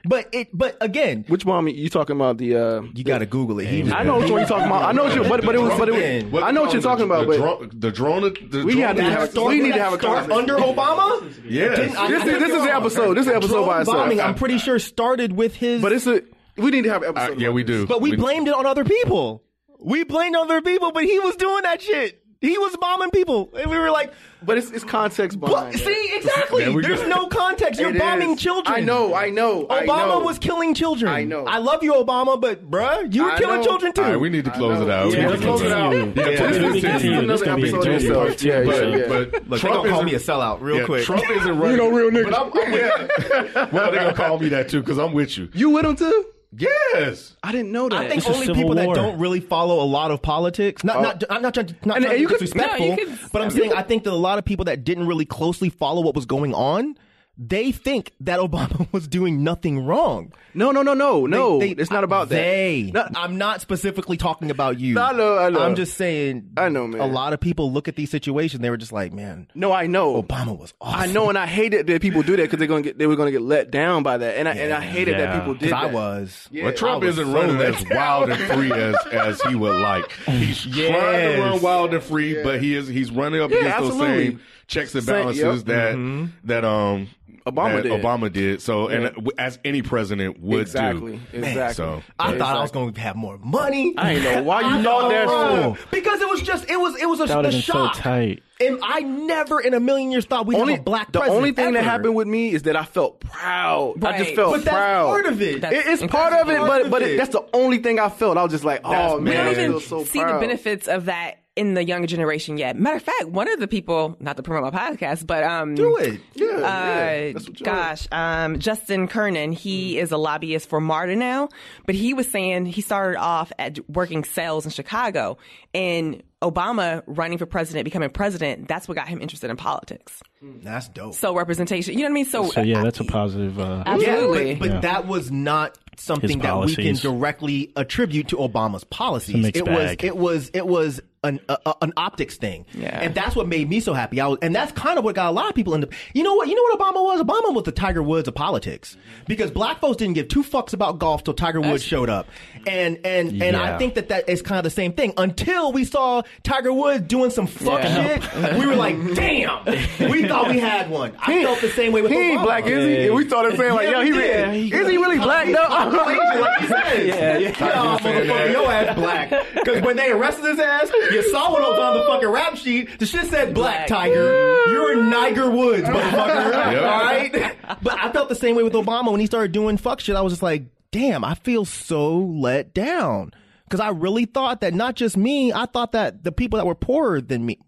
But 0.05 0.27
it. 0.33 0.49
But 0.53 0.75
again, 0.81 1.23
Which 1.29 1.45
mom 1.45 1.67
you 1.69 1.87
talking 1.89 2.15
about? 2.17 2.37
The 2.37 2.55
uh, 2.57 2.81
you 2.93 3.03
got 3.05 3.19
to 3.19 3.25
Google 3.25 3.59
it. 3.59 3.67
He 3.67 3.83
was, 3.83 3.93
I 3.93 4.03
know 4.03 4.19
which 4.19 4.29
one 4.29 4.39
you're 4.41 4.47
talking 4.49 4.67
about. 4.67 4.83
I 4.83 4.91
know 4.91 5.05
what 5.05 5.15
you, 5.15 5.23
but 5.23 5.45
but 5.45 5.55
it 5.55 5.59
was, 5.61 5.77
but 5.79 5.87
it 5.89 6.29
was, 6.31 6.43
I 6.43 6.51
know 6.51 6.63
what 6.63 6.73
you're 6.73 6.81
talking 6.81 7.05
about. 7.05 7.21
The, 7.21 7.27
But 7.27 7.37
drone, 7.37 7.69
the 7.79 7.91
drone. 7.91 8.21
The 8.49 8.63
We 8.65 8.73
drone 8.73 8.83
had 8.83 8.95
to 8.97 9.03
have- 9.03 9.29
Start- 9.31 9.47
we 9.47 9.61
need 9.61 9.73
to 9.75 9.81
have 9.81 9.93
a 9.93 9.97
start 9.99 10.29
conversation. 10.29 10.49
under 10.51 10.55
Obama. 10.57 11.33
Yes. 11.49 11.77
Didn't- 11.77 11.97
I- 11.97 12.07
This 12.09 12.23
is- 12.25 12.39
this 12.39 12.49
is 12.53 12.63
the 12.63 12.75
episode. 12.75 13.13
This 13.15 13.21
is 13.21 13.31
the 13.31 13.35
episode 13.37 13.53
Drone 13.53 13.67
by 13.67 13.79
itself. 13.81 13.97
bombing, 13.97 14.19
I'm 14.21 14.35
pretty 14.35 14.57
sure 14.57 14.77
started 14.79 15.31
with 15.33 15.55
his. 15.55 15.81
but 15.81 15.93
it's 15.93 16.05
a 16.05 16.21
we 16.57 16.69
need 16.71 16.83
to 16.83 16.89
have 16.89 17.01
an 17.03 17.15
Uh, 17.17 17.21
episode. 17.21 17.41
yeah, 17.41 17.49
we 17.49 17.63
do. 17.63 17.87
But 17.87 18.01
we 18.01 18.15
blamed 18.15 18.47
it 18.49 18.53
on 18.53 18.65
other 18.65 18.83
people. 18.83 19.41
We 19.79 20.03
blamed 20.03 20.35
other 20.35 20.61
people, 20.61 20.91
but 20.91 21.03
he 21.03 21.19
was 21.19 21.35
doing 21.35 21.63
that 21.63 21.81
shit. 21.81 22.22
He 22.43 22.57
was 22.57 22.75
bombing 22.75 23.09
people, 23.09 23.49
and 23.57 23.71
we 23.71 23.77
were 23.77 23.89
like, 23.89 24.11
But 24.45 24.57
it's, 24.57 24.69
it's 24.69 24.83
context 24.83 25.37
"What? 25.37 25.49
behind. 25.71 25.79
See, 25.79 26.09
exactly. 26.13 26.65
There 26.65 26.81
There's 26.81 27.07
no 27.07 27.27
context. 27.27 27.79
You're 27.79 27.95
It 27.95 27.99
bombing 27.99 28.31
is. 28.31 28.41
children. 28.41 28.75
I 28.75 28.81
know. 28.81 29.15
I 29.15 29.29
know. 29.29 29.65
I 29.69 29.85
Obama 29.85 30.19
know. 30.19 30.25
was 30.25 30.39
killing 30.39 30.73
children. 30.73 31.09
I 31.09 31.23
know. 31.23 31.45
I 31.45 31.59
love 31.59 31.83
you, 31.83 31.93
Obama, 31.93 32.39
but 32.41 32.69
bruh, 32.69 33.13
you 33.13 33.23
were 33.23 33.31
I 33.31 33.37
killing 33.37 33.61
know. 33.61 33.63
children 33.65 33.93
too. 33.93 34.01
All 34.03 34.09
right, 34.09 34.19
we 34.19 34.27
need 34.29 34.43
to 34.43 34.51
close 34.51 34.81
it 34.81 34.89
out. 34.89 35.13
Yeah, 35.13 35.19
We 35.19 35.25
let's 35.27 35.39
need 35.39 35.45
close 35.47 35.61
it 35.61 35.71
out. 35.71 35.93
Yeah, 35.93 35.99
Yeah, 36.03 36.11
please 36.11 36.17
this 36.17 36.41
This 36.51 36.75
is 36.75 36.81
continue. 36.83 37.15
This 37.27 37.41
another 37.41 37.45
gonna 37.45 37.55
be 37.55 37.69
episode 37.69 37.83
continued. 37.83 38.27
itself. 38.31 38.43
Yeah, 38.43 38.63
But, 38.65 38.75
yeah, 38.89 38.97
yeah. 38.97 39.07
but 39.07 39.19
Look, 39.33 39.47
they 39.47 39.57
Trump 39.59 39.75
gonna 39.77 39.89
call 39.89 39.99
isn't- 39.99 40.05
me 40.05 40.13
a 40.15 40.19
sellout 40.19 40.59
real 40.61 40.77
yeah, 40.79 40.85
quick. 40.85 41.03
Trump 41.05 41.23
isn't 41.31 41.57
running. 41.57 41.71
You 41.71 41.77
know 41.77 41.89
real 41.89 42.11
niggas. 42.11 42.29
But 42.29 42.39
I'm, 42.39 42.51
I'm 42.51 42.71
with 42.71 43.55
you. 43.55 43.67
well, 43.71 43.91
they're 43.91 44.01
gonna 44.03 44.13
call 44.13 44.37
me 44.39 44.49
that 44.49 44.67
too 44.67 44.81
because 44.81 44.97
I'm 44.99 45.13
with 45.13 45.37
you. 45.37 45.47
You 45.53 45.69
with 45.69 45.85
him 45.85 45.95
too? 45.95 46.25
Yes. 46.57 47.35
I 47.43 47.51
didn't 47.51 47.71
know 47.71 47.89
that. 47.89 47.97
I 47.97 48.07
think 48.09 48.19
It's 48.19 48.27
a 48.27 48.33
only 48.33 48.45
civil 48.45 48.61
people 48.61 48.75
that 48.75 48.93
don't 48.93 49.17
really 49.19 49.39
follow 49.39 49.81
a 49.83 49.85
lot 49.85 50.11
of 50.11 50.21
politics, 50.21 50.83
not 50.83 51.01
not 51.01 51.23
oh. 51.29 51.35
I'm 51.35 51.41
not 51.41 51.53
trying 51.53 51.67
to, 51.67 51.75
not 51.85 51.97
And- 51.97 52.05
trying 52.05 52.15
and 52.15 52.21
you 52.21 52.27
to 52.27 52.33
be 52.33 52.37
could- 52.39 52.45
disrespectful, 52.45 52.87
no, 52.87 52.91
you 52.97 53.05
could- 53.07 53.31
but 53.31 53.41
I'm 53.41 53.49
saying 53.51 53.73
I 53.73 53.81
think 53.81 54.03
that 54.03 54.13
a 54.13 54.15
lot 54.15 54.37
of 54.37 54.45
people 54.45 54.65
that 54.65 54.83
didn't 54.83 55.07
really 55.07 55.25
closely 55.25 55.69
follow 55.69 56.01
what 56.01 56.15
was 56.15 56.25
going 56.25 56.53
on, 56.53 56.95
they 57.37 57.71
think 57.71 58.11
that 58.21 58.39
Obama 58.39 58.87
was 58.91 59.07
doing 59.07 59.43
nothing 59.43 59.83
wrong. 59.85 60.31
no, 60.53 60.69
no, 60.71 60.83
no, 60.83 60.93
no, 60.93 61.25
no. 61.25 61.59
They- 61.59 61.73
they- 61.73 61.81
it's 61.81 61.89
not 61.89 62.03
about 62.03 62.29
that. 62.29 62.35
They. 62.35 62.93
I'm 63.15 63.39
not 63.39 63.59
specifically 63.61 64.17
talking 64.17 64.51
about 64.51 64.79
you. 64.79 64.99
I 64.99 65.11
know, 65.13 65.37
I 65.39 65.49
know. 65.49 65.59
I'm 65.61 65.75
just 65.75 65.95
saying. 65.97 66.51
I 66.57 66.69
know, 66.69 66.85
man. 66.85 67.01
A 67.01 67.07
lot 67.07 67.33
of 67.33 67.39
people 67.39 67.71
look 67.71 67.87
at 67.87 67.95
these 67.95 68.11
situations. 68.11 68.61
They 68.61 68.69
were 68.69 68.77
just 68.77 68.91
like, 68.91 69.13
man, 69.13 69.47
no, 69.55 69.71
I 69.71 69.87
know. 69.87 70.21
Obama 70.21 70.55
was 70.57 70.73
awesome. 70.79 70.99
I 71.09 71.11
know, 71.11 71.29
and 71.29 71.37
I 71.37 71.47
hated 71.47 71.87
that 71.87 72.01
people 72.03 72.21
do 72.21 72.35
that 72.35 72.43
because 72.43 72.59
they're 72.59 72.67
gonna 72.67 72.83
get 72.83 72.99
they 72.99 73.07
were 73.07 73.15
gonna 73.15 73.31
get 73.31 73.41
let 73.41 73.71
down 73.71 74.03
by 74.03 74.17
that, 74.17 74.37
and 74.37 74.47
I 74.47 74.53
and 74.53 74.71
I 74.71 74.81
hated 74.81 75.15
that 75.15 75.29
Yeah. 75.33 75.39
people 75.39 75.53
did 75.55 75.71
'Cause 75.71 75.83
I 75.89 75.91
was. 75.91 76.47
Yeah. 76.51 76.65
Well, 76.65 76.73
Trump 76.73 77.03
I 77.03 77.07
was 77.07 77.17
isn't 77.17 77.31
so 77.31 77.39
running 77.39 77.57
as 77.61 77.83
wild 77.89 78.29
and 78.29 78.41
free 78.53 78.71
as, 78.79 78.95
as 79.11 79.41
he 79.41 79.55
would 79.55 79.81
like. 79.81 80.11
He's 80.27 80.61
trying 80.63 81.35
to 81.35 81.41
run 81.41 81.61
wild 81.63 81.93
and 81.95 82.03
free, 82.03 82.43
but 82.43 82.61
he 82.61 82.75
is 82.75 82.87
he's 82.87 83.09
running 83.09 83.41
up 83.41 83.49
Yeah, 83.49 83.57
against 83.57 83.79
those 83.89 83.99
same 83.99 84.39
checks 84.73 84.95
and 84.95 85.03
Same- 85.03 85.15
balances 85.15 85.63
yep. 85.63 85.65
that 85.65 86.29
that 86.45 86.65
um 86.65 87.07
Obama 87.45 87.75
that 87.75 87.83
did. 87.83 88.01
Obama 88.01 88.31
did. 88.31 88.61
So 88.61 88.87
and 88.87 89.07
uh, 89.07 89.31
as 89.37 89.59
any 89.65 89.81
president 89.81 90.39
would 90.39 90.61
exactly, 90.61 91.19
do. 91.33 91.37
exactly. 91.39 91.73
So 91.73 92.01
I 92.17 92.37
thought 92.37 92.55
I 92.55 92.61
was 92.61 92.71
going 92.71 92.93
to 92.93 93.01
have 93.01 93.17
more 93.17 93.37
money. 93.37 93.93
I 93.97 94.13
ain't 94.13 94.23
know 94.23 94.43
why 94.43 94.61
you 94.61 94.81
thought 94.81 95.09
that. 95.09 95.25
No, 95.27 95.77
because 95.91 96.21
it 96.21 96.29
was 96.29 96.41
just 96.41 96.69
it 96.69 96.79
was 96.79 96.95
it 97.01 97.05
was 97.05 97.19
a, 97.19 97.25
That 97.25 97.39
a 97.39 97.43
have 97.43 97.51
been 97.51 97.61
so 97.61 97.73
shock. 97.73 97.95
tight. 97.97 98.43
And 98.61 98.79
I 98.81 99.01
never 99.01 99.59
in 99.59 99.73
a 99.73 99.79
million 99.81 100.09
years 100.09 100.23
thought 100.23 100.45
we'd 100.45 100.55
Only 100.57 100.73
have 100.73 100.81
a 100.81 100.83
black 100.83 101.11
the 101.11 101.21
only 101.21 101.51
thing 101.51 101.73
that 101.73 101.83
happened 101.83 102.15
with 102.15 102.27
me 102.29 102.53
is 102.53 102.61
that 102.61 102.77
I 102.77 102.85
felt 102.85 103.19
proud. 103.19 104.01
I 104.05 104.19
just 104.23 104.35
felt 104.35 104.53
but 104.53 104.63
that's 104.63 104.73
proud. 104.77 105.07
part 105.07 105.25
of 105.25 105.41
it. 105.41 105.59
That's- 105.61 105.85
It- 105.85 105.91
it's 106.01 106.05
part 106.09 106.31
of 106.31 106.47
it, 106.49 106.55
part 106.59 106.67
but 106.69 106.81
of 106.85 106.91
but 106.91 107.01
it. 107.01 107.11
it, 107.11 107.17
that's 107.17 107.31
the 107.33 107.43
only 107.53 107.79
thing 107.79 107.99
I 107.99 108.07
felt. 108.07 108.37
I 108.37 108.43
was 108.43 108.53
just 108.53 108.63
like, 108.63 108.79
oh 108.85 109.19
man, 109.19 109.23
We 109.33 109.35
I 109.37 109.43
don't 109.43 109.55
feel 109.55 109.63
even 109.65 109.79
so 109.81 110.05
see 110.05 110.19
proud. 110.21 110.35
the 110.35 110.39
benefits 110.39 110.87
of 110.87 111.05
that 111.05 111.39
in 111.55 111.75
the 111.75 111.83
younger 111.83 112.07
generation 112.07 112.57
yet. 112.57 112.75
Matter 112.75 112.97
of 112.97 113.03
fact, 113.03 113.25
one 113.27 113.47
of 113.51 113.59
the 113.59 113.67
people, 113.67 114.15
not 114.19 114.37
to 114.37 114.43
promote 114.43 114.73
my 114.73 114.79
podcast, 114.89 115.27
but 115.27 115.43
um, 115.43 115.75
Do 115.75 115.97
it. 115.97 116.19
Yeah, 116.33 116.47
uh, 116.47 116.57
yeah. 116.57 117.31
That's 117.33 117.47
what 117.47 117.63
gosh, 117.63 118.07
um, 118.11 118.59
Justin 118.59 119.07
Kernan, 119.07 119.51
he 119.51 119.99
is 119.99 120.11
a 120.11 120.17
lobbyist 120.17 120.67
for 120.67 120.81
MARTA 120.81 121.15
now, 121.15 121.49
but 121.85 121.93
he 121.95 122.13
was 122.15 122.29
saying 122.29 122.65
he 122.65 122.81
started 122.81 123.19
off 123.19 123.51
at 123.59 123.77
working 123.89 124.23
sales 124.23 124.65
in 124.65 124.71
Chicago 124.71 125.37
and 125.75 126.23
Obama 126.41 127.03
running 127.05 127.37
for 127.37 127.45
president, 127.45 127.85
becoming 127.85 128.09
president, 128.09 128.67
that's 128.67 128.87
what 128.87 128.95
got 128.95 129.07
him 129.07 129.21
interested 129.21 129.49
in 129.49 129.55
politics. 129.55 130.21
That's 130.41 130.89
dope. 130.89 131.13
So 131.13 131.35
representation, 131.35 131.93
you 131.93 131.99
know 131.99 132.05
what 132.05 132.09
I 132.09 132.13
mean? 132.13 132.25
So, 132.25 132.49
So 132.49 132.61
yeah, 132.61 132.83
that's 132.83 132.99
a 132.99 133.05
positive. 133.05 133.59
Uh, 133.59 133.83
Absolutely. 133.85 134.49
Yeah, 134.49 134.53
but, 134.55 134.59
but 134.59 134.73
Yeah. 134.73 134.79
that 134.81 135.07
was 135.07 135.31
not 135.31 135.77
something 135.97 136.39
that 136.39 136.59
we 136.65 136.75
can 136.75 136.95
directly 136.95 137.71
attribute 137.75 138.29
to 138.29 138.37
Obama's 138.37 138.83
policies. 138.83 139.35
mixed 139.35 139.61
it 139.61 139.67
was 139.67 139.95
it 139.99 140.17
was 140.17 140.49
it 140.53 140.67
was 140.67 140.99
an 141.23 141.39
a, 141.49 141.57
a- 141.65 141.75
an 141.81 141.93
optics 141.97 142.37
thing, 142.37 142.65
Yeah. 142.73 142.99
and 142.99 143.13
that's 143.15 143.35
what 143.35 143.47
made 143.47 143.69
me 143.69 143.79
so 143.79 143.93
happy. 143.93 144.19
I 144.21 144.27
was, 144.27 144.39
and 144.41 144.55
that's 144.55 144.71
kind 144.71 144.97
of 144.97 145.03
what 145.05 145.15
got 145.15 145.29
a 145.29 145.31
lot 145.31 145.49
of 145.49 145.55
people 145.55 145.73
into. 145.73 145.89
You 146.13 146.23
know 146.23 146.35
what? 146.35 146.47
You 146.47 146.55
know 146.55 146.63
what 146.63 146.79
Obama 146.79 147.03
was? 147.03 147.21
Obama 147.21 147.53
was 147.53 147.63
the 147.63 147.71
Tiger 147.71 148.03
Woods 148.03 148.27
of 148.27 148.35
politics 148.35 148.95
mm-hmm. 148.99 149.23
because 149.27 149.51
black 149.51 149.79
folks 149.79 149.97
didn't 149.97 150.13
give 150.15 150.27
two 150.27 150.43
fucks 150.43 150.73
about 150.73 150.99
golf 150.99 151.23
till 151.23 151.33
Tiger 151.33 151.61
Woods 151.61 151.83
showed 151.83 152.09
up, 152.09 152.27
and 152.67 152.99
and 153.05 153.41
and 153.41 153.55
I 153.55 153.77
think 153.77 153.95
that 153.95 154.09
that 154.09 154.27
is 154.29 154.41
kind 154.41 154.57
of 154.59 154.63
the 154.63 154.69
same 154.69 154.93
thing. 154.93 155.13
Until 155.17 155.71
we 155.71 155.83
saw 155.85 156.23
Tiger 156.43 156.73
Woods 156.73 157.05
doing 157.07 157.29
some 157.29 157.47
fuck 157.47 157.81
shit, 157.81 158.23
we 158.59 158.65
were 158.65 158.75
like, 158.75 158.95
damn, 159.15 159.65
we 160.11 160.27
thought 160.27 160.49
we 160.49 160.59
had 160.59 160.89
one. 160.89 161.13
I 161.19 161.43
felt 161.43 161.61
the 161.61 161.69
same 161.69 161.91
way 161.93 162.01
with 162.01 162.11
He 162.11 162.17
ain't 162.17 162.39
Obama. 162.41 162.43
black, 162.45 162.65
is 162.67 162.85
he? 162.85 163.05
And 163.07 163.15
we 163.15 163.27
started 163.27 163.57
saying 163.57 163.73
like, 163.73 163.85
Yeah, 163.89 163.91
yo, 163.91 163.99
we 163.99 164.05
he 164.05 164.11
did. 164.11 164.47
really, 164.47 164.71
is 164.71 164.89
he 164.89 164.97
really 164.97 165.17
black 165.19 165.47
though? 165.47 165.67
Caucasian, 165.67 166.41
like 166.41 166.61
you 166.61 166.67
said. 166.67 167.07
Yeah, 167.07 167.37
yeah. 167.37 167.49
Nah, 167.59 167.97
motherfucker, 167.99 168.51
your 168.51 168.71
ass 168.71 168.95
black. 168.95 169.29
Because 169.53 169.81
when 169.81 169.95
they 169.95 170.11
arrested 170.11 170.45
his 170.45 170.59
ass, 170.59 170.91
you 171.13 171.29
saw 171.31 171.51
what 171.51 171.61
was 171.61 171.79
on 171.79 171.93
the 171.97 172.03
fucking 172.05 172.29
rap 172.29 172.55
sheet. 172.57 172.99
The 172.99 173.05
shit 173.05 173.25
said 173.27 173.53
black, 173.53 173.87
Black. 173.87 173.87
tiger. 173.87 174.69
You're 174.69 175.03
Niger 175.03 175.49
Woods, 175.49 175.87
motherfucker. 175.87 176.51
Yep. 176.73 176.81
All 176.81 176.99
right? 177.03 177.55
But 177.81 177.99
I 177.99 178.11
felt 178.11 178.29
the 178.29 178.35
same 178.35 178.55
way 178.55 178.63
with 178.63 178.73
Obama 178.73 179.11
when 179.11 179.19
he 179.19 179.25
started 179.25 179.51
doing 179.51 179.77
fuck 179.77 179.99
shit. 179.99 180.15
I 180.15 180.21
was 180.21 180.33
just 180.33 180.43
like, 180.43 180.63
damn, 180.91 181.23
I 181.23 181.35
feel 181.35 181.65
so 181.65 182.17
let 182.17 182.73
down. 182.73 183.31
Because 183.65 183.79
I 183.79 183.89
really 183.89 184.25
thought 184.25 184.61
that 184.61 184.73
not 184.73 184.95
just 184.95 185.17
me, 185.17 185.51
I 185.53 185.65
thought 185.65 185.93
that 185.93 186.23
the 186.23 186.31
people 186.31 186.57
that 186.57 186.65
were 186.65 186.75
poorer 186.75 187.21
than 187.21 187.45
me, 187.45 187.59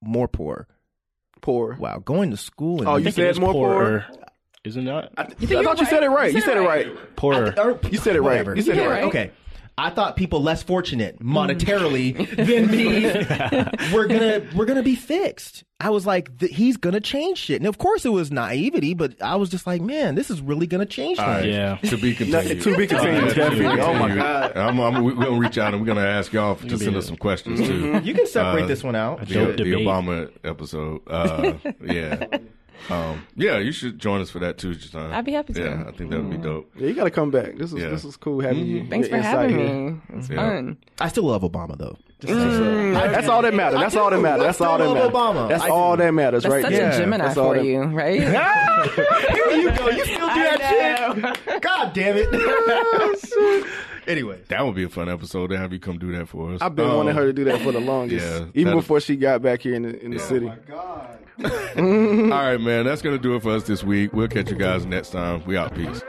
more 0.00 0.28
poor. 0.28 0.68
Poor. 1.40 1.74
Wow, 1.78 1.98
going 1.98 2.30
to 2.30 2.36
school 2.36 2.78
and 2.80 2.88
Oh, 2.88 2.96
you 2.96 3.10
said 3.10 3.28
was 3.28 3.40
more 3.40 3.52
poorer. 3.52 4.06
Isn't 4.64 4.84
that 4.86 5.10
I 5.16 5.24
thought 5.24 5.78
you 5.80 5.86
said 5.86 6.02
it 6.02 6.08
right. 6.08 6.32
You 6.32 6.40
said 6.40 6.56
it 6.56 6.60
right. 6.60 7.16
poorer? 7.16 7.54
Or- 7.56 7.78
You 7.90 7.98
said 7.98 8.16
it 8.16 8.20
right. 8.20 8.30
whatever. 8.30 8.54
You 8.56 8.62
said 8.62 8.76
it 8.76 8.80
Yeah, 8.82 8.86
right. 8.88 9.04
Okay. 9.04 9.30
I 9.78 9.90
thought 9.90 10.16
people 10.16 10.42
less 10.42 10.62
fortunate 10.62 11.20
monetarily 11.20 12.14
than 12.36 12.70
me 12.70 13.04
were 13.94 14.06
gonna 14.06 14.42
we're 14.56 14.66
gonna 14.66 14.82
be 14.82 14.96
fixed. 14.96 15.64
I 15.80 15.90
was 15.90 16.04
like, 16.04 16.36
th- 16.38 16.52
he's 16.52 16.76
gonna 16.76 17.00
change 17.00 17.38
shit, 17.38 17.60
and 17.60 17.66
of 17.68 17.78
course 17.78 18.04
it 18.04 18.08
was 18.08 18.32
naivety, 18.32 18.94
but 18.94 19.22
I 19.22 19.36
was 19.36 19.48
just 19.48 19.64
like, 19.66 19.80
man, 19.80 20.16
this 20.16 20.28
is 20.30 20.40
really 20.40 20.66
gonna 20.66 20.84
change 20.86 21.20
All 21.20 21.26
things. 21.26 21.36
right. 21.42 21.48
Yeah. 21.48 21.76
To 21.90 21.96
be 21.96 22.14
continued. 22.14 22.62
to 22.62 22.76
be 22.76 22.86
continued, 22.88 23.20
to 23.20 23.34
be 23.34 23.34
definitely. 23.34 23.80
Oh, 23.80 23.92
my 23.94 23.98
continued. 24.08 24.16
God. 24.18 24.56
I'm, 24.56 24.80
I'm, 24.80 25.04
we're 25.04 25.12
going 25.14 25.34
to 25.34 25.38
reach 25.40 25.56
out 25.58 25.72
and 25.74 25.80
we're 25.80 25.86
going 25.86 25.98
to 26.04 26.06
ask 26.06 26.32
y'all 26.32 26.56
to 26.56 26.78
send 26.78 26.96
us 26.96 27.06
some 27.06 27.16
questions 27.16 27.60
too. 27.60 28.00
You 28.02 28.12
can 28.14 28.26
separate 28.26 28.64
Uh, 28.64 28.66
this 28.66 28.82
one 28.82 28.96
out. 28.96 29.20
The, 29.20 29.52
the. 29.56 29.72
Obama 29.74 30.30
episode. 30.42 31.02
Uh, 31.06 31.52
yeah. 31.84 32.26
Um, 32.90 33.26
yeah, 33.36 33.58
you 33.58 33.72
should 33.72 33.98
join 33.98 34.20
us 34.20 34.30
for 34.30 34.38
that 34.38 34.58
too, 34.58 34.70
Jatan. 34.70 35.12
I'd 35.12 35.24
be 35.24 35.32
happy 35.32 35.52
to. 35.54 35.60
Yeah, 35.60 35.84
I 35.86 35.92
think 35.92 36.10
that 36.10 36.20
would 36.22 36.30
be 36.30 36.38
mm. 36.38 36.42
dope. 36.42 36.70
Yeah, 36.76 36.88
you 36.88 36.94
got 36.94 37.04
to 37.04 37.10
come 37.10 37.30
back. 37.30 37.56
This 37.56 37.72
is 37.72 37.82
Yeah. 37.82 37.88
this 37.90 38.04
is 38.04 38.16
cool 38.16 38.40
having 38.40 38.64
mm-hmm. 38.64 38.76
you. 38.76 38.86
Thanks 38.88 39.08
for 39.08 39.18
having 39.18 39.56
me. 39.56 40.00
It's 40.14 40.30
Yeah. 40.30 40.36
fun. 40.36 40.78
I 41.00 41.08
still 41.08 41.24
love 41.24 41.42
Obama 41.42 41.76
though. 41.76 41.96
That's 42.20 43.28
all 43.28 43.42
that 43.42 43.54
matters. 43.54 43.80
That's 43.80 43.96
all 43.96 44.10
that 44.10 44.16
do. 44.16 44.22
matters. 44.22 44.42
I 44.42 44.46
That's 44.46 44.60
all 44.60 44.78
that 44.78 44.84
still 44.84 44.94
matters. 44.94 45.12
love 45.12 45.36
Obama. 45.36 45.48
That's 45.48 45.62
I 45.62 45.68
all 45.68 45.96
that 45.96 46.12
matters, 46.12 46.42
That's 46.42 46.52
right 46.52 46.64
such 46.64 46.72
there. 46.72 46.90
a 46.90 46.96
Gemini 46.96 47.24
That's 47.24 47.38
all 47.38 47.52
for 47.52 47.58
that- 47.58 47.64
you, 47.64 47.82
right? 47.82 48.20
Here 48.20 49.50
you 49.56 49.70
go. 49.70 49.88
You 49.88 50.04
still 50.04 50.28
do 50.28 50.42
that 50.42 51.44
shit. 51.44 51.62
God 51.62 51.92
damn 51.92 52.16
it. 52.18 53.64
anyway, 54.08 54.40
That 54.48 54.64
would 54.66 54.74
be 54.74 54.84
a 54.84 54.88
fun 54.88 55.08
episode 55.08 55.48
to 55.48 55.58
have 55.58 55.72
you 55.72 55.78
come 55.78 55.98
do 55.98 56.10
that 56.16 56.28
for 56.28 56.52
us. 56.54 56.60
I've 56.62 56.74
been 56.74 56.86
Um, 56.88 56.96
wanting 56.96 57.14
her 57.14 57.26
to 57.26 57.32
do 57.32 57.44
that 57.44 57.60
for 57.60 57.70
the 57.72 57.80
longest, 57.80 58.26
yeah, 58.26 58.46
even 58.54 58.64
that'd- 58.70 58.80
before 58.80 59.00
she 59.00 59.16
got 59.16 59.42
back 59.42 59.60
here 59.62 59.74
in 59.74 59.82
the 59.82 60.04
in 60.04 60.10
the 60.12 60.18
city. 60.18 60.46
Oh 60.46 60.48
my 60.48 60.56
God. 60.66 61.18
All 61.78 62.42
right, 62.42 62.60
man. 62.60 62.84
That's 62.84 63.02
going 63.02 63.16
to 63.16 63.22
do 63.22 63.36
it 63.36 63.42
for 63.42 63.52
us 63.52 63.62
this 63.64 63.84
week. 63.84 64.12
We'll 64.12 64.26
catch 64.28 64.50
you 64.50 64.56
guys 64.56 64.84
next 64.86 65.10
time. 65.10 65.44
We 65.46 65.56
out. 65.56 65.72
Peace. 65.74 66.02